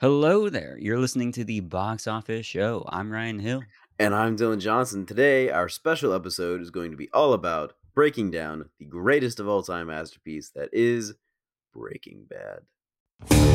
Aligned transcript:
Hello 0.00 0.48
there. 0.48 0.76
You're 0.80 0.98
listening 0.98 1.30
to 1.32 1.44
the 1.44 1.60
Box 1.60 2.08
Office 2.08 2.44
Show. 2.44 2.84
I'm 2.88 3.12
Ryan 3.12 3.38
Hill. 3.38 3.62
And 3.96 4.12
I'm 4.12 4.36
Dylan 4.36 4.60
Johnson. 4.60 5.06
Today, 5.06 5.50
our 5.50 5.68
special 5.68 6.12
episode 6.12 6.60
is 6.60 6.70
going 6.70 6.90
to 6.90 6.96
be 6.96 7.08
all 7.12 7.32
about 7.32 7.74
breaking 7.94 8.32
down 8.32 8.70
the 8.80 8.86
greatest 8.86 9.38
of 9.38 9.46
all 9.46 9.62
time 9.62 9.86
masterpiece 9.86 10.50
that 10.56 10.70
is 10.72 11.14
Breaking 11.72 12.26
Bad. 12.28 13.53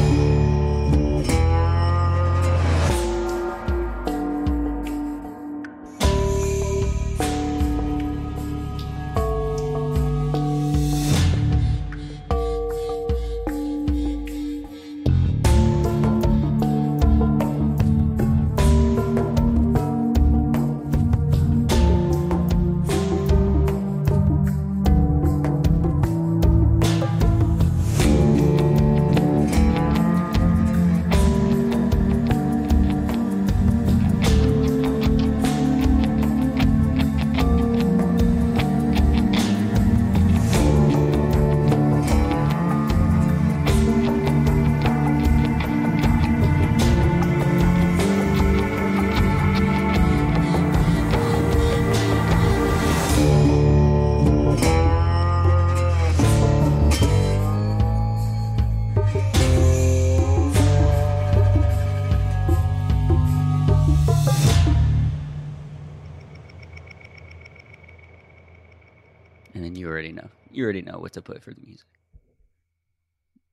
Know 71.00 71.04
what 71.04 71.14
to 71.14 71.22
put 71.22 71.44
for 71.44 71.54
the 71.54 71.62
music. 71.62 71.88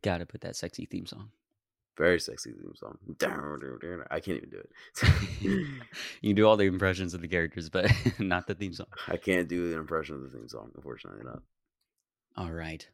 Gotta 0.03 0.27
put 0.27 0.43
that 0.43 0.57
sexy 0.57 0.85
theme 0.85 1.07
song. 1.07 1.31
Very 1.97 2.21
sexy 2.21 2.53
theme 2.53 2.75
song. 2.75 2.99
I 4.11 4.21
can't 4.21 4.37
even 4.39 4.51
do 4.51 4.59
it. 4.59 4.71
you 5.41 6.31
can 6.31 6.35
do 6.35 6.47
all 6.47 6.57
the 6.57 6.65
impressions 6.65 7.15
of 7.15 7.23
the 7.23 7.29
characters, 7.29 7.71
but 7.71 7.91
not 8.19 8.47
the 8.47 8.55
theme 8.55 8.75
song. 8.75 8.89
I 9.09 9.17
can't 9.17 9.49
do 9.49 9.71
the 9.71 9.79
impression 9.79 10.17
of 10.17 10.23
the 10.23 10.29
theme 10.29 10.49
song, 10.49 10.73
unfortunately 10.77 11.25
not. 11.25 11.43
All 12.37 12.53
right. 12.53 12.87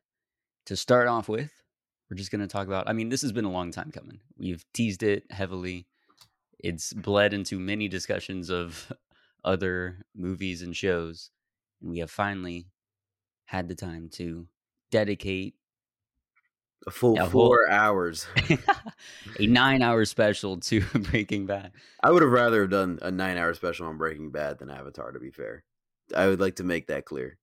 To 0.66 0.76
start 0.76 1.08
off 1.08 1.28
with, 1.28 1.50
we're 2.08 2.16
just 2.16 2.30
going 2.30 2.42
to 2.42 2.46
talk 2.46 2.68
about. 2.68 2.88
I 2.88 2.92
mean, 2.92 3.08
this 3.08 3.22
has 3.22 3.32
been 3.32 3.44
a 3.44 3.50
long 3.50 3.72
time 3.72 3.90
coming. 3.90 4.20
We've 4.38 4.64
teased 4.72 5.02
it 5.02 5.24
heavily. 5.30 5.88
It's 6.60 6.92
bled 6.92 7.34
into 7.34 7.58
many 7.58 7.88
discussions 7.88 8.50
of 8.50 8.92
other 9.44 10.06
movies 10.14 10.62
and 10.62 10.76
shows. 10.76 11.30
And 11.80 11.90
we 11.90 11.98
have 11.98 12.10
finally 12.10 12.68
had 13.52 13.68
the 13.68 13.74
time 13.74 14.08
to 14.08 14.46
dedicate 14.90 15.54
A 16.86 16.90
full 16.90 17.18
A 17.18 17.20
whole- 17.20 17.28
four 17.30 17.68
hours. 17.68 18.26
a 19.38 19.46
nine 19.46 19.82
hour 19.82 20.06
special 20.06 20.56
to 20.60 20.80
Breaking 21.10 21.44
Bad. 21.44 21.72
I 22.02 22.10
would 22.10 22.22
have 22.22 22.30
rather 22.32 22.66
done 22.66 22.98
a 23.02 23.10
nine 23.10 23.36
hour 23.36 23.52
special 23.52 23.88
on 23.88 23.98
Breaking 23.98 24.30
Bad 24.30 24.58
than 24.58 24.70
Avatar, 24.70 25.12
to 25.12 25.20
be 25.20 25.30
fair. 25.30 25.64
I 26.16 26.28
would 26.28 26.40
like 26.40 26.56
to 26.56 26.64
make 26.64 26.86
that 26.86 27.04
clear. 27.04 27.36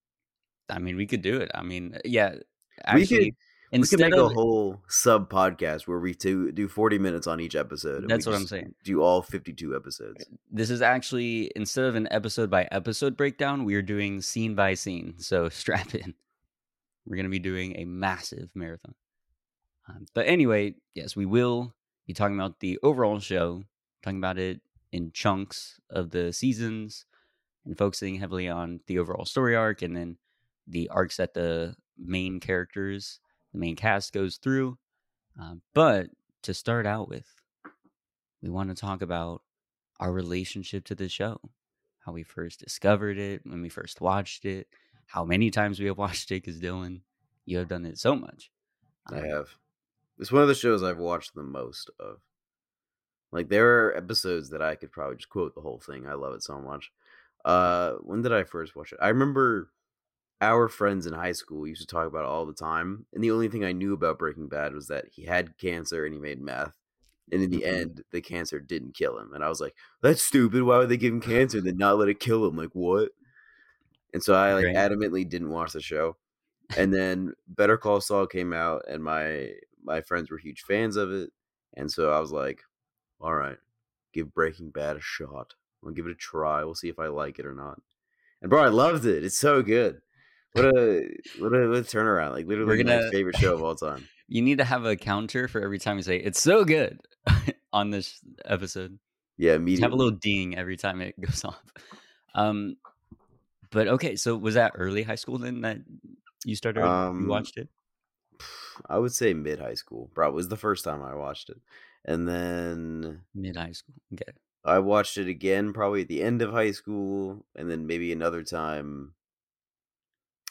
I 0.67 0.79
mean, 0.79 0.95
we 0.97 1.05
could 1.05 1.21
do 1.21 1.37
it. 1.37 1.51
I 1.53 1.61
mean, 1.61 1.95
yeah. 2.03 2.33
We 2.93 3.01
Actually, 3.03 3.35
could- 3.71 3.73
we 3.73 3.77
instead 3.79 3.97
could 3.99 4.09
make 4.11 4.13
of 4.19 4.31
a 4.31 4.33
whole 4.33 4.81
sub 4.87 5.29
podcast 5.29 5.87
where 5.87 5.99
we 5.99 6.13
do, 6.13 6.51
do 6.51 6.67
40 6.67 6.97
minutes 6.99 7.27
on 7.27 7.39
each 7.39 7.55
episode. 7.55 8.07
That's 8.07 8.25
what 8.25 8.35
I'm 8.35 8.47
saying. 8.47 8.73
Do 8.83 9.01
all 9.01 9.21
52 9.21 9.75
episodes. 9.75 10.25
this 10.51 10.69
is 10.69 10.81
actually 10.81 11.51
instead 11.55 11.85
of 11.85 11.95
an 11.95 12.07
episode 12.11 12.49
by 12.49 12.67
episode 12.71 13.15
breakdown, 13.15 13.65
we 13.65 13.75
are 13.75 13.81
doing 13.81 14.21
scene 14.21 14.55
by 14.55 14.73
scene. 14.73 15.15
So 15.17 15.49
strap 15.61 15.93
in. 15.95 16.13
We're 17.05 17.15
going 17.15 17.25
to 17.25 17.29
be 17.29 17.39
doing 17.39 17.75
a 17.77 17.85
massive 17.85 18.49
marathon. 18.55 18.93
Um, 19.87 20.05
but 20.13 20.27
anyway, 20.27 20.75
yes, 20.93 21.15
we 21.15 21.25
will 21.25 21.73
be 22.05 22.13
talking 22.13 22.35
about 22.35 22.59
the 22.59 22.77
overall 22.83 23.19
show, 23.19 23.63
talking 24.03 24.19
about 24.19 24.37
it 24.37 24.61
in 24.91 25.11
chunks 25.11 25.79
of 25.89 26.11
the 26.11 26.31
seasons, 26.33 27.05
and 27.65 27.77
focusing 27.77 28.15
heavily 28.15 28.47
on 28.47 28.79
the 28.87 28.99
overall 28.99 29.25
story 29.25 29.55
arc 29.55 29.81
and 29.81 29.95
then 29.95 30.17
the 30.67 30.89
arcs 30.89 31.17
that 31.17 31.33
the 31.33 31.75
main 31.97 32.39
characters, 32.39 33.19
the 33.53 33.59
main 33.59 33.75
cast 33.75 34.13
goes 34.13 34.37
through. 34.37 34.77
Um, 35.39 35.61
but 35.73 36.09
to 36.43 36.53
start 36.53 36.85
out 36.85 37.09
with, 37.09 37.27
we 38.41 38.49
want 38.49 38.69
to 38.69 38.75
talk 38.75 39.01
about 39.01 39.43
our 39.99 40.11
relationship 40.11 40.85
to 40.85 40.95
the 40.95 41.09
show, 41.09 41.39
how 41.99 42.11
we 42.11 42.23
first 42.23 42.59
discovered 42.59 43.17
it, 43.17 43.41
when 43.45 43.61
we 43.61 43.69
first 43.69 44.01
watched 44.01 44.45
it, 44.45 44.67
how 45.07 45.25
many 45.25 45.51
times 45.51 45.79
we 45.79 45.87
have 45.87 45.97
watched 46.05 46.31
it. 46.31 46.43
Because 46.43 46.59
Dylan, 46.61 47.01
you 47.45 47.57
have 47.57 47.67
done 47.67 47.85
it 47.85 47.97
so 47.99 48.15
much. 48.15 48.51
I 49.11 49.19
Um, 49.19 49.25
have. 49.25 49.55
It's 50.19 50.31
one 50.31 50.41
of 50.43 50.47
the 50.49 50.55
shows 50.55 50.83
I've 50.83 50.99
watched 50.99 51.35
the 51.35 51.43
most 51.43 51.89
of. 51.99 52.21
Like 53.31 53.49
there 53.49 53.85
are 53.87 53.95
episodes 53.97 54.49
that 54.49 54.61
I 54.61 54.75
could 54.75 54.91
probably 54.91 55.17
just 55.17 55.29
quote 55.29 55.53
the 55.55 55.61
whole 55.61 55.79
thing. 55.79 56.07
I 56.07 56.13
love 56.13 56.33
it 56.33 56.43
so 56.43 56.59
much. 56.61 56.91
Uh 57.45 57.93
when 58.01 58.21
did 58.21 58.33
I 58.33 58.43
first 58.43 58.75
watch 58.75 58.91
it? 58.91 58.99
I 59.01 59.09
remember 59.09 59.71
our 60.41 60.67
friends 60.69 61.05
in 61.05 61.13
high 61.13 61.33
school 61.33 61.67
used 61.67 61.81
to 61.81 61.87
talk 61.87 62.07
about 62.07 62.23
it 62.23 62.29
all 62.29 62.45
the 62.45 62.53
time. 62.53 63.05
And 63.13 63.23
the 63.23 63.31
only 63.31 63.49
thing 63.49 63.63
I 63.65 63.73
knew 63.73 63.93
about 63.93 64.19
Breaking 64.19 64.47
Bad 64.47 64.73
was 64.73 64.87
that 64.87 65.07
he 65.09 65.23
had 65.25 65.57
cancer 65.57 66.05
and 66.05 66.13
he 66.13 66.19
made 66.19 66.41
meth. 66.41 66.77
And 67.31 67.43
in 67.43 67.51
the 67.51 67.65
Mhm. 67.65 67.65
end, 67.65 68.03
the 68.11 68.21
cancer 68.21 68.59
didn't 68.59 68.93
kill 68.95 69.19
him. 69.19 69.33
And 69.33 69.43
I 69.43 69.49
was 69.49 69.61
like, 69.61 69.75
that's 70.01 70.23
stupid. 70.23 70.63
Why 70.63 70.77
would 70.79 70.89
they 70.89 70.97
give 70.97 71.13
him 71.13 71.21
cancer 71.21 71.59
and 71.59 71.67
then 71.67 71.77
not 71.77 71.97
let 71.97 72.09
it 72.09 72.19
kill 72.19 72.45
him? 72.47 72.55
Like 72.57 72.71
what? 72.73 73.11
And 74.13 74.23
so 74.23 74.33
I 74.33 74.53
like 74.53 74.67
Right. 74.67 74.75
adamantly 74.75 75.27
didn't 75.27 75.49
watch 75.49 75.73
the 75.73 75.81
show. 75.81 76.17
And 76.77 76.93
then 76.93 77.33
Better 77.47 77.77
Call 77.77 78.01
Saul 78.01 78.27
came 78.27 78.53
out 78.53 78.83
and 78.89 79.03
my 79.03 79.55
my 79.83 80.01
friends 80.01 80.31
were 80.31 80.37
huge 80.39 80.63
fans 80.63 80.97
of 80.97 81.11
it. 81.11 81.31
And 81.75 81.91
so 81.91 82.11
I 82.11 82.19
was 82.19 82.31
like, 82.31 82.63
all 83.21 83.35
right, 83.35 83.59
give 84.13 84.33
Breaking 84.33 84.71
Bad 84.71 84.97
a 84.97 85.01
shot. 85.01 85.55
I'll 85.83 85.91
give 85.91 86.07
it 86.07 86.11
a 86.13 86.15
try. 86.15 86.63
We'll 86.63 86.75
see 86.75 86.89
if 86.89 86.99
I 86.99 87.07
like 87.07 87.39
it 87.39 87.47
or 87.47 87.55
not. 87.55 87.81
And 88.41 88.49
bro, 88.49 88.63
I 88.63 88.69
loved 88.69 89.05
it. 89.05 89.23
It's 89.25 89.37
so 89.37 89.63
good. 89.63 90.01
What 90.53 90.65
a 90.65 91.09
what 91.39 91.53
a, 91.53 91.67
what 91.69 91.77
a 91.77 91.83
turnaround! 91.83 92.31
Like 92.31 92.47
literally 92.47 92.77
We're 92.77 92.83
my 92.83 92.97
gonna- 92.99 93.11
favorite 93.11 93.37
show 93.37 93.53
of 93.53 93.63
all 93.63 93.75
time. 93.75 94.07
You 94.31 94.43
need 94.43 94.59
to 94.59 94.63
have 94.63 94.85
a 94.85 94.95
counter 94.95 95.47
for 95.47 95.59
every 95.59 95.79
time 95.79 95.97
you 95.97 96.03
say 96.03 96.17
it's 96.17 96.39
so 96.39 96.63
good 96.63 96.99
on 97.73 97.89
this 97.89 98.19
episode. 98.45 98.99
Yeah, 99.37 99.55
immediately. 99.55 99.81
have 99.81 99.91
a 99.91 99.95
little 99.95 100.11
ding 100.19 100.55
every 100.55 100.77
time 100.77 101.01
it 101.01 101.19
goes 101.21 101.43
off. 101.43 101.59
Um, 102.35 102.75
but 103.71 103.87
okay, 103.87 104.15
so 104.15 104.35
was 104.37 104.53
that 104.53 104.73
early 104.75 105.01
high 105.01 105.15
school 105.15 105.39
then 105.39 105.61
that 105.61 105.79
you 106.45 106.55
started? 106.55 106.83
Um, 106.85 107.21
you 107.23 107.27
watched 107.27 107.57
it. 107.57 107.69
I 108.87 108.99
would 108.99 109.13
say 109.15 109.33
mid 109.33 109.59
high 109.59 109.73
school. 109.73 110.11
Probably 110.13 110.35
was 110.35 110.47
the 110.47 110.55
first 110.57 110.83
time 110.83 111.01
I 111.01 111.15
watched 111.15 111.49
it, 111.49 111.59
and 112.05 112.27
then 112.27 113.21
Mid 113.33 113.55
high 113.55 113.71
school. 113.71 113.95
Okay. 114.13 114.31
I 114.63 114.77
watched 114.77 115.17
it 115.17 115.27
again 115.27 115.73
probably 115.73 116.01
at 116.03 116.07
the 116.07 116.21
end 116.21 116.43
of 116.43 116.51
high 116.51 116.69
school, 116.71 117.47
and 117.55 117.67
then 117.71 117.87
maybe 117.87 118.11
another 118.11 118.43
time. 118.43 119.13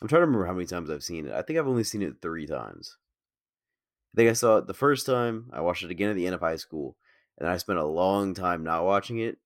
I'm 0.00 0.08
trying 0.08 0.20
to 0.20 0.26
remember 0.26 0.46
how 0.46 0.52
many 0.52 0.66
times 0.66 0.90
I've 0.90 1.02
seen 1.02 1.26
it. 1.26 1.32
I 1.32 1.42
think 1.42 1.58
I've 1.58 1.66
only 1.66 1.84
seen 1.84 2.02
it 2.02 2.22
three 2.22 2.46
times. 2.46 2.96
I 4.14 4.16
think 4.16 4.30
I 4.30 4.34
saw 4.34 4.58
it 4.58 4.66
the 4.66 4.74
first 4.74 5.06
time. 5.06 5.50
I 5.52 5.60
watched 5.60 5.82
it 5.82 5.90
again 5.90 6.10
at 6.10 6.16
the 6.16 6.26
end 6.26 6.34
of 6.34 6.40
high 6.40 6.56
school, 6.56 6.96
and 7.38 7.48
I 7.48 7.56
spent 7.56 7.78
a 7.78 7.84
long 7.84 8.34
time 8.34 8.62
not 8.62 8.84
watching 8.84 9.18
it. 9.18 9.38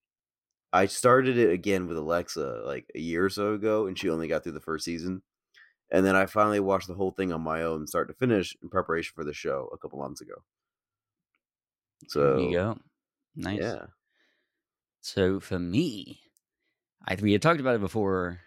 I 0.72 0.86
started 0.86 1.36
it 1.36 1.50
again 1.50 1.86
with 1.86 1.96
Alexa 1.96 2.62
like 2.64 2.90
a 2.94 2.98
year 2.98 3.24
or 3.24 3.30
so 3.30 3.54
ago, 3.54 3.86
and 3.86 3.98
she 3.98 4.08
only 4.08 4.28
got 4.28 4.42
through 4.42 4.52
the 4.52 4.60
first 4.60 4.84
season. 4.84 5.22
And 5.90 6.06
then 6.06 6.16
I 6.16 6.24
finally 6.24 6.60
watched 6.60 6.88
the 6.88 6.94
whole 6.94 7.10
thing 7.10 7.32
on 7.32 7.42
my 7.42 7.62
own, 7.62 7.86
start 7.86 8.08
to 8.08 8.14
finish, 8.14 8.56
in 8.62 8.70
preparation 8.70 9.12
for 9.14 9.24
the 9.24 9.34
show 9.34 9.68
a 9.72 9.78
couple 9.78 9.98
months 9.98 10.22
ago. 10.22 10.34
So 12.08 12.36
there 12.36 12.44
you 12.46 12.52
go. 12.52 12.78
Nice. 13.36 13.60
yeah, 13.60 13.86
So 15.00 15.40
for 15.40 15.58
me, 15.58 16.22
I 17.06 17.16
we 17.20 17.32
had 17.32 17.42
talked 17.42 17.60
about 17.60 17.74
it 17.76 17.80
before 17.80 18.40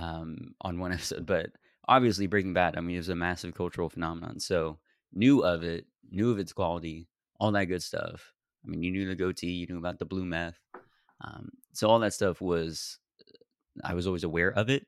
um, 0.00 0.54
on 0.60 0.78
one 0.78 0.92
episode, 0.94 1.26
but 1.26 1.50
obviously 1.88 2.26
Breaking 2.26 2.54
Bad. 2.54 2.76
I 2.76 2.80
mean, 2.80 2.96
it 2.96 3.00
was 3.00 3.08
a 3.08 3.16
massive 3.16 3.54
cultural 3.54 3.88
phenomenon. 3.88 4.40
So 4.40 4.78
knew 5.12 5.40
of 5.44 5.62
it, 5.62 5.86
knew 6.10 6.30
of 6.30 6.38
its 6.38 6.52
quality, 6.52 7.08
all 7.40 7.52
that 7.52 7.66
good 7.66 7.82
stuff. 7.82 8.32
I 8.64 8.70
mean, 8.70 8.82
you 8.82 8.90
knew 8.90 9.06
the 9.06 9.14
goatee, 9.14 9.52
you 9.52 9.66
knew 9.66 9.78
about 9.78 9.98
the 9.98 10.04
blue 10.04 10.24
meth. 10.24 10.58
Um, 11.22 11.50
so 11.72 11.88
all 11.88 11.98
that 12.00 12.14
stuff 12.14 12.40
was, 12.40 12.98
I 13.84 13.94
was 13.94 14.06
always 14.06 14.24
aware 14.24 14.50
of 14.50 14.68
it. 14.68 14.86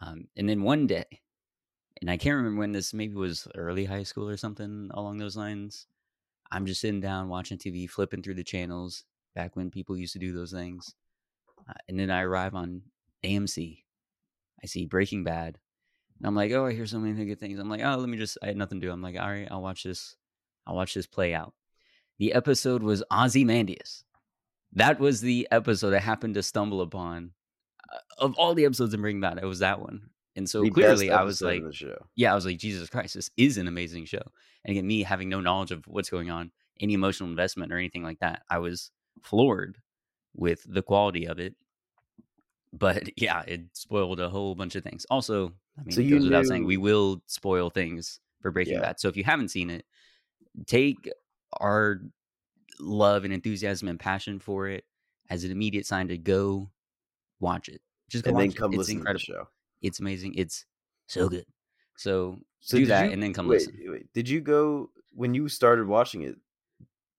Um, 0.00 0.26
and 0.36 0.48
then 0.48 0.62
one 0.62 0.86
day, 0.86 1.04
and 2.00 2.10
I 2.10 2.16
can't 2.16 2.36
remember 2.36 2.60
when 2.60 2.72
this 2.72 2.92
maybe 2.92 3.14
was 3.14 3.48
early 3.54 3.84
high 3.84 4.02
school 4.02 4.28
or 4.28 4.36
something 4.36 4.90
along 4.92 5.18
those 5.18 5.36
lines. 5.36 5.86
I'm 6.50 6.66
just 6.66 6.80
sitting 6.80 7.00
down 7.00 7.28
watching 7.28 7.58
TV, 7.58 7.88
flipping 7.88 8.22
through 8.22 8.34
the 8.34 8.44
channels 8.44 9.04
back 9.34 9.56
when 9.56 9.70
people 9.70 9.96
used 9.96 10.12
to 10.12 10.18
do 10.18 10.32
those 10.32 10.52
things. 10.52 10.94
Uh, 11.68 11.74
and 11.88 11.98
then 11.98 12.10
I 12.10 12.22
arrive 12.22 12.54
on 12.54 12.82
AMC. 13.24 13.82
I 14.62 14.66
see 14.66 14.86
Breaking 14.86 15.24
Bad. 15.24 15.58
And 16.18 16.26
I'm 16.26 16.34
like, 16.34 16.52
oh, 16.52 16.66
I 16.66 16.72
hear 16.72 16.86
so 16.86 16.98
many 16.98 17.24
good 17.26 17.40
things. 17.40 17.58
I'm 17.58 17.68
like, 17.68 17.82
oh, 17.84 17.96
let 17.96 18.08
me 18.08 18.16
just, 18.16 18.38
I 18.42 18.46
had 18.46 18.56
nothing 18.56 18.80
to 18.80 18.86
do. 18.86 18.92
I'm 18.92 19.02
like, 19.02 19.18
all 19.18 19.28
right, 19.28 19.48
I'll 19.50 19.62
watch 19.62 19.82
this. 19.82 20.16
I'll 20.66 20.74
watch 20.76 20.94
this 20.94 21.06
play 21.06 21.34
out. 21.34 21.52
The 22.18 22.32
episode 22.32 22.82
was 22.82 23.02
Ozymandias. 23.10 24.04
That 24.72 24.98
was 24.98 25.20
the 25.20 25.46
episode 25.50 25.94
I 25.94 26.00
happened 26.00 26.34
to 26.34 26.42
stumble 26.42 26.80
upon. 26.80 27.32
Uh, 27.92 27.98
of 28.18 28.34
all 28.36 28.54
the 28.54 28.64
episodes 28.64 28.94
in 28.94 29.00
Breaking 29.00 29.20
Bad, 29.20 29.38
it 29.38 29.44
was 29.44 29.60
that 29.60 29.80
one. 29.80 30.10
And 30.34 30.48
so 30.48 30.62
The 30.62 30.70
clearly, 30.70 31.10
I 31.10 31.22
was 31.22 31.40
like, 31.40 31.62
yeah, 32.14 32.32
I 32.32 32.34
was 32.34 32.44
like, 32.44 32.58
Jesus 32.58 32.90
Christ, 32.90 33.14
this 33.14 33.30
is 33.36 33.58
an 33.58 33.68
amazing 33.68 34.04
show. 34.04 34.22
And 34.64 34.72
again, 34.72 34.86
me 34.86 35.02
having 35.02 35.28
no 35.28 35.40
knowledge 35.40 35.70
of 35.70 35.84
what's 35.86 36.10
going 36.10 36.30
on, 36.30 36.50
any 36.80 36.94
emotional 36.94 37.30
investment 37.30 37.72
or 37.72 37.78
anything 37.78 38.02
like 38.02 38.18
that, 38.18 38.42
I 38.50 38.58
was 38.58 38.90
floored 39.22 39.78
with 40.34 40.62
the 40.66 40.82
quality 40.82 41.26
of 41.26 41.38
it. 41.38 41.54
But 42.78 43.08
yeah, 43.16 43.42
it 43.46 43.62
spoiled 43.72 44.20
a 44.20 44.28
whole 44.28 44.54
bunch 44.54 44.76
of 44.76 44.82
things. 44.84 45.06
Also, 45.10 45.52
I 45.78 45.82
mean, 45.82 45.92
So 45.92 46.00
it 46.00 46.04
you 46.04 46.16
goes 46.16 46.24
without 46.24 46.46
saying, 46.46 46.64
we 46.64 46.76
will 46.76 47.22
spoil 47.26 47.70
things 47.70 48.20
for 48.40 48.50
Breaking 48.50 48.74
Yeah. 48.74 48.80
Bad. 48.80 49.00
So 49.00 49.08
if 49.08 49.16
you 49.16 49.24
haven't 49.24 49.48
seen 49.48 49.70
it, 49.70 49.84
take 50.66 51.10
our 51.60 52.00
love 52.78 53.24
and 53.24 53.32
enthusiasm 53.32 53.88
and 53.88 53.98
passion 53.98 54.38
for 54.38 54.68
it 54.68 54.84
as 55.30 55.44
an 55.44 55.50
immediate 55.50 55.86
sign 55.86 56.08
to 56.08 56.18
go 56.18 56.70
watch 57.40 57.68
it. 57.68 57.80
Just 58.08 58.24
go 58.24 58.28
And 58.30 58.36
watch 58.36 58.42
then 58.44 58.50
it. 58.50 58.56
come 58.56 58.72
It's 58.72 58.78
listen 58.78 58.96
incredible. 58.98 59.20
to 59.24 59.32
the 59.32 59.38
show. 59.38 59.48
It's 59.82 60.00
amazing. 60.00 60.34
It's 60.34 60.64
so 61.06 61.28
good. 61.28 61.46
So 61.96 62.38
So 62.60 62.78
do 62.78 62.86
that 62.86 63.06
you- 63.06 63.12
and 63.12 63.22
then 63.22 63.32
come 63.32 63.48
wait, 63.48 63.60
listen. 63.60 63.74
Wait, 63.86 64.12
did 64.12 64.28
you 64.28 64.40
go 64.40 64.90
when 65.12 65.34
you 65.34 65.48
started 65.48 65.86
watching 65.86 66.22
it? 66.22 66.36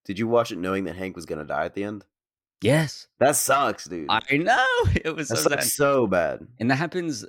Did 0.04 0.18
you 0.18 0.26
watch 0.28 0.52
it 0.52 0.58
knowing 0.58 0.84
that 0.84 0.96
Hank 0.96 1.16
was 1.16 1.26
gonna 1.26 1.44
die 1.44 1.64
at 1.66 1.74
the 1.74 1.84
end? 1.84 2.04
Yes, 2.60 3.06
That 3.20 3.36
sucks, 3.36 3.84
dude. 3.84 4.06
I 4.08 4.36
know. 4.36 4.66
It 5.04 5.14
was 5.14 5.28
that 5.28 5.36
so 5.38 5.48
sucks 5.50 5.72
so 5.72 6.06
bad. 6.06 6.46
and 6.58 6.70
that 6.70 6.76
happens 6.76 7.24
uh, 7.24 7.28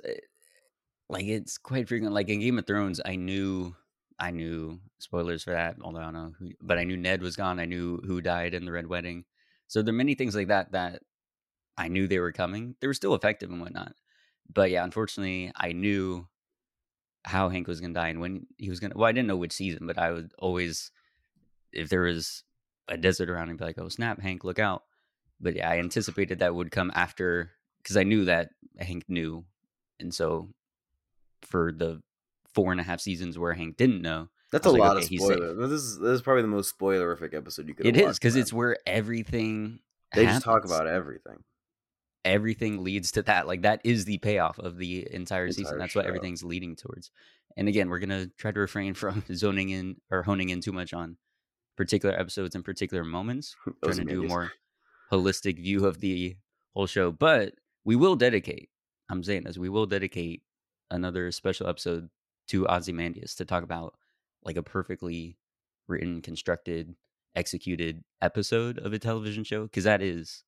like 1.08 1.24
it's 1.26 1.58
quite 1.58 1.88
frequent 1.88 2.14
like 2.14 2.28
in 2.28 2.40
game 2.40 2.58
of 2.58 2.66
thrones 2.66 3.00
i 3.04 3.16
knew 3.16 3.74
i 4.18 4.30
knew 4.30 4.78
spoilers 4.98 5.42
for 5.42 5.50
that 5.52 5.76
although 5.82 5.98
i 5.98 6.04
don't 6.04 6.14
know 6.14 6.32
who 6.38 6.50
but 6.62 6.78
i 6.78 6.84
knew 6.84 6.96
ned 6.96 7.20
was 7.20 7.34
gone 7.36 7.58
i 7.58 7.64
knew 7.64 7.98
who 8.06 8.20
died 8.20 8.54
in 8.54 8.64
the 8.64 8.70
red 8.72 8.86
wedding 8.86 9.24
so 9.66 9.82
there 9.82 9.92
are 9.92 9.96
many 9.96 10.14
things 10.14 10.36
like 10.36 10.48
that 10.48 10.70
that 10.72 11.02
i 11.76 11.88
knew 11.88 12.06
they 12.06 12.20
were 12.20 12.30
coming 12.32 12.76
they 12.80 12.86
were 12.86 12.94
still 12.94 13.14
effective 13.14 13.50
and 13.50 13.60
whatnot 13.60 13.92
but 14.52 14.70
yeah 14.70 14.84
unfortunately 14.84 15.50
i 15.56 15.72
knew 15.72 16.26
how 17.24 17.48
hank 17.48 17.66
was 17.66 17.80
gonna 17.80 17.92
die 17.94 18.08
and 18.08 18.20
when 18.20 18.46
he 18.56 18.70
was 18.70 18.78
gonna 18.78 18.94
well 18.96 19.08
i 19.08 19.12
didn't 19.12 19.26
know 19.28 19.36
which 19.36 19.52
season 19.52 19.86
but 19.86 19.98
i 19.98 20.12
would 20.12 20.30
always 20.38 20.92
if 21.72 21.88
there 21.88 22.02
was 22.02 22.44
a 22.88 22.96
desert 22.96 23.28
around 23.30 23.48
and 23.48 23.58
be 23.58 23.64
like 23.64 23.78
oh 23.78 23.88
snap 23.88 24.20
hank 24.20 24.44
look 24.44 24.60
out 24.60 24.84
but 25.40 25.54
yeah 25.56 25.70
i 25.70 25.78
anticipated 25.78 26.38
that 26.38 26.54
would 26.54 26.70
come 26.70 26.90
after 26.94 27.50
because 27.82 27.96
i 27.96 28.02
knew 28.02 28.24
that 28.24 28.50
hank 28.78 29.04
knew 29.08 29.44
and 29.98 30.14
so 30.14 30.48
for 31.42 31.72
the 31.72 32.02
four 32.54 32.72
and 32.72 32.80
a 32.80 32.84
half 32.84 33.00
seasons 33.00 33.38
where 33.38 33.52
Hank 33.52 33.76
didn't 33.76 34.02
know, 34.02 34.28
That's 34.52 34.66
a 34.66 34.70
like, 34.70 34.80
lot 34.80 34.96
okay, 34.96 35.16
of 35.16 35.22
spoiler. 35.22 35.54
This 35.54 35.70
is 35.70 35.98
this 35.98 36.12
is 36.12 36.22
probably 36.22 36.42
the 36.42 36.48
most 36.48 36.76
spoilerific 36.78 37.34
episode 37.34 37.68
you 37.68 37.74
could. 37.74 37.86
it 37.86 37.96
is 37.96 38.18
because 38.18 38.36
it's 38.36 38.52
where 38.52 38.76
everything 38.86 39.80
they 40.14 40.26
just 40.26 40.42
talk 40.44 40.64
about 40.64 40.86
everything. 40.86 41.44
Everything 42.24 42.84
leads 42.84 43.12
to 43.12 43.22
that. 43.22 43.46
Like 43.46 43.62
that 43.62 43.80
is 43.84 44.04
the 44.04 44.18
payoff 44.18 44.58
of 44.58 44.76
the 44.76 45.06
entire 45.10 45.48
season. 45.48 45.66
Entire 45.66 45.78
That's 45.78 45.94
what 45.94 46.06
everything's 46.06 46.42
leading 46.42 46.76
towards. 46.76 47.10
And 47.56 47.68
again, 47.68 47.88
we're 47.88 47.98
gonna 47.98 48.26
try 48.36 48.50
to 48.52 48.60
refrain 48.60 48.94
from 48.94 49.22
zoning 49.34 49.70
in 49.70 49.96
or 50.10 50.22
honing 50.22 50.50
in 50.50 50.60
too 50.60 50.72
much 50.72 50.92
on 50.92 51.16
particular 51.76 52.18
episodes 52.18 52.54
and 52.54 52.64
particular 52.64 53.04
moments. 53.04 53.56
trying 53.84 53.96
to 53.96 54.04
do 54.04 54.24
more 54.24 54.52
holistic 55.12 55.56
view 55.56 55.86
of 55.86 56.00
the 56.00 56.36
whole 56.74 56.86
show. 56.86 57.10
But 57.12 57.54
we 57.84 57.96
will 57.96 58.16
dedicate, 58.16 58.70
I'm 59.08 59.22
saying 59.22 59.44
this, 59.44 59.58
we 59.58 59.68
will 59.68 59.86
dedicate 59.86 60.42
another 60.90 61.30
special 61.32 61.66
episode 61.66 62.08
to 62.48 62.66
Ozymandias 62.66 63.34
to 63.36 63.44
talk 63.44 63.62
about 63.62 63.94
like 64.44 64.56
a 64.56 64.62
perfectly 64.62 65.36
written, 65.88 66.22
constructed, 66.22 66.94
executed 67.36 68.02
episode 68.22 68.78
of 68.78 68.92
a 68.92 68.98
television 68.98 69.44
show. 69.44 69.66
Cause 69.68 69.84
that 69.84 70.02
is 70.02 70.42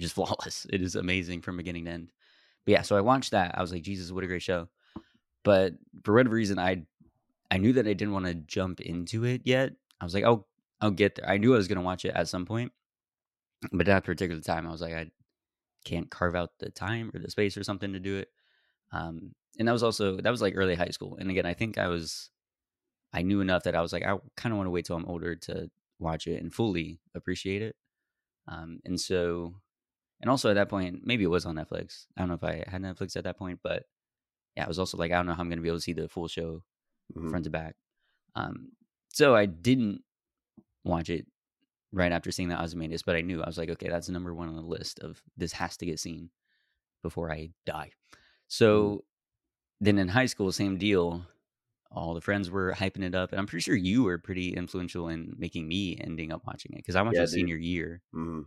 just 0.00 0.14
flawless. 0.16 0.66
It 0.70 0.82
is 0.82 0.94
amazing 0.94 1.42
from 1.42 1.56
beginning 1.56 1.86
to 1.86 1.90
end. 1.90 2.12
But 2.64 2.72
yeah, 2.72 2.82
so 2.82 2.96
I 2.96 3.00
watched 3.00 3.32
that. 3.32 3.56
I 3.56 3.60
was 3.60 3.72
like, 3.72 3.82
Jesus, 3.82 4.10
what 4.10 4.24
a 4.24 4.26
great 4.26 4.42
show. 4.42 4.68
But 5.44 5.74
for 6.04 6.14
whatever 6.14 6.34
reason, 6.34 6.58
I 6.58 6.84
I 7.50 7.58
knew 7.58 7.74
that 7.74 7.86
I 7.86 7.92
didn't 7.92 8.14
want 8.14 8.26
to 8.26 8.34
jump 8.34 8.80
into 8.80 9.24
it 9.24 9.42
yet. 9.44 9.72
I 10.00 10.04
was 10.04 10.14
like, 10.14 10.24
oh, 10.24 10.46
I'll 10.80 10.90
get 10.90 11.14
there. 11.14 11.28
I 11.28 11.36
knew 11.36 11.52
I 11.54 11.58
was 11.58 11.68
gonna 11.68 11.82
watch 11.82 12.04
it 12.04 12.14
at 12.14 12.28
some 12.28 12.46
point, 12.46 12.72
but 13.72 13.82
at 13.82 13.86
that 13.86 14.04
particular 14.04 14.40
time, 14.40 14.66
I 14.66 14.70
was 14.70 14.80
like, 14.82 14.94
I 14.94 15.10
can't 15.84 16.10
carve 16.10 16.34
out 16.36 16.58
the 16.58 16.70
time 16.70 17.10
or 17.14 17.20
the 17.20 17.30
space 17.30 17.56
or 17.56 17.64
something 17.64 17.92
to 17.92 18.00
do 18.00 18.18
it. 18.18 18.28
Um, 18.92 19.34
and 19.58 19.68
that 19.68 19.72
was 19.72 19.82
also 19.84 20.18
that 20.18 20.30
was 20.30 20.42
like 20.42 20.54
early 20.56 20.74
high 20.76 20.88
school. 20.90 21.16
And 21.18 21.30
again, 21.30 21.46
I 21.46 21.54
think 21.54 21.78
I 21.78 21.88
was 21.88 22.30
I 23.12 23.22
knew 23.22 23.40
enough 23.40 23.64
that 23.64 23.76
I 23.76 23.80
was 23.82 23.92
like, 23.92 24.04
I 24.04 24.16
kind 24.36 24.52
of 24.52 24.56
want 24.58 24.66
to 24.66 24.70
wait 24.72 24.86
till 24.86 24.96
I'm 24.96 25.06
older 25.06 25.36
to 25.36 25.70
watch 25.98 26.26
it 26.26 26.42
and 26.42 26.52
fully 26.52 27.00
appreciate 27.14 27.62
it. 27.62 27.76
Um, 28.48 28.80
and 28.84 29.00
so, 29.00 29.54
and 30.20 30.30
also 30.30 30.50
at 30.50 30.54
that 30.54 30.68
point, 30.68 31.02
maybe 31.04 31.24
it 31.24 31.28
was 31.28 31.46
on 31.46 31.56
Netflix. 31.56 32.06
I 32.16 32.22
don't 32.22 32.28
know 32.28 32.34
if 32.36 32.44
I 32.44 32.64
had 32.68 32.82
Netflix 32.82 33.16
at 33.16 33.24
that 33.24 33.38
point, 33.38 33.60
but 33.62 33.84
yeah, 34.56 34.64
I 34.64 34.68
was 34.68 34.78
also 34.78 34.98
like, 34.98 35.12
I 35.12 35.16
don't 35.16 35.26
know 35.26 35.34
how 35.34 35.42
I'm 35.42 35.48
gonna 35.48 35.62
be 35.62 35.68
able 35.68 35.78
to 35.78 35.82
see 35.82 35.92
the 35.92 36.08
full 36.08 36.28
show 36.28 36.64
Mhm. 37.16 37.30
front 37.30 37.44
to 37.44 37.50
back. 37.50 37.76
Um, 38.36 38.72
so 39.10 39.34
I 39.36 39.46
didn't 39.46 40.02
watch 40.84 41.10
it 41.10 41.26
right 41.94 42.12
after 42.12 42.32
seeing 42.32 42.50
that 42.50 42.62
Ozymandias, 42.62 43.02
but 43.04 43.16
I 43.16 43.22
knew 43.22 43.42
I 43.42 43.46
was 43.46 43.58
like, 43.58 43.70
okay, 43.70 43.88
that's 43.90 44.10
number 44.10 44.34
one 44.34 44.48
on 44.50 44.56
the 44.56 44.62
list 44.62 45.00
of 45.00 45.22
this 45.38 45.52
has 45.54 45.76
to 45.78 45.86
get 45.86 46.00
seen 46.00 46.30
before 47.02 47.32
I 47.32 47.50
die. 47.66 47.92
So 48.48 49.04
then 49.80 49.98
in 49.98 50.08
high 50.08 50.26
school, 50.26 50.52
same 50.52 50.78
deal. 50.78 51.26
All 51.92 52.14
the 52.14 52.20
friends 52.22 52.50
were 52.50 52.72
hyping 52.74 53.04
it 53.04 53.14
up, 53.14 53.32
and 53.32 53.40
I'm 53.40 53.46
pretty 53.46 53.62
sure 53.62 53.76
you 53.76 54.04
were 54.04 54.18
pretty 54.18 54.54
influential 54.54 55.08
in 55.08 55.34
making 55.38 55.68
me 55.68 55.98
ending 56.00 56.32
up 56.32 56.42
watching 56.46 56.72
it 56.74 56.78
because 56.78 56.96
I 56.96 57.02
watched 57.02 57.20
Yeah, 57.20 57.22
it 57.22 57.28
senior 57.28 57.56
year, 57.56 58.02
Mhm. 58.14 58.46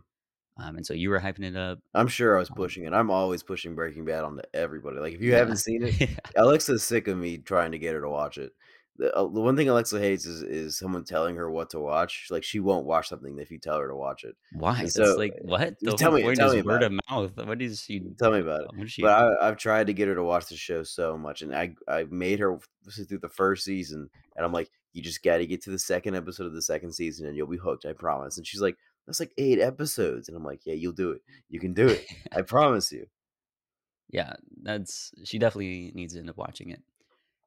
um, 0.58 0.76
and 0.76 0.86
so 0.86 0.94
you 0.94 1.10
were 1.10 1.20
hyping 1.20 1.44
it 1.44 1.56
up. 1.56 1.80
I'm 1.94 2.08
sure 2.08 2.36
I 2.36 2.40
was 2.40 2.50
Um, 2.50 2.56
pushing 2.56 2.84
it. 2.84 2.92
I'm 2.92 3.10
always 3.10 3.42
pushing 3.42 3.74
Breaking 3.74 4.04
Bad 4.04 4.24
onto 4.24 4.42
everybody. 4.54 4.98
Like 4.98 5.14
if 5.14 5.22
you 5.22 5.32
Yeah. 5.32 5.36
haven't 5.36 5.56
seen 5.58 5.82
it, 5.84 5.94
Yeah. 6.00 6.16
Alexa's 6.36 6.82
sick 6.84 7.08
of 7.08 7.16
me 7.18 7.38
trying 7.38 7.72
to 7.72 7.78
get 7.78 7.94
her 7.94 8.00
to 8.02 8.08
watch 8.10 8.38
it. 8.38 8.52
The, 8.98 9.14
uh, 9.14 9.22
the 9.22 9.40
one 9.40 9.56
thing 9.56 9.68
Alexa 9.68 10.00
hates 10.00 10.26
is 10.26 10.42
is 10.42 10.76
someone 10.76 11.04
telling 11.04 11.36
her 11.36 11.48
what 11.50 11.70
to 11.70 11.78
watch. 11.78 12.26
Like 12.30 12.42
she 12.42 12.58
won't 12.58 12.84
watch 12.84 13.08
something 13.08 13.38
if 13.38 13.50
you 13.50 13.58
tell 13.58 13.78
her 13.78 13.86
to 13.88 13.94
watch 13.94 14.24
it. 14.24 14.34
Why? 14.52 14.80
And 14.80 14.90
That's 14.90 15.16
like 15.16 15.34
what? 15.42 15.76
The 15.80 15.92
tell 15.92 16.10
me- 16.10 16.34
tell 16.34 16.52
me 16.52 16.62
word 16.62 16.82
about 16.82 17.00
of 17.16 17.36
mouth. 17.36 17.46
What 17.46 17.62
is 17.62 17.80
she? 17.82 18.00
Tell 18.18 18.32
me 18.32 18.40
about 18.40 18.62
it. 18.76 18.90
She? 18.90 19.02
But 19.02 19.12
I, 19.12 19.48
I've 19.48 19.56
tried 19.56 19.86
to 19.86 19.92
get 19.92 20.08
her 20.08 20.16
to 20.16 20.24
watch 20.24 20.46
the 20.46 20.56
show 20.56 20.82
so 20.82 21.16
much, 21.16 21.42
and 21.42 21.54
I 21.54 21.74
I 21.86 22.04
made 22.10 22.40
her 22.40 22.58
through 22.90 23.18
the 23.18 23.28
first 23.28 23.64
season, 23.64 24.10
and 24.34 24.44
I'm 24.44 24.52
like, 24.52 24.68
you 24.92 25.00
just 25.02 25.22
got 25.22 25.36
to 25.38 25.46
get 25.46 25.62
to 25.62 25.70
the 25.70 25.78
second 25.78 26.16
episode 26.16 26.46
of 26.46 26.54
the 26.54 26.62
second 26.62 26.92
season, 26.92 27.26
and 27.28 27.36
you'll 27.36 27.46
be 27.46 27.56
hooked. 27.56 27.86
I 27.86 27.92
promise. 27.92 28.36
And 28.36 28.44
she's 28.46 28.60
like, 28.60 28.76
that's 29.06 29.20
like 29.20 29.32
eight 29.38 29.60
episodes, 29.60 30.26
and 30.26 30.36
I'm 30.36 30.44
like, 30.44 30.62
yeah, 30.64 30.74
you'll 30.74 30.92
do 30.92 31.12
it. 31.12 31.22
You 31.48 31.60
can 31.60 31.72
do 31.72 31.86
it. 31.86 32.04
I 32.32 32.42
promise 32.42 32.90
you. 32.90 33.06
yeah, 34.10 34.32
that's 34.62 35.12
she 35.24 35.38
definitely 35.38 35.92
needs 35.94 36.14
to 36.14 36.18
end 36.18 36.30
up 36.30 36.36
watching 36.36 36.70
it. 36.70 36.82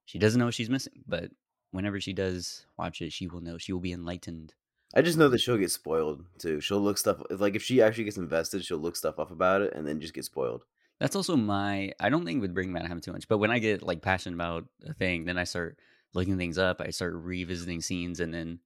She 0.06 0.18
doesn't 0.20 0.40
know 0.40 0.46
what 0.46 0.54
she's 0.54 0.70
missing, 0.70 1.04
but 1.08 1.32
whenever 1.72 2.00
she 2.00 2.14
does 2.14 2.66
watch 2.78 3.02
it, 3.02 3.14
she 3.14 3.28
will 3.28 3.42
know. 3.42 3.58
She 3.58 3.74
will 3.74 3.80
be 3.80 3.94
enlightened. 3.94 4.54
I 4.94 5.02
just 5.02 5.18
know 5.18 5.30
that 5.30 5.40
she'll 5.40 5.58
get 5.58 5.72
spoiled 5.72 6.26
too. 6.38 6.60
She'll 6.62 6.82
look 6.82 6.98
stuff 6.98 7.22
like 7.30 7.56
if 7.56 7.64
she 7.64 7.82
actually 7.82 8.04
gets 8.06 8.18
invested, 8.18 8.64
she'll 8.66 8.78
look 8.78 8.96
stuff 8.96 9.20
up 9.20 9.32
about 9.32 9.62
it 9.62 9.74
and 9.74 9.88
then 9.88 10.02
just 10.02 10.14
get 10.14 10.26
spoiled. 10.26 10.66
That's 11.00 11.16
also 11.16 11.36
my. 11.36 11.94
I 12.00 12.10
don't 12.10 12.26
think 12.26 12.42
with 12.42 12.54
Breaking 12.54 12.74
Bad 12.74 12.86
I 12.86 12.88
have 12.90 13.02
too 13.02 13.14
much, 13.14 13.28
but 13.28 13.40
when 13.40 13.52
I 13.52 13.60
get 13.60 13.82
like 13.82 14.02
passionate 14.02 14.36
about 14.36 14.66
a 14.86 14.94
thing, 14.94 15.26
then 15.26 15.38
I 15.38 15.46
start 15.46 15.80
looking 16.14 16.38
things 16.38 16.58
up. 16.58 16.82
I 16.82 16.90
start 16.92 17.14
revisiting 17.16 17.82
scenes, 17.82 18.20
and 18.20 18.34
then 18.34 18.60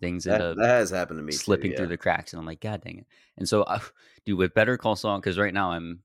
things 0.00 0.26
end 0.26 0.40
That, 0.40 0.40
up 0.40 0.56
that 0.56 0.66
has 0.68 0.90
happened 0.90 1.18
to 1.18 1.22
me. 1.22 1.32
slipping 1.32 1.72
too, 1.72 1.76
through 1.76 1.86
the 1.88 1.96
cracks, 1.96 2.32
and 2.32 2.40
I'm 2.40 2.46
like, 2.46 2.60
God 2.60 2.82
dang 2.82 2.98
it! 2.98 3.06
And 3.38 3.48
so, 3.48 3.62
uh, 3.62 3.80
dude, 4.26 4.38
with 4.38 4.54
Better 4.54 4.76
Call 4.76 4.96
Saul, 4.96 5.18
because 5.18 5.38
right 5.38 5.54
now 5.54 5.72
I'm, 5.72 6.02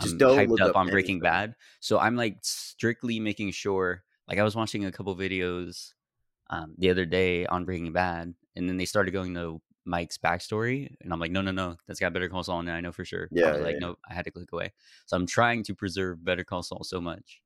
Just 0.00 0.14
I'm 0.14 0.18
don't 0.18 0.38
hyped 0.38 0.60
up 0.60 0.76
on 0.76 0.88
Breaking 0.90 1.16
anything. 1.16 1.20
Bad, 1.20 1.56
so 1.80 1.98
I'm 1.98 2.16
like 2.16 2.38
strictly 2.42 3.20
making 3.20 3.50
sure. 3.50 4.04
Like 4.28 4.38
I 4.38 4.42
was 4.42 4.56
watching 4.56 4.84
a 4.84 4.92
couple 4.92 5.14
videos 5.16 5.92
um, 6.50 6.74
the 6.78 6.90
other 6.90 7.04
day 7.04 7.46
on 7.46 7.64
Breaking 7.64 7.92
Bad, 7.92 8.34
and 8.54 8.68
then 8.68 8.76
they 8.76 8.84
started 8.84 9.12
going 9.12 9.34
to 9.34 9.60
Mike's 9.84 10.18
backstory, 10.18 10.94
and 11.00 11.12
I'm 11.12 11.20
like, 11.20 11.30
no, 11.30 11.42
no, 11.42 11.52
no, 11.52 11.76
that's 11.86 12.00
got 12.00 12.12
Better 12.12 12.28
Call 12.28 12.42
Saul 12.42 12.60
in 12.60 12.68
it. 12.68 12.72
I 12.72 12.80
know 12.80 12.92
for 12.92 13.04
sure. 13.04 13.28
Yeah, 13.30 13.56
yeah, 13.56 13.62
like, 13.62 13.74
yeah. 13.74 13.86
no, 13.86 13.96
I 14.08 14.14
had 14.14 14.24
to 14.24 14.30
click 14.30 14.52
away. 14.52 14.72
So 15.06 15.16
I'm 15.16 15.26
trying 15.26 15.62
to 15.64 15.74
preserve 15.74 16.24
Better 16.24 16.44
Call 16.44 16.62
Saul 16.62 16.82
so 16.82 17.00
much 17.00 17.40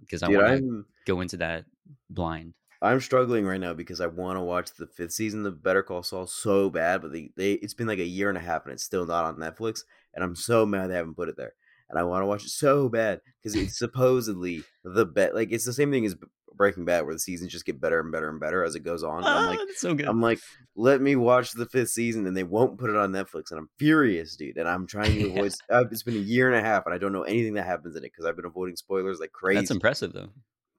because 0.00 0.22
I 0.22 0.28
want 0.28 0.58
to 0.58 0.84
go 1.06 1.20
into 1.20 1.36
that 1.38 1.64
blind. 2.08 2.54
I'm 2.82 3.00
struggling 3.00 3.46
right 3.46 3.60
now 3.60 3.72
because 3.74 4.00
I 4.00 4.06
want 4.06 4.36
to 4.36 4.42
watch 4.42 4.74
the 4.74 4.86
fifth 4.86 5.12
season 5.12 5.44
of 5.46 5.62
Better 5.62 5.82
Call 5.82 6.02
Saul 6.02 6.26
so 6.26 6.70
bad, 6.70 7.02
but 7.02 7.10
they, 7.10 7.30
they 7.36 7.52
it's 7.54 7.74
been 7.74 7.86
like 7.86 7.98
a 7.98 8.04
year 8.04 8.28
and 8.28 8.38
a 8.38 8.40
half 8.40 8.64
and 8.64 8.72
it's 8.72 8.84
still 8.84 9.06
not 9.06 9.24
on 9.24 9.36
Netflix, 9.36 9.80
and 10.14 10.22
I'm 10.22 10.36
so 10.36 10.66
mad 10.66 10.88
they 10.88 10.94
haven't 10.94 11.16
put 11.16 11.28
it 11.28 11.36
there. 11.36 11.54
And 11.88 11.98
I 11.98 12.02
want 12.02 12.22
to 12.22 12.26
watch 12.26 12.44
it 12.44 12.50
so 12.50 12.88
bad 12.88 13.20
because 13.42 13.54
it's 13.54 13.78
supposedly 13.78 14.64
the 14.84 15.04
bet. 15.06 15.34
Like 15.34 15.52
it's 15.52 15.64
the 15.64 15.72
same 15.72 15.90
thing 15.92 16.04
as 16.04 16.16
Breaking 16.54 16.84
Bad, 16.86 17.04
where 17.04 17.14
the 17.14 17.18
seasons 17.20 17.52
just 17.52 17.66
get 17.66 17.80
better 17.80 18.00
and 18.00 18.10
better 18.10 18.28
and 18.30 18.40
better 18.40 18.64
as 18.64 18.74
it 18.74 18.80
goes 18.80 19.04
on. 19.04 19.18
And 19.18 19.26
I'm 19.26 19.46
like, 19.46 19.58
Ah, 19.62 19.72
so 19.76 19.94
good. 19.94 20.06
I'm 20.08 20.22
like, 20.22 20.40
let 20.74 21.00
me 21.02 21.14
watch 21.14 21.52
the 21.52 21.66
fifth 21.66 21.90
season, 21.90 22.26
and 22.26 22.36
they 22.36 22.44
won't 22.44 22.78
put 22.78 22.88
it 22.90 22.96
on 22.96 23.12
Netflix, 23.12 23.50
and 23.50 23.60
I'm 23.60 23.68
furious, 23.78 24.36
dude. 24.36 24.56
And 24.56 24.66
I'm 24.68 24.86
trying 24.86 25.12
to 25.12 25.26
avoid. 25.30 25.52
uh, 25.70 25.84
it's 25.92 26.02
been 26.02 26.14
a 26.14 26.18
year 26.18 26.48
and 26.50 26.56
a 26.58 26.66
half, 26.66 26.86
and 26.86 26.94
I 26.94 26.98
don't 26.98 27.12
know 27.12 27.22
anything 27.24 27.54
that 27.54 27.66
happens 27.66 27.94
in 27.94 28.02
it 28.04 28.10
because 28.12 28.24
I've 28.24 28.36
been 28.36 28.46
avoiding 28.46 28.76
spoilers 28.76 29.20
like 29.20 29.32
crazy. 29.32 29.60
that's 29.60 29.70
impressive 29.70 30.12
though. 30.12 30.30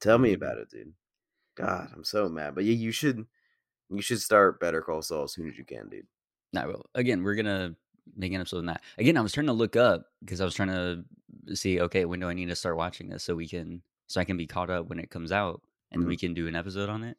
Tell 0.01 0.17
me 0.17 0.33
about 0.33 0.57
it, 0.57 0.69
dude. 0.69 0.93
God, 1.55 1.89
I'm 1.95 2.03
so 2.03 2.27
mad. 2.27 2.53
But 2.55 2.65
yeah, 2.65 2.73
you 2.75 2.91
should, 2.91 3.25
you 3.89 4.01
should 4.01 4.19
start 4.21 4.59
Better 4.59 4.81
Call 4.81 5.01
Saul 5.01 5.23
as 5.23 5.33
soon 5.33 5.47
as 5.47 5.57
you 5.57 5.63
can, 5.63 5.89
dude. 5.89 6.05
I 6.55 6.65
will. 6.65 6.85
again, 6.95 7.23
we're 7.23 7.35
gonna 7.35 7.75
make 8.15 8.31
an 8.33 8.41
episode 8.41 8.59
on 8.59 8.65
that. 8.67 8.81
Again, 8.97 9.17
I 9.17 9.21
was 9.21 9.33
trying 9.33 9.47
to 9.47 9.53
look 9.53 9.75
up 9.75 10.05
because 10.23 10.41
I 10.41 10.45
was 10.45 10.53
trying 10.53 10.69
to 10.69 11.55
see, 11.55 11.81
okay, 11.81 12.05
when 12.05 12.19
do 12.19 12.29
I 12.29 12.33
need 12.33 12.49
to 12.49 12.55
start 12.55 12.77
watching 12.77 13.09
this 13.09 13.23
so 13.23 13.35
we 13.35 13.47
can, 13.47 13.81
so 14.07 14.21
I 14.21 14.25
can 14.25 14.37
be 14.37 14.47
caught 14.47 14.69
up 14.69 14.87
when 14.87 14.99
it 14.99 15.09
comes 15.09 15.31
out, 15.31 15.61
and 15.91 16.01
then 16.01 16.07
we 16.07 16.17
can 16.17 16.33
do 16.33 16.47
an 16.47 16.55
episode 16.55 16.89
on 16.89 17.03
it. 17.03 17.17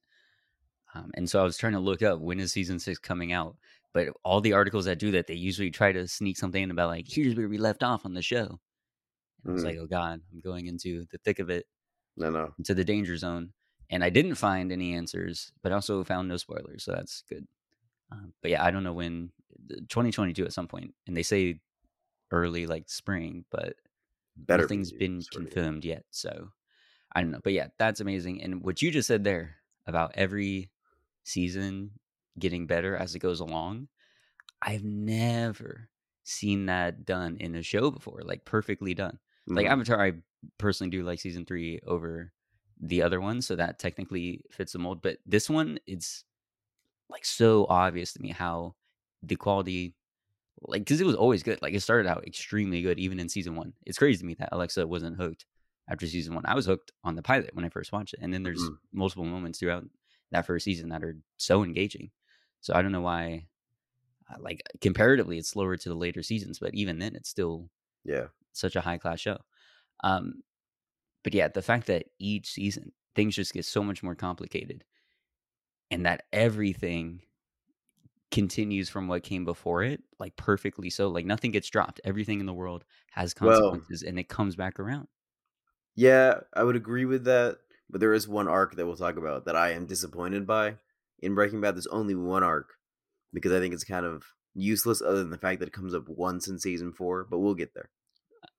Um, 0.95 1.11
and 1.15 1.29
so 1.29 1.41
I 1.41 1.45
was 1.45 1.57
trying 1.59 1.75
to 1.75 1.81
look 1.81 2.03
up 2.03 2.21
when 2.21 2.41
is 2.41 2.53
season 2.53 2.79
six 2.79 2.99
coming 2.99 3.33
out. 3.33 3.57
But 3.95 4.09
all 4.23 4.41
the 4.41 4.53
articles 4.53 4.85
that 4.85 4.99
do 4.99 5.11
that, 5.13 5.27
they 5.27 5.35
usually 5.35 5.71
try 5.71 5.93
to 5.93 6.07
sneak 6.07 6.37
something 6.37 6.63
in 6.63 6.71
about 6.71 6.89
like, 6.91 7.07
here's 7.09 7.35
where 7.35 7.49
we 7.49 7.59
left 7.59 7.83
off 7.83 8.05
on 8.05 8.15
the 8.15 8.23
show. 8.23 8.61
And 9.45 9.51
I 9.51 9.53
was 9.53 9.65
like, 9.65 9.79
oh 9.81 9.87
god, 9.87 10.21
I'm 10.33 10.41
going 10.41 10.67
into 10.67 11.05
the 11.11 11.19
thick 11.19 11.39
of 11.39 11.49
it, 11.49 11.67
No, 12.17 12.29
no. 12.31 12.53
into 12.59 12.75
the 12.75 12.85
danger 12.85 13.17
zone. 13.17 13.53
And 13.91 14.05
I 14.05 14.11
didn't 14.11 14.35
find 14.35 14.71
any 14.71 14.95
answers, 14.95 15.53
but 15.63 15.73
also 15.73 16.05
found 16.05 16.29
no 16.29 16.37
spoilers, 16.37 16.85
so 16.85 16.93
that's 16.93 17.23
good. 17.29 17.47
Um, 18.13 18.35
but 18.43 18.51
yeah, 18.51 18.63
I 18.63 18.71
don't 18.71 18.85
know 18.85 18.93
when 18.93 19.31
2022 19.89 20.45
at 20.45 20.53
some 20.53 20.69
point, 20.69 20.95
and 21.07 21.17
they 21.17 21.23
say 21.23 21.61
early 22.33 22.67
like 22.67 22.91
spring, 22.91 23.45
but 23.51 23.77
Better. 24.37 24.69
be, 24.69 24.79
nothing's 24.79 24.91
dude. 24.91 24.99
been 24.99 25.25
confirmed 25.31 25.85
yet. 25.85 26.05
So 26.11 26.51
I 27.15 27.23
don't 27.23 27.31
know, 27.33 27.41
but 27.45 27.53
yeah, 27.55 27.69
that's 27.79 28.01
amazing. 28.01 28.43
And 28.43 28.63
what 28.63 28.83
you 28.83 28.91
just 28.91 29.09
said 29.09 29.25
there 29.25 29.57
about 29.87 30.13
every 30.17 30.73
season 31.25 31.93
getting 32.39 32.67
better 32.67 32.97
as 32.97 33.15
it 33.15 33.21
goes 33.21 33.41
along, 33.41 33.89
I've 34.63 34.85
never 34.85 35.91
seen 36.25 36.67
that 36.67 37.05
done 37.05 37.37
in 37.39 37.55
a 37.55 37.63
show 37.63 37.91
before, 37.91 38.23
like 38.25 38.45
perfectly 38.45 38.95
done. 38.95 39.19
Like 39.55 39.67
Mhm. 39.67 39.73
Avatar, 39.73 40.01
I 40.05 40.15
personally 40.59 40.91
do 40.91 41.03
like 41.05 41.21
season 41.21 41.45
three 41.47 41.81
over 41.87 42.33
the 42.81 43.03
other 43.03 43.21
one, 43.21 43.43
so 43.43 43.57
that 43.57 43.79
technically 43.79 44.45
fits 44.51 44.73
the 44.73 44.79
mold. 44.79 45.03
But 45.03 45.19
this 45.27 45.49
one, 45.51 45.79
it's 45.87 46.25
like 47.11 47.25
so 47.25 47.67
obvious 47.69 48.13
to 48.15 48.23
me 48.23 48.31
how 48.31 48.77
the 49.23 49.37
quality, 49.37 49.95
like, 50.63 50.83
because 50.83 51.01
it 51.01 51.07
was 51.07 51.17
always 51.17 51.43
good. 51.43 51.61
Like 51.63 51.75
it 51.75 51.81
started 51.83 52.09
out 52.09 52.27
extremely 52.27 52.83
good, 52.83 52.99
even 52.99 53.21
in 53.21 53.29
season 53.29 53.57
one. 53.57 53.75
It's 53.87 53.99
crazy 53.99 54.19
to 54.21 54.27
me 54.27 54.35
that 54.37 54.51
Alexa 54.53 54.87
wasn't 54.87 55.17
hooked 55.19 55.47
after 55.89 56.07
season 56.07 56.35
one. 56.35 56.47
I 56.47 56.55
was 56.55 56.67
hooked 56.67 56.93
on 57.05 57.17
the 57.17 57.23
pilot 57.23 57.55
when 57.55 57.65
I 57.65 57.71
first 57.71 57.93
watched 57.93 58.15
it, 58.15 58.21
and 58.23 58.33
then 58.35 58.43
there's 58.45 58.71
Mhm. 58.71 58.79
multiple 58.93 59.25
moments 59.25 59.59
throughout 59.61 59.85
that 60.33 60.47
first 60.47 60.65
season 60.65 60.91
that 60.91 61.05
are 61.05 61.17
so 61.39 61.65
engaging. 61.65 62.11
So 62.61 62.75
I 62.75 62.83
don't 62.83 62.93
know 62.93 63.03
why. 63.03 63.49
uh, 64.31 64.37
Like 64.41 64.63
comparatively, 64.81 65.39
it's 65.39 65.49
slower 65.51 65.77
to 65.77 65.89
the 65.89 65.95
later 65.95 66.23
seasons, 66.23 66.59
but 66.59 66.75
even 66.75 66.99
then, 66.99 67.15
it's 67.17 67.29
still 67.29 67.71
yeah. 68.05 68.29
such 68.53 68.77
a 68.77 68.81
high 68.83 68.99
class 68.99 69.21
show. 69.21 69.39
Um, 70.05 70.43
but 71.25 71.35
yeah, 71.35 71.49
the 71.49 71.63
fact 71.63 71.87
that 71.89 72.07
each 72.19 72.51
season 72.53 72.93
things 73.17 73.37
just 73.37 73.55
get 73.55 73.65
so 73.67 73.83
much 73.85 74.03
more 74.03 74.15
complicated, 74.15 74.85
and 75.91 76.07
that 76.07 76.25
everything 76.33 77.23
continues 78.31 78.89
from 78.89 79.09
what 79.09 79.23
came 79.23 79.45
before 79.45 79.83
it, 79.83 80.03
like 80.19 80.37
perfectly 80.37 80.91
so. 80.91 81.09
Like 81.09 81.27
nothing 81.27 81.51
gets 81.51 81.69
dropped. 81.69 82.01
Everything 82.05 82.41
in 82.41 82.47
the 82.47 82.53
world 82.55 82.85
has 83.13 83.35
Well- 83.41 83.59
consequences, 83.61 84.03
and 84.03 84.19
it 84.19 84.29
comes 84.29 84.57
back 84.57 84.79
around. 84.79 85.09
Yeah, 85.95 86.41
I 86.55 86.63
would 86.63 86.77
agree 86.77 87.05
with 87.05 87.25
that. 87.25 87.59
But 87.91 88.01
there 88.01 88.13
is 88.13 88.29
one 88.29 88.49
arc 88.49 88.77
that 88.77 88.87
we'll 88.87 88.97
talk 88.97 89.17
about 89.17 89.47
that 89.47 89.57
I 89.57 89.71
am 89.73 89.87
disappointed 89.87 90.47
by 90.47 90.77
in 91.21 91.35
Breaking 91.35 91.61
Bad. 91.63 91.75
There's 91.75 91.87
only 91.87 92.15
one 92.15 92.43
arc 92.43 92.75
because 93.33 93.51
I 93.53 93.61
think 93.61 93.73
it's 93.73 93.85
kind 93.85 94.05
of 94.05 94.25
useless, 94.55 95.01
other 95.01 95.19
than 95.19 95.31
the 95.31 95.39
fact 95.39 95.61
that 95.61 95.69
it 95.69 95.73
comes 95.73 95.95
up 95.95 96.05
once 96.07 96.49
in 96.49 96.59
season 96.59 96.93
four. 96.93 97.25
But 97.25 97.39
we'll 97.39 97.55
get 97.55 97.73
there. 97.75 97.89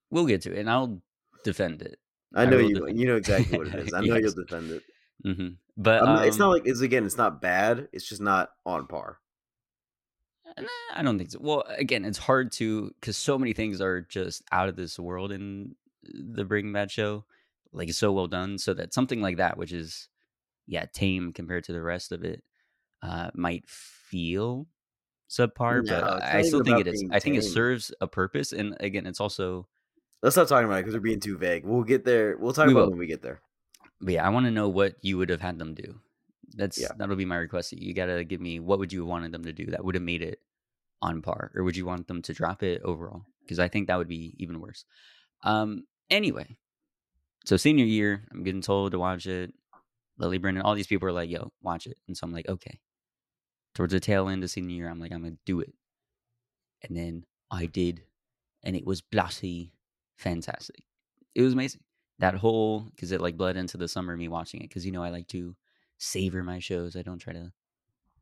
We'll 0.09 0.25
get 0.25 0.41
to 0.43 0.51
it, 0.53 0.57
and 0.59 0.69
I'll 0.69 1.01
defend 1.43 1.83
it. 1.83 1.99
I 2.33 2.43
I 2.43 2.45
know 2.47 2.57
will 2.57 2.69
you. 2.69 2.87
You 2.89 3.05
know 3.07 3.15
exactly 3.17 3.57
what 3.57 3.67
it 3.67 3.75
is. 3.87 3.93
I 3.93 4.01
know 4.01 4.15
Yes. 4.15 4.33
you'll 4.35 4.43
defend 4.45 4.71
it. 4.71 4.83
hmm 5.23 5.47
But 5.77 6.03
not- 6.03 6.27
it's 6.27 6.37
not 6.37 6.47
um, 6.47 6.53
like 6.53 6.63
it's 6.65 6.81
again. 6.81 7.05
It's 7.05 7.17
not 7.17 7.39
bad. 7.41 7.87
It's 7.93 8.09
just 8.09 8.21
not 8.21 8.49
on 8.65 8.87
par. 8.87 9.19
Nah, 10.57 10.67
I 10.95 11.03
don't 11.03 11.17
think 11.17 11.31
so. 11.31 11.39
Well, 11.41 11.63
again, 11.67 12.05
it's 12.05 12.17
hard 12.17 12.51
to 12.53 12.93
because 12.99 13.17
so 13.17 13.37
many 13.37 13.53
things 13.53 13.81
are 13.81 14.01
just 14.01 14.43
out 14.51 14.69
of 14.69 14.75
this 14.75 14.97
world 14.99 15.31
in 15.31 15.75
the 16.03 16.45
Breaking 16.45 16.73
Bad 16.73 16.91
show. 16.91 17.25
Like 17.71 17.89
it's 17.89 17.97
so 17.97 18.11
well 18.11 18.27
done, 18.27 18.57
so 18.57 18.73
that 18.73 18.93
something 18.93 19.21
like 19.21 19.37
that, 19.37 19.57
which 19.57 19.71
is 19.71 20.09
yeah 20.67 20.85
tame 20.91 21.33
compared 21.33 21.65
to 21.65 21.73
the 21.73 21.81
rest 21.81 22.11
of 22.11 22.23
it, 22.23 22.43
uh, 23.03 23.29
might 23.35 23.67
feel 23.67 24.67
subpar. 25.29 25.83
No, 25.85 26.01
but 26.01 26.23
I 26.23 26.41
still 26.41 26.63
think 26.63 26.79
it 26.79 26.87
is. 26.87 27.05
I 27.11 27.19
think 27.19 27.37
it 27.37 27.43
serves 27.43 27.93
a 28.01 28.07
purpose, 28.07 28.51
and 28.53 28.75
again, 28.79 29.05
it's 29.05 29.19
also. 29.21 29.67
Let's 30.21 30.35
not 30.35 30.49
talk 30.49 30.65
about 30.65 30.79
it 30.79 30.81
because 30.81 30.95
we're 30.95 30.99
being 30.99 31.21
too 31.21 31.37
vague. 31.37 31.63
We'll 31.63 31.83
get 31.83 32.03
there. 32.03 32.35
We'll 32.37 32.51
talk 32.51 32.65
We 32.67 32.73
about 32.73 32.81
it 32.81 32.83
will. 32.85 32.89
when 32.91 32.99
we 32.99 33.07
get 33.07 33.21
there. 33.21 33.39
But 34.01 34.15
yeah, 34.15 34.25
I 34.25 34.29
want 34.29 34.47
to 34.47 34.51
know 34.51 34.67
what 34.67 34.95
you 35.01 35.17
would 35.17 35.29
have 35.29 35.39
had 35.41 35.59
them 35.59 35.73
do. 35.75 35.99
That's 36.55 36.77
Yeah. 36.79 36.93
that'll 36.95 37.15
be 37.15 37.25
my 37.25 37.37
request. 37.37 37.73
You 37.73 37.93
gotta 37.93 38.23
give 38.23 38.41
me 38.41 38.59
what 38.59 38.79
would 38.79 38.93
you 38.93 39.01
have 39.01 39.07
wanted 39.09 39.31
them 39.31 39.43
to 39.43 39.53
do 39.53 39.67
that 39.67 39.83
would 39.83 39.95
have 39.95 40.03
made 40.03 40.21
it 40.21 40.41
on 41.01 41.21
par, 41.21 41.51
or 41.55 41.63
would 41.63 41.77
you 41.77 41.85
want 41.85 42.07
them 42.07 42.21
to 42.23 42.33
drop 42.33 42.63
it 42.63 42.81
overall? 42.83 43.25
Because 43.41 43.59
I 43.59 43.67
think 43.69 43.87
that 43.87 43.97
would 43.97 44.07
be 44.09 44.35
even 44.39 44.59
worse. 44.61 44.85
Um. 45.43 45.85
Anyway, 46.11 46.57
so 47.45 47.57
senior 47.57 47.85
year, 47.85 48.27
I'm 48.31 48.43
getting 48.43 48.61
told 48.61 48.91
to 48.93 48.99
watch 48.99 49.27
it. 49.27 49.53
Lily 50.17 50.37
Brennan, 50.39 50.63
all 50.63 50.75
these 50.75 50.87
people 50.87 51.07
are 51.09 51.13
like, 51.13 51.29
"Yo, 51.29 51.53
watch 51.61 51.87
it," 51.87 51.97
and 52.07 52.17
so 52.17 52.25
I'm 52.25 52.33
like, 52.33 52.49
"Okay." 52.49 52.79
Towards 53.75 53.93
the 53.93 53.99
tail 53.99 54.29
end 54.29 54.43
of 54.43 54.51
senior 54.51 54.75
year, 54.75 54.89
I'm 54.89 54.99
like, 54.99 55.11
"I'm 55.11 55.23
gonna 55.23 55.37
do 55.45 55.59
it," 55.61 55.73
and 56.81 56.95
then 56.95 57.25
I 57.51 57.65
did, 57.65 58.03
and 58.63 58.75
it 58.75 58.85
was 58.85 59.01
bloody 59.01 59.73
fantastic. 60.17 60.83
It 61.35 61.41
was 61.41 61.53
amazing 61.53 61.81
that 62.19 62.35
whole 62.35 62.81
because 62.81 63.11
it 63.11 63.21
like 63.21 63.37
bled 63.37 63.57
into 63.57 63.77
the 63.77 63.87
summer 63.87 64.13
of 64.13 64.19
me 64.19 64.27
watching 64.27 64.61
it 64.61 64.69
because 64.69 64.85
you 64.85 64.91
know 64.91 65.03
I 65.03 65.09
like 65.09 65.27
to 65.29 65.55
savor 65.99 66.43
my 66.43 66.59
shows. 66.59 66.95
I 66.95 67.03
don't 67.03 67.19
try 67.19 67.33
to 67.33 67.53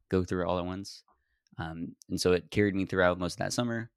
go 0.09 0.23
through 0.23 0.43
it 0.43 0.47
all 0.47 0.59
at 0.59 0.65
once. 0.65 1.03
Um, 1.57 1.95
and 2.09 2.19
so 2.21 2.33
it 2.33 2.51
carried 2.51 2.75
me 2.75 2.85
throughout 2.85 3.19
most 3.19 3.35
of 3.35 3.39
that 3.39 3.53
summer. 3.53 3.91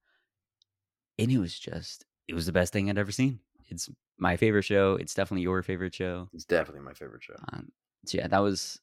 And 1.18 1.30
it 1.30 1.38
was 1.38 1.58
just 1.58 2.06
it 2.28 2.34
was 2.34 2.46
the 2.46 2.52
best 2.52 2.72
thing 2.72 2.88
I'd 2.88 2.98
ever 2.98 3.12
seen. 3.12 3.40
It's 3.68 3.90
my 4.18 4.36
favorite 4.36 4.62
show. 4.62 4.94
It's 4.94 5.14
definitely 5.14 5.42
your 5.42 5.62
favorite 5.62 5.94
show. 5.94 6.28
It's 6.32 6.44
definitely 6.44 6.82
my 6.82 6.94
favorite 6.94 7.22
show. 7.22 7.36
Um, 7.52 7.72
so 8.06 8.18
yeah, 8.18 8.28
that 8.28 8.38
was 8.38 8.80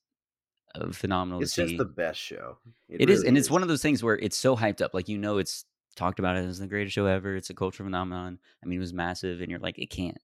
uh, 0.76 0.92
phenomenal 0.92 1.42
It's 1.42 1.56
just 1.56 1.78
the 1.78 1.86
best 1.86 2.20
show. 2.20 2.58
It 2.90 3.10
is, 3.10 3.24
and 3.24 3.38
it's 3.38 3.50
one 3.50 3.62
of 3.62 3.68
those 3.68 3.82
things 3.82 4.04
where 4.04 4.18
it's 4.18 4.38
so 4.38 4.56
hyped 4.56 4.82
up. 4.82 4.94
Like 4.94 5.10
you 5.10 5.18
know, 5.18 5.38
it's 5.38 5.66
talked 5.96 6.20
about 6.20 6.38
it 6.38 6.46
as 6.46 6.60
the 6.60 6.68
greatest 6.68 6.94
show 6.96 7.06
ever. 7.06 7.36
It's 7.36 7.50
a 7.50 7.54
cultural 7.54 7.88
phenomenon. 7.88 8.40
I 8.64 8.66
mean, 8.68 8.78
it 8.78 8.82
was 8.82 8.94
massive, 8.94 9.42
and 9.42 9.50
you're 9.50 9.60
like, 9.60 9.78
it 9.80 9.90
can't 9.90 10.18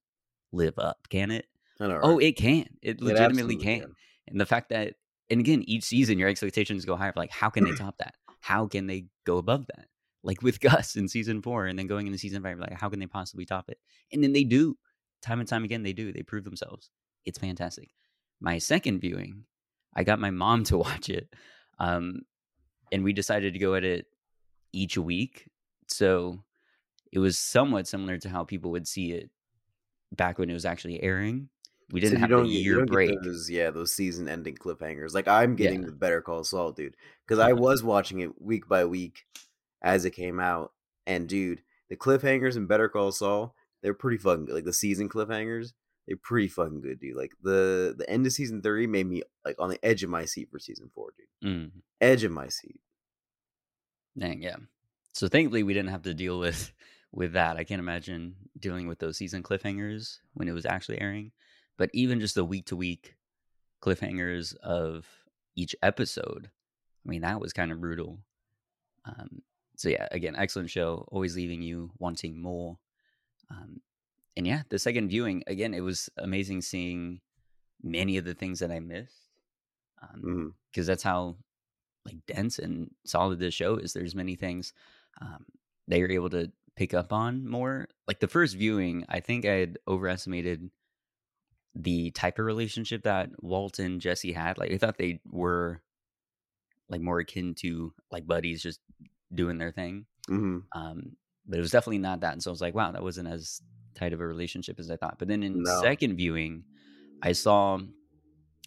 live 0.52 0.78
up, 0.80 1.08
can 1.10 1.32
it? 1.32 1.48
I 1.80 1.88
know, 1.88 2.00
Oh, 2.04 2.20
it 2.20 2.34
can. 2.38 2.78
It 2.82 3.02
It 3.04 3.04
legitimately 3.04 3.56
absolutely 3.56 3.66
can. 3.66 3.96
And 4.28 4.40
the 4.40 4.46
fact 4.46 4.70
that, 4.70 4.96
and 5.30 5.40
again, 5.40 5.64
each 5.68 5.84
season 5.84 6.20
your 6.20 6.30
expectations 6.30 6.86
go 6.86 6.96
higher. 6.96 7.14
Like, 7.16 7.32
how 7.32 7.50
can 7.50 7.64
they 7.64 7.72
top 7.72 7.98
that? 8.00 8.16
How 8.40 8.68
can 8.68 8.88
they 8.88 9.06
go 9.26 9.38
above 9.38 9.66
that? 9.68 9.88
Like 10.24 10.42
with 10.42 10.60
Gus 10.62 10.96
in 10.96 11.08
season 11.08 11.42
four, 11.42 11.66
and 11.66 11.78
then 11.78 11.88
going 11.88 12.08
into 12.08 12.20
season 12.20 12.44
five, 12.44 12.60
like, 12.60 12.74
how 12.74 12.90
can 12.90 13.00
they 13.00 13.08
possibly 13.08 13.46
top 13.46 13.70
it? 13.70 13.78
And 14.12 14.24
then 14.24 14.34
they 14.34 14.44
do, 14.44 14.78
time 15.22 15.40
and 15.40 15.48
time 15.48 15.64
again, 15.64 15.84
they 15.84 15.94
do. 15.94 16.12
They 16.12 16.24
prove 16.24 16.44
themselves. 16.44 16.90
It's 17.26 17.40
fantastic. 17.40 17.90
My 18.42 18.58
second 18.58 19.00
viewing, 19.00 19.46
I 19.96 20.04
got 20.04 20.20
my 20.20 20.32
mom 20.32 20.64
to 20.66 20.78
watch 20.86 21.10
it, 21.10 21.34
um, 21.80 22.22
and 22.92 23.04
we 23.04 23.14
decided 23.14 23.54
to 23.54 23.60
go 23.60 23.76
at 23.76 23.84
it 23.84 24.06
each 24.72 24.98
week. 24.98 25.50
So 25.88 26.44
it 27.12 27.20
was 27.20 27.38
somewhat 27.38 27.88
similar 27.88 28.18
to 28.20 28.30
how 28.30 28.44
people 28.44 28.72
would 28.72 28.88
see 28.88 29.12
it 29.12 29.30
back 30.12 30.38
when 30.40 30.50
it 30.50 30.54
was 30.54 30.66
actually 30.66 31.02
airing. 31.02 31.50
We 31.94 32.00
didn't 32.02 32.14
you 32.16 32.20
have 32.22 32.30
don't 32.30 32.44
the 32.44 32.50
year 32.50 32.78
don't 32.78 32.88
break. 32.92 33.12
those, 33.24 33.50
yeah, 33.50 33.70
those 33.70 33.94
season 33.94 34.28
ending 34.28 34.56
cliffhangers. 34.56 35.14
Like 35.14 35.28
I'm 35.28 35.56
getting 35.56 35.82
Yeah. 35.82 35.86
the 35.88 35.92
Better 35.94 36.22
Call 36.22 36.44
Saul, 36.44 36.72
dude, 36.72 36.98
because 37.26 37.40
I 37.40 37.54
was 37.54 37.84
watching 37.84 38.20
it 38.20 38.42
week 38.42 38.68
by 38.68 38.84
week 38.86 39.26
as 39.82 40.04
it 40.04 40.12
came 40.12 40.40
out, 40.40 40.72
and 41.06 41.30
dude, 41.30 41.62
the 41.90 41.96
cliffhangers 41.96 42.58
in 42.58 42.66
Better 42.68 42.90
Call 42.90 43.12
Saul, 43.12 43.56
they're 43.82 43.94
pretty 43.94 44.18
fucking 44.18 44.46
good. 44.46 44.56
Like 44.56 44.66
the 44.66 44.74
season 44.74 45.08
cliffhangers, 45.08 45.74
they're 46.08 46.18
pretty 46.18 46.48
fucking 46.48 46.82
good, 46.82 47.00
dude. 47.00 47.16
Like 47.16 47.34
the 47.44 47.94
the 47.98 48.10
end 48.10 48.26
of 48.26 48.34
season 48.34 48.62
three 48.62 48.88
made 48.88 49.06
me 49.08 49.22
like 49.46 49.56
on 49.60 49.70
the 49.70 49.86
edge 49.86 50.04
of 50.04 50.10
my 50.10 50.26
seat 50.26 50.50
for 50.50 50.58
season 50.60 50.90
four, 50.96 51.12
dude. 51.42 51.52
Mm, 51.52 51.72
Edge 52.02 52.24
of 52.24 52.32
my 52.32 52.48
seat. 52.48 52.80
dang, 54.18 54.42
yeah. 54.42 54.56
So 55.14 55.28
thankfully 55.28 55.64
we 55.64 55.74
didn't 55.74 55.92
have 55.92 56.04
to 56.04 56.14
deal 56.14 56.40
with 56.40 56.74
with 57.12 57.34
that. 57.34 57.58
I 57.58 57.64
can't 57.64 57.80
imagine 57.80 58.36
dealing 58.60 58.88
with 58.88 59.00
those 59.00 59.18
season 59.18 59.44
cliffhangers 59.44 60.18
when 60.34 60.48
it 60.48 60.54
was 60.54 60.66
actually 60.66 61.00
airing. 61.00 61.32
But 61.78 61.90
even 61.94 62.20
just 62.20 62.36
the 62.36 62.46
week 62.46 62.66
to 62.68 62.76
week 62.76 63.16
cliffhangers 63.82 64.56
of 64.58 65.08
each 65.56 65.76
episode, 65.82 66.50
I 67.06 67.10
mean 67.10 67.22
that 67.22 67.40
was 67.40 67.54
kind 67.54 67.72
of 67.72 67.82
brutal. 67.82 68.20
Um, 69.06 69.42
so 69.76 69.90
yeah, 69.90 70.08
again, 70.12 70.36
excellent 70.36 70.70
show. 70.70 71.08
Always 71.12 71.36
leaving 71.36 71.62
you 71.62 71.92
wanting 71.98 72.42
more. 72.42 72.78
Um, 73.50 73.82
and 74.38 74.48
yeah, 74.48 74.64
the 74.70 74.80
second 74.80 75.10
viewing 75.10 75.44
again, 75.48 75.74
it 75.74 75.82
was 75.82 76.10
amazing 76.18 76.62
seeing 76.62 77.22
many 77.82 78.18
of 78.18 78.26
the 78.26 78.34
things 78.34 78.60
that 78.60 78.72
I 78.72 78.80
missed. 78.80 79.30
Um, 80.02 80.22
hmm 80.22 80.48
because 80.72 80.88
that's 80.88 81.04
how 81.04 81.38
like 82.06 82.18
dense 82.26 82.58
and 82.60 82.90
solid 83.06 83.40
this 83.40 83.54
show 83.54 83.78
is. 83.78 83.94
There's 83.94 84.16
many 84.16 84.36
things 84.36 84.74
um, 85.22 85.46
they 85.88 86.02
are 86.02 86.10
able 86.10 86.30
to 86.32 86.52
pick 86.76 86.94
up 86.94 87.14
on 87.14 87.48
more. 87.48 87.88
Like 88.08 88.20
the 88.20 88.28
first 88.28 88.56
viewing, 88.56 89.06
I 89.10 89.20
think 89.20 89.46
I 89.46 89.54
had 89.54 89.78
overestimated 89.88 90.70
the 91.76 92.12
type 92.12 92.40
of 92.40 92.46
relationship 92.46 93.04
that 93.04 93.32
Walt 93.44 93.80
and 93.80 94.02
Jesse 94.02 94.34
had. 94.34 94.58
Like 94.58 94.72
I 94.72 94.78
thought 94.78 94.98
they 94.98 95.22
were 95.26 95.82
like 96.90 97.02
more 97.02 97.20
akin 97.20 97.56
to 97.56 97.94
like 98.12 98.28
buddies 98.28 98.62
just 98.62 98.80
doing 99.34 99.58
their 99.58 99.72
thing. 99.72 100.06
hmm 100.30 100.66
Um, 100.74 101.18
but 101.48 101.58
it 101.60 101.62
was 101.62 101.72
definitely 101.72 102.00
not 102.00 102.22
that. 102.22 102.34
And 102.34 102.44
so 102.44 102.52
I 102.52 102.54
was 102.54 102.62
like, 102.62 102.76
wow, 102.76 102.92
that 102.92 103.04
wasn't 103.04 103.30
as 103.30 103.62
tight 103.96 104.14
of 104.14 104.22
a 104.22 104.28
relationship 104.28 104.80
as 104.80 104.92
I 104.92 104.98
thought. 104.98 105.20
But 105.20 105.28
then 105.28 105.44
in 105.44 105.66
No. 105.66 105.66
second 105.66 106.18
viewing, 106.18 106.66
I 107.22 107.34
saw 107.34 107.80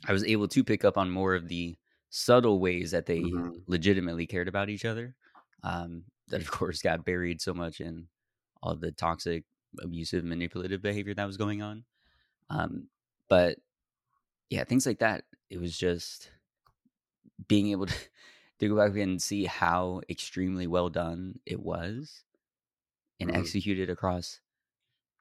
I 0.07 0.13
was 0.13 0.25
able 0.25 0.49
to 0.49 0.65
pick 0.65 0.85
up 0.85 0.99
on 0.99 1.11
more 1.11 1.35
of 1.35 1.49
the 1.49 1.77
subtle 2.11 2.61
ways 2.61 2.93
that 2.93 3.07
they 3.07 3.35
Mhm. 3.35 3.67
legitimately 3.67 4.27
cared 4.27 4.49
about 4.49 4.71
each 4.71 4.85
other. 4.85 5.17
Um, 5.63 6.05
that 6.29 6.41
of 6.43 6.51
course 6.51 6.83
got 6.83 7.05
buried 7.05 7.41
so 7.41 7.55
much 7.55 7.81
in 7.81 8.09
all 8.63 8.77
the 8.77 8.93
toxic, 8.93 9.45
abusive, 9.81 10.25
manipulative 10.25 10.83
behavior 10.83 11.15
that 11.15 11.27
was 11.27 11.37
going 11.37 11.63
on. 11.63 11.85
Um, 12.51 12.89
but 13.29 13.59
yeah, 14.51 14.65
things 14.65 14.87
like 14.87 15.01
that. 15.01 15.25
It 15.51 15.61
was 15.61 15.77
just 15.79 16.31
being 17.49 17.69
able 17.69 17.87
to, 17.87 17.95
to 18.59 18.69
go 18.69 18.77
back 18.77 18.97
and 18.97 19.21
see 19.21 19.45
how 19.45 20.01
extremely 20.09 20.67
well 20.67 20.89
done 20.89 21.41
it 21.47 21.61
was 21.61 22.25
and 23.21 23.31
Mhm. 23.31 23.37
executed 23.37 23.91
across 23.91 24.41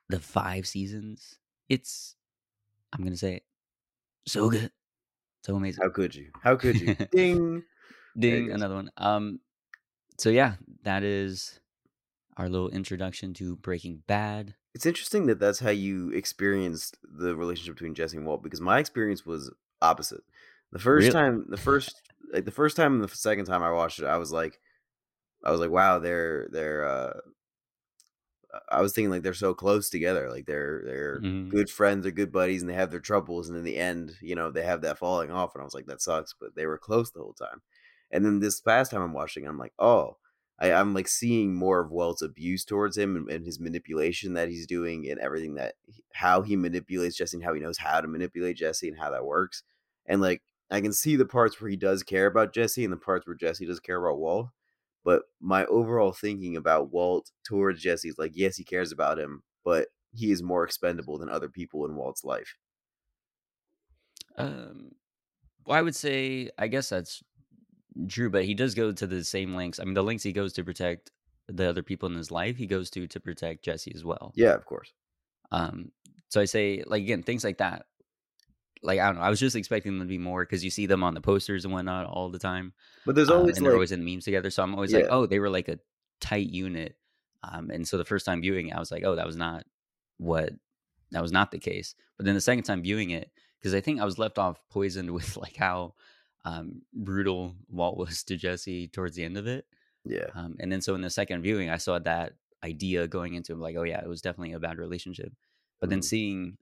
the 0.09 0.19
five 0.19 0.67
seasons. 0.67 1.39
It's, 1.69 2.17
I'm 2.93 3.01
going 3.01 3.13
to 3.13 3.17
say 3.19 3.35
it, 3.38 3.45
so 4.27 4.50
good. 4.50 4.71
So 5.43 5.55
amazing. 5.55 5.83
How 5.83 5.89
could 5.89 6.15
you? 6.15 6.31
How 6.41 6.55
could 6.55 6.79
you? 6.79 6.95
Ding. 7.12 7.63
Ding, 8.17 8.51
another 8.51 8.75
one. 8.75 8.91
Um, 8.97 9.39
so 10.17 10.29
yeah, 10.29 10.55
that 10.83 11.03
is 11.03 11.59
our 12.38 12.50
little 12.50 12.69
introduction 12.69 13.33
to 13.35 13.57
Breaking 13.57 14.03
Bad. 14.07 14.55
It's 14.75 14.88
interesting 14.88 15.27
that 15.27 15.39
that's 15.39 15.60
how 15.60 15.72
you 15.72 16.12
experienced 16.12 17.00
the 17.03 17.36
relationship 17.38 17.75
between 17.75 17.96
Jesse 17.96 18.17
and 18.17 18.27
Walt 18.27 18.44
because 18.44 18.62
my 18.62 18.79
experience 18.79 19.25
was 19.25 19.51
opposite. 19.82 20.24
The 20.74 20.79
first 20.79 21.12
Really? 21.12 21.13
time, 21.13 21.48
the 21.50 21.58
first 21.58 22.03
like 22.34 22.46
the 22.46 22.51
first 22.51 22.77
time 22.77 22.96
and 22.96 23.03
the 23.03 23.10
second 23.10 23.46
time 23.48 23.63
I 23.63 23.72
watched 23.72 24.00
it, 24.00 24.05
I 24.05 24.17
was 24.20 24.34
like, 24.34 24.62
I 25.44 25.51
was 25.51 25.62
like, 25.62 25.72
wow, 25.72 26.00
they're 26.00 26.50
they're. 26.51 26.86
uh 26.86 27.20
I 28.70 28.82
was 28.82 28.94
thinking 28.94 29.10
like 29.12 29.24
they're 29.24 29.34
so 29.34 29.53
close 29.53 29.89
together, 29.89 30.29
like 30.29 30.46
they're 30.46 30.82
they're 30.86 31.24
Mhm. 31.24 31.50
good 31.50 31.70
friends, 31.70 32.03
they're 32.03 32.12
good 32.12 32.32
buddies, 32.32 32.62
and 32.62 32.70
they 32.70 32.74
have 32.75 32.91
their 32.91 33.00
troubles, 33.00 33.50
and 33.50 33.58
in 33.58 33.63
the 33.63 33.77
end, 33.77 34.17
you 34.22 34.36
know, 34.36 34.51
they 34.51 34.63
have 34.63 34.82
that 34.82 34.98
falling 34.98 35.32
off, 35.32 35.53
and 35.55 35.62
I 35.62 35.65
was 35.65 35.74
like, 35.74 35.88
that 35.88 36.01
sucks, 36.01 36.34
but 36.39 36.55
they 36.55 36.65
were 36.65 36.77
close 36.77 37.12
the 37.12 37.20
whole 37.22 37.34
time. 37.34 37.62
And 38.12 38.25
then 38.25 38.39
this 38.39 38.62
past 38.62 38.91
time 38.91 39.01
I'm 39.01 39.13
watching, 39.13 39.46
I'm 39.48 39.58
like, 39.58 39.74
oh, 39.79 40.17
I, 40.59 40.71
I'm 40.71 40.93
like 40.93 41.07
seeing 41.07 41.53
more 41.53 41.79
of 41.79 41.91
Walt's 41.91 42.21
abuse 42.21 42.63
towards 42.63 42.97
him 42.97 43.15
and, 43.15 43.29
and 43.29 43.45
his 43.45 43.59
manipulation 43.59 44.33
that 44.33 44.50
he's 44.50 44.65
doing 44.65 45.09
and 45.09 45.19
everything 45.19 45.55
that 45.55 45.75
how 46.13 46.41
he 46.41 46.55
manipulates 46.55 47.17
Jesse 47.17 47.38
and 47.38 47.43
how 47.43 47.53
he 47.53 47.59
knows 47.59 47.77
how 47.77 48.00
to 48.00 48.07
manipulate 48.07 48.57
Jesse 48.57 48.88
and 48.88 48.97
how 48.97 49.12
that 49.12 49.25
works. 49.25 49.63
And 50.05 50.21
like 50.21 50.43
I 50.71 50.81
can 50.81 50.93
see 50.93 51.15
the 51.15 51.25
parts 51.25 51.59
where 51.59 51.69
he 51.69 51.75
does 51.75 52.03
care 52.03 52.25
about 52.25 52.53
Jesse 52.53 52.83
and 52.83 52.93
the 52.93 52.97
parts 52.97 53.27
where 53.27 53.35
Jesse 53.35 53.65
does 53.65 53.79
care 53.79 54.03
about 54.03 54.19
Walt. 54.19 54.47
But 55.03 55.24
my 55.39 55.65
overall 55.65 56.12
thinking 56.12 56.55
about 56.55 56.91
Walt 56.91 57.31
towards 57.43 57.81
Jesse 57.81 58.09
is 58.09 58.17
like, 58.17 58.31
yes, 58.33 58.57
he 58.57 58.63
cares 58.63 58.91
about 58.91 59.19
him, 59.19 59.43
but 59.63 59.89
he 60.13 60.31
is 60.31 60.41
more 60.41 60.63
expendable 60.63 61.19
than 61.19 61.29
other 61.29 61.50
people 61.50 61.85
in 61.85 61.95
Walt's 61.95 62.24
life. 62.24 62.57
Um, 64.38 64.93
well, 65.65 65.77
I 65.77 65.81
would 65.81 65.95
say, 65.95 66.50
I 66.57 66.67
guess 66.67 66.89
that's 66.89 67.21
true, 68.07 68.29
but 68.29 68.45
he 68.45 68.53
does 68.53 68.75
go 68.75 68.91
to 68.91 69.07
the 69.07 69.23
same 69.23 69.55
lengths. 69.55 69.79
I 69.79 69.83
mean, 69.83 69.93
the 69.93 70.03
lengths 70.03 70.23
he 70.23 70.33
goes 70.33 70.53
to 70.53 70.63
protect 70.63 71.11
the 71.47 71.69
other 71.69 71.83
people 71.83 72.09
in 72.09 72.15
his 72.15 72.31
life, 72.31 72.57
he 72.57 72.67
goes 72.67 72.89
to 72.91 73.07
to 73.07 73.19
protect 73.19 73.63
Jesse 73.63 73.93
as 73.93 74.03
well. 74.03 74.31
Yeah, 74.36 74.53
of 74.53 74.65
course. 74.65 74.93
Um, 75.51 75.91
so 76.29 76.41
I 76.41 76.45
say, 76.45 76.84
like 76.86 77.03
again, 77.03 77.23
things 77.23 77.43
like 77.43 77.60
that. 77.60 77.86
Like 78.84 78.99
I 78.99 79.08
don't 79.08 79.15
know, 79.15 79.21
I 79.21 79.29
was 79.29 79.39
just 79.39 79.55
expecting 79.55 79.93
them 79.93 80.08
to 80.08 80.10
be 80.10 80.17
more 80.17 80.43
because 80.43 80.63
you 80.63 80.69
see 80.69 80.86
them 80.86 81.03
on 81.03 81.13
the 81.13 81.21
posters 81.21 81.65
and 81.65 81.73
whatnot 81.73 82.05
all 82.08 82.29
the 82.29 82.39
time. 82.39 82.73
But 83.05 83.15
there's 83.15 83.29
um, 83.29 83.39
always 83.39 83.58
and 83.58 83.65
they're 83.65 83.73
like 83.73 83.77
always 83.77 83.91
in 83.91 84.03
memes 84.03 84.25
together. 84.25 84.49
So 84.49 84.63
I'm 84.63 84.75
always 84.75 84.93
like, 84.93 85.08
oh, 85.10 85.25
they 85.25 85.39
were 85.39 85.49
like 85.49 85.67
a 85.67 85.79
tight 86.21 86.49
unit. 86.49 86.95
Um, 87.43 87.69
and 87.69 87.88
so 87.88 87.97
the 87.97 88.05
first 88.05 88.25
time 88.25 88.41
viewing 88.41 88.67
it, 88.67 88.75
I 88.75 88.79
was 88.79 88.91
like, 88.91 89.03
oh, 89.03 89.15
that 89.15 89.25
was 89.25 89.36
not 89.36 89.65
what 90.17 90.51
that 91.12 91.21
was 91.21 91.31
not 91.31 91.51
the 91.51 91.60
case. 91.60 91.95
But 92.17 92.25
then 92.25 92.36
the 92.36 92.41
second 92.41 92.63
time 92.63 92.81
viewing 92.81 93.12
it, 93.12 93.31
because 93.60 93.73
I 93.73 93.81
think 93.81 94.01
I 94.01 94.05
was 94.05 94.19
left 94.19 94.38
off 94.38 94.60
poisoned 94.69 95.12
with 95.13 95.38
like 95.38 95.55
how 95.55 95.93
um, 96.45 96.84
brutal 96.93 97.55
Walt 97.69 97.97
was 97.97 98.23
to 98.25 98.38
Jesse 98.38 98.89
towards 98.89 99.17
the 99.17 99.25
end 99.25 99.38
of 99.38 99.47
it. 99.47 99.67
yeah. 100.05 100.31
Um, 100.34 100.55
and 100.60 100.71
then 100.71 100.81
so 100.81 100.95
in 100.95 101.01
the 101.01 101.12
second 101.12 101.43
viewing, 101.43 101.69
I 101.69 101.77
saw 101.77 101.99
that 101.99 102.34
idea 102.63 103.08
going 103.08 103.36
into 103.36 103.53
him, 103.53 103.62
like, 103.62 103.77
oh 103.77 103.84
yeah, 103.84 104.01
it 104.01 104.08
was 104.10 104.21
definitely 104.21 104.53
a 104.53 104.60
bad 104.60 104.77
relationship. 104.79 105.34
But 105.81 105.89
then 105.91 106.01
Mhm. 106.01 106.03
seeing 106.03 106.58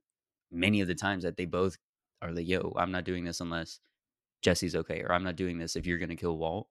many 0.51 0.81
of 0.81 0.87
the 0.87 0.95
times 0.95 1.23
that 1.23 1.37
they 1.37 1.45
both 1.45 1.77
are 2.21 2.31
like, 2.33 2.47
yo, 2.47 2.73
I'm 2.77 2.91
not 2.91 3.05
doing 3.05 3.25
this 3.25 3.41
unless 3.41 3.79
Jesse's 4.41 4.75
okay, 4.75 5.01
or 5.01 5.13
I'm 5.13 5.23
not 5.23 5.37
doing 5.37 5.57
this 5.59 5.75
if 5.75 5.85
you're 5.87 5.99
gonna 5.99 6.15
kill 6.17 6.37
Walt. 6.37 6.69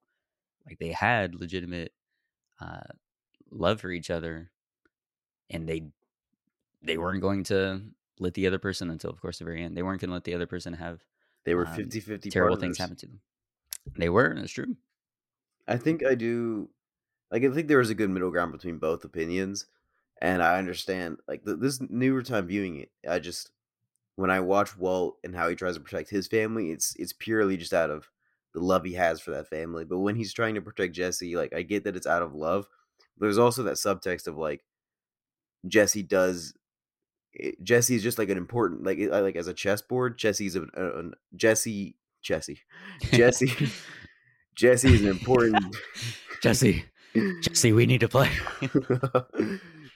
Like 0.66 0.79
they 0.79 0.92
had 0.92 1.35
legitimate 1.37 1.94
uh, 2.61 2.83
love 3.51 3.81
for 3.81 3.90
each 3.90 4.11
other, 4.11 4.53
and 5.51 5.68
they 5.68 5.90
they 6.83 6.98
weren't 6.98 7.20
going 7.22 7.44
to 7.44 7.83
let 8.18 8.35
the 8.35 8.46
other 8.46 8.59
person 8.59 8.90
until, 8.90 9.11
of 9.11 9.20
course, 9.20 9.38
the 9.38 9.44
very 9.44 9.62
end. 9.62 9.77
They 9.77 9.83
weren't 9.83 10.01
going 10.01 10.11
to 10.11 10.14
let 10.14 10.25
the 10.25 10.35
other 10.35 10.46
person 10.46 10.75
have 10.75 11.03
They 11.44 11.55
were 11.55 11.66
um, 11.66 11.74
50 11.74 12.00
50 12.00 12.31
terrible 12.31 12.57
things 12.57 12.78
happened 12.78 12.98
to 13.00 13.07
them. 13.07 13.20
They 13.96 14.09
were. 14.09 14.35
That's 14.35 14.52
true. 14.52 14.76
I 15.66 15.76
think 15.76 16.05
I 16.05 16.14
do. 16.14 16.68
Like, 17.31 17.44
I 17.44 17.50
think 17.50 17.68
there 17.68 17.81
is 17.81 17.90
a 17.90 17.94
good 17.94 18.11
middle 18.11 18.31
ground 18.31 18.52
between 18.52 18.78
both 18.78 19.05
opinions, 19.05 19.66
and 20.20 20.42
I 20.42 20.59
understand. 20.59 21.18
Like 21.26 21.44
th- 21.44 21.59
this 21.61 21.81
newer 21.81 22.22
time 22.22 22.46
viewing 22.46 22.76
it, 22.81 22.90
I 23.09 23.18
just 23.18 23.50
when 24.16 24.31
I 24.31 24.40
watch 24.40 24.76
Walt 24.76 25.18
and 25.24 25.35
how 25.35 25.48
he 25.48 25.55
tries 25.55 25.74
to 25.74 25.81
protect 25.81 26.11
his 26.11 26.26
family, 26.26 26.70
it's 26.70 26.94
it's 26.96 27.12
purely 27.12 27.57
just 27.57 27.72
out 27.72 27.90
of 27.90 28.11
the 28.55 28.61
love 28.61 28.85
he 28.85 28.92
has 28.94 29.20
for 29.20 29.31
that 29.33 29.48
family. 29.48 29.85
But 29.85 29.98
when 29.98 30.16
he's 30.16 30.33
trying 30.33 30.55
to 30.55 30.62
protect 30.62 30.94
Jesse, 30.94 31.37
like 31.37 31.55
I 31.55 31.62
get 31.62 31.85
that 31.85 31.96
it's 31.96 32.07
out 32.07 32.22
of 32.22 32.35
love. 32.35 32.66
There's 33.18 33.38
also 33.38 33.62
that 33.64 33.74
subtext 33.74 34.26
of 34.26 34.37
like 34.37 34.64
Jesse 35.66 36.02
does. 36.02 36.55
Jesse 37.62 37.95
is 37.95 38.03
just 38.03 38.18
like 38.18 38.29
an 38.29 38.37
important 38.37 38.85
like 38.85 38.99
like 39.11 39.37
as 39.37 39.49
a 39.49 39.55
chessboard. 39.55 40.18
Jesse's 40.18 40.57
a, 40.57 40.62
a, 40.62 40.64
uh, 40.77 40.99
an- 40.99 41.14
Jesse 41.35 41.97
Jesse 42.23 42.61
Jesse 43.12 43.71
Jesse 44.57 44.95
is 44.95 45.03
an 45.03 45.09
important 45.09 45.77
Jesse. 46.42 46.85
Jesse, 47.42 47.73
we 47.73 47.87
need 47.87 48.01
to 48.01 48.09
play. 48.09 48.31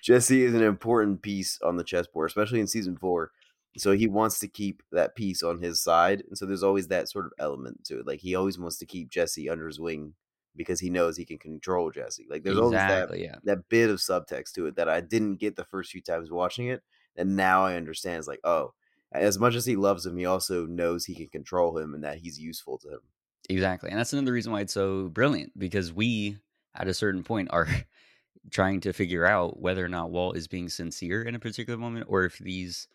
Jesse 0.03 0.44
is 0.44 0.55
an 0.55 0.62
important 0.62 1.22
piece 1.22 1.59
on 1.62 1.77
the 1.77 1.85
chessboard, 1.85 2.29
especially 2.29 2.61
in 2.61 2.66
season 2.66 2.96
four. 2.96 3.33
So 3.79 3.92
he 3.92 4.07
wants 4.07 4.38
to 4.40 4.49
keep 4.49 4.83
that 4.92 5.14
piece 5.14 5.42
on 5.42 5.61
his 5.61 5.83
side, 5.83 6.22
and 6.29 6.38
so 6.38 6.46
there's 6.46 6.62
always 6.62 6.88
that 6.88 7.09
sort 7.11 7.27
of 7.27 7.33
element 7.38 7.85
to 7.85 8.01
it. 8.01 8.07
Like 8.07 8.20
he 8.20 8.35
always 8.35 8.59
wants 8.59 8.79
to 8.79 8.87
keep 8.87 9.11
Jesse 9.11 9.51
under 9.51 9.66
his 9.66 9.81
wing 9.81 10.14
because 10.55 10.81
he 10.81 10.90
knows 10.90 11.16
he 11.16 11.25
can 11.27 11.38
control 11.38 11.90
Jesse. 11.90 12.27
Like 12.29 12.42
there's 12.42 12.59
always 12.59 12.79
that. 12.79 13.18
Yeah. 13.18 13.37
that 13.44 13.68
bit 13.68 13.90
of 13.90 13.99
subtext 13.99 14.53
to 14.55 14.66
it 14.66 14.77
that 14.77 14.88
I 14.88 15.01
didn't 15.01 15.37
get 15.37 15.57
the 15.57 15.64
first 15.64 15.90
few 15.90 16.01
times 16.01 16.31
watching 16.31 16.68
it, 16.68 16.83
and 17.16 17.37
now 17.37 17.64
I 17.64 17.76
understand. 17.76 18.18
It's 18.18 18.29
like, 18.29 18.40
oh, 18.44 18.72
as 19.12 19.38
much 19.38 19.55
as 19.55 19.64
he 19.64 19.76
loves 19.76 20.05
him, 20.05 20.16
he 20.16 20.26
also 20.26 20.66
knows 20.66 21.05
he 21.05 21.14
can 21.14 21.29
control 21.29 21.76
him 21.79 21.94
and 21.94 22.05
that 22.05 22.18
he's 22.18 22.38
useful 22.38 22.79
to 22.79 22.88
him. 22.88 23.00
Exactly. 23.48 23.90
And 23.90 23.98
that's 23.98 24.12
another 24.12 24.33
reason 24.33 24.52
why 24.52 24.61
it's 24.61 24.72
so 24.72 25.09
brilliant 25.09 25.57
because 25.59 25.92
we, 25.92 26.38
at 26.74 26.88
a 26.88 26.94
certain 26.94 27.22
point, 27.22 27.48
are 27.52 27.68
trying 28.50 28.81
to 28.81 28.92
figure 28.92 29.24
out 29.24 29.61
whether 29.61 29.85
or 29.85 29.88
not 29.88 30.11
Walt 30.11 30.37
is 30.37 30.48
being 30.48 30.68
sincere 30.68 31.22
in 31.22 31.35
a 31.35 31.40
particular 31.40 31.79
moment 31.79 32.07
or 32.09 32.24
if 32.24 32.37
he's 32.38 32.88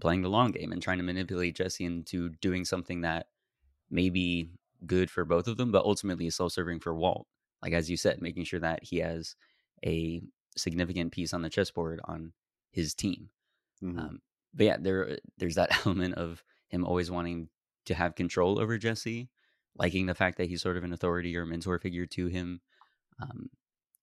playing 0.00 0.22
the 0.22 0.28
long 0.28 0.50
game 0.50 0.72
and 0.72 0.82
trying 0.82 0.98
to 0.98 1.04
manipulate 1.04 1.56
Jesse 1.56 1.84
into 1.84 2.30
doing 2.40 2.64
something 2.64 3.02
that 3.02 3.26
may 3.90 4.10
be 4.10 4.50
good 4.86 5.10
for 5.10 5.24
both 5.24 5.46
of 5.46 5.56
them, 5.56 5.70
but 5.70 5.84
ultimately 5.84 6.26
is 6.26 6.34
self 6.34 6.52
serving 6.52 6.80
for 6.80 6.94
Walt. 6.94 7.26
Like, 7.62 7.72
as 7.72 7.88
you 7.88 7.96
said, 7.96 8.20
making 8.20 8.44
sure 8.44 8.60
that 8.60 8.82
he 8.82 8.98
has 8.98 9.36
a 9.86 10.22
significant 10.56 11.12
piece 11.12 11.32
on 11.32 11.42
the 11.42 11.50
chessboard 11.50 12.00
on 12.04 12.32
his 12.72 12.94
team. 12.94 13.28
Mhm. 13.82 13.98
Um, 13.98 14.22
but 14.54 14.66
yeah, 14.66 14.76
there 14.78 15.18
there's 15.38 15.56
that 15.56 15.70
element 15.86 16.14
of 16.14 16.44
him 16.68 16.84
always 16.84 17.10
wanting 17.10 17.48
to 17.86 17.94
have 17.94 18.14
control 18.14 18.58
over 18.60 18.78
Jesse, 18.78 19.28
liking 19.76 20.06
the 20.06 20.14
fact 20.14 20.38
that 20.38 20.48
he's 20.48 20.62
sort 20.62 20.76
of 20.76 20.84
an 20.84 20.92
authority 20.92 21.36
or 21.36 21.46
mentor 21.46 21.78
figure 21.78 22.06
to 22.06 22.26
him, 22.26 22.60
um, 23.20 23.50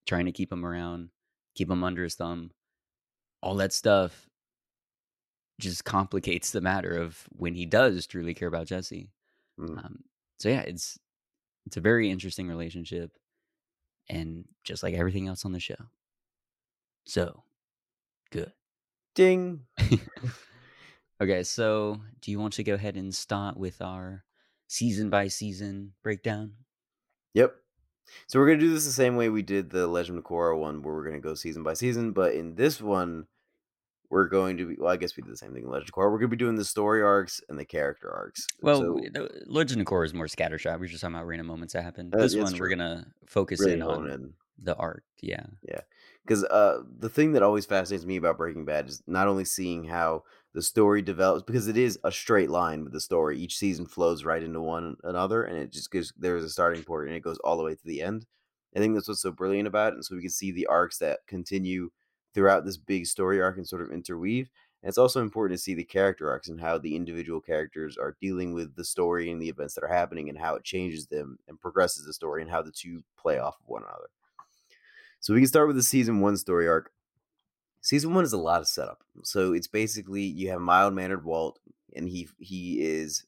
trying 0.07 0.25
to 0.25 0.31
keep 0.33 0.51
him 0.51 0.65
around, 0.65 1.11
keep 1.55 1.69
him 1.71 1.83
under 1.83 2.03
his 2.03 2.15
thumb. 2.15 2.51
All 3.43 3.55
that 3.57 3.73
stuff 3.73 4.29
just 5.59 5.83
complicates 5.83 6.51
the 6.51 6.61
matter 6.61 6.91
of 6.93 7.27
when 7.31 7.53
he 7.53 7.65
does 7.65 8.07
truly 8.07 8.33
care 8.33 8.47
about 8.47 8.67
Jesse. 8.67 9.09
Mhm. 9.59 9.77
Um, 9.83 10.03
so 10.37 10.49
yeah, 10.49 10.61
it's 10.61 10.97
it's 11.65 11.77
a 11.77 11.81
very 11.81 12.09
interesting 12.11 12.47
relationship, 12.49 13.17
and 14.09 14.45
just 14.63 14.83
like 14.83 14.95
everything 14.95 15.27
else 15.27 15.45
on 15.45 15.53
the 15.53 15.59
show, 15.59 15.89
so 17.05 17.43
good. 18.31 18.53
Ding. 19.15 19.61
Okay, 21.21 21.43
so 21.43 21.99
do 22.21 22.31
you 22.31 22.39
want 22.39 22.53
to 22.53 22.63
go 22.63 22.75
ahead 22.75 22.95
and 22.95 23.13
start 23.13 23.57
with 23.57 23.81
our 23.81 24.23
season 24.67 25.09
by 25.09 25.27
season 25.27 25.91
breakdown? 26.01 26.53
Yep. 27.33 27.55
So 28.27 28.39
we're 28.39 28.47
gonna 28.47 28.59
do 28.59 28.73
this 28.73 28.85
the 28.85 28.91
same 28.91 29.17
way 29.17 29.27
we 29.27 29.41
did 29.41 29.69
the 29.69 29.85
Legend 29.85 30.17
of 30.17 30.23
Korra 30.23 30.57
one, 30.57 30.81
where 30.81 30.93
we're 30.93 31.03
gonna 31.03 31.19
go 31.19 31.35
season 31.35 31.61
by 31.61 31.73
season. 31.73 32.13
But 32.13 32.35
in 32.35 32.55
this 32.55 32.79
one, 32.79 33.27
we're 34.09 34.29
going 34.29 34.57
to 34.57 34.65
be. 34.65 34.75
Well, 34.79 34.91
I 34.91 34.95
guess 34.95 35.17
we 35.17 35.21
did 35.21 35.33
the 35.33 35.37
same 35.37 35.53
thing 35.53 35.63
in 35.63 35.69
Legend 35.69 35.89
of 35.89 35.93
Korra. 35.93 36.09
We're 36.09 36.19
gonna 36.19 36.29
be 36.29 36.37
doing 36.37 36.55
the 36.55 36.63
story 36.63 37.01
arcs 37.01 37.41
and 37.49 37.59
the 37.59 37.65
character 37.65 38.09
arcs. 38.09 38.47
Well, 38.61 38.79
so, 38.79 39.01
Legend 39.45 39.81
of 39.81 39.87
Korra 39.87 40.05
is 40.05 40.13
more 40.13 40.27
scattershot. 40.27 40.79
We're 40.79 40.87
just 40.87 41.01
talking 41.01 41.15
about 41.15 41.27
random 41.27 41.47
moments 41.47 41.73
that 41.73 41.83
happen. 41.83 42.11
Uh, 42.13 42.17
this 42.17 42.35
one, 42.35 42.57
we're 42.57 42.69
gonna 42.69 43.07
focus 43.27 43.59
really 43.59 43.73
in 43.73 43.81
on 43.81 44.09
in. 44.09 44.33
the 44.57 44.75
arc. 44.75 45.03
Yeah, 45.21 45.47
Yeah, 45.67 45.81
because 46.25 46.43
uh, 46.45 46.83
the 46.99 47.09
thing 47.09 47.33
that 47.33 47.43
always 47.43 47.65
fascinates 47.65 48.05
me 48.05 48.17
about 48.17 48.37
Breaking 48.37 48.65
Bad 48.65 48.87
is 48.89 49.01
not 49.07 49.27
only 49.27 49.45
seeing 49.45 49.85
how 49.85 50.23
the 50.53 50.61
story 50.61 51.01
develops, 51.01 51.43
because 51.43 51.67
it 51.67 51.77
is 51.77 51.99
a 52.03 52.11
straight 52.11 52.49
line 52.49 52.83
with 52.83 52.93
the 52.93 53.01
story. 53.01 53.37
Each 53.37 53.57
season 53.57 53.85
flows 53.85 54.23
right 54.23 54.41
into 54.43 54.61
one 54.61 54.97
another, 55.03 55.43
and 55.43 55.57
it 55.57 55.71
just 55.71 55.91
gives 55.91 56.13
there's 56.17 56.43
a 56.43 56.49
starting 56.49 56.83
point, 56.83 57.07
and 57.07 57.15
it 57.15 57.21
goes 57.21 57.39
all 57.39 57.57
the 57.57 57.63
way 57.63 57.75
to 57.75 57.85
the 57.85 58.01
end. 58.01 58.25
I 58.75 58.79
think 58.79 58.93
that's 58.93 59.07
what's 59.07 59.21
so 59.21 59.31
brilliant 59.31 59.67
about 59.67 59.93
it, 59.93 59.95
and 59.95 60.05
so 60.05 60.15
we 60.15 60.21
can 60.21 60.29
see 60.29 60.51
the 60.51 60.67
arcs 60.67 60.97
that 60.99 61.19
continue 61.27 61.89
throughout 62.33 62.65
this 62.65 62.77
big 62.77 63.05
story 63.07 63.41
arc 63.41 63.57
and 63.57 63.67
sort 63.67 63.81
of 63.81 63.91
interweave. 63.91 64.49
And 64.81 64.89
it's 64.89 64.97
also 64.97 65.21
important 65.21 65.57
to 65.57 65.63
see 65.63 65.73
the 65.73 65.83
character 65.83 66.29
arcs 66.29 66.47
and 66.47 66.61
how 66.61 66.77
the 66.77 66.95
individual 66.95 67.41
characters 67.41 67.97
are 67.97 68.15
dealing 68.21 68.53
with 68.53 68.75
the 68.75 68.85
story 68.85 69.29
and 69.31 69.41
the 69.41 69.49
events 69.49 69.73
that 69.75 69.83
are 69.83 69.93
happening, 69.93 70.29
and 70.29 70.37
how 70.37 70.55
it 70.55 70.63
changes 70.63 71.07
them 71.07 71.37
and 71.47 71.59
progresses 71.59 72.05
the 72.05 72.13
story, 72.13 72.41
and 72.41 72.51
how 72.51 72.61
the 72.61 72.71
two 72.71 73.03
play 73.17 73.39
off 73.39 73.59
of 73.59 73.67
one 73.67 73.83
another. 73.83 74.09
So 75.19 75.33
we 75.33 75.41
can 75.41 75.47
start 75.47 75.67
with 75.67 75.75
the 75.75 75.83
season 75.83 76.21
one 76.21 76.37
story 76.37 76.67
arc. 76.67 76.91
Season 77.81 78.13
one 78.13 78.23
is 78.23 78.33
a 78.33 78.37
lot 78.37 78.61
of 78.61 78.67
setup. 78.67 79.03
So 79.23 79.53
it's 79.53 79.67
basically 79.67 80.23
you 80.23 80.49
have 80.49 80.61
mild 80.61 80.93
mannered 80.93 81.25
Walt, 81.25 81.59
and 81.95 82.07
he 82.07 82.27
he 82.39 82.81
is 82.81 83.25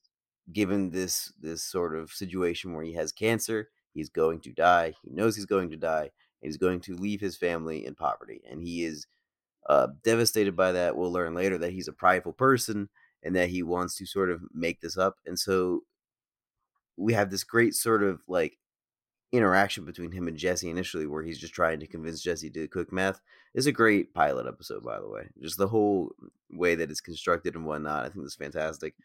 given 0.52 0.92
this 0.92 1.34
this 1.40 1.64
sort 1.64 1.96
of 1.96 2.12
situation 2.12 2.74
where 2.74 2.84
he 2.84 2.94
has 2.94 3.12
cancer. 3.12 3.70
He's 3.94 4.10
going 4.10 4.40
to 4.42 4.52
die. 4.52 4.94
He 5.04 5.12
knows 5.12 5.36
he's 5.36 5.46
going 5.46 5.70
to 5.72 5.78
die, 5.78 6.12
he's 6.42 6.58
going 6.58 6.80
to 6.82 6.96
leave 6.96 7.22
his 7.22 7.38
family 7.38 7.86
in 7.86 7.96
poverty. 7.96 8.42
And 8.50 8.62
he 8.62 8.84
is 8.84 9.08
uh, 9.70 9.88
devastated 10.04 10.56
by 10.56 10.72
that. 10.74 10.96
We'll 10.96 11.12
learn 11.12 11.36
later 11.36 11.58
that 11.60 11.74
he's 11.74 11.88
a 11.88 11.94
prideful 11.94 12.34
person 12.34 12.90
and 13.24 13.36
that 13.36 13.50
he 13.50 13.64
wants 13.64 13.96
to 13.98 14.06
sort 14.06 14.32
of 14.32 14.42
make 14.54 14.82
this 14.82 14.98
up. 14.98 15.18
And 15.26 15.38
so 15.38 15.84
we 16.98 17.14
have 17.14 17.30
this 17.30 17.44
great 17.44 17.76
sort 17.76 18.04
of 18.04 18.22
like 18.28 18.58
interaction 19.32 19.86
between 19.86 20.12
him 20.12 20.28
and 20.28 20.38
Jesse 20.38 20.70
initially, 20.70 21.08
where 21.08 21.24
he's 21.24 21.39
just 21.39 21.54
trying 21.54 21.80
to 21.80 21.88
convince 21.88 22.22
Jesse 22.22 22.50
to 22.52 22.67
cook 22.67 22.91
meth, 22.91 23.22
is 23.54 23.65
a 23.65 23.72
great 23.72 24.13
pilot 24.13 24.48
episode, 24.48 24.84
by 24.84 25.00
the 25.00 25.08
way. 25.08 25.30
Just 25.41 25.58
the 25.58 25.67
whole 25.67 26.12
way 26.52 26.76
that 26.76 26.91
it's 26.91 27.02
constructed 27.02 27.56
and 27.56 27.65
whatnot, 27.65 28.06
I 28.06 28.10
think 28.10 28.26
is 28.26 28.36
fantastic. 28.36 28.96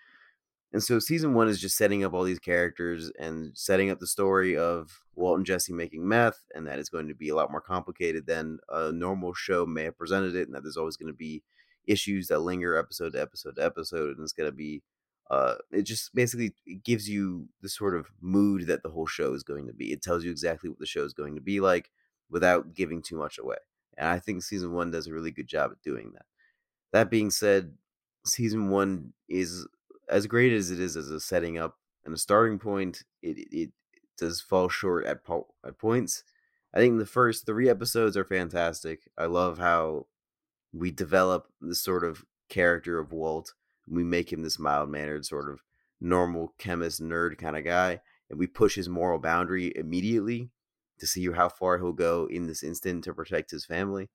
And 0.72 0.82
so 0.82 0.98
season 0.98 1.32
one 1.32 1.48
is 1.48 1.60
just 1.60 1.76
setting 1.76 2.04
up 2.04 2.12
all 2.12 2.24
these 2.24 2.40
characters 2.40 3.10
and 3.18 3.52
setting 3.54 3.88
up 3.88 4.00
the 4.00 4.06
story 4.06 4.56
of 4.56 5.00
Walt 5.14 5.38
and 5.38 5.46
Jesse 5.46 5.72
making 5.72 6.06
meth, 6.06 6.40
and 6.54 6.66
that 6.66 6.78
it's 6.78 6.88
going 6.88 7.08
to 7.08 7.14
be 7.14 7.28
a 7.28 7.34
lot 7.34 7.50
more 7.50 7.60
complicated 7.60 8.26
than 8.26 8.58
a 8.68 8.92
normal 8.92 9.32
show 9.32 9.64
may 9.64 9.84
have 9.84 9.96
presented 9.96 10.34
it, 10.34 10.48
and 10.48 10.54
that 10.54 10.62
there's 10.62 10.76
always 10.76 10.96
going 10.96 11.12
to 11.12 11.16
be 11.16 11.42
issues 11.86 12.26
that 12.26 12.40
linger 12.40 12.76
episode 12.76 13.12
to 13.12 13.22
episode 13.22 13.56
to 13.56 13.64
episode, 13.64 14.16
and 14.16 14.24
it's 14.24 14.32
going 14.32 14.50
to 14.50 14.56
be 14.56 14.82
uh, 15.30 15.54
it 15.72 15.82
just 15.82 16.14
basically 16.14 16.54
gives 16.84 17.08
you 17.08 17.48
the 17.60 17.68
sort 17.68 17.96
of 17.96 18.06
mood 18.20 18.66
that 18.66 18.82
the 18.82 18.90
whole 18.90 19.06
show 19.06 19.34
is 19.34 19.42
going 19.42 19.66
to 19.66 19.72
be. 19.72 19.92
It 19.92 20.02
tells 20.02 20.24
you 20.24 20.30
exactly 20.30 20.70
what 20.70 20.78
the 20.78 20.86
show 20.86 21.04
is 21.04 21.12
going 21.12 21.34
to 21.34 21.40
be 21.40 21.60
like 21.60 21.90
without 22.30 22.74
giving 22.74 23.02
too 23.02 23.16
much 23.16 23.38
away. 23.38 23.56
And 23.96 24.08
I 24.08 24.18
think 24.18 24.42
season 24.42 24.72
one 24.72 24.90
does 24.90 25.06
a 25.06 25.12
really 25.12 25.32
good 25.32 25.48
job 25.48 25.72
at 25.72 25.82
doing 25.82 26.12
that. 26.14 26.26
That 26.92 27.10
being 27.10 27.30
said, 27.30 27.72
season 28.24 28.70
one 28.70 29.14
is 29.28 29.66
as 30.08 30.26
great 30.26 30.52
as 30.52 30.70
it 30.70 30.78
is 30.78 30.96
as 30.96 31.10
a 31.10 31.20
setting 31.20 31.58
up 31.58 31.76
and 32.04 32.14
a 32.14 32.18
starting 32.18 32.58
point. 32.58 33.02
It 33.22 33.48
it, 33.50 33.70
does 34.18 34.40
fall 34.40 34.70
short 34.70 35.04
at 35.04 35.22
po- 35.24 35.52
at 35.62 35.78
points. 35.78 36.24
I 36.72 36.78
think 36.78 36.98
the 36.98 37.04
first 37.04 37.44
three 37.44 37.68
episodes 37.68 38.16
are 38.16 38.24
fantastic. 38.24 39.10
I 39.18 39.26
love 39.26 39.58
how 39.58 40.06
we 40.72 40.90
develop 40.90 41.48
this 41.60 41.82
sort 41.82 42.02
of 42.02 42.24
character 42.48 42.98
of 42.98 43.12
Walt 43.12 43.52
we 43.88 44.04
make 44.04 44.32
him 44.32 44.42
this 44.42 44.58
mild 44.58 44.90
mannered 44.90 45.24
sort 45.24 45.50
of 45.50 45.60
normal 46.00 46.54
chemist 46.58 47.02
nerd 47.02 47.38
kind 47.38 47.56
of 47.56 47.64
guy 47.64 48.00
and 48.28 48.38
we 48.38 48.46
push 48.46 48.74
his 48.74 48.88
moral 48.88 49.18
boundary 49.18 49.72
immediately 49.76 50.50
to 50.98 51.06
see 51.06 51.30
how 51.30 51.48
far 51.48 51.78
he'll 51.78 51.92
go 51.92 52.26
in 52.30 52.46
this 52.46 52.62
instant 52.62 53.04
to 53.04 53.14
protect 53.14 53.50
his 53.50 53.64
family. 53.64 54.08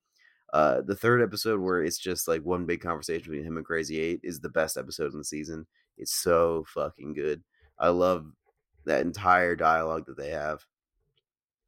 Uh, 0.52 0.82
the 0.82 0.96
third 0.96 1.22
episode 1.22 1.60
where 1.60 1.82
it's 1.82 1.98
just 1.98 2.28
like 2.28 2.42
one 2.44 2.66
big 2.66 2.80
conversation 2.80 3.30
between 3.30 3.46
him 3.46 3.56
and 3.56 3.64
crazy 3.64 3.98
eight 4.00 4.20
is 4.22 4.40
the 4.40 4.50
best 4.50 4.76
episode 4.76 5.12
in 5.12 5.18
the 5.18 5.24
season. 5.24 5.66
It's 5.96 6.12
so 6.12 6.64
fucking 6.68 7.14
good. 7.14 7.42
I 7.78 7.88
love 7.88 8.26
that 8.84 9.00
entire 9.00 9.56
dialogue 9.56 10.06
that 10.06 10.18
they 10.18 10.30
have. 10.30 10.66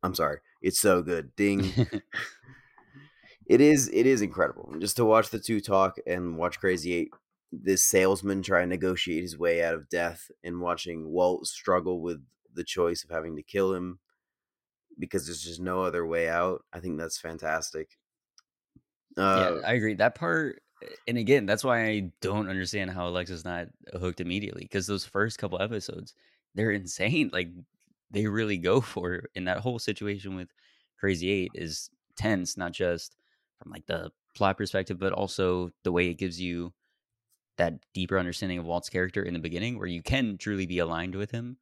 I'm 0.02 0.14
sorry. 0.14 0.38
It's 0.60 0.80
so 0.80 1.02
good. 1.02 1.34
Ding. 1.36 1.72
It 3.46 3.60
is 3.60 3.90
it 3.92 4.06
is 4.06 4.22
incredible. 4.22 4.74
Just 4.78 4.96
to 4.96 5.04
watch 5.04 5.30
the 5.30 5.38
two 5.38 5.60
talk 5.60 5.96
and 6.06 6.38
watch 6.38 6.58
crazy 6.58 6.94
eight 6.94 7.10
this 7.62 7.84
salesman 7.84 8.42
try 8.42 8.60
and 8.60 8.70
negotiate 8.70 9.22
his 9.22 9.38
way 9.38 9.62
out 9.62 9.74
of 9.74 9.88
death 9.88 10.30
and 10.42 10.60
watching 10.60 11.10
Walt 11.10 11.46
struggle 11.46 12.00
with 12.00 12.22
the 12.52 12.64
choice 12.64 13.04
of 13.04 13.10
having 13.10 13.36
to 13.36 13.42
kill 13.42 13.74
him 13.74 13.98
because 14.98 15.26
there's 15.26 15.42
just 15.42 15.60
no 15.60 15.82
other 15.82 16.06
way 16.06 16.28
out. 16.28 16.64
I 16.72 16.80
think 16.80 16.98
that's 16.98 17.18
fantastic. 17.18 17.88
Uh, 19.16 19.60
yeah, 19.60 19.68
I 19.68 19.74
agree. 19.74 19.94
That 19.94 20.14
part, 20.14 20.62
and 21.06 21.18
again, 21.18 21.46
that's 21.46 21.64
why 21.64 21.86
I 21.86 22.10
don't 22.20 22.48
understand 22.48 22.90
how 22.90 23.08
Alexa's 23.08 23.44
not 23.44 23.68
hooked 23.92 24.20
immediately 24.20 24.62
because 24.62 24.86
those 24.86 25.04
first 25.04 25.38
couple 25.38 25.60
episodes, 25.60 26.14
they're 26.54 26.72
insane. 26.72 27.30
Like 27.32 27.48
they 28.10 28.26
really 28.26 28.58
go 28.58 28.80
for 28.80 29.14
it. 29.14 29.30
And 29.34 29.48
that 29.48 29.58
whole 29.58 29.78
situation 29.78 30.36
with 30.36 30.48
Crazy 30.98 31.30
Eight 31.30 31.52
is 31.54 31.90
tense, 32.16 32.56
not 32.56 32.72
just 32.72 33.16
from 33.60 33.72
like 33.72 33.86
the 33.86 34.10
plot 34.34 34.56
perspective, 34.56 34.98
but 34.98 35.12
also 35.12 35.70
the 35.84 35.92
way 35.92 36.08
it 36.08 36.14
gives 36.14 36.40
you 36.40 36.72
that 37.56 37.74
deeper 37.92 38.18
understanding 38.18 38.58
of 38.58 38.64
Walt's 38.64 38.88
character 38.88 39.22
in 39.22 39.34
the 39.34 39.40
beginning, 39.40 39.78
where 39.78 39.86
you 39.86 40.02
can 40.02 40.38
truly 40.38 40.66
be 40.66 40.78
aligned 40.78 41.14
with 41.14 41.30
him. 41.30 41.56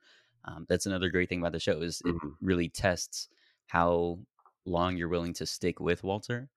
Um, 0.44 0.66
that's 0.68 0.86
another 0.86 1.08
great 1.08 1.28
thing 1.28 1.40
about 1.40 1.52
the 1.52 1.60
show 1.60 1.80
is 1.82 2.02
it 2.04 2.14
mm-hmm. 2.14 2.28
really 2.40 2.68
tests 2.68 3.28
how 3.66 4.18
long 4.64 4.96
you're 4.96 5.08
willing 5.08 5.34
to 5.34 5.46
stick 5.46 5.80
with 5.80 6.02
Walter. 6.02 6.48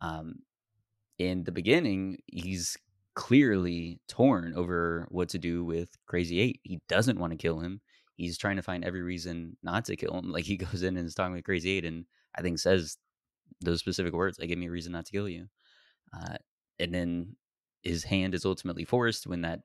Um, 0.00 0.40
in 1.18 1.44
the 1.44 1.52
beginning, 1.52 2.18
he's 2.26 2.76
clearly 3.14 4.00
torn 4.08 4.54
over 4.54 5.06
what 5.10 5.28
to 5.30 5.38
do 5.38 5.64
with 5.64 5.96
Crazy 6.06 6.40
Eight. 6.40 6.60
He 6.62 6.80
doesn't 6.88 7.18
want 7.18 7.32
to 7.32 7.36
kill 7.36 7.58
him. 7.58 7.80
He's 8.14 8.38
trying 8.38 8.56
to 8.56 8.62
find 8.62 8.84
every 8.84 9.02
reason 9.02 9.56
not 9.62 9.84
to 9.86 9.96
kill 9.96 10.18
him. 10.18 10.30
Like 10.32 10.44
he 10.44 10.56
goes 10.56 10.82
in 10.82 10.96
and 10.96 11.06
is 11.06 11.14
talking 11.14 11.34
with 11.34 11.44
Crazy 11.44 11.70
Eight, 11.70 11.84
and 11.84 12.04
I 12.36 12.42
think 12.42 12.58
says 12.58 12.96
those 13.60 13.80
specific 13.80 14.12
words, 14.12 14.38
like 14.38 14.48
"Give 14.48 14.58
me 14.58 14.68
a 14.68 14.70
reason 14.70 14.92
not 14.92 15.06
to 15.06 15.12
kill 15.12 15.28
you." 15.28 15.48
Uh, 16.12 16.36
and 16.78 16.94
then 16.94 17.36
his 17.82 18.04
hand 18.04 18.34
is 18.34 18.44
ultimately 18.44 18.84
forced 18.84 19.26
when 19.26 19.42
that 19.42 19.60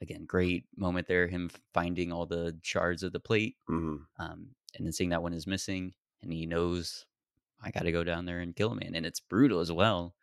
again 0.00 0.24
great 0.26 0.64
moment 0.76 1.06
there 1.06 1.26
him 1.26 1.50
finding 1.72 2.12
all 2.12 2.26
the 2.26 2.56
shards 2.62 3.02
of 3.02 3.12
the 3.12 3.20
plate 3.20 3.56
mm-hmm. 3.68 3.96
um, 4.22 4.48
and 4.76 4.86
then 4.86 4.92
seeing 4.92 5.10
that 5.10 5.22
one 5.22 5.32
is 5.32 5.46
missing 5.46 5.92
and 6.22 6.32
he 6.32 6.46
knows 6.46 7.06
i 7.62 7.70
gotta 7.70 7.92
go 7.92 8.04
down 8.04 8.24
there 8.24 8.40
and 8.40 8.56
kill 8.56 8.70
him 8.70 8.80
and 8.82 9.06
it's 9.06 9.20
brutal 9.20 9.60
as 9.60 9.72
well 9.72 10.14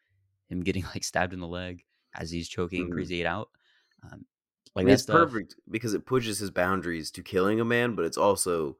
him 0.49 0.61
getting 0.61 0.83
like 0.93 1.03
stabbed 1.03 1.33
in 1.33 1.39
the 1.39 1.47
leg 1.47 1.83
as 2.15 2.29
he's 2.29 2.47
choking 2.47 2.83
mm-hmm. 2.83 2.93
crazy 2.93 3.21
eight 3.21 3.27
out 3.27 3.49
um, 4.03 4.25
like 4.75 4.83
I 4.83 4.85
mean, 4.85 4.93
it's 4.93 5.03
stuff, 5.03 5.15
perfect 5.15 5.55
because 5.69 5.93
it 5.93 6.05
pushes 6.05 6.39
his 6.39 6.51
boundaries 6.51 7.09
to 7.11 7.23
killing 7.23 7.59
a 7.59 7.65
man 7.65 7.95
but 7.95 8.05
it's 8.05 8.17
also 8.17 8.77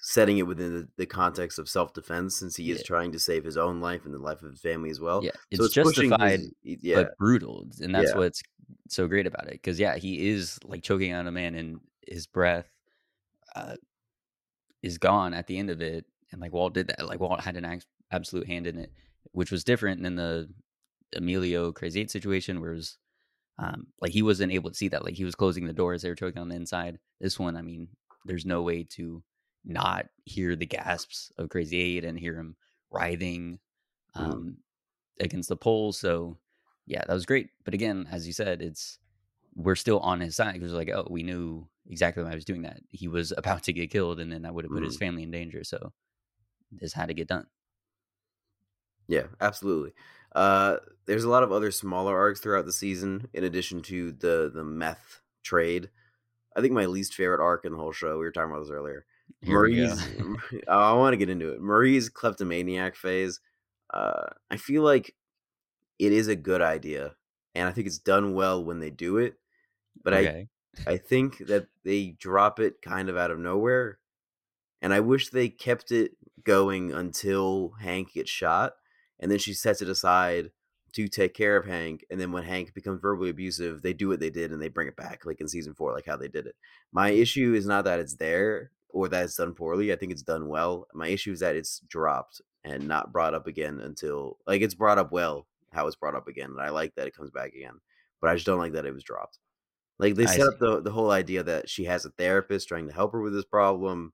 setting 0.00 0.38
it 0.38 0.46
within 0.46 0.74
the, 0.74 0.88
the 0.96 1.06
context 1.06 1.58
of 1.58 1.68
self 1.68 1.92
defense 1.92 2.36
since 2.36 2.56
he 2.56 2.64
yeah. 2.64 2.74
is 2.74 2.82
trying 2.82 3.12
to 3.12 3.18
save 3.18 3.44
his 3.44 3.56
own 3.56 3.80
life 3.80 4.04
and 4.04 4.14
the 4.14 4.18
life 4.18 4.42
of 4.42 4.50
his 4.50 4.60
family 4.60 4.90
as 4.90 5.00
well. 5.00 5.22
Yeah, 5.22 5.30
it's, 5.50 5.58
so 5.58 5.64
it's 5.66 5.74
justified, 5.74 6.40
his, 6.62 6.78
yeah. 6.82 6.96
but 6.96 7.16
brutal, 7.18 7.66
and 7.80 7.94
that's 7.94 8.10
yeah. 8.10 8.18
what's 8.18 8.42
so 8.88 9.06
great 9.06 9.26
about 9.26 9.46
it. 9.46 9.52
Because 9.52 9.78
yeah, 9.78 9.96
he 9.96 10.28
is 10.28 10.58
like 10.64 10.82
choking 10.82 11.12
on 11.12 11.26
a 11.26 11.32
man, 11.32 11.54
and 11.54 11.80
his 12.06 12.26
breath 12.26 12.68
uh, 13.54 13.76
is 14.82 14.98
gone 14.98 15.34
at 15.34 15.46
the 15.46 15.58
end 15.58 15.70
of 15.70 15.80
it. 15.80 16.06
And 16.32 16.40
like 16.40 16.52
Walt 16.52 16.74
did 16.74 16.88
that, 16.88 17.06
like 17.06 17.20
Walt 17.20 17.40
had 17.40 17.56
an 17.56 17.80
absolute 18.10 18.46
hand 18.46 18.66
in 18.66 18.78
it, 18.78 18.92
which 19.32 19.50
was 19.50 19.64
different 19.64 20.02
than 20.02 20.16
the 20.16 20.48
Emilio 21.14 21.72
Crazy 21.72 22.00
Eight 22.00 22.10
situation, 22.10 22.60
where 22.60 22.72
it 22.72 22.76
was 22.76 22.96
um, 23.58 23.88
like 24.00 24.12
he 24.12 24.22
wasn't 24.22 24.52
able 24.52 24.70
to 24.70 24.76
see 24.76 24.88
that. 24.88 25.04
Like 25.04 25.14
he 25.14 25.24
was 25.24 25.34
closing 25.34 25.66
the 25.66 25.72
doors, 25.72 26.02
they 26.02 26.08
were 26.08 26.14
choking 26.14 26.40
on 26.40 26.48
the 26.48 26.56
inside. 26.56 26.98
This 27.20 27.38
one, 27.38 27.56
I 27.56 27.62
mean, 27.62 27.88
there's 28.24 28.46
no 28.46 28.62
way 28.62 28.84
to 28.90 29.22
not 29.64 30.06
hear 30.24 30.56
the 30.56 30.66
gasps 30.66 31.32
of 31.38 31.48
Crazy 31.48 31.80
Eight 31.80 32.04
and 32.04 32.18
hear 32.18 32.34
him 32.36 32.56
writhing 32.90 33.58
mm. 34.16 34.20
um, 34.20 34.56
mm. 35.20 35.24
against 35.24 35.48
the 35.48 35.56
pole. 35.56 35.92
So 35.92 36.38
yeah, 36.86 37.02
that 37.06 37.14
was 37.14 37.26
great. 37.26 37.50
But 37.64 37.74
again, 37.74 38.08
as 38.10 38.26
you 38.26 38.32
said, 38.32 38.62
it's 38.62 38.98
we're 39.54 39.76
still 39.76 40.00
on 40.00 40.20
his 40.20 40.36
side 40.36 40.54
because 40.54 40.72
like, 40.72 40.90
oh, 40.90 41.06
we 41.10 41.22
knew 41.22 41.68
exactly 41.88 42.22
why 42.22 42.32
I 42.32 42.34
was 42.34 42.44
doing 42.44 42.62
that. 42.62 42.80
He 42.90 43.08
was 43.08 43.32
about 43.36 43.64
to 43.64 43.72
get 43.72 43.90
killed, 43.90 44.20
and 44.20 44.32
then 44.32 44.42
that 44.42 44.54
would 44.54 44.64
have 44.64 44.72
put 44.72 44.82
mm. 44.82 44.86
his 44.86 44.96
family 44.96 45.22
in 45.22 45.30
danger. 45.30 45.64
So 45.64 45.92
this 46.72 46.92
had 46.92 47.06
to 47.06 47.14
get 47.14 47.28
done. 47.28 47.46
Yeah, 49.08 49.26
absolutely. 49.40 49.92
Uh, 50.34 50.76
there's 51.06 51.24
a 51.24 51.28
lot 51.28 51.42
of 51.42 51.50
other 51.50 51.72
smaller 51.72 52.16
arcs 52.16 52.40
throughout 52.40 52.64
the 52.64 52.72
season, 52.72 53.28
in 53.34 53.44
addition 53.44 53.82
to 53.82 54.12
the 54.12 54.50
the 54.54 54.64
meth 54.64 55.20
trade. 55.42 55.90
I 56.56 56.60
think 56.60 56.72
my 56.72 56.86
least 56.86 57.14
favorite 57.14 57.42
arc 57.42 57.64
in 57.64 57.72
the 57.72 57.78
whole 57.78 57.92
show. 57.92 58.18
We 58.18 58.24
were 58.24 58.32
talking 58.32 58.50
about 58.50 58.62
this 58.62 58.70
earlier. 58.70 59.04
Here. 59.42 59.54
Marie's. 59.54 60.06
I 60.68 60.92
want 60.94 61.12
to 61.12 61.16
get 61.16 61.30
into 61.30 61.52
it. 61.52 61.60
Marie's 61.60 62.08
kleptomaniac 62.08 62.96
phase. 62.96 63.40
Uh, 63.92 64.26
I 64.50 64.56
feel 64.56 64.82
like 64.82 65.14
it 65.98 66.12
is 66.12 66.28
a 66.28 66.36
good 66.36 66.62
idea, 66.62 67.14
and 67.54 67.68
I 67.68 67.72
think 67.72 67.86
it's 67.86 67.98
done 67.98 68.34
well 68.34 68.62
when 68.64 68.80
they 68.80 68.90
do 68.90 69.18
it. 69.18 69.34
But 70.02 70.14
okay. 70.14 70.48
I, 70.86 70.92
I 70.92 70.96
think 70.98 71.38
that 71.46 71.66
they 71.84 72.16
drop 72.18 72.60
it 72.60 72.82
kind 72.82 73.08
of 73.08 73.16
out 73.16 73.30
of 73.30 73.38
nowhere, 73.38 73.98
and 74.82 74.92
I 74.92 75.00
wish 75.00 75.30
they 75.30 75.48
kept 75.48 75.90
it 75.90 76.12
going 76.44 76.92
until 76.92 77.72
Hank 77.80 78.12
gets 78.14 78.30
shot, 78.30 78.74
and 79.18 79.30
then 79.30 79.38
she 79.38 79.54
sets 79.54 79.82
it 79.82 79.88
aside 79.88 80.50
to 80.92 81.08
take 81.08 81.34
care 81.34 81.56
of 81.56 81.66
Hank, 81.66 82.04
and 82.10 82.20
then 82.20 82.32
when 82.32 82.42
Hank 82.42 82.74
becomes 82.74 83.00
verbally 83.00 83.30
abusive, 83.30 83.82
they 83.82 83.92
do 83.92 84.08
what 84.08 84.20
they 84.20 84.30
did 84.30 84.52
and 84.52 84.60
they 84.60 84.68
bring 84.68 84.88
it 84.88 84.96
back, 84.96 85.24
like 85.24 85.40
in 85.40 85.48
season 85.48 85.74
four, 85.74 85.92
like 85.92 86.06
how 86.06 86.16
they 86.16 86.28
did 86.28 86.46
it. 86.46 86.56
My 86.92 87.10
issue 87.10 87.54
is 87.54 87.66
not 87.66 87.84
that 87.84 88.00
it's 88.00 88.16
there 88.16 88.72
or 88.92 89.08
that 89.08 89.24
it's 89.24 89.36
done 89.36 89.54
poorly. 89.54 89.92
I 89.92 89.96
think 89.96 90.12
it's 90.12 90.22
done 90.22 90.48
well. 90.48 90.86
My 90.94 91.08
issue 91.08 91.32
is 91.32 91.40
that 91.40 91.56
it's 91.56 91.80
dropped 91.88 92.40
and 92.64 92.86
not 92.86 93.12
brought 93.12 93.34
up 93.34 93.46
again 93.46 93.80
until 93.80 94.38
like 94.46 94.62
it's 94.62 94.74
brought 94.74 94.98
up 94.98 95.12
well, 95.12 95.46
how 95.72 95.86
it's 95.86 95.96
brought 95.96 96.14
up 96.14 96.28
again, 96.28 96.50
and 96.50 96.60
I 96.60 96.70
like 96.70 96.94
that 96.94 97.06
it 97.06 97.16
comes 97.16 97.30
back 97.30 97.52
again, 97.54 97.80
but 98.20 98.30
I 98.30 98.34
just 98.34 98.46
don't 98.46 98.58
like 98.58 98.72
that 98.72 98.86
it 98.86 98.94
was 98.94 99.04
dropped. 99.04 99.38
Like 99.98 100.14
they 100.14 100.26
set 100.26 100.48
up 100.48 100.58
the 100.58 100.80
the 100.80 100.92
whole 100.92 101.10
idea 101.10 101.42
that 101.42 101.68
she 101.68 101.84
has 101.84 102.04
a 102.06 102.10
therapist 102.10 102.68
trying 102.68 102.88
to 102.88 102.94
help 102.94 103.12
her 103.12 103.20
with 103.20 103.34
this 103.34 103.44
problem, 103.44 104.12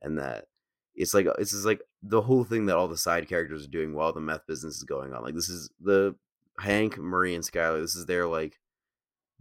and 0.00 0.18
that 0.18 0.46
it's 0.94 1.14
like 1.14 1.26
uh, 1.26 1.34
it's 1.38 1.52
just 1.52 1.66
like 1.66 1.82
the 2.02 2.22
whole 2.22 2.44
thing 2.44 2.66
that 2.66 2.76
all 2.76 2.88
the 2.88 2.96
side 2.96 3.28
characters 3.28 3.64
are 3.66 3.70
doing 3.70 3.94
while 3.94 4.12
the 4.12 4.20
meth 4.20 4.46
business 4.46 4.76
is 4.76 4.84
going 4.84 5.12
on. 5.12 5.22
Like 5.22 5.34
this 5.34 5.48
is 5.48 5.70
the 5.80 6.14
Hank, 6.58 6.98
Marie, 6.98 7.34
and 7.34 7.44
Skyler. 7.44 7.80
This 7.80 7.94
is 7.94 8.06
their 8.06 8.26
like 8.26 8.58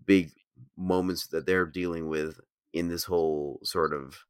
big 0.05 0.31
moments 0.77 1.27
that 1.27 1.45
they're 1.45 1.65
dealing 1.65 2.09
with 2.09 2.39
in 2.73 2.89
this 2.89 3.05
whole 3.05 3.59
sort 3.63 3.93
of. 3.93 4.25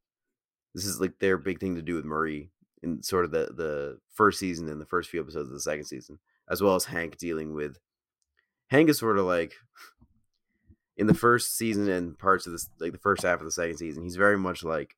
This 0.78 0.86
is 0.86 1.00
like 1.00 1.18
their 1.18 1.38
big 1.38 1.58
thing 1.58 1.74
to 1.74 1.82
do 1.82 1.96
with 1.96 2.04
Marie 2.04 2.50
in 2.84 3.02
sort 3.02 3.24
of 3.24 3.32
the 3.32 3.52
the 3.52 3.98
first 4.12 4.38
season 4.38 4.68
and 4.68 4.80
the 4.80 4.86
first 4.86 5.10
few 5.10 5.20
episodes 5.20 5.48
of 5.48 5.54
the 5.54 5.60
second 5.60 5.86
season, 5.86 6.20
as 6.48 6.62
well 6.62 6.76
as 6.76 6.84
Hank 6.84 7.18
dealing 7.18 7.52
with. 7.52 7.78
Hank 8.68 8.88
is 8.88 8.98
sort 9.00 9.18
of 9.18 9.24
like 9.24 9.54
in 10.96 11.08
the 11.08 11.14
first 11.14 11.56
season 11.56 11.88
and 11.88 12.16
parts 12.16 12.46
of 12.46 12.52
this, 12.52 12.70
like 12.78 12.92
the 12.92 12.98
first 12.98 13.24
half 13.24 13.40
of 13.40 13.44
the 13.44 13.50
second 13.50 13.78
season. 13.78 14.04
He's 14.04 14.14
very 14.14 14.38
much 14.38 14.62
like 14.62 14.94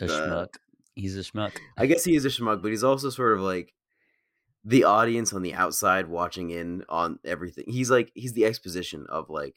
A 0.00 0.04
uh, 0.04 0.08
schmuck. 0.08 0.54
He's 0.94 1.14
a 1.18 1.20
schmuck. 1.20 1.54
I 1.76 1.84
guess 1.84 2.04
he 2.04 2.16
is 2.16 2.24
a 2.24 2.28
schmuck, 2.30 2.62
but 2.62 2.70
he's 2.70 2.84
also 2.84 3.10
sort 3.10 3.34
of 3.34 3.40
like 3.40 3.74
the 4.64 4.84
audience 4.84 5.34
on 5.34 5.42
the 5.42 5.52
outside 5.52 6.08
watching 6.08 6.48
in 6.48 6.84
on 6.88 7.18
everything. 7.22 7.64
He's 7.68 7.90
like 7.90 8.10
he's 8.14 8.32
the 8.32 8.46
exposition 8.46 9.04
of 9.10 9.28
like 9.28 9.56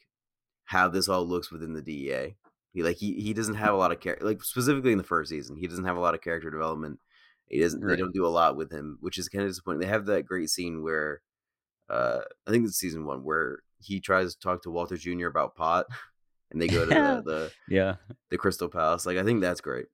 how 0.64 0.88
this 0.88 1.08
all 1.08 1.26
looks 1.26 1.50
within 1.50 1.72
the 1.72 1.80
DEA. 1.80 2.36
He 2.72 2.82
like 2.82 2.96
he 2.96 3.14
he 3.20 3.32
doesn't 3.34 3.54
have 3.56 3.74
a 3.74 3.76
lot 3.76 3.92
of 3.92 4.00
character 4.00 4.24
like 4.24 4.42
specifically 4.42 4.92
in 4.92 4.98
the 4.98 5.04
first 5.04 5.30
season. 5.30 5.56
He 5.56 5.66
doesn't 5.66 5.84
have 5.84 5.96
a 5.96 6.00
lot 6.00 6.14
of 6.14 6.20
character 6.22 6.50
development. 6.50 6.98
He 7.48 7.60
doesn't. 7.60 7.86
They 7.86 7.96
don't 7.96 8.14
do 8.14 8.24
a 8.26 8.28
lot 8.28 8.56
with 8.56 8.72
him, 8.72 8.96
which 9.00 9.18
is 9.18 9.28
kind 9.28 9.44
of 9.44 9.50
disappointing. 9.50 9.80
They 9.80 9.86
have 9.86 10.06
that 10.06 10.24
great 10.24 10.48
scene 10.48 10.82
where 10.82 11.20
uh 11.90 12.20
I 12.46 12.50
think 12.50 12.66
it's 12.66 12.78
season 12.78 13.04
one 13.04 13.24
where 13.24 13.58
he 13.80 14.00
tries 14.00 14.34
to 14.34 14.40
talk 14.40 14.62
to 14.62 14.70
Walter 14.70 14.96
Jr. 14.96 15.26
about 15.26 15.54
pot, 15.54 15.86
and 16.50 16.62
they 16.62 16.68
go 16.68 16.84
to 16.86 16.88
the, 16.88 17.22
the 17.26 17.52
Yeah. 17.68 17.96
the 18.30 18.38
Crystal 18.38 18.68
Palace. 18.68 19.04
Like 19.04 19.18
I 19.18 19.22
think 19.24 19.42
that's 19.42 19.60
great, 19.60 19.86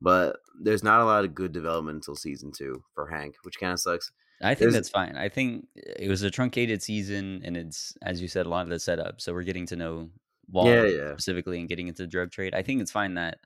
but 0.00 0.36
there's 0.60 0.82
not 0.82 1.00
a 1.00 1.04
lot 1.04 1.24
of 1.24 1.34
good 1.36 1.52
development 1.52 1.96
until 1.96 2.16
season 2.16 2.50
two 2.56 2.82
for 2.94 3.06
Hank, 3.06 3.36
which 3.42 3.60
kind 3.60 3.72
of 3.72 3.78
sucks. 3.78 4.10
I 4.42 4.48
think 4.48 4.58
There's- 4.58 4.74
that's 4.74 4.88
fine. 4.88 5.16
I 5.16 5.28
think 5.28 5.68
it 5.76 6.08
was 6.08 6.22
a 6.22 6.30
truncated 6.30 6.82
season, 6.82 7.42
and 7.44 7.56
it's 7.56 7.94
as 8.02 8.20
you 8.20 8.26
said, 8.26 8.46
a 8.46 8.48
lot 8.48 8.62
of 8.62 8.70
the 8.70 8.80
setup. 8.80 9.20
So 9.20 9.32
we're 9.32 9.44
getting 9.44 9.66
to 9.66 9.76
know 9.76 10.10
Walt 10.48 10.66
Yeah, 10.68 10.84
yeah. 10.84 11.16
specifically 11.16 11.60
and 11.60 11.68
getting 11.68 11.88
into 11.88 12.02
the 12.02 12.08
drug 12.08 12.30
trade. 12.30 12.54
I 12.54 12.62
think 12.62 12.80
it's 12.80 12.90
fine 12.92 13.14
that 13.14 13.40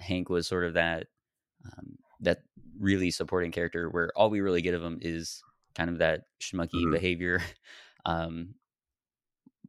Hank 0.00 0.28
was 0.28 0.46
sort 0.48 0.64
of 0.64 0.74
that 0.74 1.08
um, 1.64 1.98
that 2.20 2.42
really 2.78 3.10
supporting 3.10 3.52
character, 3.52 3.90
where 3.90 4.10
all 4.16 4.30
we 4.30 4.40
really 4.40 4.62
get 4.62 4.74
of 4.74 4.82
him 4.82 4.98
is 5.02 5.42
kind 5.74 5.90
of 5.90 5.98
that 5.98 6.24
schmucky 6.40 6.84
Mhm. 6.86 6.92
behavior. 6.92 7.42
Um, 8.06 8.54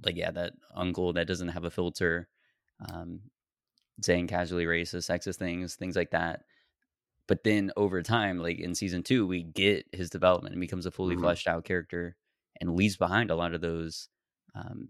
like 0.03 0.15
yeah, 0.15 0.31
that 0.31 0.53
uncle 0.73 1.13
that 1.13 1.27
doesn't 1.27 1.49
have 1.49 1.63
a 1.65 1.71
filter, 1.71 2.29
um, 2.89 3.21
saying 4.01 4.27
casually 4.27 4.65
racist, 4.65 5.09
sexist 5.09 5.37
things, 5.37 5.75
things 5.75 5.95
like 5.95 6.11
that. 6.11 6.43
But 7.27 7.43
then 7.43 7.71
over 7.77 8.03
time, 8.03 8.39
like 8.39 8.59
in 8.59 8.75
season 8.75 9.03
two, 9.03 9.27
we 9.27 9.43
get 9.43 9.87
his 9.93 10.09
development 10.09 10.53
and 10.53 10.61
becomes 10.61 10.85
a 10.85 10.91
fully 10.91 11.15
Mhm. 11.15 11.21
fleshed 11.21 11.47
out 11.47 11.65
character 11.65 12.17
and 12.61 12.75
leaves 12.75 12.97
behind 12.97 13.31
a 13.31 13.35
lot 13.35 13.53
of 13.53 13.61
those 13.61 14.09
um, 14.55 14.89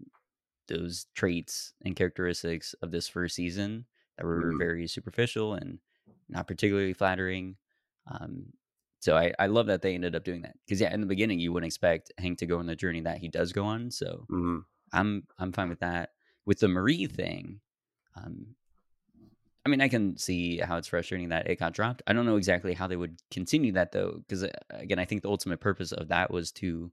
those 0.68 1.06
traits 1.14 1.74
and 1.84 1.96
characteristics 1.96 2.74
of 2.82 2.90
this 2.90 3.08
first 3.08 3.34
season 3.36 3.86
that 4.16 4.24
were 4.26 4.52
Mhm. 4.52 4.58
very 4.58 4.86
superficial 4.86 5.54
and 5.54 5.78
not 6.28 6.46
particularly 6.46 6.92
flattering. 6.94 7.56
Um, 8.06 8.52
so 9.00 9.16
I, 9.16 9.32
I 9.38 9.46
love 9.46 9.66
that 9.66 9.82
they 9.82 9.94
ended 9.94 10.14
up 10.14 10.24
doing 10.24 10.42
that 10.42 10.56
because 10.66 10.80
yeah, 10.80 10.92
in 10.94 11.00
the 11.00 11.06
beginning 11.06 11.40
you 11.40 11.52
wouldn't 11.52 11.66
expect 11.68 12.12
Hank 12.18 12.38
to 12.38 12.46
go 12.46 12.58
on 12.58 12.66
the 12.66 12.76
journey 12.76 13.00
that 13.02 13.18
he 13.18 13.28
does 13.28 13.52
go 13.52 13.64
on. 13.64 13.90
So 13.90 14.28
hmm 14.28 14.58
I'm 14.92 15.26
I'm 15.38 15.52
fine 15.52 15.68
with 15.68 15.80
that. 15.80 16.10
With 16.46 16.60
the 16.60 16.68
Marie 16.68 17.06
thing, 17.06 17.60
um, 18.16 18.56
I 19.64 19.68
mean, 19.68 19.80
I 19.80 19.88
can 19.88 20.16
see 20.16 20.58
how 20.58 20.76
it's 20.76 20.88
frustrating 20.88 21.28
that 21.28 21.48
it 21.48 21.58
got 21.58 21.72
dropped. 21.72 22.02
I 22.06 22.12
don't 22.12 22.26
know 22.26 22.36
exactly 22.36 22.74
how 22.74 22.88
they 22.88 22.96
would 22.96 23.20
continue 23.30 23.72
that 23.72 23.92
though, 23.92 24.16
because 24.26 24.44
again, 24.70 24.98
I 24.98 25.04
think 25.04 25.22
the 25.22 25.28
ultimate 25.30 25.60
purpose 25.60 25.92
of 25.92 26.08
that 26.08 26.32
was 26.32 26.50
to 26.52 26.90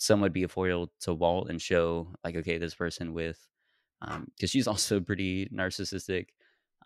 somewhat 0.00 0.32
be 0.32 0.42
a 0.44 0.48
foil 0.48 0.90
to 1.00 1.12
Walt 1.14 1.50
and 1.50 1.60
show 1.60 2.14
like, 2.24 2.34
okay, 2.34 2.58
this 2.58 2.74
person 2.74 3.12
with, 3.12 3.46
because 4.00 4.50
she's 4.50 4.66
also 4.68 5.00
pretty 5.00 5.46
narcissistic, 5.48 6.28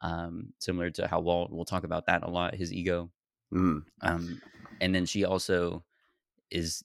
um, 0.03 0.53
similar 0.59 0.90
to 0.90 1.07
how 1.07 1.20
Walt 1.20 1.53
We'll 1.53 1.64
talk 1.64 1.85
about 1.85 2.07
that 2.07 2.24
a 2.24 2.31
lot, 2.31 2.57
his 2.57 2.72
ego. 2.72 3.12
hmm 3.53 3.79
Um, 4.03 4.42
and 4.81 4.94
then 4.94 5.07
she 5.07 5.24
also 5.24 5.85
is 6.50 6.85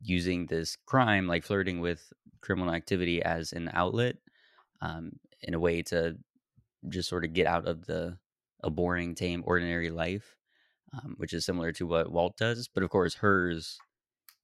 using 0.00 0.46
this 0.46 0.76
crime, 0.86 1.26
like 1.28 1.44
flirting 1.44 1.80
with 1.80 2.12
criminal 2.40 2.74
activity, 2.74 3.22
as 3.22 3.52
an 3.52 3.70
outlet, 3.72 4.16
um, 4.80 5.12
in 5.42 5.54
a 5.54 5.60
way 5.60 5.82
to 5.82 6.18
just 6.88 7.08
sort 7.08 7.24
of 7.24 7.32
get 7.34 7.46
out 7.46 7.68
of 7.68 7.86
the 7.86 8.18
a 8.64 8.70
boring, 8.70 9.14
tame, 9.14 9.44
ordinary 9.46 9.90
life, 9.90 10.36
um, 10.92 11.14
which 11.18 11.32
is 11.32 11.44
similar 11.44 11.72
to 11.72 11.86
what 11.86 12.12
Walt 12.12 12.36
does. 12.36 12.68
But 12.68 12.82
of 12.82 12.90
course, 12.90 13.14
hers 13.16 13.78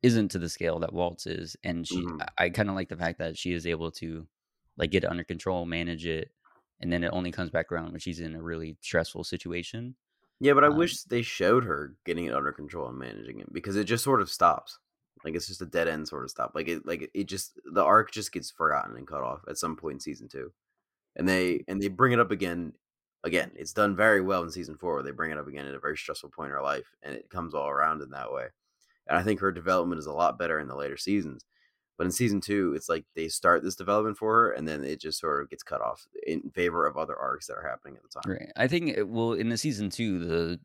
isn't 0.04 0.30
to 0.30 0.38
the 0.38 0.48
scale 0.48 0.78
that 0.80 0.92
Walt's 0.92 1.26
is, 1.26 1.56
and 1.64 1.86
she. 1.88 2.06
Mhm. 2.06 2.24
I, 2.38 2.46
I 2.46 2.50
kind 2.50 2.68
of 2.70 2.74
like 2.76 2.88
the 2.90 2.96
fact 2.96 3.18
that 3.18 3.38
she 3.38 3.52
is 3.52 3.66
able 3.66 3.90
to 3.92 4.28
like 4.76 4.90
get 4.90 5.04
it 5.04 5.10
under 5.10 5.24
control, 5.24 5.66
manage 5.66 6.06
it, 6.06 6.32
and 6.80 6.92
then 6.92 7.04
it 7.04 7.08
only 7.12 7.32
comes 7.32 7.50
back 7.50 7.72
around 7.72 7.92
when 7.92 8.00
she's 8.00 8.20
in 8.20 8.34
a 8.36 8.42
really 8.42 8.78
stressful 8.82 9.24
situation. 9.24 9.96
Yeah, 10.40 10.52
but 10.54 10.64
I 10.64 10.68
Um, 10.68 10.68
wish 10.68 11.04
they 11.04 11.22
showed 11.22 11.64
her 11.64 11.96
getting 12.04 12.26
it 12.26 12.34
under 12.34 12.52
control 12.52 12.88
and 12.88 12.98
managing 12.98 13.40
it 13.40 13.52
because 13.52 13.76
it 13.76 13.84
just 13.84 14.04
sort 14.04 14.20
of 14.20 14.30
stops. 14.30 14.78
Like 15.24 15.34
it's 15.34 15.46
just 15.46 15.62
a 15.62 15.66
dead 15.66 15.88
end 15.88 16.08
sort 16.08 16.24
of 16.24 16.30
stop. 16.30 16.52
Like 16.54 16.68
it, 16.68 16.84
like 16.86 17.02
it- 17.02 17.10
it 17.14 17.24
just 17.24 17.58
the 17.64 17.82
arc 17.82 18.10
just 18.10 18.32
gets 18.32 18.50
forgotten 18.50 18.96
and 18.96 19.06
cut 19.06 19.22
off 19.22 19.44
at 19.48 19.56
some 19.58 19.76
point 19.76 19.94
in 19.96 20.00
season 20.00 20.28
two, 20.28 20.52
and 21.16 21.28
they 21.28 21.64
and 21.68 21.82
they 21.82 21.88
bring 21.88 22.12
it 22.12 22.20
up 22.20 22.30
again. 22.32 22.74
Again, 23.24 23.52
it's 23.56 23.72
done 23.74 23.96
very 23.96 24.20
well 24.22 24.42
in 24.44 24.50
season 24.52 24.76
four. 24.78 24.94
Where 24.96 25.02
they 25.04 25.12
bring 25.12 25.32
it 25.32 25.38
up 25.38 25.48
again 25.48 25.66
at 25.66 25.74
a 25.74 25.80
very 25.80 25.96
stressful 25.98 26.30
point 26.30 26.48
in 26.50 26.54
her 26.56 26.62
life, 26.62 26.94
and 27.02 27.14
it 27.16 27.30
comes 27.30 27.54
all 27.54 27.68
around 27.70 28.02
in 28.02 28.10
that 28.10 28.32
way. 28.32 28.50
And 29.06 29.18
I 29.18 29.22
think 29.22 29.40
her 29.40 29.52
development 29.52 29.98
is 29.98 30.06
a 30.06 30.12
lot 30.12 30.38
better 30.38 30.58
in 30.58 30.68
the 30.68 30.76
later 30.76 30.96
seasons. 30.96 31.44
But 31.96 32.06
in 32.06 32.12
season 32.12 32.40
two, 32.40 32.72
it's 32.74 32.88
like 32.88 33.04
they 33.14 33.28
start 33.28 33.62
this 33.62 33.76
development 33.76 34.16
for 34.18 34.32
her, 34.32 34.50
and 34.50 34.66
then 34.66 34.82
it 34.82 35.00
just 35.00 35.20
sort 35.20 35.42
of 35.42 35.50
gets 35.50 35.62
cut 35.62 35.80
off 35.80 36.06
in 36.26 36.50
favor 36.50 36.86
of 36.86 36.96
other 36.96 37.16
arcs 37.16 37.46
that 37.46 37.54
are 37.54 37.68
happening 37.68 37.96
at 37.96 38.02
the 38.02 38.20
time. 38.20 38.32
Right. 38.32 38.52
I 38.56 38.66
think 38.66 38.96
it, 38.96 39.08
well 39.08 39.32
in 39.32 39.48
the 39.48 39.56
season 39.56 39.90
two, 39.90 40.18
the 40.18 40.60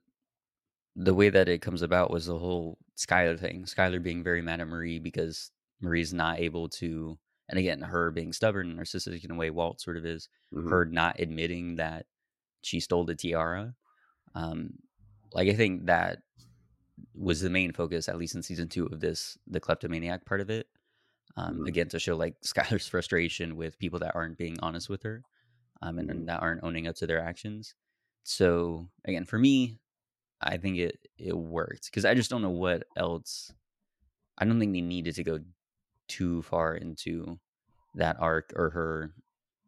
the 0.96 1.14
way 1.14 1.30
that 1.30 1.48
it 1.48 1.62
comes 1.62 1.82
about 1.82 2.10
was 2.12 2.26
the 2.26 2.38
whole 2.38 2.78
Skyler 2.98 3.40
thing. 3.40 3.64
Skyler 3.66 4.02
being 4.02 4.24
very 4.24 4.42
mad 4.42 4.60
at 4.60 4.68
Marie 4.68 5.00
because 5.00 5.52
Marie's 5.82 6.14
not 6.14 6.40
able 6.40 6.68
to, 6.68 7.18
and 7.48 7.60
again, 7.60 7.80
her 7.82 8.12
being 8.12 8.34
stubborn 8.34 8.72
and 8.72 8.80
narcissistic 8.80 9.24
in 9.24 9.32
a 9.32 9.36
way 9.36 9.50
Walt 9.52 9.80
sort 9.80 9.98
of 9.98 10.06
is. 10.06 10.28
Mhm. 10.54 10.70
Her 10.70 10.86
not 10.86 11.20
admitting 11.20 11.76
that 11.76 12.08
she 12.64 12.80
stole 12.80 13.06
the 13.06 13.16
tiara. 13.16 13.76
Um, 14.34 14.80
like 15.32 15.48
I 15.48 15.54
think 15.54 15.86
that 15.86 16.20
was 17.16 17.42
the 17.42 17.50
main 17.50 17.74
focus, 17.74 18.10
at 18.10 18.18
least 18.18 18.36
in 18.36 18.44
season 18.44 18.68
two 18.70 18.86
of 18.88 19.00
this, 19.00 19.38
the 19.48 19.60
kleptomaniac 19.60 20.26
part 20.26 20.42
of 20.42 20.50
it. 20.50 20.68
Um, 21.38 21.60
Mhm. 21.60 21.68
Again, 21.68 21.90
to 21.90 22.00
show 22.00 22.16
like 22.18 22.40
Skyler's 22.46 22.88
frustration 22.88 23.56
with 23.56 23.80
people 23.80 24.00
that 24.00 24.16
aren't 24.16 24.38
being 24.38 24.60
honest 24.62 24.90
with 24.90 25.04
her, 25.04 25.24
um, 25.82 26.00
and, 26.00 26.10
and 26.12 26.28
that 26.30 26.42
aren't 26.42 26.64
owning 26.64 26.88
up 26.88 26.96
to 26.98 27.08
their 27.08 27.22
actions. 27.22 27.76
So 28.24 28.90
again, 29.06 29.26
for 29.26 29.40
me, 29.40 29.80
I 30.42 30.58
think 30.58 30.78
it 30.78 31.08
it 31.18 31.38
worked 31.38 31.86
because 31.86 32.06
I 32.06 32.16
just 32.16 32.30
don't 32.32 32.42
know 32.44 32.52
what 32.52 32.88
else. 32.98 33.54
I 34.38 34.46
don't 34.46 34.60
think 34.60 34.74
they 34.74 34.82
needed 34.82 35.16
to 35.16 35.24
go 35.24 35.40
too 36.08 36.42
far 36.44 36.76
into 36.76 37.40
that 37.96 38.18
arc 38.20 38.54
or 38.56 38.70
her 38.72 39.14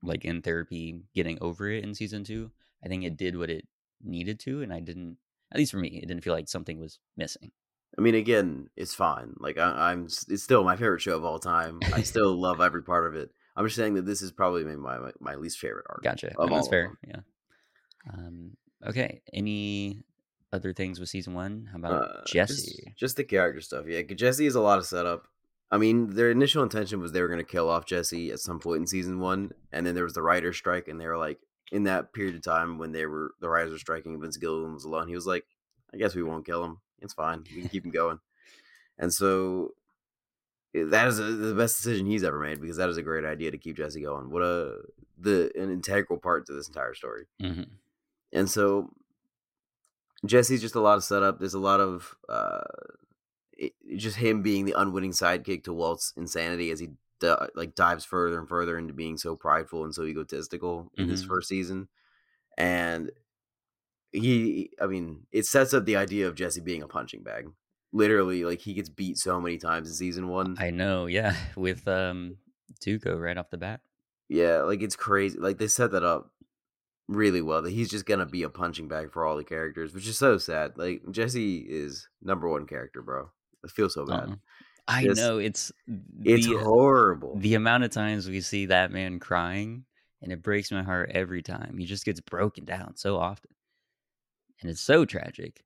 like 0.03 0.25
in 0.25 0.41
therapy 0.41 1.03
getting 1.13 1.37
over 1.41 1.69
it 1.69 1.83
in 1.83 1.93
season 1.95 2.23
two. 2.23 2.51
I 2.83 2.87
think 2.87 3.03
it 3.03 3.17
did 3.17 3.37
what 3.37 3.49
it 3.49 3.67
needed 4.03 4.39
to, 4.41 4.61
and 4.63 4.73
I 4.73 4.79
didn't. 4.79 5.17
At 5.51 5.57
least 5.57 5.71
for 5.71 5.77
me, 5.77 5.99
it 6.01 6.07
didn't 6.07 6.23
feel 6.23 6.33
like 6.33 6.47
something 6.47 6.79
was 6.79 6.99
missing. 7.17 7.51
I 7.97 8.01
mean, 8.01 8.15
again, 8.15 8.69
it's 8.77 8.93
fine. 8.93 9.33
Like 9.39 9.57
I, 9.57 9.91
am 9.91 10.05
it's 10.05 10.43
still 10.43 10.63
my 10.63 10.75
favorite 10.75 11.01
show 11.01 11.15
of 11.15 11.25
all 11.25 11.39
time. 11.39 11.79
I 11.93 12.01
still 12.03 12.33
love 12.33 12.61
every 12.61 12.83
part 12.83 13.07
of 13.07 13.15
it. 13.15 13.31
I'm 13.55 13.65
just 13.65 13.75
saying 13.75 13.95
that 13.95 14.05
this 14.05 14.21
is 14.21 14.31
probably 14.31 14.63
my 14.63 14.97
my, 14.97 15.11
my 15.19 15.35
least 15.35 15.59
favorite 15.59 15.85
arc. 15.89 16.03
Gotcha. 16.03 16.33
No, 16.39 16.47
that's 16.47 16.69
fair. 16.69 16.97
Yeah. 17.05 17.19
Um. 18.13 18.51
Okay. 18.87 19.21
Any 19.33 20.03
other 20.53 20.73
things 20.73 20.99
with 20.99 21.09
season 21.09 21.33
one? 21.33 21.67
How 21.71 21.77
about 21.77 22.03
uh, 22.03 22.21
Jesse? 22.25 22.83
Just, 22.85 22.97
just, 22.97 23.17
the 23.17 23.23
character 23.23 23.61
stuff. 23.61 23.85
Yeah, 23.87 24.01
Jesse 24.01 24.45
is 24.45 24.55
a 24.55 24.61
lot 24.61 24.79
of 24.79 24.85
setup. 24.85 25.27
I 25.69 25.77
mean, 25.77 26.15
their 26.15 26.31
initial 26.31 26.63
intention 26.63 26.99
was 26.99 27.11
they 27.11 27.21
were 27.21 27.29
going 27.29 27.39
to 27.39 27.49
kill 27.49 27.69
off 27.69 27.85
Jesse 27.85 28.31
at 28.31 28.39
some 28.39 28.59
point 28.59 28.81
in 28.81 28.87
season 28.87 29.19
one, 29.19 29.51
and 29.71 29.85
then 29.85 29.95
there 29.95 30.03
was 30.03 30.13
the 30.13 30.21
writer's 30.21 30.57
strike, 30.57 30.89
and 30.89 30.99
they 30.99 31.07
were 31.07 31.17
like, 31.17 31.39
in 31.71 31.83
that 31.83 32.13
period 32.13 32.35
of 32.35 32.43
time 32.43 32.77
when 32.77 32.91
they 32.91 33.05
were 33.05 33.31
the 33.39 33.49
writers 33.49 33.71
were 33.71 33.79
striking, 33.79 34.19
Vince 34.19 34.37
Gilligan 34.37 34.73
was 34.73 34.85
alone. 34.85 35.07
He 35.07 35.15
was 35.15 35.25
like, 35.25 35.45
I 35.93 35.97
guess 35.97 36.15
we 36.15 36.23
won't 36.23 36.45
kill 36.45 36.63
him. 36.63 36.79
It's 36.99 37.13
fine. 37.13 37.43
We 37.55 37.61
can 37.61 37.69
keep 37.69 37.85
him 37.85 37.91
going. 37.93 38.19
And 38.97 39.13
so 39.13 39.73
eh, 40.75 40.83
that 40.85 41.07
is 41.07 41.19
a, 41.19 41.23
the 41.23 41.55
best 41.55 41.77
decision 41.77 42.05
he's 42.05 42.23
ever 42.23 42.39
made 42.39 42.61
because 42.61 42.77
that 42.77 42.89
is 42.89 42.97
a 42.97 43.03
great 43.03 43.25
idea 43.25 43.51
to 43.51 43.57
keep 43.57 43.77
Jesse 43.77 44.01
going. 44.01 44.29
What 44.29 44.43
a 44.43 44.79
the 45.17 45.51
an 45.55 45.71
integral 45.71 46.19
part 46.19 46.45
to 46.47 46.53
this 46.53 46.67
entire 46.67 46.93
story. 46.93 47.25
Mm-hmm. 47.41 47.63
And 48.33 48.49
so 48.49 48.89
Jesse's 50.25 50.61
just 50.61 50.75
a 50.75 50.81
lot 50.81 50.97
of 50.97 51.03
setup. 51.03 51.39
There's 51.39 51.53
a 51.53 51.59
lot 51.59 51.79
of 51.79 52.15
uh, 52.27 52.61
it, 53.53 53.73
just 53.95 54.17
him 54.17 54.41
being 54.41 54.65
the 54.65 54.75
unwitting 54.77 55.11
sidekick 55.11 55.63
to 55.63 55.73
Walt's 55.73 56.13
insanity 56.17 56.71
as 56.71 56.79
he 56.79 56.89
di- 57.21 57.47
like 57.55 57.75
dives 57.75 58.03
further 58.03 58.37
and 58.37 58.49
further 58.49 58.77
into 58.77 58.93
being 58.93 59.17
so 59.17 59.37
prideful 59.37 59.85
and 59.85 59.95
so 59.95 60.03
egotistical 60.03 60.91
in 60.97 61.05
mm-hmm. 61.05 61.11
his 61.11 61.23
first 61.23 61.47
season. 61.47 61.87
And 62.57 63.11
he, 64.11 64.71
I 64.81 64.87
mean, 64.87 65.27
it 65.31 65.45
sets 65.45 65.73
up 65.73 65.85
the 65.85 65.95
idea 65.95 66.27
of 66.27 66.35
Jesse 66.35 66.59
being 66.59 66.83
a 66.83 66.87
punching 66.87 67.23
bag. 67.23 67.49
Literally, 67.93 68.43
like 68.43 68.59
he 68.59 68.73
gets 68.73 68.89
beat 68.89 69.17
so 69.17 69.39
many 69.39 69.57
times 69.57 69.87
in 69.87 69.95
season 69.95 70.27
one. 70.27 70.57
I 70.59 70.71
know, 70.71 71.05
yeah, 71.05 71.35
with 71.55 71.87
um 71.87 72.37
Tuco 72.83 73.19
right 73.19 73.37
off 73.37 73.49
the 73.49 73.57
bat. 73.57 73.81
Yeah, 74.27 74.61
like 74.61 74.81
it's 74.81 74.95
crazy. 74.95 75.37
Like 75.37 75.57
they 75.57 75.67
set 75.67 75.91
that 75.91 76.03
up 76.03 76.31
really 77.07 77.41
well 77.41 77.61
that 77.61 77.73
he's 77.73 77.89
just 77.89 78.05
gonna 78.05 78.25
be 78.25 78.43
a 78.43 78.49
punching 78.49 78.87
bag 78.87 79.11
for 79.11 79.25
all 79.25 79.35
the 79.35 79.43
characters, 79.43 79.93
which 79.93 80.07
is 80.07 80.17
so 80.17 80.37
sad. 80.37 80.77
Like 80.77 81.01
Jesse 81.11 81.65
is 81.69 82.07
number 82.21 82.47
one 82.49 82.65
character, 82.65 83.01
bro. 83.01 83.29
I 83.63 83.67
feel 83.67 83.89
so 83.89 84.05
bad. 84.05 84.29
Uh-uh. 84.29 84.35
I 84.87 85.03
it's, 85.03 85.19
know 85.19 85.37
it's 85.37 85.71
it's 86.23 86.47
the, 86.47 86.57
horrible. 86.57 87.37
The 87.37 87.55
amount 87.55 87.83
of 87.83 87.91
times 87.91 88.27
we 88.27 88.41
see 88.41 88.65
that 88.67 88.91
man 88.91 89.19
crying, 89.19 89.85
and 90.21 90.31
it 90.31 90.41
breaks 90.41 90.71
my 90.71 90.83
heart 90.83 91.11
every 91.13 91.41
time. 91.41 91.77
He 91.77 91.85
just 91.85 92.05
gets 92.05 92.19
broken 92.19 92.65
down 92.65 92.95
so 92.95 93.17
often, 93.17 93.51
and 94.61 94.69
it's 94.69 94.81
so 94.81 95.05
tragic. 95.05 95.63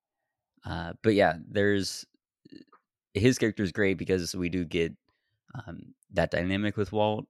Uh, 0.66 0.94
but 1.02 1.14
yeah, 1.16 1.38
there's 1.48 2.06
his 3.14 3.38
character 3.38 3.64
is 3.64 3.72
great 3.72 3.98
because 3.98 4.36
we 4.36 4.50
do 4.50 4.66
get 4.66 4.94
um, 5.56 5.94
that 6.14 6.32
dynamic 6.32 6.78
with 6.78 6.92
Walt, 6.92 7.26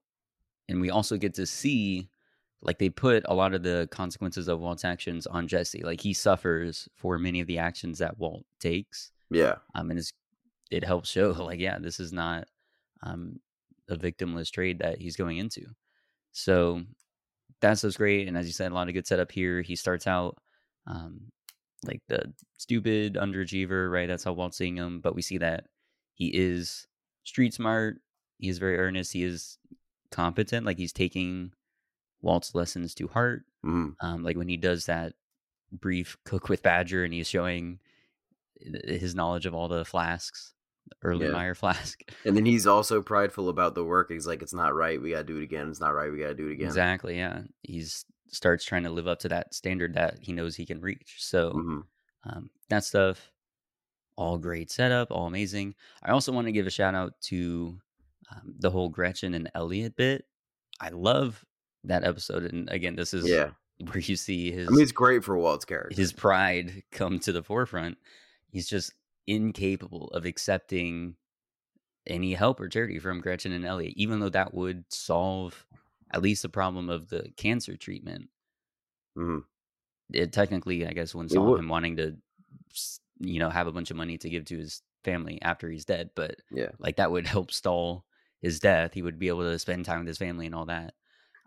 and 0.68 0.82
we 0.82 0.90
also 0.90 1.18
get 1.18 1.34
to 1.36 1.46
see 1.46 2.10
like 2.62 2.80
they 2.80 2.90
put 2.90 3.24
a 3.28 3.34
lot 3.34 3.54
of 3.54 3.64
the 3.64 3.88
consequences 3.92 4.48
of 4.48 4.60
Walt's 4.60 4.84
actions 4.84 5.28
on 5.28 5.48
Jesse. 5.48 5.84
Like 5.84 6.02
he 6.02 6.14
suffers 6.14 6.90
for 6.96 7.18
many 7.20 7.40
of 7.40 7.48
the 7.48 7.60
actions 7.60 8.00
that 8.00 8.18
Walt 8.18 8.44
takes. 8.60 9.12
Yeah. 9.30 9.56
Um, 9.76 9.92
and 9.92 10.00
it's, 10.00 10.14
it 10.72 10.84
helps 10.84 11.10
show 11.10 11.32
like, 11.40 11.60
yeah, 11.60 11.80
this 11.80 12.00
is 12.00 12.14
not 12.14 12.48
um 13.04 13.40
a 13.90 13.96
victimless 13.96 14.52
trade 14.52 14.80
that 14.80 15.00
he's 15.00 15.16
going 15.16 15.38
into. 15.38 15.66
So 16.32 16.82
that's 17.62 17.82
just 17.82 17.98
great. 17.98 18.28
And 18.28 18.38
as 18.38 18.48
you 18.48 18.54
said, 18.54 18.72
a 18.72 18.76
lot 18.76 18.88
of 18.88 18.94
good 18.94 19.08
setup 19.08 19.32
here. 19.32 19.62
He 19.62 19.76
starts 19.76 20.08
out 20.08 20.38
um 20.88 21.32
like 21.86 22.02
the 22.08 22.34
stupid 22.58 23.16
underachiever, 23.16 23.92
right? 23.92 24.08
That's 24.08 24.24
how 24.24 24.34
Walt's 24.34 24.58
seeing 24.58 24.78
him. 24.78 25.02
But 25.02 25.16
we 25.16 25.22
see 25.22 25.38
that 25.38 25.66
he 26.14 26.28
is 26.28 26.88
street 27.24 27.54
smart. 27.54 27.98
He 28.40 28.50
is 28.50 28.58
very 28.58 28.78
earnest. 28.78 29.14
He 29.14 29.24
is 29.24 29.58
competent. 30.12 30.66
Like 30.66 30.78
he's 30.78 30.94
taking 30.94 31.52
Walt's 32.22 32.56
lessons 32.56 32.96
to 32.96 33.08
heart. 33.08 33.44
Mm. 33.66 33.96
Um, 34.02 34.24
like 34.24 34.38
when 34.38 34.50
he 34.50 34.58
does 34.58 34.88
that 34.88 35.14
brief 35.72 36.18
cook 36.26 36.50
with 36.50 36.64
Badger 36.64 37.04
and 37.04 37.14
he's 37.14 37.30
showing 37.30 37.80
his 38.60 39.14
knowledge 39.14 39.46
of 39.46 39.54
all 39.54 39.68
the 39.68 39.86
flasks, 39.86 40.55
early 41.04 41.28
yeah. 41.28 41.32
Meyer 41.32 41.56
flask. 41.56 42.04
And 42.26 42.36
then 42.36 42.46
he's 42.46 42.66
also 42.66 43.02
prideful 43.02 43.50
about 43.50 43.76
the 43.76 43.84
work. 43.84 44.10
He's 44.10 44.26
like, 44.26 44.42
it's 44.42 44.54
not 44.54 44.74
right. 44.74 45.02
We 45.02 45.12
got 45.12 45.20
to 45.20 45.24
do 45.24 45.38
it 45.38 45.44
again. 45.44 45.70
It's 45.70 45.80
not 45.80 45.94
right. 45.94 46.12
We 46.12 46.20
got 46.20 46.30
to 46.30 46.34
do 46.36 46.48
it 46.48 46.54
again. 46.54 46.68
Exactly. 46.68 47.18
Yeah. 47.18 47.42
He's 47.62 48.06
starts 48.30 48.66
trying 48.66 48.84
to 48.84 48.90
live 48.90 49.08
up 49.08 49.20
to 49.20 49.30
that 49.30 49.54
standard 49.54 49.94
that 49.94 50.18
he 50.22 50.34
knows 50.34 50.56
he 50.56 50.66
can 50.66 50.82
reach. 50.82 51.16
So 51.20 51.52
mm-hmm. 51.52 51.80
um, 52.30 52.50
that 52.70 52.84
stuff, 52.84 53.32
all 54.16 54.38
great 54.38 54.72
setup, 54.72 55.12
all 55.12 55.28
amazing. 55.28 55.76
I 56.04 56.12
also 56.12 56.32
want 56.32 56.48
to 56.48 56.52
give 56.52 56.68
a 56.68 56.72
shout 56.72 56.96
out 56.96 57.14
to 57.24 57.78
um, 58.32 58.56
the 58.60 58.72
whole 58.72 58.90
Gretchen 58.90 59.34
and 59.34 59.50
Elliot 59.54 59.96
bit. 59.96 60.26
I 60.80 60.90
love 60.90 61.46
that 61.84 62.04
episode. 62.04 62.44
And 62.44 62.70
again, 62.70 62.96
this 62.96 63.14
is 63.14 63.28
yeah. 63.28 63.52
where 63.78 64.00
you 64.00 64.16
see 64.16 64.52
his. 64.52 64.68
I 64.68 64.72
mean, 64.72 64.82
it's 64.82 64.92
great 64.92 65.24
for 65.24 65.38
Walt's 65.38 65.66
character. 65.66 65.96
His 65.96 66.14
pride 66.14 66.84
come 66.92 67.20
to 67.20 67.32
the 67.32 67.44
forefront. 67.44 67.98
He's 68.50 68.68
just 68.68 68.94
incapable 69.28 70.08
of 70.10 70.26
accepting 70.26 71.16
any 72.08 72.34
help 72.34 72.60
or 72.60 72.68
charity 72.68 73.00
from 73.00 73.22
Gretchen 73.22 73.52
and 73.52 73.66
Elliot, 73.66 73.94
even 73.96 74.20
though 74.20 74.30
that 74.30 74.54
would 74.54 74.86
solve 74.90 75.66
at 76.14 76.22
least 76.22 76.44
the 76.44 76.50
problem 76.50 76.90
of 76.90 77.10
the 77.10 77.32
cancer 77.36 77.76
treatment. 77.76 78.30
Mm-hmm. 79.18 79.40
It 80.14 80.32
technically, 80.32 80.86
I 80.86 80.94
guess, 80.94 81.16
wouldn't 81.16 81.32
solve 81.32 81.48
would. 81.48 81.60
him 81.60 81.70
wanting 81.70 81.98
to, 81.98 82.16
you 83.20 83.40
know, 83.40 83.50
have 83.50 83.68
a 83.68 83.72
bunch 83.72 83.90
of 83.90 83.98
money 83.98 84.18
to 84.20 84.30
give 84.30 84.46
to 84.46 84.58
his 84.58 84.84
family 85.04 85.42
after 85.42 85.70
he's 85.70 85.86
dead. 85.86 86.12
But 86.16 86.36
yeah, 86.52 86.70
like 86.78 86.98
that 86.98 87.12
would 87.12 87.26
help 87.28 87.52
stall 87.52 88.06
his 88.42 88.60
death. 88.60 88.94
He 88.94 89.02
would 89.02 89.18
be 89.18 89.30
able 89.30 89.42
to 89.42 89.58
spend 89.58 89.86
time 89.86 90.00
with 90.00 90.08
his 90.08 90.20
family 90.20 90.46
and 90.46 90.54
all 90.54 90.66
that 90.66 90.94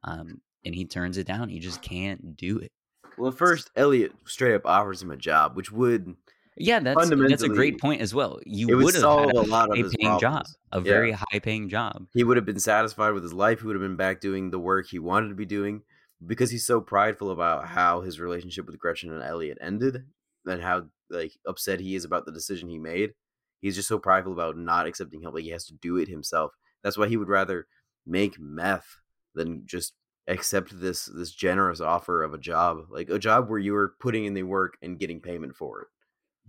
um, 0.05 0.41
and 0.64 0.75
he 0.75 0.85
turns 0.85 1.19
it 1.19 1.27
down. 1.27 1.49
He 1.49 1.59
just 1.59 1.83
can't 1.83 2.37
do 2.37 2.59
it. 2.59 2.73
Well, 3.17 3.33
first 3.33 3.71
Elliot 3.77 4.12
straight 4.27 4.55
up 4.55 4.67
offers 4.67 5.03
him 5.03 5.11
a 5.11 5.17
job, 5.17 5.57
which 5.57 5.73
would 5.73 6.14
yeah, 6.59 6.81
that's 6.81 7.11
that's 7.11 7.42
a 7.42 7.49
great 7.49 7.81
point 7.81 8.01
as 8.01 8.14
well. 8.14 8.40
You 8.44 8.77
would 8.77 8.94
have 8.94 9.03
had 9.03 9.37
a, 9.37 9.40
a 9.40 9.42
lot 9.42 9.77
of 9.77 9.92
paying 9.92 10.18
job, 10.18 10.47
a 10.73 10.79
yeah. 10.79 10.83
very 10.83 11.12
high 11.12 11.38
paying 11.40 11.68
job. 11.68 12.07
He 12.12 12.25
would 12.25 12.37
have 12.37 12.47
been 12.47 12.61
satisfied 12.61 13.12
with 13.12 13.23
his 13.23 13.33
life. 13.33 13.61
He 13.61 13.66
would 13.66 13.77
have 13.77 13.83
been 13.83 13.97
back 13.97 14.21
doing 14.21 14.51
the 14.51 14.59
work 14.59 14.87
he 14.88 14.99
wanted 14.99 15.29
to 15.29 15.35
be 15.35 15.47
doing 15.47 15.83
because 16.25 16.51
he's 16.51 16.66
so 16.66 16.81
prideful 16.81 17.31
about 17.31 17.66
how 17.66 18.01
his 18.01 18.21
relationship 18.21 18.66
with 18.66 18.79
Gretchen 18.79 19.12
and 19.12 19.23
Elliot 19.23 19.59
ended 19.61 20.05
and 20.47 20.62
how 20.62 20.87
like 21.11 21.33
upset 21.47 21.81
he 21.81 21.94
is 21.94 22.05
about 22.05 22.27
the 22.27 22.33
decision 22.33 22.68
he 22.68 22.79
made. 22.79 23.14
He's 23.61 23.75
just 23.75 23.88
so 23.88 23.99
prideful 23.99 24.33
about 24.33 24.57
not 24.57 24.87
accepting 24.87 25.23
help. 25.23 25.35
Like 25.35 25.44
he 25.44 25.51
has 25.51 25.66
to 25.66 25.75
do 25.75 25.97
it 25.97 26.09
himself. 26.09 26.53
That's 26.83 26.99
why 26.99 27.09
he 27.09 27.16
would 27.16 27.29
rather 27.29 27.66
make 28.07 28.38
meth 28.38 28.99
than 29.35 29.62
just 29.66 29.94
accept 30.27 30.79
this 30.81 31.07
this 31.07 31.33
generous 31.33 31.81
offer 31.81 32.23
of 32.23 32.35
a 32.35 32.38
job 32.38 32.85
like 32.90 33.09
a 33.09 33.18
job 33.18 33.49
where 33.49 33.59
you 33.59 33.73
were 33.73 33.94
putting 33.99 34.27
in 34.27 34.35
the 34.35 34.42
work 34.42 34.77
and 34.83 34.99
getting 34.99 35.21
payment 35.21 35.57
for 35.57 35.81
it 35.81 35.88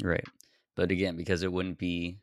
right 0.03 0.25
but 0.75 0.91
again 0.91 1.15
because 1.15 1.43
it 1.43 1.51
wouldn't 1.51 1.77
be 1.77 2.19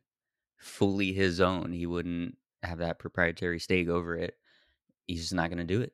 fully 0.56 1.12
his 1.12 1.40
own 1.40 1.72
he 1.72 1.86
wouldn't 1.86 2.36
have 2.62 2.78
that 2.78 2.98
proprietary 2.98 3.58
stake 3.58 3.88
over 3.88 4.16
it 4.16 4.34
he's 5.06 5.20
just 5.20 5.34
not 5.34 5.50
going 5.50 5.58
to 5.58 5.64
do 5.64 5.80
it 5.80 5.92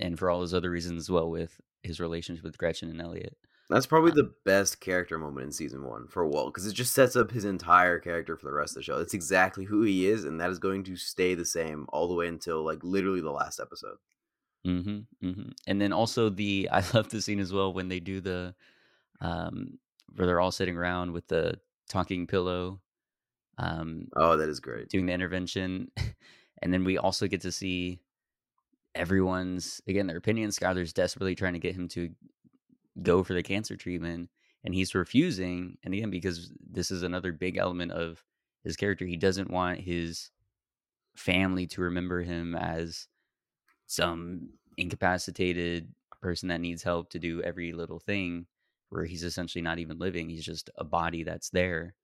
and 0.00 0.18
for 0.18 0.30
all 0.30 0.40
those 0.40 0.54
other 0.54 0.70
reasons 0.70 1.02
as 1.02 1.10
well 1.10 1.30
with 1.30 1.60
his 1.82 2.00
relationship 2.00 2.44
with 2.44 2.58
gretchen 2.58 2.90
and 2.90 3.00
elliot 3.00 3.36
that's 3.72 3.86
probably 3.86 4.10
um, 4.10 4.16
the 4.16 4.32
best 4.44 4.80
character 4.80 5.18
moment 5.18 5.46
in 5.46 5.52
season 5.52 5.84
one 5.84 6.06
for 6.06 6.26
Walt 6.26 6.52
because 6.52 6.66
it 6.66 6.74
just 6.74 6.92
sets 6.92 7.16
up 7.16 7.30
his 7.30 7.44
entire 7.44 7.98
character 7.98 8.36
for 8.36 8.46
the 8.46 8.52
rest 8.52 8.72
of 8.72 8.76
the 8.76 8.82
show. 8.82 8.98
It's 8.98 9.14
exactly 9.14 9.64
who 9.64 9.82
he 9.82 10.06
is, 10.06 10.24
and 10.24 10.38
that 10.40 10.50
is 10.50 10.58
going 10.58 10.84
to 10.84 10.96
stay 10.96 11.34
the 11.34 11.46
same 11.46 11.86
all 11.88 12.06
the 12.06 12.14
way 12.14 12.28
until 12.28 12.62
like 12.62 12.80
literally 12.82 13.22
the 13.22 13.30
last 13.30 13.60
episode. 13.60 13.96
Mm-hmm, 14.66 15.26
mm-hmm. 15.26 15.50
And 15.66 15.80
then 15.80 15.92
also 15.92 16.28
the 16.28 16.68
I 16.72 16.82
love 16.92 17.08
the 17.08 17.22
scene 17.22 17.40
as 17.40 17.52
well 17.52 17.72
when 17.72 17.88
they 17.88 18.00
do 18.00 18.20
the 18.20 18.54
um 19.20 19.78
where 20.14 20.26
they're 20.26 20.40
all 20.40 20.52
sitting 20.52 20.76
around 20.76 21.12
with 21.12 21.26
the 21.28 21.58
talking 21.88 22.26
pillow. 22.26 22.80
Um 23.58 24.08
Oh, 24.16 24.36
that 24.36 24.48
is 24.48 24.60
great. 24.60 24.88
Doing 24.88 25.06
the 25.06 25.12
intervention. 25.12 25.90
and 26.62 26.72
then 26.72 26.84
we 26.84 26.98
also 26.98 27.26
get 27.26 27.42
to 27.42 27.52
see 27.52 28.00
everyone's 28.94 29.80
again 29.86 30.06
their 30.06 30.16
opinion. 30.16 30.50
Skyler's 30.50 30.92
desperately 30.92 31.34
trying 31.34 31.54
to 31.54 31.58
get 31.58 31.74
him 31.74 31.88
to 31.88 32.10
go 33.02 33.22
for 33.22 33.34
the 33.34 33.42
cancer 33.42 33.76
treatment 33.76 34.28
and 34.64 34.74
he's 34.74 34.94
refusing. 34.94 35.78
And 35.82 35.94
again, 35.94 36.10
because 36.10 36.52
this 36.70 36.90
is 36.90 37.02
another 37.02 37.32
big 37.32 37.56
element 37.56 37.92
of 37.92 38.22
his 38.64 38.76
character, 38.76 39.04
he 39.06 39.16
doesn't 39.16 39.50
want 39.50 39.80
his 39.80 40.30
family 41.16 41.66
to 41.68 41.82
remember 41.82 42.22
him 42.22 42.54
as 42.54 43.08
some 43.86 44.50
incapacitated 44.76 45.92
person 46.20 46.48
that 46.48 46.60
needs 46.60 46.82
help 46.82 47.10
to 47.10 47.18
do 47.18 47.42
every 47.42 47.72
little 47.72 47.98
thing 47.98 48.46
where 48.92 49.04
he's 49.04 49.24
essentially 49.24 49.62
not 49.62 49.78
even 49.78 49.98
living 49.98 50.28
he's 50.28 50.44
just 50.44 50.70
a 50.76 50.84
body 50.84 51.22
that's 51.22 51.50
there 51.50 51.94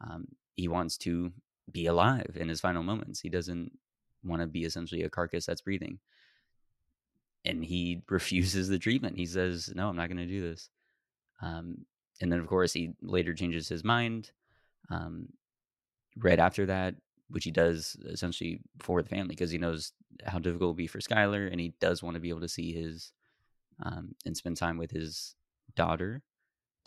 um, 0.00 0.26
he 0.56 0.68
wants 0.68 0.96
to 0.96 1.32
be 1.70 1.86
alive 1.86 2.36
in 2.36 2.48
his 2.48 2.60
final 2.60 2.82
moments 2.82 3.20
he 3.20 3.28
doesn't 3.28 3.70
want 4.24 4.42
to 4.42 4.46
be 4.46 4.64
essentially 4.64 5.02
a 5.02 5.10
carcass 5.10 5.46
that's 5.46 5.62
breathing. 5.62 5.98
And 7.44 7.64
he 7.64 8.02
refuses 8.08 8.68
the 8.68 8.78
treatment 8.78 9.16
he 9.16 9.26
says 9.26 9.72
no 9.74 9.88
i'm 9.88 9.96
not 9.96 10.08
going 10.08 10.18
to 10.18 10.26
do 10.26 10.40
this. 10.40 10.68
Um, 11.42 11.86
and 12.20 12.30
then 12.30 12.40
of 12.40 12.46
course 12.46 12.72
he 12.72 12.92
later 13.00 13.34
changes 13.34 13.68
his 13.68 13.82
mind 13.82 14.30
um, 14.90 15.28
right 16.18 16.38
after 16.38 16.66
that, 16.66 16.96
which 17.28 17.44
he 17.44 17.50
does 17.50 17.96
essentially 18.06 18.60
for 18.80 19.02
the 19.02 19.08
family 19.08 19.28
because 19.28 19.50
he 19.50 19.58
knows 19.58 19.92
how 20.26 20.38
difficult 20.38 20.62
it 20.62 20.66
will 20.66 20.74
be 20.74 20.86
for 20.86 20.98
Skyler, 20.98 21.50
and 21.50 21.58
he 21.60 21.72
does 21.80 22.02
want 22.02 22.14
to 22.14 22.20
be 22.20 22.28
able 22.28 22.40
to 22.40 22.48
see 22.48 22.72
his 22.72 23.12
um, 23.82 24.14
and 24.26 24.36
spend 24.36 24.58
time 24.58 24.76
with 24.76 24.90
his 24.90 25.34
daughter 25.76 26.22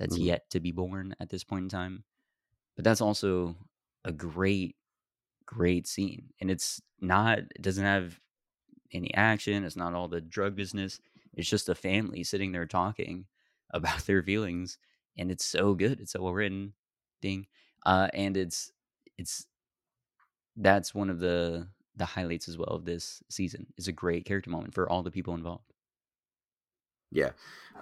that's 0.04 0.18
Mhm. 0.18 0.20
yet 0.20 0.50
to 0.52 0.60
be 0.60 0.72
born 0.72 1.16
at 1.20 1.30
this 1.30 1.44
point 1.44 1.64
in 1.64 1.70
time. 1.70 2.04
But 2.76 2.86
that's 2.86 3.02
also 3.02 3.58
a 4.06 4.12
great, 4.12 4.78
great 5.46 5.88
scene, 5.88 6.34
and 6.42 6.52
it's 6.52 6.82
not. 7.02 7.40
It 7.40 7.62
doesn't 7.62 7.86
have 7.86 8.20
any 8.92 9.14
action. 9.14 9.64
It's 9.64 9.76
not 9.76 9.94
all 9.94 10.08
the 10.08 10.22
drug 10.22 10.56
business. 10.56 11.00
It's 11.34 11.50
just 11.50 11.70
a 11.70 11.76
family 11.76 12.24
sitting 12.24 12.52
there 12.52 12.66
talking 12.68 13.28
about 13.72 14.02
their 14.06 14.24
feelings, 14.24 14.78
and 15.18 15.32
it's 15.32 15.46
so 15.46 15.74
good. 15.76 16.00
It's 16.02 16.14
so 16.14 16.24
well 16.24 16.34
written, 16.34 16.74
ding, 17.22 17.48
uh, 17.86 18.10
and 18.14 18.38
it's 18.38 18.72
it's 19.18 19.48
that's 20.56 20.94
one 20.94 21.10
of 21.10 21.20
the 21.20 21.68
the 21.96 22.06
highlights 22.06 22.50
as 22.50 22.58
well 22.58 22.70
of 22.70 22.86
this 22.86 23.22
season. 23.30 23.72
It's 23.78 23.88
a 23.88 23.92
great 23.92 24.26
character 24.26 24.50
moment 24.50 24.74
for 24.74 24.90
all 24.90 25.04
the 25.04 25.12
people 25.12 25.36
involved. 25.36 25.73
Yeah. 27.14 27.32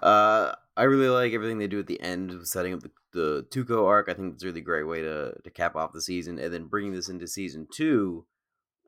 Uh, 0.02 0.54
I 0.76 0.84
really 0.84 1.10
like 1.10 1.34
everything 1.34 1.58
they 1.58 1.68
do 1.68 1.80
at 1.80 1.88
the 1.88 2.02
end, 2.02 2.48
setting 2.48 2.74
up 2.74 2.82
the, 2.82 2.92
the 3.14 3.46
Tuco 3.50 3.88
arc. 3.88 4.10
I 4.10 4.14
think 4.14 4.34
it's 4.34 4.44
a 4.44 4.48
really 4.48 4.62
great 4.62 4.88
way 4.88 5.02
to, 5.02 5.34
to 5.44 5.50
cap 5.50 5.76
off 5.76 5.94
the 5.94 6.02
season. 6.02 6.38
And 6.40 6.54
then 6.54 6.66
bringing 6.66 6.94
this 6.94 7.10
into 7.10 7.28
season 7.28 7.68
two, 7.74 8.26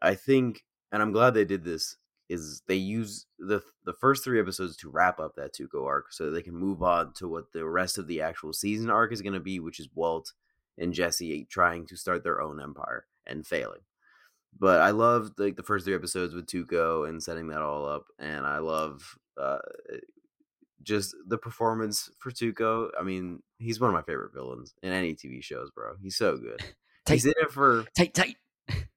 I 0.01 0.15
think, 0.15 0.63
and 0.91 1.01
I'm 1.01 1.11
glad 1.11 1.33
they 1.33 1.45
did 1.45 1.63
this, 1.63 1.97
is 2.29 2.61
they 2.67 2.75
use 2.75 3.25
the 3.37 3.61
the 3.83 3.93
first 3.93 4.23
three 4.23 4.39
episodes 4.39 4.77
to 4.77 4.89
wrap 4.89 5.19
up 5.19 5.35
that 5.35 5.53
Tuco 5.53 5.85
arc 5.85 6.11
so 6.11 6.31
they 6.31 6.41
can 6.41 6.55
move 6.55 6.81
on 6.81 7.13
to 7.15 7.27
what 7.27 7.51
the 7.51 7.65
rest 7.65 7.97
of 7.97 8.07
the 8.07 8.21
actual 8.21 8.53
season 8.53 8.89
arc 8.89 9.11
is 9.11 9.21
going 9.21 9.33
to 9.33 9.39
be, 9.39 9.59
which 9.59 9.79
is 9.79 9.89
Walt 9.93 10.31
and 10.77 10.93
Jesse 10.93 11.45
trying 11.49 11.85
to 11.87 11.97
start 11.97 12.23
their 12.23 12.41
own 12.41 12.61
empire 12.61 13.05
and 13.27 13.45
failing. 13.45 13.81
But 14.57 14.81
I 14.81 14.91
love 14.91 15.31
like 15.37 15.57
the 15.57 15.63
first 15.63 15.85
three 15.85 15.95
episodes 15.95 16.33
with 16.33 16.47
Tuco 16.47 17.07
and 17.07 17.21
setting 17.21 17.49
that 17.49 17.61
all 17.61 17.85
up, 17.85 18.05
and 18.17 18.45
I 18.45 18.59
love 18.59 19.17
uh, 19.39 19.59
just 20.83 21.15
the 21.27 21.37
performance 21.37 22.09
for 22.19 22.31
Tuco. 22.31 22.89
I 22.99 23.03
mean, 23.03 23.41
he's 23.57 23.79
one 23.79 23.89
of 23.89 23.93
my 23.93 24.01
favorite 24.01 24.33
villains 24.33 24.73
in 24.83 24.91
any 24.91 25.15
TV 25.15 25.43
shows, 25.43 25.71
bro. 25.71 25.95
He's 26.01 26.17
so 26.17 26.37
good. 26.37 26.59
Tight, 27.05 27.15
He's 27.15 27.25
in 27.25 27.33
it 27.35 27.51
for 27.51 27.83
tight, 27.97 28.13
tight. 28.13 28.37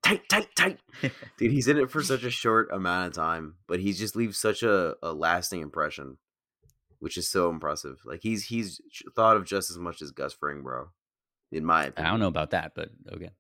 tight, 0.05 0.29
tight, 0.29 0.47
tight. 0.55 0.79
Dude, 1.39 1.51
he's 1.51 1.67
in 1.67 1.77
it 1.77 1.91
for 1.91 2.05
such 2.05 2.23
a 2.23 2.31
short 2.31 2.71
amount 2.73 3.09
of 3.09 3.15
time, 3.15 3.57
but 3.67 3.81
he 3.81 3.93
just 3.93 4.15
leaves 4.15 4.39
such 4.39 4.63
a, 4.63 4.95
a 5.03 5.13
lasting 5.13 5.61
impression, 5.61 6.19
which 7.01 7.17
is 7.17 7.29
so 7.29 7.51
impressive. 7.51 7.99
Like 8.05 8.21
he's 8.23 8.45
he's 8.45 8.81
thought 9.17 9.37
of 9.37 9.45
just 9.45 9.71
as 9.73 9.79
much 9.79 10.03
as 10.03 10.13
Gus 10.13 10.35
Fring, 10.35 10.63
bro. 10.63 10.91
In 11.51 11.65
my 11.65 11.93
I 11.97 12.03
don't 12.03 12.21
know 12.21 12.29
about 12.29 12.51
that, 12.51 12.73
but 12.77 12.91
okay. 13.13 13.31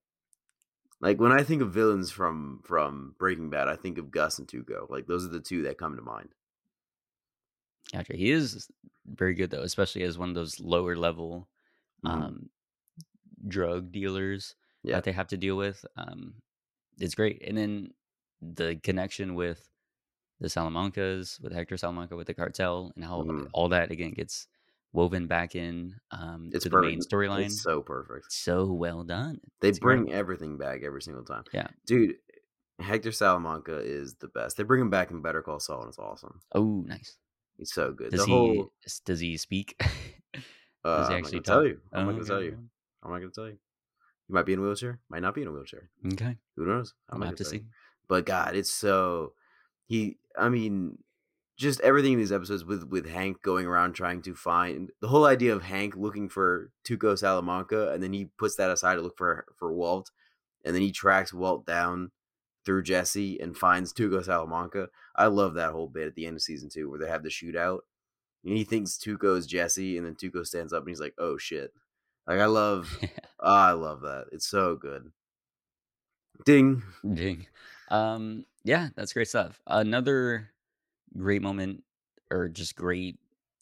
Like 1.01 1.20
when 1.20 1.30
I 1.30 1.44
think 1.44 1.62
of 1.62 1.72
villains 1.72 2.11
from 2.11 2.61
from 2.64 3.14
Breaking 3.20 3.51
Bad, 3.51 3.68
I 3.68 3.76
think 3.76 3.99
of 3.99 4.11
Gus 4.11 4.40
and 4.40 4.49
Tuco. 4.49 4.90
Like 4.90 5.07
those 5.07 5.24
are 5.24 5.30
the 5.30 5.38
two 5.38 5.62
that 5.62 5.78
come 5.78 5.94
to 5.94 6.03
mind. 6.03 6.30
Gotcha. 7.93 8.16
He 8.16 8.30
is 8.30 8.68
very 9.07 9.34
good 9.34 9.51
though, 9.51 9.62
especially 9.62 10.03
as 10.03 10.18
one 10.18 10.28
of 10.28 10.34
those 10.34 10.59
lower 10.61 10.97
level 10.97 11.49
Mhm. 12.05 12.11
um, 12.11 12.51
drug 13.49 13.93
dealers 13.93 14.55
Yeah. 14.82 14.97
that 14.97 15.05
they 15.05 15.12
have 15.12 15.28
to 15.28 15.37
deal 15.37 15.57
with. 15.57 15.84
Um, 15.97 16.43
it's 16.99 17.14
great, 17.14 17.43
and 17.43 17.57
then 17.57 17.95
the 18.41 18.76
connection 18.82 19.34
with 19.34 19.68
the 20.41 20.49
Salamancas, 20.49 21.41
with 21.41 21.53
Hector 21.53 21.76
Salamanca, 21.76 22.16
with 22.16 22.26
the 22.26 22.34
cartel, 22.34 22.93
and 22.97 23.05
how 23.05 23.22
Mhm. 23.22 23.49
all 23.55 23.68
that 23.70 23.91
again 23.91 24.12
gets 24.12 24.49
woven 24.93 25.26
back 25.26 25.55
in 25.55 26.01
um, 26.11 26.51
It's 26.53 26.64
to 26.64 26.70
the 26.70 26.80
main 26.80 27.01
storyline. 27.01 27.47
It's 27.47 27.62
so 27.62 27.82
perfect. 27.82 28.32
so 28.32 28.72
well 28.72 29.05
done. 29.05 29.41
They 29.61 29.68
It's 29.70 29.78
bring 29.78 30.01
incredible. 30.01 30.18
everything 30.20 30.59
back 30.59 30.82
every 30.82 31.03
single 31.03 31.24
time. 31.24 31.45
Yeah. 31.53 31.68
Dude, 31.87 32.18
Hector 32.78 33.12
Salamanca 33.12 33.78
is 33.78 34.16
the 34.16 34.28
best. 34.28 34.57
They 34.57 34.62
bring 34.64 34.80
him 34.82 34.91
back 34.91 35.11
in 35.11 35.22
Better 35.22 35.43
Call 35.43 35.61
Saul, 35.61 35.80
and 35.82 35.89
it's 35.89 35.99
awesome. 35.99 36.41
Oh, 36.53 36.82
nice. 36.87 37.18
He's 37.59 37.73
so 37.73 37.93
good. 37.93 38.11
Does 38.11 38.21
the 38.21 38.27
he 38.27 38.33
whole 38.33 38.73
does 39.05 39.21
he 39.21 39.37
speak? 39.37 39.77
uh, 39.81 39.85
does 40.85 41.09
he 41.09 41.15
I'm 41.15 41.23
not 41.23 41.27
actually 41.27 41.41
gonna 41.41 41.43
tell 41.43 41.67
you. 41.67 41.81
I'm 41.93 42.07
not 42.07 42.07
Oh, 42.07 42.11
gonna 42.13 42.21
okay, 42.23 42.29
tell 42.29 42.43
you. 42.43 42.59
I'm 43.03 43.11
not 43.11 43.19
gonna 43.19 43.31
tell 43.31 43.47
you. 43.49 43.59
He 44.29 44.33
might 44.33 44.47
be 44.47 44.53
in 44.53 44.59
a 44.59 44.63
wheelchair. 44.63 44.99
Might 45.09 45.23
not 45.23 45.35
be 45.35 45.43
in 45.43 45.49
a 45.49 45.53
wheelchair. 45.53 45.89
Okay, 46.13 46.37
Who 46.57 46.67
knows? 46.67 46.95
I'm 47.09 47.19
we'll 47.19 47.27
not 47.27 47.31
have 47.31 47.37
to 47.39 47.45
gonna 47.45 47.55
you. 47.55 47.61
see. 47.61 47.67
But 48.09 48.27
God, 48.27 48.55
it's 48.57 48.71
so 48.73 49.33
he. 49.87 50.19
I 50.39 50.49
mean, 50.49 50.99
just 51.57 51.81
everything 51.81 52.13
in 52.15 52.19
these 52.19 52.33
episodes 52.33 52.65
with 52.65 52.85
with 52.85 53.07
Hank 53.09 53.43
going 53.43 53.67
around 53.67 53.95
trying 53.95 54.23
to 54.23 54.35
find 54.35 54.91
the 55.01 55.09
whole 55.09 55.25
idea 55.25 55.55
of 55.55 55.63
Hank 55.63 55.97
looking 55.97 56.29
for 56.29 56.71
Tuco 56.85 57.17
Salamanca, 57.19 57.93
and 57.93 58.03
then 58.03 58.13
he 58.13 58.27
puts 58.39 58.57
that 58.57 58.71
aside 58.71 58.97
to 58.97 59.03
look 59.03 59.17
for 59.17 59.47
for 59.57 59.73
Walt, 59.73 60.11
and 60.65 60.75
then 60.75 60.83
he 60.83 60.93
tracks 60.93 61.33
Walt 61.33 61.65
down 61.67 62.11
through 62.67 62.85
Jesse 62.85 63.41
and 63.41 63.57
finds 63.59 63.95
Tuco 63.95 64.25
Salamanca. 64.25 64.91
I 65.17 65.29
love 65.29 65.55
that 65.55 65.73
whole 65.73 65.89
bit 65.89 66.09
at 66.09 66.17
the 66.17 66.27
end 66.27 66.37
of 66.37 66.43
season 66.43 66.71
two 66.71 66.91
where 66.91 67.01
they 67.01 67.09
have 67.09 67.25
the 67.25 67.31
shootout, 67.31 67.81
and 68.45 68.57
he 68.57 68.64
thinks 68.64 68.93
Tuco 68.99 69.37
is 69.39 69.47
Jesse, 69.47 69.99
and 69.99 70.07
then 70.07 70.17
Tuco 70.17 70.47
stands 70.47 70.73
up 70.73 70.83
and 70.83 70.91
he's 70.91 71.01
like, 71.01 71.14
"Oh 71.19 71.39
shit!" 71.39 71.75
Like 72.27 72.41
I 72.41 72.47
love, 72.47 72.99
oh, 73.41 73.55
I 73.55 73.73
love 73.73 74.03
that. 74.03 74.27
It's 74.33 74.47
so 74.49 74.77
good. 74.77 75.12
Ding. 76.45 76.83
Ding. 77.14 77.47
Um, 77.89 78.45
yeah, 78.64 78.89
that's 78.95 79.12
great 79.12 79.29
stuff. 79.29 79.61
Another 79.67 80.51
great 81.17 81.43
moment, 81.43 81.85
or 82.31 82.49
just 82.49 82.77
great 82.77 83.19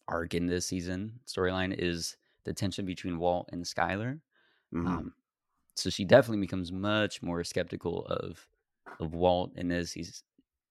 arc 0.07 0.33
in 0.33 0.47
this 0.47 0.67
season 0.67 1.19
storyline 1.27 1.75
is 1.77 2.17
the 2.45 2.53
tension 2.53 2.85
between 2.85 3.19
Walt 3.19 3.49
and 3.51 3.63
Skyler. 3.65 4.21
Mhm. 4.73 4.87
Um, 4.87 5.15
so 5.75 5.89
she 5.89 6.05
definitely 6.05 6.41
becomes 6.41 6.71
much 6.71 7.21
more 7.23 7.43
skeptical 7.43 8.05
of 8.07 8.47
of 8.99 9.13
Walt 9.13 9.51
in 9.55 9.67
this. 9.67 9.91
He's 9.91 10.23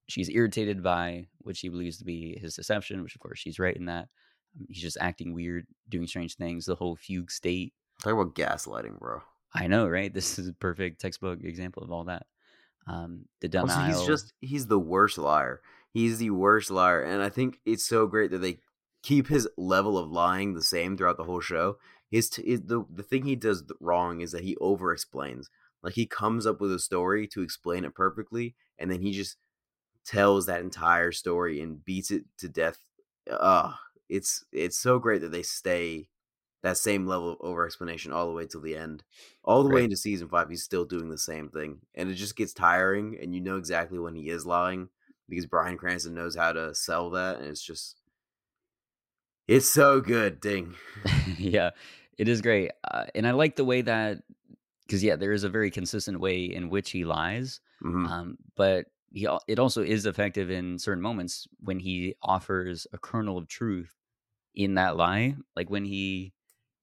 she's 0.07 0.29
irritated 0.29 0.83
by 0.83 1.27
what 1.39 1.57
she 1.57 1.69
believes 1.69 1.99
to 1.99 2.05
be 2.05 2.39
his 2.41 2.55
deception, 2.55 3.03
which 3.03 3.15
of 3.15 3.21
course 3.21 3.39
she's 3.39 3.59
right 3.59 3.77
in 3.77 3.87
that. 3.87 4.09
Um, 4.57 4.67
he's 4.69 4.83
just 4.83 4.99
acting 5.01 5.33
weird, 5.33 5.67
doing 5.89 6.07
strange 6.07 6.37
things. 6.37 6.67
The 6.67 6.75
whole 6.75 6.97
fugue 6.97 7.31
state. 7.31 7.73
Talk 8.03 8.13
about 8.13 8.35
gaslighting, 8.35 8.99
bro. 8.99 9.21
I 9.55 9.67
know, 9.67 9.87
right? 9.89 10.13
This 10.13 10.39
is 10.39 10.49
a 10.49 10.53
perfect 10.53 11.01
textbook 11.01 11.43
example 11.43 11.83
of 11.83 11.93
all 11.93 12.05
that. 12.05 12.27
Um, 12.87 13.27
the 13.41 13.49
denial. 13.49 13.71
Also, 13.71 13.99
he's 13.99 14.07
just 14.07 14.33
he's 14.41 14.67
the 14.67 14.79
worst 14.79 15.19
liar. 15.19 15.61
He's 15.93 16.19
the 16.19 16.31
worst 16.31 16.71
liar, 16.71 17.03
and 17.03 17.23
I 17.23 17.29
think 17.29 17.61
it's 17.65 17.87
so 17.87 18.07
great 18.07 18.31
that 18.33 18.39
they 18.39 18.59
keep 19.03 19.29
his 19.29 19.49
level 19.57 19.97
of 19.97 20.11
lying 20.11 20.55
the 20.55 20.63
same 20.63 20.97
throughout 20.97 21.17
the 21.17 21.25
whole 21.25 21.41
show. 21.41 21.77
His, 22.11 22.29
t- 22.31 22.43
is 22.43 22.63
the 22.63 22.85
the 22.93 23.03
thing 23.03 23.25
he 23.25 23.37
does 23.37 23.65
wrong 23.81 24.21
is 24.21 24.33
that 24.33 24.43
he 24.43 24.57
over 24.57 24.93
explains. 24.93 25.51
Like 25.85 25.95
he 25.95 26.07
comes 26.07 26.47
up 26.47 26.61
with 26.61 26.73
a 26.73 26.79
story 26.79 27.29
to 27.29 27.43
explain 27.43 27.85
it 27.85 27.95
perfectly, 27.95 28.57
and 28.79 28.91
then 28.91 29.03
he 29.03 29.13
just 29.13 29.37
tells 30.05 30.47
that 30.47 30.61
entire 30.61 31.13
story 31.13 31.61
and 31.61 31.85
beats 31.85 32.11
it 32.11 32.25
to 32.39 32.49
death. 32.49 32.79
Uh 33.31 33.75
it's 34.09 34.45
it's 34.53 34.79
so 34.79 34.99
great 34.99 35.21
that 35.21 35.33
they 35.33 35.43
stay 35.43 36.09
that 36.63 36.79
same 36.79 37.07
level 37.07 37.33
of 37.33 37.39
over 37.41 37.67
explanation 37.67 38.11
all 38.11 38.27
the 38.27 38.33
way 38.33 38.47
till 38.47 38.63
the 38.63 38.77
end. 38.77 39.05
All 39.45 39.63
the 39.63 39.69
way 39.69 39.85
into 39.85 39.97
season 39.97 40.29
five, 40.29 40.49
he's 40.49 40.63
still 40.63 40.87
doing 40.87 41.11
the 41.11 41.19
same 41.19 41.51
thing. 41.51 41.81
And 41.95 42.09
it 42.09 42.15
just 42.15 42.37
gets 42.37 42.55
tiring 42.55 43.19
and 43.21 43.35
you 43.35 43.43
know 43.43 43.59
exactly 43.59 43.99
when 43.99 44.15
he 44.15 44.31
is 44.31 44.47
lying 44.47 44.89
because 45.29 45.45
Bryan 45.45 45.77
Cranston 45.77 46.15
knows 46.15 46.35
how 46.37 46.53
to 46.53 46.75
sell 46.75 47.11
that 47.11 47.39
and 47.39 47.47
it's 47.47 47.63
just 47.63 48.01
it's 49.47 49.69
so 49.69 50.01
good, 50.01 50.41
ding. 50.41 50.75
yeah, 51.39 51.71
it 52.17 52.29
is 52.29 52.41
great, 52.41 52.71
uh, 52.91 53.05
and 53.15 53.27
I 53.27 53.33
like 53.33 53.57
the 53.57 53.65
way 53.65 53.83
that 53.83 54.23
because 54.87 55.03
yeah, 55.03 55.17
there 55.17 55.33
is 55.33 55.45
a 55.45 55.49
very 55.49 55.71
consistent 55.71 56.21
way 56.21 56.45
in 56.45 56.71
which 56.71 56.91
he 56.91 57.05
lies, 57.05 57.61
Mhm. 57.81 58.07
um, 58.07 58.37
but 58.57 58.87
he 59.11 59.29
it 59.49 59.59
also 59.59 59.83
is 59.83 60.07
effective 60.07 60.51
in 60.51 60.79
certain 60.79 61.03
moments 61.03 61.47
when 61.61 61.79
he 61.81 62.15
offers 62.23 62.87
a 62.93 62.99
kernel 62.99 63.39
of 63.39 63.49
truth 63.49 63.97
in 64.55 64.75
that 64.75 64.97
lie, 64.97 65.37
like 65.57 65.71
when 65.71 65.85
he 65.85 66.33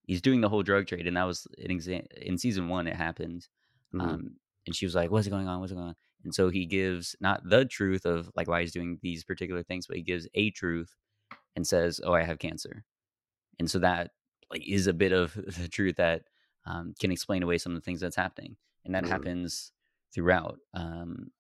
he's 0.04 0.22
doing 0.22 0.42
the 0.42 0.50
whole 0.50 0.64
drug 0.64 0.88
trade, 0.88 1.08
and 1.08 1.18
that 1.18 1.26
was 1.26 1.48
an 1.60 1.72
exam 1.72 2.04
in 2.18 2.38
season 2.38 2.70
one. 2.70 2.88
It 2.88 2.96
happened, 2.96 3.48
Mhm. 3.94 4.16
um, 4.16 4.38
and 4.68 4.76
she 4.76 4.86
was 4.86 4.96
like, 4.96 5.12
"What's 5.12 5.28
going 5.28 5.48
on? 5.48 5.60
What's 5.62 5.74
going 5.74 5.90
on?" 5.90 5.96
And 6.24 6.34
so 6.36 6.50
he 6.50 6.66
gives 6.66 7.16
not 7.22 7.42
the 7.50 7.66
truth 7.66 8.06
of 8.06 8.32
like 8.36 8.48
why 8.48 8.62
he's 8.62 8.74
doing 8.74 9.00
these 9.02 9.24
particular 9.24 9.64
things, 9.64 9.88
but 9.88 9.98
he 9.98 10.04
gives 10.04 10.28
a 10.36 10.52
truth 10.52 10.96
and 11.56 11.68
says, 11.68 12.02
"Oh, 12.04 12.14
I 12.14 12.24
have 12.24 12.40
cancer," 12.40 12.86
and 13.60 13.70
so 13.70 13.80
that 13.80 14.12
like 14.52 14.68
is 14.68 14.88
a 14.88 14.94
bit 14.94 15.12
of 15.14 15.34
the 15.60 15.68
truth 15.70 15.96
that 15.98 16.24
um, 16.66 16.94
can 17.00 17.12
explain 17.12 17.44
away 17.44 17.58
some 17.58 17.74
of 17.74 17.78
the 17.82 17.86
things 17.86 18.02
that's 18.02 18.16
happening, 18.16 18.58
and 18.86 18.96
that 18.96 19.06
Mhm. 19.06 19.08
happens 19.08 19.72
throughout. 20.14 20.60
Um, 20.74 21.32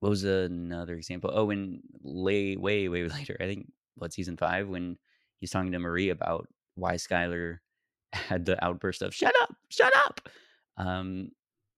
what 0.00 0.10
was 0.10 0.24
another 0.24 0.94
example? 0.94 1.30
Oh, 1.32 1.50
in 1.50 1.82
lay 2.02 2.56
way 2.56 2.88
way 2.88 3.04
later, 3.08 3.36
I 3.40 3.44
think 3.44 3.72
what 3.96 4.12
season 4.12 4.36
five 4.36 4.68
when 4.68 4.98
he's 5.38 5.50
talking 5.50 5.72
to 5.72 5.78
Marie 5.78 6.10
about 6.10 6.48
why 6.74 6.94
Skyler 6.94 7.58
had 8.12 8.44
the 8.44 8.62
outburst 8.64 9.02
of 9.02 9.14
"Shut 9.14 9.34
up, 9.42 9.54
shut 9.68 9.92
up." 9.96 10.28
Um, 10.76 11.30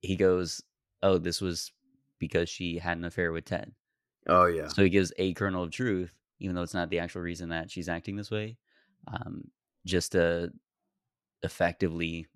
he 0.03 0.17
goes, 0.17 0.63
"Oh, 1.03 1.19
this 1.19 1.41
was 1.41 1.73
because 2.19 2.49
she 2.49 2.79
had 2.79 2.99
an 2.99 3.05
affair 3.05 3.33
with 3.33 3.45
Ted." 3.45 3.75
Oh 4.29 4.47
yeah. 4.47 4.75
So 4.75 4.83
he 4.83 4.91
gives 4.91 5.13
a 5.19 5.35
kernel 5.35 5.65
of 5.65 5.71
truth, 5.71 6.15
even 6.41 6.55
though 6.57 6.63
it's 6.63 6.75
not 6.75 6.91
the 6.91 6.99
actual 6.99 7.23
reason 7.23 7.51
that 7.51 7.71
she's 7.71 7.89
acting 7.89 8.17
this 8.17 8.31
way, 8.31 8.59
um, 9.09 9.51
just 9.87 10.13
to 10.13 10.53
effectively 11.43 12.27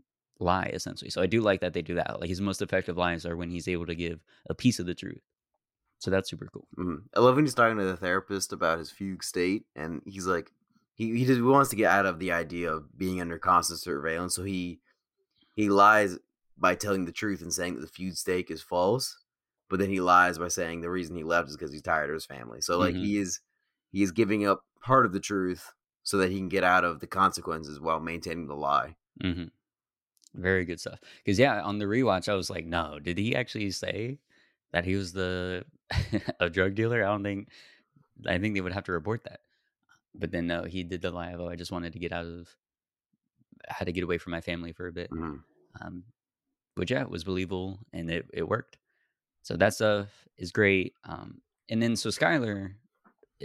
lie 0.41 0.70
essentially. 0.72 1.11
So 1.11 1.20
I 1.22 1.26
do 1.26 1.41
like 1.41 1.61
that 1.61 1.72
they 1.74 1.82
do 1.82 1.95
that. 1.95 2.20
Like 2.20 2.28
his 2.30 2.41
most 2.41 2.62
effective 2.62 2.97
lies 2.97 3.24
are 3.26 3.36
when 3.36 3.51
he's 3.51 3.68
able 3.68 3.86
to 3.86 3.95
give 3.95 4.20
a 4.49 4.55
piece 4.55 4.78
of 4.78 4.86
the 4.86 4.95
truth. 4.95 5.20
So 5.99 6.11
that's 6.11 6.30
super 6.30 6.49
cool. 6.53 6.66
Mhm. 6.78 7.03
I 7.14 7.20
love 7.20 7.36
when 7.36 7.45
he's 7.45 7.55
talking 7.55 7.76
to 7.78 7.84
the 7.84 7.97
therapist 7.97 8.53
about 8.53 8.78
his 8.78 8.91
fugue 8.91 9.22
state, 9.22 9.66
and 9.76 10.01
he's 10.07 10.26
like, 10.26 10.51
he 10.95 11.16
he 11.18 11.24
just 11.26 11.43
wants 11.43 11.70
to 11.70 11.76
get 11.76 11.91
out 11.91 12.07
of 12.07 12.18
the 12.18 12.32
idea 12.32 12.72
of 12.72 12.97
being 12.97 13.20
under 13.20 13.38
constant 13.38 13.80
surveillance, 13.80 14.34
so 14.34 14.43
he 14.45 14.80
he 15.55 15.68
lies 15.68 16.18
by 16.57 16.74
telling 16.74 17.05
the 17.05 17.12
truth 17.12 17.43
and 17.43 17.53
saying 17.53 17.74
that 17.74 17.80
the 17.82 17.86
fugue 17.86 18.16
state 18.16 18.51
is 18.51 18.62
false, 18.62 19.18
but 19.68 19.78
then 19.78 19.91
he 19.91 20.01
lies 20.01 20.38
by 20.38 20.49
saying 20.49 20.80
the 20.80 20.91
reason 20.91 21.16
he 21.16 21.24
left 21.24 21.49
is 21.49 21.57
because 21.57 21.72
he's 21.72 21.82
tired 21.82 22.09
of 22.11 22.14
his 22.14 22.26
family. 22.26 22.61
So 22.62 22.78
like 22.78 22.95
Mhm. 22.95 23.01
he 23.05 23.18
is 23.18 23.41
he 23.93 24.03
is 24.03 24.12
giving 24.12 24.47
up 24.47 24.64
part 24.80 25.05
of 25.05 25.12
the 25.12 25.20
truth 25.20 25.72
so 26.03 26.16
that 26.18 26.30
he 26.30 26.38
can 26.38 26.49
get 26.49 26.64
out 26.64 26.84
of 26.84 27.01
the 27.01 27.07
consequences 27.07 27.78
while 27.80 28.01
maintaining 28.01 28.47
the 28.47 28.57
lie. 28.57 28.97
hmm 29.22 29.45
Very 30.34 30.64
good 30.64 30.80
stuff. 30.80 31.00
Because 31.24 31.38
yeah, 31.38 31.62
on 31.62 31.78
the 31.78 31.86
rewatch, 31.86 32.28
I 32.28 32.34
was 32.34 32.50
like, 32.50 32.64
no, 32.66 32.98
did 33.00 33.18
he 33.18 33.34
actually 33.34 33.70
say 33.72 34.18
that 34.72 34.84
he 34.84 34.94
was 34.94 35.12
the 35.12 35.64
a 36.40 36.48
drug 36.48 36.74
dealer? 36.74 37.04
I 37.04 37.08
don't 37.08 37.22
think. 37.22 37.48
I 38.26 38.38
think 38.38 38.54
they 38.54 38.60
would 38.60 38.72
have 38.72 38.84
to 38.84 38.92
report 38.92 39.24
that. 39.24 39.40
But 40.14 40.30
then 40.30 40.46
no, 40.46 40.64
he 40.64 40.82
did 40.84 41.02
the 41.02 41.10
lie 41.10 41.30
of, 41.30 41.40
oh, 41.40 41.48
I 41.48 41.56
just 41.56 41.72
wanted 41.72 41.92
to 41.94 41.98
get 41.98 42.12
out 42.12 42.26
of. 42.26 42.48
I 43.68 43.74
had 43.74 43.86
to 43.86 43.92
get 43.92 44.04
away 44.04 44.18
from 44.18 44.32
my 44.32 44.40
family 44.40 44.72
for 44.72 44.86
a 44.86 44.92
bit. 44.92 45.10
Mhm. 45.10 45.42
Um, 45.80 46.04
which 46.74 46.90
yeah, 46.90 47.04
was 47.04 47.24
believable 47.24 47.78
and 47.92 48.10
it, 48.10 48.26
it 48.32 48.48
worked. 48.48 48.78
So 49.42 49.56
that 49.56 49.74
stuff 49.74 50.08
is 50.36 50.52
great. 50.52 50.94
Um, 51.04 51.40
and 51.68 51.82
then 51.82 51.96
so 51.96 52.08
Skyler, 52.10 52.74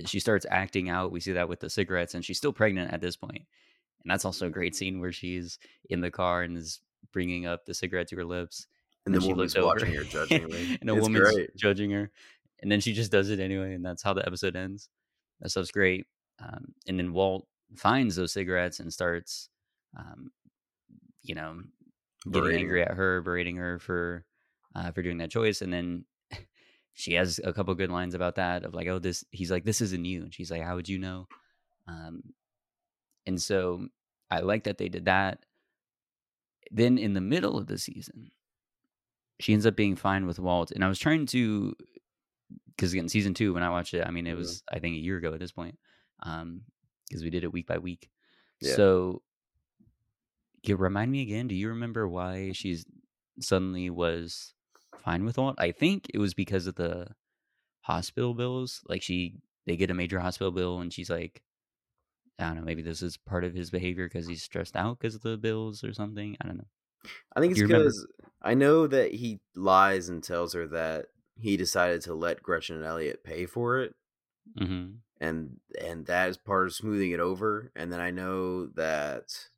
she 0.06 0.20
starts 0.20 0.46
acting 0.50 0.90
out. 0.90 1.12
We 1.12 1.20
see 1.20 1.34
that 1.34 1.50
with 1.50 1.60
the 1.60 1.70
cigarettes, 1.70 2.14
and 2.16 2.24
she's 2.24 2.38
still 2.38 2.54
pregnant 2.54 2.94
at 2.94 3.02
this 3.02 3.16
point. 3.16 3.44
And 4.06 4.12
that's 4.12 4.24
also 4.24 4.46
a 4.46 4.52
great 4.52 4.76
scene 4.76 5.00
where 5.00 5.12
she's 5.12 5.58
in 5.90 6.00
the 6.00 6.12
car 6.12 6.44
and 6.44 6.56
is 6.56 6.80
bringing 7.12 7.48
up 7.48 7.66
the 7.66 7.74
cigarette 7.74 8.08
to 8.10 8.16
her 8.18 8.24
lips. 8.26 8.68
And 9.08 9.16
then 9.16 9.22
the 9.22 9.30
woman's 9.30 9.56
looks 9.56 9.64
over, 9.64 9.66
watching 9.74 9.94
her 9.96 10.04
judgingly. 10.28 10.78
and 10.80 10.90
a 10.92 10.94
It's 10.94 11.02
woman's 11.02 11.32
great. 11.34 11.56
judging 11.56 11.90
her, 11.90 12.12
and 12.62 12.72
then 12.72 12.82
she 12.82 12.94
just 12.94 13.12
does 13.12 13.32
it 13.32 13.40
anyway, 13.40 13.74
and 13.74 13.84
that's 13.84 14.04
how 14.04 14.14
the 14.14 14.26
episode 14.26 14.56
ends. 14.56 14.90
That 15.42 15.50
stuff's 15.50 15.72
great. 15.72 16.06
Um, 16.40 16.74
and 16.88 17.00
then 17.00 17.14
Walt 17.14 17.48
finds 17.76 18.16
those 18.16 18.32
cigarettes 18.32 18.80
and 18.80 18.94
starts, 18.94 19.50
um, 19.98 20.32
you 21.24 21.34
know, 21.34 21.62
getting 22.26 22.32
Berating 22.42 22.60
angry 22.62 22.82
at 22.84 22.92
her, 22.94 23.22
berating 23.22 23.56
her 23.58 23.80
for 23.80 24.24
uh, 24.76 24.92
for 24.92 25.02
doing 25.02 25.18
that 25.18 25.32
choice, 25.32 25.62
and 25.64 25.74
then 25.74 26.06
she 26.94 27.14
has 27.14 27.40
a 27.44 27.54
couple 27.54 27.74
good 27.74 27.90
lines 27.92 28.14
about 28.14 28.36
that 28.36 28.64
of 28.66 28.74
like, 28.76 28.88
oh, 28.88 29.00
this. 29.00 29.24
He's 29.32 29.50
like, 29.52 29.66
this 29.66 29.82
isn't 29.82 30.06
you, 30.06 30.22
and 30.24 30.34
she's 30.34 30.52
like, 30.52 30.62
how 30.62 30.76
would 30.76 30.90
you 30.90 31.00
know? 31.00 31.28
Um, 31.88 32.22
and 33.28 33.42
so 33.42 33.88
I 34.32 34.40
like 34.40 34.64
that 34.66 34.78
they 34.78 34.90
did 34.90 35.06
that. 35.06 35.46
Then 36.72 36.98
in 36.98 37.14
the 37.14 37.22
middle 37.22 37.58
of 37.58 37.68
the 37.68 37.78
season, 37.78 38.32
she 39.40 39.54
ends 39.54 39.66
up 39.66 39.76
being 39.76 39.96
fine 39.96 40.26
with 40.26 40.40
Walt, 40.40 40.72
and 40.72 40.84
I 40.84 40.88
was 40.88 41.00
trying 41.00 41.26
to, 41.28 41.76
because 42.76 42.92
again, 42.94 43.10
season 43.10 43.34
two 43.34 43.54
when 43.54 43.64
I 43.64 43.70
watched 43.70 43.94
it, 43.94 44.06
I 44.06 44.12
mean, 44.12 44.28
it 44.28 44.34
Mhm. 44.34 44.38
was 44.38 44.64
I 44.72 44.80
think 44.80 44.96
a 44.96 45.00
year 45.00 45.18
ago 45.18 45.34
at 45.34 45.40
this 45.40 45.52
point, 45.52 45.78
um, 46.24 46.64
because 47.08 47.24
we 47.24 47.30
did 47.30 47.44
it 47.44 47.52
week 47.54 47.68
by 47.68 47.78
week. 47.78 48.10
Yeah. 48.62 48.76
So, 48.76 49.22
you 50.64 50.76
remind 50.76 51.12
me 51.12 51.22
again. 51.22 51.48
Do 51.48 51.56
you 51.56 51.70
remember 51.70 52.08
why 52.08 52.52
she's 52.54 52.86
suddenly 53.40 53.90
was 53.92 54.54
fine 55.04 55.24
with 55.24 55.38
Walt? 55.38 55.56
I 55.60 55.72
think 55.72 56.08
it 56.14 56.18
was 56.18 56.34
because 56.34 56.66
of 56.66 56.76
the 56.76 57.16
hospital 57.82 58.34
bills. 58.34 58.82
Like 58.90 59.04
she, 59.04 59.42
they 59.68 59.76
get 59.78 59.92
a 59.92 59.94
major 59.94 60.20
hospital 60.20 60.52
bill, 60.52 60.80
and 60.80 60.92
she's 60.92 61.10
like, 61.10 61.44
I 62.40 62.46
don't 62.46 62.56
know, 62.58 62.62
maybe 62.64 62.82
this 62.82 63.02
is 63.02 63.18
part 63.18 63.44
of 63.44 63.54
his 63.54 63.72
behavior 63.72 64.08
because 64.08 64.28
he's 64.28 64.44
stressed 64.44 64.76
out 64.76 65.00
because 65.00 65.16
of 65.16 65.22
the 65.22 65.38
bills 65.38 65.84
or 65.84 65.94
something. 65.94 66.38
I 66.42 66.48
don't 66.48 66.58
know. 66.58 66.68
I 67.36 67.40
think 67.40 67.52
it's 67.52 67.62
because 67.62 68.08
I 68.42 68.54
know 68.54 68.88
that 68.88 69.14
he 69.14 69.42
lies 69.56 70.10
and 70.10 70.24
tells 70.24 70.54
her 70.54 70.68
that 70.68 71.08
he 71.38 71.58
decided 71.58 72.02
to 72.02 72.14
let 72.14 72.42
Gretchen 72.44 72.78
and 72.78 72.86
Elliot 72.86 73.24
pay 73.24 73.46
for 73.46 73.80
it, 73.80 73.96
hmm 74.58 75.04
and 75.20 75.60
and 75.80 76.06
that 76.08 76.30
is 76.30 76.38
part 76.38 76.68
of 76.68 76.74
smoothing 76.74 77.12
it 77.12 77.20
over. 77.20 77.72
And 77.76 77.92
then 77.92 78.00
I 78.00 78.12
know 78.12 78.68
that 78.68 79.50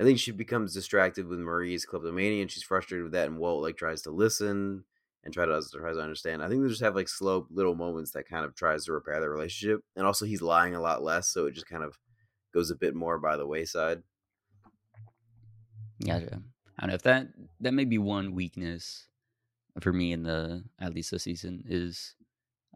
I 0.00 0.04
think 0.04 0.18
she 0.18 0.32
becomes 0.32 0.74
distracted 0.74 1.26
with 1.26 1.40
Marie's 1.40 1.86
kleptomania, 1.86 2.42
and 2.42 2.50
she's 2.50 2.62
frustrated 2.64 3.04
with 3.04 3.12
that. 3.14 3.28
And 3.28 3.38
Walt 3.38 3.62
like 3.62 3.76
tries 3.76 4.02
to 4.02 4.10
listen 4.10 4.84
and 5.24 5.34
try 5.34 5.46
to 5.46 5.62
tries 5.72 5.96
to 5.96 6.02
understand. 6.02 6.42
I 6.42 6.48
think 6.48 6.62
they 6.62 6.68
just 6.68 6.82
have 6.82 6.94
like 6.96 7.08
slow 7.08 7.46
little 7.50 7.74
moments 7.74 8.12
that 8.12 8.28
kind 8.28 8.44
of 8.44 8.54
tries 8.54 8.84
to 8.86 8.92
repair 8.92 9.20
their 9.20 9.30
relationship, 9.30 9.82
and 9.96 10.06
also 10.06 10.24
he's 10.26 10.42
lying 10.42 10.74
a 10.74 10.80
lot 10.80 11.02
less, 11.02 11.28
so 11.28 11.46
it 11.46 11.52
just 11.52 11.66
kind 11.68 11.84
of 11.84 11.98
goes 12.52 12.70
a 12.70 12.76
bit 12.76 12.94
more 12.94 13.18
by 13.18 13.36
the 13.36 13.46
wayside. 13.46 14.02
Gotcha. 16.04 16.42
I 16.78 16.82
don't 16.82 16.88
know 16.90 16.94
if 16.94 17.02
that 17.02 17.28
that 17.60 17.74
may 17.74 17.84
be 17.84 17.98
one 17.98 18.34
weakness 18.34 19.08
for 19.80 19.92
me 19.92 20.12
in 20.12 20.22
the 20.22 20.64
at 20.80 20.94
least 20.94 21.10
this 21.10 21.24
season 21.24 21.64
is 21.66 22.16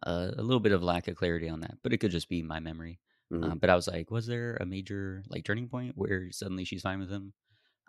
uh, 0.07 0.33
a 0.37 0.43
little 0.43 0.61
bit 0.61 0.73
of 0.73 0.83
lack 0.83 1.09
of 1.09 1.17
clarity 1.17 1.49
on 1.49 1.61
that, 1.61 1.79
but 1.83 1.93
it 1.93 1.99
could 1.99 2.11
just 2.11 2.29
be 2.29 2.43
my 2.43 2.61
memory. 2.61 3.01
Mhm. 3.33 3.53
Um, 3.53 3.59
but 3.59 3.71
I 3.71 3.77
was 3.77 3.89
like, 3.89 4.11
was 4.11 4.27
there 4.27 4.59
a 4.61 4.67
major 4.67 5.25
like 5.29 5.45
turning 5.45 5.69
point 5.69 5.97
where 5.97 6.31
suddenly 6.33 6.65
she's 6.65 6.83
fine 6.83 7.01
with 7.01 7.11
him? 7.11 7.33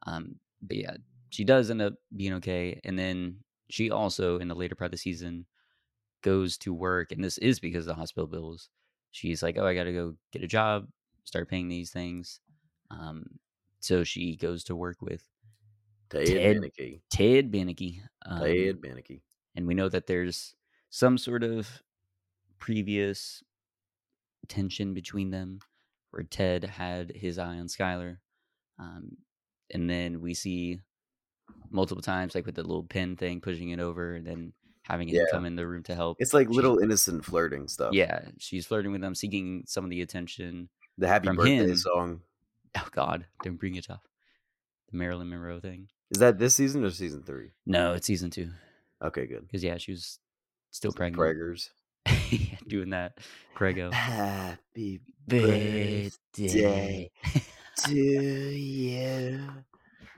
Um, 0.08 0.40
but 0.62 0.78
yeah, 0.78 0.98
she 1.30 1.44
does 1.46 1.72
end 1.72 1.82
up 1.82 1.96
being 2.16 2.34
okay, 2.36 2.82
and 2.86 2.98
then 3.00 3.45
she 3.70 3.90
also 3.92 4.40
in 4.40 4.48
the 4.48 4.56
later 4.56 4.76
part 4.76 4.88
of 4.88 4.92
the 4.92 4.98
season 4.98 5.46
goes 6.22 6.58
to 6.60 6.74
work, 6.74 7.12
and 7.12 7.24
this 7.24 7.38
is 7.38 7.60
because 7.60 7.86
of 7.86 7.96
the 7.96 8.00
hospital 8.00 8.28
bills. 8.28 8.70
She's 9.12 9.42
like, 9.42 9.58
oh, 9.58 9.66
I 9.66 9.76
got 9.76 9.84
to 9.86 9.94
go 9.94 10.16
get 10.32 10.44
a 10.44 10.48
job, 10.48 10.88
start 11.24 11.50
paying 11.50 11.68
these 11.68 11.92
things. 11.92 12.40
Um, 12.92 13.26
so 13.80 14.04
she 14.04 14.36
goes 14.36 14.64
to 14.66 14.76
work 14.76 14.98
with 15.02 15.24
Ted, 16.10 16.28
Ted- 16.28 16.58
Beneke. 16.58 17.02
Ted 17.10 17.52
Beneke. 17.52 18.02
Um, 18.26 18.42
Ted 18.42 18.82
and 19.56 19.68
we 19.68 19.74
know 19.74 19.90
that 19.90 20.08
there's 20.08 20.56
some 20.90 21.18
sort 21.18 21.44
of 21.44 21.82
previous 22.60 23.44
tension 24.48 24.94
between 24.94 25.32
them 25.32 25.60
where 26.12 26.24
Ted 26.24 26.64
had 26.64 27.12
his 27.16 27.38
eye 27.40 27.58
on 27.58 27.68
Skyler. 27.68 28.18
Um, 28.80 29.18
and 29.72 29.90
then 29.90 30.22
we 30.22 30.34
see 30.34 30.80
multiple 31.72 32.02
times, 32.02 32.36
like 32.36 32.46
with 32.46 32.56
the 32.56 32.64
little 32.64 32.84
pin 32.84 33.16
thing, 33.16 33.42
pushing 33.42 33.70
it 33.70 33.80
over 33.80 34.16
and 34.16 34.26
then 34.26 34.54
having 34.84 35.10
it 35.10 35.16
Yeah. 35.16 35.26
come 35.32 35.46
in 35.46 35.56
the 35.56 35.66
room 35.68 35.84
to 35.84 35.96
help. 35.96 36.18
It's 36.20 36.34
like 36.34 36.48
She's- 36.48 36.56
little 36.56 36.80
innocent 36.80 37.26
flirting 37.26 37.68
stuff. 37.68 37.94
Yeah, 37.94 38.28
she's 38.38 38.66
flirting 38.68 38.92
with 38.92 39.02
them, 39.02 39.16
seeking 39.16 39.64
some 39.68 39.84
of 39.84 39.90
the 39.90 40.02
attention. 40.02 40.70
The 40.98 41.08
happy 41.08 41.28
birthday 41.30 41.56
him. 41.58 41.76
song. 41.76 42.22
Oh, 42.78 42.88
God, 42.92 43.26
don't 43.44 43.58
bring 43.58 43.76
it 43.76 43.90
up. 43.90 44.08
The 44.92 44.98
Marilyn 44.98 45.30
Monroe 45.30 45.60
thing. 45.60 45.88
Is 46.12 46.20
that 46.20 46.38
this 46.38 46.56
season 46.56 46.84
or 46.86 46.92
season 46.92 47.24
three? 47.24 47.52
No, 47.66 47.94
it's 47.94 48.06
season 48.08 48.30
two. 48.30 48.52
Okay, 49.02 49.26
good. 49.26 49.42
Because, 49.48 49.64
yeah, 49.64 49.78
she 49.78 49.92
was 49.92 50.20
still 50.72 50.92
pregnant. 50.92 51.20
Preggers. 51.22 51.70
Yeah, 52.32 52.58
doing 52.68 52.90
that. 52.90 53.20
Prego. 53.54 53.92
Happy 53.92 55.00
Birthday. 55.28 56.10
birthday 56.34 57.12
to 57.86 57.94
you. 57.96 59.50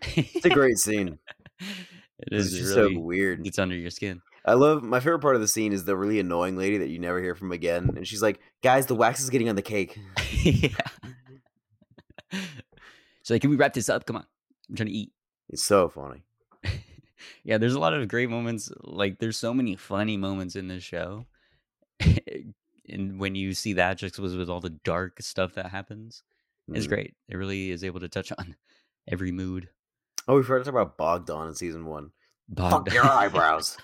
It's 0.02 0.46
a 0.46 0.50
great 0.50 0.78
scene. 0.78 1.20
It 1.60 2.32
is 2.32 2.54
It's 2.54 2.76
really 2.76 2.96
so 2.96 3.00
weird. 3.02 3.46
It's 3.48 3.60
under 3.60 3.76
your 3.76 3.90
skin. 3.92 4.22
I 4.46 4.54
love 4.54 4.82
my 4.84 5.00
favorite 5.00 5.20
part 5.20 5.36
of 5.36 5.42
the 5.42 5.48
scene 5.48 5.74
is 5.74 5.84
the 5.86 5.98
really 5.98 6.20
annoying 6.20 6.56
lady 6.56 6.78
that 6.78 6.88
you 6.90 7.00
never 7.00 7.22
hear 7.22 7.36
from 7.36 7.52
again, 7.52 7.94
and 7.98 8.08
she's 8.08 8.22
like, 8.22 8.40
"Guys, 8.64 8.86
the 8.86 8.96
wax 8.96 9.20
is 9.22 9.30
getting 9.30 9.50
on 9.50 9.56
the 9.56 9.62
cake." 9.62 9.98
yeah. 10.44 10.70
So 13.24 13.34
like, 13.34 13.42
can 13.42 13.50
we 13.50 13.58
wrap 13.58 13.74
this 13.74 13.90
up? 13.90 14.06
Come 14.06 14.16
on. 14.18 14.26
I'm 14.70 14.76
trying 14.76 14.88
to 14.88 14.94
eat. 14.94 15.12
It's 15.50 15.64
so 15.64 15.90
funny. 15.90 16.24
yeah, 17.44 17.58
there's 17.58 17.74
a 17.74 17.80
lot 17.80 17.94
of 17.94 18.08
great 18.08 18.30
moments. 18.30 18.72
Like 18.82 19.20
there's 19.20 19.38
so 19.38 19.54
many 19.54 19.76
funny 19.76 20.18
moments 20.18 20.56
in 20.56 20.68
this 20.70 20.84
show. 20.84 21.26
and 22.88 23.20
when 23.20 23.36
you 23.36 23.54
see 23.54 23.74
that 23.74 23.98
just 23.98 24.18
was 24.20 24.36
with 24.36 24.50
all 24.50 24.62
the 24.62 24.70
dark 24.70 25.22
stuff 25.22 25.56
that 25.56 25.68
happens, 25.72 26.24
it's 26.72 26.86
Mhm. 26.86 26.90
great. 26.90 27.16
It 27.28 27.36
really 27.38 27.72
is 27.72 27.84
able 27.84 28.00
to 28.02 28.10
touch 28.10 28.32
on 28.38 28.56
every 29.08 29.32
mood. 29.32 29.70
Oh, 30.28 30.36
we 30.38 30.44
forgot 30.44 30.66
to 30.66 30.72
talk 30.72 30.82
about 30.82 30.98
Bogdan 30.98 31.48
in 31.48 31.56
season 31.56 31.86
one. 31.86 32.12
Fuck 32.56 32.72
Bogdan- 32.72 32.94
your 32.94 33.06
eyebrows. 33.06 33.78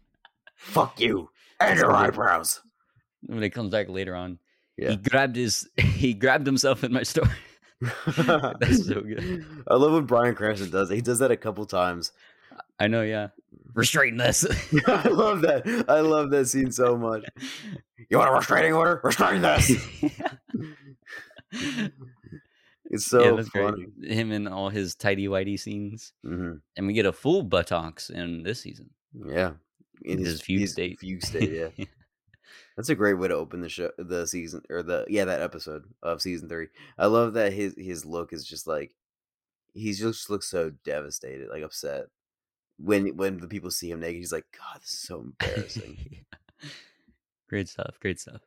Fuck 0.56 1.00
you 1.00 1.30
and 1.58 1.78
your 1.78 1.92
eyebrows. 1.92 2.60
when 3.26 3.42
it 3.42 3.50
comes 3.50 3.70
back 3.70 3.88
later 3.88 4.14
on, 4.14 4.38
Yeah. 4.76 4.90
he 4.90 4.96
grabbed 4.96 5.36
his 5.36 5.68
he 5.76 6.14
grabbed 6.14 6.46
himself 6.46 6.84
in 6.84 6.92
my 6.92 7.02
store. 7.02 7.28
That's 8.06 8.86
so 8.86 9.00
good. 9.00 9.44
I 9.66 9.74
love 9.74 9.92
when 9.92 10.04
Bryan 10.04 10.34
Cranston 10.34 10.70
does 10.70 10.90
it. 10.90 10.94
He 10.96 11.00
does 11.00 11.18
that 11.20 11.30
a 11.30 11.36
couple 11.36 11.64
times. 11.64 12.12
I 12.78 12.88
know, 12.88 13.02
yeah. 13.02 13.28
Restrain 13.74 14.16
this. 14.18 14.44
I 14.86 15.08
love 15.08 15.40
that. 15.42 15.84
I 15.88 16.00
love 16.00 16.30
that 16.30 16.46
scene 16.46 16.72
so 16.72 16.96
much. 16.96 17.24
You 18.10 18.18
want 18.18 18.28
a 18.30 18.32
restraining 18.34 18.74
order? 18.74 19.00
Restrain 19.02 19.40
this. 19.42 19.70
It's 22.90 23.06
so 23.06 23.36
yeah, 23.36 23.42
funny. 23.44 23.86
great. 24.00 24.10
Him 24.10 24.32
in 24.32 24.48
all 24.48 24.68
his 24.68 24.96
tidy 24.96 25.28
whitey 25.28 25.58
scenes, 25.58 26.12
hmm 26.24 26.54
and 26.76 26.86
we 26.86 26.92
get 26.92 27.06
a 27.06 27.12
full 27.12 27.42
buttocks 27.44 28.10
in 28.10 28.42
this 28.42 28.60
season. 28.60 28.90
Yeah. 29.14 29.52
In 30.02 30.18
His 30.18 30.40
fugue 30.40 30.68
state. 30.68 30.98
Fugue 30.98 31.22
state, 31.22 31.50
yeah. 31.52 31.84
That's 32.76 32.88
a 32.88 32.94
great 32.94 33.14
way 33.14 33.28
to 33.28 33.34
open 33.34 33.60
the 33.60 33.68
show, 33.68 33.90
the 33.98 34.26
season, 34.26 34.62
or 34.70 34.82
the 34.82 35.04
yeah, 35.08 35.24
that 35.26 35.42
episode 35.42 35.84
of 36.02 36.22
season 36.22 36.48
three. 36.48 36.68
I 36.98 37.06
love 37.06 37.34
that 37.34 37.52
his 37.52 37.74
his 37.76 38.04
look 38.04 38.32
is 38.32 38.44
just 38.44 38.66
like 38.66 38.94
he 39.74 39.92
just 39.92 40.30
looks 40.30 40.48
so 40.48 40.72
devastated, 40.84 41.48
like 41.50 41.62
upset. 41.62 42.06
When 42.78 43.16
when 43.16 43.38
the 43.38 43.48
people 43.48 43.70
see 43.70 43.90
him 43.90 44.00
naked, 44.00 44.16
he's 44.16 44.32
like, 44.32 44.46
God, 44.56 44.80
this 44.80 44.90
is 44.90 45.00
so 45.00 45.20
embarrassing. 45.20 46.24
great 47.48 47.68
stuff. 47.68 47.98
Great 48.00 48.18
stuff. 48.18 48.40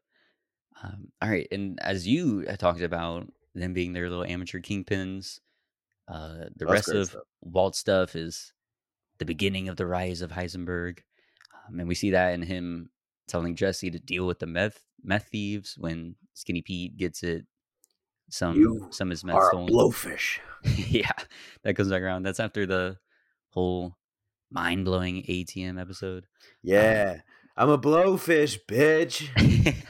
Um, 0.83 1.11
all 1.21 1.29
right, 1.29 1.47
and 1.51 1.79
as 1.81 2.07
you 2.07 2.43
talked 2.57 2.81
about 2.81 3.31
them 3.53 3.73
being 3.73 3.93
their 3.93 4.09
little 4.09 4.25
amateur 4.25 4.59
kingpins, 4.59 5.39
uh, 6.07 6.45
the 6.55 6.65
That's 6.65 6.71
rest 6.71 6.89
of 6.89 7.07
stuff. 7.07 7.21
Walt 7.41 7.75
stuff 7.75 8.15
is 8.15 8.53
the 9.19 9.25
beginning 9.25 9.69
of 9.69 9.77
the 9.77 9.85
rise 9.85 10.21
of 10.21 10.31
Heisenberg, 10.31 10.99
um, 11.67 11.79
and 11.79 11.87
we 11.87 11.95
see 11.95 12.11
that 12.11 12.33
in 12.33 12.41
him 12.41 12.89
telling 13.27 13.55
Jesse 13.55 13.91
to 13.91 13.99
deal 13.99 14.27
with 14.27 14.39
the 14.39 14.47
meth 14.47 14.79
meth 15.03 15.27
thieves 15.31 15.75
when 15.77 16.15
Skinny 16.33 16.61
Pete 16.61 16.97
gets 16.97 17.23
it 17.23 17.45
some 18.29 18.55
You 18.55 18.87
some 18.91 19.09
of 19.09 19.11
his 19.11 19.23
meth 19.23 19.35
Are 19.35 19.49
stolen. 19.49 19.67
blowfish. 19.73 20.39
yeah, 20.63 21.11
that 21.63 21.75
comes 21.75 21.89
back 21.89 22.01
around. 22.01 22.23
That's 22.23 22.39
after 22.39 22.65
the 22.65 22.97
whole 23.49 23.95
mind 24.51 24.85
blowing 24.85 25.23
ATM 25.23 25.79
episode. 25.79 26.25
Yeah. 26.61 27.21
I'm 27.55 27.69
a 27.69 27.77
blowfish, 27.77 28.59
bitch. 28.67 29.29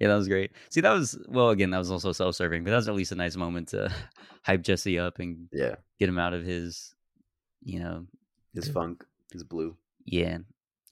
yeah, 0.00 0.08
that 0.08 0.14
was 0.16 0.26
great. 0.28 0.50
See, 0.70 0.80
that 0.80 0.90
was 0.92 1.18
well. 1.28 1.50
Again, 1.50 1.70
that 1.70 1.78
was 1.78 1.90
also 1.90 2.10
self-serving, 2.12 2.64
but 2.64 2.70
that 2.70 2.76
was 2.76 2.88
at 2.88 2.94
least 2.94 3.12
a 3.12 3.16
nice 3.16 3.36
moment 3.36 3.68
to 3.68 3.92
hype 4.42 4.62
Jesse 4.62 4.98
up 4.98 5.18
and 5.20 5.48
Yeah. 5.52 5.76
get 5.98 6.08
him 6.08 6.18
out 6.18 6.32
of 6.34 6.42
his, 6.44 6.94
you 7.62 7.78
know, 7.80 8.06
His 8.54 8.68
funk 8.68 9.04
his 9.32 9.44
blue. 9.44 9.76
yeah. 10.04 10.38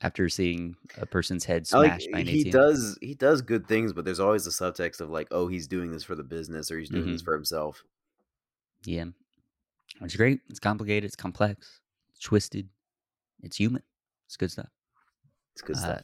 After 0.00 0.28
seeing 0.28 0.76
a 0.96 1.06
person's 1.06 1.44
head 1.44 1.66
I 1.72 1.78
like 1.78 1.90
smashed 1.90 2.12
by 2.12 2.18
an 2.20 2.26
he 2.28 2.44
ATM. 2.44 2.52
does 2.52 2.98
he 3.00 3.14
does 3.14 3.42
good 3.42 3.66
things, 3.66 3.92
but 3.92 4.04
there's 4.04 4.20
always 4.20 4.44
the 4.44 4.50
subtext 4.52 5.00
of 5.00 5.11
like, 5.11 5.26
oh, 5.32 5.48
he's 5.48 5.66
doing 5.66 5.90
this 5.90 6.04
for 6.04 6.14
the 6.14 6.22
business 6.22 6.70
or 6.70 6.78
he's 6.78 6.88
doing 6.88 7.02
Mm-hmm. 7.02 7.12
this 7.14 7.22
for 7.22 7.34
himself. 7.34 7.82
Yeah, 8.84 9.06
it's 10.00 10.14
great. 10.14 10.40
It's 10.48 10.61
complicated. 10.61 11.04
It's 11.04 11.16
complex. 11.16 11.80
It's 12.11 12.20
twisted. 12.20 12.68
It's 13.42 13.56
human. 13.56 13.82
It's 14.26 14.36
good 14.36 14.52
stuff. 14.52 14.68
It's 15.54 15.62
good 15.62 15.74
Uh, 15.76 15.80
stuff. 15.80 16.02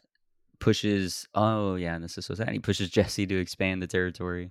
Pushes. 0.64 1.28
Oh 1.34 1.74
yeah, 1.74 1.94
and 1.94 2.02
this 2.02 2.16
is 2.16 2.24
so 2.26 2.34
sad. 2.34 2.48
He 2.48 2.58
pushes 2.58 2.88
Jesse 2.88 3.26
to 3.26 3.38
expand 3.38 3.82
the 3.82 3.86
territory, 3.86 4.50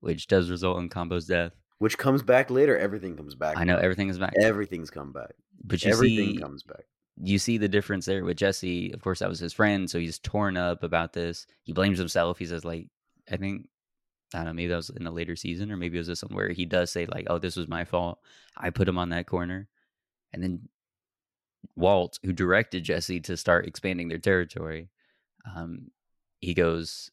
which 0.00 0.26
does 0.26 0.50
result 0.50 0.78
in 0.80 0.88
Combo's 0.88 1.26
death. 1.26 1.52
Which 1.78 1.98
comes 1.98 2.22
back 2.22 2.50
later. 2.50 2.76
Everything 2.76 3.16
comes 3.16 3.34
back. 3.34 3.56
I 3.56 3.64
know 3.64 3.76
now. 3.76 3.82
everything 3.82 4.08
is 4.08 4.18
back, 4.18 4.32
Everything's 4.40 4.90
come 4.90 5.12
back. 5.12 5.32
but 5.64 5.82
you 5.84 5.92
Everything 5.92 6.34
see, 6.34 6.38
comes 6.38 6.62
back. 6.62 6.84
you 7.22 7.38
see 7.38 7.58
the 7.58 7.68
difference 7.68 8.06
there 8.06 8.24
with 8.24 8.36
Jesse. 8.36 8.92
Of 8.92 9.02
course, 9.02 9.20
that 9.20 9.28
was 9.28 9.38
his 9.38 9.52
friend, 9.52 9.88
so 9.88 9.98
he's 9.98 10.18
torn 10.18 10.56
up 10.56 10.82
about 10.82 11.12
this. 11.12 11.46
He 11.62 11.72
blames 11.72 11.98
himself. 11.98 12.38
He 12.38 12.46
says, 12.46 12.64
like, 12.64 12.88
I 13.30 13.36
think, 13.36 13.68
I 14.34 14.38
don't 14.38 14.46
know, 14.46 14.52
maybe 14.54 14.68
that 14.68 14.76
was 14.76 14.90
in 14.90 15.06
a 15.06 15.12
later 15.12 15.36
season, 15.36 15.70
or 15.70 15.76
maybe 15.76 15.96
it 15.96 16.00
was 16.00 16.08
this 16.08 16.22
one 16.24 16.34
where 16.34 16.50
he 16.50 16.66
does 16.66 16.90
say, 16.90 17.06
like, 17.06 17.26
oh, 17.30 17.38
this 17.38 17.56
was 17.56 17.68
my 17.68 17.84
fault. 17.84 18.18
I 18.56 18.70
put 18.70 18.88
him 18.88 18.98
on 18.98 19.10
that 19.10 19.26
corner. 19.26 19.68
And 20.32 20.42
then 20.42 20.68
Walt, 21.76 22.18
who 22.24 22.32
directed 22.32 22.84
Jesse 22.84 23.20
to 23.20 23.36
start 23.36 23.66
expanding 23.66 24.08
their 24.08 24.18
territory, 24.18 24.88
um, 25.44 25.90
he 26.40 26.54
goes, 26.54 27.10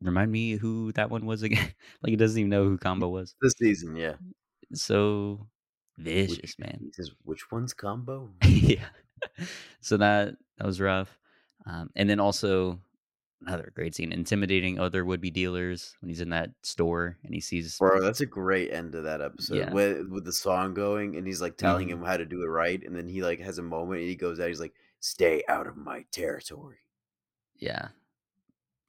remind 0.00 0.30
me 0.32 0.52
who 0.52 0.92
that 0.92 1.10
one 1.10 1.26
was 1.26 1.42
again. 1.42 1.72
like, 2.02 2.10
he 2.10 2.16
doesn't 2.16 2.38
even 2.38 2.50
know 2.50 2.64
who 2.64 2.78
Combo 2.78 3.08
was. 3.08 3.34
This 3.42 3.54
season, 3.58 3.96
yeah. 3.96 4.14
So 4.74 5.46
vicious, 5.96 6.38
Which, 6.38 6.58
man. 6.58 6.78
He 6.84 6.92
says, 6.92 7.10
which 7.24 7.50
one's 7.50 7.72
combo? 7.74 8.30
yeah. 8.44 8.84
So 9.80 9.96
that 9.96 10.36
that 10.58 10.66
was 10.66 10.80
rough. 10.80 11.18
Um, 11.66 11.90
and 11.96 12.08
then 12.08 12.20
also 12.20 12.78
another 13.46 13.72
great 13.74 13.94
scene, 13.94 14.12
intimidating 14.12 14.78
other 14.78 15.04
would 15.04 15.20
be 15.20 15.30
dealers 15.30 15.96
when 16.00 16.08
he's 16.08 16.20
in 16.20 16.30
that 16.30 16.50
store 16.62 17.16
and 17.24 17.32
he 17.34 17.40
sees 17.40 17.78
Bro, 17.78 18.00
that's 18.02 18.20
a 18.20 18.26
great 18.26 18.72
end 18.72 18.92
to 18.92 19.00
that 19.02 19.20
episode. 19.20 19.56
Yeah. 19.58 19.72
With 19.72 20.08
with 20.08 20.24
the 20.24 20.32
song 20.32 20.74
going 20.74 21.16
and 21.16 21.26
he's 21.26 21.40
like 21.40 21.56
telling 21.56 21.88
Mhm. 21.88 21.92
him 21.92 22.02
how 22.04 22.16
to 22.16 22.24
do 22.26 22.42
it 22.42 22.46
right, 22.46 22.82
and 22.84 22.94
then 22.94 23.08
he 23.08 23.22
like 23.22 23.40
has 23.40 23.58
a 23.58 23.62
moment 23.62 24.00
and 24.00 24.08
he 24.08 24.16
goes 24.16 24.38
out, 24.40 24.48
he's 24.48 24.60
like, 24.60 24.74
Stay 25.00 25.42
out 25.48 25.66
of 25.66 25.76
my 25.76 26.04
territory. 26.12 26.78
Yeah, 27.58 27.88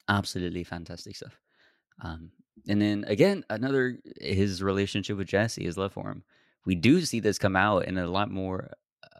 absolutely 0.07 0.63
fantastic 0.63 1.15
stuff. 1.15 1.39
Um, 2.03 2.31
and 2.67 2.81
then 2.81 3.05
again, 3.07 3.43
another 3.49 3.97
his 4.19 4.61
relationship 4.61 5.17
with 5.17 5.27
Jesse, 5.27 5.63
his 5.63 5.77
love 5.77 5.93
for 5.93 6.09
him. 6.09 6.23
We 6.65 6.75
do 6.75 7.01
see 7.01 7.19
this 7.19 7.39
come 7.39 7.55
out 7.55 7.85
in 7.85 7.97
a 7.97 8.07
lot 8.07 8.31
more 8.31 8.71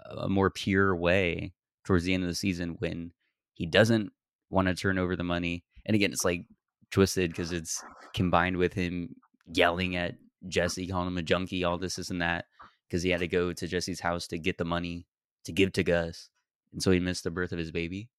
a 0.09 0.29
more 0.29 0.49
pure 0.49 0.95
way 0.95 1.53
towards 1.85 2.03
the 2.03 2.13
end 2.13 2.23
of 2.23 2.29
the 2.29 2.35
season 2.35 2.75
when 2.79 3.11
he 3.53 3.65
doesn't 3.65 4.11
want 4.49 4.67
to 4.67 4.75
turn 4.75 4.97
over 4.97 5.15
the 5.15 5.23
money. 5.23 5.63
And 5.85 5.95
again, 5.95 6.11
it's 6.11 6.25
like 6.25 6.45
twisted 6.91 7.31
because 7.31 7.51
it's 7.51 7.83
combined 8.13 8.57
with 8.57 8.73
him 8.73 9.15
yelling 9.45 9.95
at 9.95 10.15
Jesse, 10.47 10.87
calling 10.87 11.07
him 11.07 11.17
a 11.17 11.21
junkie, 11.21 11.63
all 11.63 11.77
this, 11.77 11.95
this, 11.95 12.09
and 12.09 12.21
that, 12.21 12.45
because 12.87 13.03
he 13.03 13.09
had 13.09 13.19
to 13.19 13.27
go 13.27 13.53
to 13.53 13.67
Jesse's 13.67 13.99
house 13.99 14.27
to 14.27 14.37
get 14.37 14.57
the 14.57 14.65
money 14.65 15.05
to 15.45 15.51
give 15.51 15.73
to 15.73 15.83
Gus. 15.83 16.29
And 16.73 16.81
so 16.81 16.91
he 16.91 16.99
missed 16.99 17.23
the 17.23 17.31
birth 17.31 17.51
of 17.51 17.59
his 17.59 17.71
baby. 17.71 18.09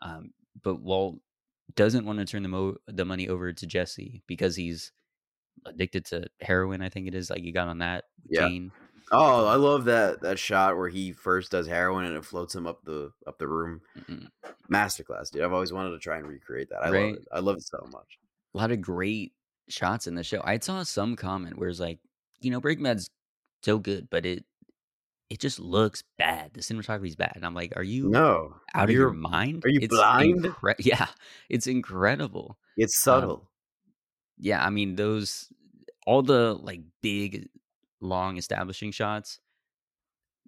Um, 0.00 0.30
but 0.62 0.80
Walt 0.80 1.18
doesn't 1.74 2.04
want 2.04 2.18
to 2.18 2.24
turn 2.24 2.42
the, 2.42 2.48
mo- 2.48 2.76
the 2.86 3.04
money 3.04 3.28
over 3.28 3.52
to 3.52 3.66
Jesse 3.66 4.22
because 4.26 4.56
he's 4.56 4.92
addicted 5.66 6.04
to 6.06 6.24
heroin, 6.40 6.82
I 6.82 6.88
think 6.88 7.06
it 7.06 7.14
is. 7.14 7.30
Like 7.30 7.42
he 7.42 7.52
got 7.52 7.68
on 7.68 7.78
that 7.78 8.04
Yeah. 8.28 8.48
Jane. 8.48 8.72
Oh, 9.14 9.46
I 9.46 9.56
love 9.56 9.84
that 9.84 10.22
that 10.22 10.38
shot 10.38 10.76
where 10.78 10.88
he 10.88 11.12
first 11.12 11.50
does 11.50 11.66
heroin 11.66 12.06
and 12.06 12.16
it 12.16 12.24
floats 12.24 12.54
him 12.54 12.66
up 12.66 12.82
the 12.84 13.12
up 13.26 13.38
the 13.38 13.46
room. 13.48 13.80
Mm-mm. 13.98 14.26
Masterclass, 14.70 15.30
dude. 15.30 15.42
I've 15.42 15.52
always 15.52 15.72
wanted 15.72 15.90
to 15.90 15.98
try 15.98 16.16
and 16.18 16.26
recreate 16.26 16.70
that. 16.70 16.82
I 16.84 16.90
Right. 16.90 17.06
love 17.06 17.14
it. 17.16 17.28
I 17.32 17.38
love 17.40 17.56
it 17.56 17.62
so 17.64 17.86
much. 17.92 18.18
a 18.54 18.58
lot 18.58 18.70
of 18.72 18.80
great 18.80 19.32
shots 19.68 20.06
in 20.06 20.14
the 20.14 20.22
show. 20.24 20.40
I 20.44 20.58
saw 20.58 20.82
some 20.82 21.16
comment 21.16 21.58
where 21.58 21.68
it's 21.68 21.80
like, 21.80 21.98
you 22.40 22.50
know, 22.50 22.60
Breaking 22.60 22.84
Bad's 22.84 23.08
so 23.62 23.78
good, 23.78 24.08
but 24.10 24.24
it 24.26 24.44
it 25.32 25.40
just 25.40 25.58
looks 25.58 26.02
bad. 26.18 26.52
The 26.52 26.60
cinematography 26.60 27.06
is 27.08 27.16
bad. 27.16 27.32
And 27.36 27.46
I'm 27.46 27.54
like, 27.54 27.72
are 27.76 27.82
you 27.82 28.10
No. 28.10 28.56
out 28.74 28.84
of 28.84 28.90
your 28.90 29.12
mind? 29.12 29.64
are 29.64 29.68
you 29.70 29.88
blind? 29.88 30.44
incre- 30.44 30.74
yeah, 30.78 31.06
it's 31.48 31.66
incredible. 31.66 32.58
It's 32.76 32.96
Um, 33.08 33.20
subtle. 33.20 33.50
Yeah, 34.38 34.64
I 34.64 34.70
mean 34.70 34.96
those 34.96 35.50
all 36.06 36.22
the 36.22 36.54
like 36.54 36.82
big, 37.00 37.48
long 38.00 38.36
establishing 38.36 38.90
shots. 38.92 39.40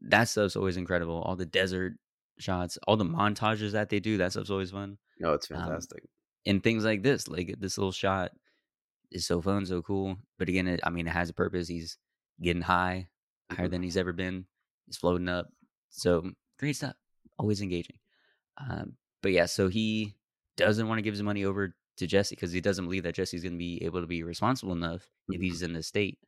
That 0.03 0.28
stuff's 0.28 0.57
always 0.57 0.76
incredible. 0.76 1.22
All 1.22 1.37
the 1.37 1.47
desert 1.47 1.95
shots, 2.39 2.76
all 2.87 2.97
the 2.97 3.05
montages 3.05 3.72
that 3.72 3.89
they 3.89 4.01
do. 4.01 4.18
That 4.18 4.32
stuff's 4.32 4.51
always 4.51 4.70
fun. 4.72 4.99
no, 5.20 5.32
it's 5.32 5.51
um, 5.51 5.59
fantastic. 5.59 6.03
and 6.47 6.62
things 6.62 6.85
like 6.85 7.03
this 7.03 7.28
like 7.28 7.55
this 7.61 7.78
little 7.78 7.93
shot 7.93 8.32
is 9.12 9.24
so 9.26 9.41
fun 9.41 9.64
so 9.64 9.80
cool 9.80 10.16
but 10.39 10.49
again 10.49 10.66
it, 10.66 10.80
i 10.82 10.91
mean 10.91 11.07
it 11.07 11.11
has 11.11 11.30
a 11.30 11.32
purpose 11.32 11.68
he's 11.68 11.99
getting 12.43 12.62
high 12.62 13.07
higher 13.53 13.68
Mhm. 13.68 13.70
than 13.70 13.82
he's 13.85 13.97
ever 13.97 14.12
been 14.12 14.45
he's 14.87 14.97
floating 14.97 15.28
up. 15.28 15.49
So 15.91 16.30
great 16.59 16.76
stuff. 16.76 16.95
Always 17.39 17.61
engaging. 17.61 17.97
Um, 18.59 18.95
but 19.22 19.32
yeah 19.32 19.47
so 19.47 19.68
he 19.68 20.14
doesn't 20.57 20.87
want 20.87 20.99
to 20.99 21.03
give 21.03 21.14
his 21.14 21.22
money 21.22 21.45
over 21.45 21.74
to 21.97 22.07
jesse 22.07 22.35
because 22.37 22.53
he 22.53 22.61
doesn't 22.61 22.85
believe 22.85 23.03
that 23.05 23.14
jesse's 23.14 23.43
going 23.43 23.55
to 23.55 23.59
be 23.59 23.82
able 23.85 24.01
to 24.01 24.07
be 24.07 24.22
responsible 24.22 24.72
enough 24.72 25.09
if 25.28 25.41
Mhm. 25.41 25.45
he's 25.45 25.62
in 25.62 25.72
the 25.72 25.82
state 25.82 26.18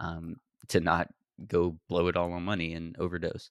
um, 0.00 0.36
to 0.68 0.80
not 0.80 1.12
go 1.48 1.76
blow 1.88 2.06
it 2.08 2.16
all 2.16 2.32
on 2.32 2.42
money 2.44 2.72
and 2.74 2.96
overdose. 2.98 3.50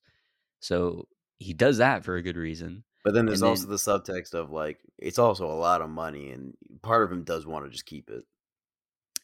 So 0.61 1.07
he 1.39 1.53
does 1.53 1.77
that 1.77 2.03
for 2.05 2.15
a 2.15 2.21
good 2.23 2.37
reason 2.37 2.83
But 3.03 3.13
then 3.13 3.25
there's 3.25 3.41
and 3.41 3.49
also 3.49 3.63
then- 3.63 3.71
the 3.71 3.75
subtext 3.77 4.33
of 4.33 4.49
like 4.51 4.79
it's 4.97 5.19
also 5.19 5.45
a 5.45 5.53
lot 5.67 5.81
of 5.81 5.89
money, 5.89 6.31
and 6.31 6.55
part 6.81 7.03
of 7.03 7.11
him 7.11 7.23
does 7.23 7.45
want 7.45 7.65
to 7.65 7.71
just 7.71 7.85
keep 7.85 8.09
it. 8.09 8.23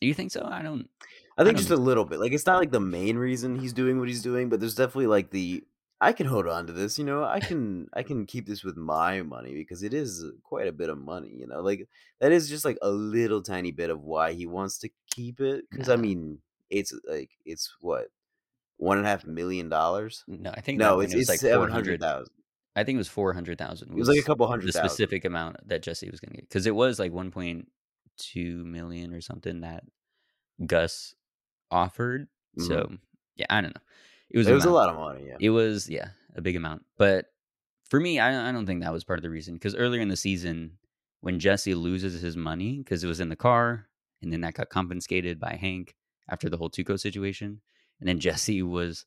you 0.01 0.13
think 0.13 0.31
so? 0.31 0.45
I 0.45 0.61
don't 0.61 0.89
I 1.39 1.43
think 1.43 1.55
don't 1.55 1.61
just 1.61 1.71
a 1.71 1.75
um, 1.75 1.85
little 1.85 2.03
bit. 2.03 2.19
Like 2.19 2.33
it's 2.33 2.45
not 2.45 2.59
like 2.59 2.71
the 2.71 2.81
main 2.81 3.17
reason 3.17 3.57
he's 3.57 3.71
doing 3.71 3.97
what 3.97 4.09
he's 4.09 4.21
doing, 4.21 4.49
but 4.49 4.59
there's 4.59 4.75
definitely 4.75 5.07
like 5.07 5.31
the 5.31 5.63
I 6.01 6.11
can 6.11 6.27
hold 6.27 6.47
on 6.47 6.67
to 6.67 6.73
this, 6.73 6.99
you 6.99 7.05
know. 7.05 7.23
I 7.23 7.39
can 7.39 7.87
I 7.93 8.03
can 8.03 8.25
keep 8.25 8.45
this 8.45 8.63
with 8.63 8.75
my 8.75 9.21
money 9.21 9.53
because 9.53 9.81
it 9.81 9.93
is 9.93 10.25
quite 10.43 10.67
a 10.67 10.73
bit 10.73 10.89
of 10.89 10.97
money, 10.97 11.31
you 11.33 11.47
know. 11.47 11.61
Like 11.61 11.87
that 12.19 12.33
is 12.33 12.49
just 12.49 12.65
like 12.65 12.77
a 12.81 12.89
little 12.89 13.41
tiny 13.41 13.71
bit 13.71 13.89
of 13.89 14.03
why 14.03 14.33
he 14.33 14.45
wants 14.45 14.77
to 14.79 14.89
keep 15.09 15.39
it. 15.39 15.65
Because 15.71 15.89
I 15.89 15.95
mean, 15.95 16.39
it's 16.69 16.93
like 17.09 17.31
it's 17.45 17.73
what 17.79 18.07
one 18.75 18.97
and 18.97 19.07
a 19.07 19.09
half 19.09 19.25
million 19.25 19.67
dollars. 19.69 20.23
no 20.27 20.51
i 20.51 20.61
think 20.61 20.79
No, 20.79 20.99
it's 21.01 21.13
it's 21.13 21.29
like 21.29 21.39
seven 21.39 21.67
400 21.67 21.71
hundred 21.73 22.01
thousand. 22.01 22.33
I 22.75 22.83
think 22.83 22.95
it 22.95 22.99
was 22.99 23.09
four 23.09 23.33
hundred 23.33 23.57
thousand. 23.57 23.89
It 23.89 23.95
was 23.95 24.07
like 24.07 24.19
a 24.19 24.23
couple 24.23 24.47
hundred 24.47 24.67
the 24.67 24.73
thousand. 24.73 24.89
specific 24.89 25.25
amount 25.25 25.67
that 25.67 25.83
Jesse 25.83 26.09
was 26.09 26.19
going 26.19 26.31
to 26.31 26.37
get 26.37 26.49
because 26.49 26.65
it 26.65 26.75
was 26.75 26.99
like 26.99 27.11
one 27.11 27.31
point 27.31 27.67
two 28.17 28.63
million 28.65 29.13
or 29.13 29.21
something 29.21 29.61
that 29.61 29.83
Gus 30.65 31.15
offered. 31.71 32.27
Mhm. 32.57 32.67
So 32.67 32.91
yeah, 33.35 33.45
I 33.49 33.61
don't 33.61 33.75
know. 33.75 33.81
It 34.29 34.37
was 34.37 34.47
It 34.47 34.53
was 34.53 34.65
a 34.65 34.71
lot 34.71 34.89
of 34.89 34.95
money. 34.95 35.25
Yeah. 35.27 35.37
It 35.39 35.49
was 35.49 35.89
yeah 35.89 36.09
a 36.35 36.41
big 36.41 36.55
amount, 36.55 36.85
but 36.97 37.25
for 37.89 37.99
me, 37.99 38.19
I, 38.19 38.49
I 38.49 38.51
don't 38.51 38.65
think 38.67 38.83
that 38.83 38.93
was 38.93 39.03
part 39.03 39.17
of 39.17 39.23
the 39.23 39.29
reason 39.29 39.55
because 39.55 39.75
earlier 39.75 40.01
in 40.01 40.09
the 40.09 40.15
season 40.15 40.77
when 41.21 41.39
Jesse 41.39 41.73
loses 41.73 42.21
his 42.21 42.37
money 42.37 42.77
because 42.77 43.03
it 43.03 43.07
was 43.07 43.19
in 43.19 43.29
the 43.29 43.35
car 43.35 43.87
and 44.21 44.31
then 44.31 44.41
that 44.41 44.53
got 44.53 44.69
confiscated 44.69 45.39
by 45.39 45.55
Hank 45.59 45.95
after 46.29 46.49
the 46.49 46.57
whole 46.57 46.69
Tuco 46.69 46.99
situation, 46.99 47.61
and 47.99 48.07
then 48.07 48.19
Jesse 48.19 48.61
was 48.61 49.05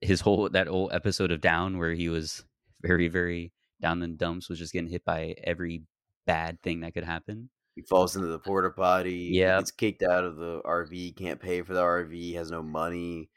his 0.00 0.20
whole 0.20 0.48
that 0.48 0.66
whole 0.66 0.90
episode 0.92 1.30
of 1.30 1.40
Down 1.40 1.78
where 1.78 1.92
he 1.92 2.08
was 2.08 2.44
very 2.82 3.08
very 3.08 3.52
down 3.80 4.02
in 4.02 4.10
the 4.10 4.16
dumps 4.16 4.48
was 4.48 4.58
just 4.58 4.72
getting 4.72 4.90
hit 4.90 5.04
by 5.04 5.34
every 5.44 5.82
bad 6.26 6.60
thing 6.62 6.80
that 6.80 6.94
could 6.94 7.04
happen. 7.04 7.50
He 7.78 7.82
falls 7.82 8.16
into 8.16 8.26
the 8.26 8.40
porta 8.40 8.70
potty. 8.70 9.30
Yeah, 9.32 9.58
Gets 9.60 9.70
kicked 9.70 10.02
out 10.02 10.24
of 10.24 10.34
the 10.34 10.60
RV. 10.64 11.14
Can't 11.14 11.38
pay 11.40 11.62
for 11.62 11.74
the 11.74 11.80
RV. 11.80 12.34
Has 12.34 12.50
no 12.50 12.60
money. 12.60 13.30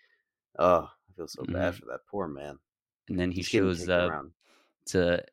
Oh, 0.58 0.90
I 0.90 1.14
feel 1.16 1.28
so 1.28 1.44
Mhm. 1.44 1.54
bad 1.54 1.76
for 1.76 1.86
that 1.86 2.08
poor 2.10 2.28
man. 2.28 2.58
And 3.08 3.20
then 3.20 3.30
he 3.30 3.36
He's 3.38 3.46
shows 3.46 3.88
up 3.88 4.10
around. 4.10 4.32
to 4.88 5.24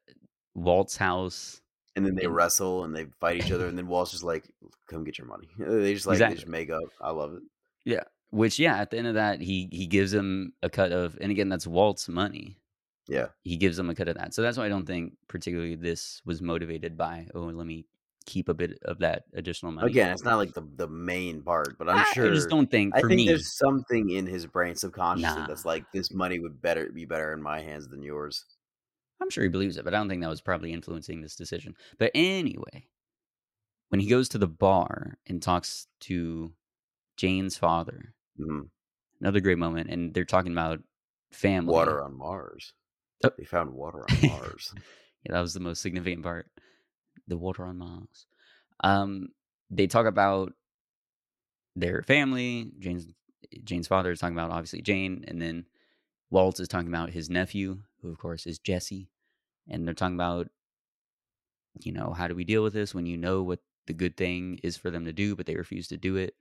Walt's 0.55 0.99
house. 0.99 1.63
And 1.97 2.05
then 2.05 2.17
they 2.17 2.27
And- 2.27 2.35
wrestle 2.35 2.85
and 2.85 2.95
they 2.95 3.07
fight 3.19 3.39
each 3.43 3.51
other, 3.51 3.67
and 3.69 3.79
then 3.79 3.87
Walt's 3.89 4.11
just 4.11 4.25
like, 4.25 4.53
"Come 4.89 5.05
get 5.05 5.17
your 5.17 5.27
money." 5.27 5.49
They 5.59 5.95
just 5.95 6.07
like 6.07 6.19
they 6.19 6.35
just 6.35 6.47
make 6.47 6.69
up. 6.69 6.83
I 7.01 7.11
love 7.11 7.33
it. 7.33 7.43
Yeah. 7.87 8.05
Which 8.29 8.59
yeah, 8.59 8.77
at 8.77 8.91
the 8.91 8.99
end 8.99 9.07
of 9.07 9.15
that, 9.15 9.41
he 9.41 9.71
he 9.73 9.87
gives 9.87 10.13
him 10.13 10.53
a 10.63 10.69
cut 10.69 10.93
of, 10.93 11.17
and 11.19 11.31
again, 11.33 11.49
that's 11.49 11.67
Walt's 11.67 12.11
money. 12.11 12.61
Yeah, 13.07 13.29
He 13.43 13.57
gives 13.57 13.79
him 13.79 13.89
a 13.89 13.95
cut 13.95 14.09
of 14.09 14.17
that. 14.17 14.35
So 14.35 14.43
that's 14.43 14.59
why 14.59 14.67
I 14.67 14.69
don't 14.69 14.85
think 14.85 15.17
particularly 15.29 15.77
this 15.77 16.21
was 16.27 16.43
motivated 16.43 16.95
by 16.99 17.29
oh, 17.35 17.45
let 17.45 17.67
me 17.67 17.87
keep 18.29 18.49
a 18.49 18.55
bit 18.55 18.79
of 18.83 18.99
that 18.99 19.25
additional 19.33 19.73
money. 19.73 19.91
again, 19.91 20.13
it's 20.13 20.23
not 20.23 20.37
like 20.37 20.53
the 20.53 20.63
the 20.77 20.87
main 20.87 21.43
part, 21.43 21.79
but 21.79 21.89
I'm 21.89 21.99
I, 21.99 22.05
sure. 22.13 22.27
I 22.31 22.35
just 22.35 22.49
don't 22.51 22.71
think 22.71 22.95
I 22.95 23.01
think 23.01 23.13
me. 23.15 23.27
there's 23.27 23.57
something 23.57 24.11
in 24.11 24.27
his 24.27 24.47
brain 24.47 24.75
subconsciously 24.77 25.45
that's 25.49 25.65
like 25.65 25.85
this 25.93 26.13
money 26.13 26.39
would 26.39 26.61
better 26.61 26.91
be 26.93 27.05
better 27.07 27.33
in 27.33 27.43
my 27.43 27.61
hands 27.61 27.89
than 27.89 28.03
yours. 28.03 28.45
I'm 29.21 29.31
sure 29.31 29.43
he 29.43 29.51
believes 29.51 29.77
it, 29.79 29.85
but 29.85 29.95
I 29.95 29.99
don't 29.99 30.09
think 30.09 30.23
that 30.23 30.29
was 30.31 30.41
probably 30.43 30.73
influencing 30.73 31.23
this 31.23 31.35
decision. 31.35 31.75
But 31.99 32.13
anyway, 32.15 32.87
when 33.89 34.01
he 34.01 34.07
goes 34.09 34.29
to 34.31 34.39
the 34.39 34.47
bar 34.47 35.19
and 35.27 35.43
talks 35.43 35.87
to 36.01 36.53
Jane's 37.17 37.57
father, 37.57 38.15
Mhm. 38.39 38.69
another 39.21 39.41
great 39.41 39.59
moment, 39.59 39.91
and 39.91 40.15
they're 40.15 40.25
talking 40.25 40.53
about 40.53 40.81
family. 41.33 41.73
Water 41.73 42.03
on 42.05 42.17
Mars. 42.17 42.75
Oh. 43.25 43.31
They 43.37 43.45
found 43.45 43.73
water 43.73 44.03
on 44.03 44.07
Mars. 44.31 44.73
Yeah, 45.25 45.33
that 45.33 45.41
was 45.41 45.53
the 45.55 45.61
most 45.61 45.81
significant 45.81 46.23
part. 46.23 46.47
The 47.29 47.37
water 47.37 47.65
on 47.65 47.79
Mars. 47.79 48.27
Um, 48.83 49.29
they 49.71 49.87
talk 49.87 50.07
about 50.07 50.53
their 51.77 52.03
family. 52.03 52.73
Jane's 52.79 53.07
Jane's 53.65 53.89
father 53.89 54.11
is 54.11 54.19
talking 54.19 54.37
about 54.37 54.51
obviously 54.51 54.83
Jane, 54.83 55.25
and 55.29 55.41
then 55.41 55.67
Walt 56.31 56.61
is 56.61 56.69
talking 56.69 56.89
about 56.89 57.11
his 57.11 57.31
nephew, 57.31 57.79
who 58.03 58.11
of 58.11 58.19
course 58.19 58.47
is 58.47 58.59
Jesse, 58.59 59.09
and 59.69 59.87
they're 59.87 59.95
talking 59.95 60.17
about, 60.17 60.49
you 61.81 61.93
know, 61.93 62.13
how 62.13 62.29
do 62.29 62.35
we 62.35 62.45
deal 62.45 62.63
with 62.63 62.73
this 62.75 62.95
when 62.95 63.07
you 63.07 63.17
know 63.17 63.43
what 63.43 63.61
the 63.87 63.93
good 63.93 64.17
thing 64.17 64.59
is 64.63 64.77
for 64.77 64.91
them 64.91 65.05
to 65.05 65.13
do, 65.13 65.35
but 65.35 65.47
they 65.47 65.57
refuse 65.57 65.89
to 65.89 65.97
do 65.97 66.17
it. 66.17 66.35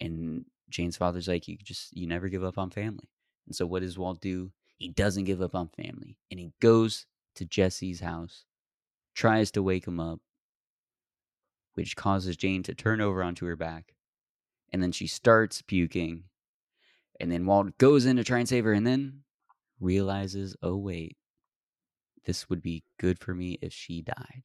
And 0.00 0.44
Jane's 0.68 0.96
father's 0.96 1.28
like, 1.28 1.48
you 1.48 1.56
just 1.56 1.96
you 1.96 2.06
never 2.06 2.28
give 2.28 2.44
up 2.44 2.58
on 2.58 2.70
family. 2.70 3.08
And 3.46 3.56
so 3.56 3.66
what 3.66 3.82
does 3.82 3.98
Walt 3.98 4.20
do? 4.20 4.52
He 4.76 4.88
doesn't 4.88 5.24
give 5.24 5.42
up 5.42 5.54
on 5.54 5.68
family, 5.68 6.18
and 6.30 6.38
he 6.38 6.52
goes 6.60 7.06
to 7.36 7.44
Jesse's 7.44 8.00
house, 8.00 8.44
tries 9.18 9.50
to 9.50 9.62
wake 9.62 9.84
him 9.84 9.98
up, 9.98 10.20
which 11.74 11.96
causes 11.96 12.36
Jane 12.36 12.62
to 12.62 12.74
turn 12.74 13.00
over 13.00 13.20
onto 13.20 13.46
her 13.46 13.56
back. 13.56 13.94
And 14.72 14.80
then 14.80 14.92
she 14.92 15.08
starts 15.08 15.60
puking. 15.60 16.24
And 17.18 17.32
then 17.32 17.44
Walt 17.44 17.76
goes 17.78 18.06
in 18.06 18.16
to 18.16 18.24
try 18.24 18.38
and 18.38 18.48
save 18.48 18.64
her 18.64 18.72
and 18.72 18.86
then 18.86 19.24
realizes, 19.80 20.56
oh, 20.62 20.76
wait, 20.76 21.16
this 22.26 22.48
would 22.48 22.62
be 22.62 22.84
good 22.98 23.18
for 23.18 23.34
me 23.34 23.58
if 23.60 23.72
she 23.72 24.02
died. 24.02 24.44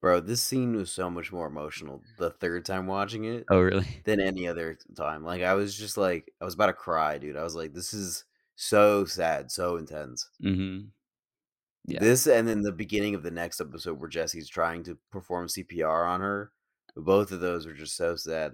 Bro, 0.00 0.20
this 0.20 0.42
scene 0.42 0.74
was 0.74 0.90
so 0.90 1.08
much 1.08 1.30
more 1.30 1.46
emotional 1.46 2.02
the 2.18 2.30
third 2.30 2.64
time 2.64 2.86
watching 2.86 3.24
it 3.24 3.44
Oh, 3.50 3.60
really? 3.60 3.86
than 4.04 4.18
any 4.18 4.48
other 4.48 4.78
time. 4.96 5.22
Like 5.22 5.42
I 5.42 5.54
was 5.54 5.76
just 5.76 5.96
like 5.96 6.32
I 6.40 6.44
was 6.44 6.54
about 6.54 6.68
to 6.68 6.72
cry, 6.72 7.18
dude. 7.18 7.36
I 7.36 7.44
was 7.44 7.54
like, 7.54 7.74
this 7.74 7.92
is 7.92 8.24
so 8.56 9.04
sad, 9.04 9.50
so 9.52 9.76
intense. 9.76 10.28
Mm-hmm. 10.42 10.86
Yeah. 11.86 12.00
This 12.00 12.26
and 12.26 12.46
then 12.46 12.62
the 12.62 12.72
beginning 12.72 13.14
of 13.14 13.22
the 13.22 13.30
next 13.30 13.60
episode 13.60 13.98
where 13.98 14.08
Jesse's 14.08 14.48
trying 14.48 14.84
to 14.84 14.98
perform 15.10 15.46
CPR 15.48 16.06
on 16.08 16.20
her. 16.20 16.52
Both 16.96 17.32
of 17.32 17.40
those 17.40 17.66
were 17.66 17.72
just 17.72 17.96
so 17.96 18.16
sad. 18.16 18.52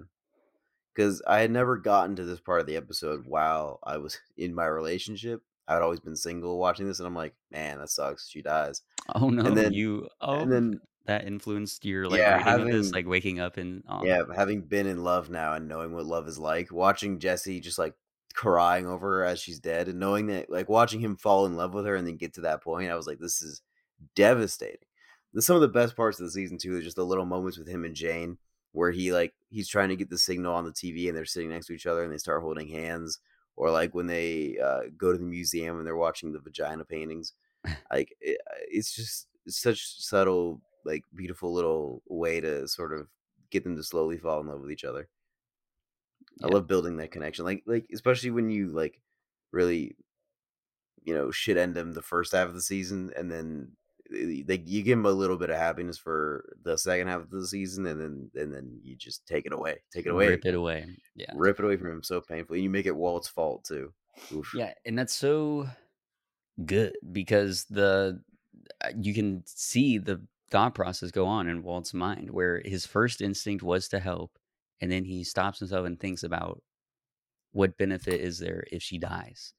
Because 0.95 1.20
I 1.27 1.41
had 1.41 1.51
never 1.51 1.77
gotten 1.77 2.16
to 2.16 2.24
this 2.24 2.41
part 2.41 2.61
of 2.61 2.66
the 2.66 2.77
episode 2.77 3.27
while 3.27 3.81
I 3.83 3.99
was 3.99 4.18
in 4.37 4.55
my 4.55 4.66
relationship. 4.66 5.43
I'd 5.68 5.83
always 5.83 6.01
been 6.01 6.14
single 6.16 6.59
watching 6.59 6.87
this, 6.87 7.01
and 7.01 7.09
I'm 7.09 7.14
like, 7.16 7.35
man, 7.51 7.79
that 7.81 7.91
sucks. 7.91 8.29
She 8.31 8.41
dies. 8.41 8.83
Oh, 9.14 9.29
no. 9.29 9.45
And 9.45 9.57
then- 9.57 9.72
you, 9.72 10.09
oh, 10.20 10.39
and 10.39 10.51
then 10.53 10.81
that 11.07 11.27
influenced 11.27 11.85
your 11.85 12.09
like 12.09 12.18
Yeah, 12.20 12.37
rating 12.39 12.61
of 12.61 12.66
this, 12.68 12.87
having- 12.87 12.93
like 12.93 13.07
waking 13.07 13.41
up 13.41 13.57
and, 13.57 13.83
oh, 13.89 13.97
um 13.99 14.07
yeah, 14.07 14.22
having 14.35 14.62
been 14.62 14.87
in 14.87 15.03
love 15.03 15.29
now 15.29 15.55
and 15.55 15.66
knowing 15.68 15.93
what 15.93 16.07
love 16.07 16.29
is 16.29 16.39
like, 16.39 16.70
watching 16.72 17.18
Jesse 17.18 17.61
just 17.61 17.79
like 17.79 17.95
crying 18.37 18.87
over 18.87 19.18
her 19.18 19.24
as 19.24 19.41
she's 19.41 19.59
dead, 19.59 19.89
and 19.89 19.99
knowing 19.99 20.26
that 20.26 20.51
like 20.51 20.68
watching 20.68 21.01
him 21.01 21.16
fall 21.16 21.47
in 21.47 21.57
love 21.57 21.74
with 21.74 21.87
her 21.87 21.97
and 21.97 22.07
then 22.07 22.16
get 22.16 22.34
to 22.34 22.43
that 22.43 22.62
point, 22.62 22.91
I 22.91 22.97
was 22.97 23.07
like, 23.07 23.18
this 23.18 23.43
is 23.43 23.62
devastating. 24.14 24.78
Some 25.39 25.57
of 25.57 25.62
the 25.62 25.68
best 25.68 25.97
parts 25.97 26.20
of 26.20 26.26
the 26.26 26.32
season 26.32 26.59
too 26.59 26.76
is 26.76 26.84
just 26.84 26.97
the 26.97 27.05
little 27.05 27.26
moments 27.26 27.59
with 27.59 27.68
him 27.68 27.84
and 27.84 27.95
Jane 27.95 28.39
where 28.76 28.91
he 28.91 29.11
like 29.11 29.32
he's 29.49 29.68
trying 29.68 29.89
to 29.89 29.97
get 29.97 30.11
the 30.11 30.18
signal 30.18 30.55
on 30.55 30.66
the 30.66 30.70
TV 30.70 31.09
and 31.09 31.16
they're 31.16 31.24
sitting 31.24 31.49
next 31.49 31.66
to 31.66 31.72
each 31.72 31.87
other 31.87 32.05
and 32.05 32.12
they 32.12 32.18
start 32.18 32.43
holding 32.43 32.68
hands, 32.68 33.18
or 33.57 33.70
like 33.70 33.95
when 33.95 34.07
they 34.07 34.59
uh, 34.62 34.82
go 34.99 35.12
to 35.12 35.18
the 35.18 35.24
museum 35.24 35.78
and 35.78 35.87
they're 35.87 35.97
watching 35.97 36.32
the 36.32 36.39
vagina 36.39 36.84
paintings. 36.84 37.32
Like 37.91 38.14
it, 38.20 38.39
it's 38.70 38.95
just 38.95 39.26
such 39.49 40.01
subtle, 40.01 40.61
like 40.84 41.03
beautiful 41.14 41.53
little 41.53 42.03
way 42.07 42.41
to 42.41 42.68
sort 42.68 42.93
of 42.93 43.09
get 43.51 43.64
them 43.64 43.76
to 43.76 43.82
slowly 43.82 44.18
fall 44.18 44.41
in 44.41 44.47
love 44.47 44.61
with 44.61 44.70
each 44.70 44.84
other. 44.84 45.09
I 46.43 46.49
Yeah. 46.49 46.55
love 46.55 46.66
building 46.66 46.97
that 46.99 47.11
connection, 47.12 47.45
like 47.45 47.62
like 47.66 47.87
especially 47.93 48.30
when 48.30 48.51
you 48.51 48.68
like 48.68 49.01
really, 49.53 49.97
you 51.03 51.14
know, 51.14 51.30
shit 51.30 51.57
end 51.57 51.74
them 51.74 51.93
the 51.93 52.03
first 52.03 52.32
half 52.32 52.49
of 52.49 52.55
the 52.55 52.61
season, 52.61 53.12
and 53.16 53.30
then 53.30 53.76
eh, 54.12 54.43
they 54.47 54.62
you 54.66 54.82
give 54.82 54.99
them 54.99 55.07
a 55.07 55.11
little 55.11 55.37
bit 55.37 55.51
of 55.51 55.57
happiness 55.57 55.99
for 55.99 56.45
the 56.62 56.76
second 56.76 57.09
half 57.09 57.22
of 57.22 57.30
the 57.30 57.47
season, 57.47 57.87
and 57.87 58.01
then 58.01 58.30
and 58.34 58.53
then 58.53 58.80
you 58.82 58.97
just 58.97 59.26
take 59.26 59.47
it 59.47 59.53
away, 59.53 59.76
take 59.93 60.07
it 60.07 60.11
away, 60.11 60.28
rip 60.28 60.45
it 60.47 60.55
away. 60.55 60.87
Yeah. 61.14 61.32
rip 61.37 61.59
it 61.59 61.64
away 61.64 61.76
from 61.76 61.91
him 61.91 62.03
so 62.03 62.20
painfully. 62.20 62.59
And 62.59 62.64
you 62.64 62.70
make 62.70 62.87
it 62.87 62.97
Walt's 62.97 63.28
fault 63.28 63.64
too. 63.64 63.93
Oof. 64.34 64.53
Yeah, 64.55 64.72
and 64.84 64.99
that's 64.99 65.14
so 65.14 65.68
good 66.64 66.97
because 67.12 67.64
the 67.66 68.22
uh, 68.82 68.91
you 69.01 69.14
can 69.14 69.43
see 69.47 69.99
the 69.99 70.22
thought 70.51 70.74
process 70.74 71.11
go 71.11 71.26
on 71.26 71.49
in 71.49 71.62
Walt's 71.62 71.95
mind 71.95 72.30
where 72.30 72.62
his 72.64 72.87
first 72.87 73.20
instinct 73.20 73.62
was 73.62 73.89
to 73.89 73.99
help 74.01 74.39
and 74.81 74.91
then 74.91 75.05
he 75.05 75.24
stops 75.24 75.59
himself 75.59 75.87
and 75.87 75.99
thinks 75.99 76.22
about 76.22 76.62
what 77.53 77.79
benefit 77.79 78.20
is 78.20 78.39
there 78.39 78.64
if 78.70 78.83
she 78.83 78.99
dies. 78.99 79.55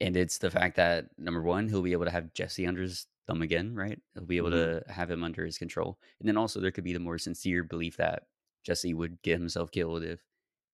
And 0.00 0.16
it's 0.16 0.38
the 0.38 0.50
fact 0.50 0.76
that 0.76 1.16
number 1.18 1.42
1 1.42 1.68
he'll 1.68 1.82
be 1.82 1.92
able 1.92 2.06
to 2.06 2.10
have 2.10 2.32
Jesse 2.34 2.66
under 2.66 2.82
his 2.82 3.06
thumb 3.26 3.42
again, 3.42 3.74
right? 3.74 4.00
He'll 4.14 4.24
be 4.26 4.36
able 4.36 4.50
Mhm. 4.50 4.84
to 4.86 4.92
have 4.92 5.10
him 5.10 5.22
under 5.22 5.44
his 5.44 5.58
control. 5.58 6.00
And 6.18 6.28
then 6.28 6.36
also 6.36 6.60
there 6.60 6.72
could 6.72 6.84
be 6.84 6.92
the 6.92 6.98
more 6.98 7.18
sincere 7.18 7.62
belief 7.62 7.96
that 7.98 8.28
Jesse 8.64 8.94
would 8.94 9.22
get 9.22 9.38
himself 9.38 9.70
killed 9.70 10.02
if 10.02 10.24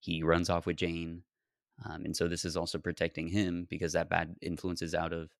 he 0.00 0.22
runs 0.22 0.48
off 0.50 0.66
with 0.66 0.76
Jane 0.76 1.24
um, 1.84 2.04
and 2.04 2.16
so 2.16 2.28
this 2.28 2.44
is 2.44 2.56
also 2.56 2.78
protecting 2.78 3.28
him 3.28 3.64
because 3.70 3.92
that 3.94 4.08
bad 4.08 4.36
influence 4.42 4.82
is 4.82 4.94
out 4.94 5.12
of 5.12 5.30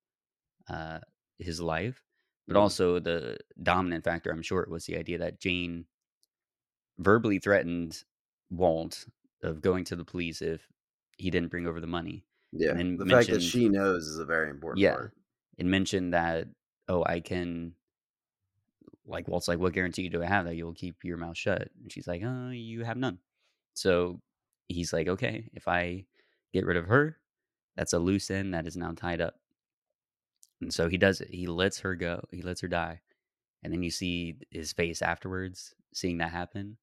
uh, 0.69 0.99
his 1.39 1.61
life. 1.61 2.03
But 2.47 2.55
Mhm. 2.55 2.59
also 2.61 2.99
the 2.99 3.37
dominant 3.63 4.03
factor, 4.03 4.31
I'm 4.31 4.41
sure, 4.41 4.65
was 4.69 4.85
the 4.85 4.97
idea 4.97 5.17
that 5.19 5.39
Jane 5.39 5.87
verbally 6.99 7.39
threatened 7.39 8.03
Walt 8.51 9.07
of 9.41 9.61
going 9.61 9.85
to 9.85 9.95
the 9.95 10.05
police 10.05 10.41
if 10.41 10.67
he 11.17 11.29
didn't 11.31 11.49
bring 11.49 11.65
over 11.65 11.79
the 11.79 11.87
money. 11.87 12.23
yeah. 12.51 12.73
then 12.73 12.97
The 12.97 13.05
fact 13.05 13.29
that 13.29 13.41
she 13.41 13.67
knows 13.69 14.05
is 14.07 14.19
a 14.19 14.25
very 14.25 14.49
important 14.49 14.81
Yeah. 14.81 14.93
part. 14.93 15.13
And 15.57 15.71
mentioned 15.71 16.13
that, 16.13 16.47
oh, 16.87 17.03
I 17.05 17.19
can. 17.19 17.73
Like 19.05 19.27
Walt's 19.27 19.47
like, 19.47 19.57
what 19.59 19.73
guarantee 19.73 20.07
do 20.09 20.21
I 20.21 20.27
have 20.27 20.45
that 20.45 20.55
you'll 20.55 20.73
keep 20.73 21.03
your 21.03 21.17
mouth 21.17 21.35
shut? 21.35 21.69
And 21.81 21.91
she's 21.91 22.07
like, 22.07 22.21
oh, 22.23 22.51
you 22.51 22.83
have 22.83 22.95
none. 22.97 23.17
So 23.73 24.21
he's 24.67 24.93
like, 24.93 25.07
okay, 25.07 25.49
if 25.53 25.67
I 25.67 26.05
get 26.53 26.65
rid 26.65 26.77
of 26.77 26.85
her, 26.85 27.17
that's 27.75 27.93
a 27.93 27.99
loose 27.99 28.29
end 28.29 28.53
that 28.53 28.67
is 28.67 28.77
now 28.77 28.91
tied 28.95 29.19
up. 29.19 29.35
And 30.61 30.71
so 30.73 30.89
he 30.89 30.97
does 30.97 31.21
it. 31.21 31.29
He 31.29 31.47
lets 31.47 31.79
her 31.79 31.95
go. 31.95 32.23
He 32.31 32.41
lets 32.43 32.61
her 32.61 32.67
die. 32.67 33.01
And 33.63 33.73
then 33.73 33.81
you 33.81 33.89
see 33.89 34.37
his 34.51 34.73
face 34.73 35.01
afterwards, 35.01 35.73
seeing 35.93 36.19
that 36.19 36.31
happen. 36.31 36.77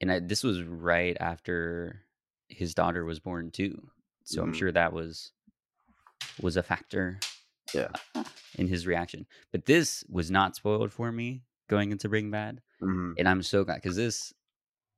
And 0.00 0.10
I, 0.10 0.18
this 0.20 0.42
was 0.42 0.62
right 0.62 1.16
after 1.20 2.02
his 2.48 2.74
daughter 2.74 3.04
was 3.04 3.20
born 3.20 3.50
too. 3.50 3.90
So 4.24 4.42
I'm 4.42 4.52
Mhm. 4.52 4.56
sure 4.56 4.72
that 4.72 4.92
was 4.92 5.32
was 6.40 6.56
a 6.56 6.62
factor 6.62 7.18
Yeah. 7.74 7.88
in 8.56 8.66
his 8.66 8.86
reaction. 8.86 9.26
But 9.52 9.66
this 9.66 10.04
was 10.08 10.30
not 10.30 10.56
spoiled 10.56 10.92
for 10.92 11.12
me 11.12 11.42
going 11.68 11.92
into 11.92 12.08
Breaking 12.08 12.30
Bad, 12.30 12.62
hmm 12.80 13.12
and 13.18 13.28
I'm 13.28 13.42
so 13.42 13.64
glad 13.64 13.76
because 13.76 13.96
this 13.96 14.32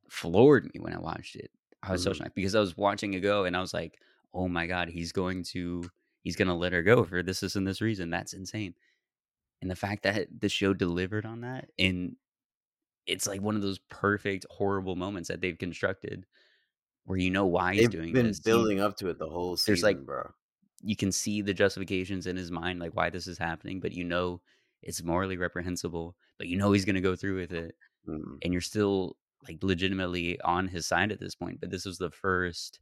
floored 0.09 0.65
me 0.73 0.81
when 0.81 0.93
I 0.95 0.99
watched 1.01 1.37
it. 1.37 1.51
I 1.83 1.93
was 1.93 2.03
so 2.03 2.11
Mhm. 2.11 2.17
shocked 2.19 2.35
because 2.35 2.55
I 2.55 2.61
was 2.61 2.77
watching 2.77 3.15
it 3.15 3.21
go, 3.21 3.45
and 3.45 3.57
I 3.57 3.61
was 3.61 3.75
like, 3.75 3.99
"Oh 4.33 4.49
my 4.49 4.67
god, 4.67 4.89
he's 4.89 5.13
going 5.13 5.43
to 5.45 5.91
he's 6.23 6.37
going 6.37 6.49
to 6.49 6.55
let 6.55 6.73
her 6.73 6.83
go 6.83 7.03
for 7.05 7.23
this, 7.23 7.41
this, 7.41 7.57
and 7.57 7.67
this 7.67 7.81
reason." 7.81 8.11
That's 8.11 8.33
insane. 8.35 8.75
And 9.61 9.71
the 9.71 9.77
fact 9.77 10.03
that 10.05 10.29
the 10.41 10.49
show 10.49 10.75
delivered 10.75 11.25
on 11.27 11.41
that, 11.43 11.71
and 11.79 12.17
it's 13.07 13.27
like 13.27 13.41
one 13.43 13.57
of 13.57 13.63
those 13.63 13.79
perfect 13.91 14.47
horrible 14.51 14.97
moments 14.97 15.29
that 15.29 15.41
they've 15.41 15.59
constructed, 15.59 16.27
where 17.05 17.19
you 17.19 17.31
know 17.31 17.47
why 17.47 17.75
he's 17.75 17.83
They've 17.85 17.91
doing 17.91 18.13
been 18.13 18.27
this. 18.29 18.39
You- 18.39 18.45
building 18.45 18.81
up 18.81 18.97
to 18.99 19.09
it 19.09 19.19
the 19.19 19.29
whole 19.31 19.57
season, 19.57 19.73
There's, 19.73 19.83
like, 19.83 20.07
bro. 20.07 20.33
you 20.83 20.97
can 20.97 21.13
see 21.13 21.43
the 21.43 21.55
justifications 21.55 22.27
in 22.27 22.37
his 22.37 22.51
mind, 22.51 22.81
like 22.81 22.95
why 22.97 23.11
this 23.11 23.27
is 23.27 23.39
happening, 23.39 23.81
but 23.81 23.93
you 23.93 24.05
know 24.05 24.43
it's 24.83 25.03
morally 25.03 25.37
reprehensible, 25.37 26.17
but 26.39 26.49
you 26.49 26.57
know 26.57 26.73
he's 26.73 26.85
going 26.85 26.97
to 26.97 27.01
go 27.03 27.17
through 27.17 27.37
with 27.41 27.53
it, 27.53 27.77
Mhm. 28.09 28.39
and 28.43 28.53
you're 28.53 28.61
still 28.63 29.17
like 29.49 29.63
legitimately 29.63 30.41
on 30.43 30.69
his 30.69 30.87
side 30.87 31.13
at 31.13 31.21
this 31.21 31.35
point. 31.35 31.61
But 31.61 31.71
this 31.71 31.85
was 31.85 31.99
the 31.99 32.11
first 32.11 32.81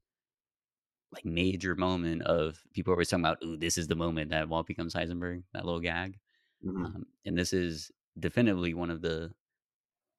like 1.13 1.25
major 1.25 1.75
moment 1.75 2.23
of 2.23 2.63
people 2.73 2.93
always 2.93 3.09
talking 3.09 3.25
about, 3.25 3.43
"Ooh, 3.45 3.57
this 3.57 3.77
is 3.79 3.89
the 3.89 3.97
moment 3.97 4.31
that 4.31 4.49
Walt 4.49 4.67
becomes 4.67 4.95
Heisenberg." 4.95 5.43
That 5.53 5.65
little 5.65 5.81
gag, 5.81 6.19
Mhm. 6.65 6.85
um, 6.87 7.07
and 7.25 7.37
this 7.37 7.53
is 7.53 7.91
definitively 8.19 8.75
one 8.75 8.91
of 8.91 9.01
the 9.03 9.35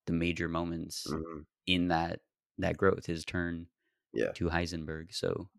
the 0.08 0.14
major 0.14 0.48
moments 0.50 1.06
Mhm. 1.10 1.46
in 1.68 1.88
that 1.90 2.22
that 2.58 2.78
growth, 2.78 3.06
his 3.06 3.26
turn 3.26 3.68
Yeah. 4.14 4.32
to 4.34 4.50
Heisenberg. 4.50 5.14
So 5.14 5.50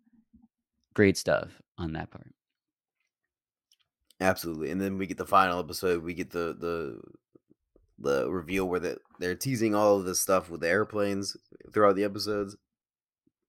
great 0.95 1.16
stuff 1.16 1.61
on 1.78 1.93
that 1.95 2.11
part. 2.11 2.34
Absolutely. 4.20 4.70
And 4.70 4.80
then 4.80 4.99
we 4.99 5.07
get 5.07 5.18
the 5.18 5.26
final 5.26 5.59
episode. 5.59 6.03
We 6.03 6.14
get 6.14 6.30
the 6.30 6.55
the 6.59 7.01
the 7.99 8.30
reveal 8.30 8.68
where 8.68 8.80
the, 8.80 8.99
they're 9.20 9.34
teasing 9.34 9.74
all 9.74 9.97
of 9.99 10.05
this 10.05 10.18
stuff 10.20 10.51
with 10.51 10.61
the 10.61 10.68
airplanes 10.68 11.36
throughout 11.72 11.95
the 11.97 12.05
episodes. 12.05 12.57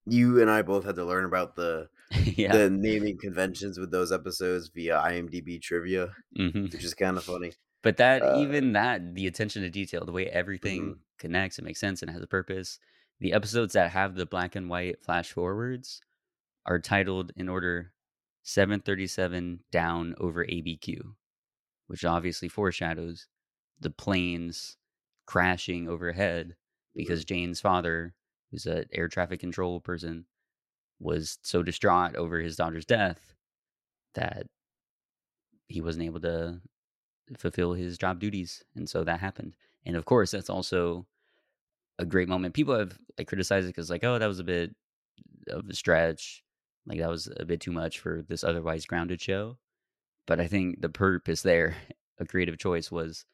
You 0.05 0.41
and 0.41 0.49
I 0.51 0.61
both 0.63 0.83
had 0.85 0.95
to 0.95 1.05
learn 1.05 1.25
about 1.25 1.55
the 1.55 1.89
yeah, 2.37 2.51
the 2.53 2.69
naming 2.69 3.17
conventions 3.19 3.79
with 3.79 3.91
those 3.91 4.11
episodes 4.11 4.69
via 4.69 4.97
IMDb 4.97 5.61
trivia, 5.61 6.15
hmm 6.35 6.63
which 6.65 6.83
is 6.83 6.93
kind 6.93 7.17
of 7.17 7.23
funny. 7.23 7.53
But 7.84 7.97
that 7.97 8.23
Uh, 8.23 8.39
even 8.39 8.73
that 8.73 9.13
the 9.13 9.27
attention 9.27 9.61
to 9.61 9.69
detail, 9.69 10.05
the 10.05 10.11
way 10.11 10.27
everything 10.27 10.81
mhm. 10.81 10.99
connects, 11.19 11.59
it 11.59 11.65
makes 11.65 11.79
sense 11.79 12.01
and 12.01 12.09
has 12.09 12.23
a 12.23 12.27
purpose. 12.27 12.79
The 13.19 13.34
episodes 13.34 13.73
that 13.73 13.91
have 13.91 14.15
the 14.15 14.25
black 14.25 14.55
and 14.55 14.69
white 14.69 15.03
flash 15.03 15.31
forwards 15.31 16.01
are 16.65 16.79
titled 16.79 17.31
in 17.36 17.49
order 17.49 17.93
737 18.43 19.63
down 19.71 20.15
over 20.17 20.45
ABQ, 20.45 21.15
which 21.88 22.05
obviously 22.05 22.47
foreshadows 22.47 23.27
the 23.79 23.89
planes 23.89 24.77
crashing 25.25 25.88
overhead 25.88 26.55
because 26.95 27.25
Jane's 27.25 27.61
father, 27.61 28.13
who's 28.51 28.65
an 28.65 28.86
air 28.93 29.07
traffic 29.07 29.39
control 29.39 29.79
person, 29.79 30.25
was 30.99 31.38
so 31.43 31.63
distraught 31.63 32.15
over 32.15 32.39
his 32.39 32.55
daughter's 32.55 32.86
death 32.86 33.34
that 34.15 34.47
he 35.67 35.81
wasn't 35.81 36.05
able 36.05 36.19
to 36.21 36.61
fulfill 37.38 37.74
his 37.74 37.97
job 37.97 38.19
duties. 38.19 38.63
And 38.76 38.89
so 38.89 39.03
that 39.03 39.19
happened. 39.19 39.55
And 39.86 39.95
of 39.95 40.05
course, 40.05 40.32
that's 40.32 40.49
also 40.49 41.05
a 41.99 42.05
great 42.05 42.28
moment. 42.30 42.53
People 42.53 42.78
have 42.78 42.97
like 43.17 43.28
criticized 43.28 43.65
it 43.65 43.69
because 43.69 43.89
like, 43.89 44.03
oh, 44.03 44.19
that 44.19 44.28
was 44.28 44.39
a 44.39 44.43
bit 44.43 44.76
of 45.47 45.67
a 45.69 45.74
stretch. 45.74 46.43
Like 46.86 46.99
that 46.99 47.09
was 47.09 47.30
a 47.38 47.45
bit 47.45 47.61
too 47.61 47.71
much 47.71 47.99
for 47.99 48.24
this 48.28 48.43
otherwise 48.43 48.86
grounded 48.86 49.21
show. 49.21 49.57
But 50.26 50.39
I 50.39 50.47
think 50.47 50.82
the 50.82 50.89
purpose 50.89 51.41
there, 51.41 51.76
a 52.19 52.26
creative 52.26 52.57
choice, 52.57 52.91
was 52.91 53.26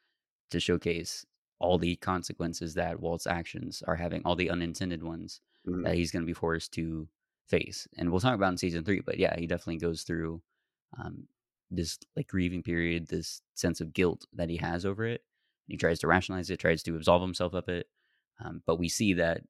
to 0.51 0.59
showcase 0.59 1.25
all 1.59 1.77
the 1.77 1.95
consequences 1.97 2.73
that 2.75 2.99
Walt's 2.99 3.27
actions 3.27 3.83
are 3.87 3.95
having, 3.95 4.21
all 4.23 4.35
the 4.35 4.49
unintended 4.49 5.03
ones 5.03 5.41
Mhm. 5.67 5.83
that 5.83 5.95
he's 5.95 6.09
going 6.11 6.23
to 6.23 6.27
be 6.27 6.33
forced 6.33 6.71
to 6.73 7.07
face. 7.47 7.85
And 7.97 8.09
we'll 8.09 8.21
talk 8.21 8.33
about 8.35 8.51
in 8.53 8.57
season 8.57 8.85
three. 8.85 9.01
But 9.01 9.19
yeah, 9.19 9.37
he 9.37 9.45
definitely 9.45 9.77
goes 9.77 10.03
through 10.03 10.41
um, 10.97 11.27
this 11.71 11.97
like 12.15 12.27
grieving 12.27 12.63
period, 12.63 13.07
this 13.07 13.41
sense 13.53 13.81
of 13.81 13.93
guilt 13.93 14.25
that 14.33 14.49
he 14.49 14.57
has 14.57 14.85
over 14.85 15.05
it. 15.05 15.21
He 15.67 15.77
tries 15.77 15.99
to 15.99 16.07
rationalize 16.07 16.49
it, 16.49 16.57
tries 16.59 16.81
to 16.83 16.95
absolve 16.95 17.21
himself 17.21 17.53
of 17.53 17.67
it. 17.69 17.87
Um, 18.43 18.63
but 18.65 18.77
we 18.79 18.89
see 18.89 19.13
that 19.13 19.41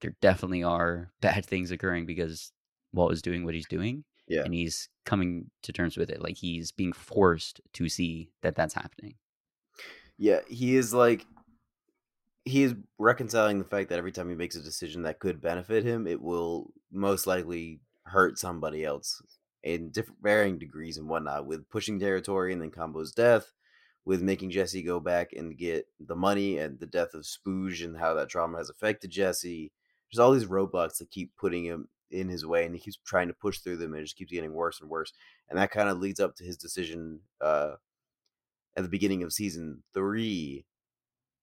there 0.00 0.14
definitely 0.20 0.62
are 0.62 1.12
bad 1.20 1.46
things 1.46 1.70
occurring 1.70 2.06
because 2.06 2.52
Walt 2.92 3.12
is 3.12 3.22
doing 3.22 3.44
what 3.44 3.54
he's 3.54 3.66
doing 3.68 4.04
Yeah. 4.26 4.42
and 4.44 4.54
he's 4.54 4.88
coming 5.04 5.50
to 5.62 5.72
terms 5.72 5.96
with 5.96 6.10
it. 6.10 6.22
Like 6.22 6.36
he's 6.36 6.72
being 6.72 6.92
forced 6.92 7.60
to 7.74 7.88
see 7.88 8.30
that 8.42 8.54
that's 8.56 8.74
happening. 8.74 9.14
Yeah, 10.16 10.40
he 10.48 10.76
is 10.76 10.92
like 10.92 11.26
he 12.44 12.62
is 12.62 12.74
reconciling 12.98 13.58
the 13.58 13.64
fact 13.64 13.90
that 13.90 13.98
every 13.98 14.10
time 14.10 14.28
he 14.30 14.34
makes 14.34 14.56
a 14.56 14.62
decision 14.62 15.02
that 15.02 15.18
could 15.18 15.40
benefit 15.40 15.84
him, 15.84 16.06
it 16.06 16.20
will 16.20 16.72
most 16.90 17.26
likely 17.26 17.80
hurt 18.04 18.38
somebody 18.38 18.84
else 18.84 19.20
in 19.62 19.90
different 19.90 20.22
varying 20.22 20.58
degrees 20.58 20.96
and 20.96 21.08
whatnot. 21.08 21.46
With 21.46 21.68
pushing 21.68 21.98
territory 21.98 22.52
and 22.52 22.62
then 22.62 22.70
Combo's 22.70 23.12
death, 23.12 23.52
with 24.04 24.22
making 24.22 24.50
Jesse 24.50 24.82
go 24.82 25.00
back 25.00 25.32
and 25.32 25.56
get 25.56 25.86
the 26.00 26.16
money 26.16 26.58
and 26.58 26.80
the 26.80 26.86
death 26.86 27.14
of 27.14 27.26
Spooge 27.26 27.84
and 27.84 27.98
how 27.98 28.14
that 28.14 28.28
trauma 28.28 28.58
has 28.58 28.70
affected 28.70 29.10
Jesse. 29.10 29.70
There's 30.10 30.18
all 30.18 30.32
these 30.32 30.46
roadblocks 30.46 30.98
that 30.98 31.10
keep 31.10 31.36
putting 31.36 31.64
him 31.64 31.88
in 32.10 32.30
his 32.30 32.46
way, 32.46 32.64
and 32.64 32.74
he 32.74 32.80
keeps 32.80 32.98
trying 33.04 33.28
to 33.28 33.34
push 33.34 33.58
through 33.58 33.76
them, 33.76 33.92
and 33.92 34.00
it 34.00 34.04
just 34.04 34.16
keeps 34.16 34.32
getting 34.32 34.54
worse 34.54 34.80
and 34.80 34.88
worse. 34.88 35.12
And 35.50 35.58
that 35.58 35.70
kind 35.70 35.90
of 35.90 35.98
leads 35.98 36.20
up 36.20 36.36
to 36.36 36.44
his 36.44 36.56
decision 36.56 37.20
uh, 37.40 37.72
at 38.76 38.82
the 38.82 38.88
beginning 38.88 39.22
of 39.22 39.32
season 39.32 39.82
three, 39.92 40.64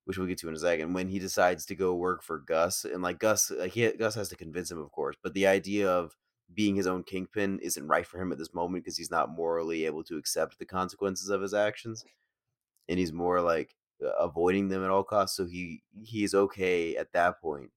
which 0.06 0.18
we'll 0.18 0.26
get 0.26 0.40
to 0.40 0.50
in 0.50 0.56
a 0.56 0.60
second, 0.60 0.94
when 0.94 1.10
he 1.10 1.20
decides 1.20 1.66
to 1.68 1.76
go 1.76 1.94
work 1.94 2.24
for 2.24 2.40
Gus, 2.40 2.84
and 2.84 3.04
like 3.04 3.20
Gus, 3.20 3.52
like 3.52 3.74
he, 3.74 3.88
Gus 3.92 4.16
has 4.16 4.30
to 4.30 4.36
convince 4.36 4.72
him, 4.72 4.80
of 4.80 4.92
course, 4.92 5.16
but 5.22 5.36
the 5.36 5.46
idea 5.46 5.88
of 5.88 6.16
being 6.54 6.76
his 6.76 6.88
own 6.88 7.04
kingpin 7.04 7.60
isn't 7.60 7.88
right 7.88 8.06
for 8.06 8.20
him 8.20 8.32
at 8.32 8.38
this 8.38 8.54
moment 8.54 8.84
because 8.84 8.98
he's 8.98 9.12
not 9.12 9.30
morally 9.30 9.86
able 9.86 10.04
to 10.06 10.18
accept 10.18 10.60
the 10.60 10.66
consequences 10.66 11.30
of 11.30 11.42
his 11.42 11.54
actions, 11.54 12.06
and 12.90 13.00
he's 13.00 13.14
more 13.14 13.42
like 13.42 13.76
avoiding 14.20 14.68
them 14.70 14.84
at 14.84 14.90
all 14.90 15.04
costs. 15.04 15.38
So 15.38 15.46
he 15.46 15.84
he 16.04 16.24
is 16.24 16.36
okay 16.36 16.96
at 16.98 17.14
that 17.14 17.42
point 17.42 17.72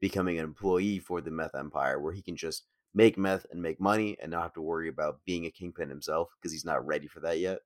becoming 0.00 0.38
an 0.38 0.44
employee 0.44 0.98
for 0.98 1.20
the 1.20 1.30
meth 1.30 1.54
empire, 1.54 1.98
where 2.00 2.12
he 2.12 2.22
can 2.22 2.36
just 2.36 2.64
make 2.94 3.18
meth 3.18 3.46
and 3.50 3.60
make 3.62 3.80
money 3.80 4.16
and 4.20 4.30
not 4.30 4.42
have 4.42 4.52
to 4.54 4.62
worry 4.62 4.88
about 4.88 5.24
being 5.24 5.46
a 5.46 5.50
kingpin 5.50 5.88
himself 5.88 6.30
because 6.38 6.52
he's 6.52 6.64
not 6.64 6.86
ready 6.86 7.06
for 7.08 7.20
that 7.20 7.38
yet. 7.38 7.60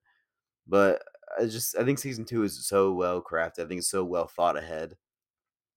But 0.66 1.02
I 1.38 1.46
just 1.46 1.76
I 1.76 1.84
think 1.84 1.98
season 1.98 2.24
two 2.24 2.42
is 2.44 2.66
so 2.66 2.92
well 2.92 3.22
crafted. 3.22 3.64
I 3.64 3.68
think 3.68 3.78
it's 3.78 3.90
so 3.90 4.04
well 4.04 4.28
thought 4.28 4.56
ahead, 4.56 4.96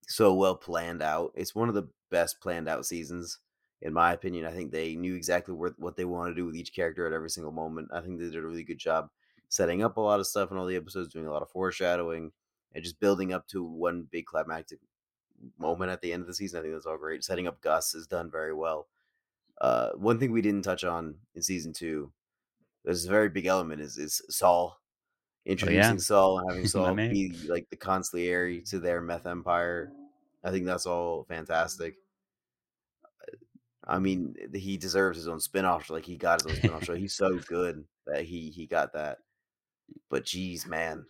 so 0.08 0.34
well 0.34 0.56
planned 0.56 1.02
out. 1.02 1.32
It's 1.34 1.54
one 1.54 1.68
of 1.68 1.74
the 1.74 1.88
best 2.10 2.40
planned 2.40 2.68
out 2.68 2.86
seasons, 2.86 3.38
in 3.82 3.92
my 3.92 4.12
opinion. 4.12 4.46
I 4.46 4.52
think 4.52 4.70
they 4.70 4.94
knew 4.96 5.14
exactly 5.14 5.54
what 5.54 5.78
what 5.78 5.96
they 5.96 6.04
wanted 6.04 6.30
to 6.30 6.36
do 6.36 6.46
with 6.46 6.56
each 6.56 6.72
character 6.72 7.06
at 7.06 7.12
every 7.12 7.30
single 7.30 7.52
moment. 7.52 7.90
I 7.92 8.00
think 8.00 8.18
they 8.18 8.26
did 8.26 8.36
a 8.36 8.42
really 8.42 8.64
good 8.64 8.78
job 8.78 9.10
setting 9.48 9.82
up 9.82 9.98
a 9.98 10.00
lot 10.00 10.18
of 10.18 10.26
stuff 10.26 10.50
in 10.50 10.56
all 10.56 10.64
the 10.64 10.76
episodes, 10.76 11.12
doing 11.12 11.26
a 11.26 11.32
lot 11.32 11.42
of 11.42 11.50
foreshadowing, 11.50 12.32
and 12.74 12.82
just 12.82 13.00
building 13.00 13.32
up 13.32 13.46
to 13.48 13.62
one 13.62 14.08
big 14.10 14.24
climactic 14.24 14.78
moment 15.58 15.90
at 15.90 16.00
the 16.00 16.12
end 16.12 16.22
of 16.22 16.26
the 16.26 16.34
season. 16.34 16.58
I 16.58 16.62
think 16.62 16.74
that's 16.74 16.86
all 16.86 16.96
great. 16.96 17.24
Setting 17.24 17.46
up 17.46 17.60
Gus 17.60 17.94
is 17.94 18.06
done 18.06 18.30
very 18.30 18.54
well. 18.54 18.88
Uh, 19.60 19.90
one 19.90 20.18
thing 20.18 20.32
we 20.32 20.42
didn't 20.42 20.62
touch 20.62 20.84
on 20.84 21.16
in 21.34 21.42
season 21.42 21.72
two, 21.72 22.10
there's 22.84 23.04
a 23.04 23.10
very 23.10 23.28
big 23.28 23.46
element 23.46 23.80
is 23.80 23.98
is 23.98 24.22
Saul 24.28 24.78
introducing 25.44 25.98
Saul 25.98 26.38
and 26.38 26.50
having 26.50 26.66
Saul 26.68 26.94
be 26.94 27.34
like 27.48 27.68
the 27.70 27.76
consigliere 27.76 28.68
to 28.70 28.78
their 28.78 29.00
meth 29.00 29.26
empire. 29.26 29.92
I 30.44 30.50
think 30.50 30.66
that's 30.66 30.86
all 30.86 31.24
fantastic. 31.24 31.96
I 33.86 33.98
mean, 33.98 34.36
he 34.54 34.76
deserves 34.76 35.16
his 35.16 35.28
own 35.28 35.38
spinoff. 35.38 35.90
Like 35.90 36.04
he 36.04 36.16
got 36.16 36.42
his 36.42 36.52
own 36.52 36.56
spinoff 36.58 36.84
show. 36.84 36.94
He's 36.96 37.14
so 37.14 37.38
good 37.38 37.84
that 38.06 38.24
he 38.24 38.50
he 38.50 38.66
got 38.66 38.92
that. 38.92 39.18
But 40.08 40.24
geez, 40.24 40.66
man, 40.66 41.06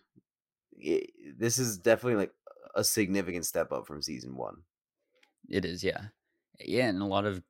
it, 0.72 1.10
this 1.38 1.58
is 1.58 1.78
definitely 1.78 2.16
like 2.16 2.32
a 2.74 2.82
significant 2.82 3.46
step 3.46 3.72
up 3.72 3.86
from 3.86 4.02
season 4.02 4.36
one. 4.36 4.56
It 5.48 5.64
is, 5.64 5.84
yeah. 5.84 6.06
Yeah, 6.58 6.88
and 6.88 7.02
a 7.02 7.06
lot 7.06 7.26
of 7.26 7.42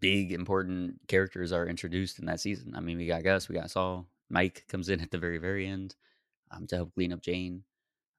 big 0.00 0.32
important 0.32 1.00
characters 1.08 1.52
are 1.52 1.66
introduced 1.66 2.18
in 2.18 2.26
that 2.26 2.40
season. 2.40 2.74
I 2.76 2.80
mean, 2.80 2.98
we 2.98 3.06
got 3.06 3.24
Gus, 3.24 3.48
we 3.48 3.54
got 3.54 3.70
Saul. 3.70 4.06
Mike 4.28 4.64
comes 4.68 4.88
in 4.88 5.00
at 5.00 5.10
the 5.10 5.18
very, 5.18 5.38
very 5.38 5.66
end 5.66 5.94
um, 6.50 6.66
to 6.68 6.76
help 6.76 6.94
clean 6.94 7.12
up 7.12 7.22
Jane. 7.22 7.64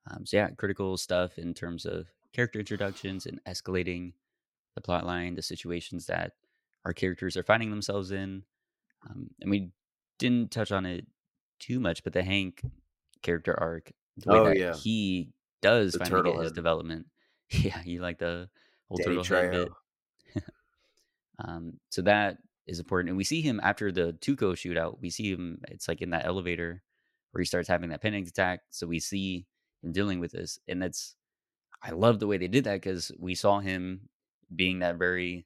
Um, 0.10 0.26
so 0.26 0.38
yeah, 0.38 0.50
critical 0.50 0.98
stuff 0.98 1.38
in 1.38 1.54
terms 1.54 1.86
of 1.86 2.08
character 2.34 2.60
introductions 2.60 3.26
and 3.26 3.44
escalating 3.46 4.14
the 4.76 4.82
plot 4.82 5.06
line, 5.06 5.36
the 5.36 5.42
situations 5.42 6.06
that 6.08 6.34
our 6.86 6.94
characters 6.94 7.36
are 7.38 7.44
finding 7.44 7.70
themselves 7.70 8.12
in. 8.12 8.44
Um, 9.10 9.30
and 9.42 9.50
we 9.50 9.72
didn't 10.20 10.52
touch 10.52 10.72
on 10.72 10.86
it 10.86 11.06
too 11.60 11.80
much, 11.80 12.04
but 12.04 12.14
the 12.14 12.24
Hank 12.24 12.62
character 13.22 13.58
arc, 13.60 13.92
the 14.18 14.32
way 14.32 14.40
Oh, 14.40 14.46
that 14.46 14.58
yeah. 14.58 14.76
he 14.76 15.30
does 15.62 15.94
The 15.94 16.00
finally 16.00 16.24
get 16.32 16.36
his 16.40 16.44
head. 16.50 16.56
development. 16.56 17.08
Yeah, 17.52 17.80
you 17.86 18.02
like 18.02 18.18
the 18.20 18.50
whole 18.88 18.98
Danny 18.98 19.22
turtle 19.24 19.52
head 19.52 19.70
bit. 20.34 20.44
Um, 21.40 21.80
so 21.90 22.02
that 22.04 22.38
is 22.66 22.80
important. 22.80 23.10
And 23.10 23.18
we 23.18 23.24
see 23.24 23.42
him 23.42 23.60
after 23.62 23.92
the 23.92 24.14
Tuco 24.22 24.54
shootout. 24.54 25.00
We 25.02 25.10
see 25.10 25.32
him, 25.32 25.60
it's 25.68 25.88
like 25.88 26.02
in 26.02 26.12
that 26.12 26.26
elevator 26.26 26.82
where 27.32 27.42
he 27.42 27.46
starts 27.46 27.68
having 27.68 27.90
that 27.90 28.02
panic 28.02 28.28
attack. 28.28 28.62
So 28.70 28.88
we 28.88 29.00
see 29.00 29.46
him 29.84 29.92
dealing 29.92 30.20
with 30.20 30.32
this. 30.32 30.60
And 30.68 30.82
that's, 30.82 31.16
I 31.84 31.92
love 31.92 32.20
the 32.20 32.28
way 32.28 32.38
they 32.38 32.48
did 32.48 32.64
that 32.64 32.76
because 32.82 33.12
we 33.20 33.36
saw 33.36 33.60
him 33.60 34.08
being 34.56 34.80
that 34.80 34.98
very 34.98 35.46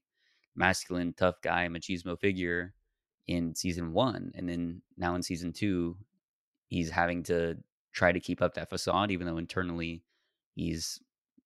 masculine, 0.56 1.14
tough 1.14 1.42
guy, 1.42 1.68
machismo 1.68 2.20
figure 2.20 2.74
in 3.28 3.56
season 3.56 3.94
one. 3.94 4.32
And 4.36 4.48
then 4.50 4.82
now 4.98 5.16
in 5.16 5.24
season 5.24 5.54
two, 5.54 5.98
he's 6.68 6.90
having 6.90 7.24
to 7.24 7.58
try 7.94 8.12
to 8.12 8.20
keep 8.20 8.42
up 8.42 8.54
that 8.56 8.70
facade, 8.70 9.12
even 9.12 9.28
though 9.28 9.38
internally 9.38 10.04
he's 10.56 11.00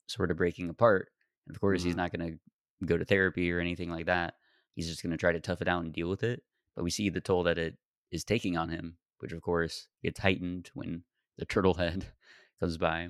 sort 0.08 0.32
of 0.32 0.38
breaking 0.38 0.70
apart. 0.70 1.10
And 1.48 1.56
of 1.56 1.62
course, 1.62 1.84
he's 1.84 1.94
Mhm. 1.94 1.98
not 1.98 2.12
going 2.14 2.34
to 2.34 2.40
go 2.86 2.98
to 2.98 3.06
therapy 3.06 3.52
or 3.52 3.60
anything 3.60 3.90
like 3.90 4.06
that. 4.08 4.36
He's 4.76 4.88
just 4.88 5.04
going 5.04 5.12
to 5.12 5.18
try 5.18 5.32
to 5.32 5.40
tough 5.40 5.62
it 5.62 5.68
out 5.68 5.84
and 5.84 5.94
deal 5.94 6.10
with 6.10 6.24
it. 6.24 6.44
But 6.76 6.84
we 6.84 6.90
see 6.90 7.10
the 7.10 7.22
toll 7.22 7.44
that 7.44 7.58
it 7.58 7.78
is 8.12 8.24
taking 8.24 8.58
on 8.58 8.70
him, 8.70 8.98
which 9.20 9.32
of 9.32 9.42
course 9.42 9.88
gets 10.02 10.20
heightened 10.20 10.72
when 10.74 11.04
the 11.38 11.46
turtle 11.46 11.74
head 11.76 12.14
comes 12.60 12.78
by. 12.78 13.10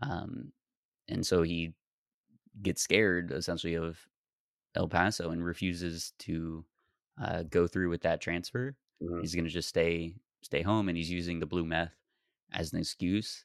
Um, 0.00 0.52
and 1.08 1.26
so 1.26 1.42
he 1.42 1.74
gets 2.62 2.82
scared 2.82 3.32
essentially 3.32 3.74
of 3.76 3.98
El 4.74 4.88
Paso 4.88 5.30
and 5.30 5.44
refuses 5.44 6.12
to 6.20 6.64
uh, 7.20 7.44
go 7.44 7.66
through 7.66 7.88
with 7.90 8.02
that 8.02 8.20
transfer. 8.20 8.76
Mhm. 9.02 9.20
He's 9.22 9.34
going 9.34 9.44
to 9.46 9.50
just 9.50 9.68
stay 9.68 10.16
stay 10.42 10.62
home, 10.62 10.88
and 10.88 10.96
he's 10.98 11.10
using 11.10 11.40
the 11.40 11.46
blue 11.46 11.64
meth 11.64 11.94
as 12.52 12.72
an 12.72 12.78
excuse. 12.80 13.44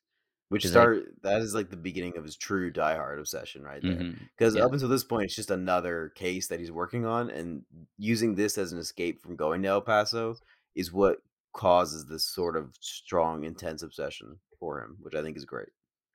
Which 0.50 0.64
'Cause 0.64 0.72
I- 0.76 0.82
start 0.84 1.22
that 1.24 1.42
is 1.42 1.54
like 1.56 1.70
the 1.70 1.78
beginning 1.78 2.18
of 2.18 2.24
his 2.26 2.36
true 2.36 2.72
diehard 2.74 3.20
obsession 3.20 3.64
right 3.64 3.82
there. 3.82 4.14
Because 4.38 4.56
Yeah. 4.56 4.66
up 4.66 4.74
until 4.74 4.90
this 4.90 5.04
point, 5.06 5.26
it's 5.26 5.36
just 5.36 5.50
another 5.52 6.10
case 6.10 6.48
that 6.50 6.60
he's 6.60 6.72
working 6.72 7.06
on, 7.06 7.30
and 7.30 7.66
using 7.98 8.36
this 8.36 8.58
as 8.58 8.74
an 8.74 8.80
escape 8.80 9.22
from 9.22 9.36
going 9.38 9.62
to 9.64 9.70
El 9.70 9.82
Paso 9.82 10.36
is 10.76 10.92
what 10.92 11.24
causes 11.54 12.06
this 12.08 12.26
sort 12.26 12.58
of 12.58 12.76
strong, 12.82 13.46
intense 13.46 13.82
obsession 13.82 14.40
for 14.60 14.82
him, 14.84 14.98
which 15.02 15.16
I 15.16 15.22
think 15.22 15.38
is 15.38 15.46
great. 15.46 15.70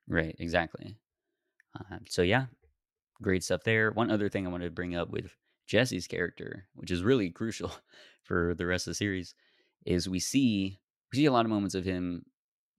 Right, 0.07 0.35
exactly. 0.39 0.97
Uh, 1.75 1.99
so 2.07 2.21
yeah, 2.21 2.47
great 3.21 3.43
stuff 3.43 3.63
there. 3.63 3.91
One 3.91 4.11
other 4.11 4.29
thing 4.29 4.45
I 4.45 4.49
wanted 4.49 4.65
to 4.65 4.71
bring 4.71 4.95
up 4.95 5.09
with 5.09 5.35
Jesse's 5.67 6.07
character, 6.07 6.67
which 6.75 6.91
is 6.91 7.03
really 7.03 7.29
crucial 7.31 7.71
for 8.23 8.53
the 8.55 8.65
rest 8.65 8.87
of 8.87 8.91
the 8.91 8.95
series, 8.95 9.35
is 9.85 10.09
we 10.09 10.19
see 10.19 10.79
we 11.11 11.19
see 11.19 11.25
a 11.25 11.31
lot 11.31 11.45
of 11.45 11.51
moments 11.51 11.75
of 11.75 11.85
him 11.85 12.25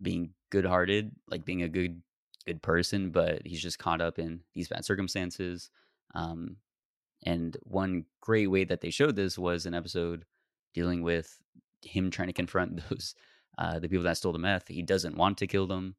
being 0.01 0.30
good-hearted, 0.51 1.11
like 1.28 1.45
being 1.45 1.62
a 1.62 1.68
good 1.68 2.03
good 2.47 2.62
person, 2.62 3.11
but 3.11 3.43
he's 3.45 3.62
just 3.62 3.78
caught 3.78 4.01
up 4.01 4.18
in 4.18 4.41
these 4.55 4.68
bad 4.68 4.84
circumstances. 4.84 5.70
Um, 6.14 6.57
and 7.24 7.57
one 7.62 8.05
great 8.20 8.47
way 8.47 8.64
that 8.64 8.80
they 8.80 8.91
showed 8.91 9.16
this 9.16 9.39
was 9.39 9.66
an 9.66 9.74
episode 9.74 10.24
dealing 10.72 11.03
with 11.03 11.36
him 11.82 12.11
trying 12.11 12.28
to 12.28 12.32
confront 12.32 12.80
those 12.89 13.14
uh, 13.59 13.78
the 13.78 13.89
people 13.89 14.05
that 14.05 14.16
stole 14.16 14.32
the 14.32 14.39
meth. 14.39 14.68
He 14.68 14.82
doesn't 14.82 15.16
want 15.16 15.39
to 15.39 15.47
kill 15.47 15.66
them. 15.66 15.97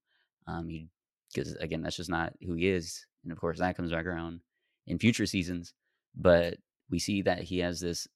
Um, 0.48 0.70
he 0.70 0.88
because 1.34 1.54
again, 1.56 1.82
that's 1.82 1.98
just 1.98 2.10
not 2.10 2.34
who 2.46 2.54
he 2.54 2.70
is. 2.70 3.06
And 3.24 3.32
of 3.32 3.40
course, 3.40 3.60
that 3.60 3.76
comes 3.76 3.92
back 3.92 4.06
around 4.06 4.42
in 4.88 5.00
future 5.00 5.26
seasons. 5.26 5.74
But 6.16 6.58
we 6.90 7.00
see 7.00 7.22
that 7.24 7.44
he 7.44 7.60
has 7.60 7.80
this 7.80 8.08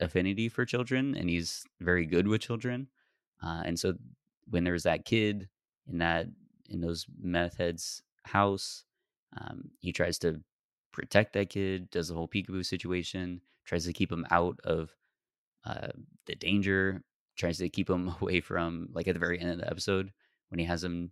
affinity 0.00 0.48
for 0.48 0.64
children, 0.64 1.16
and 1.16 1.28
he's 1.28 1.64
very 1.80 2.06
good 2.06 2.26
with 2.26 2.40
children. 2.40 2.88
Uh, 3.42 3.62
and 3.64 3.78
so, 3.78 3.94
when 4.50 4.64
there's 4.64 4.84
that 4.84 5.04
kid 5.04 5.48
in 5.86 5.98
that 5.98 6.26
in 6.68 6.80
those 6.80 7.06
meth 7.20 7.56
heads' 7.56 8.02
house, 8.24 8.84
um, 9.36 9.70
he 9.78 9.92
tries 9.92 10.18
to 10.18 10.40
protect 10.92 11.32
that 11.34 11.50
kid. 11.50 11.90
Does 11.90 12.08
the 12.08 12.14
whole 12.14 12.28
peekaboo 12.28 12.64
situation. 12.64 13.40
Tries 13.64 13.84
to 13.84 13.92
keep 13.92 14.10
him 14.10 14.26
out 14.30 14.58
of 14.64 14.94
uh, 15.64 15.88
the 16.26 16.34
danger. 16.34 17.02
Tries 17.36 17.58
to 17.58 17.68
keep 17.68 17.88
him 17.88 18.14
away 18.20 18.40
from 18.40 18.88
like 18.92 19.06
at 19.08 19.14
the 19.14 19.20
very 19.20 19.38
end 19.38 19.50
of 19.50 19.58
the 19.58 19.70
episode 19.70 20.12
when 20.48 20.58
he 20.58 20.64
has 20.64 20.82
him 20.82 21.10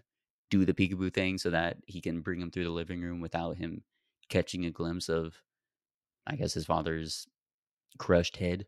do 0.50 0.64
the 0.64 0.74
peekaboo 0.74 1.12
thing 1.12 1.38
so 1.38 1.50
that 1.50 1.78
he 1.86 2.00
can 2.00 2.20
bring 2.20 2.40
him 2.40 2.50
through 2.50 2.64
the 2.64 2.70
living 2.70 3.00
room 3.00 3.20
without 3.20 3.56
him 3.56 3.82
catching 4.28 4.64
a 4.64 4.70
glimpse 4.70 5.08
of, 5.08 5.34
I 6.26 6.36
guess, 6.36 6.54
his 6.54 6.66
father's 6.66 7.26
crushed 7.98 8.36
head. 8.36 8.66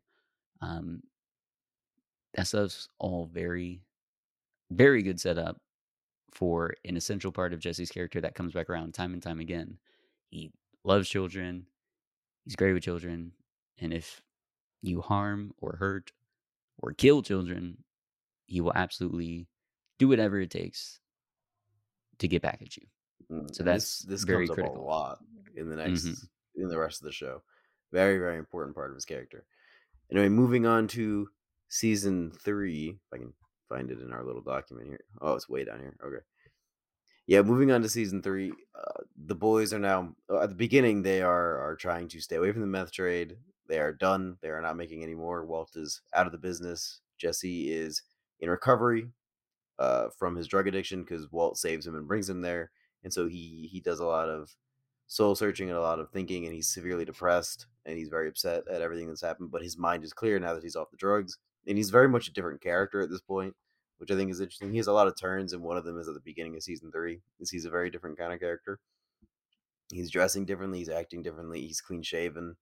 Um, 0.61 1.03
that 2.35 2.47
stuff's 2.47 2.89
all 2.99 3.26
very, 3.33 3.83
very 4.70 5.03
good 5.03 5.20
setup 5.20 5.61
for 6.33 6.74
an 6.85 6.97
essential 6.97 7.33
part 7.33 7.53
of 7.53 7.61
Jesse's 7.61 7.91
character 7.91 8.20
that 8.20 8.35
comes 8.35 8.53
back 8.53 8.68
around 8.68 8.95
time 8.95 9.12
and 9.12 9.22
time 9.22 9.41
again. 9.41 9.79
He 10.31 10.53
loves 10.85 11.09
children. 11.09 11.66
He's 12.45 12.57
great 12.57 12.72
with 12.72 12.83
children. 12.83 13.33
And 13.81 13.93
if 13.93 14.22
you 14.83 15.01
harm 15.01 15.53
or 15.59 15.76
hurt 15.79 16.12
or 16.79 16.93
kill 16.93 17.22
children, 17.22 17.79
he 18.47 18.61
will 18.61 18.72
absolutely 18.74 19.47
do 19.99 20.09
whatever 20.09 20.41
it 20.41 20.51
takes 20.51 21.01
to 22.19 22.29
get 22.29 22.43
back 22.43 22.61
at 22.62 22.77
you. 22.77 22.87
Mm, 23.31 23.55
So 23.55 23.62
that's 23.62 24.01
this, 24.01 24.07
this 24.21 24.23
very 24.25 24.47
comes 24.47 24.55
critical. 24.57 24.77
up 24.77 24.83
a 24.83 24.85
lot 24.85 25.19
in 25.57 25.69
the 25.69 25.77
next 25.77 26.05
Mhm. 26.07 26.29
in 26.57 26.69
the 26.69 26.79
rest 26.79 27.01
of 27.01 27.05
the 27.07 27.12
show. 27.12 27.43
Very 27.93 28.19
very 28.19 28.39
important 28.39 28.75
part 28.75 28.91
of 28.91 28.95
his 28.97 29.05
character. 29.05 29.47
Anyway, 30.11 30.29
moving 30.29 30.66
on 30.66 30.89
to 30.89 31.29
season 31.69 32.31
three. 32.33 32.91
If 32.91 33.12
I 33.12 33.19
can 33.19 33.35
find 33.69 33.91
it 33.91 34.01
in 34.01 34.12
our 34.12 34.25
little 34.25 34.41
document 34.43 34.89
here. 34.89 35.05
Oh, 35.21 35.35
it's 35.35 35.49
way 35.49 35.64
down 35.64 35.81
here. 35.81 35.95
Okay. 36.03 36.25
Yeah, 37.27 37.43
moving 37.43 37.71
on 37.71 37.83
to 37.83 37.89
season 37.91 38.23
three. 38.23 38.51
Uh, 38.75 39.03
the 39.27 39.35
boys 39.35 39.75
are 39.75 39.79
now 39.79 40.16
uh, 40.31 40.41
at 40.41 40.49
the 40.49 40.55
beginning. 40.55 41.03
They 41.03 41.21
are 41.21 41.59
are 41.59 41.77
trying 41.77 42.09
to 42.09 42.21
stay 42.21 42.37
away 42.37 42.53
from 42.53 42.62
the 42.62 42.66
meth 42.66 42.93
trade. 42.93 43.37
They 43.66 43.79
are 43.81 43.93
done. 43.93 44.39
They 44.41 44.49
are 44.49 44.62
not 44.62 44.79
making 44.79 45.03
any 45.03 45.14
more. 45.14 45.45
Walt 45.45 45.77
is 45.77 46.01
out 46.14 46.25
of 46.25 46.33
the 46.33 46.39
business. 46.39 47.03
Jesse 47.19 47.71
is 47.71 48.03
in 48.41 48.49
recovery 48.49 49.11
uh, 49.79 50.09
from 50.18 50.37
his 50.37 50.47
drug 50.47 50.66
addiction 50.66 51.03
because 51.03 51.31
Walt 51.31 51.59
saves 51.59 51.87
him 51.87 51.95
and 51.95 52.09
brings 52.09 52.29
him 52.29 52.43
there, 52.43 52.70
and 53.05 53.12
so 53.12 53.26
he 53.26 53.68
he 53.70 53.81
does 53.81 54.01
a 54.01 54.07
lot 54.07 54.29
of 54.29 54.55
soul 55.07 55.35
searching 55.35 55.68
and 55.68 55.79
a 55.79 55.83
lot 55.83 55.99
of 55.99 56.11
thinking, 56.11 56.45
and 56.45 56.55
he's 56.55 56.68
severely 56.68 57.05
depressed 57.05 57.66
and 57.89 57.97
he's 57.97 58.09
very 58.11 58.29
upset 58.29 58.64
at 58.70 58.83
everything 58.83 59.09
that's 59.09 59.22
happened. 59.22 59.51
But 59.51 59.62
his 59.62 59.79
mind 59.79 60.05
is 60.05 60.12
clear 60.12 60.39
now 60.39 60.55
that 60.55 60.62
he's 60.62 60.76
off 60.76 60.91
the 60.91 60.97
drugs, 60.97 61.39
and 61.66 61.76
he's 61.76 61.91
very 61.91 62.09
much 62.09 62.29
a 62.29 62.33
different 62.33 62.61
character 62.61 63.01
at 63.01 63.11
this 63.11 63.22
point, 63.22 63.57
which 63.97 64.11
I 64.11 64.16
think 64.16 64.31
is 64.31 64.41
interesting. 64.41 64.70
He 64.70 64.76
has 64.76 64.87
a 64.87 64.93
lot 64.93 65.09
of 65.09 65.18
turns, 65.18 65.53
and 65.53 65.62
one 65.62 65.79
of 65.79 65.85
them 65.85 65.99
is 65.99 66.07
at 66.07 66.14
the 66.14 66.20
beginning 66.20 66.55
of 66.55 66.62
season 66.62 66.93
three. 66.93 67.20
Is 67.41 67.51
he's 67.51 67.64
a 67.64 67.70
very 67.70 67.91
different 67.91 68.18
kind 68.18 68.33
of 68.33 68.41
character. 68.41 68.79
He's 69.91 70.11
dressing 70.11 70.45
differently. 70.45 70.79
He's 70.79 70.91
acting 70.91 71.22
differently. 71.22 71.62
He's 71.62 71.81
clean 71.81 72.03
shaven. 72.03 72.57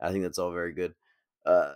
I 0.00 0.12
think 0.12 0.22
that's 0.22 0.38
all 0.38 0.52
very 0.52 0.72
good. 0.72 0.94
Uh, 1.44 1.74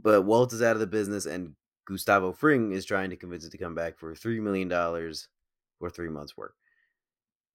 but 0.00 0.22
Walt 0.22 0.52
is 0.54 0.62
out 0.62 0.76
of 0.76 0.80
the 0.80 0.86
business, 0.86 1.26
and 1.26 1.54
Gustavo 1.88 2.32
Fring 2.32 2.72
is 2.72 2.84
trying 2.84 3.08
to 3.08 3.16
convince 3.16 3.46
it 3.46 3.50
to 3.50 3.58
come 3.58 3.74
back 3.74 3.98
for 3.98 4.14
three 4.14 4.40
million 4.40 4.68
dollars 4.68 5.28
for 5.78 5.88
three 5.88 6.10
months' 6.10 6.36
work. 6.36 6.54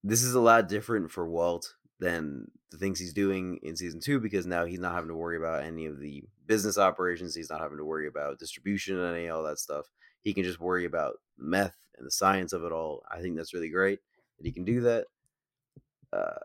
This 0.03 0.23
is 0.23 0.33
a 0.33 0.39
lot 0.39 0.67
different 0.67 1.11
for 1.11 1.27
Walt 1.29 1.75
than 1.99 2.49
the 2.71 2.77
things 2.77 2.99
he's 2.99 3.13
doing 3.13 3.59
in 3.61 3.75
season 3.75 3.99
two 3.99 4.19
because 4.19 4.47
now 4.47 4.65
he's 4.65 4.79
not 4.79 4.95
having 4.95 5.09
to 5.09 5.15
worry 5.15 5.37
about 5.37 5.63
any 5.63 5.85
of 5.85 5.99
the 5.99 6.23
business 6.47 6.79
operations. 6.79 7.35
He's 7.35 7.51
not 7.51 7.61
having 7.61 7.77
to 7.77 7.85
worry 7.85 8.07
about 8.07 8.39
distribution 8.39 8.97
and 8.97 9.15
any 9.15 9.29
all 9.29 9.43
that 9.43 9.59
stuff. 9.59 9.85
He 10.23 10.33
can 10.33 10.43
just 10.43 10.59
worry 10.59 10.85
about 10.85 11.17
meth 11.37 11.77
and 11.97 12.07
the 12.07 12.11
science 12.11 12.53
of 12.53 12.63
it 12.63 12.71
all. 12.71 13.03
I 13.11 13.21
think 13.21 13.37
that's 13.37 13.53
really 13.53 13.69
great 13.69 13.99
that 14.39 14.47
he 14.47 14.51
can 14.51 14.65
do 14.65 14.81
that. 14.81 15.05
Uh, 16.11 16.39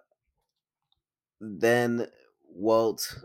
then 1.41 2.07
Walt 2.51 3.25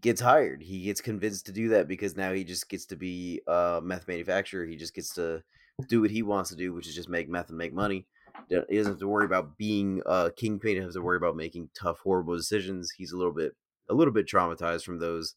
gets 0.00 0.20
hired. 0.20 0.62
He 0.62 0.82
gets 0.82 1.00
convinced 1.00 1.46
to 1.46 1.52
do 1.52 1.68
that 1.70 1.88
because 1.88 2.16
now 2.16 2.32
he 2.32 2.44
just 2.44 2.68
gets 2.68 2.86
to 2.86 2.96
be 2.96 3.40
a 3.46 3.80
meth 3.82 4.08
manufacturer. 4.08 4.66
He 4.66 4.76
just 4.76 4.94
gets 4.94 5.14
to 5.14 5.42
do 5.88 6.00
what 6.00 6.10
he 6.10 6.22
wants 6.22 6.50
to 6.50 6.56
do, 6.56 6.72
which 6.72 6.86
is 6.86 6.94
just 6.94 7.08
make 7.08 7.28
meth 7.28 7.48
and 7.48 7.58
make 7.58 7.72
money. 7.72 8.06
He 8.48 8.56
doesn't 8.56 8.92
have 8.92 9.00
to 9.00 9.08
worry 9.08 9.24
about 9.24 9.56
being 9.56 10.02
a 10.06 10.30
kingpin. 10.34 10.70
He 10.70 10.74
doesn't 10.76 10.90
have 10.90 10.94
to 10.94 11.02
worry 11.02 11.16
about 11.16 11.36
making 11.36 11.70
tough, 11.74 12.00
horrible 12.00 12.36
decisions. 12.36 12.90
He's 12.90 13.12
a 13.12 13.16
little 13.16 13.32
bit, 13.32 13.54
a 13.88 13.94
little 13.94 14.12
bit 14.12 14.26
traumatized 14.26 14.84
from 14.84 14.98
those 14.98 15.34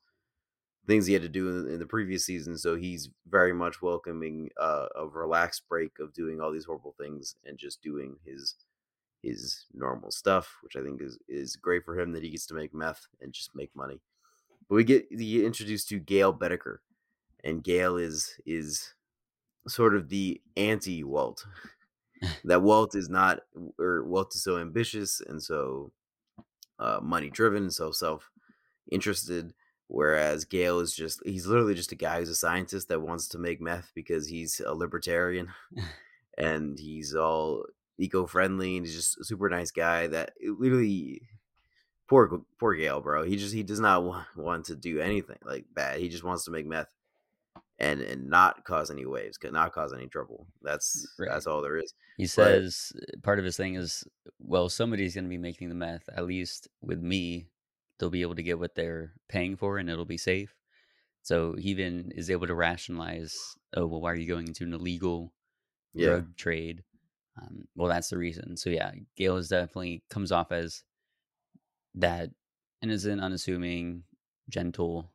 things 0.88 1.06
he 1.06 1.14
had 1.14 1.22
to 1.22 1.30
do 1.30 1.50
in, 1.50 1.74
in 1.74 1.80
the 1.80 1.86
previous 1.86 2.26
season. 2.26 2.58
So 2.58 2.76
he's 2.76 3.10
very 3.30 3.54
much 3.54 3.82
welcoming 3.82 4.50
uh, 4.60 4.88
a 4.96 5.06
relaxed 5.06 5.64
break 5.70 5.92
of 6.00 6.14
doing 6.14 6.42
all 6.42 6.52
these 6.52 6.66
horrible 6.66 6.96
things 7.00 7.36
and 7.46 7.58
just 7.58 7.82
doing 7.82 8.16
his 8.26 8.56
his 9.24 9.66
normal 9.74 10.12
stuff, 10.12 10.58
which 10.62 10.76
I 10.76 10.84
think 10.84 11.02
is 11.02 11.18
is 11.28 11.56
great 11.56 11.84
for 11.84 12.00
him 12.00 12.12
that 12.14 12.24
he 12.24 12.30
gets 12.30 12.46
to 12.48 12.54
make 12.54 12.74
meth 12.74 13.08
and 13.22 13.34
just 13.34 13.56
make 13.56 13.76
money. 13.76 14.00
But 14.70 14.76
we 14.76 14.84
get 14.84 15.08
you 15.10 15.40
get 15.40 15.46
introduced 15.46 15.90
to 15.90 16.00
Gale 16.00 16.34
Boetticher, 16.34 16.78
and 17.44 17.64
Gale 17.64 17.98
is 17.98 18.40
is 18.46 18.94
sort 19.68 19.96
of 19.96 20.10
the 20.10 20.42
anti 20.56 21.04
Walt. 21.04 21.46
that 22.46 22.62
Walt 22.62 22.96
is 22.96 23.10
not, 23.10 23.42
or 23.80 24.04
Walt 24.04 24.34
is 24.36 24.44
so 24.44 24.58
ambitious 24.58 25.22
and 25.22 25.42
so 25.42 25.92
uh, 26.80 27.00
money 27.02 27.30
driven, 27.30 27.70
so 27.72 27.92
self 27.92 28.30
interested. 28.92 29.54
Whereas 29.90 30.44
Gale 30.44 30.80
is 30.82 30.94
just, 30.94 31.22
he's 31.26 31.48
literally 31.48 31.74
just 31.74 31.94
a 31.94 31.96
guy 31.96 32.20
who's 32.20 32.30
a 32.30 32.36
scientist 32.36 32.90
that 32.90 33.02
wants 33.02 33.30
to 33.30 33.38
make 33.38 33.62
meth 33.62 33.92
because 33.96 34.28
he's 34.28 34.60
a 34.60 34.74
libertarian 34.74 35.48
and 36.38 36.78
he's 36.78 37.16
all 37.16 37.64
eco 37.98 38.28
friendly 38.28 38.76
and 38.76 38.86
he's 38.86 38.96
just 38.96 39.18
a 39.18 39.24
super 39.24 39.48
nice 39.50 39.72
guy 39.72 40.08
that 40.08 40.34
literally 40.44 41.22
poor 42.08 42.42
poor 42.60 42.76
Gale, 42.76 43.02
bro. 43.02 43.24
He 43.24 43.38
just 43.38 43.54
he 43.54 43.64
does 43.64 43.80
not 43.80 44.04
want, 44.04 44.28
want 44.36 44.66
to 44.66 44.76
do 44.76 45.00
anything 45.00 45.38
like 45.44 45.66
bad. 45.74 46.00
He 46.00 46.10
just 46.10 46.24
wants 46.24 46.46
to 46.46 46.52
make 46.52 46.66
meth 46.66 46.88
and 47.80 48.02
and 48.02 48.30
not 48.30 48.64
cause 48.64 48.90
any 48.92 49.06
waves, 49.06 49.38
could 49.38 49.54
not 49.54 49.74
cause 49.74 49.94
any 49.94 50.08
trouble. 50.08 50.48
That's 50.62 51.08
Right. 51.20 51.30
that's 51.30 51.48
all 51.48 51.62
there 51.62 51.78
is. 51.78 51.94
He 52.18 52.26
says 52.28 52.92
uh, 52.96 53.20
part 53.22 53.40
of 53.40 53.46
his 53.46 53.58
thing 53.58 53.76
is, 53.76 54.04
well, 54.40 54.70
somebody's 54.70 55.14
going 55.14 55.26
to 55.26 55.30
be 55.30 55.38
making 55.38 55.70
the 55.70 55.76
meth. 55.76 56.10
At 56.16 56.26
least 56.26 56.68
with 56.82 57.00
me, 57.00 57.48
they'll 58.00 58.10
be 58.10 58.24
able 58.24 58.36
to 58.36 58.44
get 58.44 58.60
what 58.60 58.76
they're 58.76 59.14
paying 59.30 59.56
for, 59.56 59.78
and 59.78 59.90
it'll 59.90 60.06
be 60.06 60.18
safe. 60.18 60.56
So 61.22 61.56
he 61.56 61.70
even 61.70 62.12
is 62.16 62.32
able 62.32 62.48
to 62.48 62.56
rationalize, 62.56 63.36
oh, 63.76 63.86
well, 63.86 64.00
why 64.02 64.12
are 64.14 64.16
you 64.16 64.28
going 64.28 64.48
into 64.48 64.64
an 64.64 64.74
illegal 64.74 65.34
Yeah. 65.94 66.06
drug 66.06 66.36
trade? 66.38 66.84
Um, 67.40 67.68
well, 67.76 67.90
that's 67.90 68.10
the 68.10 68.18
reason. 68.18 68.58
So 68.58 68.70
yeah, 68.70 68.92
Gale 69.16 69.38
is 69.38 69.50
definitely 69.50 70.04
comes 70.10 70.32
off 70.32 70.52
as 70.52 70.84
that 71.96 72.30
innocent, 72.82 73.22
unassuming, 73.22 74.04
gentle, 74.50 75.12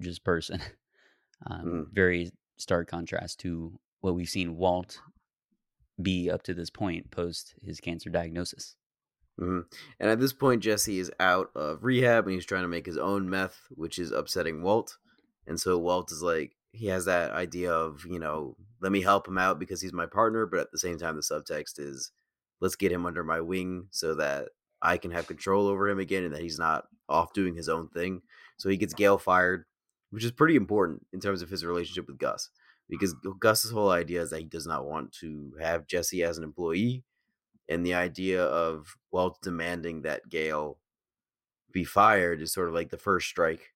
just 0.00 0.24
person. 0.24 0.60
um, 1.46 1.64
Mm. 1.64 1.86
Very 1.92 2.32
stark 2.56 2.88
contrast 2.88 3.40
to 3.40 3.78
what 4.00 4.14
we've 4.14 4.28
seen 4.28 4.56
Walt 4.56 5.00
be 6.00 6.30
up 6.30 6.42
to 6.42 6.54
this 6.54 6.70
point 6.70 7.10
post 7.10 7.54
his 7.62 7.80
cancer 7.80 8.10
diagnosis. 8.10 8.76
hmm 9.38 9.60
And 10.00 10.10
at 10.10 10.20
this 10.20 10.32
point, 10.32 10.62
Jesse 10.62 10.98
is 10.98 11.10
out 11.20 11.50
of 11.54 11.84
rehab 11.84 12.26
and 12.26 12.34
he's 12.34 12.44
trying 12.46 12.62
to 12.62 12.68
make 12.68 12.86
his 12.86 12.98
own 12.98 13.28
meth, 13.28 13.58
which 13.70 13.98
is 13.98 14.10
upsetting 14.12 14.62
Walt. 14.62 14.96
And 15.46 15.60
so 15.60 15.78
Walt 15.78 16.10
is 16.12 16.22
like, 16.22 16.56
he 16.72 16.86
has 16.86 17.04
that 17.04 17.30
idea 17.30 17.72
of, 17.72 18.04
you 18.04 18.18
know, 18.18 18.56
let 18.80 18.90
me 18.90 19.02
help 19.02 19.28
him 19.28 19.38
out 19.38 19.58
because 19.58 19.80
he's 19.80 19.92
my 19.92 20.06
partner. 20.06 20.46
But 20.46 20.60
at 20.60 20.72
the 20.72 20.78
same 20.78 20.98
time, 20.98 21.16
the 21.16 21.22
subtext 21.22 21.78
is, 21.78 22.10
let's 22.60 22.76
get 22.76 22.92
him 22.92 23.06
under 23.06 23.22
my 23.22 23.40
wing 23.40 23.86
so 23.90 24.14
that 24.16 24.48
I 24.84 24.98
can 24.98 25.10
have 25.10 25.26
control 25.26 25.66
over 25.66 25.88
him 25.88 25.98
again 25.98 26.24
and 26.24 26.34
that 26.34 26.42
he's 26.42 26.58
not 26.58 26.84
off 27.08 27.32
doing 27.32 27.54
his 27.54 27.68
own 27.68 27.88
thing. 27.88 28.22
So 28.58 28.68
he 28.68 28.76
gets 28.76 28.94
Gale 28.94 29.18
fired, 29.18 29.64
which 30.10 30.24
is 30.24 30.30
pretty 30.30 30.56
important 30.56 31.06
in 31.12 31.20
terms 31.20 31.42
of 31.42 31.50
his 31.50 31.64
relationship 31.64 32.06
with 32.06 32.18
Gus. 32.18 32.50
Because 32.88 33.14
Gus's 33.40 33.70
whole 33.70 33.90
idea 33.90 34.20
is 34.22 34.30
that 34.30 34.40
he 34.40 34.44
does 34.44 34.66
not 34.66 34.86
want 34.86 35.12
to 35.20 35.54
have 35.60 35.86
Jesse 35.86 36.22
as 36.22 36.38
an 36.38 36.44
employee 36.44 37.02
and 37.68 37.84
the 37.84 37.94
idea 37.94 38.42
of 38.44 38.96
Walt 39.10 39.38
demanding 39.42 40.02
that 40.02 40.28
Gale 40.28 40.78
be 41.72 41.84
fired 41.84 42.40
is 42.40 42.52
sort 42.52 42.68
of 42.68 42.74
like 42.74 42.90
the 42.90 42.98
first 42.98 43.28
strike 43.28 43.72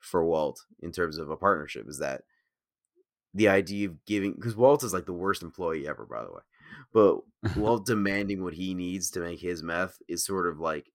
for 0.00 0.24
Walt 0.24 0.60
in 0.80 0.92
terms 0.92 1.18
of 1.18 1.30
a 1.30 1.36
partnership 1.36 1.88
is 1.88 1.98
that 1.98 2.22
the 3.34 3.48
idea 3.48 3.88
of 3.88 4.04
giving 4.04 4.34
because 4.34 4.56
Walt 4.56 4.84
is 4.84 4.92
like 4.92 5.06
the 5.06 5.12
worst 5.12 5.42
employee 5.42 5.88
ever, 5.88 6.04
by 6.04 6.22
the 6.22 6.30
way. 6.30 6.42
But 6.92 7.18
while 7.54 7.78
demanding 7.84 8.42
what 8.42 8.54
he 8.54 8.74
needs 8.74 9.10
to 9.12 9.20
make 9.20 9.40
his 9.40 9.62
meth 9.62 9.98
is 10.08 10.24
sort 10.24 10.46
of 10.46 10.58
like 10.58 10.92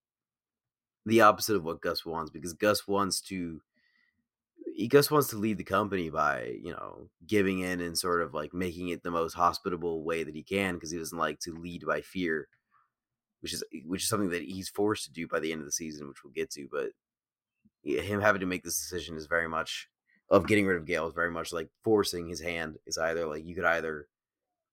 the 1.06 1.22
opposite 1.22 1.56
of 1.56 1.64
what 1.64 1.82
Gus 1.82 2.06
wants 2.06 2.32
because 2.32 2.54
Gus 2.54 2.88
wants 2.88 3.22
to 3.22 3.62
he 4.78 4.88
Gus 4.88 5.10
wants 5.10 5.30
to 5.30 5.38
lead 5.38 5.58
the 5.58 5.64
company 5.64 6.10
by, 6.12 6.56
you 6.62 6.72
know, 6.72 7.10
giving 7.26 7.60
in 7.60 7.82
and 7.82 7.98
sort 7.98 8.22
of 8.22 8.36
like 8.36 8.54
making 8.54 8.90
it 8.90 9.02
the 9.02 9.10
most 9.10 9.34
hospitable 9.34 10.04
way 10.04 10.24
that 10.24 10.36
he 10.36 10.44
can 10.44 10.76
because 10.76 10.92
he 10.92 11.00
doesn't 11.00 11.18
like 11.18 11.40
to 11.40 11.56
lead 11.56 11.84
by 11.86 12.02
fear, 12.02 12.48
which 13.42 13.54
is 13.54 13.64
which 13.86 14.04
is 14.04 14.10
something 14.10 14.30
that 14.30 14.44
he's 14.44 14.70
forced 14.70 15.06
to 15.06 15.12
do 15.12 15.28
by 15.28 15.40
the 15.40 15.52
end 15.52 15.62
of 15.62 15.66
the 15.66 15.72
season, 15.72 16.08
which 16.08 16.24
we'll 16.24 16.34
get 16.34 16.52
to. 16.52 16.68
But 16.72 16.90
him 17.84 18.22
having 18.22 18.42
to 18.42 18.46
make 18.46 18.64
this 18.64 18.80
decision 18.80 19.18
is 19.18 19.26
very 19.26 19.48
much 19.48 19.88
of 20.30 20.46
getting 20.46 20.68
rid 20.68 20.78
of 20.78 20.86
Gale 20.86 21.08
is 21.08 21.14
very 21.14 21.32
much 21.32 21.52
like 21.52 21.70
forcing 21.84 22.28
his 22.28 22.42
hand. 22.42 22.78
It's 22.86 23.00
either 23.00 23.26
like 23.26 23.48
you 23.48 23.56
could 23.56 23.66
either 23.66 24.08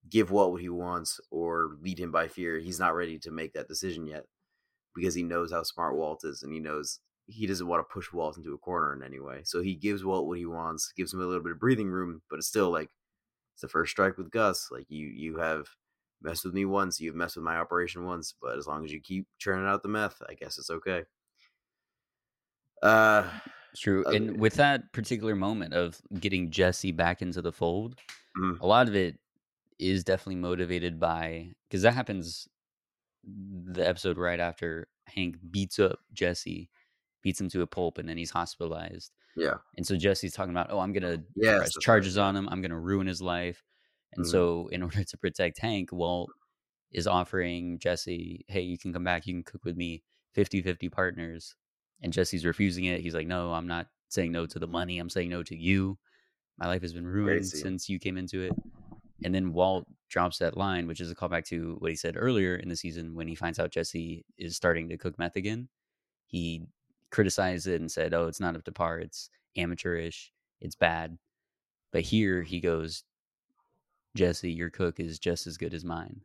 give 0.09 0.31
Walt 0.31 0.53
what 0.53 0.63
he 0.63 0.69
wants 0.69 1.21
or 1.31 1.77
lead 1.81 1.99
him 1.99 2.11
by 2.13 2.29
fear. 2.29 2.59
He's 2.59 2.81
not 2.81 2.95
ready 2.95 3.19
to 3.21 3.31
make 3.31 3.53
that 3.55 3.69
decision 3.69 4.07
yet 4.07 4.27
because 4.95 5.15
he 5.15 5.23
knows 5.23 5.53
how 5.53 5.63
smart 5.63 5.97
Walt 5.97 6.25
is 6.25 6.43
and 6.43 6.53
he 6.53 6.61
knows 6.61 7.01
he 7.27 7.47
doesn't 7.47 7.67
want 7.69 7.81
to 7.89 7.93
push 7.93 8.13
Walt 8.13 8.37
into 8.37 8.55
a 8.55 8.59
corner 8.59 8.93
in 8.95 9.03
any 9.03 9.21
way. 9.21 9.43
So 9.45 9.63
he 9.63 9.75
gives 9.77 10.05
Walt 10.05 10.27
what 10.27 10.39
he 10.39 10.47
wants, 10.47 10.93
gives 10.93 11.13
him 11.15 11.21
a 11.21 11.27
little 11.27 11.43
bit 11.43 11.53
of 11.53 11.61
breathing 11.61 11.89
room, 11.91 12.23
but 12.31 12.39
it's 12.39 12.49
still 12.49 12.71
like 12.71 12.91
it's 13.55 13.63
the 13.63 13.69
first 13.69 13.93
strike 13.93 14.19
with 14.19 14.31
Gus. 14.31 14.71
Like 14.71 14.87
you 14.91 15.07
you 15.09 15.39
have 15.39 15.69
messed 16.23 16.45
with 16.45 16.55
me 16.55 16.65
once, 16.67 17.01
you've 17.01 17.17
messed 17.17 17.37
with 17.37 17.45
my 17.45 17.59
operation 17.59 18.05
once, 18.05 18.35
but 18.41 18.59
as 18.59 18.67
long 18.67 18.85
as 18.85 18.93
you 18.93 19.01
keep 19.01 19.29
churning 19.39 19.67
out 19.69 19.83
the 19.83 19.89
meth, 19.89 20.23
I 20.29 20.35
guess 20.35 20.59
it's 20.59 20.71
okay. 20.71 21.05
Uh 22.83 23.31
it's 23.73 23.81
true. 23.81 24.05
And 24.11 24.39
with 24.39 24.55
that 24.55 24.93
particular 24.93 25.35
moment 25.35 25.75
of 25.75 26.01
getting 26.21 26.51
Jesse 26.51 26.93
back 26.93 27.23
into 27.23 27.43
the 27.43 27.53
fold, 27.53 27.97
Mhm. 28.37 28.61
a 28.61 28.67
lot 28.67 28.89
of 28.89 28.97
it 28.97 29.19
is 29.91 30.05
definitely 30.05 30.37
motivated 30.41 30.99
by 31.01 31.53
because 31.68 31.82
that 31.82 31.95
happens 31.95 32.49
the 33.24 33.87
episode 33.87 34.18
right 34.18 34.41
after 34.41 34.89
Hank 35.07 35.37
beats 35.51 35.78
up 35.78 35.99
Jesse, 36.12 36.70
beats 37.22 37.41
him 37.41 37.49
to 37.51 37.62
a 37.62 37.66
pulp, 37.66 37.99
and 37.99 38.09
then 38.09 38.16
he's 38.16 38.30
hospitalized. 38.30 39.12
yeah. 39.37 39.55
And 39.76 39.87
so 39.87 39.97
Jesse's 39.97 40.32
talking 40.35 40.53
about, 40.53 40.70
oh, 40.70 40.78
I'm 40.78 40.93
gonna 40.93 41.18
Yes, 41.35 41.59
press 41.59 41.72
charges 41.80 42.16
right. 42.16 42.24
on 42.24 42.37
him. 42.37 42.49
I'm 42.51 42.61
gonna 42.62 42.78
ruin 42.78 43.07
his 43.07 43.22
life. 43.22 43.62
And 44.12 44.24
Mhm. 44.24 44.30
so, 44.30 44.68
in 44.68 44.82
order 45.03 45.05
to 45.05 45.18
protect 45.18 45.59
Hank, 45.59 45.91
Walt 45.93 46.30
is 46.93 47.07
offering 47.07 47.78
Jesse, 47.78 48.45
hey, 48.49 48.61
you 48.61 48.78
can 48.78 48.93
come 48.93 49.05
back. 49.05 49.26
You 49.26 49.35
can 49.35 49.43
cook 49.43 49.64
with 49.64 49.76
me, 49.76 50.05
50 50.35 50.62
50 50.62 50.89
partners. 50.89 51.57
And 52.03 52.12
Jesse's 52.12 52.45
refusing 52.45 52.85
it. 52.85 53.01
He's 53.01 53.14
like, 53.14 53.26
no, 53.26 53.53
I'm 53.53 53.66
not 53.66 53.89
saying 54.09 54.32
no 54.32 54.47
to 54.47 54.59
the 54.59 54.66
money. 54.68 54.99
I'm 54.99 55.11
saying 55.11 55.30
no 55.30 55.43
to 55.45 55.57
you. 55.57 55.99
My 56.59 56.66
life 56.66 56.82
has 56.82 56.93
been 56.93 57.07
ruined 57.07 57.47
scene. 57.47 57.62
since 57.62 57.89
you 57.89 57.99
came 57.99 58.16
into 58.16 58.43
it. 58.43 58.53
And 59.25 59.35
then 59.35 59.55
Walt 59.55 59.87
drops 60.11 60.39
that 60.39 60.57
line, 60.57 60.87
which 60.87 61.01
is 61.01 61.11
a 61.11 61.14
callback 61.14 61.47
to 61.47 61.77
what 61.79 61.91
he 61.91 61.97
said 61.97 62.14
earlier 62.16 62.57
in 62.57 62.68
the 62.68 62.77
season 62.77 63.14
when 63.14 63.27
he 63.27 63.35
finds 63.35 63.59
out 63.59 63.72
Jesse 63.72 64.25
is 64.37 64.55
starting 64.55 64.91
to 64.91 64.99
cook 64.99 65.18
meth 65.18 65.35
again. 65.35 65.68
He 66.27 66.66
criticized 67.11 67.66
it 67.66 67.81
and 67.81 67.91
said, 67.91 68.12
"Oh, 68.12 68.27
it's 68.27 68.39
not 68.39 68.55
up 68.55 68.64
to 68.64 68.72
par. 68.72 69.01
It's 69.01 69.31
amateurish. 69.57 70.31
It's 70.61 70.77
bad." 70.77 71.18
But 71.91 72.03
here 72.03 72.43
he 72.43 72.61
goes, 72.61 73.05
"Jesse, 74.14 74.53
your 74.53 74.68
cook 74.70 75.01
is 75.01 75.18
just 75.18 75.47
as 75.47 75.57
good 75.57 75.72
as 75.72 75.85
mine." 75.85 76.20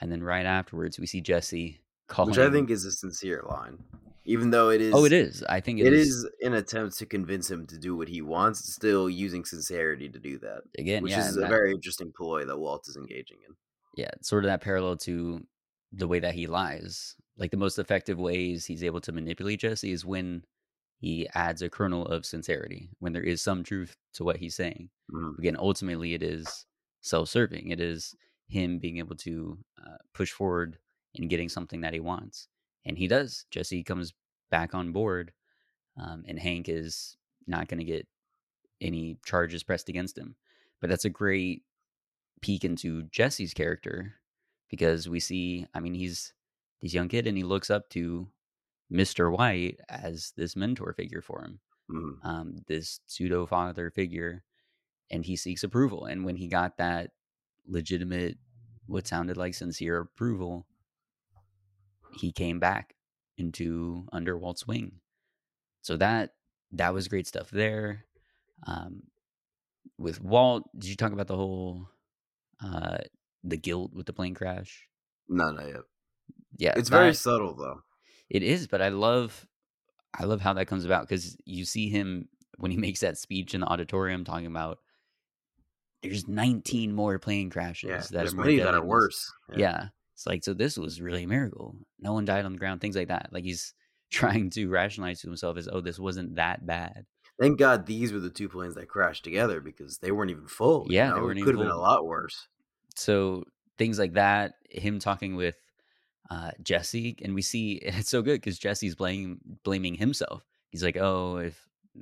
And 0.00 0.10
then 0.10 0.24
right 0.24 0.46
afterwards, 0.46 0.98
we 0.98 1.06
see 1.06 1.20
Jesse 1.20 1.82
Which 2.18 2.38
I 2.38 2.50
think 2.50 2.70
is 2.70 2.84
a 2.84 2.92
sincere 2.92 3.42
line. 3.48 3.78
Even 4.24 4.50
though 4.50 4.70
it 4.70 4.80
is 4.80 4.94
oh, 4.94 5.04
it 5.04 5.12
is. 5.12 5.42
I 5.48 5.58
think 5.60 5.80
it 5.80 5.92
is 5.92 6.28
an 6.42 6.54
attempt 6.54 6.96
to 6.98 7.06
convince 7.06 7.50
him 7.50 7.66
to 7.66 7.76
do 7.78 7.96
what 7.96 8.08
he 8.08 8.22
wants, 8.22 8.72
still 8.72 9.10
using 9.10 9.44
sincerity 9.44 10.08
to 10.08 10.18
do 10.20 10.38
that. 10.38 10.62
again, 10.78 11.02
Which 11.02 11.10
yeah, 11.12 11.26
is 11.28 11.36
a 11.36 11.40
that- 11.40 11.48
very 11.48 11.72
interesting 11.72 12.12
ploy 12.16 12.44
that 12.44 12.56
Walt 12.56 12.84
is 12.88 12.96
engaging 12.96 13.38
in. 13.48 13.54
yeah, 13.96 14.10
sort 14.20 14.44
of 14.44 14.48
that 14.50 14.60
parallel 14.60 14.96
to 14.98 15.44
the 15.90 16.06
way 16.06 16.20
that 16.20 16.34
he 16.34 16.46
lies. 16.46 17.16
Like 17.36 17.50
the 17.50 17.56
most 17.56 17.78
effective 17.80 18.18
ways 18.18 18.64
he's 18.64 18.84
able 18.84 19.00
to 19.00 19.10
manipulate 19.12 19.58
Jesse 19.60 19.90
is 19.90 20.04
when 20.04 20.44
he 21.00 21.26
adds 21.34 21.60
a 21.62 21.68
kernel 21.68 22.06
of 22.06 22.24
sincerity, 22.24 22.90
when 23.00 23.12
there 23.12 23.24
is 23.24 23.42
some 23.42 23.64
truth 23.64 23.96
to 24.14 24.22
what 24.24 24.36
he's 24.36 24.54
saying. 24.54 24.88
Mhm. 25.10 25.36
Again, 25.38 25.56
ultimately, 25.58 26.14
it 26.14 26.22
is 26.22 26.64
self-serving. 27.00 27.70
It 27.70 27.80
is 27.80 28.14
him 28.46 28.78
being 28.78 28.98
able 28.98 29.16
to 29.16 29.58
uh, 29.84 29.96
push 30.14 30.30
forward 30.30 30.78
in 31.14 31.28
getting 31.28 31.48
something 31.48 31.80
that 31.82 31.94
he 31.94 32.00
wants, 32.00 32.48
and 32.84 32.96
he 32.98 33.08
does. 33.08 33.46
Jesse 33.50 33.82
comes 33.84 34.14
back 34.50 34.74
on 34.74 34.92
board, 34.92 35.32
um, 35.96 36.24
and 36.26 36.38
Hank 36.38 36.68
is 36.68 37.16
not 37.46 37.68
going 37.68 37.78
to 37.78 37.84
get 37.84 38.06
any 38.80 39.18
charges 39.24 39.62
pressed 39.62 39.88
against 39.88 40.18
him. 40.18 40.36
But 40.80 40.90
that's 40.90 41.04
a 41.04 41.10
great 41.10 41.64
peek 42.40 42.64
into 42.64 43.04
Jesse's 43.04 43.54
character 43.54 44.14
because 44.68 45.08
we 45.08 45.20
see, 45.20 45.66
I 45.74 45.80
mean, 45.80 45.94
he's 45.94 46.34
this 46.80 46.94
young 46.94 47.08
kid 47.08 47.26
and 47.26 47.36
he 47.36 47.44
looks 47.44 47.70
up 47.70 47.88
to 47.90 48.28
Mr. 48.90 49.30
White 49.30 49.80
as 49.88 50.32
this 50.36 50.56
mentor 50.56 50.92
figure 50.92 51.22
for 51.22 51.42
him, 51.44 51.60
Mhm. 51.90 52.24
um, 52.24 52.64
this 52.66 53.00
pseudo 53.06 53.46
father 53.46 53.90
figure, 53.90 54.44
and 55.10 55.24
he 55.24 55.36
seeks 55.36 55.64
approval. 55.64 56.06
And 56.06 56.24
when 56.24 56.36
he 56.36 56.48
got 56.48 56.76
that 56.78 57.12
legitimate, 57.66 58.38
what 58.86 59.06
sounded 59.06 59.36
like 59.36 59.54
sincere 59.54 60.00
approval, 60.00 60.66
he 62.14 62.32
came 62.32 62.60
back 62.60 62.94
into 63.38 64.06
under 64.12 64.36
Walt's 64.36 64.66
wing. 64.66 65.00
So 65.82 65.96
that 65.96 66.34
that 66.72 66.94
was 66.94 67.08
great 67.08 67.26
stuff 67.26 67.50
there. 67.50 68.06
Um, 68.66 69.04
with 69.98 70.20
Walt, 70.20 70.68
did 70.78 70.88
you 70.88 70.96
talk 70.96 71.12
about 71.12 71.26
the 71.26 71.36
whole 71.36 71.88
uh, 72.62 72.98
the 73.44 73.56
guilt 73.56 73.92
with 73.94 74.06
the 74.06 74.12
plane 74.12 74.34
crash? 74.34 74.86
No, 75.28 75.50
not 75.50 75.66
yet. 75.66 75.80
Yeah, 76.58 76.74
It's 76.76 76.88
very 76.88 77.14
subtle 77.14 77.54
though. 77.54 77.82
It 78.30 78.42
is, 78.42 78.66
but 78.66 78.80
I 78.80 78.88
love, 78.88 79.46
I 80.18 80.24
love 80.24 80.40
how 80.40 80.52
that 80.54 80.66
comes 80.66 80.84
about 80.84 81.08
because 81.08 81.36
you 81.44 81.64
see 81.64 81.88
him 81.88 82.28
when 82.58 82.70
he 82.70 82.76
makes 82.86 83.00
that 83.00 83.18
speech 83.18 83.54
in 83.54 83.60
the 83.60 83.66
auditorium 83.66 84.24
talking 84.24 84.46
about 84.46 84.78
there's 86.02 86.26
19 86.26 86.92
more 86.94 87.18
plane 87.18 87.48
crashes 87.50 87.88
Yeah, 87.88 88.06
that 88.10 88.26
are 88.26 88.36
more 88.36 88.46
that 88.46 88.60
are 88.66 88.72
than 88.72 88.82
this." 88.82 88.88
worse. 88.88 89.32
Yeah. 89.56 89.88
It's 90.14 90.26
like 90.26 90.44
so 90.44 90.54
this 90.54 90.76
was 90.76 91.00
really 91.00 91.24
a 91.24 91.28
miracle. 91.28 91.76
No 91.98 92.12
one 92.12 92.24
died 92.24 92.44
on 92.44 92.52
the 92.52 92.58
ground, 92.58 92.80
things 92.80 92.96
like 92.96 93.08
that. 93.08 93.30
Like 93.32 93.44
he's 93.44 93.74
trying 94.10 94.50
to 94.50 94.68
rationalize 94.68 95.20
to 95.22 95.26
himself 95.28 95.56
as, 95.56 95.68
oh, 95.72 95.80
this 95.80 95.98
wasn't 95.98 96.34
that 96.36 96.66
bad. 96.66 97.06
Thank 97.40 97.58
God 97.58 97.86
these 97.86 98.12
were 98.12 98.20
the 98.20 98.30
two 98.30 98.48
planes 98.48 98.74
that 98.74 98.88
crashed 98.88 99.24
together 99.24 99.60
because 99.60 99.98
they 99.98 100.12
weren't 100.12 100.30
even 100.30 100.46
full. 100.46 100.86
you 100.88 100.96
Yeah, 100.96 101.10
they 101.10 101.16
know? 101.16 101.22
weren't 101.22 101.38
it 101.38 101.42
even 101.42 101.44
could 101.54 101.58
have 101.60 101.66
been 101.66 101.74
a 101.76 101.80
lot 101.80 102.04
worse. 102.06 102.46
so 102.94 103.44
things 103.78 103.98
like 103.98 104.12
that 104.12 104.52
him 104.70 104.98
talking 104.98 105.34
with 105.34 105.56
uh, 106.30 106.50
jesse 106.62 107.16
and 107.24 107.34
we 107.34 107.42
see 107.42 107.72
it's 107.82 108.10
so 108.10 108.20
good 108.22 108.40
because 108.40 108.58
jesse's 108.58 108.94
blaming 108.94 109.38
blaming 109.64 109.94
himself 109.94 110.44
he's 110.70 110.82
like 110.84 110.96
oh 110.98 111.36
if 111.38 111.58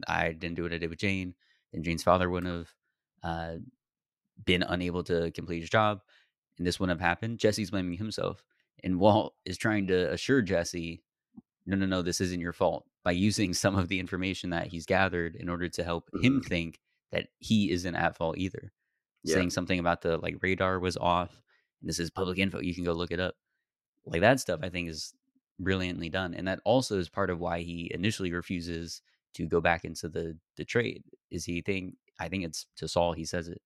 i 0.09 0.33
didn't 0.33 0.57
do 0.57 0.63
what 0.65 0.73
i 0.73 0.79
did 0.79 0.91
with 0.91 0.99
jane 0.99 1.33
then 1.73 1.83
jane's 1.83 2.03
father 2.03 2.29
wouldn't 2.29 2.53
have 2.53 2.75
uh, 3.23 3.55
been 4.45 4.63
unable 4.63 5.03
to 5.05 5.31
complete 5.31 5.61
his 5.61 5.71
job 5.71 6.01
and 6.61 6.67
this 6.67 6.79
wouldn't 6.79 7.01
have 7.01 7.05
happened 7.09 7.39
jesse's 7.39 7.71
blaming 7.71 7.97
himself 7.99 8.45
and 8.85 9.01
walt 9.01 9.35
is 9.45 9.57
trying 9.59 9.87
to 9.89 10.13
assure 10.13 10.43
jesse 10.43 11.03
no 11.67 11.77
no 11.77 11.87
no 11.87 12.03
this 12.03 12.21
isn't 12.21 12.41
your 12.41 12.53
fault 12.53 12.85
by 13.03 13.11
using 13.11 13.53
some 13.55 13.77
of 13.77 13.89
the 13.89 13.99
information 13.99 14.51
that 14.51 14.67
he's 14.69 14.85
gathered 14.87 15.35
in 15.37 15.49
order 15.49 15.69
to 15.69 15.83
help 15.83 16.09
him 16.23 16.41
Mhm. 16.41 16.47
think 16.47 16.81
that 17.13 17.29
he 17.39 17.71
isn't 17.71 17.97
at 17.97 18.17
fault 18.17 18.37
either 18.39 18.73
Yeah. 19.25 19.35
saying 19.37 19.51
something 19.51 19.79
about 19.81 20.03
the 20.03 20.19
like 20.19 20.37
radar 20.43 20.79
was 20.79 20.97
off 20.99 21.43
and 21.81 21.89
this 21.89 21.99
is 21.99 22.11
public 22.11 22.39
info 22.39 22.61
you 22.61 22.75
can 22.75 22.85
go 22.85 22.93
look 22.93 23.11
it 23.11 23.21
up 23.21 23.35
like 24.07 24.21
that 24.21 24.39
stuff 24.41 24.61
i 24.63 24.69
think 24.69 24.89
is 24.89 25.15
brilliantly 25.59 26.09
done 26.09 26.35
and 26.35 26.47
that 26.49 26.61
also 26.65 26.99
is 26.99 27.09
part 27.09 27.31
of 27.31 27.39
why 27.41 27.61
he 27.61 27.91
initially 27.95 28.33
refuses 28.33 29.03
to 29.35 29.47
go 29.47 29.61
back 29.61 29.85
into 29.85 30.09
the 30.09 30.37
the 30.57 30.65
trade 30.65 31.05
is 31.31 31.45
he 31.45 31.61
think 31.63 31.97
i 32.19 32.29
think 32.29 32.45
it's 32.45 32.67
to 32.77 32.89
saul 32.89 33.13
he 33.13 33.25
says 33.25 33.49
it 33.49 33.61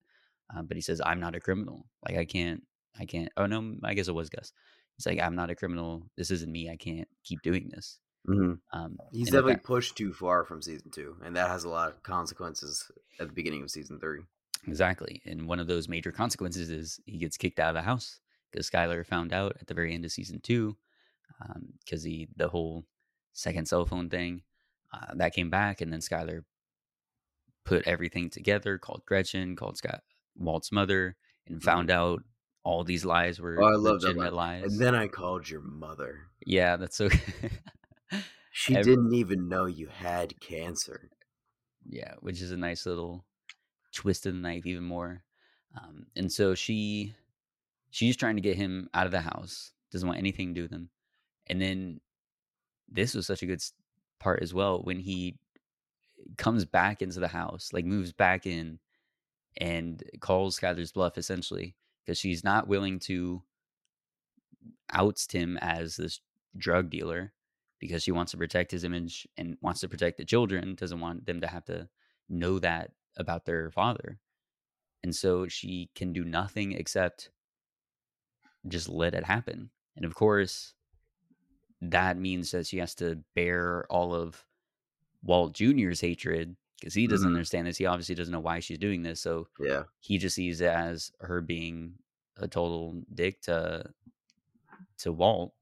um, 0.55 0.67
but 0.67 0.77
he 0.77 0.81
says 0.81 1.01
i'm 1.07 1.21
not 1.21 1.35
a 1.37 1.41
criminal 1.41 1.87
like 2.07 2.17
i 2.17 2.25
can't 2.25 2.63
i 2.99 3.05
can't 3.05 3.31
oh 3.37 3.47
no 3.47 3.75
i 3.85 3.95
guess 3.95 4.09
it 4.09 4.15
was 4.15 4.31
gus 4.31 4.53
he's 4.97 5.07
like, 5.07 5.21
I'm 5.21 5.35
not 5.35 5.51
a 5.51 5.55
criminal. 5.55 6.07
This 6.17 6.31
isn't 6.31 6.51
me. 6.51 6.71
I 6.71 6.77
can't 6.77 7.09
keep 7.23 7.43
doing 7.43 7.71
this. 7.73 7.99
hmm 8.27 8.55
Um, 8.73 8.99
He's 9.13 9.31
definitely 9.31 9.57
pushed 9.57 9.97
too 9.97 10.13
far 10.13 10.45
from 10.45 10.63
season 10.63 10.91
two, 10.91 11.17
and 11.25 11.37
that 11.37 11.49
has 11.49 11.65
a 11.65 11.69
lot 11.69 11.91
of 11.91 12.03
consequences 12.03 12.91
at 13.21 13.29
the 13.29 13.33
beginning 13.35 13.63
of 13.63 13.71
season 13.71 13.99
three. 14.01 14.21
Exactly. 14.67 15.21
And 15.27 15.47
one 15.47 15.61
of 15.61 15.67
those 15.67 15.89
major 15.89 16.11
consequences 16.11 16.71
is 16.71 17.01
he 17.05 17.19
gets 17.19 17.37
kicked 17.37 17.61
out 17.61 17.71
of 17.71 17.75
the 17.75 17.83
house 17.83 18.21
because 18.51 18.71
Skyler 18.71 19.05
found 19.05 19.33
out 19.33 19.57
at 19.61 19.67
the 19.67 19.75
very 19.75 19.93
end 19.93 20.05
of 20.05 20.13
season 20.13 20.41
two 20.41 20.77
because 21.85 22.03
he 22.03 22.29
the 22.37 22.49
whole 22.49 22.85
second 23.33 23.67
cell 23.67 23.85
phone 23.85 24.09
thing 24.09 24.43
uh, 24.93 25.15
that 25.17 25.35
came 25.35 25.51
back, 25.51 25.81
and 25.81 25.93
then 25.93 26.01
Skyler 26.01 26.45
put 27.65 27.87
everything 27.87 28.31
together, 28.31 28.79
called 28.79 29.03
Gretchen, 29.07 29.57
called 29.57 29.77
Scott 29.77 30.03
Walt's 30.37 30.73
mother, 30.73 31.17
and 31.47 31.63
found 31.63 31.91
out 31.91 32.23
all 32.65 32.83
these 32.85 33.05
lies 33.05 33.41
were. 33.41 33.61
Oh, 33.63 33.67
I 33.67 33.77
love 33.77 34.01
that 34.01 34.09
legitimate 34.09 34.33
line. 34.35 34.63
lies. 34.63 34.73
And 34.73 34.81
then 34.81 34.95
I 34.95 35.07
called 35.09 35.49
your 35.49 35.61
mother. 35.61 36.21
yeah, 36.47 36.77
that's 36.77 36.97
so. 36.97 37.09
She 38.57 38.77
Ev- 38.77 38.85
didn't 38.85 39.13
even 39.15 39.49
know 39.49 39.67
you 39.67 39.89
had 39.89 40.39
cancer. 40.41 41.11
yeah, 41.89 42.15
which 42.21 42.41
is 42.41 42.53
a 42.53 42.57
nice 42.57 42.87
little 42.87 43.25
twist 43.93 44.27
of 44.27 44.35
the 44.35 44.39
knife, 44.39 44.65
even 44.65 44.85
more. 44.85 45.25
Um, 45.77 46.07
and 46.15 46.31
so 46.31 46.55
she, 46.55 47.17
she's 47.91 48.17
trying 48.17 48.37
to 48.37 48.41
get 48.43 48.57
him 48.57 48.89
out 48.95 49.07
of 49.07 49.13
the 49.13 49.21
house. 49.23 49.73
Doesn't 49.91 50.07
want 50.07 50.21
anything 50.21 50.49
to 50.51 50.55
do 50.55 50.63
with 50.63 50.71
him. 50.71 50.89
And 51.49 51.61
then 51.61 52.01
this 52.89 53.13
was 53.15 53.27
such 53.27 53.43
a 53.43 53.47
good 53.47 53.61
part 54.21 54.41
as 54.41 54.55
well 54.55 54.81
when 54.83 55.01
he 55.01 55.37
comes 56.37 56.65
back 56.65 57.03
into 57.03 57.19
the 57.19 57.27
house, 57.29 57.71
like 57.73 57.85
moves 57.85 58.13
back 58.13 58.47
in, 58.47 58.79
and 59.57 60.01
calls 60.21 60.61
Skyler's 60.61 60.93
bluff 60.93 61.19
essentially 61.19 61.75
because 62.05 62.19
she's 62.19 62.45
not 62.45 62.69
willing 62.69 62.99
to 62.99 63.43
oust 64.93 65.33
him 65.33 65.59
as 65.61 65.97
this 65.97 66.21
drug 66.57 66.91
dealer 66.91 67.33
because 67.81 68.03
she 68.03 68.13
wants 68.13 68.33
to 68.33 68.39
protect 68.39 68.71
his 68.71 68.85
image 68.85 69.27
and 69.37 69.57
wants 69.61 69.81
to 69.81 69.89
protect 69.89 70.19
the 70.19 70.25
children, 70.25 70.75
doesn't 70.75 71.01
want 71.01 71.27
them 71.27 71.41
to 71.41 71.47
have 71.47 71.65
to 71.65 71.89
know 72.29 72.59
that 72.59 72.93
about 73.17 73.45
their 73.45 73.71
father. 73.71 74.19
And 75.03 75.15
so 75.15 75.49
she 75.49 75.91
can 75.95 76.13
do 76.13 76.25
nothing 76.25 76.73
except 76.73 77.31
just 78.67 78.89
let 78.89 79.15
it 79.15 79.25
happen. 79.25 79.71
And 79.97 80.05
of 80.05 80.15
course, 80.15 80.75
that 81.83 82.19
means 82.19 82.51
that 82.53 82.67
she 82.67 82.79
has 82.79 82.95
to 82.97 83.19
bear 83.35 83.85
all 83.91 84.15
of 84.15 84.47
Walt 85.23 85.55
Jr.'s 85.55 86.01
hatred 86.01 86.57
because 86.85 86.93
he 86.95 87.07
doesn't 87.07 87.27
Mhm. 87.31 87.35
understand 87.37 87.67
this. 87.67 87.79
He 87.79 87.87
obviously 87.87 88.15
doesn't 88.15 88.31
know 88.31 88.41
why 88.41 88.61
she's 88.61 88.77
doing 88.77 89.03
this. 89.03 89.19
So 89.23 89.49
Yeah. 89.59 89.85
he 90.01 90.19
just 90.19 90.37
sees 90.37 90.61
it 90.61 90.69
as 90.69 91.13
her 91.21 91.41
being 91.41 91.99
a 92.37 92.47
total 92.47 93.03
dick 93.15 93.41
to 93.43 93.95
to 94.99 95.13
Walt, 95.13 95.55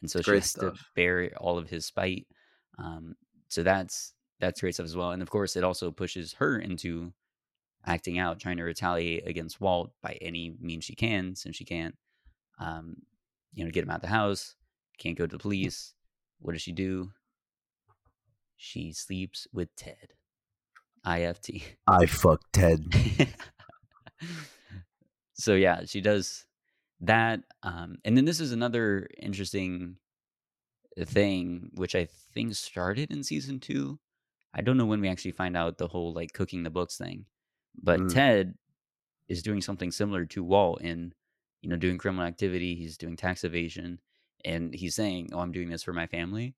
and 0.00 0.10
so 0.10 0.20
she 0.20 0.24
Great 0.24 0.42
has 0.42 0.54
to 0.54 0.74
bear 0.94 1.36
all 1.36 1.58
of 1.58 1.68
his 1.68 1.84
spite. 1.84 2.26
Um, 2.78 3.16
so 3.48 3.62
that's 3.62 4.14
that's 4.40 4.60
great 4.62 4.72
stuff 4.74 4.84
as 4.86 4.96
well. 4.96 5.10
And 5.10 5.20
of 5.20 5.28
course, 5.28 5.56
it 5.56 5.64
also 5.64 5.90
pushes 5.90 6.32
her 6.34 6.58
into 6.58 7.12
acting 7.84 8.18
out, 8.18 8.40
trying 8.40 8.56
to 8.56 8.64
retaliate 8.64 9.26
against 9.26 9.60
Walt 9.60 9.92
by 10.00 10.14
any 10.22 10.56
means 10.58 10.84
she 10.84 10.96
can, 10.96 11.34
since 11.34 11.54
she 11.56 11.64
can't, 11.66 11.98
um, 12.58 13.02
you 13.52 13.64
know, 13.64 13.70
get 13.70 13.84
him 13.84 13.90
out 13.90 13.96
of 13.96 14.02
the 14.02 14.08
house, 14.08 14.56
can't 14.98 15.18
go 15.18 15.26
to 15.26 15.36
the 15.36 15.42
police. 15.42 15.94
What 16.38 16.52
does 16.52 16.62
she 16.62 16.72
do? 16.72 17.12
She 18.56 18.92
sleeps 18.92 19.46
with 19.52 19.74
Ted. 19.76 20.15
IFT. 21.06 21.62
I 21.86 22.06
fucked 22.06 22.52
Ted. 22.52 22.84
so 25.34 25.54
yeah, 25.54 25.82
she 25.86 26.00
does 26.00 26.44
that. 27.00 27.40
Um, 27.62 27.96
and 28.04 28.16
then 28.16 28.24
this 28.24 28.40
is 28.40 28.52
another 28.52 29.08
interesting 29.20 29.96
thing, 30.98 31.70
which 31.74 31.94
I 31.94 32.08
think 32.34 32.54
started 32.54 33.10
in 33.10 33.22
season 33.22 33.60
two. 33.60 33.98
I 34.54 34.62
don't 34.62 34.76
know 34.78 34.86
when 34.86 35.00
we 35.00 35.08
actually 35.08 35.32
find 35.32 35.56
out 35.56 35.78
the 35.78 35.88
whole 35.88 36.12
like 36.14 36.32
cooking 36.32 36.62
the 36.62 36.70
books 36.70 36.96
thing, 36.96 37.26
but 37.82 38.00
Mm. 38.00 38.12
Ted 38.12 38.54
is 39.28 39.42
doing 39.42 39.60
something 39.60 39.90
similar 39.90 40.24
to 40.26 40.42
Walt 40.42 40.80
in, 40.80 41.12
you 41.60 41.68
know, 41.68 41.76
doing 41.76 41.98
criminal 41.98 42.24
activity. 42.26 42.74
He's 42.74 42.96
doing 42.96 43.16
tax 43.16 43.44
evasion, 43.44 44.00
and 44.44 44.74
he's 44.74 44.94
saying, 44.94 45.30
"Oh, 45.32 45.40
I'm 45.40 45.52
doing 45.52 45.68
this 45.68 45.82
for 45.82 45.92
my 45.92 46.06
family." 46.06 46.54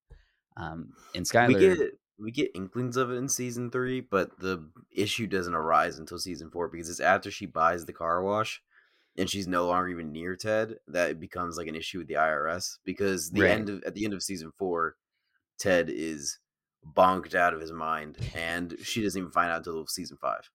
Um, 0.56 0.92
and 1.14 1.24
Skyler, 1.24 1.48
We 1.48 1.54
get 1.54 1.97
we 2.18 2.30
get 2.30 2.50
inklings 2.54 2.96
of 2.96 3.10
it 3.10 3.14
in 3.14 3.28
season 3.28 3.70
three, 3.70 4.00
but 4.00 4.38
the 4.38 4.68
issue 4.90 5.26
doesn't 5.26 5.54
arise 5.54 5.98
until 5.98 6.18
season 6.18 6.50
four 6.50 6.68
because 6.68 6.90
it's 6.90 7.00
after 7.00 7.30
she 7.30 7.46
buys 7.46 7.84
the 7.84 7.92
car 7.92 8.22
wash 8.22 8.60
and 9.16 9.28
she's 9.30 9.46
no 9.46 9.66
longer 9.66 9.88
even 9.88 10.12
near 10.12 10.36
Ted 10.36 10.76
that 10.88 11.10
it 11.10 11.20
becomes 11.20 11.56
like 11.56 11.66
an 11.68 11.74
issue 11.76 11.98
with 11.98 12.08
the 12.08 12.14
IRS 12.14 12.78
because 12.84 13.30
the 13.30 13.42
Right. 13.42 13.50
end 13.50 13.68
of 13.68 13.82
at 13.84 13.94
the 13.94 14.04
end 14.04 14.14
of 14.14 14.22
season 14.22 14.52
four, 14.58 14.96
Ted 15.58 15.88
is 15.90 16.38
bonked 16.96 17.34
out 17.34 17.54
of 17.54 17.60
his 17.60 17.72
mind 17.72 18.18
and 18.34 18.76
she 18.82 19.02
doesn't 19.02 19.18
even 19.18 19.32
find 19.32 19.50
out 19.50 19.58
until 19.58 19.86
season 19.86 20.16
five. 20.20 20.50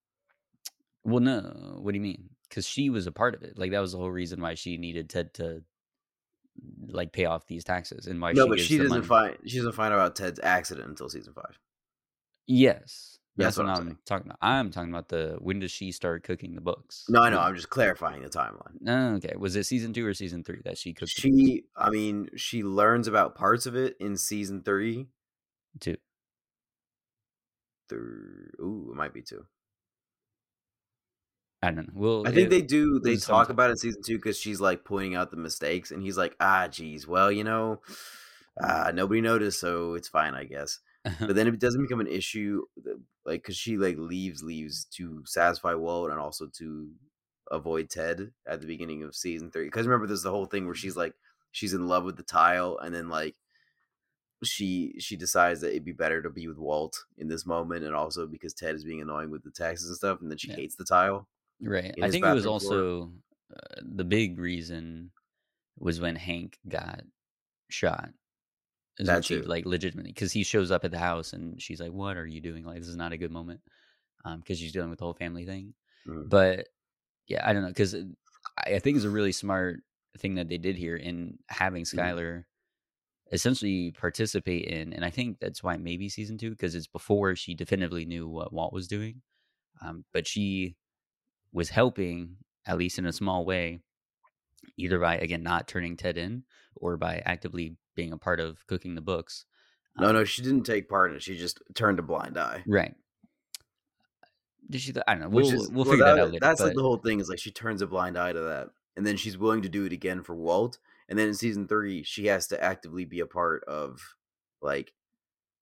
Well, 1.03 1.19
no. 1.19 1.77
What 1.81 1.91
do 1.91 1.97
you 1.97 2.01
mean? 2.03 2.29
Because 2.47 2.67
she 2.67 2.89
was 2.89 3.07
a 3.07 3.11
part 3.11 3.35
of 3.35 3.43
it. 3.43 3.57
Like 3.57 3.71
that 3.71 3.79
was 3.79 3.91
the 3.91 3.97
whole 3.97 4.11
reason 4.11 4.41
why 4.41 4.55
she 4.55 4.77
needed 4.77 5.09
Ted 5.09 5.33
to 5.35 5.63
like 6.87 7.11
pay 7.11 7.25
off 7.25 7.47
these 7.47 7.63
taxes 7.63 8.07
and 8.07 8.21
why 8.21 8.31
no, 8.33 8.45
she 8.45 8.49
but 8.49 8.59
she 8.59 8.77
doesn't 8.77 9.03
find 9.03 9.37
she 9.45 9.57
doesn't 9.57 9.71
find 9.73 9.93
out 9.93 9.99
about 9.99 10.15
Ted's 10.15 10.39
accident 10.43 10.87
until 10.89 11.09
season 11.09 11.33
five. 11.33 11.57
yes, 12.47 13.17
That's 13.37 13.55
that's, 13.55 13.57
what, 13.57 13.67
what 13.67 13.79
I'm 13.87 13.97
talking 14.05 14.27
about. 14.27 14.37
I'm 14.41 14.69
talking 14.69 14.89
about 14.91 15.09
the 15.09 15.37
when 15.39 15.59
does 15.59 15.71
she 15.71 15.91
start 15.91 16.23
cooking 16.23 16.53
the 16.53 16.61
books? 16.61 17.05
No, 17.09 17.21
I 17.23 17.29
know. 17.29 17.39
I'm 17.39 17.55
just 17.55 17.69
clarifying 17.69 18.21
the 18.21 18.29
timeline. 18.29 18.75
No, 18.79 19.15
okay. 19.15 19.33
Was 19.37 19.55
it 19.55 19.63
season 19.65 19.93
two 19.93 20.05
or 20.05 20.13
season 20.13 20.43
three 20.43 20.61
that 20.65 20.77
she 20.77 20.93
cooked? 20.93 21.15
the 21.15 21.21
She, 21.21 21.63
I 21.75 21.89
mean, 21.89 22.29
she 22.35 22.61
learns 22.63 23.07
about 23.07 23.35
parts 23.35 23.65
of 23.65 23.75
it 23.75 23.95
in 23.99 24.15
season 24.17 24.61
three. 24.61 25.07
two? 25.79 25.97
Thir- 27.89 28.51
Ooh, 28.61 28.89
it 28.91 28.95
might 28.95 29.13
be 29.13 29.21
two. 29.21 29.45
I 31.63 31.71
don't 31.71 31.87
know. 31.87 31.93
Well, 31.95 32.25
I 32.25 32.31
think 32.31 32.47
it- 32.47 32.49
they 32.49 32.61
do. 32.61 32.99
They 32.99 33.17
talk 33.17 33.49
about 33.49 33.69
it 33.69 33.73
in 33.73 33.77
season 33.77 34.01
two 34.05 34.17
because 34.17 34.37
she's 34.37 34.61
like 34.61 34.85
pointing 34.85 35.15
out 35.15 35.31
the 35.31 35.37
mistakes, 35.37 35.91
and 35.91 36.01
he's 36.03 36.17
like, 36.17 36.35
"Ah, 36.39 36.67
geez, 36.67 37.07
well, 37.07 37.31
you 37.31 37.43
know, 37.43 37.81
uh, 38.61 38.91
nobody 38.93 39.21
noticed, 39.21 39.59
so 39.59 39.95
it's 39.95 40.07
fine, 40.09 40.33
I 40.35 40.45
guess." 40.45 40.79
But 41.19 41.35
then 41.35 41.47
it 41.47 41.59
doesn't 41.59 41.81
become 41.81 41.99
an 42.01 42.07
issue, 42.07 42.63
like 43.25 43.41
because 43.43 43.57
she 43.57 43.77
like 43.77 43.97
leaves, 43.97 44.43
leaves 44.43 44.85
to 44.97 45.23
satisfy 45.25 45.73
Walt 45.75 46.11
and 46.11 46.19
also 46.19 46.47
to 46.59 46.93
avoid 47.51 47.89
Ted 47.89 48.33
at 48.47 48.61
the 48.61 48.67
beginning 48.67 49.03
of 49.03 49.15
season 49.15 49.51
three. 49.51 49.65
Because 49.65 49.87
remember, 49.87 50.07
there's 50.07 50.23
the 50.23 50.31
whole 50.31 50.45
thing 50.47 50.65
where 50.65 50.75
she's 50.75 50.97
like, 50.97 51.15
she's 51.51 51.73
in 51.73 51.87
love 51.87 52.05
with 52.05 52.17
the 52.17 52.23
tile, 52.23 52.77
and 52.79 52.95
then 52.95 53.09
like 53.09 53.35
she 54.43 54.95
she 54.99 55.15
decides 55.15 55.61
that 55.61 55.69
it'd 55.71 55.85
be 55.85 55.93
better 55.93 56.21
to 56.21 56.29
be 56.29 56.47
with 56.47 56.57
Walt 56.57 57.05
in 57.17 57.27
this 57.27 57.45
moment, 57.45 57.85
and 57.85 57.95
also 57.95 58.27
because 58.27 58.53
Ted 58.53 58.75
is 58.75 58.83
being 58.83 59.01
annoying 59.01 59.29
with 59.29 59.43
the 59.43 59.51
taxes 59.51 59.87
and 59.87 59.95
stuff, 59.97 60.21
and 60.21 60.29
then 60.29 60.37
she 60.37 60.49
Yeah. 60.49 60.55
hates 60.55 60.75
the 60.75 60.85
tile. 60.85 61.29
Right. 61.63 61.95
I 62.01 62.09
think 62.09 62.25
it 62.25 62.31
was 62.31 62.45
also 62.45 63.11
uh, 63.55 63.81
the 63.81 64.03
big 64.03 64.39
reason 64.39 65.11
was 65.79 65.99
when 66.01 66.15
Hank 66.15 66.59
got 66.67 67.03
shot. 67.69 68.11
Is 68.99 69.07
That 69.07 69.25
she 69.25 69.41
like 69.41 69.65
legitimately 69.65 70.11
because 70.11 70.31
he 70.31 70.43
shows 70.43 70.71
up 70.71 70.85
at 70.85 70.91
the 70.91 70.99
house 70.99 71.33
and 71.33 71.61
she's 71.61 71.81
like, 71.81 71.91
"What 71.91 72.15
are 72.17 72.27
you 72.27 72.41
doing? 72.41 72.63
Like 72.63 72.79
this 72.79 72.87
is 72.87 72.95
not 72.95 73.11
a 73.13 73.17
good 73.17 73.31
moment." 73.31 73.61
Um, 74.25 74.39
because 74.39 74.59
she's 74.59 74.71
dealing 74.73 74.89
with 74.91 74.99
the 74.99 75.05
whole 75.05 75.15
family 75.15 75.45
thing. 75.45 75.73
Mhm. 76.05 76.29
But 76.29 76.69
yeah, 77.27 77.47
I 77.47 77.53
don't 77.53 77.63
know 77.63 77.69
because 77.69 77.95
I 77.95 78.75
I 78.75 78.79
think 78.79 78.97
it's 78.97 79.05
a 79.05 79.09
really 79.11 79.31
smart 79.33 79.81
thing 80.19 80.35
that 80.35 80.49
they 80.49 80.57
did 80.59 80.77
here 80.77 80.97
in 80.97 81.39
having 81.49 81.85
Mhm. 81.93 82.13
Skyler 82.15 82.45
essentially 83.31 83.91
participate 83.91 84.65
in, 84.67 84.93
and 84.93 85.03
I 85.05 85.09
think 85.09 85.39
that's 85.39 85.63
why 85.63 85.77
maybe 85.77 86.09
season 86.09 86.37
two 86.37 86.51
because 86.51 86.75
it's 86.75 86.87
before 86.87 87.35
she 87.35 87.55
definitively 87.55 88.05
knew 88.05 88.27
what 88.27 88.53
Walt 88.53 88.73
was 88.73 88.87
doing, 88.87 89.21
um, 89.81 90.05
but 90.13 90.27
she 90.27 90.77
was 91.53 91.69
helping 91.69 92.37
at 92.65 92.77
least 92.77 92.97
in 92.99 93.05
a 93.05 93.13
small 93.13 93.45
way, 93.45 93.79
either 94.77 94.99
by 94.99 95.17
again 95.17 95.43
not 95.43 95.67
turning 95.67 95.95
Ted 95.95 96.17
in 96.17 96.43
or 96.75 96.97
by 96.97 97.21
actively 97.25 97.75
being 97.95 98.11
a 98.11 98.17
part 98.17 98.39
of 98.39 98.65
cooking 98.67 98.95
the 98.95 99.01
books. 99.01 99.45
No, 99.99 100.07
Um, 100.09 100.15
no, 100.15 100.23
she 100.23 100.41
didn't 100.41 100.63
take 100.63 100.89
part 100.89 101.11
in 101.11 101.17
it. 101.17 101.23
She 101.23 101.37
just 101.37 101.61
turned 101.75 101.99
a 101.99 102.01
blind 102.03 102.37
eye. 102.37 102.63
right. 102.67 102.95
Did 104.69 104.81
she? 104.81 104.93
I 105.07 105.13
don't 105.13 105.23
know. 105.23 105.29
We'll 105.29 105.45
is 105.45 105.69
we'll 105.69 105.83
well, 105.83 105.91
figure 105.93 106.05
that, 106.05 106.15
that- 106.15 106.21
out 106.21 106.27
later. 106.31 106.39
That's 106.41 106.61
like 106.61 106.73
the 106.73 106.81
whole 106.81 106.97
thing 106.97 107.19
is 107.19 107.29
like 107.29 107.39
she 107.39 107.51
turns 107.51 107.81
a 107.81 107.87
blind 107.87 108.17
eye 108.17 108.31
to 108.33 108.39
that, 108.39 108.69
and 108.95 109.05
then 109.05 109.17
she's 109.17 109.37
willing 109.37 109.61
to 109.63 109.69
do 109.69 109.85
it 109.85 109.91
again 109.93 110.23
for 110.23 110.35
Walt. 110.35 110.79
And 111.09 111.19
then 111.19 111.27
in 111.27 111.33
season 111.33 111.67
three, 111.67 112.01
she 112.03 112.27
has 112.27 112.47
to 112.47 112.63
actively 112.63 113.03
be 113.05 113.19
a 113.19 113.25
part 113.25 113.63
of 113.65 113.99
like 114.61 114.93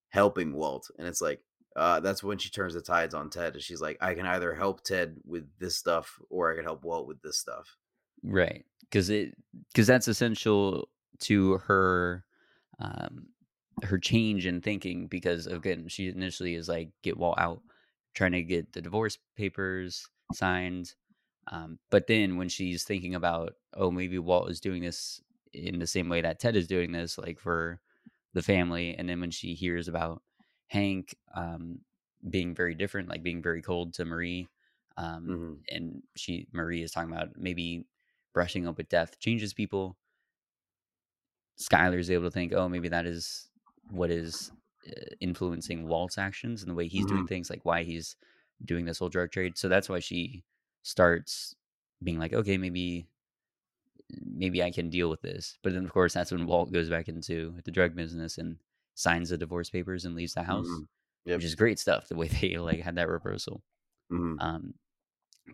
helping 0.10 0.54
Walt, 0.54 0.92
and 1.00 1.08
it's 1.08 1.20
like 1.22 1.42
uh, 1.76 2.00
that's 2.00 2.24
when 2.24 2.38
she 2.38 2.50
turns 2.50 2.74
the 2.74 2.82
tides 2.82 3.14
on 3.14 3.30
Ted. 3.30 3.54
and 3.54 3.62
She's 3.62 3.82
like, 3.82 3.98
I 4.02 4.14
can 4.14 4.26
either 4.26 4.54
help 4.54 4.84
Ted 4.84 5.18
with 5.26 5.48
this 5.60 5.78
stuff, 5.78 6.20
or 6.30 6.52
I 6.52 6.56
can 6.56 6.66
help 6.66 6.84
Walt 6.84 7.08
with 7.08 7.22
this 7.22 7.38
stuff. 7.38 7.78
right 8.24 8.66
because 8.82 9.10
it 9.10 9.36
because 9.70 9.88
that's 9.88 10.08
essential 10.08 10.88
to 11.20 11.58
her 11.60 12.24
um 12.80 13.28
her 13.84 13.98
change 13.98 14.46
in 14.46 14.62
thinking 14.62 15.08
because 15.08 15.48
again 15.48 15.88
she 15.88 16.08
initially 16.10 16.54
is 16.56 16.68
like 16.70 16.90
get 17.02 17.18
walt 17.18 17.40
out 17.40 17.62
trying 18.14 18.34
to 18.34 18.44
get 18.44 18.74
the 18.74 18.82
divorce 18.82 19.18
papers 19.36 20.08
signed 20.34 20.94
um 21.48 21.80
but 21.90 22.06
then 22.06 22.38
when 22.38 22.50
she's 22.50 22.84
thinking 22.84 23.16
about 23.16 23.54
oh 23.76 23.90
maybe 23.90 24.20
walt 24.20 24.52
is 24.52 24.60
doing 24.60 24.84
this 24.84 25.22
in 25.54 25.80
the 25.80 25.88
same 25.88 26.10
way 26.10 26.22
that 26.22 26.40
Ted 26.40 26.56
is 26.56 26.68
doing 26.68 26.92
this, 26.92 27.18
like 27.18 27.40
for 27.40 27.80
the 28.34 28.42
family. 28.42 28.96
And 28.98 29.08
then 29.08 29.20
when 29.20 29.32
she 29.32 29.54
hears 29.54 29.88
about 29.88 30.22
Hank 30.72 31.16
um, 31.36 31.82
being 32.30 32.56
very 32.56 32.76
different, 32.76 33.10
like 33.10 33.24
being 33.24 33.44
very 33.44 33.62
cold 33.62 33.94
to 33.96 34.06
Marie, 34.06 34.50
um, 34.98 35.28
hmm 35.28 35.66
and 35.70 36.04
she 36.18 36.48
Marie 36.54 36.84
is 36.84 36.92
talking 36.92 37.12
about 37.12 37.38
maybe 37.38 37.86
brushing 38.34 38.68
up 38.68 38.78
with 38.78 38.90
death 38.90 39.20
changes 39.20 39.54
people. 39.54 39.98
Skyler 41.60 42.00
is 42.00 42.10
able 42.10 42.26
to 42.26 42.32
think, 42.32 42.54
oh, 42.54 42.70
maybe 42.70 42.90
that 42.90 43.06
is 43.06 43.50
what 43.90 44.10
is 44.10 44.52
uh, 44.88 45.16
influencing 45.20 45.88
Walt's 45.88 46.18
actions 46.18 46.62
and 46.62 46.70
the 46.72 46.76
way 46.76 46.88
he's 46.88 47.06
hmm 47.06 47.06
doing 47.06 47.28
things, 47.28 47.50
like 47.50 47.66
why 47.66 47.84
he's 47.84 48.16
doing 48.64 48.86
this 48.86 49.00
whole 49.00 49.10
drug 49.10 49.32
trade. 49.32 49.58
So 49.58 49.70
that's 49.70 49.90
why 49.90 50.00
she 50.00 50.44
starts 50.84 51.56
being 52.04 52.20
like, 52.20 52.34
okay, 52.34 52.58
maybe 52.58 53.08
maybe 54.10 54.62
I 54.64 54.72
can 54.72 54.90
deal 54.90 55.10
with 55.10 55.22
this. 55.22 55.58
But 55.62 55.74
then 55.74 55.86
of 55.86 55.92
course 55.92 56.14
that's 56.14 56.32
when 56.32 56.46
Walt 56.46 56.72
goes 56.72 56.90
back 56.90 57.08
into 57.08 57.60
the 57.66 57.72
drug 57.72 57.96
business 57.96 58.38
and 58.38 58.60
signs 59.02 59.30
the 59.30 59.38
divorce 59.38 59.70
papers 59.70 60.06
and 60.06 60.16
leaves 60.16 60.34
the 60.34 60.44
house, 60.44 60.68
hmm 60.68 60.84
Yep. 61.26 61.38
which 61.38 61.46
is 61.46 61.56
great 61.56 61.80
stuff. 61.80 62.08
The 62.08 62.16
way 62.16 62.28
they 62.28 62.58
like 62.58 62.82
had 62.82 62.96
that 62.96 63.10
reversal. 63.10 63.64
hmm 64.10 64.36
Um, 64.40 64.76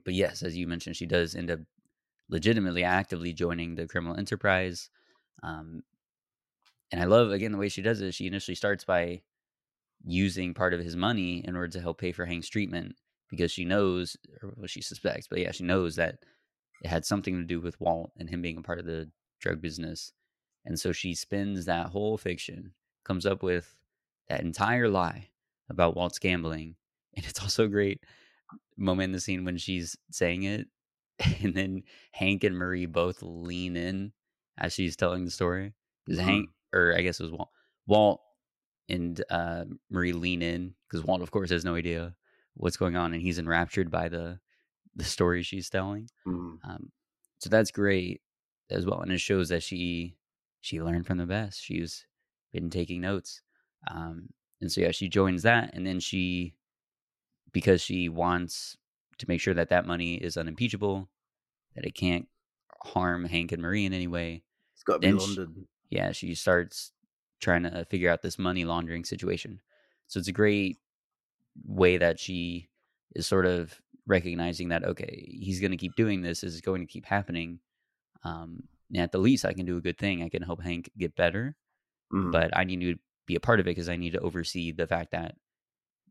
but 0.06 0.14
yes, 0.14 0.44
as 0.44 0.57
you 0.57 0.68
mentioned, 0.68 0.95
she 0.98 1.06
does 1.06 1.36
end 1.36 1.52
up 1.52 1.60
legitimately 2.30 2.84
actively 2.84 3.34
joining 3.34 3.76
the 3.76 3.88
criminal 3.88 4.18
enterprise. 4.18 4.90
Um, 5.44 5.84
and 6.91 7.02
I 7.02 7.06
love 7.06 7.32
again 7.32 7.52
the 7.52 7.57
way 7.57 7.69
she 7.69 7.82
does 7.82 8.02
it. 8.02 8.14
She 8.14 8.28
initially 8.28 8.56
starts 8.56 8.84
by 8.84 9.22
using 10.06 10.53
part 10.53 10.74
of 10.74 10.82
his 10.82 10.95
money 10.95 11.45
in 11.45 11.56
order 11.56 11.69
to 11.69 11.82
help 11.82 11.99
pay 11.99 12.11
for 12.11 12.26
Hank's 12.26 12.49
treatment 12.49 12.95
because 13.30 13.52
she 13.52 13.65
knows, 13.65 14.18
or 14.44 14.49
what 14.57 14.69
she 14.69 14.82
suspects, 14.82 15.28
but 15.30 15.40
yeah, 15.40 15.52
she 15.52 15.64
knows 15.64 15.95
that 15.98 16.19
it 16.84 16.88
had 16.90 17.06
something 17.06 17.38
to 17.38 17.45
do 17.45 17.61
with 17.61 17.80
Walt 17.82 18.11
and 18.18 18.30
him 18.30 18.41
being 18.41 18.57
a 18.57 18.61
part 18.64 18.80
of 18.80 18.86
the 18.86 19.11
drug 19.40 19.61
business. 19.61 20.14
And 20.65 20.80
so 20.80 20.91
she 20.91 21.15
spins 21.15 21.65
that 21.65 21.88
whole 21.88 22.18
fiction, 22.18 22.74
comes 23.08 23.26
up 23.26 23.44
with 23.44 23.76
that 24.30 24.42
entire 24.42 24.90
lie 24.90 25.30
about 25.70 25.96
Walt's 25.96 26.20
gambling. 26.20 26.76
And 27.18 27.26
it's 27.26 27.42
also 27.42 27.66
a 27.66 27.70
great 27.70 28.04
moment 28.78 29.06
in 29.06 29.12
the 29.14 29.20
scene 29.20 29.46
when 29.46 29.58
she's 29.58 29.98
saying 30.12 30.44
it. 30.44 30.68
And 31.44 31.56
then 31.56 31.84
Hank 32.12 32.44
and 32.44 32.58
Marie 32.58 32.86
both 32.86 33.24
lean 33.24 33.76
in 33.76 34.14
as 34.58 34.74
she's 34.74 34.96
telling 34.96 35.26
the 35.26 35.32
story. 35.32 35.74
Because 36.06 36.20
Mhm. 36.22 36.26
Hank, 36.26 36.50
or 36.74 36.94
I 36.96 37.02
guess 37.02 37.20
it 37.20 37.24
was 37.24 37.32
Walt, 37.32 37.50
Walt 37.88 38.22
and 38.90 39.24
uh, 39.30 39.66
Marie 39.90 40.14
lean 40.14 40.42
in 40.42 40.76
because 40.88 41.04
Walt, 41.06 41.22
of 41.22 41.32
course, 41.32 41.50
has 41.50 41.66
no 41.66 41.76
idea 41.76 42.16
what's 42.56 42.78
going 42.78 42.96
on, 42.96 43.14
and 43.14 43.22
he's 43.22 43.40
enraptured 43.40 43.92
by 43.92 44.10
the 44.10 44.40
the 44.96 45.04
story 45.04 45.44
she's 45.44 45.70
telling. 45.70 46.10
hmm 46.26 46.56
Um, 46.64 46.92
so 47.40 47.50
that's 47.50 47.72
great 47.72 48.22
as 48.70 48.86
well, 48.86 49.02
and 49.02 49.12
it 49.12 49.20
shows 49.20 49.50
that 49.50 49.64
she 49.64 50.18
she 50.62 50.82
learned 50.82 51.06
from 51.08 51.18
the 51.18 51.26
best. 51.28 51.62
She's 51.64 52.06
been 52.62 52.70
taking 52.70 53.02
notes, 53.02 53.42
um, 53.90 54.30
and 54.62 54.72
so 54.72 54.82
yeah, 54.82 54.92
she 54.92 55.10
joins 55.10 55.44
that, 55.44 55.72
and 55.74 55.86
then 55.86 56.00
she 56.00 56.56
because 57.52 57.82
she 57.82 58.10
wants 58.10 58.78
to 59.18 59.26
make 59.28 59.42
sure 59.42 59.54
that 59.54 59.70
that 59.70 59.86
money 59.86 60.16
is 60.16 60.38
unimpeachable, 60.38 61.10
that 61.76 61.86
it 61.86 61.96
can't 61.96 62.28
harm 62.84 63.26
Hank 63.26 63.52
and 63.52 63.62
Marie 63.62 63.86
in 63.86 63.94
any 63.94 64.08
way. 64.08 64.44
It's 64.76 64.84
got 64.84 65.02
to 65.02 65.08
be 65.08 65.14
London. 65.14 65.68
Yeah, 65.90 66.12
she 66.12 66.36
starts 66.36 66.92
trying 67.40 67.64
to 67.64 67.86
figure 67.90 68.10
out 68.10 68.22
this 68.22 68.38
money 68.38 68.66
laundering 68.66 69.06
situation. 69.06 69.62
So 70.08 70.20
it's 70.20 70.28
a 70.28 70.34
great 70.34 70.78
way 71.66 71.98
that 71.98 72.20
she 72.20 72.70
is 73.16 73.26
sort 73.26 73.46
of 73.46 73.80
recognizing 74.06 74.70
that 74.70 74.84
okay, 74.84 75.28
he's 75.40 75.60
going 75.60 75.72
to 75.72 75.78
keep 75.78 75.96
doing 75.96 76.22
this. 76.22 76.42
This 76.42 76.54
is 76.54 76.62
going 76.62 76.82
to 76.82 76.92
keep 76.92 77.06
happening. 77.06 77.60
Um, 78.24 78.64
and 78.94 79.02
at 79.02 79.12
the 79.12 79.18
least, 79.18 79.46
I 79.46 79.54
can 79.54 79.66
do 79.66 79.78
a 79.78 79.82
good 79.82 79.98
thing. 79.98 80.24
I 80.24 80.30
can 80.30 80.44
help 80.44 80.62
Hank 80.62 80.92
get 80.98 81.16
better, 81.16 81.56
Mhm. 82.14 82.32
but 82.32 82.56
I 82.56 82.64
need 82.64 82.82
to 82.82 82.98
be 83.26 83.36
a 83.36 83.40
part 83.40 83.60
of 83.60 83.68
it 83.68 83.72
because 83.72 83.90
I 83.90 83.98
need 83.98 84.14
to 84.14 84.20
oversee 84.20 84.72
the 84.72 84.88
fact 84.88 85.12
that 85.12 85.36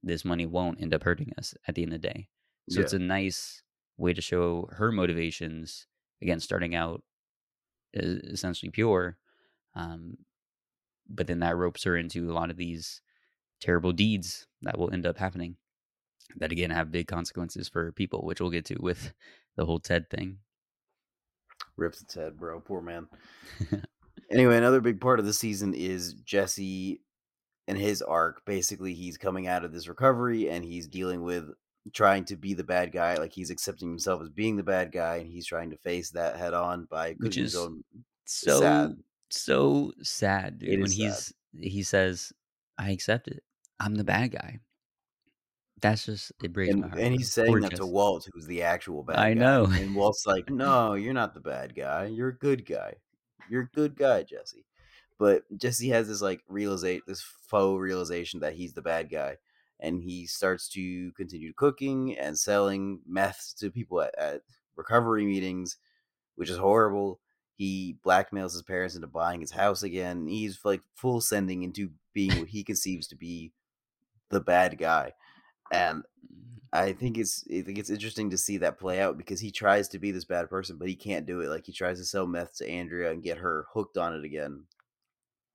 this 0.02 0.24
money 0.24 0.46
won't 0.46 0.80
end 0.80 0.94
up 0.94 1.02
hurting 1.02 1.32
us 1.38 1.54
at 1.66 1.74
the 1.74 1.82
end 1.82 1.92
of 1.94 2.02
the 2.02 2.08
day. 2.08 2.28
So 2.68 2.80
it's 2.80 2.92
a 2.92 2.98
nice 2.98 3.62
way 3.96 4.12
to 4.12 4.20
show 4.20 4.68
her 4.72 4.92
motivations. 4.92 5.86
Again, 6.20 6.40
starting 6.40 6.74
out 6.74 7.02
essentially 7.94 8.70
pure, 8.70 9.18
um, 9.74 10.18
but 11.08 11.26
then 11.26 11.40
that 11.40 11.56
ropes 11.56 11.84
her 11.84 11.96
into 11.96 12.30
a 12.30 12.34
lot 12.34 12.50
of 12.50 12.56
these 12.56 13.00
terrible 13.60 13.92
deeds 13.92 14.46
that 14.62 14.78
will 14.78 14.92
end 14.92 15.06
up 15.06 15.16
happening. 15.16 15.56
That 16.36 16.52
again 16.52 16.70
have 16.70 16.90
big 16.90 17.06
consequences 17.06 17.68
for 17.68 17.92
people, 17.92 18.24
which 18.24 18.40
we'll 18.40 18.50
get 18.50 18.64
to 18.66 18.76
with 18.80 19.14
the 19.56 19.64
whole 19.64 19.78
Ted 19.78 20.10
thing. 20.10 20.38
Rips 21.76 22.04
head, 22.14 22.36
bro. 22.36 22.60
Poor 22.60 22.80
man. 22.80 23.08
Anyway, 24.30 24.56
another 24.56 24.80
big 24.80 25.00
part 25.00 25.18
of 25.20 25.26
the 25.26 25.32
season 25.32 25.72
is 25.74 26.14
Jesse 26.14 27.00
and 27.68 27.78
his 27.78 28.02
arc. 28.02 28.44
Basically, 28.44 28.92
he's 28.94 29.16
coming 29.16 29.46
out 29.46 29.64
of 29.64 29.72
this 29.72 29.88
recovery 29.88 30.48
and 30.50 30.64
he's 30.64 30.88
dealing 30.88 31.22
with 31.22 31.50
trying 31.92 32.24
to 32.24 32.36
be 32.36 32.52
the 32.54 32.64
bad 32.64 32.90
guy. 32.92 33.16
Like 33.16 33.32
he's 33.32 33.50
accepting 33.50 33.88
himself 33.88 34.20
as 34.22 34.28
being 34.28 34.56
the 34.56 34.62
bad 34.64 34.90
guy, 34.92 35.16
and 35.16 35.30
he's 35.30 35.46
trying 35.46 35.70
to 35.70 35.76
face 35.78 36.10
that 36.10 36.36
head 36.36 36.54
on 36.54 36.86
by 36.90 37.14
Which 37.18 37.36
is 37.36 37.54
own. 37.54 37.84
so 38.24 38.60
sad. 38.60 38.96
so 39.30 39.92
sad, 40.02 40.58
dude. 40.58 40.80
When 40.80 40.90
he's 40.90 41.32
he 41.60 41.82
says, 41.84 42.32
"I 42.78 42.90
accept 42.90 43.28
it. 43.28 43.42
I'm 43.78 43.94
the 43.94 44.04
bad 44.04 44.32
guy." 44.32 44.58
That's 45.82 46.06
just 46.06 46.32
it 46.42 46.52
breaks 46.52 46.72
And, 46.72 46.80
my 46.82 46.88
heart. 46.88 47.00
and 47.00 47.14
he's 47.14 47.30
saying 47.32 47.48
Poor 47.48 47.60
that 47.60 47.76
to. 47.76 47.86
Walt, 47.86 48.26
who's 48.32 48.46
the 48.46 48.62
actual 48.62 49.02
bad 49.02 49.16
I 49.18 49.34
guy. 49.34 49.40
know. 49.40 49.66
And 49.66 49.94
Walt's 49.94 50.26
like, 50.26 50.48
"No, 50.50 50.94
you're 50.94 51.12
not 51.14 51.34
the 51.34 51.40
bad 51.40 51.74
guy. 51.76 52.06
You're 52.06 52.30
a 52.30 52.36
good 52.38 52.64
guy. 52.66 52.94
You're 53.50 53.62
a 53.62 53.70
good 53.74 53.96
guy, 53.96 54.22
Jesse." 54.22 54.64
But 55.18 55.44
Jesse 55.56 55.88
has 55.88 56.08
this 56.08 56.20
like 56.20 56.42
realization, 56.48 57.02
this 57.06 57.22
faux 57.22 57.80
realization 57.80 58.40
that 58.40 58.54
he's 58.54 58.74
the 58.74 58.82
bad 58.82 59.10
guy, 59.10 59.38
and 59.80 60.02
he 60.02 60.26
starts 60.26 60.68
to 60.70 61.12
continue 61.12 61.52
cooking 61.54 62.16
and 62.18 62.38
selling 62.38 63.00
meth 63.06 63.54
to 63.58 63.70
people 63.70 64.02
at, 64.02 64.16
at 64.18 64.42
recovery 64.76 65.24
meetings, 65.24 65.78
which 66.34 66.50
is 66.50 66.58
horrible. 66.58 67.20
He 67.54 67.96
blackmails 68.04 68.52
his 68.52 68.62
parents 68.62 68.94
into 68.94 69.06
buying 69.06 69.40
his 69.40 69.52
house 69.52 69.82
again. 69.82 70.26
He's 70.26 70.58
like 70.64 70.82
full 70.94 71.22
sending 71.22 71.62
into 71.62 71.90
being 72.12 72.38
what 72.38 72.50
he 72.50 72.62
conceives 72.62 73.06
to 73.08 73.16
be 73.16 73.52
the 74.28 74.40
bad 74.40 74.76
guy, 74.76 75.14
and 75.72 76.02
I 76.80 76.92
think 76.92 77.18
it's 77.18 77.44
I 77.50 77.62
think 77.62 77.78
it's 77.78 77.90
interesting 77.90 78.30
to 78.30 78.38
see 78.38 78.58
that 78.58 78.78
play 78.78 79.00
out 79.00 79.16
because 79.18 79.40
he 79.40 79.50
tries 79.50 79.88
to 79.88 79.98
be 79.98 80.10
this 80.10 80.24
bad 80.24 80.48
person, 80.50 80.78
but 80.78 80.88
he 80.88 80.96
can't 80.96 81.26
do 81.26 81.40
it. 81.40 81.48
Like 81.48 81.66
he 81.66 81.72
tries 81.72 81.98
to 81.98 82.04
sell 82.04 82.26
meth 82.26 82.56
to 82.58 82.68
Andrea 82.68 83.10
and 83.10 83.22
get 83.22 83.38
her 83.38 83.66
hooked 83.72 83.96
on 83.96 84.14
it 84.14 84.24
again, 84.24 84.66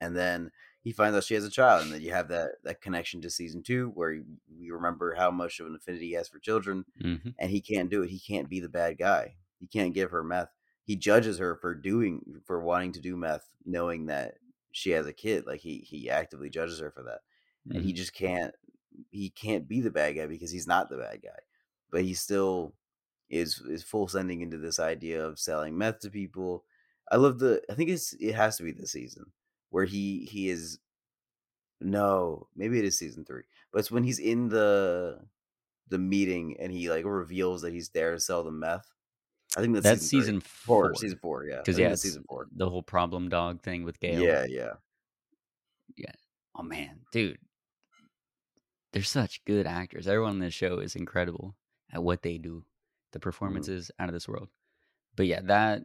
and 0.01 0.15
then 0.17 0.51
he 0.81 0.93
finds 0.93 1.17
out 1.17 1.23
she 1.25 1.35
has 1.35 1.45
a 1.45 1.51
child, 1.51 1.83
and 1.83 1.93
then 1.93 2.01
you 2.01 2.11
have 2.11 2.29
that 2.29 2.53
that 2.63 2.81
connection 2.81 3.21
to 3.21 3.29
season 3.29 3.63
two 3.63 3.89
where 3.91 4.13
you, 4.13 4.25
you 4.57 4.73
remember 4.75 5.15
how 5.15 5.31
much 5.31 5.59
of 5.59 5.67
an 5.67 5.75
affinity 5.75 6.07
he 6.07 6.13
has 6.13 6.29
for 6.29 6.39
children, 6.39 6.85
hmm 7.01 7.35
and 7.39 7.51
he 7.51 7.61
can't 7.61 7.89
do 7.89 8.03
it. 8.03 8.09
He 8.09 8.19
can't 8.19 8.49
be 8.49 8.59
the 8.59 8.69
bad 8.69 8.97
guy. 8.97 9.37
He 9.59 9.67
can't 9.67 9.93
give 9.93 10.11
her 10.11 10.23
meth. 10.23 10.51
He 10.83 10.95
judges 10.95 11.37
her 11.39 11.55
for 11.55 11.75
doing 11.75 12.41
for 12.45 12.61
wanting 12.61 12.93
to 12.93 13.01
do 13.01 13.17
meth, 13.17 13.49
knowing 13.65 14.07
that 14.07 14.35
she 14.71 14.91
has 14.91 15.07
a 15.07 15.13
kid. 15.13 15.45
Like 15.45 15.61
he 15.61 15.79
he 15.79 16.09
actively 16.09 16.49
judges 16.49 16.79
her 16.79 16.91
for 16.91 17.03
that 17.03 17.21
and 17.69 17.81
he 17.83 17.93
just 17.93 18.13
can't 18.13 18.55
he 19.11 19.29
can't 19.29 19.67
be 19.67 19.81
the 19.81 19.91
bad 19.91 20.15
guy 20.15 20.25
because 20.25 20.51
he's 20.51 20.67
not 20.67 20.89
the 20.89 20.97
bad 20.97 21.21
guy 21.21 21.39
but 21.91 22.01
he 22.03 22.13
still 22.13 22.73
is 23.29 23.61
is 23.69 23.83
full 23.83 24.07
sending 24.07 24.41
into 24.41 24.57
this 24.57 24.79
idea 24.79 25.23
of 25.25 25.39
selling 25.39 25.77
meth 25.77 25.99
to 25.99 26.09
people. 26.09 26.63
I 27.11 27.17
love 27.17 27.39
the 27.39 27.61
i 27.69 27.73
think 27.73 27.89
it's 27.89 28.13
it 28.13 28.33
has 28.35 28.57
to 28.57 28.63
be 28.63 28.71
this 28.71 28.91
season 28.93 29.25
where 29.69 29.85
he 29.85 30.25
he 30.31 30.49
is 30.49 30.79
no 31.79 32.47
maybe 32.55 32.77
it 32.79 32.85
is 32.85 32.97
season 32.97 33.25
three 33.25 33.43
but 33.71 33.79
it's 33.79 33.91
when 33.91 34.03
he's 34.03 34.19
in 34.19 34.49
the 34.49 35.19
the 35.89 35.97
meeting 35.97 36.55
and 36.59 36.71
he 36.71 36.89
like 36.89 37.03
reveals 37.05 37.61
that 37.63 37.73
he's 37.73 37.89
there 37.89 38.13
to 38.13 38.19
sell 38.19 38.43
the 38.43 38.51
meth. 38.51 38.87
I 39.57 39.59
think 39.59 39.73
that's, 39.73 39.83
That's 39.83 40.01
season, 40.01 40.21
season 40.21 40.41
four 40.41 40.85
four. 40.85 40.95
season 40.95 41.19
four 41.21 41.43
yeah 41.45 41.57
Because 41.57 41.77
yeah, 41.77 41.93
season 41.95 42.23
four. 42.29 42.47
the 42.55 42.69
whole 42.69 42.81
problem 42.83 43.27
dog 43.27 43.61
thing 43.61 43.83
with 43.83 43.99
Gale. 43.99 44.21
Yeah, 44.23 44.45
yeah. 44.47 44.73
Yeah. 45.97 46.11
Oh 46.55 46.63
man, 46.63 47.01
dude, 47.11 47.37
they're 48.93 49.03
such 49.03 49.43
good 49.45 49.67
actors. 49.67 50.07
Everyone 50.07 50.31
on 50.31 50.39
this 50.39 50.53
show 50.53 50.79
is 50.79 50.95
incredible 50.95 51.55
at 51.91 52.03
what 52.03 52.21
they 52.21 52.37
do. 52.37 52.65
The 53.11 53.19
performances 53.19 53.91
out 53.99 54.09
of 54.09 54.13
this 54.13 54.27
world. 54.27 54.49
But 55.15 55.27
yeah, 55.27 55.41
that 55.43 55.83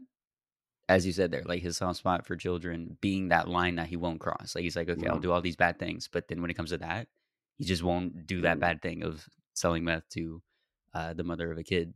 as 0.89 1.05
you 1.07 1.13
said 1.13 1.31
there, 1.33 1.43
like 1.45 1.63
his 1.63 1.77
soft 1.79 1.99
spot 1.99 2.27
for 2.27 2.37
children 2.37 2.97
being 3.01 3.29
that 3.29 3.49
line 3.49 3.77
that 3.77 3.89
he 3.89 3.97
won't 3.97 4.21
cross. 4.21 4.55
Like 4.55 4.63
he's 4.63 4.77
like, 4.77 4.89
okay, 4.89 5.07
I'll 5.09 5.19
Mhm. 5.19 5.23
do 5.23 5.33
all 5.33 5.41
these 5.43 5.57
bad 5.57 5.79
things, 5.79 6.09
but 6.09 6.29
then 6.29 6.41
when 6.41 6.51
it 6.51 6.55
comes 6.55 6.71
to 6.71 6.79
that, 6.79 7.09
he 7.57 7.65
just 7.65 7.83
won't 7.83 8.27
do 8.27 8.43
that 8.43 8.59
Mhm. 8.59 8.61
bad 8.61 8.83
thing 8.83 9.03
of 9.03 9.29
selling 9.55 9.85
meth 9.85 10.09
to 10.11 10.43
uh, 10.95 11.13
the 11.13 11.25
mother 11.25 11.51
of 11.53 11.59
a 11.59 11.65
kid. 11.65 11.95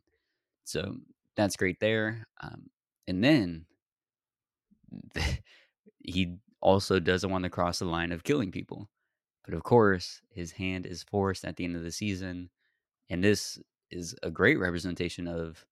So 0.64 0.98
that's 1.36 1.56
great 1.56 1.80
there. 1.80 2.26
Um, 2.40 2.70
and 3.08 3.24
then 3.24 3.66
he 5.98 6.36
also 6.60 7.00
doesn't 7.00 7.30
want 7.30 7.44
to 7.44 7.50
cross 7.50 7.78
the 7.78 7.84
line 7.86 8.12
of 8.12 8.24
killing 8.24 8.52
people. 8.52 8.88
But 9.44 9.54
of 9.54 9.62
course, 9.62 10.22
his 10.30 10.52
hand 10.52 10.86
is 10.86 11.02
forced 11.02 11.44
at 11.44 11.56
the 11.56 11.64
end 11.64 11.76
of 11.76 11.82
the 11.82 11.92
season. 11.92 12.50
And 13.10 13.24
this 13.24 13.58
is 13.90 14.16
a 14.22 14.30
great 14.30 14.58
representation 14.58 15.28
of 15.28 15.66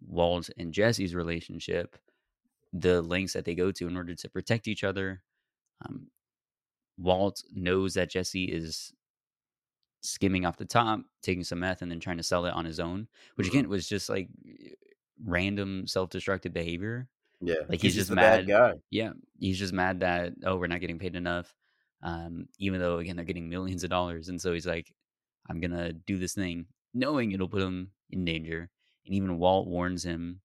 Walt 0.00 0.50
and 0.58 0.74
Jesse's 0.74 1.14
relationship 1.14 1.96
the 2.72 3.02
lengths 3.02 3.34
that 3.34 3.44
they 3.46 3.54
go 3.54 3.72
to 3.72 3.88
in 3.88 3.96
order 3.96 4.14
to 4.14 4.30
protect 4.30 4.68
each 4.68 4.84
other. 4.84 5.22
Um, 5.84 6.10
Walt 6.98 7.42
knows 7.52 7.94
that 7.94 8.10
Jesse 8.10 8.44
is 8.46 8.92
skimming 10.02 10.44
off 10.44 10.56
the 10.58 10.64
top, 10.66 11.00
taking 11.22 11.44
some 11.44 11.60
meth, 11.60 11.80
and 11.82 11.90
then 11.90 12.00
trying 12.00 12.18
to 12.18 12.22
sell 12.22 12.44
it 12.46 12.52
on 12.52 12.64
his 12.64 12.78
own, 12.78 13.08
which 13.36 13.46
Mhm. 13.46 13.48
again 13.48 13.68
was 13.68 13.88
just 13.88 14.08
like 14.08 14.28
random 15.22 15.86
self-destructive 15.86 16.52
behavior. 16.52 17.08
Yeah, 17.40 17.68
Like 17.68 17.80
he's 17.82 17.94
just 17.94 18.10
the 18.10 18.16
mad. 18.16 18.44
bad 18.44 18.46
guy. 18.46 18.74
Yeah, 18.90 19.12
he's 19.40 19.58
just 19.58 19.72
mad 19.74 20.00
that 20.00 20.34
oh 20.44 20.56
we're 20.58 20.68
not 20.68 20.80
getting 20.80 20.98
paid 20.98 21.16
enough, 21.16 21.54
um, 22.04 22.46
even 22.58 22.80
though 22.80 22.98
again 22.98 23.16
they're 23.16 23.24
getting 23.24 23.48
millions 23.48 23.82
of 23.82 23.90
dollars, 23.90 24.28
and 24.28 24.40
so 24.40 24.52
he's 24.52 24.66
like, 24.66 24.94
I'm 25.50 25.60
gonna 25.60 25.92
do 25.92 26.18
this 26.18 26.34
thing, 26.34 26.66
knowing 26.92 27.32
it'll 27.32 27.48
put 27.48 27.62
him 27.62 27.90
in 28.10 28.24
danger. 28.24 28.70
And 29.06 29.14
even 29.14 29.38
Walt 29.38 29.66
warns 29.66 30.04
him 30.04 30.40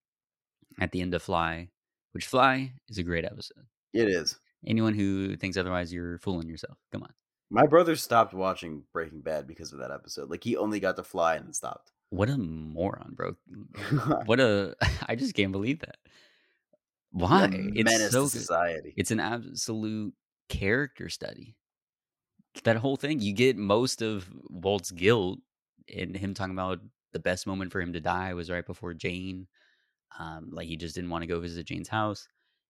at 0.81 0.91
the 0.91 1.01
end 1.01 1.13
of 1.13 1.21
Fly, 1.21 1.69
which 2.11 2.25
Fly 2.25 2.73
is 2.89 2.97
a 2.97 3.03
great 3.03 3.23
episode. 3.25 3.65
It 3.93 4.09
is. 4.09 4.37
Anyone 4.65 4.93
who 4.93 5.37
thinks 5.37 5.55
otherwise, 5.55 5.93
you're 5.93 6.17
fooling 6.17 6.49
yourself. 6.49 6.77
Come 6.91 7.03
on. 7.03 7.13
My 7.49 7.65
brother 7.65 7.95
stopped 7.95 8.33
watching 8.33 8.83
Breaking 8.93 9.21
Bad 9.21 9.47
because 9.47 9.71
of 9.73 9.79
that 9.79 9.91
episode. 9.91 10.29
Like 10.29 10.43
he 10.43 10.57
only 10.57 10.79
got 10.79 10.97
to 10.97 11.03
fly 11.03 11.35
and 11.35 11.55
stopped. 11.55 11.91
What 12.09 12.29
a 12.29 12.37
moron, 12.37 13.13
bro. 13.15 13.35
What 14.25 14.39
a 14.39 14.75
I 15.07 15.15
just 15.15 15.35
can't 15.35 15.51
believe 15.51 15.79
that. 15.79 15.97
Why? 17.11 17.49
It's 17.51 17.91
menace 17.91 18.11
so 18.11 18.27
to 18.27 18.31
good. 18.33 18.41
society. 18.41 18.93
It's 18.97 19.11
an 19.11 19.19
absolute 19.19 20.13
character 20.49 21.09
study. 21.09 21.57
That 22.63 22.77
whole 22.77 22.97
thing, 22.97 23.19
you 23.21 23.33
get 23.33 23.57
most 23.57 24.01
of 24.01 24.29
Walt's 24.49 24.91
guilt 24.91 25.39
in 25.87 26.13
him 26.13 26.33
talking 26.33 26.53
about 26.53 26.79
the 27.13 27.19
best 27.19 27.47
moment 27.47 27.71
for 27.71 27.79
him 27.81 27.93
to 27.93 28.01
die 28.01 28.33
was 28.33 28.49
right 28.49 28.65
before 28.65 28.93
Jane. 28.93 29.47
Um, 30.19 30.51
like 30.51 30.67
he 30.67 30.77
just 30.77 30.95
didn't 30.95 31.11
want 31.11 31.23
to 31.23 31.27
go 31.27 31.39
visit 31.41 31.67
Jane's 31.67 31.89
house. 31.89 32.27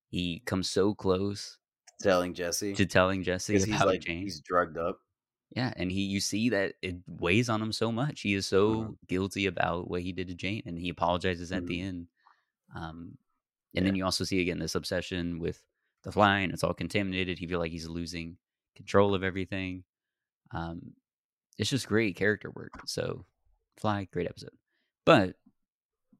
He 0.10 0.42
comes 0.42 0.70
so 0.70 0.96
close 0.96 1.60
Telling 2.02 2.34
Jesse 2.34 2.76
to 2.76 2.86
telling 2.86 3.24
Jesse 3.24 3.56
because 3.56 3.64
he's 3.64 3.86
about 3.86 3.86
like 3.86 4.02
Jane. 4.02 4.24
he's 4.24 4.42
drugged 4.42 4.78
up. 4.78 5.00
Yeah, 5.56 5.74
and 5.76 5.92
he 5.92 6.02
you 6.04 6.20
see 6.20 6.50
that 6.50 6.76
it 6.82 6.98
weighs 7.08 7.50
on 7.50 7.62
him 7.62 7.72
so 7.72 7.92
much. 7.92 8.22
He 8.22 8.36
is 8.36 8.46
so 8.48 8.90
Mhm. 8.90 8.98
guilty 9.08 9.48
about 9.48 9.90
what 9.90 10.02
he 10.04 10.12
did 10.14 10.28
to 10.28 10.36
Jane, 10.36 10.62
and 10.66 10.78
he 10.78 10.90
apologizes 10.90 11.52
at 11.52 11.66
the 11.66 11.82
end. 11.82 12.08
Um, 12.76 13.18
and 13.76 13.86
then 13.86 13.96
you 13.96 14.06
also 14.06 14.24
see 14.26 14.42
again 14.42 14.60
this 14.60 14.76
obsession 14.76 15.40
with 15.40 15.64
the 16.04 16.12
fly, 16.12 16.40
and 16.40 16.54
it's 16.54 16.64
all 16.64 16.74
contaminated. 16.74 17.40
He 17.40 17.48
feel 17.48 17.60
like 17.60 17.72
he's 17.72 17.88
losing 17.88 18.38
control 18.76 19.14
of 19.14 19.24
everything. 19.24 19.84
Um, 20.52 20.94
it's 21.58 21.70
just 21.70 21.88
great 21.88 22.16
character 22.16 22.52
work. 22.52 22.72
So, 22.86 23.26
Fly, 23.80 24.08
great 24.12 24.28
episode. 24.28 24.52
But 25.06 25.36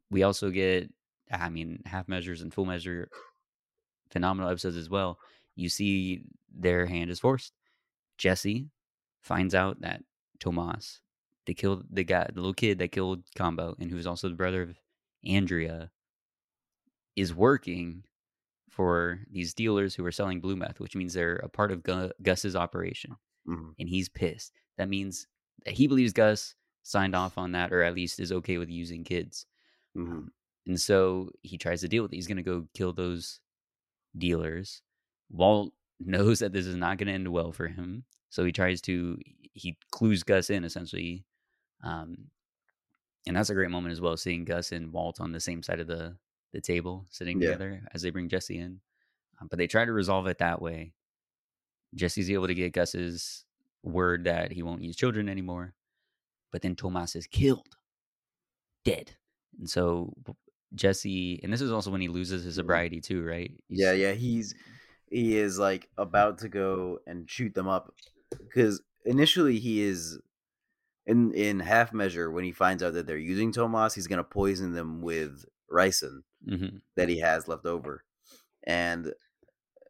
we 0.10 0.24
also 0.24 0.50
get, 0.50 0.90
I 1.32 1.50
mean, 1.50 1.82
half 1.86 2.08
measures 2.08 2.42
and 2.42 2.54
full 2.54 2.66
measure, 2.66 3.10
phenomenal 4.12 4.50
episodes 4.50 4.78
as 4.78 4.90
well. 4.90 5.20
You 5.56 5.70
see 5.70 6.24
their 6.58 6.86
hand 6.86 7.12
is 7.12 7.20
forced. 7.20 7.54
Jesse 8.18 8.68
finds 9.22 9.54
out 9.54 9.82
that 9.82 10.04
Tomas, 10.40 11.02
the 11.46 11.54
killed 11.54 11.86
the 11.92 12.04
guy, 12.04 12.28
the 12.34 12.40
little 12.40 12.54
kid 12.54 12.80
that 12.80 12.92
killed 12.92 13.24
Combo, 13.36 13.76
and 13.80 13.92
who's 13.92 14.08
also 14.08 14.30
the 14.30 14.36
brother 14.36 14.62
of 14.64 14.78
Andrea, 15.26 15.92
is 17.16 17.34
working 17.34 18.04
for 18.80 19.20
these 19.30 19.54
dealers 19.54 19.94
who 19.94 20.06
are 20.06 20.12
selling 20.12 20.40
blue 20.40 20.56
meth, 20.56 20.80
which 20.80 20.96
means 20.96 21.12
they're 21.14 21.36
a 21.44 21.50
part 21.50 21.70
of 21.70 21.84
Gu- 21.84 22.14
Gus's 22.22 22.56
operation, 22.56 23.18
Mhm. 23.46 23.74
and 23.78 23.90
he's 23.90 24.08
pissed. 24.08 24.54
That 24.78 24.88
means 24.88 25.28
that 25.66 25.74
he 25.74 25.86
believes 25.86 26.14
Gus 26.14 26.56
signed 26.84 27.14
off 27.14 27.38
on 27.38 27.52
that, 27.52 27.74
or 27.74 27.82
at 27.84 27.94
least 27.94 28.22
is 28.22 28.32
okay 28.32 28.58
with 28.58 28.70
using 28.70 29.04
kids. 29.04 29.46
Mhm. 29.98 30.10
Um, 30.10 30.34
and 30.66 30.80
so 30.80 31.30
he 31.42 31.58
tries 31.58 31.82
to 31.82 31.90
deal 31.90 32.04
with 32.04 32.14
it. 32.14 32.16
He's 32.16 32.28
going 32.28 32.38
to 32.38 32.42
go 32.52 32.70
kill 32.74 32.94
those 32.94 33.42
dealers. 34.18 34.82
Walt 35.30 35.74
knows 36.00 36.40
that 36.40 36.54
this 36.54 36.66
is 36.66 36.78
not 36.78 36.98
going 36.98 37.08
to 37.08 37.14
end 37.14 37.28
well 37.28 37.52
for 37.52 37.68
him. 37.68 38.06
So 38.30 38.46
he 38.46 38.54
tries 38.54 38.80
to, 38.84 39.20
he 39.54 39.78
clues 39.92 40.24
Gus 40.24 40.50
in 40.50 40.64
essentially. 40.64 41.26
Um, 41.84 42.32
and 43.28 43.36
that's 43.36 43.50
a 43.50 43.54
great 43.56 43.72
moment 43.72 43.92
as 43.92 44.00
well, 44.00 44.16
seeing 44.16 44.46
Gus 44.46 44.72
and 44.72 44.94
Walt 44.94 45.20
on 45.20 45.34
the 45.34 45.42
same 45.42 45.64
side 45.64 45.82
of 45.82 45.88
the, 45.88 46.18
the 46.52 46.62
table 46.62 47.06
sitting 47.10 47.40
Yeah. 47.42 47.50
together 47.50 47.88
as 47.94 48.02
they 48.02 48.10
bring 48.10 48.30
Jesse 48.30 48.58
in. 48.58 48.82
Um, 49.40 49.48
but 49.50 49.58
they 49.58 49.68
try 49.68 49.86
to 49.86 49.92
resolve 49.94 50.28
it 50.28 50.40
that 50.40 50.62
way. 50.62 50.94
Jesse's 51.96 52.30
able 52.30 52.48
to 52.48 52.54
get 52.56 52.74
Gus's 52.74 53.46
word 53.84 54.26
that 54.26 54.52
he 54.52 54.62
won't 54.64 54.84
use 54.84 54.96
children 54.96 55.30
anymore. 55.30 55.74
But 56.52 56.62
then 56.62 56.76
Tomas 56.76 57.16
is 57.16 57.28
killed, 57.28 57.78
dead. 58.84 59.16
And 59.60 59.70
so 59.70 60.14
Jesse, 60.76 61.40
and 61.44 61.52
this 61.54 61.62
is 61.62 61.72
also 61.72 61.92
when 61.92 62.02
he 62.02 62.08
loses 62.08 62.44
his 62.44 62.54
Mhm. 62.54 62.58
sobriety 62.58 63.02
too, 63.02 63.24
right? 63.24 63.50
He's- 63.68 63.80
Yeah, 63.80 63.92
yeah, 63.94 64.12
he's 64.14 64.54
he 65.12 65.38
is 65.38 65.58
like 65.58 65.90
about 65.98 66.38
to 66.40 66.50
go 66.50 67.00
and 67.08 67.28
shoot 67.30 67.56
them 67.56 67.68
up 67.68 67.96
because 68.38 68.80
initially 69.06 69.58
he 69.60 69.82
is 69.82 70.20
in 71.08 71.34
in 71.34 71.60
half 71.60 71.92
measure 71.94 72.30
when 72.30 72.44
he 72.44 72.52
finds 72.52 72.84
out 72.84 72.94
that 72.94 73.08
they're 73.08 73.18
using 73.18 73.52
Tomas, 73.52 73.96
he's 73.96 74.06
gonna 74.08 74.24
poison 74.24 74.74
them 74.74 75.02
with 75.02 75.46
ricin 75.72 76.22
Mhm. 76.48 76.82
that 76.96 77.10
he 77.10 77.20
has 77.20 77.48
left 77.48 77.66
over, 77.66 78.04
and 78.64 79.14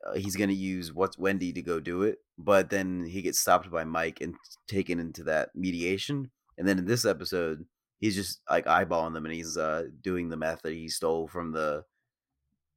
uh, 0.05 0.13
he's 0.15 0.35
gonna 0.35 0.53
use 0.53 0.93
what's 0.93 1.17
Wendy 1.17 1.51
to 1.53 1.61
go 1.61 1.79
do 1.79 2.03
it. 2.03 2.19
But 2.37 2.69
then 2.69 3.05
he 3.05 3.21
gets 3.21 3.39
stopped 3.39 3.69
by 3.69 3.83
Mike 3.83 4.21
and 4.21 4.35
taken 4.67 4.99
into 4.99 5.23
that 5.25 5.49
mediation. 5.55 6.31
And 6.57 6.67
then 6.67 6.77
in 6.79 6.85
this 6.85 7.03
episode, 7.05 7.65
he's 7.99 8.15
just 8.15 8.41
like 8.49 8.65
eyeballing 8.65 9.13
them, 9.13 9.25
and 9.25 9.33
he's 9.33 9.57
uh, 9.57 9.87
doing 10.01 10.29
the 10.29 10.37
meth 10.37 10.61
that 10.63 10.73
he 10.73 10.87
stole 10.89 11.27
from 11.27 11.51
the 11.51 11.83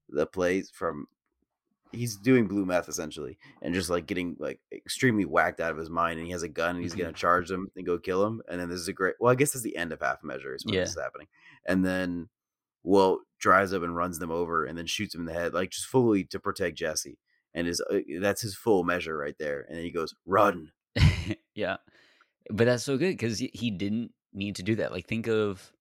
the 0.08 0.26
place 0.26 0.68
from. 0.70 1.06
He's 1.92 2.16
doing 2.16 2.48
blue 2.48 2.64
meth 2.64 2.88
essentially, 2.88 3.38
and 3.60 3.74
just 3.74 3.90
like 3.90 4.06
getting 4.06 4.34
like 4.38 4.60
extremely 4.72 5.26
whacked 5.26 5.60
out 5.60 5.72
of 5.72 5.76
his 5.76 5.90
mind. 5.90 6.18
And 6.18 6.26
he 6.26 6.32
has 6.32 6.42
a 6.42 6.48
gun, 6.48 6.74
and 6.76 6.82
he's 6.82 6.94
gonna 6.94 7.12
charge 7.12 7.48
them 7.48 7.70
and 7.76 7.84
go 7.86 7.98
kill 7.98 8.26
him. 8.26 8.42
And 8.48 8.58
then 8.60 8.68
this 8.70 8.80
is 8.80 8.88
a 8.88 8.92
great. 8.94 9.14
Well, 9.20 9.30
I 9.30 9.34
guess 9.34 9.54
it's 9.54 9.62
the 9.62 9.76
end 9.76 9.92
of 9.92 10.00
half 10.00 10.24
measure. 10.24 10.54
Is 10.54 10.64
when 10.64 10.74
Yeah. 10.74 10.80
this 10.80 10.90
is 10.96 10.98
happening. 11.02 11.28
And 11.66 11.84
then 11.84 12.28
Walt 12.82 13.20
drives 13.42 13.74
up 13.74 13.82
and 13.82 13.94
runs 13.94 14.18
them 14.18 14.30
over, 14.30 14.64
and 14.64 14.78
then 14.78 14.86
shoots 14.86 15.14
him 15.14 15.22
in 15.22 15.26
the 15.26 15.34
head, 15.34 15.52
like 15.52 15.70
just 15.70 15.86
fully 15.86 16.24
to 16.24 16.40
protect 16.40 16.78
Jesse. 16.78 17.18
And 17.52 17.68
is 17.68 17.82
uh, 17.90 18.00
that's 18.20 18.40
his 18.40 18.54
full 18.56 18.84
measure 18.84 19.16
right 19.18 19.36
there. 19.38 19.66
And 19.68 19.76
then 19.76 19.84
he 19.84 19.90
goes, 19.90 20.14
"Run." 20.24 20.72
yeah. 21.54 21.76
But 22.50 22.64
that's 22.64 22.84
so 22.84 22.96
good 22.96 23.10
because 23.12 23.38
he 23.38 23.70
didn't 23.70 24.12
need 24.32 24.56
to 24.56 24.62
do 24.62 24.76
that. 24.76 24.92
Like, 24.92 25.06
think 25.06 25.26
of 25.28 25.72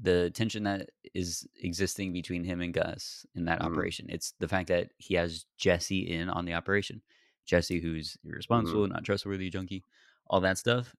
the 0.00 0.30
tension 0.30 0.64
that 0.64 0.90
is 1.14 1.46
existing 1.62 2.12
between 2.12 2.44
him 2.44 2.60
and 2.60 2.72
Gus 2.74 3.26
in 3.34 3.44
that 3.44 3.60
Mhm. 3.60 3.66
operation. 3.66 4.06
It's 4.08 4.32
the 4.40 4.48
fact 4.48 4.68
that 4.68 4.90
he 4.98 5.14
has 5.14 5.46
Jesse 5.58 6.00
in 6.00 6.28
on 6.28 6.44
the 6.44 6.54
operation. 6.54 7.02
Jesse, 7.46 7.80
who's 7.80 8.16
irresponsible, 8.24 8.86
not 8.88 9.04
trustworthy, 9.04 9.50
junkie, 9.50 9.84
all 10.26 10.40
that 10.40 10.58
stuff. 10.58 10.94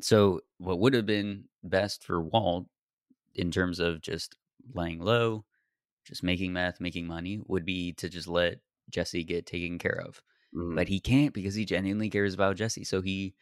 So, 0.00 0.40
what 0.58 0.78
would 0.80 0.94
have 0.94 1.06
been 1.06 1.48
best 1.62 2.04
for 2.04 2.20
Walt 2.22 2.66
in 3.34 3.50
terms 3.50 3.80
of 3.80 4.00
just 4.02 4.36
laying 4.74 5.00
low, 5.00 5.44
just 6.06 6.22
making 6.22 6.52
meth, 6.52 6.80
making 6.80 7.06
money, 7.06 7.40
would 7.46 7.64
be 7.64 7.92
to 7.94 8.08
just 8.08 8.28
let 8.28 8.60
Jesse 8.90 9.24
get 9.24 9.46
taken 9.46 9.78
care 9.78 10.00
of. 10.04 10.22
Mhm. 10.54 10.74
But 10.76 10.88
he 10.88 11.00
can't 11.00 11.32
because 11.32 11.54
he 11.54 11.64
genuinely 11.64 12.10
cares 12.10 12.34
about 12.34 12.56
Jesse. 12.56 12.84
So 12.84 13.00
he 13.00 13.34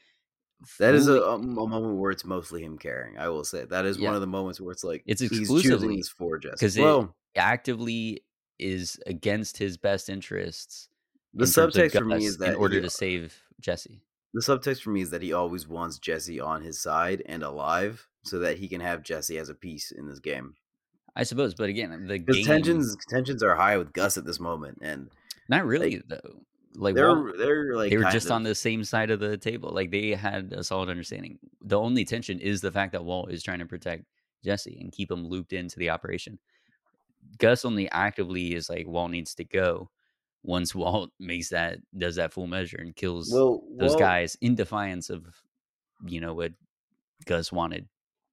That 0.79 0.95
is 0.95 1.09
a, 1.09 1.15
a, 1.23 1.35
a 1.37 1.39
moment 1.39 1.97
where 1.97 2.11
it's 2.11 2.25
mostly 2.25 2.63
him 2.63 2.77
caring. 2.79 3.17
I 3.19 3.29
will 3.31 3.45
say 3.45 3.65
that 3.65 3.87
is 3.87 3.99
Yeah. 3.99 4.07
one 4.09 4.15
of 4.15 4.21
the 4.21 4.27
moments 4.27 4.61
where 4.61 4.73
it's 4.73 4.85
like 4.85 5.03
It's 5.07 5.21
he's 5.23 5.41
exclusively 5.41 5.97
this 5.97 6.09
for 6.09 6.39
Jesse. 6.39 6.53
because 6.55 6.77
it 6.77 6.83
Well, 6.83 7.17
actively 7.35 8.25
is 8.59 8.99
against 9.07 9.57
his 9.57 9.77
best 9.79 10.09
interests. 10.11 10.89
the 11.33 11.45
in 11.45 11.51
subtext 11.51 11.93
for 11.99 12.05
me 12.05 12.27
is 12.27 12.37
that 12.39 12.51
in 12.51 12.55
order 12.57 12.75
he- 12.77 12.81
to 12.83 12.91
save 12.91 13.43
Jesse. 13.61 14.03
the 14.35 14.41
subtext 14.43 14.83
for 14.83 14.91
me 14.91 15.01
is 15.01 15.11
that 15.11 15.23
he 15.23 15.33
always 15.33 15.67
wants 15.67 15.99
Jesse 15.99 16.39
on 16.41 16.63
his 16.63 16.79
side 16.81 17.23
and 17.27 17.43
alive, 17.43 18.07
so 18.25 18.39
that 18.41 18.59
he 18.59 18.69
can 18.69 18.81
have 18.83 19.03
Jesse 19.03 19.39
as 19.39 19.49
a 19.49 19.55
piece 19.55 19.91
in 19.93 20.07
this 20.09 20.19
game. 20.19 20.57
I 21.17 21.25
suppose, 21.25 21.55
but 21.55 21.69
again, 21.69 22.07
the 22.07 22.19
game 22.19 22.45
tensions 22.45 22.97
tensions 23.09 23.43
are 23.43 23.55
high 23.55 23.77
with 23.77 23.93
Gus 23.93 24.17
at 24.17 24.25
this 24.25 24.41
moment, 24.41 24.79
and 24.83 25.11
not 25.49 25.67
really 25.67 26.03
though. 26.07 26.41
Like 26.77 26.95
they're 26.95 27.09
Walt- 27.15 27.37
they're 27.37 27.75
like 27.75 27.91
they 27.91 27.97
were 27.97 28.11
just 28.11 28.31
on 28.31 28.45
the 28.45 28.55
same 28.55 28.85
side 28.85 29.11
of 29.11 29.19
the 29.19 29.37
table. 29.37 29.71
Like 29.71 29.91
they 29.91 30.11
had 30.11 30.53
a 30.53 30.63
solid 30.63 30.89
understanding. 30.89 31.39
The 31.63 31.79
only 31.79 32.05
tension 32.05 32.39
is 32.39 32.61
the 32.61 32.71
fact 32.71 32.93
that 32.93 33.05
Walt 33.05 33.33
is 33.33 33.43
trying 33.43 33.59
to 33.59 33.67
protect 33.67 34.05
Jesse 34.45 34.79
and 34.81 34.93
keep 34.93 35.11
him 35.11 35.27
looped 35.27 35.53
into 35.53 35.79
the 35.79 35.91
operation. 35.91 36.39
Gus 37.39 37.65
only 37.65 37.91
actively 37.91 38.55
is 38.55 38.71
like 38.71 38.87
Walt 38.87 39.11
needs 39.11 39.35
to 39.35 39.45
go 39.45 39.91
once 40.45 40.75
Walt 40.75 41.11
makes 41.19 41.49
that 41.49 41.79
does 41.99 42.17
that 42.17 42.33
full 42.33 42.47
measure 42.47 42.79
and 42.79 42.95
kills 42.95 43.31
well 43.33 43.63
those 43.77 43.91
Walt- 43.91 44.01
guys 44.01 44.37
in 44.41 44.55
defiance 44.55 45.11
of 45.11 45.27
you 46.07 46.21
know 46.21 46.35
what 46.35 46.53
Gus 47.27 47.51
wanted. 47.53 47.89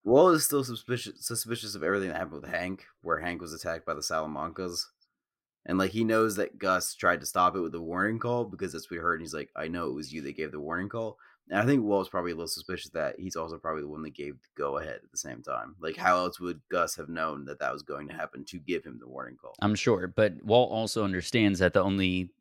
Walt 0.08 0.36
is 0.36 0.46
still 0.46 0.64
suspicious 0.64 1.26
suspicious 1.26 1.76
of 1.76 1.84
everything 1.84 2.08
that 2.08 2.16
happened 2.16 2.42
with 2.42 2.50
Hank, 2.50 2.86
where 3.02 3.20
Hank 3.20 3.42
was 3.42 3.52
attacked 3.52 3.86
by 3.86 3.94
the 3.94 4.00
Salamancas. 4.00 4.86
And 5.66 5.78
like 5.78 5.92
he 5.92 6.06
knows 6.06 6.38
that 6.38 6.58
Gus 6.58 6.96
tried 6.96 7.20
to 7.20 7.26
stop 7.26 7.58
it 7.58 7.60
with 7.60 7.74
the 7.74 7.82
warning 7.82 8.18
call 8.18 8.46
because 8.46 8.72
that's 8.72 8.90
what 8.90 8.96
he 8.96 9.02
heard. 9.02 9.16
And 9.16 9.24
he's 9.24 9.34
like, 9.34 9.50
I 9.54 9.68
know 9.68 9.90
it 9.90 9.94
was 9.94 10.14
you 10.14 10.22
that 10.22 10.38
gave 10.38 10.54
the 10.54 10.62
warning 10.62 10.88
call. 10.88 11.18
And 11.50 11.60
I 11.60 11.66
think 11.66 11.84
Walt's 11.84 12.08
probably 12.08 12.32
a 12.32 12.36
little 12.36 12.48
suspicious 12.48 12.90
that 12.92 13.20
he's 13.20 13.36
also 13.36 13.58
probably 13.58 13.82
the 13.82 13.90
one 13.90 14.02
that 14.04 14.16
gave 14.16 14.36
the 14.36 14.48
go 14.58 14.78
ahead 14.78 15.02
at 15.04 15.12
the 15.12 15.18
same 15.18 15.44
time. 15.44 15.76
Like, 15.82 15.98
how 15.98 16.18
else 16.18 16.40
would 16.40 16.62
Gus 16.72 16.96
have 16.96 17.10
known 17.10 17.44
that 17.44 17.60
that 17.60 17.74
was 17.74 17.84
going 17.84 18.08
to 18.08 18.14
happen 18.14 18.46
to 18.46 18.60
give 18.60 18.86
him 18.86 19.00
the 19.02 19.10
warning 19.10 19.36
call? 19.36 19.56
I'm 19.62 19.76
sure, 19.76 20.08
but 20.08 20.42
Walt 20.42 20.72
also 20.72 21.04
understands 21.04 21.60
that 21.60 21.74
the 21.74 21.84
only 21.84 22.32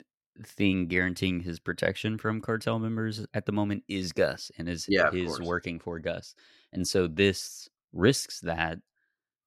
thing 0.45 0.87
guaranteeing 0.89 1.41
his 1.41 1.59
protection 1.59 2.19
from 2.19 2.41
cartel 2.41 2.79
members 2.79 3.27
at 3.35 3.47
the 3.47 3.53
moment 3.53 3.85
is 3.89 4.13
Gus 4.13 4.51
and 4.59 4.69
is 4.69 4.89
Yeah, 4.89 5.11
his 5.11 5.41
working 5.41 5.79
for 5.81 5.99
Gus. 5.99 6.35
And 6.73 6.87
so 6.87 7.07
this 7.07 7.69
risks 7.93 8.41
that 8.41 8.79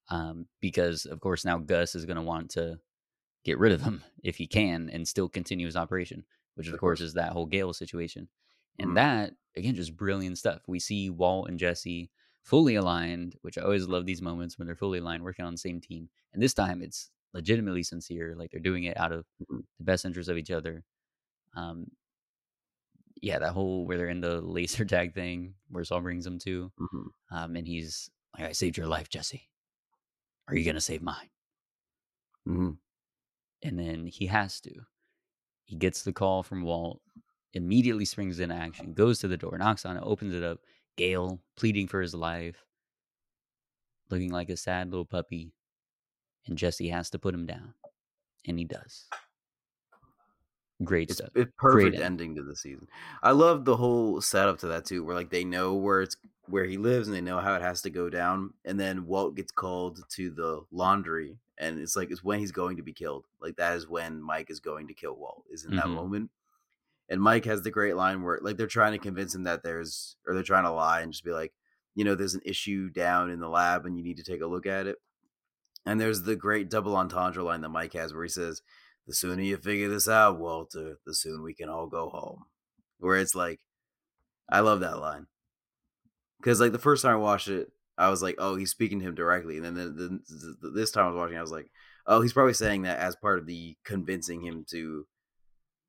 um, 0.10 0.48
because, 0.60 1.06
of 1.06 1.20
course, 1.20 1.46
now 1.46 1.58
Gus 1.58 1.96
is 1.96 2.06
going 2.06 2.18
to 2.18 2.22
want 2.24 2.52
to 2.52 2.80
get 3.46 3.60
rid 3.60 3.72
of 3.74 3.82
him 3.82 4.04
if 4.24 4.38
he 4.38 4.48
can 4.48 4.90
and 4.90 5.08
still 5.08 5.30
continue 5.30 5.66
his 5.68 5.78
operation, 5.78 6.26
which, 6.56 6.68
of, 6.70 6.76
Of 6.76 6.80
course, 6.80 7.02
course. 7.02 7.02
is 7.02 7.14
that 7.16 7.34
whole 7.34 7.46
Gale 7.46 7.74
situation. 7.74 8.30
And 8.80 8.96
Mhm. 8.96 8.98
that, 8.98 9.34
again, 9.56 9.76
just 9.76 9.98
brilliant 9.98 10.38
stuff. 10.38 10.64
We 10.68 10.80
see 10.80 11.10
Walt 11.10 11.50
and 11.50 11.60
Jesse 11.60 12.12
fully 12.44 12.76
aligned, 12.76 13.36
which 13.42 13.58
I 13.58 13.62
always 13.64 13.88
love 13.88 14.06
these 14.06 14.22
moments 14.22 14.58
when 14.58 14.66
they're 14.68 14.76
fully 14.76 15.00
aligned, 15.00 15.24
working 15.24 15.46
on 15.46 15.54
the 15.54 15.58
same 15.58 15.82
team. 15.82 16.10
And 16.34 16.42
this 16.42 16.54
time 16.54 16.82
it's 16.82 17.12
legitimately 17.34 17.84
sincere. 17.84 18.36
Like 18.36 18.52
they're 18.52 18.60
doing 18.62 18.86
it 18.86 18.98
out 18.98 19.12
of 19.12 19.26
Mhm. 19.42 19.64
the 19.78 19.84
best 19.84 20.06
interest 20.06 20.30
of 20.30 20.38
each 20.38 20.52
other. 20.52 20.84
Um, 21.56 21.92
yeah, 23.22 23.40
that 23.40 23.54
whole 23.54 23.86
where 23.86 23.98
they're 23.98 24.10
in 24.10 24.22
the 24.22 24.42
laser 24.42 24.86
tag 24.86 25.14
thing 25.14 25.56
where 25.70 25.84
Saul 25.84 26.02
brings 26.02 26.24
them 26.26 26.40
to, 26.40 26.72
Mhm. 26.80 27.06
um, 27.32 27.56
and 27.56 27.68
he's 27.68 28.10
like, 28.38 28.46
"I 28.50 28.52
saved 28.54 28.78
your 28.78 28.88
life, 28.88 29.10
Jesse. 29.10 29.50
Are 30.48 30.56
you 30.56 30.66
gonna 30.66 30.82
save 30.82 31.02
mine?" 31.02 31.30
Mhm. 32.48 32.80
And 33.64 33.80
then 33.80 34.08
he 34.08 34.28
has 34.28 34.62
to. 34.62 34.86
He 35.66 35.76
gets 35.78 36.04
the 36.04 36.14
call 36.14 36.44
from 36.44 36.64
Walt, 36.64 37.02
immediately 37.54 38.06
springs 38.06 38.40
into 38.40 38.56
action, 38.56 38.94
goes 38.94 39.20
to 39.20 39.28
the 39.28 39.38
door, 39.38 39.58
knocks 39.58 39.86
on 39.86 39.98
it, 39.98 40.04
opens 40.04 40.34
it 40.36 40.44
up. 40.44 40.62
Gale 40.98 41.42
pleading 41.56 41.88
for 41.88 42.02
his 42.02 42.16
life, 42.16 42.66
looking 44.10 44.32
like 44.32 44.50
a 44.50 44.58
sad 44.58 44.90
little 44.90 45.06
puppy, 45.06 45.54
and 46.46 46.58
Jesse 46.58 46.90
has 46.90 47.10
to 47.12 47.20
put 47.20 47.34
him 47.34 47.46
down, 47.46 47.76
and 48.46 48.60
he 48.60 48.66
does. 48.66 49.12
Great 50.84 51.10
It's 51.10 51.22
stuff. 51.22 51.32
it's 51.34 51.52
Great 51.68 51.94
perfect 51.94 51.96
end. 51.96 52.20
ending 52.20 52.36
to 52.36 52.44
the 52.44 52.56
season. 52.56 52.88
I 53.24 53.32
love 53.32 53.66
the 53.66 53.78
whole 53.78 54.22
setup 54.22 54.60
to 54.60 54.68
that 54.68 54.86
too, 54.86 55.04
where 55.04 55.16
like 55.16 55.32
they 55.32 55.44
know 55.44 55.74
where 55.76 56.02
it's 56.02 56.16
where 56.48 56.66
he 56.66 56.78
lives 56.78 57.08
and 57.08 57.16
they 57.16 57.22
know 57.22 57.40
how 57.40 57.56
it 57.56 57.62
has 57.62 57.82
to 57.84 57.90
go 57.90 58.10
down, 58.10 58.54
and 58.66 58.80
then 58.80 59.06
Walt 59.06 59.36
gets 59.36 59.52
called 59.52 60.08
to 60.10 60.30
the 60.30 60.62
laundry, 60.72 61.40
and 61.58 61.80
it's 61.80 61.96
like 61.96 62.12
it's 62.12 62.24
when 62.24 62.40
he's 62.40 62.52
going 62.52 62.78
to 62.78 62.84
be 62.84 62.94
killed. 62.94 63.26
Like 63.40 63.56
that 63.58 63.76
is 63.76 63.88
when 63.88 64.22
Mike 64.22 64.50
is 64.52 64.60
going 64.60 64.88
to 64.88 64.94
kill 64.94 65.16
Walt. 65.16 65.46
Is 65.50 65.66
in 65.66 65.76
that 65.76 65.90
Mhm. 65.90 65.90
moment, 65.90 66.30
and 67.10 67.22
Mike 67.22 67.46
has 67.46 67.64
the 67.64 67.72
great 67.72 67.96
line 67.96 68.24
where 68.24 68.40
like 68.42 68.58
they're 68.58 68.68
trying 68.68 68.94
to 68.94 69.00
convince 69.00 69.36
him 69.36 69.44
that 69.44 69.64
there's 69.64 70.18
or 70.28 70.34
they're 70.36 70.44
trying 70.44 70.66
to 70.66 70.72
lie 70.72 71.02
and 71.02 71.12
just 71.14 71.26
be 71.26 71.32
like, 71.32 71.54
you 71.96 72.06
know, 72.06 72.16
there's 72.16 72.36
an 72.36 72.42
issue 72.46 72.90
down 72.90 73.30
in 73.32 73.40
the 73.40 73.50
lab 73.50 73.86
and 73.86 73.98
you 73.98 74.04
need 74.04 74.18
to 74.18 74.24
take 74.24 74.42
a 74.42 74.48
look 74.48 74.66
at 74.68 74.88
it. 74.88 74.98
And 75.90 76.00
there's 76.00 76.22
the 76.22 76.36
great 76.36 76.70
double 76.70 76.96
entendre 76.96 77.44
line 77.44 77.62
that 77.62 77.70
Mike 77.70 77.94
has 77.94 78.14
where 78.14 78.24
he 78.24 78.30
says, 78.30 78.62
The 79.08 79.16
sooner 79.16 79.42
you 79.42 79.58
figure 79.58 79.90
this 79.90 80.08
out, 80.08 80.40
Walter, 80.40 81.00
the 81.04 81.16
sooner 81.16 81.42
we 81.42 81.56
can 81.56 81.68
all 81.68 81.88
go 81.88 82.10
home. 82.10 82.44
Where 83.00 83.18
it's 83.18 83.34
like, 83.34 83.62
I 84.48 84.60
love 84.60 84.82
that 84.82 85.00
line. 85.00 85.26
Because, 86.40 86.60
like, 86.60 86.74
the 86.74 86.78
first 86.78 87.02
time 87.02 87.14
I 87.14 87.18
watched 87.18 87.48
it, 87.48 87.72
I 87.98 88.10
was 88.10 88.22
like, 88.22 88.36
oh, 88.38 88.56
he's 88.56 88.70
speaking 88.70 89.00
to 89.00 89.06
him 89.06 89.16
directly. 89.16 89.58
And 89.58 89.66
then 89.66 89.74
the, 89.74 89.84
the, 89.90 90.20
the, 90.62 90.70
this 90.70 90.92
time 90.92 91.06
I 91.06 91.08
was 91.10 91.18
watching, 91.18 91.38
I 91.38 91.42
was 91.42 91.52
like, 91.52 91.72
oh, 92.06 92.22
he's 92.22 92.34
probably 92.34 92.54
saying 92.54 92.84
that 92.84 93.00
as 93.00 93.16
part 93.16 93.40
of 93.40 93.48
the 93.48 93.76
convincing 93.84 94.42
him 94.42 94.66
to 94.70 95.08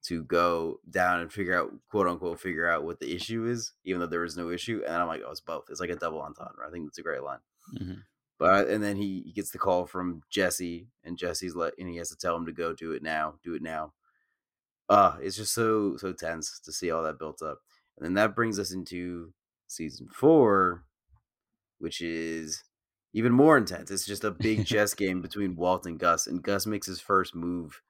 to 0.07 0.25
go 0.25 0.81
down 0.89 1.21
and 1.21 1.31
figure 1.31 1.55
out 1.55 1.71
quote 1.91 2.07
unquote 2.07 2.41
figure 2.41 2.67
out 2.67 2.85
what 2.85 3.01
the 3.01 3.15
issue 3.15 3.45
is 3.45 3.75
even 3.85 4.01
though 4.01 4.07
there 4.07 4.25
is 4.25 4.35
no 4.35 4.49
issue 4.49 4.81
and 4.87 4.97
i'm 4.97 5.07
like 5.07 5.21
oh 5.27 5.31
it's 5.31 5.43
both 5.43 5.65
it's 5.69 5.79
like 5.79 5.91
a 5.91 5.95
double 5.97 6.23
entendre 6.23 6.67
i 6.67 6.71
think 6.71 6.87
that's 6.87 6.97
a 6.97 7.03
great 7.03 7.23
line 7.23 7.41
Mhm. 7.79 7.99
But 8.41 8.69
and 8.69 8.83
then 8.83 8.97
he, 8.97 9.23
he 9.27 9.33
gets 9.33 9.51
the 9.51 9.59
call 9.59 9.87
from 9.87 10.23
Jesse, 10.31 10.89
and 11.05 11.19
Jesse's 11.19 11.55
let 11.55 11.75
and 11.79 11.89
he 11.89 11.97
has 11.97 12.09
to 12.09 12.17
tell 12.17 12.35
him 12.35 12.47
to 12.47 12.53
go 12.53 12.73
do 12.73 12.93
it 12.93 13.03
now, 13.03 13.35
do 13.45 13.55
it 13.55 13.63
now. 13.63 13.93
Uh, 14.89 15.17
it's 15.21 15.37
just 15.37 15.53
so 15.53 15.99
so 15.99 16.13
tense 16.15 16.59
to 16.61 16.73
see 16.73 16.91
all 16.91 17.03
that 17.03 17.19
built 17.19 17.43
up, 17.43 17.59
and 17.99 18.05
then 18.05 18.15
that 18.15 18.35
brings 18.35 18.59
us 18.59 18.73
into 18.73 19.35
season 19.67 20.09
four, 20.11 20.85
which 21.79 22.01
is 22.01 22.65
even 23.13 23.31
more 23.31 23.59
intense. 23.59 23.91
It's 23.91 24.07
just 24.07 24.25
a 24.25 24.31
big 24.31 24.65
chess 24.67 24.95
game 24.95 25.21
between 25.21 25.55
Walt 25.55 25.85
and 25.85 25.99
Gus, 25.99 26.27
and 26.27 26.43
Gus 26.43 26.67
makes 26.67 26.87
his 26.87 27.01
first 27.01 27.35
move 27.35 27.83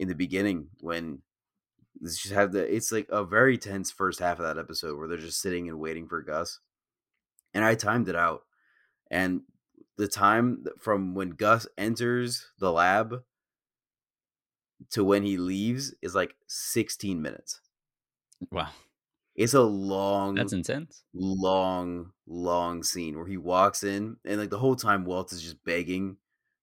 in 0.00 0.08
the 0.08 0.16
beginning 0.16 0.66
when 0.80 1.22
this 2.00 2.18
just 2.18 2.34
have 2.34 2.50
the. 2.50 2.74
It's 2.74 2.90
like 2.90 3.06
a 3.08 3.22
very 3.24 3.56
tense 3.56 3.92
first 3.92 4.18
half 4.18 4.40
of 4.40 4.46
that 4.46 4.58
episode 4.58 4.98
where 4.98 5.06
they're 5.06 5.16
just 5.16 5.40
sitting 5.40 5.68
and 5.68 5.78
waiting 5.78 6.08
for 6.08 6.22
Gus, 6.22 6.58
and 7.54 7.64
I 7.64 7.76
timed 7.76 8.08
it 8.08 8.16
out 8.16 8.42
and 9.10 9.42
the 9.96 10.08
time 10.08 10.64
from 10.78 11.14
when 11.14 11.30
Gus 11.30 11.66
enters 11.78 12.50
the 12.58 12.70
lab 12.72 13.22
to 14.90 15.04
when 15.04 15.22
he 15.22 15.36
leaves 15.38 15.94
is 16.02 16.14
like 16.14 16.34
16 16.48 17.20
minutes. 17.20 17.60
Wow, 18.50 18.68
It's 19.34 19.54
a 19.54 19.62
long, 19.62 20.34
that's 20.34 20.52
intense. 20.52 21.04
long, 21.14 22.12
long 22.26 22.82
scene 22.82 23.16
where 23.16 23.26
he 23.26 23.38
walks 23.38 23.82
in 23.82 24.18
and 24.26 24.38
like 24.38 24.50
the 24.50 24.58
whole 24.58 24.76
time 24.76 25.04
Walt 25.06 25.32
is 25.32 25.42
just 25.42 25.62
begging 25.64 26.18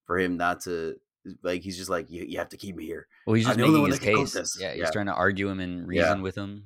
for 0.06 0.20
him 0.20 0.38
not 0.38 0.62
to 0.62 1.00
like 1.42 1.62
he's 1.64 1.78
just 1.78 1.90
like 1.90 2.12
you, 2.12 2.24
you 2.26 2.38
have 2.38 2.50
to 2.50 2.58
keep 2.58 2.76
me 2.76 2.86
here. 2.86 3.08
Well, 3.26 3.34
he's 3.36 3.46
just 3.46 3.58
making 3.58 3.86
his 3.88 3.98
that 4.00 4.06
can 4.06 4.16
cope 4.16 4.34
case. 4.34 4.58
Yeah, 4.60 4.74
he's 4.74 4.82
Yeah. 4.82 4.92
trying 4.92 5.06
to 5.08 5.14
argue 5.14 5.50
him 5.50 5.60
and 5.60 5.92
Yeah. 5.92 6.02
reason 6.04 6.22
with 6.22 6.36
him. 6.36 6.66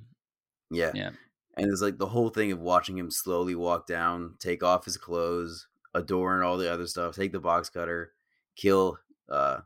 Yeah. 0.71 0.91
Yeah. 0.93 1.11
And 1.55 1.71
it's 1.71 1.81
like 1.81 1.97
the 1.97 2.07
whole 2.07 2.29
thing 2.29 2.51
of 2.51 2.59
watching 2.59 2.97
him 2.97 3.09
slowly 3.09 3.55
walk 3.55 3.87
down, 3.87 4.35
take 4.39 4.63
off 4.63 4.83
his 4.85 4.97
clothes, 4.97 5.67
adore 5.97 6.35
and 6.35 6.43
all 6.43 6.57
the 6.57 6.71
other 6.71 6.87
stuff, 6.87 7.15
take 7.15 7.31
the 7.31 7.39
box 7.39 7.69
cutter, 7.69 8.13
kill 8.55 8.97
uh 9.29 9.59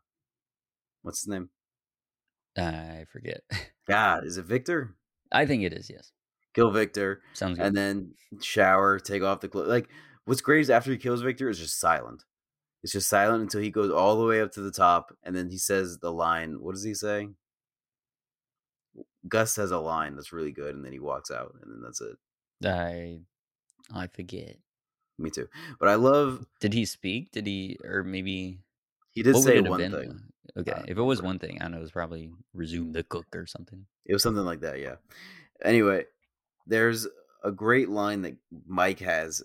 what's 1.04 1.22
his 1.22 1.28
name? 1.28 1.50
I 2.58 3.06
forget. 3.12 3.42
God, 3.88 4.26
is 4.26 4.38
it 4.38 4.46
Victor? 4.46 4.96
I 5.32 5.46
think 5.46 5.64
it 5.64 5.74
is. 5.74 5.90
Yes, 5.90 6.12
Kill 6.54 6.72
Victor, 6.72 7.22
sounds 7.34 7.58
good. 7.58 7.68
and 7.68 7.76
then 7.78 8.14
shower, 8.42 9.00
take 9.00 9.24
off 9.24 9.40
the 9.40 9.48
clothes. 9.48 9.70
Like, 9.70 9.88
what's 10.26 10.42
great 10.42 10.62
is 10.62 10.70
after 10.70 10.92
he 10.92 10.98
kills 10.98 11.22
Victor, 11.22 11.50
is 11.50 11.60
just 11.60 11.80
silent. 11.80 12.24
It's 12.84 12.92
just 12.94 13.08
silent 13.10 13.44
until 13.44 13.62
he 13.62 13.70
goes 13.72 13.92
all 13.92 14.20
the 14.20 14.26
way 14.26 14.42
up 14.42 14.52
to 14.54 14.62
the 14.62 14.72
top, 14.72 15.16
and 15.24 15.36
then 15.36 15.50
he 15.50 15.58
says 15.58 16.00
the 16.00 16.12
line. 16.12 16.58
What 16.62 16.74
does 16.74 16.84
he 16.84 16.94
say? 16.94 17.30
Gus 19.28 19.54
says 19.54 19.72
a 19.72 19.78
line 19.80 20.16
that's 20.16 20.34
really 20.34 20.52
good, 20.52 20.76
and 20.76 20.84
then 20.84 20.92
he 20.92 21.00
walks 21.00 21.32
out, 21.32 21.56
and 21.62 21.72
then 21.72 21.82
that's 21.82 22.02
it. 22.02 22.18
I 22.66 23.20
I 23.94 24.08
forget. 24.08 24.58
Me 25.22 25.30
too. 25.30 25.48
But 25.80 25.90
I 25.90 25.96
love 25.96 26.46
Did 26.60 26.74
he 26.74 26.86
speak? 26.86 27.32
Did 27.32 27.46
he 27.48 27.78
or 27.84 28.04
maybe 28.04 28.60
he 29.12 29.24
did 29.24 29.36
say 29.38 29.62
one 29.62 29.78
been? 29.80 29.92
thing. 29.92 30.22
Okay, 30.58 30.72
Uh, 30.72 30.84
if 30.88 30.98
it 30.98 31.02
was 31.02 31.22
one 31.22 31.40
thing, 31.40 31.60
I 31.62 31.68
know 31.70 31.78
it 31.78 31.82
was 31.82 31.92
probably 31.92 32.30
resume 32.54 32.92
the 32.92 33.04
cook 33.04 33.28
or 33.34 33.46
something. 33.46 33.86
It 34.06 34.14
was 34.14 34.24
something 34.24 34.44
like 34.44 34.62
that, 34.62 34.80
yeah. 34.80 34.96
Anyway, 35.64 36.06
there's 36.68 37.08
a 37.44 37.52
great 37.52 37.88
line 37.88 38.24
that 38.24 38.36
Mike 38.68 39.00
has 39.00 39.42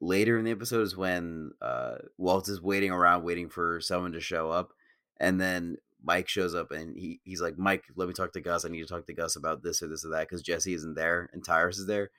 later 0.00 0.38
in 0.38 0.44
the 0.44 0.50
episode 0.50 0.82
is 0.82 0.96
when 0.96 1.52
uh, 1.60 1.96
Walt 2.16 2.48
is 2.48 2.62
waiting 2.62 2.90
around, 2.90 3.24
waiting 3.24 3.48
for 3.50 3.80
someone 3.80 4.12
to 4.12 4.20
show 4.20 4.50
up, 4.50 4.72
and 5.20 5.40
then 5.40 5.76
Mike 6.02 6.28
shows 6.28 6.54
up 6.54 6.70
and 6.72 6.96
he, 6.96 7.20
he's 7.24 7.40
like, 7.40 7.58
Mike, 7.58 7.84
let 7.94 8.08
me 8.08 8.14
talk 8.14 8.32
to 8.32 8.40
Gus. 8.40 8.64
I 8.64 8.68
need 8.68 8.80
to 8.80 8.88
talk 8.88 9.06
to 9.06 9.14
Gus 9.14 9.36
about 9.36 9.62
this 9.62 9.82
or 9.82 9.86
this 9.88 10.04
or 10.04 10.08
that 10.10 10.28
because 10.28 10.42
Jesse 10.42 10.74
isn't 10.74 10.94
there 10.94 11.28
and 11.32 11.44
Tyrus 11.44 11.78
is 11.78 11.86
there. 11.86 12.10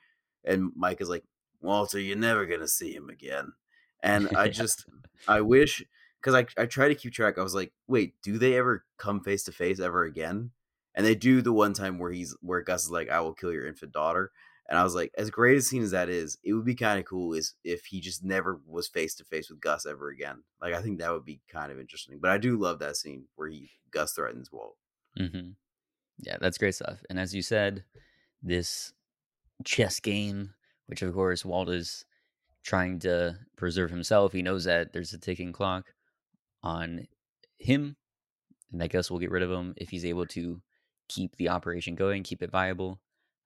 And 0.44 0.70
Mike 0.74 1.00
is 1.00 1.08
like, 1.08 1.24
Walter, 1.64 1.98
you're 1.98 2.16
never 2.16 2.46
gonna 2.46 2.68
see 2.68 2.92
him 2.92 3.08
again. 3.08 3.52
And 4.02 4.28
I 4.36 4.48
just 4.60 4.86
I 5.26 5.40
wish 5.40 5.84
because 6.20 6.34
I 6.34 6.46
I 6.60 6.66
try 6.66 6.88
to 6.88 6.94
keep 6.94 7.12
track. 7.12 7.38
I 7.38 7.42
was 7.42 7.54
like, 7.54 7.72
wait, 7.86 8.14
do 8.22 8.38
they 8.38 8.56
ever 8.56 8.84
come 8.98 9.20
face 9.20 9.44
to 9.44 9.52
face 9.52 9.80
ever 9.80 10.04
again? 10.04 10.50
And 10.94 11.04
they 11.04 11.14
do 11.14 11.42
the 11.42 11.52
one 11.52 11.72
time 11.72 11.98
where 11.98 12.12
he's 12.12 12.36
where 12.40 12.62
Gus 12.62 12.84
is 12.84 12.90
like, 12.90 13.10
I 13.10 13.20
will 13.20 13.34
kill 13.34 13.52
your 13.52 13.66
infant 13.66 13.92
daughter. 13.92 14.30
And 14.68 14.78
I 14.78 14.84
was 14.84 14.94
like, 14.94 15.12
as 15.18 15.28
great 15.30 15.58
a 15.58 15.62
scene 15.62 15.82
as 15.82 15.90
that 15.90 16.08
is, 16.08 16.38
it 16.42 16.54
would 16.54 16.64
be 16.64 16.74
kind 16.74 16.98
of 16.98 17.04
cool 17.04 17.34
is 17.34 17.54
if 17.64 17.84
he 17.84 18.00
just 18.00 18.24
never 18.24 18.60
was 18.66 18.88
face 18.88 19.14
to 19.16 19.24
face 19.24 19.50
with 19.50 19.60
Gus 19.60 19.84
ever 19.84 20.08
again. 20.08 20.42
Like 20.62 20.72
I 20.72 20.80
think 20.80 20.98
that 20.98 21.12
would 21.12 21.24
be 21.24 21.40
kind 21.48 21.70
of 21.70 21.78
interesting. 21.78 22.18
But 22.20 22.30
I 22.30 22.38
do 22.38 22.56
love 22.56 22.78
that 22.78 22.96
scene 22.96 23.24
where 23.34 23.48
he 23.48 23.70
Gus 23.90 24.12
threatens 24.12 24.50
Walt. 24.50 24.76
Mm-hmm. 25.18 25.50
Yeah, 26.18 26.36
that's 26.40 26.58
great 26.58 26.74
stuff. 26.74 26.98
And 27.10 27.18
as 27.18 27.34
you 27.34 27.42
said, 27.42 27.84
this 28.42 28.92
chess 29.64 30.00
game, 30.00 30.54
which 30.86 31.02
of 31.02 31.14
course 31.14 31.44
Walt 31.44 31.68
is 31.70 32.04
trying 32.64 32.98
to 33.00 33.38
preserve 33.56 33.90
himself, 33.90 34.32
he 34.32 34.42
knows 34.42 34.64
that 34.64 34.92
there's 34.92 35.12
a 35.14 35.18
ticking 35.18 35.52
clock 35.52 35.94
on 36.62 37.06
him, 37.58 37.96
and 38.72 38.82
I 38.82 38.88
guess 38.88 39.10
we'll 39.10 39.20
get 39.20 39.30
rid 39.30 39.42
of 39.42 39.50
him 39.50 39.74
if 39.76 39.90
he's 39.90 40.04
able 40.04 40.26
to 40.28 40.62
keep 41.08 41.36
the 41.36 41.48
operation 41.50 41.94
going, 41.94 42.22
keep 42.22 42.42
it 42.42 42.50
viable. 42.50 43.00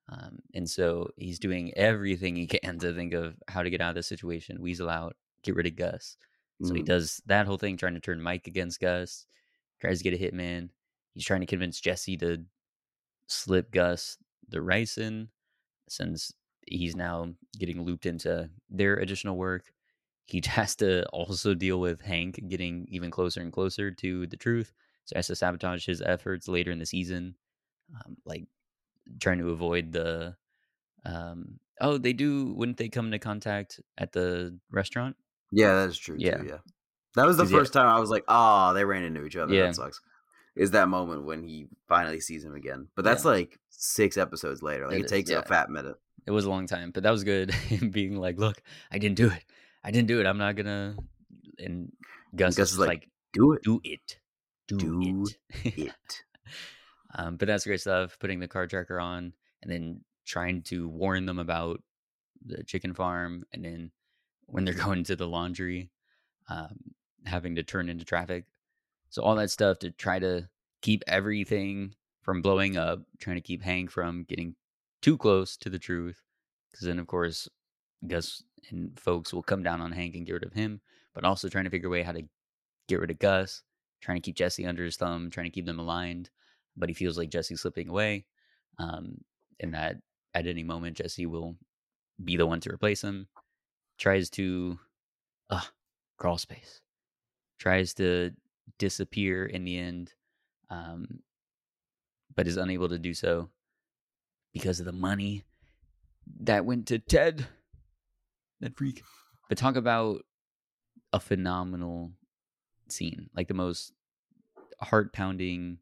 Um, 0.09 0.39
and 0.55 0.69
so 0.69 1.11
he's 1.17 1.39
doing 1.39 1.73
everything 1.75 2.35
he 2.35 2.47
can 2.63 2.79
to 2.79 2.93
think 2.93 3.13
of 3.13 3.37
how 3.47 3.63
to 3.63 3.69
get 3.69 3.81
out 3.81 3.89
of 3.89 3.95
this 3.95 4.07
situation, 4.07 4.61
weasel 4.61 4.89
out, 4.89 5.15
get 5.43 5.55
rid 5.55 5.67
of 5.67 5.75
Gus. 5.75 6.17
So 6.61 6.73
he 6.75 6.81
Mhm. 6.81 6.83
does 6.83 7.21
that 7.27 7.45
whole 7.45 7.57
thing, 7.57 7.77
trying 7.77 7.93
to 7.95 7.99
turn 8.01 8.21
Mike 8.21 8.47
against 8.47 8.79
Gus, 8.79 9.25
tries 9.79 9.99
to 9.99 10.09
get 10.09 10.19
a 10.19 10.23
hitman. 10.31 10.71
He's 11.13 11.25
trying 11.25 11.41
to 11.41 11.47
convince 11.47 11.79
Jesse 11.81 12.17
to 12.17 12.45
slip 13.27 13.71
Gus 13.71 14.17
the 14.47 14.59
ricin. 14.59 15.29
since 15.89 16.33
he's 16.69 16.95
now 16.95 17.33
getting 17.57 17.83
looped 17.83 18.05
into 18.05 18.49
their 18.69 18.95
additional 18.97 19.35
work. 19.37 19.71
He 20.25 20.41
has 20.45 20.75
to 20.77 21.05
also 21.09 21.53
deal 21.53 21.79
with 21.79 22.01
Hank 22.01 22.39
getting 22.47 22.85
even 22.89 23.11
closer 23.11 23.41
and 23.41 23.51
closer 23.51 23.91
to 23.91 24.27
the 24.27 24.37
truth. 24.37 24.71
So 25.05 25.15
he 25.15 25.17
has 25.17 25.27
to 25.27 25.35
sabotage 25.35 25.85
his 25.85 26.01
efforts 26.01 26.47
later 26.47 26.71
in 26.71 26.79
the 26.79 26.85
season, 26.85 27.35
um, 27.95 28.17
like 28.25 28.45
trying 29.19 29.39
to 29.39 29.49
avoid 29.49 29.91
the. 29.91 30.35
Um, 31.05 31.59
oh, 31.81 31.97
they 31.97 32.13
do. 32.13 32.53
Wouldn't 32.53 32.77
they 32.77 32.89
come 32.89 33.05
into 33.07 33.19
contact 33.19 33.79
at 33.97 34.11
the 34.11 34.57
restaurant? 34.69 35.15
Yeah, 35.51 35.73
that 35.75 35.89
is 35.89 35.97
true. 35.97 36.15
Yeah. 36.19 36.37
Too, 36.37 36.47
yeah. 36.47 36.57
That 37.15 37.25
was 37.25 37.37
the 37.37 37.43
'Cause, 37.43 37.51
yeah- 37.51 37.57
first 37.59 37.73
time 37.73 37.87
I 37.87 37.99
was 37.99 38.11
like, 38.11 38.23
"Oh, 38.27 38.73
they 38.75 38.85
ran 38.85 39.03
into 39.03 39.25
each 39.25 39.35
other." 39.35 39.53
Yeah. 39.53 39.67
That 39.67 39.75
sucks. 39.75 39.99
Is 40.55 40.71
that 40.71 40.89
moment 40.89 41.23
when 41.25 41.41
he 41.41 41.67
finally 41.87 42.19
sees 42.19 42.43
him 42.43 42.53
again? 42.53 42.87
But 42.95 43.05
that's 43.05 43.23
Yeah. 43.23 43.31
like 43.31 43.59
six 43.69 44.17
episodes 44.17 44.61
later. 44.61 44.85
Like 44.87 44.97
It 44.97 44.99
it, 44.99 45.05
is, 45.05 45.11
takes 45.11 45.29
yeah. 45.31 45.39
a 45.39 45.43
fat 45.43 45.69
minute. 45.71 45.95
It 46.29 46.31
was 46.31 46.45
a 46.45 46.49
long 46.51 46.67
time, 46.67 46.91
but 46.91 47.01
that 47.01 47.09
was 47.09 47.23
good. 47.23 47.51
Him 47.71 47.89
being 47.89 48.15
like, 48.15 48.37
"Look, 48.37 48.61
I 48.91 48.99
didn't 48.99 49.17
do 49.17 49.31
it. 49.31 49.43
I 49.83 49.89
didn't 49.89 50.07
do 50.07 50.19
it. 50.19 50.27
I'm 50.27 50.37
not 50.37 50.55
gonna." 50.55 50.95
And 51.57 51.91
Gus, 52.35 52.55
Gus 52.55 52.71
is 52.71 52.77
like, 52.77 52.87
like, 52.87 53.09
Do 53.33 53.53
it. 53.53 53.63
"Do 53.63 53.81
it, 53.83 54.19
do, 54.67 54.77
Do 54.77 55.25
it." 55.63 55.75
it. 55.75 56.23
um, 57.15 57.37
but 57.37 57.47
that's 57.47 57.65
great 57.65 57.81
stuff. 57.81 58.19
Putting 58.19 58.39
the 58.39 58.47
car 58.47 58.67
tracker 58.67 58.99
on, 58.99 59.33
and 59.63 59.71
then 59.71 60.01
trying 60.23 60.61
to 60.65 60.87
warn 60.87 61.25
them 61.25 61.39
about 61.39 61.81
the 62.45 62.63
chicken 62.63 62.93
farm, 62.93 63.43
and 63.51 63.65
then 63.65 63.89
when 64.45 64.65
they're 64.65 64.73
going 64.85 65.05
to 65.05 65.15
the 65.15 65.27
laundry, 65.27 65.89
um, 66.47 66.77
having 67.25 67.55
to 67.55 67.63
turn 67.63 67.89
into 67.89 68.05
traffic. 68.05 68.45
So 69.09 69.23
all 69.23 69.35
that 69.37 69.49
stuff 69.49 69.79
to 69.79 69.89
try 69.89 70.19
to 70.19 70.47
keep 70.83 71.03
everything 71.07 71.95
from 72.21 72.43
blowing 72.43 72.77
up, 72.77 72.99
trying 73.19 73.37
to 73.37 73.41
keep 73.41 73.63
Hank 73.63 73.89
from 73.89 74.25
getting 74.29 74.53
too 75.01 75.17
close 75.17 75.57
to 75.57 75.69
the 75.69 75.79
truth, 75.79 76.21
because 76.71 76.85
then 76.85 76.99
of 76.99 77.07
course 77.07 77.47
Gus 78.07 78.43
and 78.69 78.97
folks 78.99 79.33
will 79.33 79.43
come 79.43 79.63
down 79.63 79.81
on 79.81 79.91
Hank 79.91 80.15
and 80.15 80.25
get 80.25 80.33
rid 80.33 80.43
of 80.43 80.53
him, 80.53 80.81
but 81.13 81.23
also 81.23 81.49
trying 81.49 81.65
to 81.65 81.69
figure 81.69 81.87
a 81.87 81.91
way 81.91 82.03
how 82.03 82.11
to 82.11 82.23
get 82.87 82.99
rid 82.99 83.11
of 83.11 83.19
Gus, 83.19 83.63
trying 84.01 84.17
to 84.17 84.21
keep 84.21 84.35
Jesse 84.35 84.65
under 84.65 84.83
his 84.83 84.97
thumb, 84.97 85.29
trying 85.29 85.45
to 85.45 85.51
keep 85.51 85.65
them 85.65 85.79
aligned, 85.79 86.29
but 86.77 86.89
he 86.89 86.95
feels 86.95 87.17
like 87.17 87.29
Jesse's 87.29 87.61
slipping 87.61 87.89
away, 87.89 88.25
um, 88.77 89.17
and 89.59 89.73
that 89.73 89.97
at 90.33 90.47
any 90.47 90.63
moment 90.63 90.97
Jesse 90.97 91.25
will 91.25 91.55
be 92.23 92.37
the 92.37 92.45
one 92.45 92.59
to 92.61 92.71
replace 92.71 93.01
him. 93.01 93.27
Tries 93.97 94.29
to, 94.31 94.79
uh, 95.49 95.61
crawl 96.17 96.37
space. 96.37 96.81
Tries 97.59 97.93
to 97.95 98.31
disappear 98.77 99.45
in 99.45 99.65
the 99.65 99.77
end, 99.77 100.13
um, 100.69 101.19
but 102.35 102.47
is 102.47 102.57
unable 102.57 102.87
to 102.89 102.99
do 102.99 103.13
so 103.13 103.49
because 104.53 104.79
of 104.79 104.85
the 104.85 104.91
money 104.91 105.43
that 106.41 106.65
went 106.65 106.87
to 106.87 106.99
Ted. 106.99 107.47
That 108.59 108.75
freak. 108.77 109.03
But 109.47 109.57
talk 109.57 109.75
about 109.75 110.25
a 111.13 111.19
phenomenal 111.19 112.11
scene, 112.89 113.29
like 113.35 113.47
the 113.47 113.53
most 113.53 113.93
heart 114.81 115.13
pounding, 115.13 115.79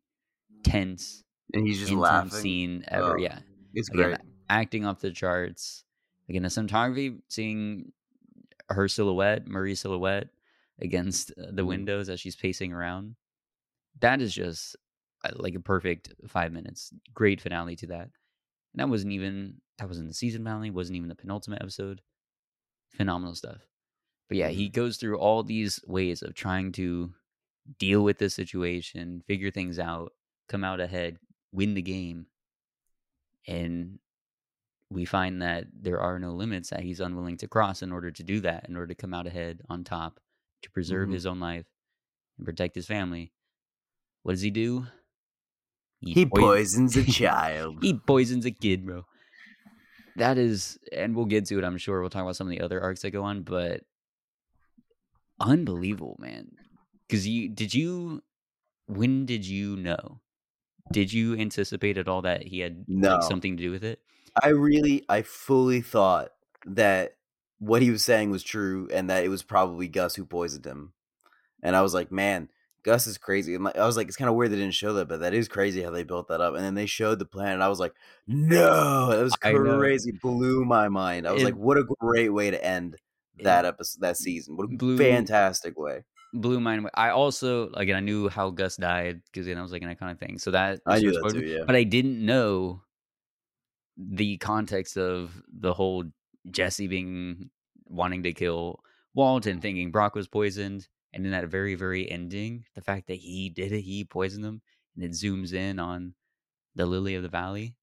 tense, 0.64 1.24
And 1.54 1.66
he's 1.68 1.80
just 1.80 1.92
laughing. 1.94 2.30
scene 2.30 2.86
ever. 2.88 3.18
Oh, 3.18 3.22
yeah, 3.22 3.40
It's 3.74 3.90
Again, 3.90 4.10
great. 4.12 4.18
acting 4.50 4.86
off 4.86 5.00
the 5.00 5.12
charts. 5.12 5.84
Again, 6.30 6.44
the 6.44 6.50
cinematography, 6.50 7.22
seeing 7.30 7.92
her 8.70 8.88
silhouette, 8.88 9.48
Marie's 9.48 9.80
silhouette, 9.82 10.30
against 10.80 11.32
uh, 11.32 11.52
the 11.52 11.64
Mhm. 11.64 11.68
windows 11.68 12.10
as 12.10 12.20
she's 12.20 12.36
pacing 12.36 12.72
around. 12.74 13.16
That 14.00 14.22
is 14.22 14.34
just 14.34 14.76
uh, 15.24 15.32
like 15.36 15.56
a 15.56 15.60
perfect 15.60 16.14
five 16.28 16.52
minutes. 16.52 16.94
Great 17.14 17.42
finale 17.42 17.76
to 17.78 17.88
that. 17.88 18.10
And 18.74 18.80
that 18.80 18.90
wasn't 18.90 19.14
even 19.14 19.62
that 19.78 19.88
wasn't 19.88 20.08
the 20.08 20.14
season 20.14 20.44
finale. 20.44 20.72
Wasn't 20.72 20.96
even 20.96 21.10
the 21.10 21.16
penultimate 21.16 21.62
episode. 21.62 22.02
Phenomenal 22.96 23.36
stuff. 23.36 23.68
But 24.28 24.38
yeah, 24.38 24.50
he 24.50 24.70
goes 24.70 24.98
through 24.98 25.18
all 25.20 25.44
these 25.44 25.80
ways 25.88 26.22
of 26.22 26.34
trying 26.34 26.72
to 26.74 27.14
deal 27.80 28.04
with 28.04 28.18
the 28.18 28.30
situation, 28.30 29.22
figure 29.28 29.52
things 29.52 29.80
out, 29.80 30.14
come 30.50 30.64
out 30.64 30.80
ahead, 30.80 31.18
win 31.52 31.74
the 31.76 31.82
game. 31.82 32.28
And 33.48 34.00
we 34.90 35.06
find 35.06 35.42
that 35.42 35.66
there 35.74 36.00
are 36.00 36.20
no 36.20 36.32
limits 36.32 36.70
that 36.70 36.82
he's 36.82 37.00
unwilling 37.00 37.38
to 37.38 37.48
cross 37.48 37.82
in 37.82 37.92
order 37.92 38.12
to 38.12 38.24
do 38.24 38.40
that, 38.42 38.68
in 38.68 38.76
order 38.76 38.88
to 38.88 38.96
come 38.96 39.14
out 39.14 39.28
ahead 39.28 39.62
on 39.70 39.84
top, 39.84 40.20
to 40.64 40.72
preserve 40.72 41.10
Mhm. 41.10 41.14
his 41.14 41.26
own 41.26 41.40
life 41.40 41.66
and 42.38 42.46
protect 42.46 42.76
his 42.76 42.88
family. 42.88 43.34
What 44.24 44.34
does 44.34 44.42
he 44.42 44.52
do? 44.52 44.88
He 46.00 46.26
poi- 46.26 46.40
poisons 46.42 46.96
a 46.96 47.04
child. 47.12 47.78
he 47.82 47.94
poisons 47.94 48.46
a 48.46 48.52
kid, 48.52 48.86
bro. 48.86 49.06
That 50.16 50.38
is, 50.38 50.78
and 50.92 51.16
we'll 51.16 51.26
get 51.26 51.46
to 51.48 51.58
it. 51.60 51.64
I'm 51.64 51.78
sure 51.78 52.02
we'll 52.02 52.10
talk 52.10 52.24
about 52.24 52.36
some 52.36 52.48
of 52.48 52.52
the 52.52 52.62
other 52.62 52.82
arcs 52.82 53.02
that 53.04 53.12
go 53.12 53.24
on, 53.24 53.44
but 53.44 53.82
unbelievable, 55.40 56.18
man. 56.20 56.48
Because 57.08 57.28
you 57.28 57.50
did 57.50 57.74
you, 57.74 58.24
when 58.88 59.26
did 59.26 59.46
you 59.46 59.76
know? 59.76 60.20
Did 60.92 61.12
you 61.12 61.36
anticipate 61.38 61.98
at 61.98 62.08
all 62.08 62.22
that 62.22 62.44
he 62.44 62.60
had 62.60 62.86
No. 62.88 63.16
like 63.16 63.24
something 63.24 63.58
to 63.58 63.64
do 63.64 63.72
with 63.72 63.84
it? 63.84 64.00
I 64.42 64.50
really, 64.50 65.04
I 65.10 65.22
fully 65.22 65.82
thought 65.82 66.30
that 66.66 67.18
what 67.60 67.82
he 67.82 67.92
was 67.92 68.04
saying 68.04 68.30
was 68.32 68.44
true, 68.44 68.88
and 68.94 69.10
that 69.10 69.24
it 69.24 69.30
was 69.30 69.44
probably 69.44 69.88
Gus 69.88 70.16
who 70.16 70.26
poisoned 70.26 70.66
him. 70.66 70.94
And 71.64 71.76
I 71.76 71.82
was 71.82 71.94
like, 71.94 72.12
man, 72.12 72.50
Gus 72.88 73.06
is 73.06 73.18
crazy. 73.18 73.54
And 73.54 73.66
like, 73.66 73.78
I 73.78 73.86
was 73.86 73.98
like, 73.98 74.08
it's 74.08 74.16
kind 74.16 74.30
of 74.30 74.36
weird 74.36 74.50
they 74.52 74.56
didn't 74.56 74.74
show 74.74 74.94
that, 74.94 75.10
but 75.10 75.20
that 75.20 75.34
is 75.34 75.50
crazy 75.50 75.84
how 75.84 75.92
they 75.92 76.04
built 76.04 76.30
that 76.30 76.40
up. 76.40 76.56
And 76.56 76.64
then 76.64 76.74
they 76.74 76.86
showed 76.86 77.20
the 77.20 77.26
plan, 77.26 77.52
and 77.56 77.62
I 77.62 77.68
was 77.68 77.80
like, 77.82 77.94
no, 78.28 79.10
that 79.12 79.22
was 79.22 79.34
crazy. 79.36 80.14
Blew 80.22 80.64
my 80.64 80.88
mind. 80.88 81.28
I 81.28 81.34
was 81.34 81.42
It- 81.42 81.46
like, 81.46 81.56
what 81.56 81.78
a 81.78 81.84
great 82.00 82.30
way 82.30 82.50
to 82.50 82.66
end 82.66 82.96
It 83.38 83.44
that 83.44 83.66
episode, 83.66 84.00
that 84.02 84.16
season. 84.18 84.56
What 84.56 84.64
a 84.66 84.78
blew- 84.78 84.98
fantastic 84.98 85.78
way. 85.78 86.06
Blew 86.34 86.60
my 86.62 86.78
mind. 86.80 86.92
I 86.94 87.10
also 87.10 87.70
again 87.72 87.96
I 87.98 88.00
knew 88.02 88.30
how 88.30 88.50
Gus 88.52 88.76
died 88.78 89.22
because 89.32 89.48
that 89.48 89.62
was 89.62 89.72
like 89.74 89.82
an 89.82 89.94
iconic 89.94 90.20
thing. 90.20 90.38
So 90.40 90.52
that 90.52 90.80
I 90.86 91.00
knew 91.00 91.12
that 91.12 91.30
too. 91.34 91.46
Yeah. 91.46 91.64
but 91.68 91.76
I 91.76 91.84
didn't 91.84 92.26
know 92.26 92.82
the 93.98 94.38
context 94.38 94.98
of 94.98 95.42
the 95.52 95.74
whole 95.74 96.04
Jesse 96.52 96.88
being 96.88 97.50
wanting 97.86 98.24
to 98.24 98.34
kill 98.34 98.80
Walt 99.16 99.46
and 99.46 99.62
thinking 99.62 99.92
Brock 99.92 100.16
was 100.16 100.28
poisoned, 100.28 100.88
and 101.14 101.26
in 101.26 101.32
that 101.32 101.48
very 101.48 101.76
very 101.76 102.10
ending, 102.10 102.66
the 102.76 102.82
fact 102.82 103.08
that 103.08 103.16
he 103.18 103.50
did 103.50 103.72
it, 103.72 103.82
he 103.82 104.04
poisoned 104.04 104.46
him, 104.46 104.62
and 104.96 105.04
it 105.04 105.12
zooms 105.12 105.54
in 105.54 105.80
on 105.80 106.14
the 106.76 106.86
Lily 106.86 107.16
of 107.16 107.24
the 107.24 107.30
Valley. 107.30 107.76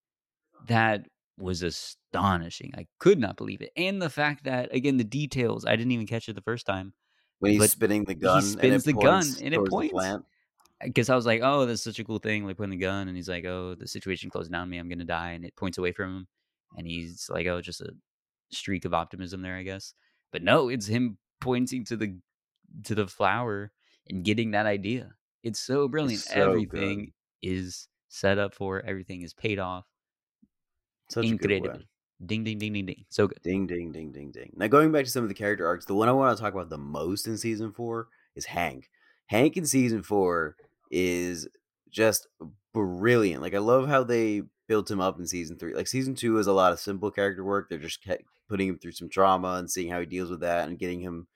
That 0.67 1.07
was 1.39 1.63
astonishing. 1.63 2.73
I 2.77 2.87
could 2.99 3.19
not 3.19 3.37
believe 3.37 3.61
it, 3.61 3.71
and 3.77 4.01
the 4.01 4.11
fact 4.11 4.45
that 4.45 4.75
again 4.75 4.97
the 4.97 5.05
details 5.05 5.65
I 5.65 5.77
didn't 5.77 5.93
even 5.93 6.07
catch 6.07 6.29
it 6.29 6.35
the 6.35 6.43
first 6.43 6.67
time 6.67 6.95
when 7.41 7.53
he's 7.53 7.73
spinning 7.73 8.05
the 8.05 8.15
gun, 8.15 8.39
and 8.39 8.47
spins 8.47 8.87
it 8.87 8.95
the 8.95 9.01
gun, 9.03 9.25
and 9.43 9.55
it 9.55 9.65
points. 9.65 9.95
because 10.83 11.11
I 11.11 11.17
was 11.17 11.27
like, 11.27 11.41
oh, 11.43 11.67
that's 11.67 11.83
such 11.83 11.99
a 11.99 12.05
cool 12.05 12.19
thing, 12.19 12.47
like 12.47 12.57
putting 12.57 12.71
the 12.71 12.77
gun, 12.77 13.09
and 13.09 13.17
he's 13.17 13.29
like, 13.29 13.45
oh, 13.45 13.75
the 13.75 13.89
situation 13.89 14.31
closed 14.31 14.51
down 14.51 14.63
on 14.63 14.71
me, 14.71 14.79
I'm 14.79 14.89
gonna 14.89 15.05
die, 15.05 15.33
and 15.33 15.45
it 15.45 15.57
points 15.57 15.79
away 15.79 15.93
from 15.93 16.17
him, 16.17 16.27
and 16.77 16.87
he's 16.87 17.29
like, 17.31 17.47
oh, 17.47 17.61
just 17.61 17.81
a 17.81 17.93
streak 18.51 18.85
of 18.85 18.95
optimism 18.95 19.43
there, 19.43 19.57
I 19.57 19.63
guess. 19.63 19.95
But 20.33 20.43
no, 20.43 20.69
it's 20.69 20.87
him 20.87 21.19
pointing 21.41 21.85
to 21.87 21.97
the 21.97 22.19
to 22.85 22.95
the 22.95 23.07
flower 23.07 23.73
and 24.09 24.25
getting 24.25 24.53
that 24.53 24.67
idea. 24.67 25.15
It's 25.43 25.61
so 25.61 25.89
brilliant. 25.89 26.23
so 26.23 26.35
everything 26.35 27.13
is 27.43 27.89
set 28.09 28.39
up 28.39 28.55
for. 28.55 28.81
Everything 28.81 29.23
is 29.23 29.35
paid 29.35 29.59
off. 29.59 29.85
Such 31.11 31.25
good. 31.25 31.51
Incredible. 31.51 31.85
Ding 32.25 32.45
ding 32.45 32.59
ding 32.59 32.73
ding 32.73 32.87
ding. 32.87 33.05
So 33.11 33.27
good. 33.27 33.41
Ding, 33.43 33.67
ding, 33.67 33.93
ding, 33.93 34.13
ding, 34.13 34.31
ding. 34.31 34.53
Now, 34.57 34.69
going 34.69 34.93
back 34.93 35.05
to 35.05 35.11
some 35.11 35.23
of 35.23 35.29
the 35.29 35.35
character 35.35 35.67
arcs, 35.67 35.85
the 35.85 35.95
one 35.95 36.09
I 36.09 36.13
want 36.13 36.37
to 36.37 36.43
talk 36.43 36.55
about 36.55 36.71
the 36.71 36.79
most 36.79 37.27
in 37.27 37.37
season 37.37 37.73
four 37.73 38.09
is 38.35 38.47
Hank. 38.47 38.89
Hank 39.27 39.57
in 39.57 39.67
season 39.67 40.03
four 40.03 40.57
is 40.91 41.49
just 41.91 42.27
brilliant. 42.73 43.43
Like, 43.43 43.55
I 43.55 43.59
love 43.59 43.89
how 43.89 44.05
they 44.05 44.43
built 44.67 44.91
him 44.91 45.01
up 45.01 45.19
in 45.19 45.27
season 45.27 45.59
three. 45.59 45.75
Like, 45.75 45.89
season 45.89 46.15
two 46.15 46.39
is 46.39 46.47
a 46.47 46.53
lot 46.53 46.73
of 46.73 46.81
simple 46.81 47.11
character 47.11 47.45
work. 47.45 47.69
They're 47.69 47.79
just 47.79 48.07
putting 48.49 48.69
him 48.69 48.79
through 48.79 48.93
some 48.93 49.09
trauma 49.09 49.55
and 49.55 49.71
seeing 49.71 49.91
how 49.91 50.01
he 50.01 50.07
deals 50.07 50.31
with 50.31 50.41
that 50.41 50.69
and 50.69 50.79
getting 50.79 51.01
him 51.01 51.27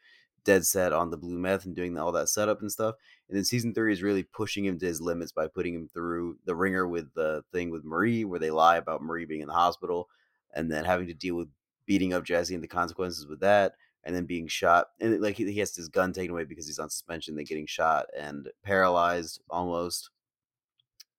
dead 0.45 0.65
set 0.67 0.93
on 0.93 1.11
the 1.11 1.17
blue 1.17 1.39
meth 1.39 1.65
and 1.67 1.75
doing 1.77 1.97
all 1.99 2.13
that 2.13 2.29
setup 2.29 2.61
and 2.61 2.71
stuff. 2.73 2.95
And 3.29 3.37
then 3.37 3.45
season 3.45 3.75
three 3.75 3.93
is 3.93 4.03
really 4.03 4.23
pushing 4.23 4.65
him 4.65 4.79
to 4.79 4.87
his 4.87 5.01
limits 5.01 5.33
by 5.33 5.49
putting 5.49 5.75
him 5.75 5.89
through 5.89 6.39
the 6.45 6.55
ringer 6.57 6.87
with 6.89 7.13
the 7.15 7.45
thing 7.53 7.71
with 7.71 7.85
Marie, 7.85 8.25
where 8.25 8.41
they 8.41 8.51
lie 8.51 8.77
about 8.77 9.03
Marie 9.03 9.27
being 9.27 9.43
in 9.43 9.49
the 9.49 9.55
hospital 9.55 10.09
and 10.55 10.71
then 10.71 10.85
having 10.85 11.07
to 11.09 11.15
deal 11.15 11.37
with 11.37 11.49
beating 11.87 12.13
up 12.13 12.25
Jesse 12.25 12.55
and 12.55 12.63
the 12.63 12.69
consequences 12.69 13.27
with 13.27 13.41
that, 13.41 13.75
and 14.05 14.15
then 14.15 14.25
being 14.27 14.47
shot. 14.49 14.89
And 15.01 15.21
like 15.21 15.37
he, 15.37 15.51
he 15.51 15.59
has 15.61 15.75
his 15.75 15.89
gun 15.89 16.13
taken 16.13 16.33
away 16.33 16.45
because 16.45 16.67
he's 16.67 16.79
on 16.79 16.91
suspension, 16.91 17.35
then 17.37 17.45
getting 17.45 17.67
shot 17.67 18.07
and 18.17 18.49
paralyzed 18.63 19.41
almost, 19.51 20.11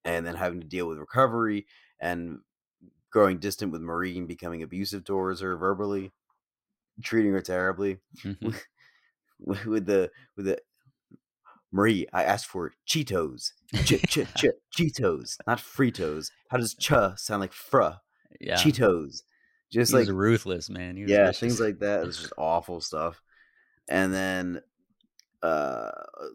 and 0.05 0.25
then 0.25 0.35
having 0.35 0.61
to 0.61 0.67
deal 0.67 0.87
with 0.87 0.97
recovery 0.97 1.65
and 1.99 2.39
growing 3.11 3.39
distant 3.39 3.71
with 3.71 3.81
Marie 3.81 4.17
and 4.17 4.27
becoming 4.27 4.63
abusive 4.63 5.03
towards 5.05 5.41
her 5.41 5.57
verbally, 5.57 6.11
treating 7.03 7.33
her 7.33 7.41
terribly. 7.41 7.99
Mhm. 8.23 8.55
with 9.65 9.85
the 9.85 10.11
with 10.35 10.45
the 10.45 10.59
Marie, 11.71 12.07
I 12.13 12.23
asked 12.23 12.47
for 12.47 12.71
Cheetos. 12.87 13.51
Ch- 13.83 14.01
ch- 14.07 14.27
ch- 14.35 14.45
Cheetos, 14.77 15.37
not 15.45 15.59
Fritos. 15.59 16.31
How 16.49 16.57
does 16.57 16.73
ch 16.73 16.91
sound 17.17 17.41
like 17.41 17.53
fr? 17.53 17.81
Yeah. 18.39 18.55
Cheetos. 18.55 19.21
Just 19.71 19.91
he 19.91 19.99
like 19.99 20.07
ruthless, 20.07 20.69
man. 20.69 20.97
Yeah, 20.97 21.27
vicious. 21.27 21.39
things 21.39 21.59
like 21.59 21.79
that. 21.79 22.05
It's 22.05 22.17
just 22.17 22.33
awful 22.37 22.81
stuff. 22.81 23.21
And 23.87 24.13
then 24.13 24.61
uh 25.43 25.91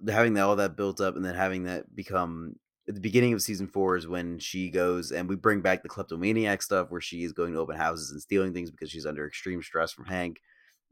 having 0.08 0.34
that, 0.34 0.44
all 0.44 0.56
that 0.56 0.76
built 0.76 1.00
up 1.00 1.16
and 1.16 1.24
then 1.24 1.34
having 1.34 1.64
that 1.64 1.94
become 1.94 2.56
at 2.88 2.94
the 2.94 3.00
beginning 3.00 3.32
of 3.32 3.42
season 3.42 3.66
four 3.66 3.96
is 3.96 4.06
when 4.06 4.38
she 4.38 4.70
goes 4.70 5.10
and 5.10 5.28
we 5.28 5.36
bring 5.36 5.60
back 5.60 5.82
the 5.82 5.88
kleptomaniac 5.88 6.62
stuff 6.62 6.90
where 6.90 7.00
she 7.00 7.22
is 7.24 7.32
going 7.32 7.52
to 7.52 7.58
open 7.58 7.76
houses 7.76 8.10
and 8.12 8.20
stealing 8.20 8.52
things 8.52 8.70
because 8.70 8.90
she's 8.90 9.06
under 9.06 9.26
extreme 9.26 9.62
stress 9.62 9.92
from 9.92 10.04
Hank. 10.04 10.40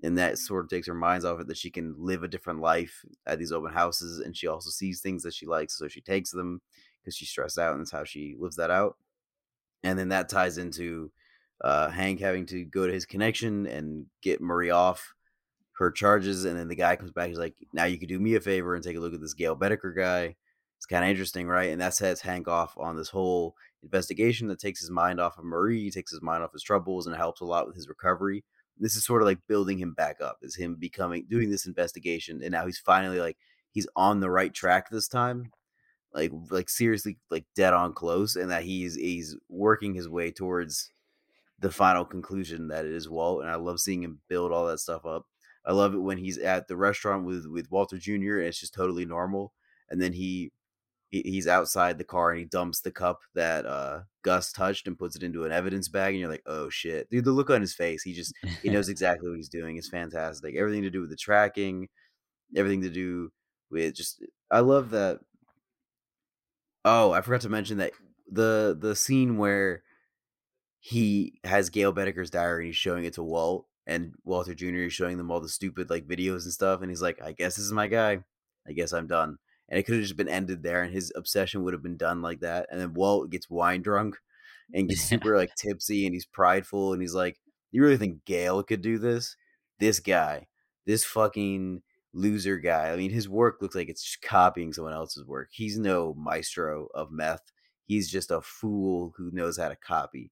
And 0.02 0.18
that 0.18 0.38
sort 0.38 0.64
of 0.64 0.70
takes 0.70 0.88
her 0.88 0.94
minds 0.94 1.24
off 1.24 1.40
it 1.40 1.46
that 1.46 1.56
she 1.56 1.70
can 1.70 1.94
live 1.96 2.22
a 2.22 2.28
different 2.28 2.60
life 2.60 3.04
at 3.26 3.38
these 3.38 3.52
open 3.52 3.72
houses. 3.72 4.18
And 4.18 4.36
she 4.36 4.48
also 4.48 4.70
sees 4.70 5.00
things 5.00 5.22
that 5.22 5.34
she 5.34 5.46
likes. 5.46 5.78
So 5.78 5.86
she 5.86 6.00
takes 6.00 6.30
them 6.30 6.60
because 7.00 7.16
she's 7.16 7.28
stressed 7.28 7.58
out 7.58 7.72
and 7.72 7.80
that's 7.80 7.92
how 7.92 8.04
she 8.04 8.34
lives 8.38 8.56
that 8.56 8.70
out. 8.70 8.96
And 9.84 9.98
then 9.98 10.08
that 10.08 10.28
ties 10.28 10.58
into 10.58 11.10
uh, 11.62 11.88
Hank 11.90 12.20
having 12.20 12.46
to 12.46 12.64
go 12.64 12.86
to 12.86 12.92
his 12.92 13.06
connection 13.06 13.66
and 13.66 14.06
get 14.22 14.40
Marie 14.40 14.70
off 14.70 15.14
her 15.74 15.90
charges. 15.90 16.44
And 16.44 16.58
then 16.58 16.68
the 16.68 16.74
guy 16.74 16.96
comes 16.96 17.12
back. 17.12 17.28
He's 17.28 17.38
like, 17.38 17.54
now 17.72 17.84
you 17.84 17.98
could 17.98 18.08
do 18.08 18.18
me 18.18 18.34
a 18.34 18.40
favor 18.40 18.74
and 18.74 18.82
take 18.82 18.96
a 18.96 19.00
look 19.00 19.14
at 19.14 19.20
this 19.20 19.34
Gale 19.34 19.56
Boetticher 19.56 19.96
guy. 19.96 20.36
It's 20.78 20.86
kind 20.86 21.04
of 21.04 21.10
interesting, 21.10 21.46
right? 21.46 21.70
And 21.70 21.80
that 21.80 21.94
sets 21.94 22.20
Hank 22.20 22.48
off 22.48 22.74
on 22.76 22.96
this 22.96 23.08
whole 23.08 23.54
investigation 23.84 24.48
that 24.48 24.58
takes 24.58 24.80
his 24.80 24.90
mind 24.90 25.20
off 25.20 25.38
of 25.38 25.44
Marie, 25.44 25.90
takes 25.90 26.10
his 26.10 26.22
mind 26.22 26.42
off 26.42 26.52
his 26.52 26.62
troubles, 26.62 27.06
and 27.06 27.14
helps 27.14 27.40
a 27.40 27.44
lot 27.44 27.68
with 27.68 27.76
his 27.76 27.88
recovery. 27.88 28.44
This 28.78 28.96
is 28.96 29.04
sort 29.04 29.22
of 29.22 29.26
like 29.26 29.38
building 29.46 29.78
him 29.78 29.94
back 29.94 30.20
up, 30.20 30.38
is 30.42 30.56
him 30.56 30.76
becoming 30.76 31.26
doing 31.28 31.50
this 31.50 31.66
investigation, 31.66 32.42
and 32.42 32.52
now 32.52 32.66
he's 32.66 32.78
finally 32.78 33.20
like 33.20 33.36
he's 33.70 33.86
on 33.96 34.20
the 34.20 34.30
right 34.30 34.52
track 34.52 34.90
this 34.90 35.08
time, 35.08 35.52
like 36.14 36.32
like 36.50 36.68
seriously 36.68 37.18
like 37.30 37.44
dead 37.54 37.74
on 37.74 37.92
close, 37.92 38.36
and 38.36 38.50
that 38.50 38.64
he's 38.64 38.96
he's 38.96 39.36
working 39.48 39.94
his 39.94 40.08
way 40.08 40.30
towards 40.30 40.90
the 41.60 41.70
final 41.70 42.04
conclusion 42.04 42.68
that 42.68 42.84
it 42.84 42.92
is 42.92 43.08
Walt, 43.08 43.42
and 43.42 43.50
I 43.50 43.54
love 43.56 43.80
seeing 43.80 44.02
him 44.02 44.20
build 44.28 44.52
all 44.52 44.66
that 44.66 44.80
stuff 44.80 45.06
up. 45.06 45.26
I 45.64 45.72
love 45.72 45.94
it 45.94 45.98
when 45.98 46.18
he's 46.18 46.38
at 46.38 46.66
the 46.66 46.76
restaurant 46.76 47.24
with 47.24 47.46
with 47.46 47.70
Walter 47.70 47.98
Jr. 47.98 48.38
and 48.38 48.46
it's 48.48 48.58
just 48.58 48.74
totally 48.74 49.04
normal, 49.06 49.52
and 49.90 50.00
then 50.00 50.12
he 50.12 50.50
he's 51.12 51.46
outside 51.46 51.98
the 51.98 52.04
car 52.04 52.30
and 52.30 52.40
he 52.40 52.46
dumps 52.46 52.80
the 52.80 52.90
cup 52.90 53.20
that 53.34 53.66
uh, 53.66 54.00
Gus 54.22 54.50
touched 54.50 54.86
and 54.86 54.98
puts 54.98 55.14
it 55.14 55.22
into 55.22 55.44
an 55.44 55.52
evidence 55.52 55.88
bag, 55.88 56.14
and 56.14 56.20
you're 56.20 56.30
like, 56.30 56.42
oh 56.46 56.70
shit, 56.70 57.08
dude! 57.10 57.24
The 57.24 57.32
look 57.32 57.50
on 57.50 57.60
his 57.60 57.74
face, 57.74 58.02
he 58.02 58.14
just 58.14 58.34
he 58.62 58.70
knows 58.70 58.88
exactly 58.88 59.28
what 59.28 59.36
he's 59.36 59.50
doing. 59.50 59.76
It's 59.76 59.88
fantastic. 59.88 60.56
Everything 60.56 60.82
to 60.82 60.90
do 60.90 61.02
with 61.02 61.10
the 61.10 61.16
tracking, 61.16 61.88
everything 62.56 62.82
to 62.82 62.90
do 62.90 63.30
with 63.70 63.94
just. 63.94 64.22
I 64.50 64.60
love 64.60 64.90
that. 64.90 65.20
Oh, 66.84 67.12
I 67.12 67.20
forgot 67.20 67.42
to 67.42 67.48
mention 67.50 67.78
that 67.78 67.92
the 68.30 68.76
the 68.78 68.96
scene 68.96 69.36
where 69.36 69.82
he 70.80 71.38
has 71.44 71.70
Gale 71.70 71.92
Boetticher's 71.92 72.30
diary 72.30 72.64
and 72.64 72.66
he's 72.68 72.76
showing 72.76 73.04
it 73.04 73.12
to 73.14 73.22
Walt 73.22 73.66
and 73.86 74.14
Walter 74.24 74.54
Jr. 74.54 74.86
is 74.86 74.92
showing 74.92 75.16
them 75.16 75.30
all 75.30 75.40
the 75.40 75.48
stupid 75.48 75.90
like 75.90 76.06
videos 76.08 76.44
and 76.44 76.52
stuff, 76.52 76.80
and 76.80 76.90
he's 76.90 77.02
like, 77.02 77.20
I 77.22 77.32
guess 77.32 77.56
this 77.56 77.66
is 77.66 77.72
my 77.72 77.86
guy. 77.86 78.20
I 78.66 78.72
guess 78.72 78.92
I'm 78.92 79.08
done 79.08 79.38
and 79.72 79.78
it 79.78 79.84
could 79.84 79.94
have 79.94 80.04
just 80.04 80.18
been 80.18 80.28
ended 80.28 80.62
there 80.62 80.82
and 80.82 80.92
his 80.92 81.10
obsession 81.16 81.64
would 81.64 81.72
have 81.72 81.82
been 81.82 81.96
done 81.96 82.20
like 82.20 82.40
that 82.40 82.66
and 82.70 82.78
then 82.78 82.92
walt 82.92 83.30
gets 83.30 83.48
wine 83.48 83.80
drunk 83.80 84.18
and 84.74 84.88
gets 84.88 85.00
super 85.08 85.36
like 85.36 85.54
tipsy 85.56 86.04
and 86.04 86.14
he's 86.14 86.26
prideful 86.26 86.92
and 86.92 87.00
he's 87.00 87.14
like 87.14 87.38
you 87.72 87.82
really 87.82 87.96
think 87.96 88.22
gale 88.26 88.62
could 88.62 88.82
do 88.82 88.98
this? 88.98 89.34
This 89.80 89.98
guy 89.98 90.46
this 90.84 91.04
fucking 91.04 91.80
loser 92.12 92.58
guy 92.58 92.90
i 92.90 92.96
mean 92.96 93.10
his 93.10 93.26
work 93.26 93.62
looks 93.62 93.74
like 93.74 93.88
it's 93.88 94.04
just 94.04 94.20
copying 94.20 94.72
someone 94.72 94.92
else's 94.92 95.24
work. 95.24 95.48
He's 95.50 95.78
no 95.78 96.14
maestro 96.14 96.88
of 96.94 97.10
meth. 97.10 97.50
He's 97.86 98.10
just 98.10 98.30
a 98.30 98.42
fool 98.42 99.14
who 99.16 99.30
knows 99.32 99.56
how 99.56 99.68
to 99.70 99.76
copy. 99.76 100.30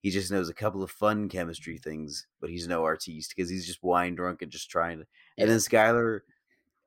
He 0.00 0.10
just 0.10 0.30
knows 0.30 0.48
a 0.48 0.54
couple 0.54 0.82
of 0.82 0.90
fun 0.90 1.28
chemistry 1.28 1.76
things 1.76 2.26
but 2.40 2.48
he's 2.48 2.66
no 2.66 2.84
artiste 2.84 3.34
because 3.36 3.50
he's 3.50 3.66
just 3.66 3.82
wine 3.82 4.14
drunk 4.14 4.40
and 4.40 4.50
just 4.50 4.70
trying 4.70 5.00
to 5.00 5.06
and 5.36 5.50
then 5.50 5.58
skyler 5.58 6.20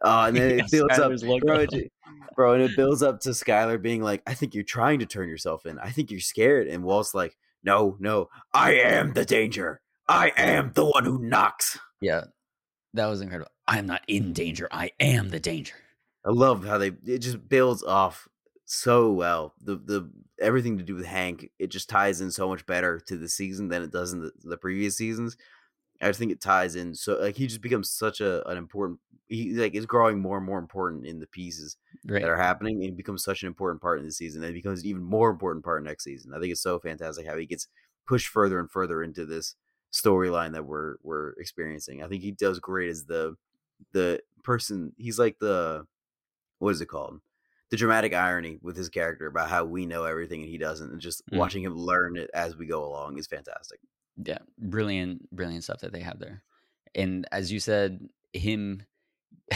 Oh, 0.03 0.23
and 0.25 0.35
then 0.35 0.49
Yeah, 0.57 0.63
it 0.65 0.71
builds 0.71 0.99
up, 0.99 1.11
Skyler's 1.11 1.23
logo. 1.23 1.45
bro, 1.45 1.55
it- 1.59 1.91
bro, 2.35 2.53
and 2.53 2.63
it 2.63 2.75
builds 2.75 3.03
up 3.03 3.19
to 3.21 3.29
Skyler 3.29 3.81
being 3.81 4.01
like, 4.01 4.21
"I 4.25 4.33
think 4.33 4.53
you're 4.55 4.63
trying 4.63 4.99
to 4.99 5.05
turn 5.05 5.29
yourself 5.29 5.65
in. 5.65 5.77
I 5.79 5.89
think 5.91 6.11
you're 6.11 6.19
scared." 6.19 6.67
And 6.67 6.83
Walt's 6.83 7.13
like, 7.13 7.37
"No, 7.63 7.97
no, 7.99 8.29
I 8.53 8.73
am 8.75 9.13
the 9.13 9.25
danger. 9.25 9.81
I 10.07 10.31
am 10.37 10.71
the 10.73 10.85
one 10.85 11.05
who 11.05 11.19
knocks." 11.19 11.77
yeah, 12.01 12.25
that 12.93 13.07
was 13.07 13.21
incredible. 13.21 13.51
I'm 13.67 13.85
not 13.85 14.01
in 14.07 14.33
danger. 14.33 14.67
I 14.71 14.91
am 14.99 15.29
the 15.29 15.39
danger. 15.39 15.75
I 16.25 16.31
love 16.31 16.65
how 16.65 16.77
they 16.77 16.91
it 17.05 17.19
just 17.19 17.47
builds 17.47 17.83
off 17.83 18.27
so 18.65 19.11
well. 19.11 19.53
The 19.61 19.75
the 19.75 20.11
everything 20.39 20.77
to 20.79 20.83
do 20.83 20.95
with 20.95 21.05
Hank, 21.05 21.49
it 21.59 21.67
just 21.67 21.89
ties 21.89 22.21
in 22.21 22.31
so 22.31 22.47
much 22.49 22.65
better 22.65 22.99
to 23.07 23.17
the 23.17 23.29
season 23.29 23.69
than 23.69 23.83
it 23.83 23.91
does 23.91 24.13
in 24.13 24.21
the, 24.21 24.31
the 24.43 24.57
previous 24.57 24.97
seasons. 24.97 25.37
I 26.01 26.07
just 26.07 26.19
think 26.19 26.31
it 26.31 26.41
ties 26.41 26.75
in 26.75 26.95
so 26.95 27.19
like 27.19 27.35
he 27.35 27.47
just 27.47 27.61
becomes 27.61 27.89
such 27.91 28.21
a 28.21 28.47
an 28.49 28.57
important 28.57 28.99
he 29.27 29.53
like 29.53 29.75
is 29.75 29.85
growing 29.85 30.19
more 30.19 30.37
and 30.37 30.45
more 30.45 30.59
important 30.59 31.05
in 31.05 31.19
the 31.19 31.27
pieces 31.27 31.77
Right. 32.05 32.21
that 32.21 32.29
are 32.29 32.37
happening 32.37 32.83
and 32.83 32.97
becomes 32.97 33.23
such 33.23 33.43
an 33.43 33.47
important 33.47 33.81
part 33.81 33.99
in 33.99 34.05
the 34.05 34.11
season 34.11 34.43
and 34.43 34.51
it 34.51 34.53
becomes 34.53 34.81
an 34.81 34.87
even 34.87 35.03
more 35.03 35.29
important 35.29 35.63
part 35.65 35.83
next 35.83 36.03
season. 36.03 36.33
I 36.33 36.39
think 36.39 36.51
it's 36.51 36.61
so 36.61 36.79
fantastic 36.79 37.25
how 37.25 37.37
he 37.37 37.45
gets 37.45 37.67
pushed 38.07 38.27
further 38.27 38.59
and 38.59 38.69
further 38.69 39.01
into 39.03 39.25
this 39.25 39.55
storyline 39.93 40.53
that 40.53 40.65
we're 40.65 40.97
we're 41.03 41.31
experiencing. 41.33 42.03
I 42.03 42.07
think 42.07 42.23
he 42.23 42.31
does 42.31 42.59
great 42.59 42.89
as 42.89 43.05
the 43.05 43.35
the 43.93 44.21
person 44.43 44.93
he's 44.97 45.19
like 45.19 45.39
the 45.39 45.85
what 46.59 46.71
is 46.71 46.81
it 46.81 46.87
called? 46.87 47.21
The 47.69 47.77
dramatic 47.77 48.13
irony 48.13 48.59
with 48.61 48.77
his 48.77 48.89
character 48.89 49.27
about 49.27 49.49
how 49.49 49.65
we 49.65 49.85
know 49.85 50.03
everything 50.05 50.41
and 50.41 50.49
he 50.49 50.57
doesn't 50.57 50.91
and 50.91 51.01
just 51.01 51.23
Mm. 51.31 51.37
watching 51.37 51.63
him 51.63 51.75
learn 51.75 52.17
it 52.17 52.29
as 52.33 52.57
we 52.57 52.65
go 52.67 52.83
along 52.85 53.17
is 53.17 53.27
fantastic. 53.27 53.79
Yeah 54.17 54.39
brilliant 54.57 55.29
brilliant 55.31 55.63
stuff 55.63 55.81
that 55.81 55.93
they 55.93 56.01
have 56.01 56.19
there 56.19 56.43
and 56.95 57.25
as 57.31 57.51
you 57.51 57.59
said 57.59 58.07
him 58.33 58.83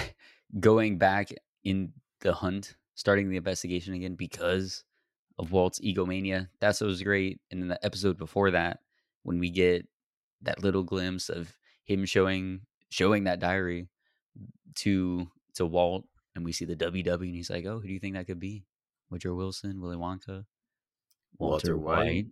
going 0.59 0.97
back 0.97 1.29
in 1.63 1.91
the 2.21 2.33
hunt 2.33 2.75
starting 2.95 3.29
the 3.29 3.37
investigation 3.37 3.93
again 3.93 4.15
because 4.15 4.83
of 5.37 5.51
walt's 5.51 5.79
egomania 5.81 6.49
that's 6.59 6.81
what 6.81 6.87
was 6.87 7.03
great 7.03 7.39
and 7.51 7.61
then 7.61 7.67
the 7.67 7.85
episode 7.85 8.17
before 8.17 8.51
that 8.51 8.79
when 9.23 9.39
we 9.39 9.49
get 9.49 9.85
that 10.41 10.63
little 10.63 10.83
glimpse 10.83 11.29
of 11.29 11.55
him 11.83 12.05
showing 12.05 12.61
showing 12.89 13.25
that 13.25 13.39
diary 13.39 13.87
to 14.75 15.27
to 15.53 15.65
walt 15.65 16.05
and 16.35 16.45
we 16.45 16.51
see 16.51 16.65
the 16.65 16.75
ww 16.75 17.21
and 17.21 17.35
he's 17.35 17.49
like 17.49 17.65
oh 17.65 17.79
who 17.79 17.87
do 17.87 17.93
you 17.93 17.99
think 17.99 18.15
that 18.15 18.27
could 18.27 18.39
be 18.39 18.65
woodrow 19.09 19.35
wilson 19.35 19.81
willy 19.81 19.97
wonka 19.97 20.45
Walter 21.37 21.75
walter, 21.75 21.77
White. 21.77 21.97
white, 21.97 22.25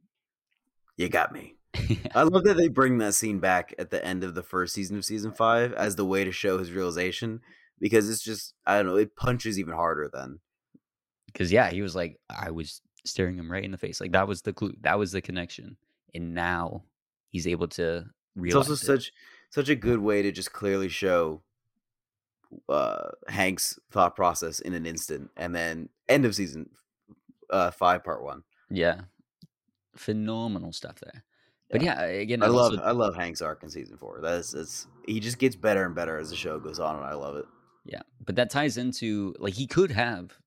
You 0.98 1.10
got 1.10 1.34
me. 1.34 1.56
I 2.16 2.24
love 2.24 2.44
that 2.44 2.56
they 2.58 2.68
bring 2.68 2.98
that 3.00 3.14
scene 3.16 3.40
back 3.40 3.74
at 3.80 3.90
the 3.90 4.04
end 4.06 4.24
of 4.24 4.36
the 4.36 4.44
first 4.44 4.74
season 4.76 4.98
of 4.98 5.06
season 5.06 5.32
five 5.32 5.74
as 5.74 5.96
the 5.96 6.06
way 6.06 6.24
to 6.24 6.32
show 6.32 6.58
his 6.58 6.72
realization 6.72 7.42
because 7.80 8.10
it's 8.10 8.22
just 8.24 8.54
I 8.66 8.78
don't 8.78 8.86
know 8.88 8.96
it 8.98 9.16
punches 9.16 9.58
even 9.60 9.74
harder 9.74 10.10
then. 10.14 10.40
because 11.28 11.52
yeah, 11.52 11.70
he 11.72 11.82
was 11.82 11.96
like, 11.96 12.20
I 12.30 12.52
was 12.52 12.82
staring 13.06 13.38
him 13.38 13.52
right 13.52 13.64
in 13.64 13.72
the 13.72 13.78
face. 13.78 14.00
Like 14.00 14.12
that 14.14 14.28
was 14.28 14.42
the 14.44 14.54
clue. 14.54 14.74
That 14.82 15.00
was 15.00 15.12
the 15.12 15.22
connection. 15.22 15.76
And 16.14 16.34
now 16.36 16.84
he's 17.30 17.48
able 17.48 17.68
to 17.70 17.98
It's 17.98 18.08
realize. 18.36 18.70
also 18.70 18.74
it. 18.74 18.78
such 18.78 19.12
such 19.50 19.70
a 19.70 19.76
good 19.76 20.00
way 20.00 20.22
to 20.22 20.32
just 20.32 20.54
clearly 20.54 20.90
show 20.90 21.42
uh 22.70 23.10
Hank's 23.28 23.80
thought 23.92 24.16
process 24.16 24.60
in 24.60 24.74
an 24.76 24.86
instant 24.86 25.32
and 25.38 25.56
then 25.56 25.90
end 26.08 26.24
of 26.26 26.36
season 26.36 26.70
uh 27.50 27.72
five 27.72 28.04
part 28.04 28.24
one. 28.24 28.44
yeah, 28.70 29.02
phenomenal 29.96 30.72
stuff 30.72 31.00
there. 31.02 31.24
But 31.74 31.82
yeah, 31.82 32.02
again, 32.04 32.42
I 32.44 32.48
love 32.48 32.72
also- 32.72 32.82
I 32.84 32.92
love 32.92 33.16
Hank's 33.16 33.42
arc 33.42 33.64
in 33.64 33.70
season 33.70 33.98
four. 33.98 34.20
That's 34.22 34.54
it's 34.54 34.88
he 35.06 35.20
just 35.20 35.38
gets 35.40 35.56
better 35.58 35.86
and 35.86 35.94
better 35.94 36.18
as 36.18 36.30
the 36.30 36.36
show 36.38 36.58
goes 36.60 36.80
on 36.80 36.96
and 36.96 37.04
I 37.06 37.14
love 37.16 37.36
it. 37.36 37.46
yeah, 37.86 38.02
but 38.26 38.36
that 38.38 38.50
ties 38.50 38.78
into 38.78 39.36
like 39.40 39.56
he 39.56 39.68
could 39.68 39.92
have 39.92 40.38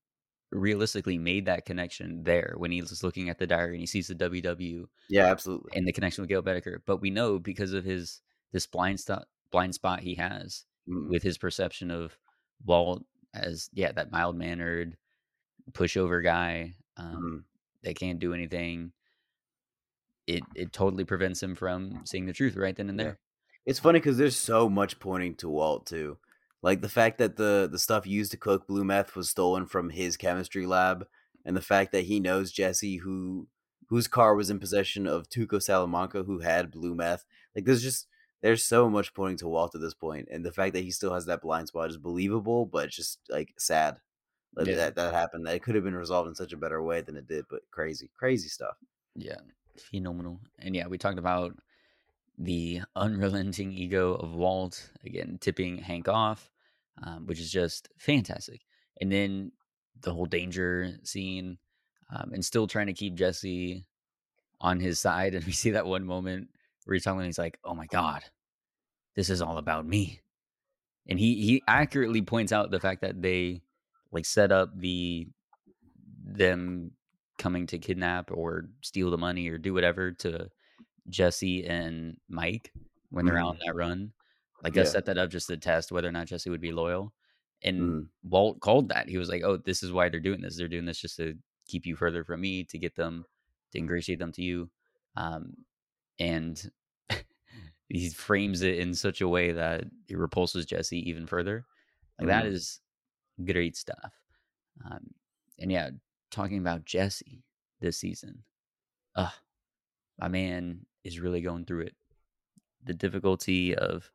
realistically 0.51 1.17
made 1.17 1.45
that 1.45 1.65
connection 1.65 2.23
there 2.23 2.53
when 2.57 2.71
he 2.71 2.79
was 2.81 3.03
looking 3.03 3.29
at 3.29 3.37
the 3.37 3.45
diary 3.45 3.73
and 3.75 3.81
he 3.81 3.85
sees 3.85 4.07
the 4.07 4.15
WW 4.15 4.85
Yeah, 5.09 5.25
absolutely. 5.25 5.71
and 5.75 5.85
the 5.87 5.91
connection 5.91 6.21
with 6.21 6.29
Gale 6.29 6.41
Boetticher. 6.41 6.79
But 6.85 7.01
we 7.01 7.09
know 7.09 7.37
because 7.37 7.73
of 7.73 7.83
his 7.83 8.21
this 8.53 8.65
blind 8.65 8.99
spot 8.99 9.27
blind 9.51 9.75
spot 9.75 9.99
he 10.01 10.15
has 10.15 10.65
Mm. 10.89 11.09
with 11.09 11.21
his 11.21 11.37
perception 11.37 11.91
of 11.91 12.17
Walt 12.65 13.03
as 13.33 13.69
yeah 13.73 13.91
that 13.91 14.09
mild 14.09 14.37
mannered 14.37 14.95
pushover 15.73 16.23
guy 16.23 16.75
um, 16.95 17.43
Mhm. 17.45 17.83
that 17.83 17.95
can't 17.97 18.19
do 18.19 18.33
anything. 18.33 18.93
It 20.27 20.43
it 20.55 20.73
totally 20.73 21.05
prevents 21.05 21.41
him 21.41 21.55
from 21.55 22.01
seeing 22.05 22.25
the 22.25 22.33
truth 22.33 22.55
right 22.55 22.75
then 22.75 22.89
and 22.89 22.99
there. 22.99 23.19
It's 23.65 23.79
funny 23.79 23.99
because 23.99 24.17
there's 24.17 24.37
so 24.37 24.69
much 24.69 24.99
pointing 24.99 25.35
to 25.35 25.49
Walt 25.49 25.85
too, 25.85 26.17
like 26.61 26.81
the 26.81 26.89
fact 26.89 27.17
that 27.17 27.35
the 27.37 27.67
the 27.71 27.79
stuff 27.79 28.05
used 28.07 28.31
to 28.31 28.37
cook 28.37 28.67
blue 28.67 28.83
meth 28.83 29.15
was 29.15 29.29
stolen 29.29 29.65
from 29.65 29.89
his 29.89 30.17
chemistry 30.17 30.65
lab, 30.65 31.07
and 31.45 31.55
the 31.55 31.61
fact 31.61 31.91
that 31.91 32.05
he 32.05 32.19
knows 32.19 32.51
Jesse, 32.51 32.97
who 32.97 33.47
whose 33.87 34.07
car 34.07 34.35
was 34.35 34.49
in 34.49 34.59
possession 34.59 35.07
of 35.07 35.29
Tuco 35.29 35.61
Salamanca, 35.61 36.23
who 36.23 36.39
had 36.39 36.71
blue 36.71 36.95
meth. 36.95 37.25
Like 37.55 37.65
there's 37.65 37.83
just 37.83 38.07
there's 38.41 38.63
so 38.63 38.89
much 38.89 39.13
pointing 39.13 39.37
to 39.37 39.47
Walt 39.47 39.75
at 39.75 39.81
this 39.81 39.93
point, 39.93 40.27
and 40.31 40.45
the 40.45 40.51
fact 40.51 40.73
that 40.73 40.83
he 40.83 40.91
still 40.91 41.13
has 41.13 41.25
that 41.25 41.41
blind 41.41 41.67
spot 41.69 41.89
is 41.89 41.97
believable, 41.97 42.65
but 42.65 42.89
just 42.89 43.19
like 43.29 43.53
sad 43.57 43.99
that 44.53 44.67
Yeah. 44.67 44.75
that, 44.75 44.95
that 44.95 45.13
happened. 45.13 45.45
That 45.47 45.55
it 45.55 45.63
could 45.63 45.75
have 45.75 45.83
been 45.83 45.95
resolved 45.95 46.29
in 46.29 46.35
such 46.35 46.53
a 46.53 46.57
better 46.57 46.81
way 46.81 47.01
than 47.01 47.15
it 47.17 47.27
did, 47.27 47.45
but 47.49 47.63
crazy, 47.71 48.11
crazy 48.17 48.49
stuff. 48.49 48.77
Yeah, 49.15 49.39
phenomenal. 49.81 50.39
And 50.59 50.75
yeah, 50.75 50.87
we 50.87 50.97
talked 50.97 51.19
about 51.19 51.53
the 52.37 52.81
unrelenting 52.95 53.71
ego 53.71 54.13
of 54.15 54.35
Walt 54.35 54.91
again 55.03 55.37
tipping 55.41 55.77
Hank 55.77 56.07
off, 56.07 56.51
um, 57.03 57.25
which 57.25 57.39
is 57.39 57.51
just 57.51 57.89
fantastic. 57.97 58.61
And 59.01 59.11
then 59.11 59.51
the 60.01 60.13
whole 60.13 60.25
danger 60.25 60.97
scene, 61.03 61.57
um, 62.15 62.31
and 62.33 62.45
still 62.45 62.67
trying 62.67 62.87
to 62.87 62.93
keep 62.93 63.15
Jesse 63.15 63.85
on 64.61 64.79
his 64.79 64.99
side. 64.99 65.33
And 65.35 65.45
we 65.45 65.51
see 65.51 65.71
that 65.71 65.85
one 65.85 66.05
moment 66.05 66.49
where 66.85 66.93
he's 66.93 67.03
talking, 67.03 67.25
he's 67.25 67.39
like, 67.39 67.59
"Oh 67.63 67.73
my 67.75 67.87
god, 67.87 68.23
this 69.15 69.29
is 69.29 69.41
all 69.41 69.57
about 69.57 69.85
me." 69.85 70.21
And 71.07 71.19
he 71.19 71.35
he 71.45 71.63
accurately 71.67 72.21
points 72.21 72.51
out 72.51 72.71
the 72.71 72.79
fact 72.79 73.01
that 73.01 73.21
they 73.21 73.61
like 74.11 74.25
set 74.25 74.51
up 74.51 74.77
the 74.77 75.27
them 76.23 76.91
coming 77.37 77.67
to 77.67 77.79
kidnap 77.79 78.31
or 78.31 78.69
steal 78.83 79.11
the 79.11 79.17
money 79.17 79.49
or 79.49 79.57
do 79.57 79.73
whatever 79.73 80.11
to 80.13 80.49
Jesse 81.09 81.65
and 81.65 82.17
Mike 82.29 82.73
when 83.11 83.25
they're 83.25 83.37
out 83.39 83.49
on 83.51 83.59
that 83.65 83.75
run. 83.75 84.13
Like 84.63 84.77
I 84.77 84.83
Mm-hmm. 84.83 84.85
Set 84.85 85.05
that 85.05 85.17
up 85.17 85.29
just 85.29 85.47
to 85.47 85.57
test 85.57 85.91
whether 85.91 86.07
or 86.09 86.11
not 86.11 86.27
Jesse 86.27 86.49
would 86.49 86.61
be 86.61 86.71
loyal. 86.71 87.13
And 87.63 87.95
Mhm. 87.95 88.09
Walt 88.23 88.59
called 88.61 88.89
that. 88.89 89.09
He 89.09 89.17
was 89.17 89.29
like, 89.29 89.43
"Oh, 89.43 89.57
this 89.57 89.83
is 89.83 89.91
why 89.91 90.09
they're 90.09 90.19
doing 90.19 90.41
this. 90.41 90.57
They're 90.57 90.67
doing 90.67 90.85
this 90.85 90.99
just 90.99 91.17
to 91.17 91.37
keep 91.67 91.85
you 91.85 91.95
further 91.95 92.23
from 92.23 92.41
me, 92.41 92.63
to 92.65 92.77
get 92.79 92.95
them, 92.95 93.25
to 93.71 93.79
ingratiate 93.79 94.19
them 94.19 94.31
to 94.33 94.43
you." 94.43 94.71
Um, 95.15 95.65
and 96.19 96.71
he 97.89 98.09
frames 98.09 98.61
it 98.61 98.79
in 98.79 98.93
such 98.93 99.21
a 99.21 99.27
way 99.27 99.51
that 99.51 99.85
it 100.09 100.17
repulses 100.17 100.65
Jesse 100.65 100.99
even 101.09 101.27
further. 101.27 101.65
Like 102.19 102.27
that 102.27 102.45
Mhm. 102.45 102.47
is 102.47 102.81
great 103.45 103.77
stuff. 103.77 104.13
Um, 104.85 105.13
and 105.59 105.71
yeah, 105.71 105.91
talking 106.31 106.59
about 106.59 106.85
Jesse 106.85 107.43
this 107.79 107.97
season, 107.97 108.43
uh, 109.15 109.31
my 110.19 110.27
man 110.29 110.85
is 111.03 111.19
really 111.19 111.41
going 111.41 111.65
through 111.65 111.81
it. 111.83 111.95
The 112.83 112.93
difficulty 112.95 113.75
of 113.75 114.11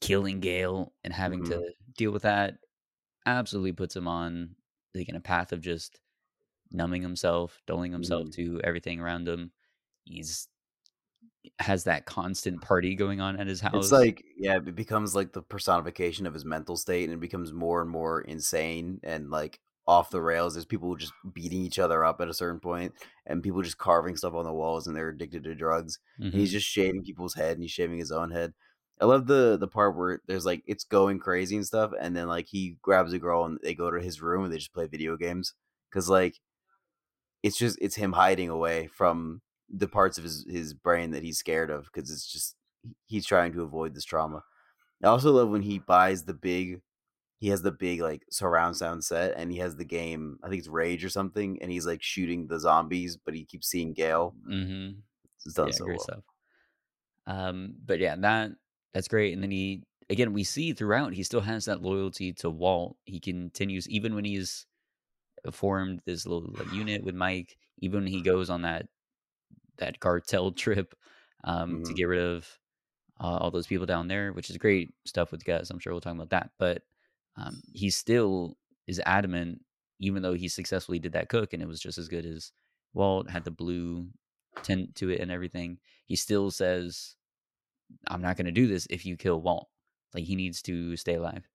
killing 0.00 0.40
Gale 0.40 0.92
and 1.04 1.12
having 1.12 1.42
Mhm. 1.42 1.48
to 1.48 1.72
deal 1.96 2.12
with 2.12 2.22
that 2.22 2.58
absolutely 3.26 3.72
puts 3.72 3.96
him 3.96 4.08
on 4.08 4.56
like 4.94 5.08
in 5.08 5.16
a 5.16 5.20
path 5.20 5.52
of 5.52 5.60
just 5.60 6.00
numbing 6.72 7.02
himself, 7.02 7.60
dulling 7.66 7.92
himself 7.92 8.28
Mhm. 8.28 8.32
to 8.32 8.60
everything 8.64 9.00
around 9.00 9.28
him. 9.28 9.52
He's 10.04 10.48
has 11.58 11.84
that 11.84 12.06
constant 12.06 12.60
party 12.62 12.94
going 12.94 13.20
on 13.20 13.38
at 13.40 13.46
his 13.46 13.60
house. 13.60 13.74
It's 13.74 13.90
like 13.92 14.24
yeah, 14.36 14.56
it 14.56 14.74
becomes 14.74 15.14
like 15.14 15.32
the 15.32 15.42
personification 15.42 16.26
of 16.26 16.32
his 16.34 16.44
mental 16.44 16.76
state, 16.76 17.04
and 17.04 17.12
it 17.12 17.20
becomes 17.20 17.52
more 17.52 17.82
and 17.82 17.90
more 17.90 18.20
insane 18.22 19.00
and 19.02 19.30
like 19.30 19.60
off 19.88 20.10
the 20.10 20.20
rails. 20.20 20.52
There's 20.52 20.66
people 20.66 20.94
just 20.94 21.14
beating 21.32 21.62
each 21.62 21.78
other 21.78 22.04
up 22.04 22.20
at 22.20 22.28
a 22.28 22.34
certain 22.34 22.60
point, 22.60 22.92
and 23.26 23.42
people 23.42 23.62
just 23.62 23.78
carving 23.78 24.16
stuff 24.16 24.34
on 24.34 24.44
the 24.44 24.52
walls, 24.52 24.86
and 24.86 24.94
they're 24.94 25.08
addicted 25.08 25.44
to 25.44 25.54
drugs. 25.54 25.98
And 26.18 26.34
he's 26.34 26.50
mm-hmm. 26.50 26.58
just 26.58 26.68
shaving 26.68 27.02
people's 27.02 27.34
head, 27.34 27.52
and 27.52 27.62
he's 27.62 27.72
shaving 27.72 27.98
his 27.98 28.12
own 28.12 28.30
head. 28.30 28.52
I 29.00 29.06
love 29.06 29.26
the 29.26 29.56
the 29.58 29.66
part 29.66 29.96
where 29.96 30.20
there's 30.26 30.44
like 30.44 30.62
it's 30.66 30.84
going 30.84 31.18
crazy 31.18 31.56
and 31.56 31.66
stuff, 31.66 31.92
and 31.98 32.14
then 32.14 32.28
like 32.28 32.46
he 32.48 32.76
grabs 32.82 33.12
a 33.12 33.18
girl 33.18 33.44
and 33.44 33.58
they 33.62 33.74
go 33.74 33.90
to 33.90 34.00
his 34.00 34.20
room 34.20 34.44
and 34.44 34.52
they 34.52 34.58
just 34.58 34.74
play 34.74 34.86
video 34.86 35.16
games 35.16 35.54
because 35.90 36.08
like 36.08 36.36
it's 37.42 37.56
just 37.56 37.78
it's 37.80 37.96
him 37.96 38.12
hiding 38.12 38.50
away 38.50 38.88
from 38.88 39.40
the 39.70 39.88
parts 39.88 40.18
of 40.18 40.24
his 40.24 40.44
his 40.50 40.74
brain 40.74 41.12
that 41.12 41.22
he's 41.22 41.38
scared 41.38 41.70
of 41.70 41.84
because 41.84 42.10
it's 42.10 42.30
just 42.30 42.56
he's 43.06 43.24
trying 43.26 43.52
to 43.52 43.62
avoid 43.62 43.94
this 43.94 44.04
trauma. 44.04 44.42
I 45.02 45.06
also 45.06 45.30
love 45.32 45.48
when 45.48 45.62
he 45.62 45.78
buys 45.78 46.24
the 46.24 46.34
big 46.34 46.80
he 47.38 47.48
has 47.48 47.62
the 47.62 47.72
big 47.72 48.00
like 48.00 48.24
surround 48.30 48.76
sound 48.76 49.04
set 49.04 49.34
and 49.36 49.52
he 49.52 49.58
has 49.58 49.76
the 49.76 49.84
game 49.84 50.38
I 50.42 50.48
think 50.48 50.60
it's 50.60 50.68
Rage 50.68 51.04
or 51.04 51.10
something 51.10 51.60
and 51.62 51.70
he's 51.72 51.86
like 51.86 52.02
shooting 52.02 52.48
the 52.48 52.60
zombies 52.60 53.16
but 53.16 53.34
he 53.34 53.44
keeps 53.44 53.68
seeing 53.68 53.92
Gale. 53.94 54.36
Mhm. 54.44 55.04
It's 55.44 55.54
done 55.54 55.72
Yeah, 55.72 55.72
so 55.72 55.88
great 55.88 56.00
well. 56.00 56.00
stuff. 56.00 56.24
Um, 57.26 57.76
but 57.84 57.98
yeah, 57.98 58.16
that 58.16 58.52
that's 58.94 59.08
great. 59.08 59.32
And 59.34 59.42
then 59.42 59.50
he 59.50 59.84
again, 60.10 60.32
we 60.32 60.44
see 60.44 60.72
throughout 60.72 61.12
he 61.12 61.22
still 61.22 61.40
has 61.40 61.64
that 61.66 61.82
loyalty 61.82 62.32
to 62.34 62.50
Walt. 62.50 62.96
He 63.04 63.20
continues 63.20 63.88
even 63.88 64.14
when 64.14 64.24
he's 64.24 64.66
formed 65.52 66.02
this 66.06 66.26
little 66.26 66.50
like, 66.58 66.72
unit 66.72 67.04
with 67.04 67.14
Mike. 67.16 67.58
Even 67.78 68.04
when 68.04 68.12
he 68.12 68.22
goes 68.22 68.50
on 68.50 68.62
that 68.62 68.88
that 69.78 70.00
cartel 70.00 70.52
trip 70.54 70.94
um, 71.44 71.80
to 71.84 71.94
Mhm. 71.94 71.94
get 71.94 72.04
rid 72.04 72.20
of 72.22 72.60
uh, 73.20 73.38
all 73.38 73.50
those 73.50 73.66
people 73.68 73.86
down 73.86 74.08
there, 74.08 74.32
which 74.32 74.50
is 74.50 74.58
great 74.58 74.94
stuff 75.06 75.32
with 75.32 75.44
Gus. 75.44 75.70
I'm 75.70 75.78
sure 75.80 75.92
we'll 75.92 76.00
talk 76.02 76.14
about 76.16 76.30
that. 76.30 76.52
But 76.58 76.84
um, 77.38 77.62
he 77.72 77.90
still 77.90 78.56
is 78.86 79.00
adamant, 79.06 79.62
even 80.00 80.22
though 80.22 80.34
he 80.34 80.48
successfully 80.48 80.98
did 80.98 81.12
that 81.12 81.28
cook 81.28 81.52
and 81.52 81.62
it 81.62 81.68
was 81.68 81.80
just 81.80 81.98
as 81.98 82.08
good 82.08 82.26
as 82.26 82.52
Walt 82.94 83.30
had 83.30 83.44
the 83.44 83.50
blue 83.50 84.08
tint 84.62 84.94
to 84.96 85.10
it 85.10 85.20
and 85.20 85.30
everything. 85.30 85.78
He 86.06 86.16
still 86.16 86.50
says, 86.50 87.16
"I'm 88.08 88.22
not 88.22 88.36
going 88.36 88.46
to 88.46 88.52
do 88.52 88.66
this 88.66 88.86
if 88.90 89.06
you 89.06 89.16
kill 89.16 89.40
Walt. 89.40 89.68
Like 90.14 90.24
he 90.24 90.36
needs 90.36 90.62
to 90.62 90.96
stay 90.96 91.14
alive." 91.14 91.48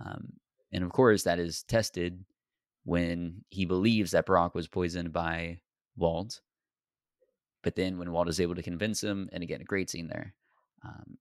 Um, 0.00 0.34
and 0.72 0.84
of 0.84 0.92
course, 0.92 1.24
that 1.24 1.38
is 1.38 1.62
tested 1.64 2.24
when 2.84 3.44
he 3.50 3.64
believes 3.64 4.12
that 4.12 4.26
Brock 4.26 4.54
was 4.54 4.68
poisoned 4.68 5.12
by 5.12 5.60
Walt. 5.96 6.40
But 7.62 7.74
then 7.74 7.98
when 7.98 8.12
Walt 8.12 8.28
is 8.28 8.40
able 8.40 8.54
to 8.54 8.62
convince 8.62 9.02
him, 9.02 9.28
and 9.32 9.42
again, 9.42 9.60
a 9.60 9.64
great 9.64 9.90
scene 9.90 10.06
there, 10.08 10.34
um, 10.84 11.18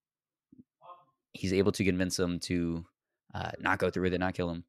he's 1.34 1.54
able 1.54 1.72
to 1.72 1.84
convince 1.84 2.18
him 2.18 2.40
to 2.42 2.86
uh, 3.38 3.52
not 3.60 3.80
go 3.80 3.90
through 3.90 4.04
with 4.04 4.14
it, 4.14 4.20
not 4.20 4.34
kill 4.34 4.50
him. 4.50 4.64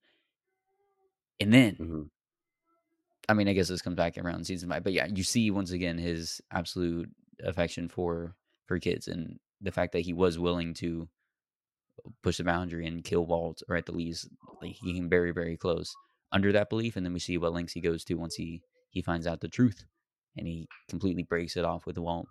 And 1.41 1.53
then, 1.53 1.79
Mhm. 1.79 2.11
I 3.29 3.35
mean, 3.35 3.49
I 3.49 3.53
guess 3.53 3.69
this 3.69 3.83
comes 3.83 3.97
back 3.97 4.17
around 4.17 4.47
season 4.47 4.69
five, 4.71 4.85
but 4.85 4.93
yeah, 4.93 5.07
you 5.07 5.23
see 5.23 5.51
once 5.51 5.71
again 5.71 5.99
his 5.99 6.41
absolute 6.51 7.11
affection 7.41 7.89
for 7.89 8.35
for 8.67 8.79
kids 8.79 9.09
and 9.09 9.39
the 9.61 9.73
fact 9.73 9.93
that 9.93 10.01
he 10.01 10.13
was 10.13 10.39
willing 10.39 10.75
to 10.75 11.09
push 12.23 12.39
the 12.39 12.45
boundary 12.45 12.87
and 12.87 13.05
kill 13.05 13.27
Walt, 13.27 13.63
or 13.69 13.77
at 13.77 13.87
the 13.87 13.93
least, 13.93 14.29
like 14.63 14.73
he 14.73 14.95
came 14.95 15.09
very, 15.09 15.33
very 15.33 15.57
close 15.57 15.95
under 16.33 16.53
that 16.53 16.71
belief. 16.71 16.97
And 16.97 17.05
then 17.05 17.13
we 17.13 17.21
see 17.21 17.39
what 17.39 17.53
lengths 17.53 17.73
he 17.73 17.81
goes 17.81 18.05
to 18.05 18.15
once 18.15 18.35
he 18.35 18.63
he 18.91 19.03
finds 19.03 19.27
out 19.27 19.41
the 19.41 19.49
truth, 19.49 19.85
and 20.37 20.47
he 20.47 20.69
completely 20.89 21.23
breaks 21.23 21.57
it 21.57 21.65
off 21.65 21.87
with 21.87 21.99
Walt, 21.99 22.29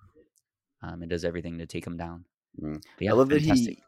um, 0.82 1.02
and 1.02 1.10
does 1.10 1.26
everything 1.26 1.58
to 1.60 1.66
take 1.68 1.86
him 1.86 1.98
down. 1.98 2.26
But 2.98 3.06
yeah, 3.06 3.12
I 3.12 3.16
love 3.16 3.30
fantastic. 3.30 3.78
that 3.78 3.80
he 3.80 3.84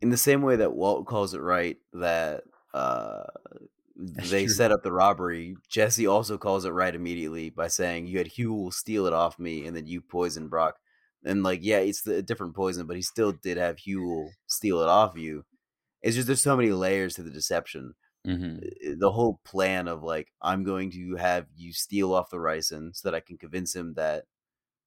in 0.00 0.10
the 0.10 0.16
same 0.16 0.42
way 0.42 0.56
that 0.56 0.74
Walt 0.74 1.06
calls 1.06 1.34
it 1.34 1.40
right 1.40 1.78
that 1.92 2.44
uh 2.74 3.24
they 3.96 4.46
true. 4.46 4.48
set 4.48 4.72
up 4.72 4.82
the 4.82 4.92
robbery. 4.92 5.56
Jesse 5.68 6.06
also 6.06 6.36
calls 6.38 6.64
it 6.64 6.70
right 6.70 6.94
immediately 6.94 7.50
by 7.50 7.68
saying 7.68 8.06
you 8.06 8.18
had 8.18 8.28
Huell 8.28 8.72
steal 8.72 9.06
it 9.06 9.12
off 9.14 9.38
me, 9.38 9.66
and 9.66 9.76
then 9.76 9.86
you 9.86 10.02
poisoned 10.02 10.50
Brock. 10.50 10.78
And 11.24 11.42
like, 11.42 11.60
yeah, 11.62 11.78
it's 11.78 12.02
the, 12.02 12.16
a 12.16 12.22
different 12.22 12.54
poison, 12.54 12.86
but 12.86 12.96
he 12.96 13.02
still 13.02 13.32
did 13.32 13.56
have 13.56 13.76
Huell 13.78 14.30
steal 14.46 14.80
it 14.82 14.88
off 14.88 15.16
you. 15.16 15.44
It's 16.02 16.16
just 16.16 16.26
there's 16.26 16.42
so 16.42 16.56
many 16.56 16.70
layers 16.70 17.14
to 17.16 17.22
the 17.22 17.30
deception. 17.30 17.94
hmm 18.24 18.58
The 18.98 19.12
whole 19.12 19.40
plan 19.44 19.88
of 19.88 20.02
like 20.02 20.32
I'm 20.42 20.64
going 20.64 20.90
to 20.92 21.16
have 21.16 21.46
you 21.56 21.72
steal 21.72 22.14
off 22.14 22.30
the 22.30 22.38
ricin 22.38 22.94
so 22.94 23.08
that 23.08 23.14
I 23.14 23.20
can 23.20 23.38
convince 23.38 23.74
him 23.74 23.94
that 23.94 24.24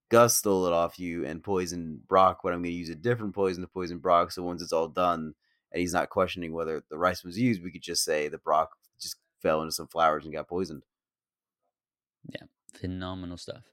Gus 0.10 0.36
stole 0.36 0.66
it 0.66 0.74
off 0.74 1.00
you 1.00 1.26
and 1.26 1.44
poisoned 1.44 2.08
Brock, 2.08 2.40
but 2.44 2.52
I'm 2.52 2.62
going 2.62 2.72
to 2.72 2.78
use 2.78 2.90
a 2.90 2.96
different 2.96 3.34
poison 3.34 3.62
to 3.62 3.68
poison 3.68 4.00
Brock. 4.00 4.32
So 4.32 4.44
once 4.44 4.62
it's 4.62 4.74
all 4.74 4.88
done 4.88 5.36
and 5.72 5.80
he's 5.80 5.94
not 5.94 6.10
questioning 6.10 6.52
whether 6.52 6.84
the 6.90 6.98
rice 6.98 7.24
was 7.24 7.38
used, 7.38 7.64
we 7.64 7.72
could 7.72 7.84
just 7.84 8.04
say 8.04 8.28
that 8.28 8.44
Brock 8.44 8.72
just 9.00 9.18
fell 9.42 9.62
into 9.62 9.72
some 9.72 9.88
flowers 9.88 10.26
and 10.26 10.34
got 10.34 10.48
poisoned. 10.48 10.84
Yeah, 12.28 12.48
phenomenal 12.74 13.38
stuff. 13.38 13.64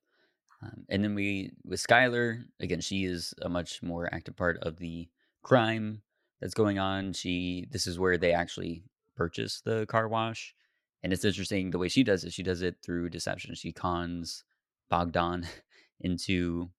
Um, 0.63 0.85
and 0.89 1.05
then 1.05 1.15
we 1.15 1.53
with 1.65 1.85
Skyler 1.85 2.45
again, 2.61 2.81
she 2.81 3.05
is 3.05 3.35
a 3.43 3.49
much 3.49 3.83
more 3.83 4.09
active 4.13 4.37
part 4.37 4.59
of 4.63 4.77
the 4.79 5.09
crime 5.43 6.03
that's 6.41 6.55
going 6.55 6.79
on. 6.79 7.13
She 7.13 7.67
this 7.71 7.87
is 7.87 7.99
where 7.99 8.17
they 8.17 8.33
actually 8.33 8.85
purchase 9.17 9.61
the 9.61 9.87
car 9.87 10.09
wash, 10.09 10.55
and 11.03 11.13
it's 11.13 11.25
interesting 11.25 11.71
the 11.71 11.79
way 11.79 11.89
she 11.89 12.05
does 12.05 12.25
it. 12.25 12.33
She 12.33 12.43
does 12.43 12.63
it 12.63 12.77
through 12.83 13.11
deception. 13.11 13.55
She 13.55 13.73
cons 13.73 14.45
Bogdan 14.89 15.47
into 16.01 16.71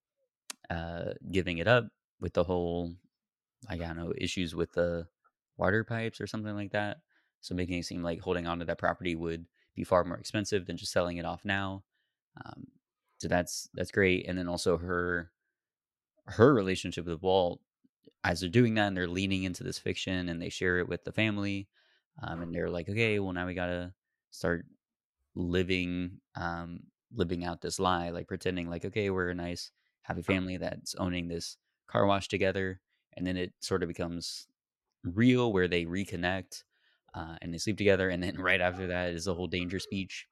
uh, 0.70 1.14
giving 1.32 1.58
it 1.60 1.68
up 1.68 1.88
with 2.20 2.34
the 2.34 2.44
whole 2.44 2.94
like 3.70 3.82
I 3.82 3.88
don't 3.88 3.98
know 3.98 4.14
issues 4.18 4.56
with 4.56 4.74
the 4.74 5.08
water 5.58 5.84
pipes 5.84 6.22
or 6.22 6.28
something 6.28 6.56
like 6.56 6.72
that. 6.72 6.98
So 7.42 7.56
making 7.56 7.80
it 7.80 7.86
seem 7.86 8.04
like 8.04 8.20
holding 8.22 8.48
on 8.48 8.60
to 8.60 8.66
that 8.66 8.78
property 8.78 9.16
would 9.16 9.46
be 9.76 9.84
far 9.84 10.04
more 10.04 10.18
expensive 10.18 10.66
than 10.66 10.78
just 10.78 10.92
selling 10.92 11.18
it 11.18 11.26
off 11.26 11.46
now. 11.46 11.84
Um, 12.44 12.68
so 13.20 13.28
that's 13.28 13.70
that's 13.74 13.92
great. 13.92 14.28
And 14.28 14.38
then 14.38 14.48
also 14.48 14.78
her 14.78 15.32
her 16.26 16.54
relationship 16.54 17.06
with 17.06 17.22
Walt 17.22 17.62
as 18.24 18.42
they're 18.42 18.50
doing 18.50 18.76
that 18.76 18.88
and 18.88 18.98
they're 18.98 19.08
leaning 19.08 19.44
into 19.44 19.64
this 19.64 19.80
fiction 19.80 20.30
and 20.30 20.42
they 20.42 20.50
share 20.50 20.80
it 20.80 20.90
with 20.90 21.04
the 21.04 21.12
family. 21.12 21.68
Um, 22.22 22.42
and 22.42 22.54
they're 22.54 22.70
like, 22.70 22.90
okay, 22.90 23.20
well 23.20 23.34
now 23.34 23.48
we 23.48 23.54
gotta 23.54 23.94
start 24.32 24.66
living 25.36 26.20
um 26.36 26.80
living 27.14 27.44
out 27.44 27.62
this 27.62 27.80
lie, 27.80 28.10
like 28.10 28.28
pretending 28.28 28.70
like, 28.70 28.86
okay, 28.86 29.10
we're 29.10 29.30
a 29.30 29.36
nice 29.36 29.72
happy 30.02 30.22
family 30.22 30.58
that's 30.58 30.96
owning 30.96 31.28
this 31.28 31.58
car 31.88 32.06
wash 32.06 32.28
together. 32.28 32.80
And 33.16 33.26
then 33.26 33.38
it 33.38 33.54
sort 33.60 33.84
of 33.84 33.90
becomes 33.90 34.48
real 35.04 35.52
where 35.52 35.68
they 35.68 35.86
reconnect 35.86 36.64
uh, 37.14 37.36
and 37.42 37.54
they 37.54 37.58
sleep 37.58 37.78
together. 37.78 38.10
And 38.10 38.22
then 38.22 38.38
right 38.40 38.62
after 38.62 38.88
that 38.88 39.12
is 39.12 39.26
the 39.26 39.34
whole 39.34 39.48
danger 39.48 39.80
speech. 39.80 40.28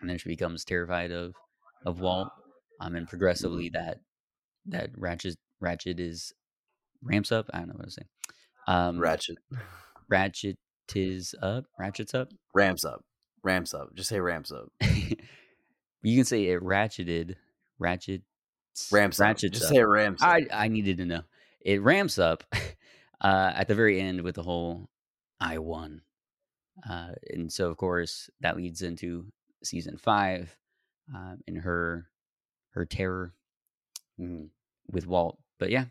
And 0.00 0.08
then 0.08 0.18
she 0.18 0.28
becomes 0.28 0.64
terrified 0.64 1.10
of 1.12 1.34
of 1.84 2.00
Walt. 2.00 2.28
Um, 2.80 2.94
and 2.94 3.06
progressively 3.06 3.68
that 3.70 3.98
that 4.66 4.90
ratchet, 4.96 5.36
Ratchet 5.60 6.00
is 6.00 6.32
ramps 7.02 7.32
up. 7.32 7.50
I 7.52 7.58
don't 7.58 7.68
know 7.68 7.74
what 7.74 7.84
I'm 7.84 7.90
saying. 7.90 8.08
Um, 8.66 8.98
Ratchet. 8.98 9.38
Ratchet 10.08 10.58
is 10.94 11.34
up. 11.42 11.64
Ratchet's 11.78 12.14
up. 12.14 12.28
Ramps 12.54 12.84
up. 12.84 13.04
Ramps 13.42 13.74
up. 13.74 13.94
Just 13.94 14.08
say 14.08 14.20
ramps 14.20 14.52
up. 14.52 14.68
you 16.02 16.16
can 16.16 16.24
say 16.24 16.44
it 16.46 16.60
ratcheted. 16.62 17.36
Ratchet. 17.78 18.22
Ramps 18.92 19.18
up. 19.20 19.24
Ratchet's 19.26 19.58
Just 19.58 19.64
up. 19.64 19.70
say 19.70 19.76
it 19.80 19.82
ramps 19.84 20.22
up. 20.22 20.28
I 20.28 20.46
I 20.52 20.68
needed 20.68 20.98
to 20.98 21.04
know. 21.06 21.22
It 21.60 21.82
ramps 21.82 22.18
up 22.18 22.44
uh, 23.20 23.52
at 23.54 23.68
the 23.68 23.74
very 23.74 24.00
end 24.00 24.22
with 24.22 24.36
the 24.36 24.42
whole 24.42 24.88
"I 25.40 25.58
won," 25.58 26.02
uh, 26.88 27.12
and 27.30 27.52
so 27.52 27.68
of 27.70 27.76
course 27.76 28.30
that 28.40 28.56
leads 28.56 28.82
into 28.82 29.26
season 29.62 29.98
five 29.98 30.56
uh, 31.14 31.34
and 31.46 31.58
her 31.58 32.06
her 32.70 32.86
terror 32.86 33.34
Mhm. 34.18 34.50
with 34.90 35.06
Walt. 35.06 35.38
But 35.58 35.70
yeah, 35.70 35.86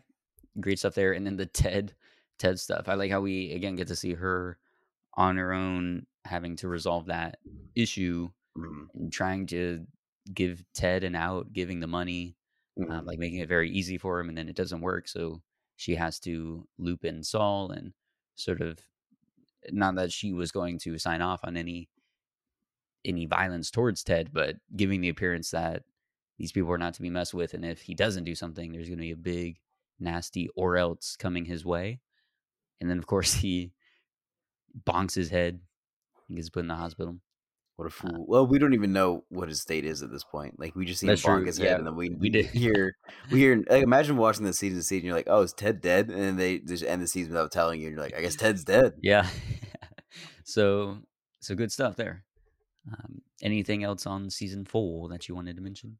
great 0.58 0.78
stuff 0.78 0.94
there. 0.94 1.12
And 1.12 1.26
then 1.26 1.36
the 1.36 1.46
Ted 1.46 1.94
Ted 2.38 2.58
stuff. 2.58 2.88
I 2.88 2.94
like 2.94 3.10
how 3.10 3.20
we 3.20 3.52
again 3.52 3.76
get 3.76 3.88
to 3.88 3.96
see 3.96 4.14
her 4.14 4.58
on 5.14 5.36
her 5.36 5.52
own 5.52 6.06
having 6.24 6.56
to 6.56 6.68
resolve 6.68 7.06
that 7.06 7.38
issue 7.74 8.30
Mhm. 8.56 8.86
and 8.94 9.12
trying 9.12 9.46
to 9.48 9.86
give 10.32 10.64
Ted 10.74 11.04
an 11.04 11.14
out, 11.14 11.52
giving 11.52 11.80
the 11.80 11.86
money, 11.86 12.36
Mhm. 12.78 12.90
um, 12.90 13.06
like 13.06 13.18
making 13.18 13.38
it 13.40 13.48
very 13.48 13.70
easy 13.70 13.98
for 13.98 14.20
him, 14.20 14.28
and 14.28 14.38
then 14.38 14.48
it 14.48 14.56
doesn't 14.56 14.80
work. 14.80 15.08
So 15.08 15.42
she 15.76 15.94
has 15.96 16.20
to 16.20 16.68
loop 16.78 17.04
in 17.04 17.22
Saul 17.24 17.70
and 17.72 17.94
sort 18.36 18.60
of 18.60 18.80
not 19.70 19.94
that 19.96 20.12
she 20.12 20.32
was 20.32 20.52
going 20.52 20.78
to 20.80 20.98
sign 20.98 21.22
off 21.22 21.40
on 21.44 21.56
any 21.56 21.88
any 23.04 23.26
violence 23.26 23.70
towards 23.70 24.04
Ted, 24.04 24.32
but 24.32 24.56
giving 24.76 25.00
the 25.00 25.08
appearance 25.08 25.50
that 25.50 25.84
these 26.38 26.52
people 26.52 26.70
are 26.72 26.78
not 26.78 26.94
to 26.94 27.02
be 27.02 27.10
messed 27.10 27.34
with, 27.34 27.54
and 27.54 27.64
if 27.64 27.82
he 27.82 27.94
doesn't 27.94 28.24
do 28.24 28.34
something, 28.34 28.72
there's 28.72 28.88
going 28.88 28.98
to 28.98 29.02
be 29.02 29.10
a 29.10 29.16
big, 29.16 29.60
nasty 29.98 30.48
or 30.56 30.76
else 30.76 31.16
coming 31.16 31.44
his 31.44 31.64
way. 31.64 32.00
And 32.80 32.90
then, 32.90 32.98
of 32.98 33.06
course, 33.06 33.32
he 33.44 33.72
bonks 34.84 35.14
his 35.14 35.30
head 35.30 35.60
and 36.28 36.36
gets 36.36 36.50
put 36.50 36.60
in 36.60 36.68
the 36.68 36.74
hospital. 36.76 37.20
What 37.80 37.86
a 37.86 37.90
fool. 37.90 38.26
well, 38.28 38.46
we 38.46 38.58
don't 38.58 38.74
even 38.74 38.92
know 38.92 39.24
what 39.30 39.48
his 39.48 39.62
state 39.62 39.86
is 39.86 40.02
at 40.02 40.10
this 40.10 40.22
point. 40.22 40.60
Like 40.60 40.76
we 40.76 40.84
just 40.84 41.00
see 41.00 41.06
him 41.06 41.14
bonk 41.14 41.46
his 41.46 41.58
yeah, 41.58 41.70
head, 41.70 41.78
and 41.78 41.86
then 41.86 41.96
we 41.96 42.10
we 42.10 42.28
did. 42.28 42.44
hear 42.52 42.94
we 43.30 43.38
hear. 43.38 43.64
Like, 43.70 43.82
imagine 43.82 44.18
watching 44.18 44.44
the 44.44 44.52
season, 44.52 44.76
to 44.80 44.82
season. 44.82 45.06
You're 45.06 45.16
like, 45.16 45.28
oh, 45.30 45.40
is 45.40 45.54
Ted 45.54 45.80
dead? 45.80 46.10
And 46.10 46.20
then 46.20 46.36
they 46.36 46.58
just 46.58 46.84
end 46.84 47.00
the 47.00 47.06
season 47.06 47.32
without 47.32 47.50
telling 47.52 47.80
you. 47.80 47.86
And 47.86 47.96
you're 47.96 48.04
like, 48.04 48.14
I 48.14 48.20
guess 48.20 48.36
Ted's 48.36 48.64
dead. 48.64 48.92
Yeah. 49.00 49.26
so, 50.44 50.98
so 51.40 51.54
good 51.54 51.72
stuff 51.72 51.96
there. 51.96 52.24
Um, 52.86 53.22
anything 53.40 53.82
else 53.82 54.04
on 54.04 54.28
season 54.28 54.66
four 54.66 55.08
that 55.08 55.26
you 55.26 55.34
wanted 55.34 55.56
to 55.56 55.62
mention? 55.62 55.96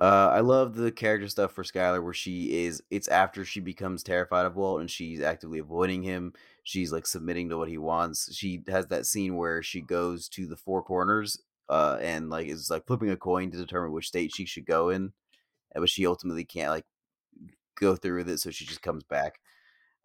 Uh, 0.00 0.30
I 0.32 0.40
love 0.40 0.74
the 0.74 0.90
character 0.90 1.28
stuff 1.28 1.52
for 1.52 1.62
Skyler 1.62 2.02
where 2.02 2.12
she 2.12 2.64
is. 2.64 2.82
It's 2.90 3.08
after 3.08 3.44
she 3.44 3.60
becomes 3.60 4.02
terrified 4.02 4.44
of 4.46 4.56
Walt 4.56 4.80
and 4.80 4.90
she's 4.90 5.20
actively 5.20 5.60
avoiding 5.60 6.02
him. 6.02 6.32
She's 6.64 6.90
like 6.92 7.06
submitting 7.06 7.48
to 7.50 7.56
what 7.56 7.68
he 7.68 7.78
wants. 7.78 8.34
She 8.34 8.62
has 8.68 8.86
that 8.88 9.06
scene 9.06 9.36
where 9.36 9.62
she 9.62 9.80
goes 9.80 10.28
to 10.30 10.46
the 10.46 10.56
four 10.56 10.82
corners, 10.82 11.40
uh, 11.68 11.98
and 12.00 12.28
like 12.28 12.48
is 12.48 12.70
like 12.70 12.86
flipping 12.86 13.10
a 13.10 13.16
coin 13.16 13.50
to 13.52 13.56
determine 13.56 13.92
which 13.92 14.08
state 14.08 14.32
she 14.34 14.46
should 14.46 14.66
go 14.66 14.88
in, 14.88 15.12
but 15.74 15.88
she 15.90 16.06
ultimately 16.06 16.44
can't 16.44 16.70
like 16.70 16.86
go 17.76 17.96
through 17.96 18.18
with 18.18 18.28
it, 18.28 18.38
so 18.38 18.50
she 18.50 18.64
just 18.64 18.82
comes 18.82 19.04
back. 19.04 19.40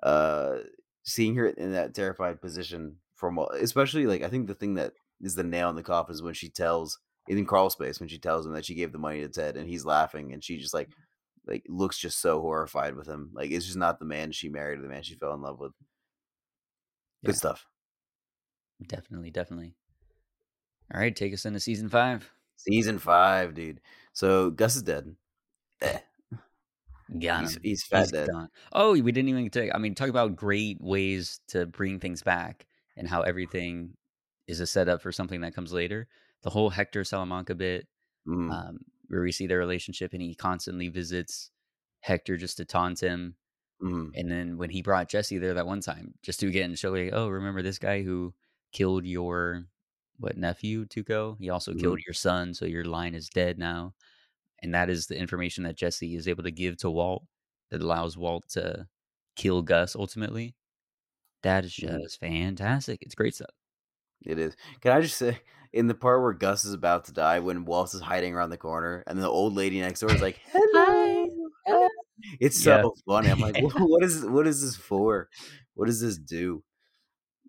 Uh, 0.04 0.58
seeing 1.04 1.36
her 1.36 1.48
in 1.48 1.72
that 1.74 1.94
terrified 1.94 2.42
position 2.42 2.98
from 3.16 3.36
Walt- 3.36 3.56
especially 3.56 4.06
like 4.08 4.22
I 4.24 4.30
think 4.30 4.48
the 4.48 4.56
thing 4.56 4.76
that 4.76 4.94
is 5.22 5.36
the 5.36 5.44
nail 5.44 5.70
in 5.70 5.76
the 5.76 5.84
coffin 5.84 6.14
is 6.14 6.22
when 6.22 6.34
she 6.34 6.50
tells 6.50 7.00
in 7.38 7.46
crawl 7.46 7.70
space 7.70 8.00
when 8.00 8.10
she 8.10 8.18
tells 8.18 8.46
him 8.46 8.54
that 8.54 8.66
she 8.66 8.76
gave 8.76 8.92
the 8.92 8.98
money 8.98 9.22
to 9.22 9.30
Ted 9.30 9.56
and 9.58 9.70
he's 9.70 9.86
laughing 9.86 10.34
and 10.34 10.44
she 10.44 10.58
just 10.58 10.74
like 10.74 10.90
like 11.48 11.64
looks 11.70 11.98
just 11.98 12.20
so 12.20 12.42
horrified 12.42 12.96
with 12.96 13.08
him. 13.08 13.32
Like 13.34 13.52
it's 13.52 13.66
just 13.66 13.78
not 13.78 14.00
the 14.00 14.06
man 14.06 14.32
she 14.32 14.50
married 14.50 14.80
or 14.80 14.82
the 14.84 14.88
man 14.90 15.04
she 15.04 15.16
fell 15.16 15.34
in 15.34 15.42
love 15.42 15.60
with. 15.60 15.74
Good 17.26 17.36
Yeah. 17.36 17.38
stuff. 17.38 17.66
Definitely, 18.86 19.32
definitely. 19.32 19.76
All 20.94 21.00
right, 21.00 21.16
take 21.16 21.34
us 21.34 21.46
into 21.46 21.60
season 21.60 21.90
five. 21.90 22.32
Season 22.56 22.98
five, 23.00 23.54
dude. 23.54 23.82
So 24.14 24.50
Gus 24.50 24.76
is 24.76 24.84
dead. 24.84 25.16
Eh, 25.82 26.00
Got 27.20 27.42
he's, 27.42 27.56
him. 27.56 27.62
he's 27.64 27.84
fat 27.84 28.00
He's 28.04 28.12
dead. 28.12 28.30
gone. 28.30 28.50
Oh, 28.72 28.92
we 28.92 29.12
didn't 29.12 29.30
even 29.30 29.50
take. 29.50 29.72
I 29.74 29.80
mean, 29.80 29.96
talk 29.96 30.10
about 30.10 30.36
great 30.36 30.80
ways 30.80 31.40
to 31.48 31.66
bring 31.66 32.00
things 32.00 32.22
back 32.22 32.68
and 32.96 33.08
how 33.08 33.22
everything 33.22 33.96
is 34.48 34.60
a 34.60 34.68
setup 34.68 35.02
for 35.02 35.12
something 35.12 35.42
that 35.42 35.56
comes 35.56 35.74
later. 35.74 36.08
The 36.44 36.50
whole 36.52 36.70
Hector 36.70 37.04
Salamanca 37.04 37.56
bit, 37.56 37.88
Mm, 38.28 38.52
um, 38.52 38.80
where 39.08 39.22
we 39.22 39.32
see 39.34 39.48
their 39.48 39.60
relationship, 39.60 40.14
and 40.14 40.22
he 40.22 40.36
constantly 40.36 40.90
visits 40.90 41.52
Hector 42.02 42.38
just 42.38 42.58
to 42.58 42.66
taunt 42.66 43.02
him. 43.02 43.38
mm, 43.82 44.12
And 44.14 44.32
then 44.32 44.58
when 44.58 44.70
he 44.72 44.82
brought 44.82 45.10
Jesse 45.10 45.38
there 45.38 45.54
that 45.54 45.68
one 45.68 45.82
time, 45.82 46.16
just 46.24 46.40
to 46.42 46.48
again 46.48 46.76
show 46.76 46.92
like, 46.92 47.12
oh, 47.14 47.30
remember 47.30 47.62
this 47.62 47.80
guy 47.80 48.02
who 48.04 48.34
killed 48.72 49.06
your 49.06 49.66
what 50.18 50.38
nephew 50.38 50.86
Tuco? 50.86 51.38
He 51.40 51.50
also 51.50 51.74
Mhm. 51.74 51.96
killed 51.96 52.02
your 52.06 52.14
son, 52.14 52.54
so 52.54 52.66
your 52.66 52.86
line 52.86 53.16
is 53.16 53.30
dead 53.30 53.58
now. 53.60 53.96
And 54.64 54.74
that 54.76 54.90
is 54.90 55.08
the 55.08 55.18
information 55.18 55.64
that 55.66 55.78
Jesse 55.78 56.16
is 56.16 56.28
able 56.28 56.44
to 56.44 56.52
give 56.52 56.78
to 56.78 56.92
Walt 56.92 57.26
that 57.72 57.82
allows 57.82 58.18
Walt 58.18 58.50
to 58.52 58.88
kill 59.36 59.62
Gus 59.64 59.96
ultimately. 59.96 60.56
That 61.44 61.66
is 61.66 61.76
Mhm. 61.78 62.10
just 62.10 62.20
fantastic. 62.20 63.00
It's 63.04 63.16
great 63.16 63.36
stuff. 63.36 63.52
It 64.26 64.38
is. 64.40 64.56
Can 64.82 64.92
I 64.92 65.02
just 65.02 65.18
say, 65.18 65.40
in 65.74 65.88
the 65.88 65.94
part 65.96 66.22
where 66.22 66.34
Gus 66.34 66.66
is 66.66 66.74
about 66.74 67.06
to 67.06 67.14
die, 67.14 67.40
when 67.40 67.66
Waltz 67.66 67.94
is 67.94 68.02
hiding 68.02 68.34
around 68.34 68.50
the 68.50 68.58
corner, 68.58 69.04
and 69.08 69.20
the 69.20 69.28
old 69.28 69.54
lady 69.54 69.80
next 69.82 70.00
door 70.02 70.12
is 70.12 70.22
like, 70.22 70.40
"Hello." 70.52 71.50
Hi. 71.68 71.88
It's 72.40 72.66
Yeah. 72.66 72.82
so 72.82 72.96
funny. 73.08 73.30
I'm 73.30 73.40
like, 73.40 73.58
what 73.76 74.04
is 74.04 74.26
what 74.26 74.48
is 74.48 74.62
this 74.62 74.76
for? 74.76 75.30
What 75.76 75.86
does 75.88 76.02
this 76.02 76.18
do? 76.18 76.64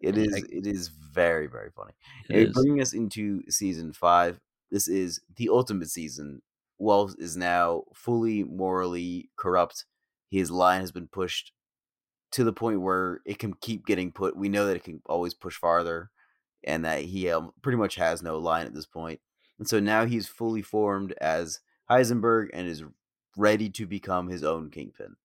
It 0.01 0.17
is 0.17 0.45
it 0.51 0.67
is 0.67 0.89
very 0.89 1.47
very 1.47 1.71
funny. 1.71 1.93
It 2.31 2.45
And 2.47 2.55
bringing 2.55 2.81
us 2.81 2.93
into 2.93 3.43
season 3.51 3.93
five. 3.93 4.41
This 4.71 4.89
is 4.89 5.21
the 5.37 5.49
ultimate 5.49 5.91
season. 5.91 6.43
Walt 6.79 7.17
is 7.19 7.37
now 7.37 7.85
fully 7.95 8.45
morally 8.45 9.31
corrupt. 9.37 9.85
His 10.31 10.51
line 10.51 10.81
has 10.81 10.93
been 10.93 11.09
pushed 11.09 11.53
to 12.33 12.45
the 12.45 12.53
point 12.53 12.81
where 12.81 13.21
it 13.27 13.39
can 13.39 13.55
keep 13.55 13.87
getting 13.87 14.13
put. 14.13 14.37
We 14.37 14.49
know 14.49 14.67
that 14.67 14.77
it 14.77 14.85
can 14.85 15.03
always 15.07 15.35
push 15.35 15.57
farther, 15.57 16.11
and 16.65 16.85
that 16.85 17.03
he 17.03 17.31
um, 17.31 17.53
pretty 17.63 17.79
much 17.79 17.97
has 17.97 18.23
no 18.23 18.39
line 18.39 18.67
at 18.67 18.75
this 18.75 18.87
point. 18.87 19.21
And 19.59 19.69
so 19.69 19.81
now 19.81 20.07
he's 20.07 20.27
fully 20.27 20.63
formed 20.63 21.13
as 21.21 21.61
Heisenberg 21.91 22.49
and 22.53 22.67
is 22.67 22.85
ready 23.37 23.69
to 23.71 23.87
become 23.87 24.29
his 24.29 24.43
own 24.45 24.71
kingpin. 24.71 25.17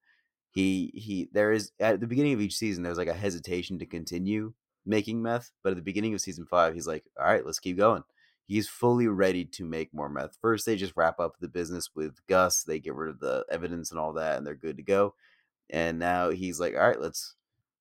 He 0.52 0.92
he. 0.96 1.30
There 1.32 1.52
is 1.52 1.72
at 1.80 2.00
the 2.00 2.08
beginning 2.08 2.34
of 2.34 2.42
each 2.42 2.56
season, 2.56 2.84
there's 2.84 2.98
like 2.98 3.08
a 3.08 3.14
hesitation 3.14 3.80
to 3.80 3.86
continue 3.86 4.54
making 4.86 5.22
meth, 5.22 5.52
but 5.64 5.72
at 5.72 5.76
the 5.76 5.82
beginning 5.82 6.14
of 6.14 6.22
season 6.22 6.46
five, 6.46 6.74
he's 6.74 6.88
like, 6.88 7.04
"All 7.20 7.26
right, 7.26 7.46
let's 7.46 7.60
keep 7.60 7.78
going." 7.78 8.04
He's 8.48 8.70
fully 8.70 9.08
ready 9.08 9.44
to 9.46 9.66
make 9.66 9.94
more 9.94 10.08
meth. 10.08 10.38
First, 10.42 10.66
they 10.66 10.76
just 10.76 10.94
wrap 10.96 11.20
up 11.20 11.36
the 11.40 11.48
business 11.48 11.90
with 11.96 12.16
Gus. 12.28 12.64
They 12.64 12.80
get 12.80 12.94
rid 12.94 13.10
of 13.10 13.20
the 13.20 13.44
evidence 13.52 13.92
and 13.92 14.00
all 14.00 14.14
that, 14.14 14.38
and 14.38 14.48
they're 14.48 14.56
good 14.56 14.78
to 14.78 14.84
go 14.84 15.16
and 15.70 15.98
now 15.98 16.30
he's 16.30 16.60
like 16.60 16.76
all 16.76 16.88
right 16.88 17.02
let's 17.02 17.36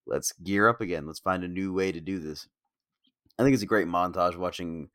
let's 0.07 0.33
gear 0.43 0.69
up 0.69 0.81
again 0.81 1.07
let's 1.07 1.21
find 1.21 1.45
a 1.45 1.49
new 1.49 1.73
way 1.73 1.93
to 1.93 2.01
do 2.01 2.19
this 2.19 2.49
i 3.39 3.43
think 3.43 3.55
it's 3.55 3.63
a 3.63 3.67
great 3.67 3.87
montage 3.87 4.37
watching 4.37 4.91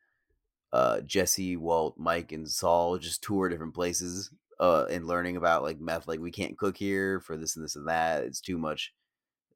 uh 0.74 1.02
jesse 1.02 1.58
walt 1.58 1.98
mike 1.98 2.32
and 2.32 2.50
saul 2.50 2.98
just 2.98 3.24
tour 3.24 3.50
different 3.50 3.74
places 3.74 4.32
uh 4.60 4.86
and 4.90 5.08
learning 5.08 5.38
about 5.38 5.64
like 5.64 5.80
meth 5.80 6.08
like 6.08 6.20
we 6.20 6.32
can't 6.32 6.58
cook 6.58 6.78
here 6.78 7.20
for 7.22 7.38
this 7.38 7.56
and 7.56 7.64
this 7.66 7.76
and 7.76 7.88
that 7.88 8.24
it's 8.24 8.42
too 8.42 8.58
much 8.58 8.94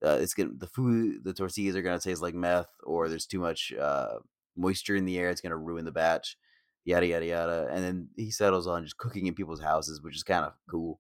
uh 0.06 0.18
it's 0.22 0.34
gonna 0.34 0.52
the 0.58 0.68
food 0.68 1.24
the 1.24 1.34
tortillas 1.34 1.76
are 1.76 1.82
gonna 1.82 2.00
taste 2.00 2.22
like 2.22 2.36
meth 2.36 2.70
or 2.84 3.10
there's 3.10 3.28
too 3.28 3.40
much 3.40 3.74
uh 3.74 4.18
moisture 4.56 4.96
in 4.96 5.06
the 5.06 5.18
air 5.18 5.30
it's 5.30 5.42
gonna 5.42 5.58
ruin 5.58 5.86
the 5.86 5.92
batch 5.92 6.38
yada 6.86 7.08
yada 7.08 7.26
yada 7.26 7.68
and 7.72 7.84
then 7.84 8.10
he 8.18 8.32
settles 8.32 8.68
on 8.68 8.84
just 8.84 8.98
cooking 8.98 9.28
in 9.28 9.34
people's 9.36 9.62
houses 9.62 10.02
which 10.02 10.16
is 10.16 10.24
kind 10.24 10.46
of 10.46 10.54
cool 10.70 11.00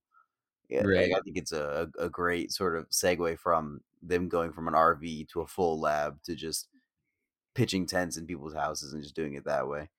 yeah, 0.70 0.84
Right. 0.86 1.12
I 1.14 1.20
think 1.22 1.38
it's 1.38 1.52
a, 1.52 1.90
a 2.00 2.10
great 2.10 2.52
sort 2.52 2.76
of 2.78 2.90
segue 2.90 3.38
from 3.38 3.82
them 4.02 4.28
going 4.30 4.52
from 4.54 4.68
an 4.68 4.74
RV 4.74 5.26
to 5.26 5.42
a 5.42 5.48
full 5.48 5.80
lab 5.80 6.22
to 6.24 6.36
just 6.36 6.70
pitching 7.56 7.86
tents 7.86 8.18
in 8.18 8.26
people's 8.26 8.54
houses 8.54 8.94
and 8.94 9.04
just 9.04 9.16
doing 9.16 9.34
it 9.36 9.46
that 9.46 9.68
way. 9.68 9.90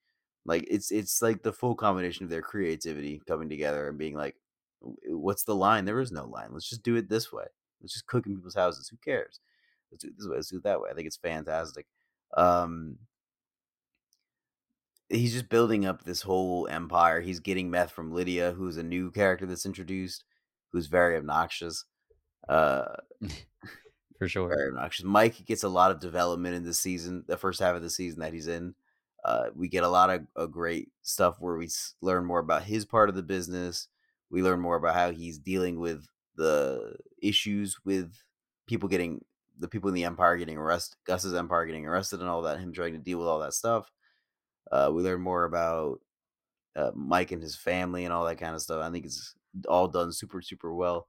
Like 0.45 0.65
it's 0.69 0.91
it's 0.91 1.21
like 1.21 1.43
the 1.43 1.53
full 1.53 1.75
combination 1.75 2.23
of 2.23 2.29
their 2.29 2.41
creativity 2.41 3.21
coming 3.27 3.49
together 3.49 3.87
and 3.87 3.97
being 3.97 4.15
like, 4.15 4.35
what's 5.07 5.43
the 5.43 5.55
line? 5.55 5.85
There 5.85 5.99
is 5.99 6.11
no 6.11 6.25
line. 6.25 6.49
Let's 6.51 6.69
just 6.69 6.83
do 6.83 6.95
it 6.95 7.09
this 7.09 7.31
way. 7.31 7.45
Let's 7.81 7.93
just 7.93 8.07
cook 8.07 8.25
in 8.27 8.35
people's 8.35 8.55
houses. 8.55 8.87
Who 8.89 8.97
cares? 8.97 9.39
Let's 9.91 10.03
do 10.03 10.09
it 10.09 10.17
this 10.17 10.27
way. 10.27 10.35
Let's 10.35 10.49
do 10.49 10.57
it 10.57 10.63
that 10.63 10.81
way. 10.81 10.89
I 10.91 10.93
think 10.93 11.07
it's 11.07 11.17
fantastic. 11.17 11.87
Um, 12.37 12.97
he's 15.09 15.33
just 15.33 15.49
building 15.49 15.85
up 15.85 16.03
this 16.03 16.21
whole 16.21 16.67
empire. 16.69 17.21
He's 17.21 17.39
getting 17.39 17.69
meth 17.69 17.91
from 17.91 18.13
Lydia, 18.13 18.51
who's 18.51 18.77
a 18.77 18.83
new 18.83 19.11
character 19.11 19.45
that's 19.45 19.65
introduced, 19.65 20.23
who's 20.71 20.87
very 20.87 21.17
obnoxious. 21.17 21.85
Uh, 22.47 22.95
For 24.19 24.27
sure. 24.27 24.47
very 24.47 24.69
obnoxious. 24.69 25.05
Mike 25.05 25.45
gets 25.45 25.63
a 25.63 25.69
lot 25.69 25.91
of 25.91 25.99
development 25.99 26.55
in 26.55 26.63
this 26.63 26.79
season, 26.79 27.23
the 27.27 27.37
first 27.37 27.59
half 27.59 27.75
of 27.75 27.81
the 27.81 27.89
season 27.89 28.21
that 28.21 28.33
he's 28.33 28.47
in. 28.47 28.75
Uh, 29.23 29.49
we 29.55 29.67
get 29.67 29.83
a 29.83 29.89
lot 29.89 30.09
of, 30.09 30.21
of 30.35 30.51
great 30.51 30.89
stuff 31.01 31.37
where 31.39 31.57
we 31.57 31.67
learn 32.01 32.25
more 32.25 32.39
about 32.39 32.63
his 32.63 32.85
part 32.85 33.09
of 33.09 33.15
the 33.15 33.23
business. 33.23 33.87
We 34.29 34.43
learn 34.43 34.59
more 34.59 34.75
about 34.75 34.95
how 34.95 35.11
he's 35.11 35.39
dealing 35.39 35.79
with 35.79 36.07
the 36.35 36.95
issues 37.21 37.77
with 37.83 38.13
people 38.67 38.87
getting 38.87 39.23
the 39.57 39.67
people 39.67 39.87
in 39.89 39.95
the 39.95 40.03
empire 40.03 40.37
getting 40.37 40.57
arrested, 40.57 40.97
Gus's 41.05 41.33
empire 41.33 41.65
getting 41.65 41.85
arrested, 41.85 42.19
and 42.19 42.29
all 42.29 42.41
that. 42.43 42.59
Him 42.59 42.73
trying 42.73 42.93
to 42.93 42.99
deal 42.99 43.19
with 43.19 43.27
all 43.27 43.39
that 43.39 43.53
stuff. 43.53 43.91
Uh, 44.71 44.91
we 44.93 45.01
learn 45.01 45.21
more 45.21 45.45
about 45.45 46.01
uh, 46.75 46.91
Mike 46.93 47.31
and 47.31 47.41
his 47.41 47.55
family 47.55 48.03
and 48.03 48.13
all 48.13 48.25
that 48.25 48.37
kind 48.37 48.53
of 48.53 48.61
stuff. 48.61 48.83
I 48.83 48.91
think 48.91 49.05
it's 49.05 49.33
all 49.67 49.87
done 49.87 50.11
super 50.11 50.41
super 50.41 50.73
well. 50.73 51.07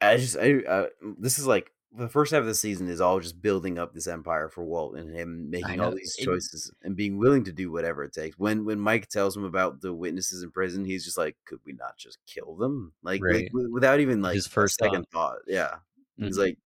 I 0.00 0.16
just 0.16 0.36
I 0.36 0.58
uh, 0.60 0.86
this 1.18 1.38
is 1.38 1.46
like 1.46 1.72
the 1.96 2.08
first 2.08 2.32
half 2.32 2.40
of 2.40 2.46
the 2.46 2.54
season 2.54 2.88
is 2.88 3.00
all 3.00 3.18
just 3.18 3.40
building 3.40 3.78
up 3.78 3.94
this 3.94 4.06
empire 4.06 4.48
for 4.48 4.62
Walt 4.62 4.96
and 4.96 5.14
him 5.14 5.50
making 5.50 5.80
all 5.80 5.94
these 5.94 6.16
choices 6.16 6.68
it, 6.68 6.86
and 6.86 6.94
being 6.94 7.18
willing 7.18 7.44
to 7.44 7.52
do 7.52 7.72
whatever 7.72 8.04
it 8.04 8.12
takes. 8.12 8.38
When 8.38 8.64
when 8.64 8.78
Mike 8.78 9.08
tells 9.08 9.36
him 9.36 9.44
about 9.44 9.80
the 9.80 9.92
witnesses 9.92 10.42
in 10.42 10.50
prison, 10.50 10.84
he's 10.84 11.04
just 11.04 11.18
like, 11.18 11.36
"Could 11.46 11.60
we 11.64 11.72
not 11.72 11.96
just 11.96 12.18
kill 12.26 12.56
them?" 12.56 12.92
Like, 13.02 13.22
right. 13.22 13.48
like 13.52 13.72
without 13.72 14.00
even 14.00 14.22
like 14.22 14.34
his 14.34 14.46
first 14.46 14.78
second 14.78 15.06
thought. 15.10 15.30
thought. 15.30 15.38
Yeah, 15.46 15.70
mm-hmm. 15.70 16.26
he's 16.26 16.38
like 16.38 16.58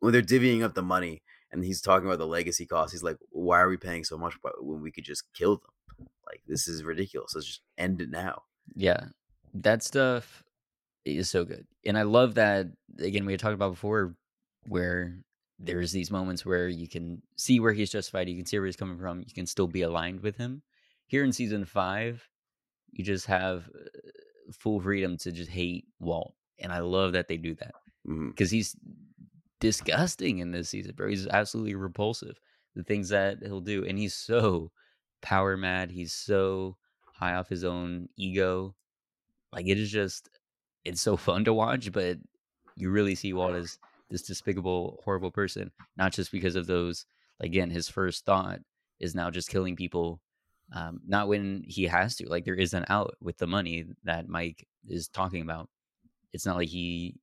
when 0.00 0.12
they're 0.12 0.22
divvying 0.22 0.62
up 0.62 0.74
the 0.74 0.82
money 0.82 1.22
and 1.50 1.64
he's 1.64 1.80
talking 1.80 2.06
about 2.06 2.18
the 2.18 2.26
legacy 2.26 2.66
costs. 2.66 2.92
He's 2.92 3.02
like, 3.02 3.16
"Why 3.30 3.60
are 3.60 3.68
we 3.68 3.76
paying 3.76 4.04
so 4.04 4.16
much 4.16 4.34
when 4.60 4.80
we 4.80 4.92
could 4.92 5.04
just 5.04 5.24
kill 5.34 5.56
them? 5.56 6.08
Like 6.26 6.42
this 6.46 6.68
is 6.68 6.84
ridiculous. 6.84 7.34
Let's 7.34 7.46
just 7.46 7.62
end 7.76 8.00
it 8.00 8.10
now." 8.10 8.42
Yeah, 8.74 9.06
that 9.52 9.82
stuff 9.82 10.43
is 11.04 11.30
so 11.30 11.44
good, 11.44 11.66
and 11.84 11.98
I 11.98 12.02
love 12.02 12.34
that. 12.34 12.66
Again, 12.98 13.26
we 13.26 13.32
had 13.32 13.40
talked 13.40 13.54
about 13.54 13.72
before 13.72 14.14
where 14.66 15.18
there's 15.58 15.92
these 15.92 16.10
moments 16.10 16.44
where 16.44 16.68
you 16.68 16.88
can 16.88 17.22
see 17.36 17.60
where 17.60 17.72
he's 17.72 17.90
justified, 17.90 18.28
you 18.28 18.36
can 18.36 18.46
see 18.46 18.58
where 18.58 18.66
he's 18.66 18.76
coming 18.76 18.98
from, 18.98 19.20
you 19.20 19.34
can 19.34 19.46
still 19.46 19.66
be 19.66 19.82
aligned 19.82 20.20
with 20.20 20.36
him. 20.36 20.62
Here 21.06 21.24
in 21.24 21.32
season 21.32 21.64
five, 21.64 22.26
you 22.90 23.04
just 23.04 23.26
have 23.26 23.68
uh, 23.68 24.52
full 24.52 24.80
freedom 24.80 25.16
to 25.18 25.32
just 25.32 25.50
hate 25.50 25.86
Walt, 26.00 26.34
and 26.58 26.72
I 26.72 26.80
love 26.80 27.12
that 27.12 27.28
they 27.28 27.36
do 27.36 27.54
that 27.56 27.74
because 28.04 28.48
mm-hmm. 28.48 28.56
he's 28.56 28.76
disgusting 29.60 30.38
in 30.38 30.50
this 30.50 30.68
season, 30.68 30.94
bro. 30.94 31.08
He's 31.08 31.26
absolutely 31.26 31.74
repulsive. 31.74 32.38
The 32.74 32.82
things 32.82 33.08
that 33.10 33.38
he'll 33.42 33.60
do, 33.60 33.84
and 33.84 33.98
he's 33.98 34.14
so 34.14 34.70
power 35.22 35.56
mad. 35.56 35.90
He's 35.90 36.12
so 36.12 36.76
high 37.00 37.34
off 37.34 37.48
his 37.48 37.64
own 37.64 38.08
ego. 38.16 38.74
Like 39.52 39.66
it 39.68 39.78
is 39.78 39.90
just, 39.90 40.28
it's 40.84 41.00
so 41.00 41.16
fun 41.16 41.44
to 41.44 41.54
watch, 41.54 41.92
but 41.92 42.18
you 42.76 42.90
really 42.90 43.14
see 43.14 43.32
Walt 43.32 43.54
as 43.54 43.78
this 44.10 44.22
despicable, 44.22 45.00
horrible 45.04 45.30
person, 45.30 45.70
not 45.96 46.12
just 46.12 46.30
because 46.30 46.56
of 46.56 46.66
those. 46.66 47.06
Again, 47.40 47.70
his 47.70 47.88
first 47.88 48.24
thought 48.24 48.60
is 49.00 49.14
now 49.14 49.30
just 49.30 49.48
killing 49.48 49.76
people, 49.76 50.20
um, 50.72 51.00
not 51.06 51.28
when 51.28 51.64
he 51.66 51.84
has 51.84 52.16
to. 52.16 52.28
Like 52.28 52.44
there 52.44 52.54
is 52.54 52.74
an 52.74 52.84
out 52.88 53.16
with 53.20 53.38
the 53.38 53.46
money 53.46 53.86
that 54.04 54.28
Mike 54.28 54.66
is 54.88 55.08
talking 55.08 55.42
about. 55.42 55.68
It's 56.32 56.46
not 56.46 56.56
like 56.56 56.68
he 56.68 57.16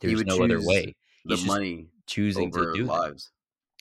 there's 0.00 0.20
he 0.20 0.24
no 0.24 0.42
other 0.42 0.60
way. 0.62 0.96
The 1.24 1.36
He's 1.36 1.46
money 1.46 1.88
choosing 2.06 2.50
to 2.52 2.72
do 2.74 2.84
lives. 2.84 3.30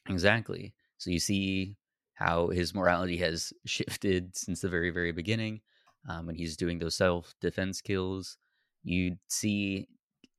That. 0.06 0.14
Exactly. 0.14 0.73
So 0.97 1.10
you 1.10 1.19
see 1.19 1.77
how 2.14 2.47
his 2.49 2.76
morality 2.76 3.18
has 3.18 3.53
shifted 3.65 4.35
since 4.35 4.61
the 4.61 4.69
very, 4.69 4.89
very 4.89 5.11
beginning. 5.11 5.61
Um, 6.07 6.27
when 6.27 6.35
he's 6.35 6.56
doing 6.56 6.80
those 6.80 6.95
self 6.95 7.34
defense 7.41 7.81
kills, 7.81 8.38
you 8.84 9.18
see 9.27 9.88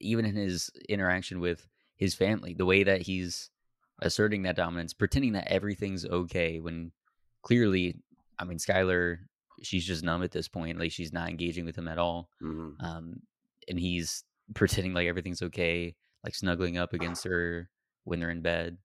even 0.00 0.24
in 0.24 0.34
his 0.34 0.70
interaction 0.88 1.40
with 1.40 1.66
his 1.96 2.14
family, 2.14 2.54
the 2.54 2.66
way 2.66 2.82
that 2.82 3.02
he's 3.02 3.50
asserting 4.00 4.42
that 4.42 4.56
dominance, 4.56 4.94
pretending 4.94 5.34
that 5.34 5.48
everything's 5.48 6.06
okay 6.06 6.58
when 6.58 6.92
clearly, 7.42 7.96
I 8.38 8.44
mean, 8.44 8.58
Skyler, 8.58 9.18
she's 9.62 9.86
just 9.86 10.02
numb 10.02 10.22
at 10.22 10.30
this 10.30 10.48
point. 10.48 10.78
Like 10.78 10.92
she's 10.92 11.12
not 11.12 11.28
engaging 11.28 11.66
with 11.66 11.76
him 11.76 11.88
at 11.88 11.98
all. 11.98 12.30
Mm-hmm. 12.42 12.84
Um, 12.84 13.16
and 13.68 13.78
he's 13.78 14.24
pretending 14.54 14.94
like 14.94 15.06
everything's 15.06 15.42
okay, 15.42 15.94
like 16.24 16.34
snuggling 16.34 16.78
up 16.78 16.92
against 16.92 17.24
her 17.24 17.68
when 18.04 18.20
they're 18.20 18.30
in 18.30 18.42
bed. 18.42 18.78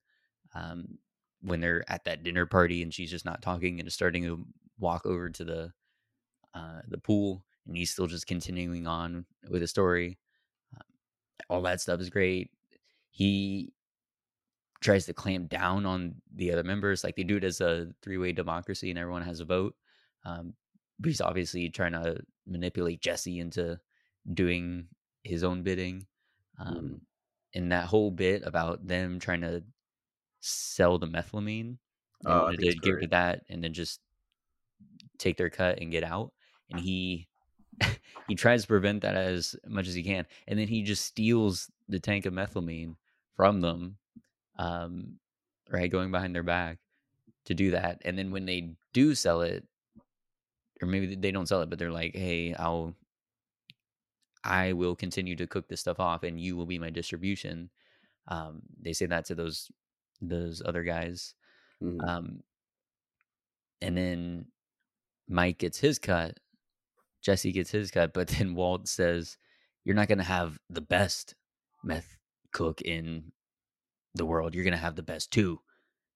Um, 0.54 1.00
when 1.42 1.60
they're 1.60 1.84
at 1.90 2.06
that 2.06 2.24
dinner 2.24 2.46
party 2.46 2.82
and 2.82 2.94
she's 2.94 3.12
just 3.12 3.26
not 3.26 3.42
talking 3.42 3.80
and 3.80 3.88
is 3.88 3.94
starting 3.94 4.24
to 4.24 4.46
walk 4.80 5.06
over 5.06 5.30
to 5.30 5.44
the 5.44 5.72
uh, 6.54 6.80
the 6.88 6.98
pool 6.98 7.44
and 7.68 7.78
he's 7.78 7.92
still 7.92 8.08
just 8.08 8.28
continuing 8.28 8.88
on 8.88 9.26
with 9.50 9.62
the 9.62 9.68
story. 9.68 10.18
Um, 10.76 10.82
all 11.50 11.62
that 11.64 11.82
stuff 11.82 12.00
is 12.00 12.10
great 12.10 12.52
he 13.16 13.72
tries 14.82 15.06
to 15.06 15.14
clamp 15.14 15.48
down 15.48 15.86
on 15.86 16.16
the 16.36 16.52
other 16.52 16.64
members. 16.64 17.02
Like 17.02 17.16
they 17.16 17.24
do 17.24 17.38
it 17.38 17.46
as 17.46 17.62
a 17.62 17.88
three 18.04 18.18
way 18.18 18.34
democracy 18.34 18.90
and 18.90 19.00
everyone 19.00 19.22
has 19.22 19.40
a 19.40 19.46
vote. 19.46 19.74
Um, 20.26 20.54
but 21.00 21.08
he's 21.08 21.22
obviously 21.22 21.70
trying 21.70 21.94
to 21.94 22.18
manipulate 22.46 23.02
Jesse 23.02 23.40
into 23.40 23.80
doing 24.34 24.88
his 25.24 25.46
own 25.46 25.64
bidding. 25.64 26.08
Um, 26.60 26.76
mm. 26.76 27.00
And 27.54 27.72
that 27.72 27.86
whole 27.86 28.12
bit 28.12 28.44
about 28.46 28.86
them 28.86 29.18
trying 29.18 29.42
to 29.42 29.64
sell 30.42 31.00
the 31.00 31.08
methylamine, 31.08 31.78
they 32.22 32.32
oh, 32.32 32.44
wanted 32.44 32.60
to 32.60 32.76
give 32.80 33.00
to 33.00 33.08
that 33.12 33.44
and 33.50 33.64
then 33.64 33.72
just 33.72 34.02
take 35.20 35.38
their 35.38 35.50
cut 35.50 35.80
and 35.80 35.90
get 35.90 36.04
out. 36.04 36.34
And 36.70 36.82
he 36.82 37.30
he 38.28 38.36
tries 38.36 38.64
to 38.64 38.68
prevent 38.68 39.02
that 39.02 39.16
as 39.16 39.56
much 39.68 39.88
as 39.88 39.94
he 39.94 40.04
can, 40.04 40.26
and 40.48 40.60
then 40.60 40.68
he 40.68 40.84
just 40.84 41.06
steals 41.06 41.70
the 41.88 42.00
tank 42.00 42.26
of 42.26 42.34
methylamine 42.34 42.96
from 43.36 43.62
them, 43.62 43.98
um, 44.58 45.16
right, 45.70 45.92
going 45.92 46.12
behind 46.12 46.34
their 46.34 46.44
back 46.44 46.78
to 47.46 47.54
do 47.54 47.72
that. 47.72 48.02
And 48.06 48.18
then 48.18 48.32
when 48.32 48.46
they 48.46 48.76
do 48.94 49.16
sell 49.16 49.42
it, 49.42 49.66
or 50.82 50.88
maybe 50.88 51.16
they 51.16 51.32
don't 51.32 51.48
sell 51.48 51.62
it, 51.62 51.70
but 51.70 51.80
they're 51.80 51.92
like, 51.92 52.16
"Hey, 52.16 52.54
I'll, 52.54 52.96
I 54.44 54.74
will 54.74 54.96
continue 54.96 55.36
to 55.38 55.48
cook 55.48 55.68
this 55.68 55.80
stuff 55.80 56.00
off, 56.00 56.24
and 56.24 56.40
you 56.40 56.56
will 56.56 56.66
be 56.66 56.80
my 56.80 56.90
distribution." 56.90 57.70
Um, 58.28 58.62
they 58.82 58.94
say 58.94 59.06
that 59.06 59.26
to 59.26 59.36
those 59.36 59.72
those 60.22 60.62
other 60.66 60.84
guys, 60.84 61.34
mm-hmm. 61.82 62.02
um, 62.02 62.44
and 63.82 63.96
then 63.96 64.48
Mike 65.30 65.60
gets 65.60 65.80
his 65.80 66.00
cut, 66.00 66.40
Jesse 67.26 67.52
gets 67.52 67.72
his 67.72 67.92
cut, 67.92 68.14
but 68.14 68.28
then 68.28 68.56
Walt 68.56 68.88
says, 68.88 69.38
"You're 69.84 69.96
not 69.96 70.08
going 70.08 70.20
to 70.20 70.24
have 70.24 70.60
the 70.70 70.82
best 70.82 71.36
meth 71.84 72.18
cook 72.52 72.82
in 72.82 73.32
the 74.16 74.26
world. 74.26 74.56
You're 74.56 74.64
gonna 74.64 74.78
have 74.78 74.96
the 74.96 75.04
best 75.04 75.32
too. 75.32 75.60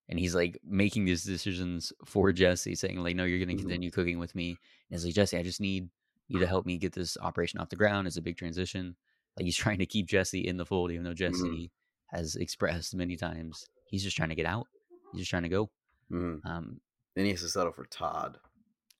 And 0.07 0.17
he's 0.17 0.33
like 0.33 0.59
making 0.63 1.05
these 1.05 1.23
decisions 1.23 1.93
for 2.05 2.31
Jesse, 2.31 2.75
saying 2.75 2.97
like, 2.97 3.15
"No, 3.15 3.25
you're 3.25 3.39
gonna 3.39 3.53
mm-hmm. 3.53 3.61
continue 3.61 3.91
cooking 3.91 4.19
with 4.19 4.33
me." 4.35 4.49
And 4.49 4.57
he's 4.89 5.05
like, 5.05 5.13
"Jesse, 5.13 5.37
I 5.37 5.43
just 5.43 5.61
need 5.61 5.89
you 6.27 6.39
to 6.39 6.47
help 6.47 6.65
me 6.65 6.77
get 6.77 6.93
this 6.93 7.17
operation 7.21 7.59
off 7.59 7.69
the 7.69 7.75
ground. 7.75 8.07
It's 8.07 8.17
a 8.17 8.21
big 8.21 8.37
transition." 8.37 8.95
Like 9.37 9.45
he's 9.45 9.57
trying 9.63 9.79
to 9.79 9.85
keep 9.85 10.07
Jesse 10.07 10.47
in 10.47 10.57
the 10.57 10.65
fold, 10.65 10.91
even 10.91 11.03
though 11.03 11.11
mm-hmm. 11.11 11.33
Jesse 11.33 11.43
mm-hmm. 11.43 12.17
has 12.17 12.35
expressed 12.35 12.95
many 12.95 13.15
times 13.15 13.67
he's 13.89 14.03
just 14.03 14.15
trying 14.15 14.29
to 14.29 14.35
get 14.35 14.45
out. 14.45 14.67
He's 15.11 15.21
just 15.21 15.29
trying 15.29 15.43
to 15.43 15.49
go. 15.49 15.69
Mm-hmm. 16.11 16.47
Um, 16.47 16.79
then 17.15 17.25
he 17.25 17.31
has 17.31 17.41
to 17.41 17.49
settle 17.49 17.73
for 17.73 17.85
Todd. 17.85 18.37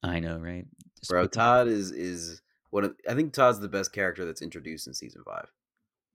I 0.04 0.20
know, 0.20 0.38
right? 0.38 0.66
Bro, 1.08 1.28
Todd 1.28 1.68
is 1.68 1.92
is 1.92 2.42
one 2.72 2.84
of 2.84 2.96
I 3.10 3.14
think 3.14 3.34
Todd's 3.34 3.60
the 3.60 3.68
best 3.68 3.94
character 3.94 4.26
that's 4.26 4.42
introduced 4.42 4.88
in 4.88 4.94
season 4.94 5.24
five. 5.26 5.52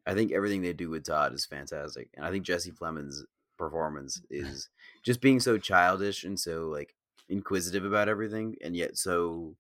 I 0.07 0.15
think 0.15 0.33
everything 0.33 0.63
they 0.63 0.73
do 0.73 0.91
with 0.91 1.05
Todd 1.05 1.33
is 1.33 1.47
fantastic, 1.47 2.11
and 2.15 2.25
I 2.25 2.31
think 2.31 2.45
Jesse 2.45 2.73
Plemons' 2.73 3.23
performance 3.57 4.21
is 4.31 4.69
just 5.03 5.21
being 5.21 5.41
so 5.41 5.59
childish 5.59 6.25
and 6.25 6.39
so 6.39 6.69
like 6.69 6.95
inquisitive 7.29 7.85
about 7.85 8.09
everything, 8.09 8.57
and 8.63 8.77
yet 8.77 8.97
so 8.97 9.57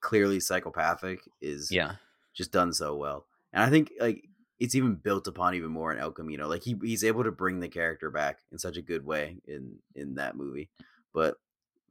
clearly 0.00 0.38
psychopathic 0.38 1.20
is 1.40 1.70
yeah 1.70 1.92
just 2.34 2.52
done 2.52 2.72
so 2.72 2.94
well. 2.94 3.26
And 3.52 3.62
I 3.62 3.70
think 3.70 3.92
like 3.98 4.24
it's 4.58 4.74
even 4.74 4.94
built 4.94 5.26
upon 5.26 5.54
even 5.54 5.70
more 5.70 5.92
in 5.92 5.98
El 5.98 6.12
Camino. 6.12 6.48
Like 6.48 6.62
he 6.62 6.76
he's 6.82 7.04
able 7.04 7.24
to 7.24 7.32
bring 7.32 7.60
the 7.60 7.68
character 7.68 8.10
back 8.10 8.40
in 8.52 8.58
such 8.58 8.76
a 8.76 8.82
good 8.82 9.04
way 9.04 9.38
in 9.46 9.76
in 9.94 10.14
that 10.16 10.36
movie. 10.36 10.68
But 11.12 11.36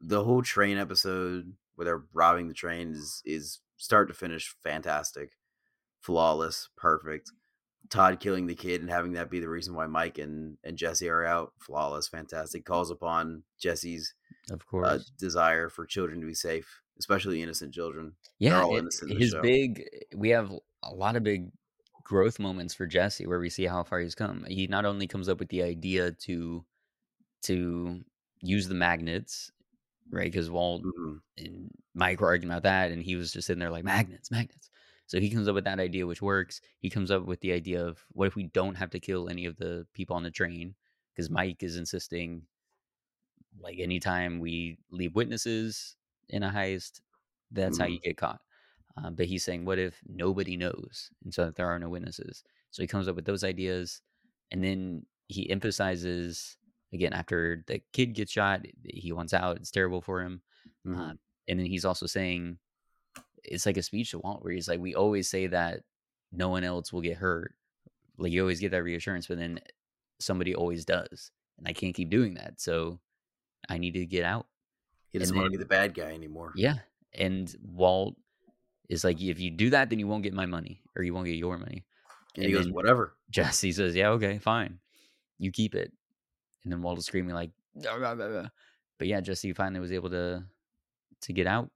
the 0.01 0.23
whole 0.23 0.43
train 0.43 0.77
episode 0.77 1.53
where 1.75 1.85
they're 1.85 2.03
robbing 2.13 2.47
the 2.47 2.53
train 2.53 2.93
is 2.93 3.21
is 3.25 3.59
start 3.77 4.07
to 4.07 4.13
finish 4.13 4.55
fantastic, 4.63 5.31
flawless, 5.99 6.69
perfect. 6.77 7.31
Todd 7.89 8.19
killing 8.19 8.47
the 8.47 8.55
kid 8.55 8.81
and 8.81 8.89
having 8.89 9.13
that 9.13 9.29
be 9.29 9.39
the 9.39 9.49
reason 9.49 9.75
why 9.75 9.85
Mike 9.85 10.17
and, 10.17 10.57
and 10.63 10.75
Jesse 10.75 11.07
are 11.07 11.23
out. 11.23 11.53
Flawless, 11.59 12.07
fantastic. 12.07 12.65
Calls 12.65 12.89
upon 12.89 13.43
Jesse's 13.61 14.15
of 14.49 14.61
uh, 14.61 14.65
course 14.69 14.87
uh, 14.87 14.99
desire 15.19 15.69
for 15.69 15.85
children 15.85 16.19
to 16.21 16.25
be 16.25 16.33
safe, 16.33 16.81
especially 16.97 17.43
innocent 17.43 17.73
children. 17.73 18.13
Yeah, 18.39 18.65
it, 18.69 18.85
his 19.07 19.35
big. 19.41 19.83
We 20.15 20.29
have 20.29 20.51
a 20.83 20.93
lot 20.93 21.15
of 21.15 21.23
big 21.23 21.51
growth 22.03 22.39
moments 22.39 22.73
for 22.73 22.87
Jesse 22.87 23.27
where 23.27 23.39
we 23.39 23.49
see 23.49 23.65
how 23.65 23.83
far 23.83 23.99
he's 23.99 24.15
come. 24.15 24.45
He 24.47 24.67
not 24.67 24.85
only 24.85 25.07
comes 25.07 25.29
up 25.29 25.39
with 25.39 25.49
the 25.49 25.63
idea 25.63 26.11
to 26.11 26.65
to 27.43 28.01
use 28.41 28.67
the 28.67 28.75
magnets, 28.75 29.51
right? 30.09 30.31
Because 30.31 30.49
Walt 30.49 30.83
mm-hmm. 30.83 31.15
and 31.37 31.71
Mike 31.93 32.21
were 32.21 32.27
arguing 32.27 32.51
about 32.51 32.63
that, 32.63 32.91
and 32.91 33.01
he 33.01 33.15
was 33.15 33.31
just 33.31 33.47
sitting 33.47 33.59
there 33.59 33.71
like 33.71 33.83
magnets, 33.83 34.31
magnets. 34.31 34.69
So 35.07 35.19
he 35.19 35.29
comes 35.29 35.47
up 35.47 35.55
with 35.55 35.65
that 35.65 35.79
idea, 35.79 36.07
which 36.07 36.21
works. 36.21 36.61
He 36.79 36.89
comes 36.89 37.11
up 37.11 37.25
with 37.25 37.39
the 37.41 37.51
idea 37.51 37.85
of 37.85 38.03
what 38.11 38.27
if 38.27 38.35
we 38.35 38.43
don't 38.43 38.75
have 38.75 38.89
to 38.91 38.99
kill 38.99 39.29
any 39.29 39.45
of 39.45 39.55
the 39.57 39.85
people 39.93 40.15
on 40.15 40.23
the 40.23 40.31
train? 40.31 40.75
Because 41.13 41.29
Mike 41.29 41.61
is 41.61 41.77
insisting, 41.77 42.41
like, 43.59 43.77
anytime 43.79 44.39
we 44.39 44.79
leave 44.89 45.15
witnesses 45.15 45.95
in 46.29 46.43
a 46.43 46.49
heist, 46.49 47.01
that's 47.51 47.77
mm. 47.77 47.81
how 47.81 47.87
you 47.87 47.97
mm-hmm. 47.97 48.09
get 48.09 48.17
caught. 48.17 48.41
Uh, 48.97 49.11
but 49.11 49.27
he's 49.27 49.43
saying, 49.43 49.63
what 49.63 49.77
if 49.77 50.01
nobody 50.07 50.57
knows? 50.57 51.11
And 51.23 51.33
so 51.33 51.45
that 51.45 51.55
there 51.55 51.67
are 51.67 51.79
no 51.79 51.89
witnesses. 51.89 52.43
So 52.71 52.81
he 52.81 52.87
comes 52.87 53.07
up 53.07 53.15
with 53.15 53.25
those 53.25 53.43
ideas. 53.43 54.01
And 54.51 54.63
then 54.63 55.05
he 55.27 55.49
emphasizes, 55.49 56.57
again, 56.93 57.13
after 57.13 57.63
the 57.67 57.81
kid 57.93 58.13
gets 58.13 58.31
shot, 58.31 58.65
he 58.83 59.11
wants 59.11 59.33
out. 59.33 59.57
It's 59.57 59.71
terrible 59.71 60.01
for 60.01 60.21
him. 60.21 60.41
Mhm. 60.85 60.97
Uh, 60.97 61.13
and 61.47 61.59
then 61.59 61.65
he's 61.65 61.85
also 61.85 62.05
saying, 62.05 62.57
it's 63.43 63.65
like 63.65 63.77
a 63.77 63.83
speech 63.83 64.11
to 64.11 64.19
Walt 64.19 64.43
where 64.43 64.53
he's 64.53 64.67
like, 64.67 64.79
we 64.79 64.95
always 64.95 65.29
say 65.29 65.47
that 65.47 65.81
no 66.31 66.49
one 66.49 66.63
else 66.63 66.91
will 66.91 67.01
get 67.01 67.17
hurt. 67.17 67.53
Like 68.17 68.31
you 68.31 68.41
always 68.41 68.59
get 68.59 68.71
that 68.71 68.83
reassurance, 68.83 69.27
but 69.27 69.37
then 69.37 69.59
somebody 70.19 70.55
always 70.55 70.85
does. 70.85 71.31
And 71.57 71.67
I 71.67 71.73
can't 71.73 71.93
keep 71.95 72.09
doing 72.09 72.35
that. 72.35 72.59
So 72.59 72.99
I 73.69 73.77
need 73.77 73.93
to 73.93 74.05
get 74.05 74.23
out. 74.23 74.47
he 75.11 75.19
doesn't 75.19 75.35
want 75.35 75.45
to 75.47 75.51
be 75.51 75.57
the 75.57 75.65
bad 75.65 75.93
guy 75.93 76.13
anymore. 76.13 76.51
Yeah. 76.55 76.75
And 77.13 77.53
Walt 77.63 78.15
is 78.89 79.03
like, 79.03 79.21
if 79.21 79.39
you 79.39 79.51
do 79.51 79.69
that, 79.69 79.89
then 79.89 79.99
you 79.99 80.07
won't 80.07 80.23
get 80.23 80.33
my 80.33 80.45
money 80.45 80.81
or 80.95 81.03
you 81.03 81.13
won't 81.13 81.25
get 81.27 81.35
your 81.35 81.57
money. 81.57 81.85
and 82.35 82.45
he 82.45 82.53
and 82.53 82.63
goes, 82.63 82.71
whatever. 82.71 83.15
Jesse 83.29 83.71
says, 83.71 83.95
yeah, 83.95 84.09
okay, 84.09 84.39
fine. 84.39 84.79
You 85.39 85.51
keep 85.51 85.75
it. 85.75 85.91
And 86.65 86.73
then 86.73 86.83
Walt 86.83 86.99
is 86.99 87.07
screaming 87.07 87.35
like, 87.35 87.53
"Blah, 87.75 87.99
blah, 87.99 88.15
blah, 88.15 88.29
blah." 88.29 88.49
but 88.99 89.07
yeah, 89.07 89.21
Jesse 89.21 89.53
finally 89.53 89.81
was 89.81 89.93
able 89.93 90.11
to 90.11 90.45
to 91.21 91.33
get 91.33 91.47
out 91.47 91.71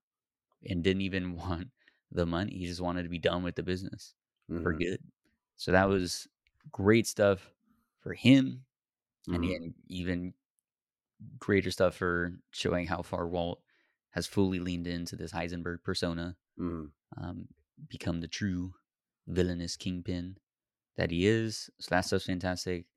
and 0.69 0.83
didn't 0.83 1.01
even 1.03 1.35
want 1.37 1.69
the 2.11 2.25
money. 2.27 2.57
He 2.57 2.67
just 2.67 2.81
wanted 2.81 3.03
to 3.03 3.09
be 3.09 3.19
done 3.19 3.43
with 3.43 3.55
the 3.55 3.63
business 3.63 4.15
for 4.61 4.73
Mhm. 4.73 4.75
good. 4.75 5.01
So 5.57 5.71
that 5.73 5.89
was 5.89 6.27
great 6.71 7.07
stuff 7.07 7.53
for 7.99 8.13
him. 8.13 8.65
And 9.31 9.43
Mhm. 9.43 9.45
again, 9.45 9.75
even 9.87 10.33
greater 11.37 11.71
stuff 11.71 11.95
for 11.95 12.33
showing 12.51 12.87
how 12.87 13.01
far 13.01 13.27
Walt 13.27 13.61
has 14.11 14.27
fully 14.27 14.59
leaned 14.59 14.87
into 14.87 15.15
this 15.15 15.31
Heisenberg 15.31 15.83
persona, 15.83 16.37
Mhm. 16.57 16.91
um, 17.17 17.47
become 17.89 18.21
the 18.21 18.29
true 18.29 18.73
villainous 19.27 19.77
kingpin 19.77 20.37
that 20.97 21.11
he 21.11 21.27
is. 21.27 21.69
So 21.79 21.89
that 21.95 22.01
stuff's 22.03 22.25
fantastic. 22.25 22.87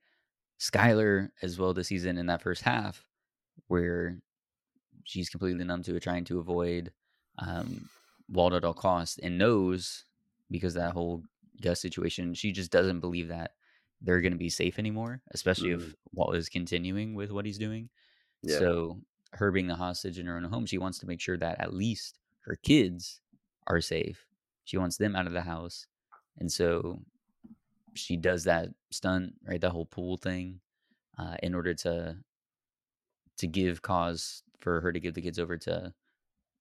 Skyler 0.63 1.29
as 1.43 1.59
well 1.59 1.75
this 1.75 1.89
season 1.89 2.19
in 2.19 2.27
that 2.27 2.43
first 2.43 2.63
half, 2.63 3.05
where 3.67 4.19
she's 5.05 5.29
completely 5.29 5.65
numb 5.65 5.83
to 5.83 5.97
it, 5.97 6.03
trying 6.03 6.25
to 6.25 6.39
avoid 6.39 6.93
um, 7.39 7.89
Walt 8.31 8.53
at 8.53 8.65
all 8.65 8.73
costs, 8.73 9.19
and 9.19 9.37
knows 9.37 10.05
because 10.51 10.75
that 10.75 10.93
whole 10.93 11.25
Gus 11.61 11.81
situation, 11.81 12.33
she 12.35 12.53
just 12.53 12.71
doesn't 12.71 13.01
believe 13.01 13.29
that 13.29 13.53
they're 14.01 14.21
going 14.21 14.33
to 14.33 14.39
be 14.39 14.51
safe 14.51 14.79
anymore, 14.79 15.21
especially 15.33 15.71
if 15.73 15.95
Walt 16.13 16.37
is 16.37 16.49
continuing 16.49 17.15
with 17.15 17.33
what 17.33 17.45
he's 17.45 17.59
doing. 17.59 17.89
Yeah. 18.43 18.59
So 18.59 19.01
her 19.33 19.51
being 19.51 19.67
the 19.67 19.75
hostage 19.75 20.19
in 20.19 20.27
her 20.27 20.37
own 20.37 20.45
home, 20.45 20.67
she 20.67 20.79
wants 20.79 20.99
to 20.99 21.07
make 21.07 21.21
sure 21.21 21.39
that 21.39 21.61
at 21.61 21.75
least 21.75 22.19
her 22.43 22.57
kids 22.63 23.21
are 23.67 23.81
safe. 23.81 24.27
She 24.65 24.77
wants 24.77 24.97
them 24.97 25.17
out 25.17 25.27
of 25.27 25.33
the 25.33 25.43
house. 25.43 25.87
And 26.39 26.51
so 26.51 27.01
she 27.95 28.17
does 28.17 28.45
that 28.45 28.69
stunt, 28.91 29.35
right? 29.47 29.61
That 29.61 29.71
whole 29.73 29.87
pool 29.87 30.17
thing, 30.17 30.61
uh, 31.19 31.37
in 31.43 31.55
order 31.55 31.75
to 31.75 32.17
to 33.39 33.47
give 33.47 33.83
cause 33.83 34.43
for 34.61 34.81
her 34.81 34.93
to 34.93 35.01
give 35.01 35.15
the 35.15 35.23
kids 35.23 35.39
over 35.39 35.57
to 35.59 35.93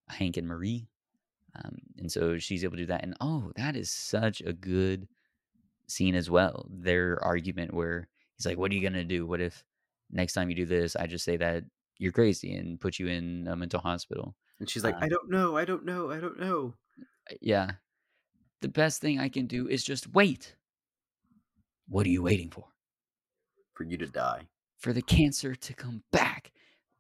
Hank 0.09 0.37
and 0.37 0.47
Marie. 0.47 0.87
Um, 1.55 1.77
and 1.97 2.11
so 2.11 2.37
she's 2.37 2.63
able 2.63 2.77
to 2.77 2.83
do 2.83 2.87
that. 2.87 3.03
And 3.03 3.15
oh, 3.21 3.51
that 3.55 3.75
is 3.75 3.91
such 3.91 4.41
a 4.41 4.53
good 4.53 5.07
scene 5.87 6.15
as 6.15 6.29
well. 6.29 6.65
Their 6.69 7.21
argument 7.23 7.73
where 7.73 8.07
he's 8.37 8.45
like, 8.45 8.57
What 8.57 8.71
are 8.71 8.75
you 8.75 8.81
gonna 8.81 9.03
do? 9.03 9.25
What 9.25 9.41
if 9.41 9.63
next 10.09 10.33
time 10.33 10.49
you 10.49 10.55
do 10.55 10.65
this, 10.65 10.95
I 10.95 11.07
just 11.07 11.25
say 11.25 11.37
that 11.37 11.63
you're 11.97 12.11
crazy 12.11 12.55
and 12.55 12.79
put 12.79 12.99
you 12.99 13.07
in 13.07 13.47
a 13.47 13.55
mental 13.55 13.79
hospital? 13.79 14.35
And 14.59 14.69
she's 14.69 14.83
like, 14.83 14.95
I 15.01 15.07
don't 15.09 15.29
know, 15.29 15.57
I 15.57 15.65
don't 15.65 15.85
know, 15.85 16.11
I 16.11 16.19
don't 16.19 16.39
know. 16.39 16.75
Uh, 17.29 17.35
Yeah. 17.41 17.71
The 18.61 18.69
best 18.69 19.01
thing 19.01 19.19
I 19.19 19.27
can 19.27 19.47
do 19.47 19.67
is 19.67 19.83
just 19.83 20.13
wait. 20.13 20.55
What 21.91 22.05
are 22.05 22.09
you 22.09 22.23
waiting 22.23 22.49
for? 22.49 22.63
For 23.73 23.84
you 23.84 23.97
to 23.97 24.07
die. 24.07 24.47
For 24.77 24.93
the 24.93 25.01
cancer 25.01 25.55
to 25.55 25.73
come 25.73 26.03
back. 26.13 26.53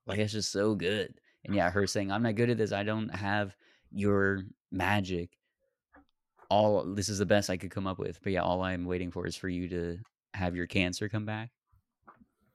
Like 0.05 0.19
it's 0.19 0.33
just 0.33 0.51
so 0.51 0.75
good. 0.75 1.13
And 1.45 1.55
yeah, 1.55 1.71
her 1.71 1.87
saying, 1.87 2.11
I'm 2.11 2.23
not 2.23 2.35
good 2.35 2.49
at 2.49 2.57
this. 2.57 2.73
I 2.73 2.83
don't 2.83 3.07
have 3.07 3.55
your 3.89 4.43
magic. 4.69 5.37
All 6.49 6.83
this 6.83 7.07
is 7.07 7.19
the 7.19 7.25
best 7.25 7.49
I 7.49 7.55
could 7.55 7.71
come 7.71 7.87
up 7.87 7.99
with. 7.99 8.21
But 8.21 8.33
yeah, 8.33 8.41
all 8.41 8.63
I'm 8.63 8.83
waiting 8.83 9.11
for 9.11 9.25
is 9.25 9.37
for 9.37 9.47
you 9.47 9.69
to 9.69 9.97
have 10.33 10.57
your 10.57 10.67
cancer 10.67 11.07
come 11.07 11.25
back. 11.25 11.51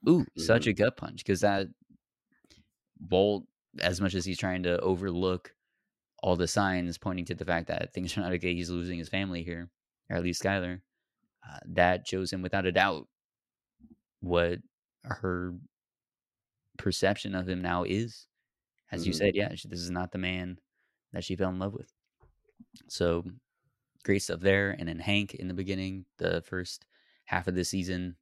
Ooh, 0.06 0.26
such 0.36 0.62
mm-hmm. 0.62 0.70
a 0.70 0.74
gut 0.74 0.98
punch 0.98 1.24
because 1.24 1.40
that 1.40 1.68
Bolt, 3.00 3.44
as 3.80 3.98
much 3.98 4.14
as 4.14 4.26
he's 4.26 4.38
trying 4.38 4.62
to 4.64 4.78
overlook 4.80 5.54
all 6.22 6.36
the 6.36 6.46
signs 6.46 6.98
pointing 6.98 7.24
to 7.24 7.34
the 7.34 7.46
fact 7.46 7.68
that 7.68 7.94
things 7.94 8.16
are 8.16 8.20
not 8.20 8.32
okay, 8.32 8.52
he's 8.52 8.68
losing 8.68 8.98
his 8.98 9.08
family 9.08 9.42
here, 9.42 9.70
or 10.10 10.16
at 10.16 10.22
least 10.22 10.42
Skyler. 10.42 10.82
Uh, 11.48 11.58
that 11.66 12.06
shows 12.08 12.32
him 12.32 12.42
without 12.42 12.66
a 12.66 12.72
doubt 12.72 13.08
what 14.20 14.58
her 15.04 15.54
perception 16.78 17.34
of 17.34 17.48
him 17.48 17.62
now 17.62 17.84
is. 17.84 18.26
As 18.90 19.06
you 19.06 19.12
Mhm. 19.12 19.16
said, 19.16 19.34
yeah, 19.34 19.54
she, 19.54 19.68
this 19.68 19.80
is 19.80 19.90
not 19.90 20.12
the 20.12 20.18
man 20.18 20.58
that 21.12 21.24
she 21.24 21.36
fell 21.36 21.50
in 21.50 21.58
love 21.58 21.72
with. 21.72 21.92
So 22.88 23.24
great 24.04 24.20
stuff 24.20 24.40
there. 24.40 24.70
And 24.70 24.88
then 24.88 24.98
Hank 24.98 25.34
in 25.34 25.48
the 25.48 25.54
beginning, 25.54 26.06
the 26.18 26.42
first 26.42 26.86
half 27.24 27.48
of 27.48 27.54
the 27.54 27.64
season, 27.64 28.16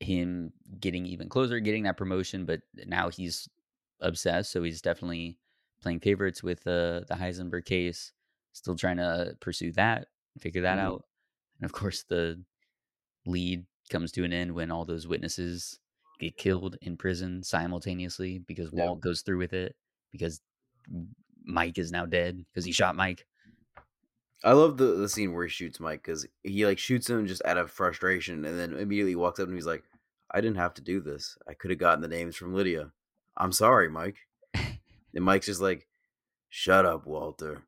him 0.00 0.52
getting 0.80 1.06
even 1.06 1.28
closer, 1.28 1.60
getting 1.60 1.84
that 1.84 1.96
promotion, 1.96 2.44
but 2.44 2.62
now 2.86 3.08
he's 3.08 3.48
obsessed. 4.00 4.50
So 4.52 4.62
he's 4.62 4.82
definitely 4.82 5.38
playing 5.80 6.00
favorites 6.00 6.42
with 6.42 6.62
the 6.64 7.04
the 7.08 7.14
Heisenberg 7.14 7.64
case. 7.64 8.12
Still 8.52 8.76
trying 8.76 8.98
to 8.98 9.36
pursue 9.40 9.72
that, 9.72 10.08
figure 10.38 10.62
that 10.62 10.78
Mhm. 10.78 10.82
out. 10.82 11.04
And 11.60 11.64
of 11.64 11.72
course, 11.72 12.04
the 12.08 12.42
lead 13.26 13.64
comes 13.90 14.12
to 14.12 14.24
an 14.24 14.32
end 14.32 14.52
when 14.52 14.70
all 14.70 14.84
those 14.84 15.06
witnesses 15.06 15.78
get 16.20 16.36
killed 16.36 16.76
in 16.82 16.96
prison 16.96 17.42
simultaneously 17.42 18.38
because 18.38 18.70
Yeah. 18.72 18.86
Walt 18.86 19.00
goes 19.00 19.22
through 19.22 19.38
with 19.38 19.52
it 19.52 19.74
because 20.12 20.40
Mike 21.44 21.78
is 21.78 21.90
now 21.92 22.06
dead 22.06 22.44
because 22.52 22.64
he 22.64 22.72
shot 22.72 22.96
Mike. 22.96 23.26
I 24.42 24.52
love 24.52 24.76
the, 24.76 24.86
the 24.86 25.08
scene 25.08 25.32
where 25.32 25.44
he 25.44 25.50
shoots 25.50 25.80
Mike 25.80 26.02
because 26.02 26.26
he 26.42 26.66
like 26.66 26.78
shoots 26.78 27.08
him 27.08 27.26
just 27.26 27.44
out 27.44 27.56
of 27.56 27.70
frustration 27.70 28.44
and 28.44 28.58
then 28.58 28.74
immediately 28.74 29.16
walks 29.16 29.40
up 29.40 29.46
and 29.48 29.56
he's 29.56 29.66
like, 29.66 29.84
I 30.30 30.40
didn't 30.40 30.58
have 30.58 30.74
to 30.74 30.82
do 30.82 31.00
this. 31.00 31.38
I 31.48 31.54
could 31.54 31.70
have 31.70 31.78
gotten 31.78 32.02
the 32.02 32.08
names 32.08 32.36
from 32.36 32.54
Lydia. 32.54 32.90
I'm 33.36 33.52
sorry, 33.52 33.88
Mike. 33.88 34.16
and 34.54 35.24
Mike's 35.24 35.46
just 35.46 35.60
like, 35.60 35.86
Shut 36.50 36.86
up, 36.86 37.04
Walter, 37.04 37.62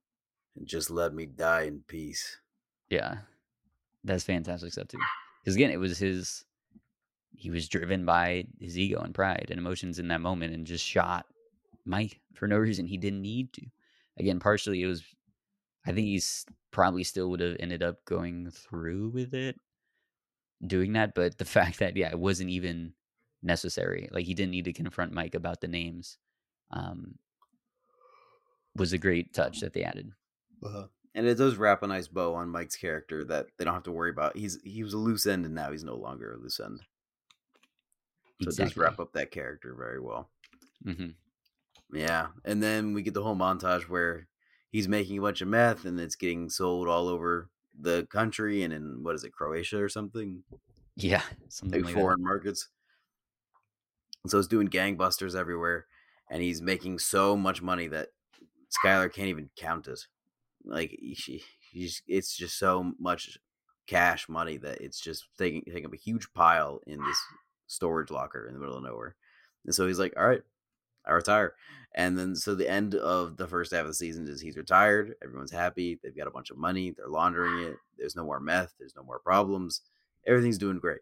and 0.57 0.65
just 0.67 0.91
let 0.91 1.13
me 1.13 1.27
die 1.27 1.63
in 1.63 1.83
peace. 1.89 2.37
Yeah, 2.89 3.17
that's 4.07 4.24
fantastic 4.24 4.73
stuff 4.73 4.89
too. 4.89 4.99
Because 5.43 5.57
again, 5.57 5.70
it 5.70 5.78
was 5.78 5.99
his. 5.99 6.45
He 7.33 7.51
was 7.51 7.69
driven 7.69 8.07
by 8.07 8.47
his 8.59 8.78
ego 8.78 9.01
and 9.01 9.15
pride 9.15 9.49
and 9.51 9.59
emotions 9.59 9.99
in 9.99 10.09
that 10.09 10.20
moment, 10.20 10.55
and 10.55 10.66
just 10.66 10.85
shot 10.85 11.27
Mike 11.85 12.20
for 12.35 12.49
no 12.49 12.57
reason. 12.57 12.87
He 12.87 12.97
didn't 12.97 13.20
need 13.20 13.53
to. 13.55 13.62
Again, 14.19 14.41
partially 14.41 14.83
it 14.83 14.87
was. 14.87 15.03
I 15.87 15.93
think 15.93 16.07
he's 16.07 16.47
probably 16.70 17.05
still 17.05 17.31
would 17.31 17.41
have 17.41 17.57
ended 17.61 17.83
up 17.83 18.05
going 18.05 18.51
through 18.51 19.11
with 19.11 19.35
it, 19.35 19.61
doing 20.66 20.95
that. 20.95 21.15
But 21.15 21.39
the 21.39 21.45
fact 21.57 21.81
that 21.81 21.97
yeah, 21.97 22.11
it 22.11 22.19
wasn't 22.19 22.51
even 22.51 22.95
necessary. 23.43 24.09
Like 24.12 24.24
he 24.24 24.35
didn't 24.35 24.53
need 24.53 24.65
to 24.65 24.73
confront 24.73 25.12
Mike 25.12 25.35
about 25.35 25.61
the 25.61 25.69
names. 25.69 26.19
Um, 26.70 27.16
was 28.74 28.93
a 28.93 28.99
great 28.99 29.33
touch 29.33 29.61
that 29.61 29.73
they 29.73 29.83
added. 29.83 30.11
And 31.16 31.26
it 31.26 31.34
does 31.36 31.56
wrap 31.56 31.82
a 31.82 31.88
nice 31.88 32.06
bow 32.06 32.34
on 32.34 32.48
Mike's 32.51 32.76
character 32.76 33.24
that 33.24 33.48
they 33.59 33.64
don't 33.64 33.74
have 33.74 33.82
to 33.84 33.93
worry 33.93 34.10
about. 34.10 34.36
He's 34.36 34.62
he 34.62 34.84
was 34.84 34.93
a 34.93 34.98
loose 34.98 35.26
end 35.26 35.44
and 35.44 35.55
now 35.55 35.72
he's 35.72 35.82
no 35.84 35.97
longer 35.97 36.32
a 36.32 36.36
loose 36.38 36.60
end. 36.60 36.82
So 38.43 38.51
it 38.51 38.56
does 38.56 38.76
wrap 38.76 38.98
up 39.01 39.12
that 39.12 39.30
character 39.30 39.74
very 39.74 40.01
well. 40.01 40.30
hmm 40.84 41.10
Yeah, 41.93 42.28
and 42.44 42.62
then 42.62 42.93
we 42.93 43.02
get 43.02 43.14
the 43.14 43.22
whole 43.22 43.36
montage 43.36 43.88
where 43.88 44.28
he's 44.70 44.88
making 44.88 45.18
a 45.18 45.22
bunch 45.22 45.40
of 45.40 45.48
meth 45.48 45.84
and 45.84 45.98
it's 46.01 46.16
getting 46.16 46.51
sold 46.51 46.88
all 46.88 47.09
over 47.09 47.51
the 47.78 48.06
country 48.10 48.62
and 48.62 48.72
in 48.72 49.02
what 49.02 49.14
is 49.14 49.24
it, 49.24 49.32
Croatia 49.32 49.82
or 49.82 49.88
something, 49.88 50.44
Yeah, 50.97 51.22
something 51.48 51.82
big 51.82 51.84
like 51.84 51.94
foreign 51.94 52.22
markets. 52.22 52.68
And 54.24 54.30
so 54.30 54.38
he's 54.38 54.48
doing 54.48 54.68
gangbusters 54.68 55.34
everywhere, 55.34 55.86
and 56.30 56.43
he's 56.43 56.60
making 56.60 56.98
so 56.98 57.36
much 57.36 57.62
money 57.62 57.86
that 57.88 58.10
Skyler 58.70 59.12
can't 59.12 59.28
even 59.28 59.51
count 59.56 59.88
it. 59.88 60.01
Like 60.66 60.98
she, 61.14 61.43
he's, 61.70 62.02
it's 62.06 62.36
just 62.36 62.59
so 62.59 62.93
much 62.98 63.38
cash 63.86 64.28
money 64.28 64.56
that 64.59 64.80
it's 64.80 65.01
just 65.01 65.26
taking 65.38 65.62
taking 65.62 65.86
up 65.86 65.93
a 65.93 65.97
huge 65.97 66.32
pile 66.34 66.80
in 66.86 67.02
this 67.05 67.18
storage 67.66 68.10
locker 68.10 68.47
in 68.47 68.55
the 68.55 68.60
middle 68.60 68.76
of 68.76 68.82
nowhere. 68.82 69.14
And 69.64 69.74
so 69.74 69.86
he's 69.86 69.98
like, 69.98 70.14
"All 70.16 70.26
right, 70.26 70.43
I 71.05 71.12
retire." 71.12 71.55
And 71.94 72.18
then 72.18 72.36
so 72.36 72.55
the 72.55 72.68
end 72.68 72.94
of 72.94 73.36
the 73.36 73.47
first 73.47 73.72
half 73.72 73.82
of 73.82 73.86
the 73.88 73.94
season 73.94 74.28
is 74.28 74.40
he's 74.40 74.56
retired. 74.56 75.14
Everyone's 75.22 75.52
happy. 75.52 75.98
They've 76.02 76.16
got 76.16 76.26
a 76.26 76.32
bunch 76.32 76.51
of 76.51 76.59
money. 76.59 76.90
They're 76.90 77.09
laundering 77.09 77.60
it. 77.60 77.76
There's 77.97 78.16
no 78.16 78.24
more 78.24 78.40
meth. 78.40 78.74
There's 78.78 78.97
no 78.97 79.02
more 79.02 79.18
problems. 79.18 79.80
Everything's 80.26 80.59
doing 80.59 80.78
great. 80.78 81.01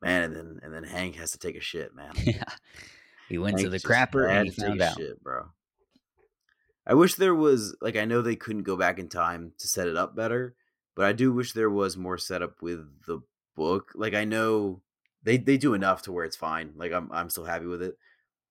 Man, 0.00 0.22
and 0.22 0.36
then 0.36 0.60
and 0.62 0.72
then 0.72 0.84
Hank 0.84 1.16
has 1.16 1.32
to 1.32 1.38
take 1.38 1.56
a 1.56 1.60
shit, 1.60 1.94
man. 1.94 2.12
Yeah. 2.24 2.44
He 3.28 3.36
went 3.36 3.58
to 3.58 3.68
the 3.68 3.78
crapper 3.78 4.30
and 4.30 4.48
he 4.48 4.54
found 4.54 4.80
out. 4.80 4.96
shit, 4.96 5.22
bro. 5.22 5.50
I 6.88 6.94
wish 6.94 7.14
there 7.16 7.34
was 7.34 7.76
like 7.82 7.96
I 7.96 8.06
know 8.06 8.22
they 8.22 8.36
couldn't 8.36 8.62
go 8.62 8.76
back 8.76 8.98
in 8.98 9.08
time 9.08 9.52
to 9.58 9.68
set 9.68 9.88
it 9.88 9.96
up 9.96 10.16
better, 10.16 10.54
but 10.96 11.04
I 11.04 11.12
do 11.12 11.32
wish 11.32 11.52
there 11.52 11.70
was 11.70 11.96
more 11.98 12.16
setup 12.18 12.62
with 12.62 12.80
the 13.06 13.20
book. 13.56 13.92
Like 13.94 14.14
I 14.14 14.24
know 14.24 14.80
they 15.22 15.36
they 15.36 15.58
do 15.58 15.74
enough 15.74 16.02
to 16.02 16.12
where 16.12 16.24
it's 16.24 16.36
fine. 16.36 16.72
Like 16.76 16.92
I'm 16.92 17.12
I'm 17.12 17.28
still 17.30 17.44
happy 17.44 17.66
with 17.66 17.82
it. 17.82 17.96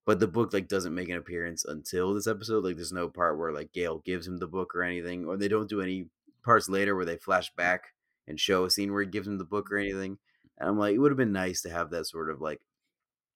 But 0.06 0.20
the 0.20 0.28
book 0.28 0.54
like 0.54 0.68
doesn't 0.68 0.96
make 0.96 1.10
an 1.10 1.18
appearance 1.18 1.66
until 1.66 2.14
this 2.14 2.28
episode. 2.28 2.64
Like 2.64 2.76
there's 2.76 2.94
no 2.94 3.10
part 3.10 3.40
where 3.40 3.52
like 3.52 3.74
Gale 3.74 4.00
gives 4.06 4.28
him 4.28 4.38
the 4.38 4.48
book 4.48 4.76
or 4.76 4.84
anything, 4.84 5.26
or 5.26 5.36
they 5.36 5.48
don't 5.48 5.70
do 5.70 5.82
any 5.82 6.08
parts 6.44 6.70
later 6.70 6.96
where 6.96 7.06
they 7.06 7.18
flash 7.18 7.52
back 7.56 7.86
and 8.28 8.40
show 8.40 8.66
a 8.66 8.70
scene 8.70 8.94
where 8.94 9.02
he 9.02 9.10
gives 9.10 9.28
him 9.28 9.38
the 9.40 9.46
book 9.46 9.72
or 9.72 9.78
anything. 9.78 10.18
And 10.60 10.70
I'm 10.70 10.78
like, 10.78 10.96
it 10.96 11.00
would 11.00 11.12
have 11.12 11.18
been 11.18 11.34
nice 11.34 11.62
to 11.64 11.70
have 11.72 11.90
that 11.92 12.06
sort 12.06 12.30
of 12.30 12.40
like 12.42 12.62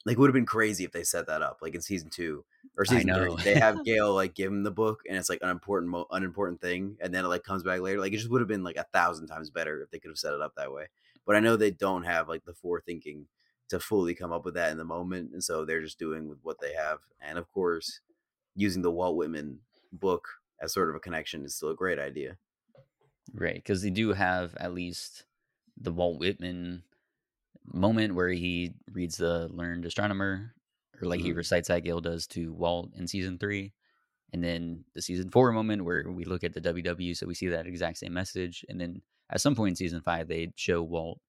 like 0.06 0.14
it 0.16 0.20
would 0.20 0.30
have 0.30 0.36
been 0.36 0.46
crazy 0.46 0.84
if 0.84 0.92
they 0.92 1.04
set 1.04 1.28
that 1.28 1.42
up 1.42 1.60
like 1.62 1.76
in 1.76 1.82
season 1.82 2.10
two 2.10 2.44
or 2.78 2.86
season 2.86 3.14
three. 3.14 3.36
They 3.44 3.60
have 3.60 3.84
Gale 3.86 4.14
like 4.14 4.34
give 4.34 4.52
him 4.52 4.64
the 4.64 4.72
book 4.72 5.02
and 5.08 5.18
it's 5.18 5.30
like 5.30 5.40
an 5.42 5.50
important 5.50 5.92
mo- 5.92 6.08
unimportant 6.12 6.62
thing, 6.62 6.98
and 7.02 7.14
then 7.14 7.26
it 7.26 7.30
like 7.30 7.44
comes 7.44 7.64
back 7.64 7.82
later. 7.82 8.00
Like 8.00 8.14
it 8.14 8.18
just 8.18 8.30
would 8.30 8.42
have 8.42 8.48
been 8.48 8.64
like 8.64 8.78
a 8.78 8.88
thousand 8.94 9.28
times 9.28 9.50
better 9.50 9.82
if 9.82 9.92
they 9.92 10.00
could 10.00 10.12
have 10.12 10.18
set 10.18 10.34
it 10.34 10.42
up 10.42 10.56
that 10.56 10.74
way. 10.74 10.88
But 11.26 11.36
I 11.36 11.40
know 11.40 11.56
they 11.56 11.72
don't 11.72 12.04
have 12.04 12.28
like 12.28 12.46
the 12.46 12.54
forethinking 12.54 13.26
to 13.70 13.80
fully 13.80 14.14
come 14.14 14.32
up 14.32 14.44
with 14.44 14.56
that 14.56 14.72
in 14.72 14.78
the 14.78 14.84
moment, 14.84 15.32
and 15.34 15.44
so 15.44 15.64
they're 15.64 15.82
just 15.82 16.00
doing 16.00 16.28
with 16.28 16.40
what 16.44 16.60
they 16.60 16.74
have. 16.74 17.00
And 17.22 17.38
of 17.38 17.52
course, 17.52 18.02
using 18.56 18.82
the 18.82 18.92
Walt 18.92 19.16
Whitman 19.16 19.60
book 19.94 20.28
as 20.62 20.74
sort 20.74 20.90
of 20.90 20.96
a 20.96 21.00
connection 21.00 21.46
is 21.46 21.56
still 21.56 21.70
a 21.70 21.76
great 21.76 22.00
idea. 22.00 22.38
Right, 23.34 23.56
because 23.56 23.82
they 23.82 23.90
do 23.90 24.14
have 24.14 24.56
at 24.58 24.74
least 24.74 25.26
the 25.78 25.92
Walt 25.92 26.20
Whitman 26.20 26.84
moment 27.72 28.16
where 28.16 28.30
he 28.30 28.74
reads 28.92 29.18
the 29.18 29.50
learned 29.52 29.86
astronomer, 29.86 30.54
or 31.02 31.08
like 31.08 31.20
mm-hmm. 31.20 31.28
he 31.28 31.34
recites 31.34 31.68
that 31.68 31.84
Gale 31.84 32.02
does 32.02 32.28
to 32.28 32.54
Walt 32.54 32.92
in 32.96 33.08
season 33.08 33.38
three. 33.38 33.74
And 34.34 34.44
then 34.44 34.86
the 34.96 35.02
season 35.02 35.30
four 35.30 35.52
moment 35.52 35.84
where 35.84 36.10
we 36.10 36.24
look 36.24 36.44
at 36.44 36.54
the 36.54 36.62
WW, 36.62 37.18
so 37.18 37.28
we 37.28 37.34
see 37.34 37.48
that 37.50 37.68
exact 37.68 37.98
same 37.98 38.14
message. 38.14 38.64
And 38.70 38.80
then 38.80 39.02
at 39.30 39.42
some 39.42 39.56
point 39.56 39.72
in 39.72 39.76
season 39.76 40.02
five, 40.02 40.28
they 40.28 40.54
show 40.56 40.82
Walt 40.82 41.20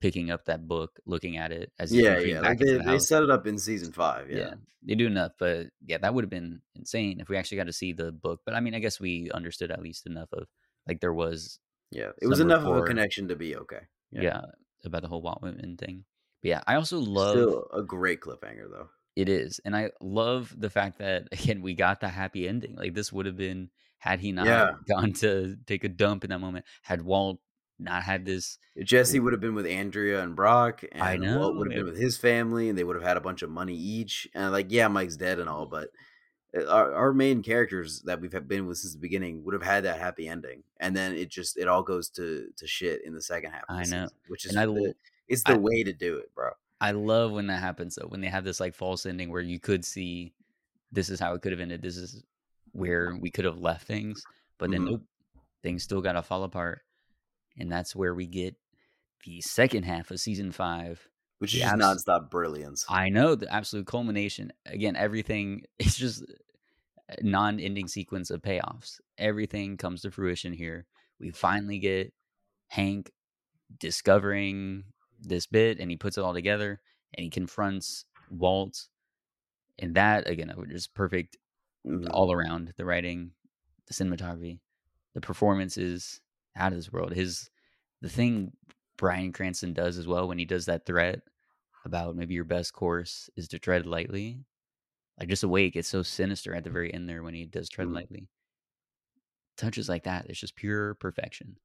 picking 0.00 0.30
up 0.30 0.44
that 0.44 0.68
book, 0.68 1.00
looking 1.06 1.36
at 1.36 1.50
it 1.50 1.72
as 1.78 1.92
yeah, 1.92 2.18
yeah. 2.18 2.40
Like 2.40 2.58
they, 2.58 2.76
the 2.76 2.82
they 2.82 2.98
set 2.98 3.22
it 3.22 3.30
up 3.30 3.46
in 3.46 3.58
season 3.58 3.92
five. 3.92 4.30
Yeah. 4.30 4.36
yeah. 4.36 4.54
they 4.82 4.94
do 4.94 5.06
enough, 5.06 5.32
but 5.38 5.68
yeah, 5.84 5.98
that 5.98 6.14
would 6.14 6.24
have 6.24 6.30
been 6.30 6.60
insane 6.74 7.20
if 7.20 7.28
we 7.28 7.36
actually 7.36 7.58
got 7.58 7.66
to 7.66 7.72
see 7.72 7.92
the 7.92 8.12
book. 8.12 8.40
But 8.44 8.54
I 8.54 8.60
mean, 8.60 8.74
I 8.74 8.78
guess 8.78 9.00
we 9.00 9.30
understood 9.32 9.70
at 9.70 9.82
least 9.82 10.06
enough 10.06 10.28
of 10.32 10.46
like 10.86 11.00
there 11.00 11.14
was. 11.14 11.58
Yeah, 11.90 12.10
it 12.20 12.26
was 12.26 12.40
enough 12.40 12.62
rapport. 12.62 12.78
of 12.78 12.84
a 12.84 12.86
connection 12.86 13.28
to 13.28 13.36
be 13.36 13.56
okay. 13.56 13.80
Yeah. 14.10 14.22
yeah, 14.22 14.40
about 14.84 15.02
the 15.02 15.08
whole 15.08 15.22
Walt 15.22 15.42
Whitman 15.42 15.76
thing. 15.76 16.04
But 16.42 16.48
yeah, 16.48 16.60
I 16.66 16.76
also 16.76 16.98
love 16.98 17.32
Still 17.32 17.66
a 17.72 17.82
great 17.82 18.20
cliffhanger 18.20 18.70
though. 18.70 18.88
It 19.14 19.28
is, 19.28 19.60
and 19.64 19.74
I 19.74 19.90
love 20.00 20.54
the 20.56 20.70
fact 20.70 20.98
that 20.98 21.28
again 21.32 21.62
we 21.62 21.74
got 21.74 22.00
the 22.00 22.08
happy 22.08 22.48
ending. 22.48 22.76
Like 22.76 22.94
this 22.94 23.12
would 23.12 23.26
have 23.26 23.36
been 23.36 23.70
had 23.98 24.20
he 24.20 24.32
not 24.32 24.46
yeah. 24.46 24.72
gone 24.88 25.12
to 25.14 25.56
take 25.66 25.84
a 25.84 25.88
dump 25.88 26.24
in 26.24 26.30
that 26.30 26.40
moment, 26.40 26.64
had 26.82 27.02
Walt 27.02 27.40
not 27.78 28.02
had 28.02 28.24
this. 28.24 28.58
Jesse 28.82 29.20
would 29.20 29.32
have 29.32 29.40
been 29.40 29.54
with 29.54 29.66
Andrea 29.66 30.22
and 30.22 30.36
Brock, 30.36 30.84
and 30.92 31.02
I 31.02 31.16
know. 31.16 31.38
Walt 31.38 31.56
would 31.56 31.72
have 31.72 31.76
been 31.76 31.92
with 31.92 32.00
his 32.00 32.16
family, 32.16 32.68
and 32.68 32.78
they 32.78 32.84
would 32.84 32.96
have 32.96 33.04
had 33.04 33.16
a 33.16 33.22
bunch 33.22 33.42
of 33.42 33.50
money 33.50 33.74
each. 33.74 34.28
And 34.34 34.52
like, 34.52 34.66
yeah, 34.70 34.88
Mike's 34.88 35.16
dead 35.16 35.38
and 35.38 35.48
all, 35.48 35.66
but 35.66 35.88
our, 36.54 36.94
our 36.94 37.12
main 37.12 37.42
characters 37.42 38.02
that 38.02 38.20
we've 38.20 38.48
been 38.48 38.66
with 38.66 38.78
since 38.78 38.94
the 38.94 38.98
beginning 38.98 39.44
would 39.44 39.54
have 39.54 39.62
had 39.62 39.84
that 39.84 39.98
happy 39.98 40.28
ending, 40.28 40.62
and 40.80 40.96
then 40.96 41.14
it 41.14 41.28
just 41.30 41.56
it 41.56 41.68
all 41.68 41.82
goes 41.82 42.08
to 42.10 42.48
to 42.56 42.66
shit 42.66 43.04
in 43.04 43.14
the 43.14 43.22
second 43.22 43.52
half. 43.52 43.64
I 43.68 43.78
know, 43.78 43.82
season, 43.82 44.08
which 44.28 44.46
is 44.46 44.52
the, 44.52 44.94
it's 45.28 45.42
the 45.42 45.52
I, 45.52 45.58
way 45.58 45.82
to 45.82 45.92
do 45.92 46.16
it, 46.18 46.34
bro. 46.34 46.50
I 46.80 46.92
love 46.92 47.32
when 47.32 47.46
that 47.48 47.60
happens 47.60 47.96
though. 47.96 48.08
When 48.08 48.20
they 48.20 48.28
have 48.28 48.44
this 48.44 48.60
like 48.60 48.74
false 48.74 49.06
ending 49.06 49.30
where 49.30 49.42
you 49.42 49.60
could 49.60 49.84
see 49.84 50.32
this 50.92 51.10
is 51.10 51.20
how 51.20 51.34
it 51.34 51.42
could 51.42 51.52
have 51.52 51.60
ended. 51.60 51.82
This 51.82 51.96
is 51.96 52.22
where 52.72 53.16
we 53.20 53.30
could 53.30 53.44
have 53.44 53.58
left 53.58 53.86
things, 53.86 54.22
but 54.58 54.70
then 54.70 54.82
mm-hmm. 54.82 54.90
nope, 54.92 55.02
things 55.62 55.82
still 55.82 56.00
got 56.00 56.12
to 56.12 56.22
fall 56.22 56.44
apart 56.44 56.82
and 57.58 57.70
that's 57.70 57.96
where 57.96 58.14
we 58.14 58.26
get 58.26 58.54
the 59.24 59.40
second 59.40 59.84
half 59.84 60.10
of 60.10 60.20
season 60.20 60.52
five, 60.52 61.08
which 61.38 61.54
is 61.54 61.62
abs- 61.62 62.04
nonstop 62.04 62.30
brilliance. 62.30 62.84
I 62.88 63.08
know 63.08 63.34
the 63.34 63.52
absolute 63.52 63.86
culmination. 63.86 64.52
Again, 64.64 64.96
everything 64.96 65.62
is 65.78 65.96
just 65.96 66.24
non-ending 67.22 67.88
sequence 67.88 68.30
of 68.30 68.42
payoffs. 68.42 69.00
Everything 69.18 69.76
comes 69.76 70.02
to 70.02 70.10
fruition 70.10 70.52
here. 70.52 70.86
We 71.20 71.30
finally 71.30 71.78
get 71.78 72.12
Hank 72.68 73.12
discovering 73.78 74.84
this 75.20 75.46
bit, 75.46 75.78
and 75.78 75.90
he 75.90 75.96
puts 75.96 76.18
it 76.18 76.22
all 76.22 76.34
together, 76.34 76.80
and 77.14 77.24
he 77.24 77.30
confronts 77.30 78.04
Walt, 78.30 78.88
and 79.78 79.94
that 79.94 80.28
again, 80.28 80.52
just 80.68 80.94
perfect 80.94 81.36
mm-hmm. 81.86 82.10
all 82.10 82.32
around. 82.32 82.74
The 82.76 82.84
writing, 82.84 83.30
the 83.86 83.94
cinematography, 83.94 84.58
the 85.14 85.20
performances 85.20 86.20
out 86.56 86.72
of 86.72 86.78
this 86.78 86.92
world. 86.92 87.12
His 87.12 87.50
the 88.02 88.08
thing 88.08 88.52
Bryan 88.96 89.32
Cranston 89.32 89.72
does 89.72 89.98
as 89.98 90.06
well 90.06 90.28
when 90.28 90.38
he 90.38 90.44
does 90.44 90.66
that 90.66 90.86
threat 90.86 91.20
about 91.84 92.16
maybe 92.16 92.34
your 92.34 92.44
best 92.44 92.72
course 92.72 93.30
is 93.36 93.48
to 93.48 93.58
tread 93.58 93.86
lightly. 93.86 94.40
Like 95.18 95.28
just 95.28 95.44
awake, 95.44 95.76
it's 95.76 95.88
so 95.88 96.02
sinister 96.02 96.54
at 96.54 96.64
the 96.64 96.70
very 96.70 96.92
end 96.92 97.08
there 97.08 97.22
when 97.22 97.34
he 97.34 97.46
does 97.46 97.68
tread 97.68 97.88
mm. 97.88 97.94
lightly. 97.94 98.28
Touches 99.56 99.88
like 99.88 100.04
that, 100.04 100.26
it's 100.28 100.38
just 100.40 100.56
pure 100.56 100.94
perfection. 100.94 101.56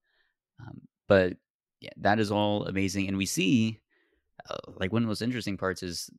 Um, 0.61 0.81
but 1.07 1.33
yeah, 1.81 1.89
that 1.97 2.19
is 2.19 2.31
all 2.31 2.65
amazing, 2.65 3.07
and 3.07 3.17
we 3.17 3.25
see 3.25 3.79
uh, 4.49 4.71
like 4.77 4.93
one 4.93 5.01
of 5.01 5.07
the 5.07 5.11
most 5.11 5.21
interesting 5.21 5.57
parts 5.57 5.83
is 5.83 6.09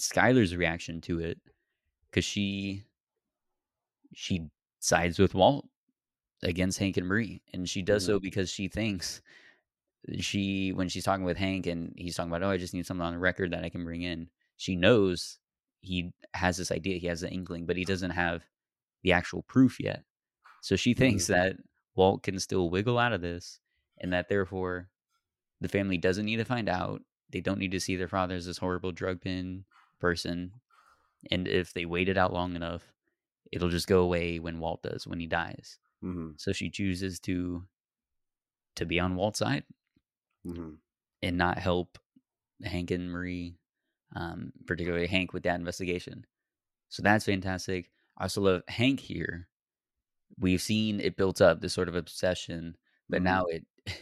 Skyler's 0.00 0.56
reaction 0.56 1.00
to 1.02 1.20
it 1.20 1.38
because 2.10 2.24
she 2.24 2.82
she 4.14 4.46
sides 4.80 5.18
with 5.18 5.34
Walt 5.34 5.66
against 6.42 6.78
Hank 6.78 6.96
and 6.96 7.06
Marie, 7.06 7.42
and 7.52 7.68
she 7.68 7.82
does 7.82 8.04
mm-hmm. 8.04 8.14
so 8.14 8.20
because 8.20 8.50
she 8.50 8.66
thinks 8.66 9.22
she 10.18 10.72
when 10.72 10.88
she's 10.88 11.04
talking 11.04 11.24
with 11.24 11.36
Hank 11.36 11.66
and 11.66 11.92
he's 11.96 12.16
talking 12.16 12.30
about 12.30 12.42
oh 12.42 12.50
I 12.50 12.56
just 12.56 12.74
need 12.74 12.86
something 12.86 13.06
on 13.06 13.12
the 13.12 13.18
record 13.18 13.52
that 13.52 13.64
I 13.64 13.68
can 13.68 13.84
bring 13.84 14.02
in. 14.02 14.28
She 14.56 14.76
knows 14.76 15.38
he 15.80 16.12
has 16.34 16.56
this 16.56 16.72
idea, 16.72 16.98
he 16.98 17.08
has 17.08 17.22
an 17.22 17.30
inkling, 17.30 17.66
but 17.66 17.76
he 17.76 17.84
doesn't 17.84 18.10
have 18.10 18.42
the 19.02 19.12
actual 19.12 19.42
proof 19.42 19.78
yet. 19.80 20.04
So 20.60 20.76
she 20.76 20.94
thinks 20.94 21.24
mm-hmm. 21.24 21.32
that 21.32 21.56
Walt 21.94 22.22
can 22.22 22.38
still 22.38 22.70
wiggle 22.70 22.98
out 22.98 23.12
of 23.12 23.20
this, 23.20 23.58
and 24.00 24.12
that 24.12 24.28
therefore 24.28 24.88
the 25.60 25.68
family 25.68 25.98
doesn't 25.98 26.24
need 26.24 26.36
to 26.36 26.44
find 26.44 26.68
out. 26.68 27.02
They 27.30 27.40
don't 27.40 27.58
need 27.58 27.72
to 27.72 27.80
see 27.80 27.96
their 27.96 28.08
father 28.08 28.34
as 28.34 28.46
this 28.46 28.58
horrible 28.58 28.92
drug 28.92 29.20
pin 29.20 29.64
person. 30.00 30.52
And 31.30 31.48
if 31.48 31.72
they 31.72 31.84
wait 31.84 32.08
it 32.08 32.18
out 32.18 32.32
long 32.32 32.56
enough, 32.56 32.82
it'll 33.52 33.68
just 33.68 33.86
go 33.86 34.00
away 34.00 34.38
when 34.38 34.58
Walt 34.58 34.82
does, 34.82 35.06
when 35.06 35.20
he 35.20 35.26
dies. 35.26 35.78
Mm-hmm. 36.04 36.32
So 36.36 36.52
she 36.52 36.70
chooses 36.70 37.20
to 37.20 37.64
to 38.74 38.86
be 38.86 38.98
on 38.98 39.16
Walt's 39.16 39.38
side 39.38 39.64
mm-hmm. 40.46 40.70
and 41.22 41.38
not 41.38 41.58
help 41.58 41.98
Hank 42.62 42.90
and 42.90 43.10
Marie, 43.10 43.56
um, 44.14 44.52
particularly 44.66 45.06
Hank 45.06 45.32
with 45.32 45.42
that 45.44 45.58
investigation. 45.58 46.24
So 46.88 47.02
that's 47.02 47.24
fantastic. 47.24 47.90
I 48.18 48.24
also 48.24 48.42
love 48.42 48.62
Hank 48.68 49.00
here. 49.00 49.48
We've 50.38 50.62
seen 50.62 51.00
it 51.00 51.16
built 51.16 51.40
up 51.40 51.60
this 51.60 51.72
sort 51.72 51.88
of 51.88 51.96
obsession, 51.96 52.76
but 53.08 53.18
mm-hmm. 53.18 53.24
now 53.24 53.44
it 53.46 53.66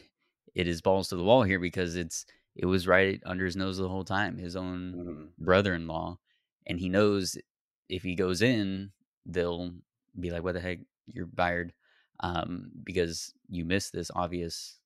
it 0.55 0.67
is 0.67 0.83
balls 0.83 1.09
to 1.09 1.17
the 1.17 1.25
wall 1.25 1.43
here 1.43 1.61
because 1.61 1.97
it's 1.97 2.27
it 2.57 2.67
was 2.67 2.87
right 2.87 3.21
under 3.25 3.45
his 3.45 3.57
nose 3.57 3.79
the 3.79 3.89
whole 3.89 4.05
time. 4.05 4.37
His 4.37 4.57
own 4.57 4.95
mm-hmm. 4.97 5.45
brother-in-law, 5.45 6.19
and 6.67 6.81
he 6.81 6.89
knows 6.89 7.37
if 7.89 8.03
he 8.03 8.15
goes 8.15 8.43
in, 8.43 8.91
they'll 9.27 9.73
be 10.19 10.31
like, 10.31 10.43
"What 10.43 10.55
the 10.55 10.61
heck? 10.61 10.79
You're 11.07 11.29
fired." 11.37 11.73
um, 12.21 12.71
because 12.85 13.33
you 13.49 13.65
miss 13.65 13.91
this 13.91 14.11
obvious 14.15 14.79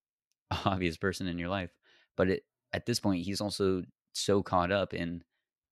obvious 0.65 0.97
person 0.97 1.27
in 1.27 1.39
your 1.39 1.49
life. 1.49 1.71
But 2.17 2.29
it, 2.29 2.45
at 2.73 2.87
this 2.87 3.01
point, 3.01 3.25
he's 3.25 3.41
also 3.41 3.83
so 4.13 4.43
caught 4.43 4.71
up 4.71 4.95
in 4.95 5.23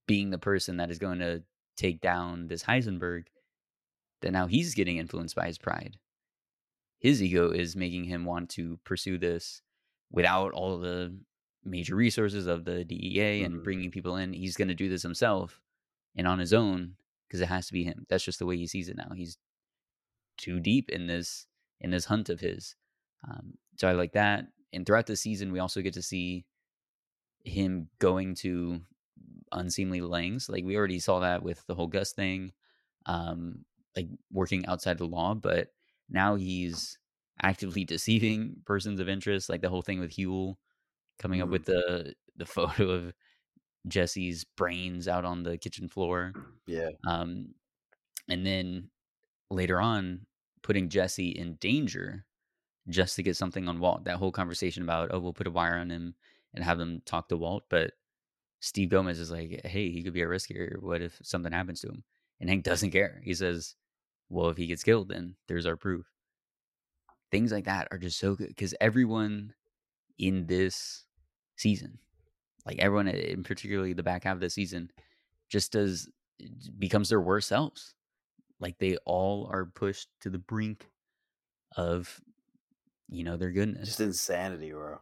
being 0.07 0.31
the 0.31 0.39
person 0.39 0.79
that 0.79 0.91
is 0.91 0.99
going 0.99 1.21
to 1.21 1.43
take 1.77 2.01
down 2.01 2.49
this 2.49 2.63
Heisenberg 2.63 3.25
that 4.21 4.33
now 4.33 4.47
he's 4.47 4.75
getting 4.75 4.99
influenced 4.99 5.35
by 5.35 5.47
his 5.47 5.59
pride. 5.59 5.97
His 6.99 7.23
ego 7.23 7.51
is 7.51 7.75
making 7.75 8.05
him 8.05 8.25
want 8.25 8.51
to 8.51 8.79
pursue 8.85 9.19
this 9.19 9.63
without 10.11 10.53
all 10.53 10.79
the 10.79 11.17
major 11.65 11.97
resources 11.97 12.47
of 12.47 12.65
the 12.65 12.85
DEA 12.85 13.43
and 13.43 13.55
mm-hmm. 13.55 13.65
bringing 13.65 13.91
people 13.91 14.17
in. 14.17 14.33
He's 14.33 14.57
going 14.57 14.69
to 14.69 14.75
do 14.75 14.89
this 14.89 15.03
himself 15.03 15.61
and 16.17 16.27
on 16.27 16.39
his 16.39 16.53
own 16.53 16.95
because 17.27 17.41
it 17.41 17.49
has 17.49 17.67
to 17.69 17.73
be 17.73 17.85
him. 17.85 18.07
That's 18.09 18.25
just 18.25 18.39
the 18.39 18.47
way 18.47 18.57
he 18.57 18.67
sees 18.67 18.89
it 18.89 18.97
now. 18.97 19.11
He's 19.15 19.37
too 20.39 20.61
deep 20.61 20.91
in 20.91 21.07
this 21.07 21.47
in 21.81 21.91
this 21.91 22.05
hunt 22.05 22.29
of 22.29 22.41
his. 22.41 22.77
Um, 23.29 23.55
so 23.77 23.89
I 23.89 23.93
like 23.93 24.13
that. 24.13 24.47
And 24.73 24.87
throughout 24.87 25.07
the 25.07 25.17
season, 25.17 25.53
we 25.53 25.59
also 25.59 25.83
get 25.83 25.95
to 25.95 26.03
see 26.03 26.45
him 27.45 27.89
going 27.99 28.35
to 28.37 28.81
unseemly 29.51 30.01
lengths. 30.01 30.49
Like 30.49 30.65
we 30.65 30.77
already 30.77 30.99
saw 30.99 31.21
that 31.21 31.43
with 31.43 31.65
the 31.67 31.75
whole 31.75 31.87
Gus 31.87 32.13
thing, 32.13 32.53
um, 33.07 33.65
like 33.97 34.09
working 34.31 34.67
outside 34.67 34.99
the 34.99 35.05
law. 35.05 35.35
But 35.35 35.69
now 36.09 36.37
he's 36.37 36.99
actively 37.43 37.85
deceiving 37.85 38.57
persons 38.65 39.01
of 39.01 39.09
interest, 39.09 39.49
like 39.49 39.61
the 39.61 39.69
whole 39.69 39.83
thing 39.83 40.01
with 40.01 40.17
Huell 40.17 40.57
coming 41.19 41.41
mm. 41.41 41.45
up 41.45 41.49
with 41.51 41.65
the 41.65 42.15
the 42.37 42.47
photo 42.47 42.91
of 42.91 43.13
Jesse's 43.89 44.45
brains 44.45 45.09
out 45.09 45.25
on 45.25 45.43
the 45.43 45.59
kitchen 45.59 45.89
floor. 45.89 46.33
Yeah. 46.67 46.91
Um, 47.07 47.55
and 48.29 48.47
then 48.47 48.91
later 49.51 49.81
on 49.81 50.27
putting 50.63 50.89
Jesse 50.89 51.31
in 51.31 51.55
danger 51.55 52.25
just 52.89 53.17
to 53.17 53.23
get 53.23 53.37
something 53.37 53.69
on 53.69 53.81
Walt. 53.81 54.05
That 54.05 54.17
whole 54.17 54.33
conversation 54.33 54.83
about, 54.83 55.11
oh, 55.13 55.19
we'll 55.19 55.33
put 55.33 55.47
a 55.47 55.51
wire 55.51 55.77
on 55.77 55.91
him 55.91 56.15
and 56.55 56.65
have 56.65 56.79
them 56.79 57.03
talk 57.05 57.29
to 57.29 57.37
Walt. 57.37 57.65
But 57.69 57.93
Steve 58.61 58.91
Gomez 58.91 59.19
is 59.19 59.31
like, 59.31 59.61
hey, 59.65 59.91
he 59.91 60.03
could 60.03 60.13
be 60.13 60.23
a 60.23 60.29
risk 60.29 60.49
here. 60.49 60.79
What 60.81 61.01
if 61.01 61.19
something 61.23 61.53
happens 61.53 61.81
to 61.81 61.89
him? 61.89 62.05
And 62.41 62.49
Hank 62.49 62.65
doesn't 62.65 62.91
care. 62.91 63.21
He 63.25 63.35
says, 63.35 63.75
well, 64.29 64.49
if 64.49 64.57
he 64.57 64.67
gets 64.67 64.83
killed, 64.83 65.09
then 65.09 65.37
there's 65.49 65.67
our 65.67 65.77
proof. 65.77 66.07
Things 67.31 67.53
like 67.53 67.65
that 67.65 67.89
are 67.91 67.99
just 67.99 68.19
so 68.19 68.35
good 68.35 68.49
because 68.49 68.75
everyone 68.81 69.55
in 70.19 70.47
this 70.47 71.05
season, 71.57 71.99
like 72.67 72.79
everyone 72.79 73.09
in 73.09 73.43
particularly 73.43 73.93
the 73.93 74.03
back 74.03 74.25
half 74.25 74.35
of 74.35 74.41
the 74.41 74.51
season, 74.51 74.91
just 75.49 75.73
does 75.73 76.09
becomes 76.79 77.09
their 77.09 77.21
worst 77.21 77.49
selves. 77.49 77.95
Like 78.61 78.79
they 78.79 78.97
all 79.05 79.49
are 79.51 79.67
pushed 79.67 80.09
to 80.21 80.31
the 80.31 80.39
brink 80.39 80.89
of, 81.77 82.21
you 83.09 83.25
know, 83.25 83.37
their 83.37 83.51
goodness. 83.51 83.89
Just 83.89 84.01
insanity, 84.01 84.73
bro. 84.73 84.99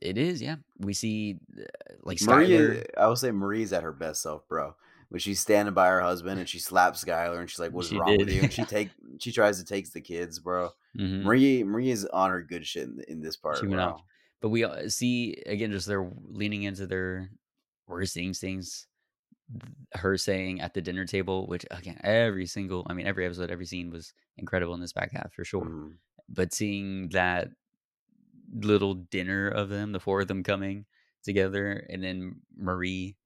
It 0.00 0.18
is, 0.18 0.42
yeah. 0.42 0.56
We 0.78 0.92
see 0.92 1.38
uh, 1.58 1.62
like 2.02 2.20
Maria. 2.22 2.84
I 2.98 3.08
would 3.08 3.18
say 3.18 3.30
Marie's 3.30 3.72
at 3.72 3.82
her 3.82 3.92
best 3.92 4.22
self, 4.22 4.46
bro. 4.48 4.74
When 5.08 5.20
she's 5.20 5.40
standing 5.40 5.72
by 5.72 5.88
her 5.88 6.00
husband 6.00 6.40
and 6.40 6.48
she 6.48 6.58
slaps 6.58 7.04
Skyler 7.04 7.38
and 7.38 7.48
she's 7.48 7.60
like, 7.60 7.70
"What's 7.72 7.88
She 7.88 7.96
wrong 7.98 8.18
with 8.18 8.28
you?" 8.28 8.42
And 8.42 8.52
she 8.52 8.64
take 8.66 8.90
she 9.20 9.32
tries 9.32 9.58
to 9.58 9.64
take 9.64 9.90
the 9.92 10.00
kids, 10.00 10.38
bro. 10.40 10.70
Mhm. 10.98 11.22
Marie 11.22 11.62
Maria's 11.62 12.04
on 12.06 12.30
her 12.30 12.42
good 12.42 12.66
shit 12.66 12.84
in, 12.88 13.00
in 13.08 13.20
this 13.22 13.36
part, 13.36 13.58
She 13.58 13.66
bro. 13.66 13.78
off. 13.78 14.02
But 14.40 14.48
we 14.50 14.64
uh, 14.64 14.88
see 14.88 15.42
again, 15.46 15.70
just 15.72 15.86
they're 15.86 16.10
leaning 16.28 16.64
into 16.64 16.86
their 16.86 17.30
worst 17.86 18.16
instincts. 18.16 18.86
Her 19.94 20.18
saying 20.18 20.60
at 20.60 20.74
the 20.74 20.82
dinner 20.82 21.04
table, 21.06 21.46
which 21.46 21.64
again, 21.70 22.00
every 22.02 22.46
single, 22.46 22.84
I 22.90 22.94
mean, 22.94 23.06
every 23.06 23.24
episode, 23.24 23.48
every 23.52 23.64
scene 23.64 23.90
was 23.90 24.12
incredible 24.36 24.74
in 24.74 24.80
this 24.80 24.92
back 24.92 25.12
half 25.12 25.32
for 25.32 25.44
sure. 25.44 25.64
Mhm. 25.64 25.92
But 26.28 26.52
seeing 26.52 27.08
that 27.10 27.48
little 28.52 28.94
dinner 28.94 29.48
of 29.48 29.68
them, 29.68 29.92
the 29.92 30.00
four 30.00 30.20
of 30.20 30.28
them 30.28 30.42
coming 30.42 30.86
together, 31.24 31.86
and 31.88 32.02
then 32.02 32.40
Marie, 32.56 33.16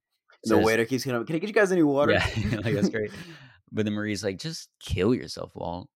The 0.44 0.56
says- 0.56 0.64
waiter 0.64 0.84
keeps 0.84 1.04
coming. 1.04 1.24
Can 1.26 1.36
I 1.36 1.38
get 1.38 1.48
you 1.48 1.54
guys 1.54 1.72
any 1.72 1.82
water? 1.82 2.12
Yeah, 2.12 2.26
like 2.64 2.74
that's 2.74 2.88
great. 2.88 3.10
But 3.72 3.84
then 3.84 3.94
Marie's 3.94 4.24
like, 4.24 4.38
just 4.38 4.68
kill 4.80 5.14
yourself, 5.14 5.52
Walt. 5.54 5.88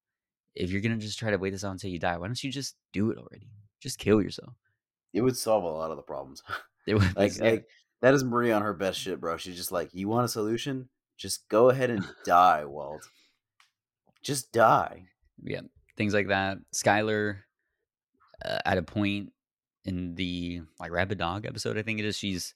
If 0.54 0.70
you're 0.70 0.80
gonna 0.80 0.96
just 0.96 1.18
try 1.18 1.32
to 1.32 1.38
wait 1.38 1.50
this 1.50 1.64
out 1.64 1.72
until 1.72 1.90
you 1.90 1.98
die, 1.98 2.16
why 2.18 2.28
don't 2.28 2.44
you 2.44 2.52
just 2.52 2.76
do 2.92 3.10
it 3.10 3.18
already? 3.18 3.48
Just 3.80 3.98
kill 3.98 4.22
yourself. 4.22 4.54
it 5.12 5.22
would 5.22 5.36
solve 5.36 5.64
a 5.64 5.66
lot 5.68 5.90
of 5.90 5.96
the 5.96 6.02
problems. 6.02 6.42
It 6.86 6.94
would 6.94 7.16
like, 7.16 7.36
like 7.40 7.64
that 8.02 8.14
is 8.14 8.22
Marie 8.22 8.52
on 8.52 8.60
her 8.62 8.74
best 8.74 9.00
shit, 9.00 9.18
bro. 9.18 9.38
She's 9.38 9.56
just 9.56 9.72
like, 9.72 9.88
you 9.94 10.06
want 10.06 10.26
a 10.26 10.28
solution? 10.28 10.88
Just 11.16 11.48
go 11.48 11.70
ahead 11.70 11.88
and 11.90 12.04
die, 12.24 12.64
Walt. 12.66 13.08
Just 14.22 14.52
die. 14.52 15.06
yeah, 15.42 15.62
things 15.96 16.14
like 16.14 16.28
that. 16.28 16.58
Skyler, 16.74 17.38
uh, 18.44 18.58
at 18.64 18.78
a 18.78 18.82
point 18.82 19.32
in 19.84 20.14
the 20.14 20.62
like 20.80 20.90
Rabid 20.90 21.18
Dog 21.18 21.46
episode, 21.46 21.76
I 21.78 21.82
think 21.82 21.98
it 22.00 22.04
is, 22.04 22.16
she's 22.16 22.54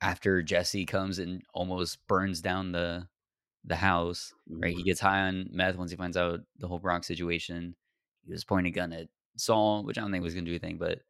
after 0.00 0.42
Jesse 0.42 0.86
comes 0.86 1.18
and 1.18 1.42
almost 1.54 2.06
burns 2.06 2.40
down 2.40 2.72
the 2.72 3.08
the 3.64 3.76
house. 3.76 4.32
Right, 4.48 4.76
he 4.76 4.82
Mhm. 4.82 4.86
gets 4.86 5.00
high 5.00 5.22
on 5.22 5.48
meth 5.50 5.76
once 5.76 5.90
he 5.90 5.96
finds 5.96 6.16
out 6.16 6.40
the 6.58 6.68
whole 6.68 6.78
Brock 6.78 7.02
situation. 7.02 7.74
He 8.24 8.30
was 8.32 8.44
pointing 8.44 8.72
a 8.72 8.74
gun 8.76 8.92
at 8.92 9.08
Saul, 9.36 9.82
which 9.84 9.98
I 9.98 10.02
don't 10.02 10.12
think 10.12 10.22
was 10.22 10.34
gonna 10.34 10.46
do 10.46 10.52
anything, 10.52 10.78
but 10.78 11.00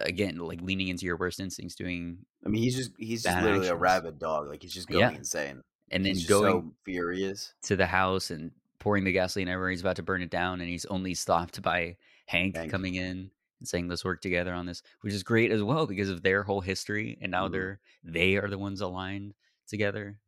again, 0.00 0.36
like 0.38 0.60
leaning 0.60 0.88
into 0.88 1.06
your 1.06 1.16
worst 1.16 1.40
instincts, 1.40 1.74
doing 1.74 2.18
I 2.44 2.48
mean, 2.48 2.62
he's 2.62 2.76
just 2.76 2.92
he's 2.98 3.22
just 3.22 3.42
literally 3.42 3.68
a 3.68 3.76
rabid 3.76 4.18
dog. 4.18 4.48
Like 4.48 4.62
he's 4.62 4.72
just 4.74 4.88
going 4.88 5.00
Yeah. 5.00 5.10
insane. 5.10 5.62
and 5.90 6.04
then 6.06 6.14
he's 6.14 6.26
going 6.26 6.50
so 6.50 6.74
furious. 6.86 7.52
to 7.64 7.76
the 7.76 7.86
house 7.86 8.30
and 8.30 8.52
pouring 8.82 9.04
the 9.04 9.12
gasoline 9.12 9.48
everywhere. 9.48 9.70
He's 9.70 9.82
about 9.82 9.96
to 9.96 10.04
burn 10.04 10.22
it 10.22 10.30
down, 10.30 10.60
and 10.60 10.70
he's 10.70 10.86
only 10.86 11.14
stopped 11.14 11.62
by 11.62 11.98
Hank, 12.26 12.56
Hank. 12.56 12.68
coming 12.68 12.96
in 12.96 13.32
and 13.60 13.68
saying, 13.68 13.88
"Let's 13.88 14.04
work 14.04 14.22
together 14.22 14.52
on 14.54 14.66
this," 14.66 14.82
which 15.02 15.14
is 15.14 15.24
great 15.24 15.52
as 15.52 15.62
well 15.62 15.86
because 15.86 16.10
of 16.10 16.22
their 16.22 16.44
whole 16.44 16.62
history, 16.62 17.18
and 17.22 17.32
now 17.32 17.48
Mhm. 17.48 17.48
they're 17.48 17.80
they 18.04 18.36
are 18.38 18.48
the 18.50 18.58
ones 18.58 18.82
aligned 18.82 19.34
together. 19.68 20.20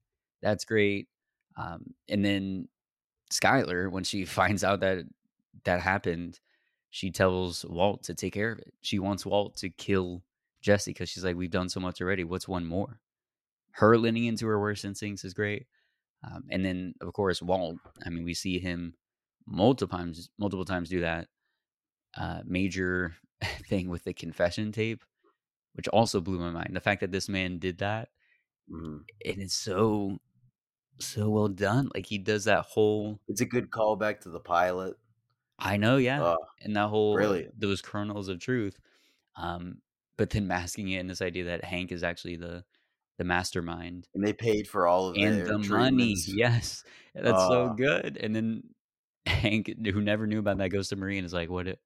That's 0.43 0.65
great. 0.67 1.09
Um, 1.57 1.95
and 2.09 2.25
then 2.25 2.69
Skyler, 3.33 3.91
when 3.91 4.05
she 4.05 4.25
finds 4.27 4.65
out 4.65 4.81
that 4.81 5.07
that 5.65 5.81
happened, 5.81 6.41
she 6.91 7.11
tells 7.11 7.65
Walt 7.65 8.05
to 8.05 8.15
take 8.15 8.35
care 8.35 8.53
of 8.53 8.59
it. 8.61 8.75
She 8.83 8.99
wants 8.99 9.27
Walt 9.27 9.57
to 9.59 9.71
kill 9.71 10.25
Jesse 10.63 10.93
because 10.93 11.11
she's 11.11 11.25
like, 11.25 11.37
"We've 11.37 11.51
done 11.51 11.69
so 11.69 11.81
much 11.81 12.01
already. 12.01 12.25
What's 12.25 12.49
one 12.49 12.67
more?" 12.67 13.01
Her 13.73 13.99
leaning 13.99 14.25
into 14.27 14.47
her 14.47 14.61
worst 14.61 14.85
instincts 14.85 15.25
is 15.25 15.35
great. 15.35 15.67
Um, 16.25 16.45
and 16.51 16.65
then, 16.65 16.95
of 17.01 17.13
course, 17.13 17.43
Walt. 17.43 17.79
I 18.05 18.11
mean, 18.11 18.25
we 18.25 18.35
see 18.35 18.59
him 18.59 18.95
multiple 19.47 19.99
times, 19.99 20.31
multiple 20.39 20.65
times 20.65 20.89
do 20.89 21.01
that 21.01 21.29
uh, 22.17 22.43
major 22.47 23.17
thing 23.69 23.89
with 23.89 24.05
the 24.05 24.15
confession 24.15 24.73
tape, 24.73 25.05
which 25.75 25.89
also 25.89 26.21
blew 26.21 26.39
my 26.39 26.51
mind. 26.51 26.75
The 26.77 26.81
fact 26.81 27.01
that 27.01 27.13
this 27.13 27.29
man 27.29 27.59
did 27.59 27.79
that, 27.79 28.11
Mhm. 28.71 29.05
and 29.25 29.43
it's 29.43 29.55
so, 29.55 30.19
so 31.01 31.31
well 31.31 31.49
done. 31.49 31.91
Like 31.95 32.07
he 32.07 32.19
does 32.19 32.45
that 32.45 32.65
whole. 32.67 33.21
It's 33.29 33.41
a 33.41 33.47
good 33.47 33.71
callback 33.71 34.21
to 34.21 34.31
the 34.31 34.41
pilot. 34.41 34.97
I 35.59 35.77
know, 35.77 35.97
yeah, 35.99 36.23
Oh, 36.23 36.37
and 36.61 36.77
that 36.77 36.89
whole 36.89 37.17
brilliant. 37.17 37.55
those 37.57 37.81
kernels 37.83 38.29
of 38.29 38.41
truth. 38.41 38.79
Um, 39.37 39.83
but 40.17 40.31
then 40.31 40.47
masking 40.47 40.89
it 40.91 41.01
in 41.01 41.09
this 41.09 41.23
idea 41.23 41.45
that 41.45 41.65
Hank 41.65 41.93
is 41.93 42.03
actually 42.05 42.37
the 42.37 42.65
the 43.19 43.25
mastermind 43.25 44.09
and 44.15 44.25
they 44.25 44.33
paid 44.33 44.69
for 44.69 44.87
all 44.87 45.09
of 45.09 45.17
and 45.17 45.35
their 45.35 45.47
the 45.47 45.59
money. 45.59 46.15
Yes, 46.27 46.85
that's 47.15 47.45
so 47.45 47.69
Ah. 47.69 47.75
good. 47.77 48.17
And 48.17 48.35
then 48.35 48.75
Hank, 49.27 49.69
who 49.85 50.01
never 50.01 50.27
knew 50.27 50.39
about 50.39 50.59
that, 50.59 50.69
goes 50.71 50.89
to 50.89 50.97
Marie 50.97 51.19
and 51.19 51.25
is 51.27 51.33
like, 51.35 51.51
"What? 51.51 51.69
It, 51.69 51.81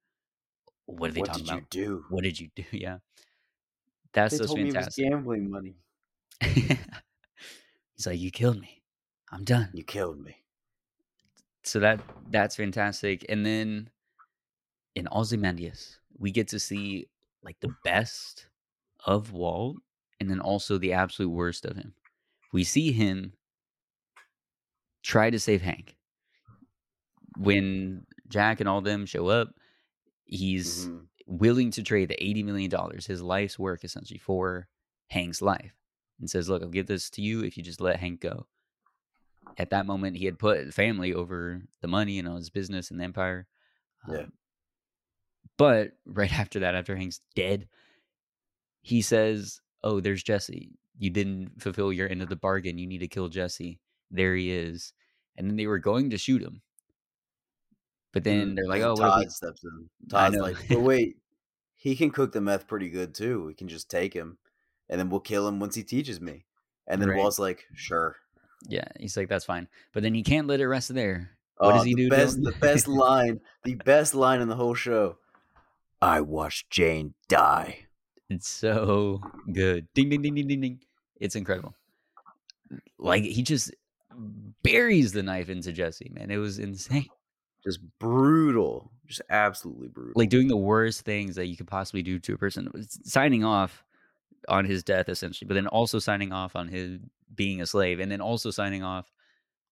what 0.86 1.10
are 1.10 1.12
they 1.12 1.22
talking 1.22 1.44
about? 1.44 1.44
What 1.44 1.44
talking 1.44 1.44
did 1.44 1.48
about? 1.48 1.60
you 1.60 1.66
do? 1.70 2.04
What 2.10 2.24
did 2.24 2.40
you 2.40 2.48
do?" 2.54 2.64
Yeah, 2.72 2.98
that's 4.12 4.32
They 4.32 4.38
just 4.38 4.48
told 4.48 4.60
me 4.60 4.70
it 4.70 4.76
was 4.76 4.84
fantastic. 4.84 5.04
gambling 5.10 5.50
money. 5.50 5.76
He's 6.40 8.06
like, 8.06 8.18
"You 8.18 8.30
killed 8.30 8.60
me. 8.60 8.82
I'm 9.30 9.44
done." 9.44 9.70
You 9.74 9.84
killed 9.84 10.20
me. 10.20 10.44
So 11.64 11.80
that 11.80 12.00
that's 12.30 12.56
fantastic. 12.56 13.24
And 13.28 13.44
then 13.44 13.90
in 14.94 15.08
Ozymandias, 15.12 15.98
we 16.18 16.30
get 16.30 16.48
to 16.48 16.58
see 16.58 17.08
like 17.42 17.60
the 17.60 17.74
best 17.84 18.48
of 19.04 19.32
Walt, 19.32 19.76
and 20.20 20.30
then 20.30 20.40
also 20.40 20.78
the 20.78 20.92
absolute 20.92 21.30
worst 21.30 21.64
of 21.64 21.76
him. 21.76 21.94
We 22.52 22.64
see 22.64 22.92
him 22.92 23.32
try 25.02 25.30
to 25.30 25.38
save 25.38 25.62
Hank. 25.62 25.96
When 27.36 28.06
Jack 28.28 28.60
and 28.60 28.68
all 28.68 28.80
them 28.80 29.06
show 29.06 29.28
up, 29.28 29.54
he's 30.24 30.86
Mhm. 30.88 31.06
willing 31.26 31.70
to 31.72 31.82
trade 31.82 32.08
the 32.08 32.22
eighty 32.22 32.42
million 32.42 32.70
dollars, 32.70 33.06
his 33.06 33.22
life's 33.22 33.58
work 33.58 33.84
essentially, 33.84 34.18
for 34.18 34.68
Hank's 35.08 35.40
life, 35.40 35.72
and 36.18 36.28
says, 36.28 36.48
"Look, 36.48 36.62
I'll 36.62 36.68
give 36.68 36.86
this 36.86 37.10
to 37.10 37.22
you 37.22 37.44
if 37.44 37.56
you 37.56 37.62
just 37.62 37.80
let 37.80 38.00
Hank 38.00 38.20
go." 38.20 38.48
At 39.56 39.70
that 39.70 39.86
moment, 39.86 40.16
he 40.16 40.24
had 40.24 40.38
put 40.38 40.74
family 40.74 41.14
over 41.14 41.62
the 41.80 41.88
money 41.88 42.18
and 42.18 42.28
all 42.28 42.36
his 42.36 42.50
business 42.50 42.90
and 42.90 42.98
the 43.00 43.04
empire. 43.04 43.46
Yeah. 44.08 44.18
Um, 44.22 44.32
but 45.56 45.96
right 46.04 46.32
after 46.38 46.60
that, 46.60 46.74
after 46.74 46.96
Hank's 46.96 47.20
dead, 47.34 47.68
he 48.82 49.00
says, 49.02 49.60
"Oh, 49.82 50.00
there's 50.00 50.22
Jesse. 50.22 50.70
You 50.98 51.10
didn't 51.10 51.60
fulfill 51.62 51.92
your 51.92 52.08
end 52.10 52.22
of 52.22 52.28
the 52.28 52.36
bargain. 52.36 52.78
You 52.78 52.86
need 52.86 52.98
to 52.98 53.08
kill 53.08 53.28
Jesse. 53.28 53.80
There 54.10 54.34
he 54.34 54.50
is." 54.50 54.92
And 55.36 55.48
then 55.48 55.56
they 55.56 55.66
were 55.66 55.78
going 55.78 56.10
to 56.10 56.18
shoot 56.18 56.42
him, 56.42 56.62
but 58.12 58.24
then 58.24 58.54
they're 58.54 58.66
like, 58.68 58.82
"Oh, 58.82 58.96
Todd 58.96 59.20
we 59.24 59.28
steps 59.30 59.62
in. 59.64 59.88
Todd's 60.08 60.36
like, 60.36 60.56
but 60.68 60.80
wait, 60.82 61.16
he 61.76 61.94
can 61.94 62.10
cook 62.10 62.32
the 62.32 62.40
meth 62.40 62.66
pretty 62.66 62.88
good 62.90 63.14
too. 63.14 63.44
We 63.44 63.54
can 63.54 63.68
just 63.68 63.90
take 63.90 64.12
him, 64.14 64.38
and 64.88 64.98
then 64.98 65.10
we'll 65.10 65.20
kill 65.20 65.46
him 65.46 65.60
once 65.60 65.74
he 65.74 65.84
teaches 65.84 66.20
me. 66.20 66.44
And 66.86 67.00
then 67.02 67.10
Right. 67.10 67.18
Walt's 67.18 67.38
like, 67.38 67.66
sure. 67.74 68.16
Yeah, 68.66 68.88
he's 68.98 69.16
like, 69.16 69.28
that's 69.28 69.44
fine. 69.44 69.68
But 69.92 70.02
then 70.02 70.14
he 70.14 70.22
can't 70.22 70.48
let 70.48 70.58
it 70.60 70.66
rest 70.66 70.92
there. 70.92 71.36
What 71.58 71.74
Oh, 71.74 71.76
does 71.76 71.84
he 71.84 71.94
the 71.94 72.04
do? 72.04 72.08
Best, 72.10 72.42
the 72.42 72.52
best 72.52 72.88
line, 73.06 73.40
the 73.62 73.74
best 73.74 74.14
line 74.14 74.40
in 74.40 74.48
the 74.48 74.56
whole 74.56 74.74
show. 74.74 75.18
I 76.00 76.22
watched 76.22 76.70
Jane 76.70 77.14
die. 77.28 77.87
It's 78.30 78.48
so 78.48 79.20
good. 79.52 79.88
Ding 79.94 80.08
ding 80.08 80.22
ding 80.22 80.34
ding 80.34 80.48
ding 80.48 80.60
ding. 80.60 80.80
It's 81.16 81.36
incredible. 81.36 81.74
Like 82.98 83.24
he 83.24 83.42
just 83.42 83.74
buries 84.62 85.12
the 85.12 85.22
knife 85.22 85.48
into 85.48 85.72
Jesse, 85.72 86.10
man. 86.12 86.30
It 86.30 86.36
was 86.36 86.58
insane. 86.58 87.08
Just 87.64 87.80
brutal, 87.98 88.92
just 89.06 89.22
absolutely 89.30 89.88
brutal. 89.88 90.12
Like 90.16 90.28
doing 90.28 90.48
the 90.48 90.56
worst 90.56 91.02
things 91.02 91.36
that 91.36 91.46
you 91.46 91.56
could 91.56 91.66
possibly 91.66 92.02
do 92.02 92.18
to 92.20 92.34
a 92.34 92.38
person. 92.38 92.70
Signing 93.04 93.44
off 93.44 93.84
on 94.48 94.64
his 94.64 94.82
death 94.82 95.08
essentially, 95.08 95.46
but 95.46 95.54
then 95.54 95.66
also 95.66 95.98
signing 95.98 96.32
off 96.32 96.54
on 96.54 96.68
his 96.68 97.00
being 97.34 97.60
a 97.60 97.66
slave 97.66 98.00
and 98.00 98.10
then 98.10 98.20
also 98.20 98.50
signing 98.50 98.82
off 98.82 99.10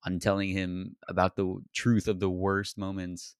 on 0.04 0.18
telling 0.18 0.50
him 0.50 0.96
about 1.08 1.36
the 1.36 1.56
truth 1.72 2.08
of 2.08 2.20
the 2.20 2.30
worst 2.30 2.78
moments 2.78 3.36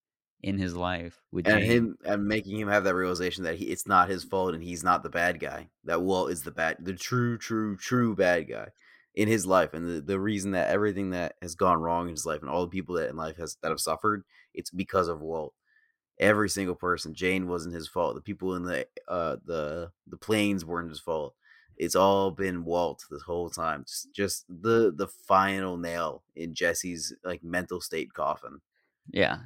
in 0.47 0.59
his 0.59 0.75
life 0.77 1.23
with 1.33 1.47
and 1.47 1.61
Jane. 1.61 1.71
him 1.71 1.99
and 2.05 2.27
making 2.27 2.59
him 2.59 2.69
have 2.69 2.85
that 2.85 2.95
realization 2.95 3.45
that 3.45 3.57
he, 3.57 3.67
it's 3.67 3.87
not 3.87 4.09
his 4.11 4.25
fault 4.25 4.55
and 4.55 4.63
he's 4.63 4.85
not 4.85 5.03
the 5.03 5.11
bad 5.11 5.41
guy. 5.41 5.69
That 5.85 6.03
Walt 6.03 6.31
is 6.31 6.43
the 6.43 6.51
bad, 6.53 6.79
the 6.81 6.95
true, 6.95 7.39
true, 7.39 7.77
true 7.77 8.15
bad 8.15 8.49
guy. 8.49 8.69
in 9.15 9.29
his 9.29 9.47
life 9.47 9.73
and 9.75 9.89
the, 9.89 10.01
the 10.01 10.21
reason 10.21 10.53
that 10.53 10.69
everything 10.69 11.11
that 11.11 11.35
has 11.43 11.55
gone 11.55 11.81
wrong 11.81 12.07
in 12.09 12.15
his 12.15 12.27
life 12.27 12.43
and 12.43 12.51
all 12.51 12.63
the 12.63 12.71
people 12.71 12.95
that 12.97 13.09
in 13.11 13.17
life 13.17 13.37
has 13.39 13.57
that 13.63 13.71
have 13.71 13.81
suffered 13.81 14.25
it's 14.55 14.71
because 14.71 15.09
of 15.09 15.23
walt 15.23 15.55
every 16.19 16.49
single 16.51 16.75
person 16.75 17.15
jane 17.15 17.49
wasn't 17.49 17.75
his 17.75 17.89
fault 17.89 18.15
the 18.15 18.21
people 18.21 18.55
in 18.57 18.63
the 18.65 18.87
uh 19.09 19.37
the 19.47 19.91
the 20.07 20.17
planes 20.19 20.65
weren't 20.67 20.91
his 20.91 21.01
fault 21.01 21.35
it's 21.79 21.97
all 21.97 22.31
been 22.31 22.65
walt 22.65 23.05
this 23.11 23.23
whole 23.23 23.51
time 23.51 23.85
just, 23.87 24.13
just 24.13 24.45
the 24.49 24.93
the 24.95 25.09
final 25.09 25.77
nail 25.79 26.23
in 26.35 26.55
jesse's 26.55 27.15
like 27.25 27.43
mental 27.43 27.81
state 27.81 28.13
coffin 28.13 28.61
yeah 29.11 29.39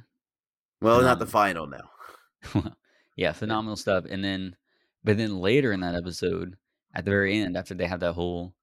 well 0.81 1.01
not 1.01 1.19
the 1.19 1.25
final 1.25 1.67
nail 1.67 2.73
yeah 3.15 3.31
phenomenal 3.31 3.75
stuff 3.75 4.05
and 4.09 4.23
then 4.23 4.55
but 5.03 5.17
then 5.17 5.39
later 5.39 5.71
in 5.71 5.79
that 5.79 5.95
episode 5.95 6.55
at 6.93 7.05
the 7.05 7.11
very 7.11 7.39
end 7.39 7.55
after 7.55 7.73
they 7.73 7.87
have 7.87 7.99
that 8.01 8.13
whole 8.13 8.53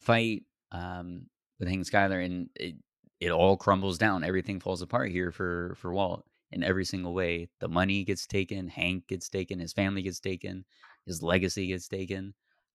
fight 0.00 0.42
um, 0.72 1.26
with 1.58 1.68
Hank 1.68 1.84
Skyler, 1.84 2.24
and 2.24 2.48
it 2.54 2.76
it 3.20 3.30
all 3.30 3.56
crumbles 3.56 3.98
down. 3.98 4.24
Everything 4.24 4.60
falls 4.60 4.82
apart 4.82 5.10
here 5.10 5.30
for 5.32 5.74
for 5.76 5.92
Walt 5.92 6.24
in 6.50 6.62
every 6.62 6.84
single 6.84 7.14
way. 7.14 7.48
The 7.60 7.68
money 7.68 8.04
gets 8.04 8.26
taken, 8.26 8.68
Hank 8.68 9.06
gets 9.06 9.28
taken, 9.28 9.58
his 9.58 9.72
family 9.72 10.02
gets 10.02 10.20
taken, 10.20 10.64
his 11.06 11.22
legacy 11.22 11.68
gets 11.68 11.88
taken. 11.88 12.34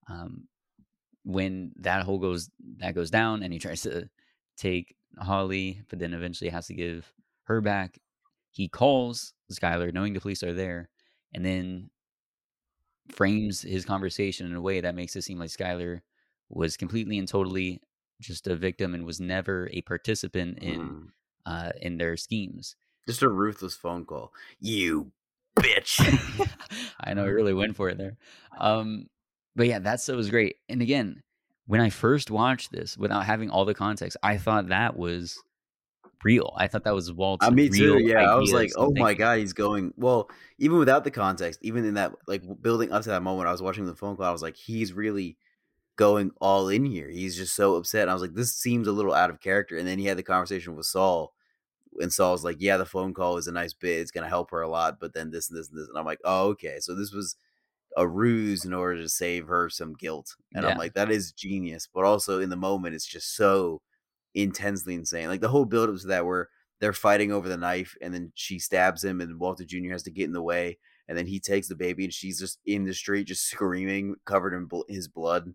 Um, 0.09 0.47
when 1.23 1.71
that 1.77 2.03
whole 2.03 2.19
goes 2.19 2.49
that 2.77 2.95
goes 2.95 3.09
down, 3.09 3.43
and 3.43 3.53
he 3.53 3.59
tries 3.59 3.81
to 3.83 4.09
take 4.57 4.95
Holly, 5.17 5.81
but 5.89 5.99
then 5.99 6.13
eventually 6.13 6.49
has 6.49 6.67
to 6.67 6.73
give 6.73 7.11
her 7.45 7.61
back. 7.61 7.99
He 8.53 8.69
calls 8.69 9.33
Skyler, 9.51 9.93
knowing 9.93 10.13
the 10.13 10.21
police 10.21 10.43
are 10.43 10.53
there, 10.53 10.89
and 11.33 11.43
then 11.45 11.89
frames 13.11 13.61
his 13.61 13.83
conversation 13.83 14.45
in 14.45 14.55
a 14.55 14.61
way 14.61 14.79
that 14.79 14.95
makes 14.95 15.15
it 15.15 15.23
seem 15.23 15.39
like 15.39 15.49
Skyler 15.49 16.01
was 16.49 16.77
completely 16.77 17.17
and 17.17 17.27
totally 17.27 17.81
just 18.21 18.47
a 18.47 18.55
victim 18.55 18.93
and 18.93 19.05
was 19.05 19.19
never 19.19 19.69
a 19.73 19.81
participant 19.81 20.59
in 20.59 20.79
mm. 20.79 21.07
uh, 21.45 21.71
in 21.81 21.97
their 21.97 22.15
schemes. 22.15 22.75
Just 23.07 23.21
a 23.21 23.29
ruthless 23.29 23.75
phone 23.75 24.05
call. 24.05 24.31
You 24.59 25.11
bitch. 25.57 25.99
I 27.03 27.13
know 27.13 27.25
he 27.25 27.31
really 27.31 27.53
went 27.53 27.75
for 27.75 27.89
it 27.89 27.97
there. 27.97 28.17
Um, 28.57 29.07
but 29.55 29.67
yeah, 29.67 29.79
that 29.79 29.99
stuff 29.99 30.15
was 30.15 30.29
great. 30.29 30.57
And 30.69 30.81
again, 30.81 31.21
when 31.65 31.81
I 31.81 31.89
first 31.89 32.31
watched 32.31 32.71
this, 32.71 32.97
without 32.97 33.25
having 33.25 33.49
all 33.49 33.65
the 33.65 33.73
context, 33.73 34.17
I 34.23 34.37
thought 34.37 34.67
that 34.67 34.97
was 34.97 35.41
real. 36.23 36.53
I 36.57 36.67
thought 36.67 36.83
that 36.83 36.93
was 36.93 37.11
Walt's. 37.11 37.45
Uh, 37.45 37.51
me 37.51 37.69
too. 37.69 37.99
Yeah, 37.99 38.29
I 38.29 38.35
was 38.35 38.51
like, 38.51 38.71
oh 38.75 38.91
my 38.95 39.13
god, 39.13 39.39
he's 39.39 39.53
going. 39.53 39.93
Well, 39.97 40.29
even 40.57 40.77
without 40.77 41.03
the 41.03 41.11
context, 41.11 41.59
even 41.61 41.85
in 41.85 41.95
that 41.95 42.13
like 42.27 42.43
building 42.61 42.91
up 42.91 43.03
to 43.03 43.09
that 43.09 43.23
moment, 43.23 43.47
I 43.47 43.51
was 43.51 43.61
watching 43.61 43.85
the 43.85 43.95
phone 43.95 44.15
call. 44.15 44.25
I 44.25 44.31
was 44.31 44.41
like, 44.41 44.55
he's 44.55 44.93
really 44.93 45.37
going 45.95 46.31
all 46.41 46.69
in 46.69 46.85
here. 46.85 47.09
He's 47.09 47.35
just 47.35 47.55
so 47.55 47.75
upset. 47.75 48.03
And 48.03 48.11
I 48.11 48.13
was 48.13 48.21
like, 48.21 48.33
this 48.33 48.53
seems 48.53 48.87
a 48.87 48.91
little 48.91 49.13
out 49.13 49.29
of 49.29 49.39
character. 49.39 49.77
And 49.77 49.87
then 49.87 49.99
he 49.99 50.05
had 50.05 50.17
the 50.17 50.23
conversation 50.23 50.75
with 50.75 50.87
Saul, 50.87 51.33
and 51.99 52.11
Saul's 52.11 52.43
like, 52.43 52.57
yeah, 52.59 52.77
the 52.77 52.85
phone 52.85 53.13
call 53.13 53.37
is 53.37 53.47
a 53.47 53.51
nice 53.51 53.73
bit. 53.73 53.99
It's 53.99 54.11
gonna 54.11 54.29
help 54.29 54.51
her 54.51 54.61
a 54.61 54.69
lot, 54.69 54.99
but 54.99 55.13
then 55.13 55.31
this 55.31 55.49
and 55.49 55.59
this 55.59 55.69
and 55.69 55.79
this. 55.79 55.87
And 55.87 55.97
I'm 55.97 56.05
like, 56.05 56.21
oh, 56.23 56.47
okay. 56.49 56.77
So 56.79 56.95
this 56.95 57.11
was 57.11 57.35
a 57.95 58.07
ruse 58.07 58.65
in 58.65 58.73
order 58.73 58.99
to 59.01 59.09
save 59.09 59.47
her 59.47 59.69
some 59.69 59.93
guilt. 59.93 60.35
And 60.53 60.63
yeah. 60.63 60.71
I'm 60.71 60.77
like, 60.77 60.93
that 60.93 61.11
is 61.11 61.31
genius. 61.31 61.87
But 61.93 62.05
also 62.05 62.39
in 62.39 62.49
the 62.49 62.55
moment, 62.55 62.95
it's 62.95 63.05
just 63.05 63.35
so 63.35 63.81
intensely 64.35 64.93
insane. 64.93 65.27
Like 65.27 65.41
the 65.41 65.49
whole 65.49 65.65
build 65.65 65.89
up 65.89 65.97
to 65.99 66.07
that 66.07 66.25
where 66.25 66.49
they're 66.79 66.93
fighting 66.93 67.31
over 67.31 67.47
the 67.47 67.57
knife 67.57 67.95
and 68.01 68.13
then 68.13 68.31
she 68.35 68.59
stabs 68.59 69.03
him 69.03 69.21
and 69.21 69.39
Walter 69.39 69.63
Jr. 69.63 69.91
has 69.91 70.03
to 70.03 70.11
get 70.11 70.25
in 70.25 70.33
the 70.33 70.41
way 70.41 70.77
and 71.07 71.17
then 71.17 71.25
he 71.25 71.39
takes 71.39 71.67
the 71.67 71.75
baby 71.75 72.03
and 72.03 72.13
she's 72.13 72.39
just 72.39 72.59
in 72.65 72.83
the 72.83 72.93
street 72.93 73.27
just 73.27 73.47
screaming 73.47 74.15
covered 74.25 74.53
in 74.53 74.65
bl- 74.65 74.81
his 74.89 75.07
blood. 75.07 75.53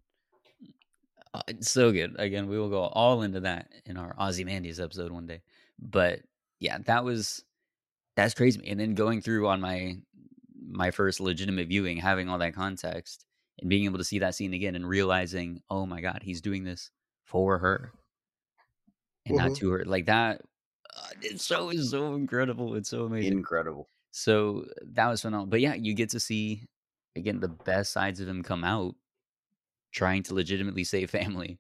Uh, 1.35 1.43
so 1.61 1.93
good. 1.93 2.17
Again, 2.19 2.49
we 2.49 2.59
will 2.59 2.71
go 2.71 2.83
all 2.83 3.23
into 3.23 3.41
that 3.41 3.71
in 3.85 3.97
our 3.97 4.17
Ozymandias 4.19 4.81
episode 4.81 5.13
one 5.13 5.27
day. 5.27 5.43
But 5.79 6.21
yeah, 6.61 6.79
that 6.87 7.05
was 7.05 7.45
that's 8.17 8.35
crazy. 8.35 8.67
And 8.67 8.81
then 8.81 8.95
going 8.95 9.21
through 9.21 9.49
on 9.49 9.61
my 9.61 9.97
my 10.71 10.91
first 10.91 11.21
legitimate 11.21 11.69
viewing, 11.69 11.99
having 11.99 12.29
all 12.29 12.39
that 12.39 12.55
context 12.55 13.27
and 13.61 13.69
being 13.69 13.85
able 13.85 13.99
to 13.99 14.05
see 14.05 14.21
that 14.21 14.35
scene 14.35 14.55
again 14.55 14.75
and 14.75 14.89
realizing, 14.89 15.61
oh 15.69 15.85
my 15.85 16.01
god, 16.01 16.21
he's 16.23 16.41
doing 16.41 16.65
this 16.65 16.91
for 17.25 17.59
her 17.59 17.93
and 19.29 19.39
mm-hmm. 19.39 19.49
not 19.49 19.57
too 19.57 19.71
her. 19.71 19.85
Like 19.85 20.07
that, 20.07 20.43
uh, 20.97 21.09
it's 21.23 21.45
so 21.45 21.71
it's 21.71 21.91
so 21.91 22.15
incredible. 22.15 22.75
It's 22.75 22.91
so 22.91 23.05
amazing, 23.05 23.33
incredible. 23.33 23.89
So 24.11 24.67
that 24.95 25.09
was 25.09 25.23
phenomenal. 25.23 25.47
But 25.47 25.61
yeah, 25.61 25.75
you 25.75 25.95
get 25.95 26.11
to 26.11 26.21
see 26.21 26.63
again 27.17 27.41
the 27.41 27.49
best 27.49 27.93
sides 27.93 28.21
of 28.21 28.29
him 28.29 28.43
come 28.43 28.65
out, 28.65 28.95
trying 29.93 30.23
to 30.25 30.35
legitimately 30.35 30.85
save 30.85 31.11
family, 31.19 31.59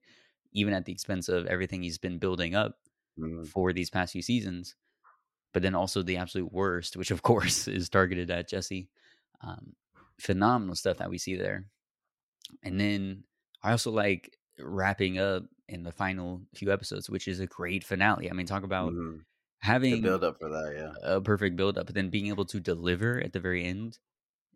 even 0.53 0.73
at 0.74 0.85
the 0.85 0.93
expense 0.93 1.28
of 1.28 1.47
everything 1.47 1.82
he's 1.82 1.99
been 1.99 2.19
building 2.19 2.55
up 2.55 2.77
mm-hmm. 3.19 3.45
for 3.45 3.73
these 3.73 3.90
past 3.90 4.12
few 4.12 4.23
seasons. 4.23 4.74
But 5.55 5.62
then 5.62 5.74
also 5.74 6.03
the 6.03 6.19
absolute 6.19 6.53
worst, 6.53 6.97
which 6.97 7.11
of 7.11 7.23
course 7.31 7.69
is 7.69 7.89
targeted 7.89 8.31
at 8.31 8.49
Jesse. 8.49 8.89
Um, 9.40 9.74
phenomenal 10.19 10.74
stuff 10.74 10.99
that 10.99 11.11
we 11.11 11.19
see 11.19 11.36
there. 11.36 11.65
And 12.62 12.81
then 12.81 13.24
I 13.62 13.70
also 13.70 13.90
like 13.90 14.36
wrapping 14.59 15.19
up 15.19 15.45
in 15.69 15.82
the 15.82 15.93
final 15.93 16.43
few 16.55 16.73
episodes, 16.73 17.11
which 17.11 17.28
is 17.28 17.40
a 17.40 17.47
great 17.47 17.85
finale. 17.85 18.31
I 18.31 18.35
mean, 18.35 18.47
talk 18.47 18.65
about 18.65 18.93
mm-hmm. 18.93 19.19
having 19.61 19.97
the 19.97 20.01
build 20.01 20.24
up 20.24 20.39
for 20.39 20.49
that, 20.49 20.74
yeah, 20.77 21.15
a 21.15 21.20
perfect 21.20 21.57
build 21.57 21.78
up, 21.78 21.86
but 21.86 21.95
then 21.95 22.11
being 22.11 22.28
able 22.28 22.45
to 22.47 22.61
deliver 22.61 23.20
at 23.20 23.32
the 23.32 23.40
very 23.40 23.65
end 23.65 23.99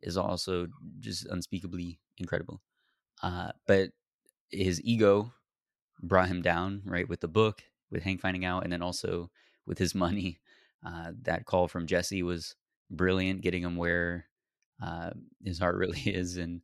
is 0.02 0.16
also 0.16 0.68
just 0.98 1.26
unspeakably 1.26 1.98
incredible. 2.18 2.60
Uh, 3.22 3.52
but 3.66 3.90
his 4.50 4.82
ego 4.82 5.32
brought 6.02 6.28
him 6.28 6.42
down, 6.42 6.82
right, 6.84 7.08
with 7.08 7.20
the 7.20 7.28
book, 7.28 7.62
with 7.90 8.02
Hank 8.02 8.20
finding 8.20 8.44
out, 8.44 8.64
and 8.64 8.72
then 8.72 8.82
also 8.82 9.30
with 9.66 9.78
his 9.78 9.94
money. 9.94 10.38
Uh, 10.84 11.12
that 11.22 11.46
call 11.46 11.68
from 11.68 11.86
Jesse 11.86 12.24
was 12.24 12.56
brilliant, 12.90 13.40
getting 13.40 13.62
him 13.62 13.76
where 13.76 14.26
uh, 14.82 15.10
his 15.44 15.58
heart 15.58 15.76
really 15.78 16.00
is, 16.00 16.36
and 16.36 16.62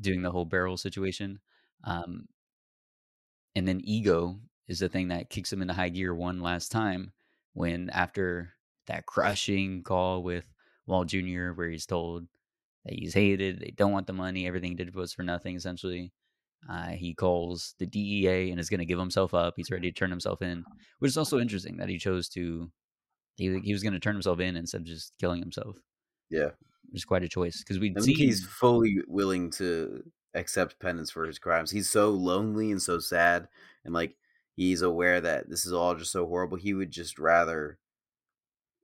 doing 0.00 0.22
the 0.22 0.30
whole 0.30 0.44
barrel 0.44 0.76
situation. 0.76 1.40
Um, 1.84 2.26
and 3.54 3.66
then 3.66 3.80
ego 3.84 4.38
is 4.68 4.78
the 4.78 4.88
thing 4.88 5.08
that 5.08 5.30
kicks 5.30 5.52
him 5.52 5.62
into 5.62 5.74
high 5.74 5.88
gear 5.88 6.14
one 6.14 6.40
last 6.40 6.70
time 6.70 7.12
when 7.54 7.90
after 7.90 8.54
that 8.86 9.06
crushing 9.06 9.82
call 9.82 10.22
with 10.22 10.44
Walt 10.86 11.08
Jr., 11.08 11.50
where 11.52 11.68
he's 11.68 11.86
told 11.86 12.26
that 12.84 12.94
he's 12.94 13.14
hated, 13.14 13.60
they 13.60 13.72
don't 13.76 13.92
want 13.92 14.06
the 14.06 14.12
money, 14.12 14.46
everything 14.46 14.70
he 14.70 14.76
did 14.76 14.94
was 14.94 15.12
for 15.12 15.22
nothing, 15.22 15.56
essentially. 15.56 16.12
Uh, 16.68 16.88
he 16.90 17.14
calls 17.14 17.74
the 17.78 17.86
DEA 17.86 18.50
and 18.50 18.60
is 18.60 18.70
going 18.70 18.80
to 18.80 18.86
give 18.86 18.98
himself 18.98 19.34
up. 19.34 19.54
He's 19.56 19.70
ready 19.70 19.90
to 19.90 19.96
turn 19.96 20.10
himself 20.10 20.42
in, 20.42 20.64
which 21.00 21.10
is 21.10 21.18
also 21.18 21.40
interesting 21.40 21.76
that 21.78 21.88
he 21.88 21.98
chose 21.98 22.28
to. 22.30 22.70
He, 23.36 23.58
he 23.60 23.72
was 23.72 23.82
going 23.82 23.94
to 23.94 24.00
turn 24.00 24.14
himself 24.14 24.38
in 24.40 24.56
instead 24.56 24.82
of 24.82 24.86
just 24.86 25.14
killing 25.20 25.40
himself. 25.40 25.76
Yeah, 26.30 26.50
it's 26.92 27.04
quite 27.04 27.24
a 27.24 27.28
choice 27.28 27.58
because 27.58 27.80
we. 27.80 27.92
I 27.96 28.00
think 28.00 28.16
he's 28.16 28.44
fully 28.44 28.98
willing 29.08 29.50
to 29.52 30.04
accept 30.34 30.78
penance 30.78 31.10
for 31.10 31.26
his 31.26 31.38
crimes. 31.38 31.70
He's 31.70 31.88
so 31.88 32.10
lonely 32.10 32.70
and 32.70 32.80
so 32.80 32.98
sad, 32.98 33.48
and 33.84 33.94
like 33.94 34.16
he's 34.54 34.82
aware 34.82 35.20
that 35.20 35.48
this 35.48 35.66
is 35.66 35.72
all 35.72 35.94
just 35.94 36.12
so 36.12 36.26
horrible. 36.26 36.56
He 36.56 36.74
would 36.74 36.90
just 36.90 37.18
rather 37.18 37.78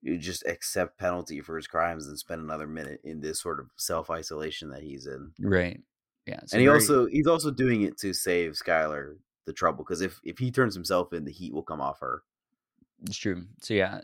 just 0.05 0.47
accept 0.47 0.99
penalty 0.99 1.41
for 1.41 1.57
his 1.57 1.66
crimes 1.66 2.07
than 2.07 2.16
spend 2.16 2.41
another 2.41 2.66
minute 2.66 3.01
in 3.03 3.20
this 3.20 3.41
sort 3.41 3.61
of 3.61 3.70
self 3.77 4.11
isolation 4.11 4.70
that 4.70 4.83
he's 4.83 5.07
in. 5.07 5.33
Right. 5.41 5.81
Yeah. 6.27 6.41
And 6.53 6.61
he 6.61 6.66
very... 6.66 6.79
also 6.79 7.07
he's 7.07 7.27
also 7.27 7.51
doing 7.51 7.83
it 7.83 7.99
to 7.99 8.12
save 8.12 8.53
Skyler 8.53 9.16
the 9.47 9.53
trouble 9.53 9.85
because 9.85 10.01
if 10.01 10.20
if 10.25 10.39
he 10.39 10.51
turns 10.51 10.75
himself 10.75 11.12
in, 11.12 11.25
the 11.25 11.33
heat 11.33 11.53
will 11.53 11.62
come 11.62 11.81
off 11.81 12.01
her. 12.01 12.23
It's 13.07 13.16
true. 13.16 13.45
So 13.62 13.75
yeah, 13.75 14.03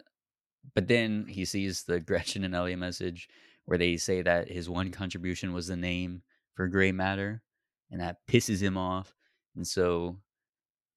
but 0.75 0.89
then 0.89 1.27
he 1.29 1.45
sees 1.45 1.85
the 1.85 2.01
Gretchen 2.07 2.45
and 2.45 2.55
Elliot 2.55 2.79
message 2.79 3.29
where 3.67 3.79
they 3.79 3.97
say 3.97 4.23
that 4.23 4.51
his 4.51 4.69
one 4.69 4.91
contribution 4.91 5.53
was 5.53 5.69
the 5.69 5.77
name 5.77 6.23
for 6.55 6.69
gray 6.69 6.93
matter, 6.93 7.43
and 7.91 8.01
that 8.01 8.27
pisses 8.29 8.61
him 8.61 8.77
off. 8.77 9.15
And 9.57 9.67
so 9.67 10.19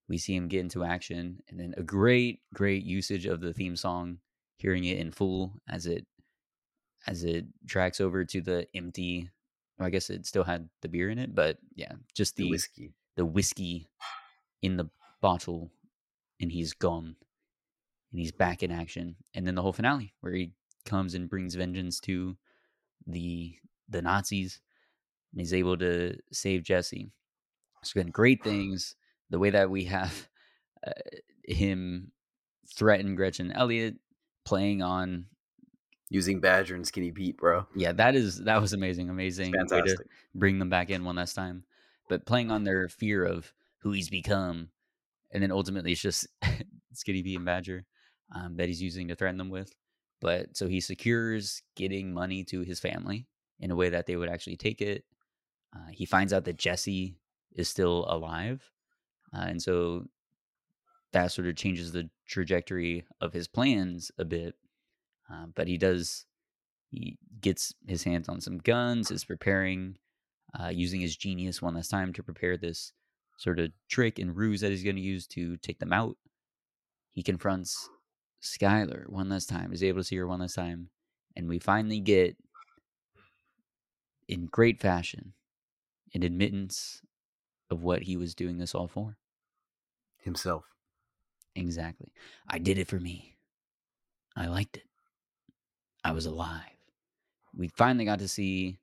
we 0.08 0.18
see 0.18 0.34
him 0.34 0.48
get 0.48 0.60
into 0.60 0.84
action, 0.84 1.42
and 1.48 1.58
then 1.58 1.74
a 1.76 1.82
great, 1.82 2.40
great 2.54 2.84
usage 2.84 3.26
of 3.26 3.40
the 3.40 3.52
theme 3.52 3.76
song, 3.76 4.18
hearing 4.56 4.84
it 4.84 4.98
in 4.98 5.12
full 5.12 5.52
as 5.68 5.86
it 5.86 6.06
as 7.06 7.24
it 7.24 7.46
tracks 7.66 8.00
over 8.00 8.24
to 8.24 8.40
the 8.40 8.66
empty. 8.74 9.30
Well, 9.78 9.86
I 9.86 9.90
guess 9.90 10.10
it 10.10 10.26
still 10.26 10.44
had 10.44 10.68
the 10.82 10.88
beer 10.88 11.10
in 11.10 11.18
it, 11.18 11.34
but 11.34 11.58
yeah, 11.74 11.92
just 12.14 12.36
the, 12.36 12.44
the 12.44 12.50
whiskey, 12.50 12.94
the 13.16 13.24
whiskey 13.24 13.88
in 14.62 14.76
the 14.76 14.90
bottle, 15.20 15.70
and 16.40 16.50
he's 16.50 16.72
gone, 16.72 17.14
and 18.10 18.20
he's 18.20 18.32
back 18.32 18.62
in 18.62 18.72
action. 18.72 19.16
And 19.34 19.46
then 19.46 19.54
the 19.54 19.62
whole 19.62 19.72
finale, 19.72 20.14
where 20.20 20.32
he 20.32 20.52
comes 20.84 21.14
and 21.14 21.28
brings 21.28 21.54
vengeance 21.54 22.00
to 22.00 22.36
the 23.06 23.54
the 23.88 24.02
Nazis 24.02 24.60
and 25.32 25.40
he's 25.40 25.54
able 25.54 25.76
to 25.78 26.16
save 26.32 26.62
Jesse. 26.62 27.10
It's 27.82 27.92
been 27.92 28.10
great 28.10 28.42
things. 28.44 28.94
The 29.30 29.38
way 29.38 29.50
that 29.50 29.70
we 29.70 29.84
have 29.84 30.28
uh, 30.86 30.92
him 31.44 32.12
threaten 32.74 33.14
Gretchen 33.14 33.52
Elliot, 33.52 33.96
playing 34.44 34.82
on 34.82 35.26
using 36.10 36.40
Badger 36.40 36.74
and 36.74 36.86
Skinny 36.86 37.12
Pete, 37.12 37.36
bro. 37.36 37.66
Yeah, 37.74 37.92
that 37.92 38.14
is 38.14 38.38
that 38.44 38.60
was 38.60 38.72
amazing, 38.72 39.10
amazing 39.10 39.52
way 39.52 39.82
to 39.82 39.96
bring 40.34 40.58
them 40.58 40.70
back 40.70 40.90
in 40.90 41.04
one 41.04 41.16
last 41.16 41.34
time. 41.34 41.64
But 42.08 42.26
playing 42.26 42.50
on 42.50 42.64
their 42.64 42.88
fear 42.88 43.24
of 43.24 43.52
who 43.78 43.92
he's 43.92 44.08
become, 44.08 44.70
and 45.30 45.42
then 45.42 45.52
ultimately 45.52 45.92
it's 45.92 46.00
just 46.00 46.26
Skinny 46.94 47.22
Pete 47.22 47.36
and 47.36 47.44
Badger 47.44 47.84
um, 48.34 48.56
that 48.56 48.68
he's 48.68 48.82
using 48.82 49.08
to 49.08 49.14
threaten 49.14 49.38
them 49.38 49.50
with. 49.50 49.74
But 50.20 50.56
so 50.56 50.66
he 50.66 50.80
secures 50.80 51.62
getting 51.76 52.12
money 52.12 52.44
to 52.44 52.62
his 52.62 52.80
family 52.80 53.26
in 53.60 53.70
a 53.70 53.76
way 53.76 53.90
that 53.90 54.06
they 54.06 54.16
would 54.16 54.28
actually 54.28 54.56
take 54.56 54.80
it. 54.80 55.04
Uh, 55.74 55.90
he 55.90 56.06
finds 56.06 56.32
out 56.32 56.44
that 56.44 56.56
Jesse 56.56 57.16
is 57.54 57.68
still 57.68 58.06
alive, 58.08 58.70
uh, 59.34 59.44
and 59.48 59.62
so 59.62 60.04
that 61.12 61.32
sort 61.32 61.48
of 61.48 61.56
changes 61.56 61.92
the 61.92 62.08
trajectory 62.26 63.06
of 63.20 63.32
his 63.32 63.48
plans 63.48 64.10
a 64.18 64.24
bit. 64.24 64.54
Uh, 65.30 65.46
but 65.54 65.68
he 65.68 65.76
does 65.76 66.24
he 66.90 67.18
gets 67.40 67.74
his 67.86 68.04
hands 68.04 68.28
on 68.28 68.40
some 68.40 68.58
guns, 68.58 69.10
is 69.10 69.24
preparing, 69.24 69.98
uh, 70.58 70.68
using 70.68 71.00
his 71.00 71.16
genius 71.16 71.60
one 71.60 71.74
last 71.74 71.88
time 71.88 72.12
to 72.14 72.22
prepare 72.22 72.56
this 72.56 72.92
sort 73.36 73.58
of 73.58 73.70
trick 73.88 74.18
and 74.18 74.36
ruse 74.36 74.62
that 74.62 74.70
he's 74.70 74.82
going 74.82 74.96
to 74.96 75.02
use 75.02 75.26
to 75.26 75.56
take 75.58 75.78
them 75.78 75.92
out. 75.92 76.16
He 77.12 77.22
confronts 77.22 77.88
Skyler 78.42 79.08
one 79.08 79.28
last 79.28 79.48
time, 79.48 79.72
is 79.72 79.82
able 79.82 80.00
to 80.00 80.04
see 80.04 80.16
her 80.16 80.26
one 80.26 80.40
last 80.40 80.54
time, 80.54 80.88
and 81.36 81.48
we 81.48 81.58
finally 81.58 82.00
get, 82.00 82.36
in 84.28 84.46
great 84.46 84.80
fashion, 84.80 85.34
an 86.14 86.22
admittance 86.22 87.02
of 87.70 87.82
what 87.82 88.02
he 88.02 88.16
was 88.16 88.34
doing 88.34 88.58
this 88.58 88.74
all 88.74 88.88
for. 88.88 89.18
Himself. 90.18 90.64
Exactly. 91.54 92.12
I 92.48 92.58
did 92.58 92.78
it 92.78 92.88
for 92.88 93.00
me. 93.00 93.36
I 94.36 94.46
liked 94.46 94.76
it. 94.76 94.84
I 96.04 96.12
was 96.12 96.26
alive. 96.26 96.62
We 97.54 97.68
finally 97.68 98.04
got 98.04 98.20
to 98.20 98.28
see 98.28 98.78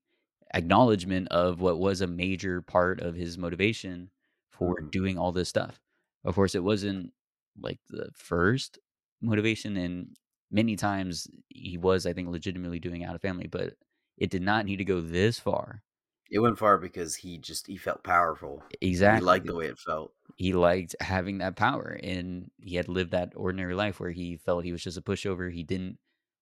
acknowledgement 0.54 1.30
of 1.30 1.62
what 1.62 1.80
was 1.80 2.02
a 2.02 2.08
major 2.08 2.62
part 2.62 3.02
of 3.02 3.16
his 3.16 3.38
motivation 3.38 4.12
for 4.50 4.76
Mhm. 4.76 4.92
doing 4.92 5.18
all 5.18 5.32
this 5.32 5.50
stuff. 5.50 5.82
Of 6.24 6.36
course, 6.36 6.56
it 6.56 6.64
wasn't 6.64 7.14
like 7.60 7.80
the 7.88 8.12
first 8.14 8.80
motivation, 9.22 9.78
and 9.78 10.18
many 10.52 10.76
times 10.76 11.28
he 11.50 11.78
was, 11.78 12.06
I 12.06 12.14
think, 12.14 12.30
legitimately 12.30 12.80
doing 12.80 13.04
out 13.04 13.16
of 13.16 13.22
family, 13.22 13.48
but 13.48 13.78
it 14.18 14.30
did 14.30 14.42
not 14.42 14.66
need 14.66 14.78
to 14.78 14.86
go 14.86 15.02
this 15.02 15.40
far. 15.40 15.84
It 16.32 16.40
went 16.40 16.58
far 16.58 16.78
because 16.78 17.16
he 17.16 17.38
just 17.38 17.68
he 17.68 17.78
felt 17.78 18.04
powerful. 18.04 18.64
Exactly. 18.82 19.20
He 19.20 19.26
liked 19.26 19.46
the 19.48 19.56
way 19.56 19.68
it 19.68 19.78
felt. 19.80 20.14
he 20.38 20.54
liked 20.54 20.96
having 21.00 21.38
that 21.40 21.56
power 21.56 21.98
and 22.04 22.50
he 22.60 22.76
had 22.76 22.90
lived 22.90 23.12
that 23.12 23.32
ordinary 23.36 23.76
life 23.76 24.00
where 24.00 24.12
he 24.12 24.36
felt 24.38 24.66
he 24.66 24.72
was 24.72 24.84
just 24.84 24.98
a 24.98 25.02
pushover 25.02 25.52
he 25.52 25.64
didn't 25.64 25.98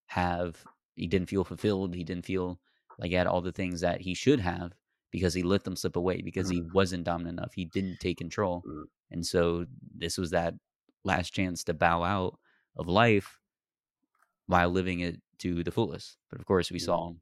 have 0.08 0.64
he 0.96 1.06
didn't 1.08 1.30
feel 1.30 1.44
fulfilled 1.44 1.94
he 1.94 2.04
didn't 2.04 2.26
feel 2.26 2.60
like 2.98 3.10
he 3.10 3.16
had 3.16 3.28
all 3.28 3.42
the 3.42 3.52
things 3.52 3.82
that 3.82 4.02
he 4.02 4.14
should 4.16 4.40
have 4.40 4.74
because 5.12 5.34
he 5.34 5.44
let 5.44 5.64
them 5.64 5.76
slip 5.76 5.96
away 5.96 6.22
because 6.22 6.50
he 6.50 6.62
wasn't 6.74 7.04
dominant 7.04 7.38
enough 7.38 7.54
he 7.54 7.66
didn't 7.66 8.00
take 8.00 8.18
control 8.18 8.64
Mhm. 8.66 8.86
and 9.12 9.26
so 9.26 9.66
this 9.96 10.18
was 10.18 10.32
that 10.32 10.56
last 11.04 11.32
chance 11.32 11.64
to 11.66 11.74
bow 11.74 12.04
out 12.04 12.40
of 12.78 12.88
life 12.88 13.40
while 14.48 14.70
living 14.70 15.00
it 15.02 15.22
to 15.40 15.64
the 15.64 15.72
fullest 15.72 16.18
but 16.30 16.40
of 16.40 16.46
course 16.46 16.72
we 16.72 16.80
Mhm. 16.80 16.86
saw 16.86 17.14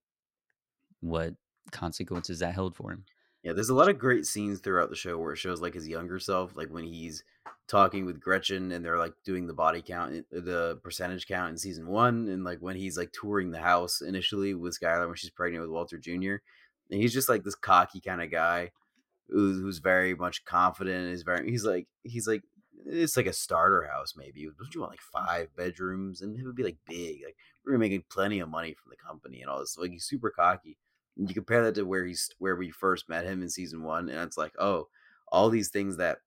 what 1.01 1.35
consequences 1.71 2.39
that 2.39 2.53
held 2.53 2.75
for 2.75 2.91
him 2.91 3.05
Yeah, 3.43 3.53
there's 3.53 3.69
a 3.69 3.75
lot 3.75 3.89
of 3.89 3.99
great 3.99 4.25
scenes 4.25 4.59
throughout 4.59 4.89
the 4.89 4.95
show 4.95 5.17
where 5.17 5.33
it 5.33 5.37
shows 5.37 5.61
like 5.61 5.73
his 5.73 5.87
younger 5.87 6.19
self, 6.19 6.55
like 6.55 6.69
when 6.69 6.83
he's 6.83 7.23
talking 7.67 8.05
with 8.05 8.19
Gretchen 8.19 8.71
and 8.71 8.83
they're 8.83 8.97
like 8.97 9.13
doing 9.23 9.47
the 9.47 9.53
body 9.53 9.81
count, 9.81 10.13
uh, 10.35 10.41
the 10.41 10.79
percentage 10.83 11.25
count 11.25 11.51
in 11.51 11.57
season 11.57 11.87
one, 11.87 12.27
and 12.27 12.43
like 12.43 12.59
when 12.59 12.75
he's 12.75 12.97
like 12.97 13.11
touring 13.13 13.51
the 13.51 13.59
house 13.59 14.01
initially 14.01 14.53
with 14.53 14.77
Skyler 14.79 15.07
when 15.07 15.15
she's 15.15 15.29
pregnant 15.29 15.61
with 15.61 15.71
Walter 15.71 15.97
Jr. 15.97 16.35
And 16.91 17.01
he's 17.01 17.13
just 17.13 17.29
like 17.29 17.43
this 17.43 17.55
cocky 17.55 18.01
kind 18.01 18.21
of 18.21 18.29
guy 18.29 18.71
who's, 19.29 19.61
who's 19.61 19.79
very 19.79 20.13
much 20.13 20.43
confident. 20.43 21.13
Is 21.13 21.23
very 21.23 21.49
he's 21.49 21.65
like 21.65 21.87
he's 22.03 22.27
like 22.27 22.43
it's 22.85 23.15
like 23.15 23.27
a 23.27 23.33
starter 23.33 23.89
house 23.91 24.13
maybe. 24.17 24.43
Don't 24.43 24.75
you 24.75 24.81
want 24.81 24.91
like 24.91 25.01
five 25.01 25.55
bedrooms 25.55 26.21
and 26.21 26.37
it 26.37 26.45
would 26.45 26.55
be 26.55 26.63
like 26.63 26.77
big? 26.85 27.21
Like 27.23 27.37
we're 27.65 27.77
making 27.77 28.03
plenty 28.09 28.39
of 28.39 28.49
money 28.49 28.73
from 28.73 28.89
the 28.89 28.97
company 28.97 29.41
and 29.41 29.49
all 29.49 29.59
this. 29.59 29.77
Like 29.77 29.91
he's 29.91 30.05
super 30.05 30.29
cocky. 30.29 30.77
You 31.15 31.33
compare 31.33 31.63
that 31.63 31.75
to 31.75 31.83
where 31.83 32.05
he's 32.05 32.29
where 32.39 32.55
we 32.55 32.71
first 32.71 33.09
met 33.09 33.25
him 33.25 33.41
in 33.41 33.49
season 33.49 33.83
one, 33.83 34.09
and 34.09 34.19
it's 34.19 34.37
like, 34.37 34.53
oh, 34.59 34.87
all 35.31 35.49
these 35.49 35.69
things 35.69 35.97
that 35.97 36.19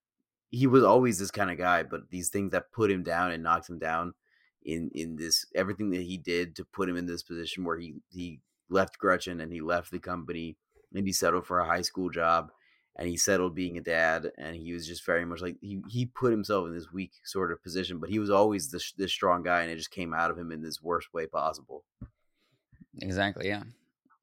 he 0.51 0.67
was 0.67 0.85
always 0.85 1.19
this 1.19 1.31
kind 1.31 1.51
of 1.51 1.59
guy, 1.59 1.83
but 1.83 2.11
these 2.11 2.29
things 2.29 2.53
that 2.53 2.71
put 2.73 2.91
him 2.91 3.03
down 3.03 3.33
and 3.33 3.43
knocked 3.43 3.69
him 3.69 3.79
down 3.79 4.15
in 4.65 4.91
in 4.95 5.17
this 5.17 5.47
everything 5.55 5.91
that 5.91 6.03
he 6.03 6.17
did 6.17 6.57
to 6.57 6.65
put 6.65 6.89
him 6.89 6.97
in 6.97 7.07
this 7.07 7.23
position 7.23 7.65
where 7.65 7.79
he 7.79 7.95
he 8.09 8.41
left 8.69 8.99
Gretchen 8.99 9.41
and 9.41 9.53
he 9.53 9.61
left 9.61 9.91
the 9.91 9.99
company 9.99 10.57
and 10.95 11.07
he 11.07 11.13
settled 11.13 11.47
for 11.47 11.61
a 11.61 11.67
high 11.67 11.83
school 11.83 12.09
job 12.09 12.51
and 12.97 13.09
he 13.09 13.17
settled 13.17 13.55
being 13.55 13.77
a 13.77 13.83
dad 13.83 14.31
and 14.39 14.57
he 14.57 14.73
was 14.73 14.87
just 14.87 15.05
very 15.05 15.25
much 15.25 15.43
like 15.43 15.57
he 15.61 15.83
he 15.89 16.07
put 16.07 16.31
himself 16.31 16.67
in 16.67 16.75
this 16.75 16.93
weak 16.93 17.13
sort 17.25 17.53
of 17.53 17.63
position, 17.63 17.99
but 17.99 18.11
he 18.11 18.19
was 18.19 18.31
always 18.31 18.71
this 18.71 18.93
this 18.93 19.13
strong 19.13 19.43
guy 19.43 19.63
and 19.63 19.71
it 19.71 19.77
just 19.77 19.91
came 19.91 20.15
out 20.15 20.31
of 20.31 20.39
him 20.39 20.53
in 20.53 20.63
this 20.63 20.83
worst 20.83 21.13
way 21.13 21.27
possible. 21.27 21.85
Exactly. 23.01 23.49
Yeah. 23.49 23.65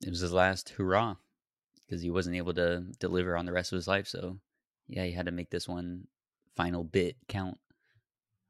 It 0.06 0.10
was 0.10 0.20
his 0.20 0.34
last 0.34 0.70
hurrah 0.70 1.16
because 1.86 2.02
he 2.02 2.10
wasn't 2.10 2.36
able 2.36 2.54
to 2.56 2.82
deliver 3.00 3.36
on 3.38 3.46
the 3.46 3.52
rest 3.52 3.72
of 3.72 3.76
his 3.76 3.88
life. 3.88 4.08
So, 4.08 4.40
yeah, 4.88 5.04
he 5.06 5.12
had 5.12 5.26
to 5.28 5.32
make 5.32 5.50
this 5.50 5.68
one 5.68 6.08
final 6.56 6.84
bit 6.84 7.16
count. 7.28 7.58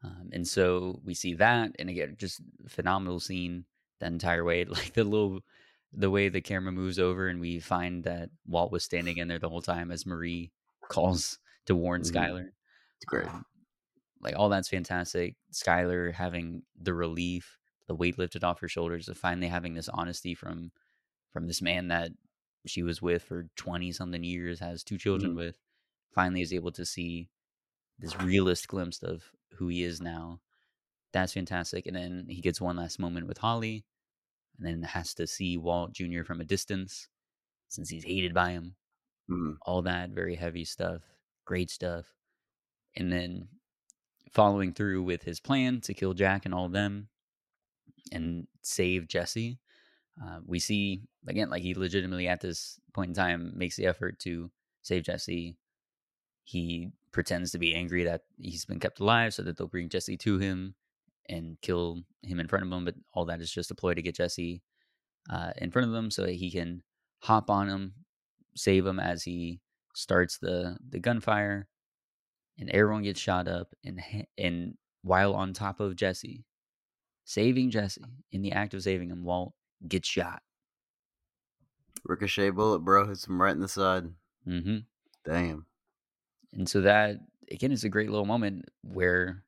Um, 0.04 0.30
and 0.32 0.48
so 0.48 1.00
we 1.04 1.14
see 1.14 1.36
that, 1.36 1.76
and 1.78 1.90
again, 1.90 2.16
just 2.18 2.42
phenomenal 2.68 3.20
scene 3.20 3.66
that 4.00 4.12
entire 4.12 4.44
way. 4.44 4.66
Like 4.70 4.94
the 4.94 5.04
little, 5.04 5.42
the 5.94 6.10
way 6.10 6.30
the 6.30 6.42
camera 6.42 6.72
moves 6.72 6.98
over, 6.98 7.28
and 7.28 7.40
we 7.40 7.60
find 7.60 8.04
that 8.06 8.30
Walt 8.48 8.72
was 8.72 8.84
standing 8.84 9.18
in 9.18 9.28
there 9.28 9.40
the 9.40 9.50
whole 9.50 9.62
time 9.62 9.92
as 9.92 10.06
Marie 10.06 10.52
calls 10.88 11.38
to 11.66 11.76
warn 11.76 12.02
Mhm. 12.02 12.12
Skyler. 12.12 12.46
It's 12.98 13.06
great. 13.06 13.28
Um, 13.28 13.46
like 14.22 14.36
all 14.36 14.50
that's 14.50 14.70
fantastic. 14.70 15.36
Skyler 15.52 16.14
having 16.14 16.64
the 16.80 16.94
relief, 16.94 17.58
the 17.88 17.96
weight 17.96 18.18
lifted 18.18 18.44
off 18.44 18.60
her 18.62 18.68
shoulders 18.68 19.08
of 19.10 19.18
finally 19.18 19.48
having 19.48 19.74
this 19.74 19.90
honesty 19.90 20.34
from 20.34 20.72
from 21.32 21.48
this 21.48 21.62
man 21.62 21.88
that 21.90 22.12
she 22.66 22.84
was 22.84 23.02
with 23.02 23.24
for 23.24 23.50
twenty 23.56 23.92
something 23.92 24.24
years, 24.24 24.60
has 24.60 24.84
two 24.84 24.98
children 24.98 25.34
Mhm. 25.34 25.36
with, 25.36 25.60
finally 26.14 26.42
is 26.42 26.54
able 26.54 26.72
to 26.74 26.86
see 26.86 27.30
this 28.00 28.18
realist 28.20 28.68
glimpse 28.68 29.04
of 29.04 29.32
who 29.54 29.68
he 29.70 29.84
is 29.84 30.02
now. 30.02 30.42
That's 31.14 31.34
fantastic. 31.34 31.86
And 31.88 31.96
then 31.96 32.28
he 32.30 32.42
gets 32.42 32.62
one 32.62 32.78
last 32.78 33.00
moment 33.00 33.28
with 33.28 33.40
Holly, 33.40 33.86
and 34.58 34.66
then 34.68 34.84
has 34.84 35.14
to 35.16 35.28
see 35.28 35.58
Walt 35.58 35.94
Jr. 35.94 36.24
from 36.26 36.42
a 36.42 36.46
distance 36.46 37.10
since 37.70 37.90
he's 37.90 38.06
hated 38.06 38.34
by 38.34 38.52
him 38.52 38.76
Mhm. 39.28 39.62
all 39.64 39.82
that 39.84 40.12
very 40.12 40.36
heavy 40.36 40.66
stuff, 40.66 41.04
great 41.46 41.70
stuff. 41.72 42.16
And 42.96 43.12
then 43.12 43.50
following 44.32 44.74
through 44.74 45.04
with 45.04 45.24
his 45.24 45.40
plan 45.40 45.82
to 45.82 45.94
kill 45.94 46.14
Jack 46.14 46.46
and 46.46 46.54
all 46.54 46.66
of 46.68 46.72
them 46.74 47.10
and 48.12 48.48
save 48.62 49.08
Jesse. 49.08 49.60
Uh, 50.20 50.40
we 50.46 50.60
see 50.60 51.02
again, 51.28 51.50
like 51.50 51.64
he 51.64 51.74
legitimately 51.74 52.28
at 52.28 52.42
this 52.42 52.80
point 52.94 53.10
in 53.10 53.16
time 53.16 53.54
makes 53.56 53.76
the 53.76 53.86
effort 53.86 54.20
to 54.20 54.52
save 54.82 55.04
Jesse. 55.04 55.58
He 56.44 56.90
pretends 57.12 57.52
to 57.52 57.60
be 57.60 57.76
angry 57.76 58.04
that 58.04 58.24
he's 58.38 58.66
been 58.66 58.80
kept 58.80 59.00
alive 59.00 59.34
so 59.34 59.44
that 59.44 59.58
they'll 59.58 59.68
bring 59.68 59.90
Jesse 59.90 60.18
to 60.18 60.38
him 60.38 60.76
and 61.30 61.58
kill 61.62 62.04
him 62.24 62.40
in 62.40 62.48
front 62.48 62.66
of 62.66 62.72
him. 62.72 62.86
But 62.86 62.96
all 63.14 63.26
that 63.26 63.42
is 63.42 63.52
just 63.52 63.72
a 63.72 63.76
ploy 63.76 63.94
to 63.94 64.02
get 64.02 64.16
Jesse 64.16 64.62
uh, 65.30 65.52
in 65.58 65.72
front 65.72 65.88
of 65.88 65.94
them 65.94 66.12
so 66.12 66.24
that 66.24 66.34
he 66.34 66.52
can 66.52 66.84
hop 67.20 67.50
on 67.50 67.70
him, 67.70 67.94
save 68.56 68.86
him 68.86 69.00
as 69.00 69.24
he 69.24 69.62
starts 69.94 70.38
the 70.38 70.78
the 70.90 71.00
gunfire, 71.00 71.68
and 72.58 72.70
everyone 72.70 73.04
gets 73.04 73.20
shot 73.20 73.48
up. 73.48 73.74
And 73.84 74.02
and 74.38 74.78
while 75.04 75.34
on 75.34 75.54
top 75.54 75.80
of 75.80 75.96
Jesse, 75.96 76.46
saving 77.24 77.72
Jesse 77.72 78.04
in 78.32 78.42
the 78.42 78.52
act 78.52 78.74
of 78.74 78.84
saving 78.84 79.10
him, 79.10 79.24
Walt 79.24 79.54
gets 79.88 80.08
shot. 80.08 80.42
Ricochet 82.04 82.50
bullet, 82.52 82.80
bro, 82.80 83.08
hits 83.08 83.28
him 83.28 83.42
right 83.42 83.52
in 83.52 83.62
the 83.62 83.68
side. 83.68 84.06
hmm 84.46 84.78
Damn. 85.24 85.66
And 86.54 86.68
so 86.68 86.82
that 86.82 87.18
again 87.52 87.72
is 87.72 87.84
a 87.84 87.90
great 87.90 88.10
little 88.10 88.26
moment 88.26 88.66
where 88.82 89.44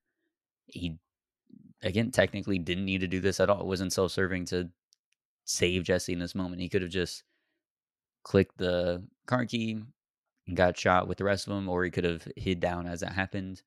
he 0.68 0.98
again 1.82 2.12
technically 2.12 2.60
didn't 2.60 2.86
need 2.86 3.02
to 3.02 3.08
do 3.08 3.20
this 3.20 3.40
at 3.40 3.50
all. 3.50 3.62
It 3.62 3.66
wasn't 3.66 3.94
self-serving 3.94 4.46
to 4.46 4.70
save 5.46 5.84
Jesse 5.84 6.14
in 6.14 6.20
this 6.20 6.36
moment. 6.36 6.62
He 6.62 6.70
could 6.70 6.82
have 6.82 6.92
just 6.92 7.24
clicked 8.24 8.58
the 8.58 9.04
car 9.26 9.46
key 9.46 9.82
and 10.48 10.58
got 10.58 10.78
shot 10.78 11.08
with 11.08 11.18
the 11.18 11.24
rest 11.24 11.48
of 11.48 11.54
them, 11.54 11.68
or 11.68 11.84
he 11.84 11.92
could 11.92 12.04
have 12.04 12.28
hid 12.36 12.60
down 12.60 12.88
as 12.88 13.02
that 13.02 13.14
happened 13.14 13.62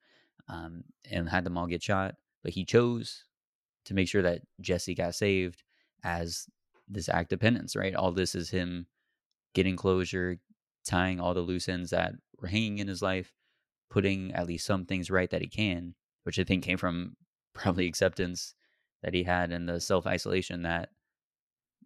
um, 0.49 0.85
and 1.11 1.28
had 1.28 1.45
them 1.45 1.59
all 1.59 1.67
get 1.67 1.83
shot. 1.83 2.15
But 2.43 2.53
he 2.53 2.65
chose 2.65 3.25
to 3.86 3.95
make 3.95 4.09
sure 4.09 4.23
that 4.23 4.43
Jesse 4.61 4.95
got 4.95 5.15
saved 5.15 5.62
as 6.05 6.47
this 6.89 7.08
act 7.08 7.32
of 7.32 7.40
penance, 7.40 7.76
right? 7.76 7.94
All 7.94 8.12
this 8.12 8.34
is 8.34 8.50
him 8.50 8.86
getting 9.55 9.76
closure, 9.76 10.39
tying 10.84 11.20
all 11.20 11.34
the 11.34 11.40
loose 11.40 11.68
ends 11.68 11.90
that 11.90 12.15
were 12.40 12.48
hanging 12.48 12.78
in 12.78 12.89
his 12.89 13.02
life, 13.02 13.32
putting 13.90 14.32
at 14.32 14.47
least 14.47 14.66
some 14.66 14.84
things 14.84 15.10
right 15.10 15.31
that 15.31 15.42
he 15.42 15.48
can, 15.48 15.94
which 16.24 16.39
I 16.39 16.44
think 16.44 16.65
came 16.65 16.78
from 16.78 17.16
probably 17.55 17.86
acceptance 17.86 18.55
that 19.02 19.15
he 19.15 19.23
had 19.23 19.52
and 19.52 19.68
the 19.68 19.81
self 19.81 20.06
isolation 20.06 20.62
that, 20.62 20.90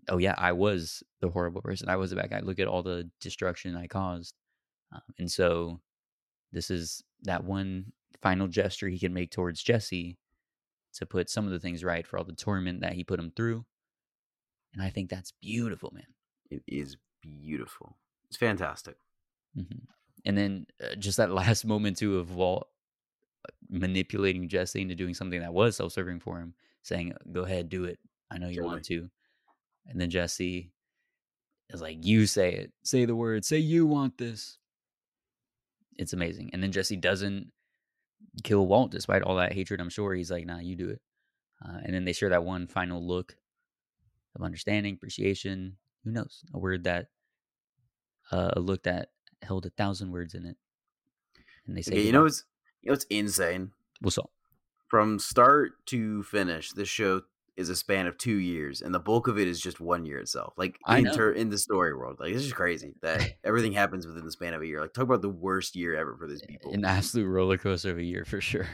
oh, 0.09 0.19
yeah, 0.19 0.35
I 0.37 0.53
was 0.53 1.03
the 1.21 1.29
horrible 1.29 1.63
person. 1.63 1.89
I 1.89 1.97
was 1.97 2.11
the 2.11 2.17
bad 2.17 2.31
guy. 2.31 2.41
Look 2.41 2.59
at 2.59 2.69
all 2.69 2.83
the 2.83 3.11
destruction 3.21 3.77
I 3.77 3.87
caused. 3.87 4.35
Um, 4.93 5.03
and 5.19 5.31
so 5.31 5.81
this 6.53 6.71
is 6.71 7.03
that 7.23 7.45
one 7.45 7.93
final 8.23 8.49
gesture 8.49 8.89
he 8.89 8.99
can 8.99 9.15
make 9.15 9.31
towards 9.31 9.63
Jesse 9.63 10.19
to 10.95 11.07
put 11.07 11.31
some 11.31 11.47
of 11.47 11.53
the 11.53 11.61
things 11.61 11.85
right 11.85 12.07
for 12.07 12.19
all 12.19 12.25
the 12.25 12.33
torment 12.33 12.81
that 12.81 12.95
he 12.95 13.05
put 13.05 13.21
him 13.21 13.33
through. 13.37 13.65
And 14.73 14.83
I 14.83 14.91
think 14.91 15.11
that's 15.11 15.33
beautiful, 15.41 15.91
man. 15.93 16.07
It 16.51 16.63
is 16.67 16.97
beautiful. 17.23 17.97
It's 18.29 18.37
fantastic. 18.37 18.97
hmm 19.55 19.63
And 20.25 20.37
then 20.37 20.67
uh, 20.83 20.95
just 20.97 21.17
that 21.17 21.31
last 21.43 21.65
moment 21.65 21.97
too 21.99 22.19
of 22.19 22.35
Walt 22.35 22.69
uh, 23.47 23.53
manipulating 23.69 24.49
Jesse 24.49 24.83
into 24.83 24.95
doing 24.95 25.15
something 25.15 25.41
that 25.41 25.55
was 25.55 25.77
self-serving 25.77 26.21
for 26.21 26.39
him, 26.39 26.55
saying, 26.83 27.15
"Go 27.33 27.43
ahead, 27.43 27.69
do 27.69 27.85
it. 27.85 27.99
I 28.31 28.39
know 28.39 28.49
you 28.49 28.65
want 28.65 28.85
to." 28.87 29.11
And 29.87 30.01
then 30.01 30.11
Jesse 30.11 30.73
is 31.71 31.81
like, 31.81 32.05
"You 32.05 32.27
say 32.27 32.53
it. 32.55 32.73
Say 32.85 33.05
the 33.05 33.17
word. 33.17 33.45
Say 33.45 33.59
you 33.59 33.87
want 33.87 34.19
this." 34.19 34.59
It's 35.97 36.13
amazing. 36.13 36.51
And 36.53 36.63
then 36.63 36.73
Jesse 36.73 36.97
doesn't 36.97 37.53
kill 38.45 38.67
Walt 38.67 38.91
despite 38.91 39.23
all 39.23 39.37
that 39.37 39.53
hatred. 39.53 39.81
I'm 39.81 39.91
sure 39.91 40.15
he's 40.15 40.31
like, 40.31 40.47
"Nah, 40.47 40.59
you 40.61 40.77
do 40.77 40.91
it." 40.91 41.01
Uh, 41.65 41.79
and 41.85 41.95
then 41.95 42.05
they 42.05 42.13
share 42.13 42.31
that 42.31 42.45
one 42.45 42.67
final 42.67 43.07
look 43.07 43.37
of 44.35 44.43
understanding, 44.43 44.95
appreciation. 44.95 45.77
Who 46.05 46.13
knows? 46.13 46.43
A 46.55 46.59
word 46.59 46.85
that, 46.85 47.07
uh, 48.33 48.51
a 48.55 48.61
look 48.61 48.85
that 48.85 49.09
held 49.43 49.67
a 49.67 49.71
thousand 49.71 50.13
words 50.13 50.35
in 50.35 50.47
it. 50.47 50.57
And 51.67 51.77
they 51.77 51.83
say, 51.83 51.93
Okay, 51.93 52.07
you 52.07 52.13
know 52.13 52.25
it's, 52.25 52.45
you 52.83 52.89
know 52.89 52.93
what's 52.93 53.05
insane? 53.05 53.73
what's 54.01 54.19
up? 54.19 54.31
From 54.89 55.19
start 55.19 55.73
to 55.87 56.23
finish, 56.25 56.73
this 56.73 56.89
show 56.89 57.23
is 57.57 57.69
a 57.69 57.77
span 57.77 58.07
of 58.07 58.17
two 58.17 58.37
years, 58.37 58.81
and 58.81 58.95
the 58.95 58.99
bulk 58.99 59.29
of 59.29 59.39
it 59.39 59.47
is 59.47 59.61
just 59.61 59.81
one 59.81 60.05
year 60.05 60.19
itself. 60.19 60.55
Like 60.57 60.79
I 60.85 60.99
in, 60.99 61.05
know. 61.05 61.31
in 61.31 61.51
the 61.51 61.59
story 61.59 61.95
world, 61.95 62.17
like 62.19 62.33
it's 62.33 62.43
just 62.43 62.55
crazy 62.55 62.95
that 63.03 63.37
everything 63.45 63.73
happens 63.73 64.07
within 64.07 64.25
the 64.25 64.33
span 64.33 64.55
of 64.55 64.63
a 64.63 64.67
year. 64.67 64.81
Like 64.81 64.95
talk 64.95 65.05
about 65.05 65.23
the 65.23 65.29
worst 65.29 65.77
year 65.77 65.95
ever 65.95 66.17
for 66.17 66.27
these 66.27 66.43
people. 66.43 66.73
An 66.73 66.85
absolute 66.85 67.29
roller 67.29 67.59
coaster 67.59 67.91
of 67.91 67.99
a 67.99 68.03
year 68.03 68.25
for 68.25 68.41
sure. 68.41 68.69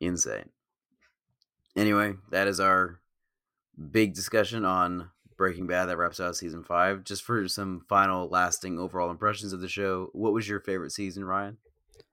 Insane. 0.00 0.48
Anyway, 1.76 2.14
that 2.30 2.48
is 2.48 2.58
our 2.58 3.00
big 3.80 4.14
discussion 4.14 4.64
on 4.64 5.10
Breaking 5.36 5.66
Bad 5.66 5.86
that 5.86 5.96
wraps 5.96 6.20
out 6.20 6.36
season 6.36 6.62
five. 6.62 7.04
Just 7.04 7.22
for 7.22 7.48
some 7.48 7.84
final, 7.88 8.28
lasting 8.28 8.78
overall 8.78 9.10
impressions 9.10 9.52
of 9.52 9.60
the 9.60 9.68
show, 9.68 10.10
what 10.12 10.32
was 10.32 10.48
your 10.48 10.60
favorite 10.60 10.92
season, 10.92 11.24
Ryan, 11.24 11.56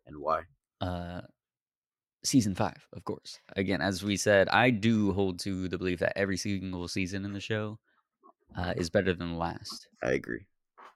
and 0.05 0.17
why? 0.17 0.43
Uh, 0.79 1.21
season 2.23 2.55
five, 2.55 2.87
of 2.93 3.03
course. 3.03 3.39
Again, 3.55 3.81
as 3.81 4.03
we 4.03 4.17
said, 4.17 4.47
I 4.49 4.69
do 4.69 5.11
hold 5.13 5.39
to 5.39 5.67
the 5.67 5.77
belief 5.77 5.99
that 5.99 6.17
every 6.17 6.37
single 6.37 6.87
season 6.87 7.25
in 7.25 7.33
the 7.33 7.39
show 7.39 7.79
uh, 8.55 8.73
is 8.77 8.89
better 8.89 9.13
than 9.13 9.33
the 9.33 9.37
last. 9.37 9.87
I 10.01 10.11
agree. 10.11 10.45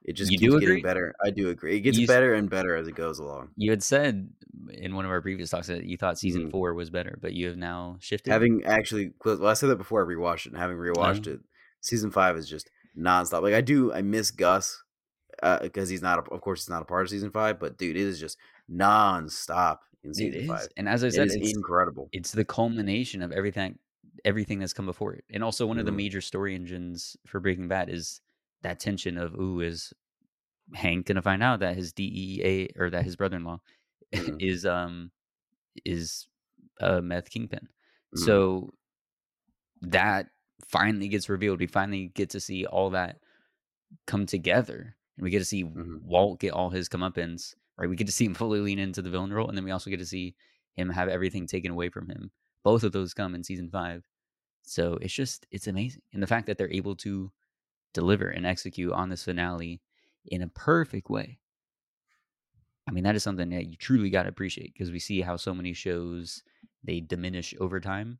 It 0.04 0.14
just 0.14 0.32
You 0.32 0.38
keeps 0.38 0.52
do 0.54 0.60
getting 0.60 0.72
agree? 0.76 0.82
better. 0.82 1.14
I 1.24 1.30
do 1.30 1.48
agree. 1.50 1.76
It 1.76 1.80
gets 1.80 1.96
You 1.98 2.06
better 2.06 2.34
and 2.34 2.50
better 2.50 2.74
as 2.76 2.88
it 2.88 2.94
goes 2.96 3.18
along. 3.20 3.50
You 3.56 3.70
had 3.70 3.82
said 3.82 4.28
in 4.72 4.94
one 4.96 5.04
of 5.04 5.10
our 5.10 5.20
previous 5.22 5.50
talks 5.50 5.68
that 5.68 5.84
you 5.84 5.96
thought 5.96 6.18
season 6.18 6.48
Mhm. 6.48 6.50
four 6.50 6.74
was 6.74 6.90
better, 6.90 7.18
but 7.20 7.32
you 7.34 7.46
have 7.46 7.56
now 7.56 7.96
shifted. 8.00 8.30
Having 8.32 8.64
actually, 8.64 9.12
well, 9.24 9.46
I 9.46 9.52
said 9.54 9.68
that 9.68 9.76
before 9.76 10.04
I 10.04 10.08
rewatched 10.08 10.46
it, 10.46 10.52
and 10.52 10.58
having 10.58 10.76
rewatched 10.76 11.28
Oh. 11.28 11.32
it, 11.34 11.40
season 11.80 12.10
five 12.10 12.36
is 12.36 12.48
just 12.48 12.70
nonstop. 12.98 13.42
Like 13.42 13.54
I 13.54 13.60
do, 13.60 13.92
I 13.92 14.02
miss 14.02 14.30
Gus 14.32 14.82
because 15.62 15.88
he's 15.88 16.02
not, 16.02 16.18
a, 16.18 16.30
of 16.32 16.40
course, 16.40 16.62
he's 16.62 16.68
not 16.70 16.82
a 16.82 16.84
part 16.84 17.02
of 17.04 17.10
season 17.10 17.30
five. 17.30 17.58
But 17.60 17.76
dude, 17.78 17.96
it 17.96 18.00
is 18.02 18.18
just 18.18 18.38
nonstop 18.70 19.78
in 20.02 20.14
season 20.14 20.40
is, 20.40 20.48
five. 20.48 20.68
and 20.76 20.88
as 20.88 21.04
I 21.04 21.08
said, 21.10 21.28
it's, 21.30 21.56
incredible. 21.56 22.08
it's 22.12 22.32
the 22.32 22.44
culmination 22.44 23.22
of 23.22 23.30
everything, 23.32 23.78
everything 24.24 24.58
that's 24.58 24.72
come 24.72 24.86
before 24.86 25.14
it, 25.14 25.24
and 25.30 25.44
also 25.44 25.66
one 25.66 25.78
of 25.78 25.86
the 25.86 25.92
Mhm. 25.92 25.96
major 25.96 26.20
story 26.20 26.54
engines 26.54 27.16
for 27.26 27.38
Breaking 27.40 27.68
Bad 27.68 27.88
is 27.88 28.20
that 28.62 28.80
tension 28.80 29.18
of 29.18 29.34
ooh 29.34 29.60
is 29.60 29.92
Hank 30.74 31.06
gonna 31.06 31.22
find 31.22 31.42
out 31.42 31.60
that 31.60 31.76
his 31.76 31.92
DEA 31.92 32.70
or 32.76 32.90
that 32.90 33.04
his 33.04 33.16
brother-in-law 33.16 33.60
Mhm. 34.14 34.42
is 34.42 34.66
um 34.66 35.10
is 35.84 36.28
a 36.80 37.02
meth 37.02 37.30
kingpin. 37.30 37.68
Mhm. 38.14 38.24
So 38.24 38.74
that 39.82 40.28
finally 40.68 41.08
gets 41.08 41.28
revealed. 41.28 41.60
We 41.60 41.66
finally 41.66 42.08
get 42.14 42.30
to 42.30 42.40
see 42.40 42.66
all 42.66 42.90
that 42.90 43.20
come 44.06 44.26
together, 44.26 44.96
and 45.16 45.24
we 45.24 45.30
get 45.30 45.40
to 45.40 45.44
see 45.44 45.64
Mhm. 45.64 46.02
Walt 46.02 46.40
get 46.40 46.52
all 46.52 46.70
his 46.70 46.88
comeuppance. 46.88 47.54
Right, 47.78 47.88
we 47.88 47.96
get 47.96 48.06
to 48.06 48.12
see 48.12 48.26
him 48.26 48.34
fully 48.34 48.60
lean 48.60 48.78
into 48.78 49.02
the 49.02 49.10
villain 49.10 49.32
role, 49.32 49.48
and 49.48 49.56
then 49.56 49.64
we 49.64 49.70
also 49.70 49.90
get 49.90 49.98
to 49.98 50.06
see 50.06 50.36
him 50.74 50.90
have 50.90 51.08
everything 51.08 51.46
taken 51.46 51.70
away 51.72 51.88
from 51.88 52.08
him. 52.08 52.30
Both 52.62 52.84
of 52.84 52.92
those 52.92 53.14
come 53.14 53.34
in 53.34 53.42
season 53.42 53.70
five. 53.70 54.06
So 54.62 54.94
it's 54.96 55.14
just 55.14 55.46
it's 55.50 55.66
amazing, 55.66 56.02
and 56.12 56.22
the 56.22 56.26
fact 56.26 56.46
that 56.46 56.58
they're 56.58 56.70
able 56.72 56.94
to 56.96 57.32
deliver 57.92 58.28
and 58.28 58.46
execute 58.46 58.92
on 58.92 59.08
this 59.10 59.24
finale 59.24 59.82
in 60.26 60.42
a 60.42 60.48
perfect 60.48 61.10
way. 61.10 61.38
I 62.86 62.90
mean, 62.90 63.04
that 63.04 63.14
is 63.14 63.22
something 63.22 63.50
that 63.50 63.66
you 63.66 63.76
truly 63.76 64.10
got 64.10 64.24
to 64.24 64.28
appreciate 64.28 64.72
because 64.72 64.90
we 64.90 64.98
see 64.98 65.20
how 65.20 65.36
so 65.36 65.54
many 65.54 65.72
shows 65.72 66.42
they 66.82 67.00
diminish 67.00 67.54
over 67.60 67.80
time. 67.80 68.18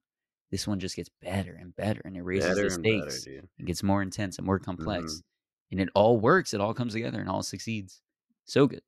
This 0.50 0.66
one 0.68 0.78
just 0.78 0.96
gets 0.96 1.08
better 1.08 1.54
and 1.54 1.74
better, 1.74 2.00
and 2.04 2.16
it 2.16 2.22
raises 2.22 2.60
better 2.60 2.60
the 2.60 2.70
better, 2.70 2.70
stakes. 2.70 3.28
It 3.58 3.64
gets 3.66 3.82
more 3.82 4.02
intense 4.02 4.38
and 4.38 4.46
more 4.46 4.58
Mm-hmm. 4.78 5.16
complex, 5.16 5.22
and 5.70 5.80
it 5.80 5.88
all 5.94 6.20
works. 6.20 6.54
It 6.54 6.60
all 6.60 6.74
comes 6.74 6.92
together 6.92 7.20
and 7.20 7.28
all 7.28 7.42
succeeds. 7.42 8.02
So 8.44 8.66
good. 8.66 8.82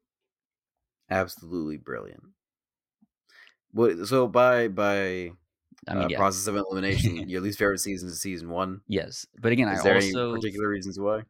Absolutely 1.08 1.78
brilliant. 1.78 2.34
What? 3.72 4.06
So 4.06 4.28
by 4.28 4.68
by 4.68 5.32
I 5.88 5.94
mean, 5.94 6.04
uh, 6.04 6.08
yeah, 6.08 6.16
process 6.16 6.46
of 6.46 6.56
elimination, 6.56 7.16
your 7.28 7.40
least 7.40 7.58
favorite 7.58 7.78
season 7.80 8.08
is 8.08 8.20
season 8.20 8.48
one. 8.48 8.80
yes, 8.88 9.26
but 9.40 9.52
again, 9.52 9.68
Is 9.68 9.80
I 9.80 9.84
there 9.84 9.96
also 9.96 10.26
any 10.28 10.36
particular 10.36 10.68
reasons 10.68 10.98
why? 10.98 11.22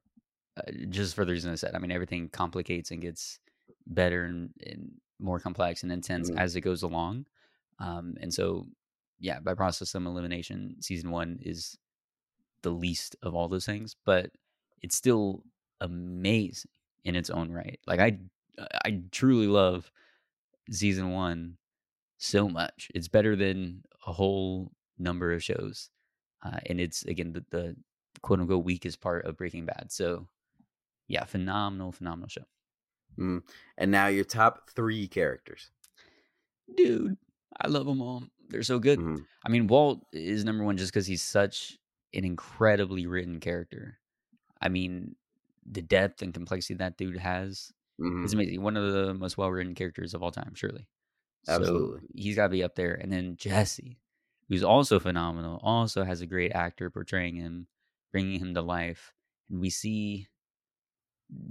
uh, 0.57 0.71
just 0.89 1.15
for 1.15 1.25
the 1.25 1.33
reason 1.33 1.53
I 1.53 1.57
said. 1.57 1.75
I 1.75 1.79
mean, 1.79 1.91
everything 1.91 2.29
complicates 2.29 2.91
and 2.91 3.01
gets 3.03 3.41
better 3.87 4.25
and, 4.25 4.51
and 4.67 4.93
more 5.19 5.39
complex 5.41 5.83
and 5.83 5.93
intense 5.93 6.31
Mhm. 6.31 6.39
as 6.39 6.57
it 6.57 6.61
goes 6.61 6.83
along. 6.83 7.27
Um, 7.79 8.17
and 8.21 8.33
so, 8.33 8.67
yeah, 9.19 9.41
by 9.41 9.55
process 9.55 9.95
of 9.95 10.05
elimination, 10.07 10.77
season 10.81 11.11
one 11.11 11.39
is 11.43 11.77
the 12.63 12.71
least 12.71 13.17
of 13.23 13.35
all 13.35 13.49
those 13.49 13.67
things, 13.67 13.97
but 14.05 14.31
it's 14.83 14.97
still 14.97 15.43
amazing 15.81 16.71
in 17.05 17.17
its 17.17 17.31
own 17.31 17.53
right. 17.53 17.79
Like 17.87 18.01
I, 18.01 18.19
I 18.85 19.03
truly 19.11 19.47
love 19.49 19.91
season 20.71 21.11
one 21.11 21.59
so 22.19 22.49
much. 22.49 22.91
It's 22.95 23.09
better 23.09 23.37
than 23.37 23.85
a 24.07 24.13
whole 24.13 24.73
number 24.99 25.33
of 25.33 25.43
shows, 25.43 25.91
uh, 26.43 26.61
and 26.67 26.81
it's 26.81 27.05
again 27.05 27.33
the, 27.33 27.45
the 27.51 27.77
quote 28.23 28.41
unquote 28.41 28.65
weakest 28.65 29.01
part 29.01 29.25
of 29.27 29.37
Breaking 29.37 29.67
Bad. 29.67 29.91
So, 29.93 30.29
yeah, 31.09 31.25
phenomenal, 31.25 31.93
phenomenal 31.93 32.29
show, 32.29 32.45
Mm. 33.19 33.43
And 33.79 33.91
now 33.91 34.09
your 34.09 34.25
top 34.25 34.71
three 34.71 35.07
characters. 35.09 35.71
dude. 36.77 37.17
I 37.61 37.69
love 37.69 37.87
them 37.87 38.03
all. 38.03 38.25
They're 38.49 38.63
so 38.65 38.79
good. 38.81 38.99
Mhm. 38.99 39.25
I 39.45 39.49
mean, 39.49 39.69
Walt 39.69 40.05
is 40.13 40.45
number 40.45 40.65
one 40.65 40.77
just 40.77 40.93
because 40.93 41.07
he's 41.07 41.23
such 41.23 41.79
an 42.13 42.25
incredibly 42.25 43.07
written 43.07 43.39
character. 43.41 44.01
I 44.61 44.69
mean, 44.69 45.15
the 45.65 45.83
depth 45.83 46.23
and 46.23 46.35
complexity 46.35 46.75
that 46.75 46.97
dude 46.99 47.17
has 47.19 47.73
Mhm. 48.01 48.25
is 48.25 48.33
amazing. 48.35 48.61
One 48.63 48.77
of 48.77 48.93
the 48.93 49.15
most 49.15 49.39
well 49.39 49.51
written 49.53 49.75
characters 49.75 50.15
of 50.15 50.23
all 50.23 50.33
time, 50.33 50.55
surely. 50.55 50.89
Absolutely. 51.49 52.01
So 52.01 52.15
he's 52.15 52.37
got 52.37 52.45
to 52.45 52.51
be 52.51 52.63
up 52.65 52.75
there. 52.75 52.95
And 52.95 53.13
then 53.13 53.37
Jesse, 53.37 54.01
who's 54.49 54.65
also 54.65 54.99
phenomenal, 55.01 55.61
also 55.63 56.05
has 56.05 56.21
a 56.21 56.27
great 56.27 56.53
actor 56.53 56.91
portraying 56.91 57.37
him, 57.37 57.69
bringing 58.13 58.41
him 58.41 58.55
to 58.55 58.63
life. 58.63 59.15
And 59.51 59.61
we 59.61 59.71
see 59.71 60.29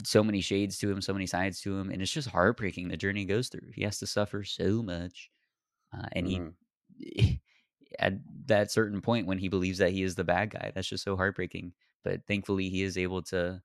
so 0.03 0.23
many 0.23 0.41
shades 0.41 0.77
to 0.79 0.89
him, 0.91 1.01
so 1.01 1.13
many 1.13 1.25
sides 1.25 1.61
to 1.61 1.77
him, 1.77 1.89
and 1.89 2.01
it's 2.01 2.11
just 2.11 2.29
heartbreaking 2.29 2.87
the 2.87 2.97
journey 2.97 3.21
he 3.21 3.25
goes 3.25 3.49
through. 3.49 3.71
He 3.73 3.83
has 3.83 3.99
to 3.99 4.07
suffer 4.07 4.43
so 4.43 4.81
much, 4.83 5.31
uh, 5.93 6.07
and 6.13 6.27
Mhm. 6.27 6.55
he 6.97 7.41
at 7.99 8.13
that 8.47 8.71
certain 8.71 9.01
point 9.01 9.27
when 9.27 9.39
he 9.39 9.49
believes 9.49 9.79
that 9.79 9.91
he 9.91 10.03
is 10.03 10.15
the 10.15 10.23
bad 10.23 10.51
guy, 10.51 10.71
that's 10.75 10.87
just 10.89 11.03
so 11.03 11.17
heartbreaking. 11.17 11.73
But 12.03 12.25
thankfully, 12.27 12.69
he 12.69 12.83
is 12.83 12.97
able 12.97 13.23
to 13.23 13.63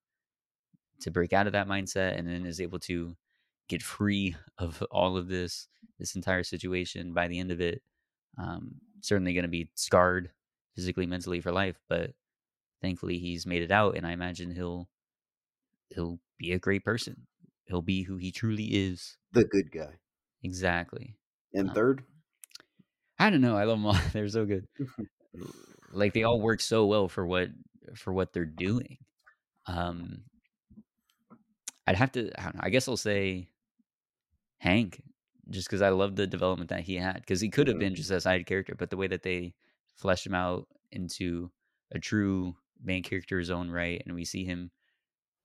to 1.00 1.10
break 1.10 1.32
out 1.32 1.46
of 1.46 1.52
that 1.52 1.68
mindset, 1.68 2.18
and 2.18 2.26
then 2.26 2.46
is 2.46 2.60
able 2.60 2.80
to 2.80 3.16
get 3.68 3.82
free 3.82 4.34
of 4.58 4.82
all 4.90 5.16
of 5.16 5.28
this 5.28 5.68
this 5.98 6.14
entire 6.14 6.42
situation 6.42 7.12
by 7.12 7.28
the 7.28 7.38
end 7.38 7.50
of 7.50 7.60
it. 7.60 7.82
Um, 8.36 8.76
certainly 9.00 9.34
going 9.34 9.42
to 9.44 9.48
be 9.48 9.70
scarred 9.74 10.30
physically, 10.74 11.06
mentally 11.06 11.40
for 11.40 11.52
life, 11.52 11.76
but 11.88 12.12
thankfully 12.82 13.18
he's 13.18 13.46
made 13.46 13.62
it 13.62 13.70
out, 13.72 13.96
and 13.96 14.06
I 14.06 14.12
imagine 14.12 14.54
he'll 14.54 14.88
he'll 15.90 16.20
be 16.38 16.52
a 16.52 16.58
great 16.58 16.84
person. 16.84 17.26
He'll 17.66 17.82
be 17.82 18.02
who 18.02 18.16
he 18.16 18.30
truly 18.30 18.64
is. 18.64 19.16
The 19.32 19.44
good 19.44 19.70
guy. 19.72 19.98
Exactly. 20.42 21.16
And 21.52 21.68
Um, 21.70 21.74
third, 21.74 22.04
I 23.18 23.30
don't 23.30 23.40
know. 23.40 23.56
I 23.56 23.64
love 23.64 23.78
them 23.78 23.86
all. 23.86 23.96
They're 24.12 24.28
so 24.28 24.44
good. 24.46 24.66
like 25.92 26.14
they 26.14 26.22
all 26.22 26.40
work 26.40 26.60
so 26.60 26.86
well 26.86 27.08
for 27.08 27.26
what 27.26 27.48
for 27.96 28.12
what 28.12 28.32
they're 28.32 28.44
doing. 28.44 28.98
Um, 29.66 30.22
I'd 31.86 31.96
have 31.96 32.12
to. 32.12 32.30
I, 32.38 32.44
don't 32.44 32.54
know, 32.56 32.60
I 32.62 32.70
guess 32.70 32.86
I'll 32.88 32.96
say 32.96 33.48
Hank, 34.58 35.02
just 35.50 35.68
because 35.68 35.82
I 35.82 35.90
love 35.90 36.16
the 36.16 36.26
development 36.26 36.70
that 36.70 36.82
he 36.82 36.96
had. 36.96 37.16
Because 37.16 37.40
he 37.40 37.50
could 37.50 37.68
have 37.68 37.78
Mhm. 37.78 37.80
been 37.80 37.94
just 37.94 38.10
a 38.10 38.20
side 38.20 38.46
character, 38.46 38.74
but 38.74 38.90
the 38.90 38.96
way 38.96 39.06
that 39.08 39.22
they 39.22 39.54
fleshed 39.94 40.26
him 40.26 40.34
out 40.34 40.68
into 40.92 41.50
a 41.92 41.98
true 41.98 42.56
main 42.82 43.02
character 43.02 43.38
his 43.38 43.50
own 43.50 43.70
right, 43.70 44.02
and 44.06 44.14
we 44.14 44.24
see 44.24 44.44
him 44.44 44.70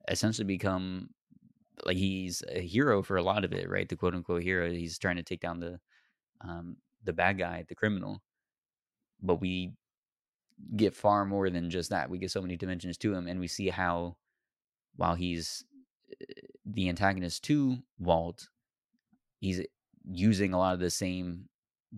essentially 0.09 0.45
become 0.45 1.14
like 1.85 1.98
he's 1.98 2.43
a 2.49 2.61
hero 2.61 3.03
for 3.03 3.17
a 3.17 3.23
lot 3.23 3.45
of 3.45 3.53
it, 3.53 3.69
right? 3.69 3.90
The 3.90 3.98
quote 3.98 4.15
unquote 4.15 4.43
hero. 4.43 4.69
He's 4.72 4.99
trying 4.99 5.17
to 5.17 5.23
take 5.23 5.41
down 5.41 5.59
the 5.59 5.82
um, 6.41 6.77
the 7.03 7.14
bad 7.14 7.38
guy, 7.40 7.65
the 7.67 7.75
criminal, 7.75 8.23
but 9.22 9.38
we 9.38 9.73
get 10.75 10.95
far 10.95 11.25
more 11.25 11.49
than 11.49 11.69
just 11.69 11.90
that. 11.90 12.09
We 12.09 12.17
get 12.19 12.32
so 12.32 12.41
many 12.41 12.57
dimensions 12.57 12.98
to 12.99 13.14
him, 13.14 13.27
and 13.27 13.40
we 13.40 13.48
see 13.48 13.69
how, 13.69 14.17
while 14.95 15.15
he's 15.15 15.65
eh, 16.22 16.25
the 16.65 16.90
antagonist 16.90 17.43
to 17.45 17.80
Walt, 17.99 18.49
he's 19.40 19.61
using 20.06 20.53
a 20.53 20.57
lot 20.57 20.73
of 20.73 20.80
the 20.80 20.90
same 20.90 21.49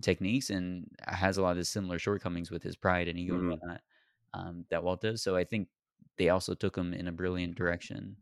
techniques 0.01 0.49
and 0.49 0.87
has 1.07 1.37
a 1.37 1.41
lot 1.41 1.51
of 1.51 1.57
the 1.57 1.65
similar 1.65 1.99
shortcomings 1.99 2.51
with 2.51 2.63
his 2.63 2.75
pride 2.75 3.07
and 3.07 3.17
ego 3.19 3.35
Mhm. 3.35 3.39
and 3.39 3.49
whatnot 3.49 3.81
um, 4.33 4.65
that 4.69 4.83
Walt 4.83 5.01
does. 5.01 5.23
So 5.23 5.35
I 5.37 5.43
think 5.45 5.69
they 6.17 6.29
also 6.29 6.53
took 6.55 6.77
him 6.77 6.93
in 6.93 7.07
a 7.07 7.11
brilliant 7.13 7.55
direction. 7.55 8.17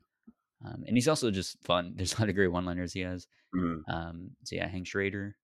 Um, 0.65 0.83
and 0.87 0.95
he's 0.97 1.07
also 1.09 1.31
just 1.31 1.61
fun. 1.63 1.93
There's 1.97 2.15
a 2.15 2.21
lot 2.21 2.29
of 2.29 2.35
great 2.35 2.49
one-liners 2.49 2.93
he 2.93 3.01
has. 3.01 3.27
Mhm. 3.55 3.83
Um, 3.87 4.35
so 4.43 4.55
yeah, 4.55 4.67
Hank 4.67 4.87
Schrader. 4.87 5.37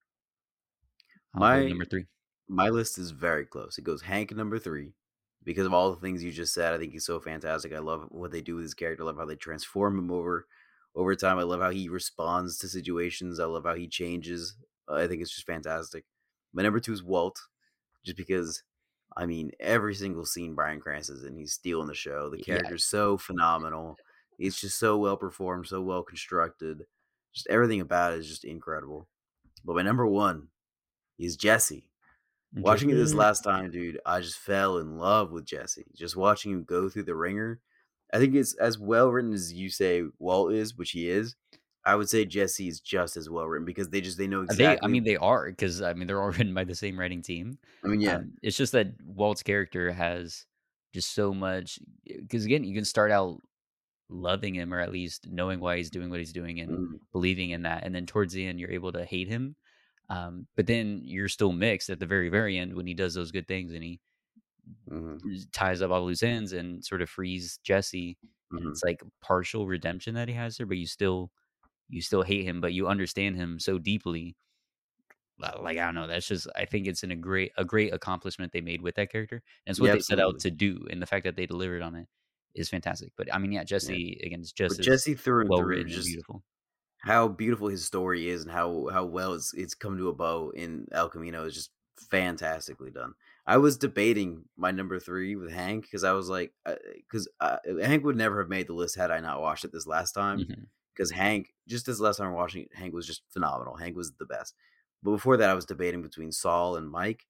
I'll 1.34 1.40
My 1.40 1.64
number 1.68 1.84
three. 1.84 2.06
my 2.48 2.68
list 2.68 2.98
is 2.98 3.10
very 3.12 3.46
close. 3.46 3.78
It 3.78 3.84
goes 3.84 4.02
Hank 4.02 4.32
number 4.34 4.58
three 4.58 4.94
because 5.44 5.66
of 5.66 5.72
all 5.74 5.90
the 5.92 6.00
things 6.00 6.22
you 6.24 6.32
just 6.32 6.54
said. 6.54 6.74
I 6.74 6.78
think 6.78 6.92
he's 6.92 7.06
so 7.06 7.20
fantastic. 7.20 7.72
I 7.72 7.78
love 7.78 8.08
what 8.10 8.30
they 8.32 8.40
do 8.42 8.56
with 8.56 8.64
his 8.64 8.74
character. 8.74 9.02
I 9.02 9.06
love 9.06 9.16
how 9.16 9.24
they 9.26 9.36
transform 9.36 9.98
him 9.98 10.10
over 10.10 10.46
over 10.94 11.14
time. 11.16 11.38
I 11.38 11.42
love 11.42 11.60
how 11.60 11.70
he 11.70 11.88
responds 11.88 12.58
to 12.58 12.68
situations. 12.68 13.40
I 13.40 13.44
love 13.46 13.64
how 13.64 13.74
he 13.74 13.88
changes. 13.88 14.56
Uh, 14.88 14.94
I 14.94 15.08
think 15.08 15.22
it's 15.22 15.30
just 15.34 15.46
fantastic. 15.46 16.04
My 16.52 16.62
number 16.62 16.80
two 16.80 16.92
is 16.92 17.02
Walt, 17.02 17.38
just 18.04 18.16
because. 18.16 18.62
I 19.16 19.26
mean, 19.26 19.50
every 19.58 19.96
single 19.96 20.24
scene 20.24 20.54
Bryan 20.54 20.80
Cranston 20.80 21.16
is 21.16 21.24
in, 21.24 21.36
he's 21.36 21.54
stealing 21.54 21.88
the 21.88 21.94
show. 21.94 22.30
The 22.30 22.38
Yeah. 22.38 22.44
character's 22.44 22.84
so 22.84 23.18
phenomenal. 23.18 23.96
It's 24.38 24.60
just 24.60 24.78
so 24.78 24.96
well 24.98 25.16
performed, 25.16 25.66
so 25.66 25.82
well 25.82 26.04
constructed. 26.04 26.86
Just 27.34 27.48
everything 27.48 27.80
about 27.80 28.12
it 28.12 28.20
is 28.20 28.28
just 28.28 28.44
incredible. 28.44 29.08
But 29.64 29.74
my 29.74 29.82
number 29.82 30.06
one 30.06 30.50
is 31.18 31.36
Jesse. 31.36 31.90
Watching 32.54 32.90
it 32.90 32.94
this 32.94 33.12
last 33.12 33.42
time, 33.42 33.72
dude, 33.72 34.00
I 34.06 34.20
just 34.20 34.38
fell 34.38 34.78
in 34.78 34.96
love 34.96 35.32
with 35.32 35.44
Jesse. 35.44 35.86
Just 35.94 36.16
watching 36.16 36.52
him 36.52 36.62
go 36.64 36.88
through 36.88 37.02
the 37.04 37.16
ringer. 37.16 37.60
I 38.12 38.18
think 38.18 38.34
it's 38.34 38.54
as 38.56 38.78
well 38.78 39.10
written 39.10 39.32
as 39.32 39.52
you 39.52 39.70
say 39.70 40.04
Walt 40.18 40.52
is, 40.52 40.76
which 40.76 40.90
he 40.92 41.08
is. 41.08 41.36
I 41.84 41.94
would 41.96 42.08
say 42.10 42.24
Jesse 42.26 42.68
is 42.68 42.80
just 42.80 43.16
as 43.16 43.30
well 43.30 43.46
written 43.46 43.64
because 43.64 43.88
they 43.90 44.00
just 44.00 44.18
they 44.18 44.26
know 44.26 44.40
Uh, 44.40 44.42
exactly. 44.44 44.76
They, 44.76 44.78
I 44.82 44.88
mean, 44.88 45.04
they 45.04 45.16
are 45.16 45.46
because 45.50 45.80
I 45.82 45.94
mean 45.94 46.06
they're 46.06 46.22
all 46.22 46.30
written 46.30 46.54
by 46.54 46.64
the 46.64 46.74
same 46.74 46.98
writing 46.98 47.22
team. 47.22 47.58
I 47.84 47.88
mean, 47.88 48.00
yeah, 48.00 48.16
Um, 48.16 48.32
it's 48.42 48.56
just 48.56 48.72
that 48.72 48.88
Walt's 49.04 49.42
character 49.42 49.92
has 49.92 50.46
just 50.92 51.12
so 51.14 51.32
much. 51.32 51.78
Because 52.04 52.44
again, 52.44 52.64
you 52.64 52.74
can 52.74 52.84
start 52.84 53.10
out 53.10 53.40
loving 54.08 54.54
him 54.54 54.74
or 54.74 54.80
at 54.80 54.92
least 54.92 55.28
knowing 55.30 55.60
why 55.60 55.76
he's 55.76 55.90
doing 55.90 56.10
what 56.10 56.18
he's 56.18 56.32
doing 56.32 56.60
and 56.60 56.70
Mhm. 56.70 57.00
believing 57.12 57.50
in 57.50 57.62
that, 57.62 57.84
and 57.84 57.94
then 57.94 58.06
towards 58.06 58.32
the 58.34 58.44
end, 58.46 58.60
you're 58.60 58.70
able 58.72 58.92
to 58.92 59.04
hate 59.04 59.28
him. 59.28 59.56
Um, 60.10 60.48
but 60.56 60.66
then 60.66 61.02
you're 61.04 61.28
still 61.28 61.52
mixed 61.52 61.90
at 61.90 62.00
the 62.00 62.06
very, 62.06 62.28
very 62.30 62.58
end 62.58 62.74
when 62.74 62.86
he 62.86 62.94
does 62.94 63.14
those 63.14 63.32
good 63.32 63.48
things 63.48 63.72
and 63.72 63.82
he 63.84 64.00
Mhm. 64.86 65.30
ties 65.52 65.82
up 65.82 65.90
all 65.90 66.04
loose 66.04 66.22
ends 66.22 66.52
and 66.52 66.84
sort 66.84 67.02
of 67.02 67.10
frees 67.10 67.58
Jesse. 67.62 68.18
And 68.56 68.66
Mhm. 68.66 68.72
it's 68.72 68.82
like 68.84 69.02
partial 69.20 69.66
redemption 69.66 70.14
that 70.14 70.28
he 70.28 70.34
has 70.34 70.56
there, 70.56 70.66
but 70.66 70.76
you 70.78 70.86
still 70.86 71.32
you 71.88 72.02
still 72.02 72.22
hate 72.24 72.44
him, 72.44 72.60
but 72.62 72.74
you 72.74 72.88
understand 72.88 73.36
him 73.36 73.60
so 73.60 73.78
deeply. 73.78 74.36
Like 75.38 75.78
I 75.78 75.86
don't 75.86 75.94
know, 75.94 76.06
that's 76.06 76.26
just 76.26 76.46
I 76.54 76.66
think 76.66 76.86
it's 76.86 77.02
in 77.02 77.10
a 77.10 77.16
great 77.16 77.52
a 77.56 77.64
great 77.64 77.94
accomplishment 77.94 78.52
they 78.52 78.60
made 78.60 78.82
with 78.82 78.96
that 78.96 79.10
character. 79.10 79.36
And 79.66 79.72
it's 79.72 79.80
what 79.80 79.90
Yeah, 79.90 79.92
they 79.92 80.00
set 80.00 80.20
out 80.20 80.38
to 80.40 80.50
do, 80.50 80.86
and 80.90 81.00
the 81.00 81.06
fact 81.06 81.24
that 81.24 81.36
they 81.36 81.46
delivered 81.46 81.80
on 81.82 81.94
it 81.94 82.08
is 82.54 82.68
fantastic. 82.68 83.12
But 83.16 83.32
I 83.34 83.38
mean, 83.38 83.52
yeah, 83.52 83.64
Jesse 83.64 84.20
again 84.22 84.40
is 84.42 84.52
just 84.52 84.80
Jesse 84.80 85.14
through 85.14 85.42
and 85.46 85.54
well 85.54 85.56
through, 85.56 85.84
just 85.84 86.04
beautiful. 86.04 86.44
how 86.98 87.28
beautiful 87.28 87.68
his 87.68 87.86
story 87.86 88.28
is 88.28 88.42
and 88.42 88.52
how 88.52 88.88
how 88.92 89.04
well 89.06 89.34
it's 89.34 89.54
it's 89.54 89.74
come 89.74 89.98
to 89.98 90.08
a 90.10 90.14
bow 90.14 90.50
in 90.50 90.86
El 90.92 91.10
Camino 91.10 91.46
is 91.46 91.54
just 91.54 91.72
fantastically 92.10 92.90
done. 92.92 93.14
I 93.50 93.56
was 93.56 93.76
debating 93.76 94.44
my 94.56 94.70
number 94.70 95.00
three 95.00 95.34
with 95.34 95.50
Hank 95.50 95.82
because 95.82 96.04
I 96.04 96.12
was 96.12 96.28
like, 96.28 96.52
because 96.64 97.28
uh, 97.40 97.56
Hank 97.82 98.04
would 98.04 98.16
never 98.16 98.38
have 98.38 98.48
made 98.48 98.68
the 98.68 98.74
list 98.74 98.96
had 98.96 99.10
I 99.10 99.18
not 99.18 99.40
watched 99.40 99.64
it 99.64 99.72
this 99.72 99.88
last 99.88 100.12
time. 100.12 100.68
Because 100.94 101.10
Hank, 101.10 101.52
just 101.66 101.84
this 101.84 101.98
last 101.98 102.18
time 102.18 102.28
I'm 102.28 102.34
watching 102.34 102.62
it, 102.62 102.68
Hank 102.72 102.94
was 102.94 103.08
just 103.08 103.22
phenomenal. 103.30 103.74
Hank 103.74 103.96
was 103.96 104.12
the 104.12 104.24
best. 104.24 104.54
But 105.02 105.10
before 105.10 105.36
that, 105.36 105.50
I 105.50 105.54
was 105.54 105.64
debating 105.64 106.00
between 106.00 106.30
Saul 106.30 106.76
and 106.76 106.88
Mike. 106.88 107.26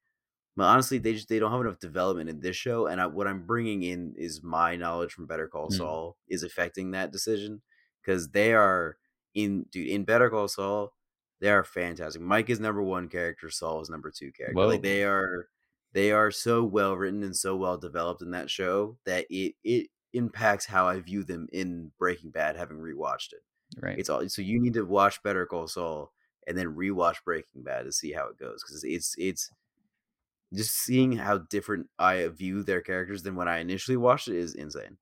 But 0.58 0.64
honestly, 0.64 0.98
they 0.98 1.14
just 1.14 1.30
they 1.30 1.38
don't 1.38 1.52
have 1.52 1.60
enough 1.62 1.78
development 1.78 2.28
in 2.28 2.40
this 2.40 2.56
show, 2.56 2.86
and 2.86 3.00
I, 3.00 3.06
what 3.06 3.26
I'm 3.26 3.46
bringing 3.46 3.82
in 3.82 4.12
is 4.18 4.42
my 4.42 4.76
knowledge 4.76 5.12
from 5.12 5.26
Better 5.26 5.48
Call 5.48 5.68
Mm. 5.68 5.74
Saul 5.74 6.16
is 6.28 6.42
affecting 6.42 6.90
that 6.90 7.12
decision 7.12 7.62
because 8.04 8.28
they 8.28 8.52
are 8.52 8.98
in 9.34 9.64
dude 9.70 9.88
in 9.88 10.04
Better 10.04 10.28
Call 10.28 10.48
Saul. 10.48 10.92
They 11.40 11.48
are 11.48 11.64
fantastic. 11.64 12.20
Mike 12.20 12.50
is 12.50 12.60
number 12.60 12.82
one 12.82 13.08
character. 13.08 13.48
Saul 13.48 13.80
is 13.80 13.88
number 13.88 14.10
two 14.10 14.32
character. 14.32 14.54
Whoa. 14.58 14.66
Like 14.66 14.82
they 14.82 15.04
are, 15.04 15.48
they 15.92 16.12
are 16.12 16.30
so 16.30 16.64
well 16.64 16.96
written 16.96 17.22
and 17.22 17.36
so 17.36 17.56
well 17.56 17.76
developed 17.78 18.22
in 18.22 18.30
that 18.32 18.50
show 18.50 18.96
that 19.06 19.26
it 19.30 19.54
it 19.64 19.88
impacts 20.12 20.66
how 20.66 20.88
I 20.88 21.00
view 21.00 21.24
them 21.24 21.48
in 21.52 21.92
Breaking 21.98 22.30
Bad. 22.30 22.56
Having 22.56 22.78
rewatched 22.78 23.32
it, 23.32 23.42
Right. 23.80 23.98
it's 23.98 24.08
all 24.08 24.28
so 24.28 24.42
you 24.42 24.60
need 24.60 24.74
to 24.74 24.82
watch 24.84 25.22
Better 25.22 25.46
Call 25.46 25.66
Saul 25.66 26.12
and 26.46 26.56
then 26.56 26.74
rewatch 26.74 27.16
Breaking 27.24 27.62
Bad 27.62 27.84
to 27.84 27.92
see 27.92 28.12
how 28.12 28.26
it 28.28 28.38
goes 28.38 28.62
because 28.62 28.82
it's 28.84 29.14
it's 29.18 29.50
just 30.52 30.74
seeing 30.76 31.12
how 31.12 31.38
different 31.38 31.88
I 31.98 32.26
view 32.28 32.62
their 32.64 32.80
characters 32.80 33.22
than 33.22 33.36
when 33.36 33.46
I 33.48 33.58
initially 33.58 33.96
watched 33.96 34.28
it 34.28 34.36
is 34.36 34.54
insane. 34.54 34.98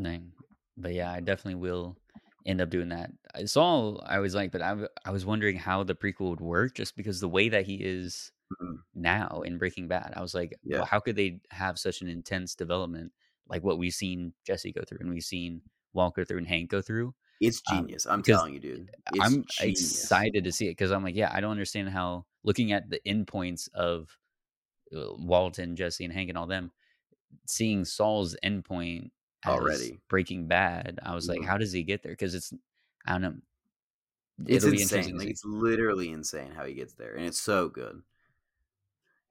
Dang. 0.00 0.32
But 0.76 0.94
yeah, 0.94 1.10
I 1.12 1.20
definitely 1.20 1.56
will 1.60 1.96
end 2.44 2.60
up 2.60 2.70
doing 2.70 2.88
that. 2.90 3.10
Saw 3.46 3.96
I 4.04 4.18
was 4.18 4.34
like, 4.34 4.52
but 4.52 4.62
I, 4.62 4.76
I 5.04 5.10
was 5.10 5.24
wondering 5.24 5.56
how 5.56 5.84
the 5.84 5.94
prequel 5.94 6.30
would 6.30 6.40
work 6.40 6.74
just 6.74 6.96
because 6.96 7.20
the 7.20 7.28
way 7.28 7.48
that 7.48 7.66
he 7.66 7.76
is 7.76 8.30
Mhm. 8.60 8.82
now 8.94 9.42
in 9.42 9.58
Breaking 9.58 9.88
Bad, 9.88 10.12
I 10.16 10.20
was 10.22 10.34
like, 10.34 10.58
Yeah. 10.64 10.78
well, 10.78 10.86
how 10.86 11.00
could 11.00 11.16
they 11.16 11.40
have 11.50 11.78
such 11.78 12.02
an 12.02 12.08
intense 12.08 12.54
development 12.54 13.12
like 13.48 13.62
what 13.64 13.78
we've 13.78 13.94
seen 13.94 14.32
Jesse 14.44 14.72
go 14.72 14.82
through 14.86 14.98
and 15.00 15.10
we've 15.10 15.24
seen 15.24 15.62
Walker 15.94 16.24
through 16.24 16.38
and 16.38 16.46
Hank 16.48 16.70
go 16.70 16.82
through? 16.82 17.14
It's 17.40 17.60
Um, 17.70 17.86
genius. 17.86 18.06
I'm 18.06 18.22
telling 18.22 18.54
you, 18.54 18.60
dude. 18.60 18.90
It's 19.10 19.20
I'm 19.24 19.44
genius. 19.46 20.08
excited 20.08 20.44
to 20.44 20.52
see 20.52 20.66
it 20.66 20.72
because 20.72 20.90
I'm 20.92 21.02
like, 21.04 21.14
yeah, 21.16 21.30
I 21.32 21.40
don't 21.40 21.50
understand 21.50 21.88
how 21.90 22.26
looking 22.44 22.72
at 22.72 22.88
the 22.90 23.00
endpoints 23.06 23.68
of 23.74 24.16
uh, 24.96 25.14
Walt 25.18 25.58
and 25.58 25.76
Jesse 25.76 26.04
and 26.04 26.12
Hank 26.12 26.28
and 26.28 26.38
all 26.38 26.46
them, 26.46 26.72
seeing 27.46 27.84
Saul's 27.84 28.36
endpoint 28.44 29.10
Already. 29.46 30.00
Breaking 30.08 30.48
Bad, 30.48 31.00
I 31.02 31.14
was 31.14 31.28
like, 31.28 31.40
Mhm. 31.40 31.46
how 31.46 31.58
does 31.58 31.72
he 31.72 31.82
get 31.84 32.02
there? 32.02 32.12
Because 32.12 32.34
it's, 32.34 32.52
I 33.06 33.12
don't 33.12 33.22
know. 33.22 33.36
It's 34.46 34.64
insane. 34.64 35.16
Like 35.16 35.28
it's 35.28 35.44
literally 35.44 36.10
insane 36.10 36.50
how 36.52 36.64
he 36.64 36.74
gets 36.74 36.94
there, 36.94 37.14
and 37.14 37.24
it's 37.26 37.40
so 37.40 37.68
good. 37.68 38.02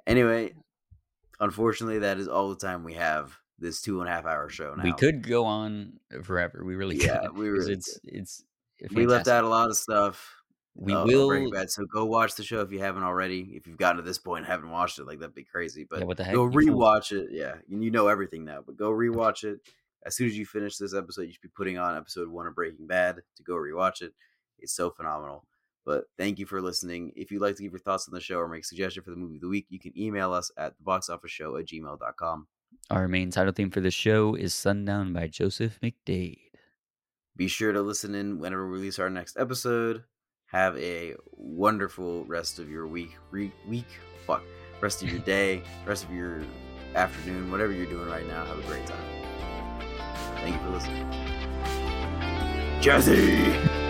Anyway, 0.07 0.53
unfortunately, 1.39 1.99
that 1.99 2.17
is 2.17 2.27
all 2.27 2.49
the 2.49 2.55
time 2.55 2.83
we 2.83 2.93
have 2.95 3.37
this 3.59 3.81
two 3.81 3.99
and 4.01 4.09
a 4.09 4.11
half 4.11 4.25
hour 4.25 4.49
show 4.49 4.73
now. 4.75 4.83
We 4.83 4.93
could 4.93 5.27
go 5.27 5.45
on 5.45 5.99
forever. 6.23 6.63
We 6.65 6.75
really 6.75 6.97
Yeah, 6.97 7.21
could. 7.27 7.37
we 7.37 7.49
really 7.49 7.73
it's 7.73 7.99
it's 8.03 8.43
we 8.93 9.05
left 9.05 9.27
out 9.27 9.43
a 9.43 9.47
lot 9.49 9.69
of 9.69 9.77
stuff. 9.77 10.35
We 10.73 10.93
uh, 10.93 11.05
will. 11.05 11.51
Bad, 11.51 11.69
so 11.69 11.85
go 11.85 12.05
watch 12.05 12.35
the 12.35 12.43
show 12.43 12.61
if 12.61 12.71
you 12.71 12.79
haven't 12.79 13.03
already. 13.03 13.51
If 13.55 13.67
you've 13.67 13.77
gotten 13.77 13.97
to 13.97 14.03
this 14.03 14.17
point 14.17 14.45
and 14.45 14.47
haven't 14.51 14.71
watched 14.71 14.99
it, 14.99 15.05
like 15.05 15.19
that'd 15.19 15.35
be 15.35 15.43
crazy. 15.43 15.85
But 15.87 15.99
Yeah, 15.99 16.05
what 16.05 16.17
the 16.17 16.23
heck? 16.23 16.33
go 16.33 16.47
rewatch 16.49 17.11
it. 17.11 17.27
Yeah, 17.31 17.55
and 17.69 17.83
you 17.83 17.91
know 17.91 18.07
everything 18.07 18.45
now, 18.45 18.61
but 18.65 18.77
go 18.77 18.89
rewatch 18.89 19.43
it. 19.43 19.59
As 20.03 20.15
soon 20.15 20.27
as 20.27 20.37
you 20.37 20.45
finish 20.47 20.77
this 20.77 20.95
episode, 20.95 21.23
you 21.23 21.33
should 21.33 21.41
be 21.41 21.49
putting 21.49 21.77
on 21.77 21.95
episode 21.95 22.29
one 22.29 22.47
of 22.47 22.55
Breaking 22.55 22.87
Bad 22.87 23.17
to 23.35 23.43
go 23.43 23.53
rewatch 23.55 24.01
it. 24.01 24.13
It's 24.57 24.73
so 24.73 24.89
phenomenal. 24.89 25.45
But 25.85 26.05
thank 26.17 26.37
you 26.39 26.45
for 26.45 26.61
listening. 26.61 27.11
If 27.15 27.31
you'd 27.31 27.41
like 27.41 27.55
to 27.55 27.63
give 27.63 27.71
your 27.71 27.79
thoughts 27.79 28.07
on 28.07 28.13
the 28.13 28.21
show 28.21 28.37
or 28.37 28.47
make 28.47 28.61
a 28.63 28.67
suggestion 28.67 29.03
for 29.03 29.09
the 29.09 29.15
movie 29.17 29.35
of 29.35 29.41
the 29.41 29.47
week, 29.49 29.65
you 29.69 29.79
can 29.79 29.97
email 29.97 30.31
us 30.33 30.51
at 30.57 30.73
theboxofficeshow 30.83 31.59
at 31.59 31.67
gmail.com. 31.67 32.47
Our 32.89 33.07
main 33.07 33.31
title 33.31 33.53
theme 33.53 33.71
for 33.71 33.81
the 33.81 33.91
show 33.91 34.35
is 34.35 34.53
Sundown 34.53 35.13
by 35.13 35.27
Joseph 35.27 35.79
McDade. 35.81 36.37
Be 37.35 37.47
sure 37.47 37.71
to 37.71 37.81
listen 37.81 38.13
in 38.13 38.39
whenever 38.39 38.67
we 38.67 38.73
release 38.77 38.99
our 38.99 39.09
next 39.09 39.37
episode. 39.37 40.03
Have 40.47 40.77
a 40.77 41.15
wonderful 41.31 42.25
rest 42.25 42.59
of 42.59 42.69
your 42.69 42.87
week. 42.87 43.11
Re- 43.31 43.53
week? 43.67 43.87
Fuck. 44.27 44.43
Rest 44.81 45.01
of 45.01 45.09
your 45.09 45.19
day, 45.25 45.63
rest 45.85 46.03
of 46.03 46.11
your 46.11 46.41
afternoon, 46.95 47.49
whatever 47.49 47.71
you're 47.71 47.85
doing 47.85 48.07
right 48.07 48.27
now. 48.27 48.45
Have 48.45 48.59
a 48.59 48.67
great 48.67 48.85
time. 48.85 48.99
Thank 50.35 50.55
you 50.55 50.61
for 50.61 50.69
listening. 50.71 51.07
Jesse! 52.81 53.80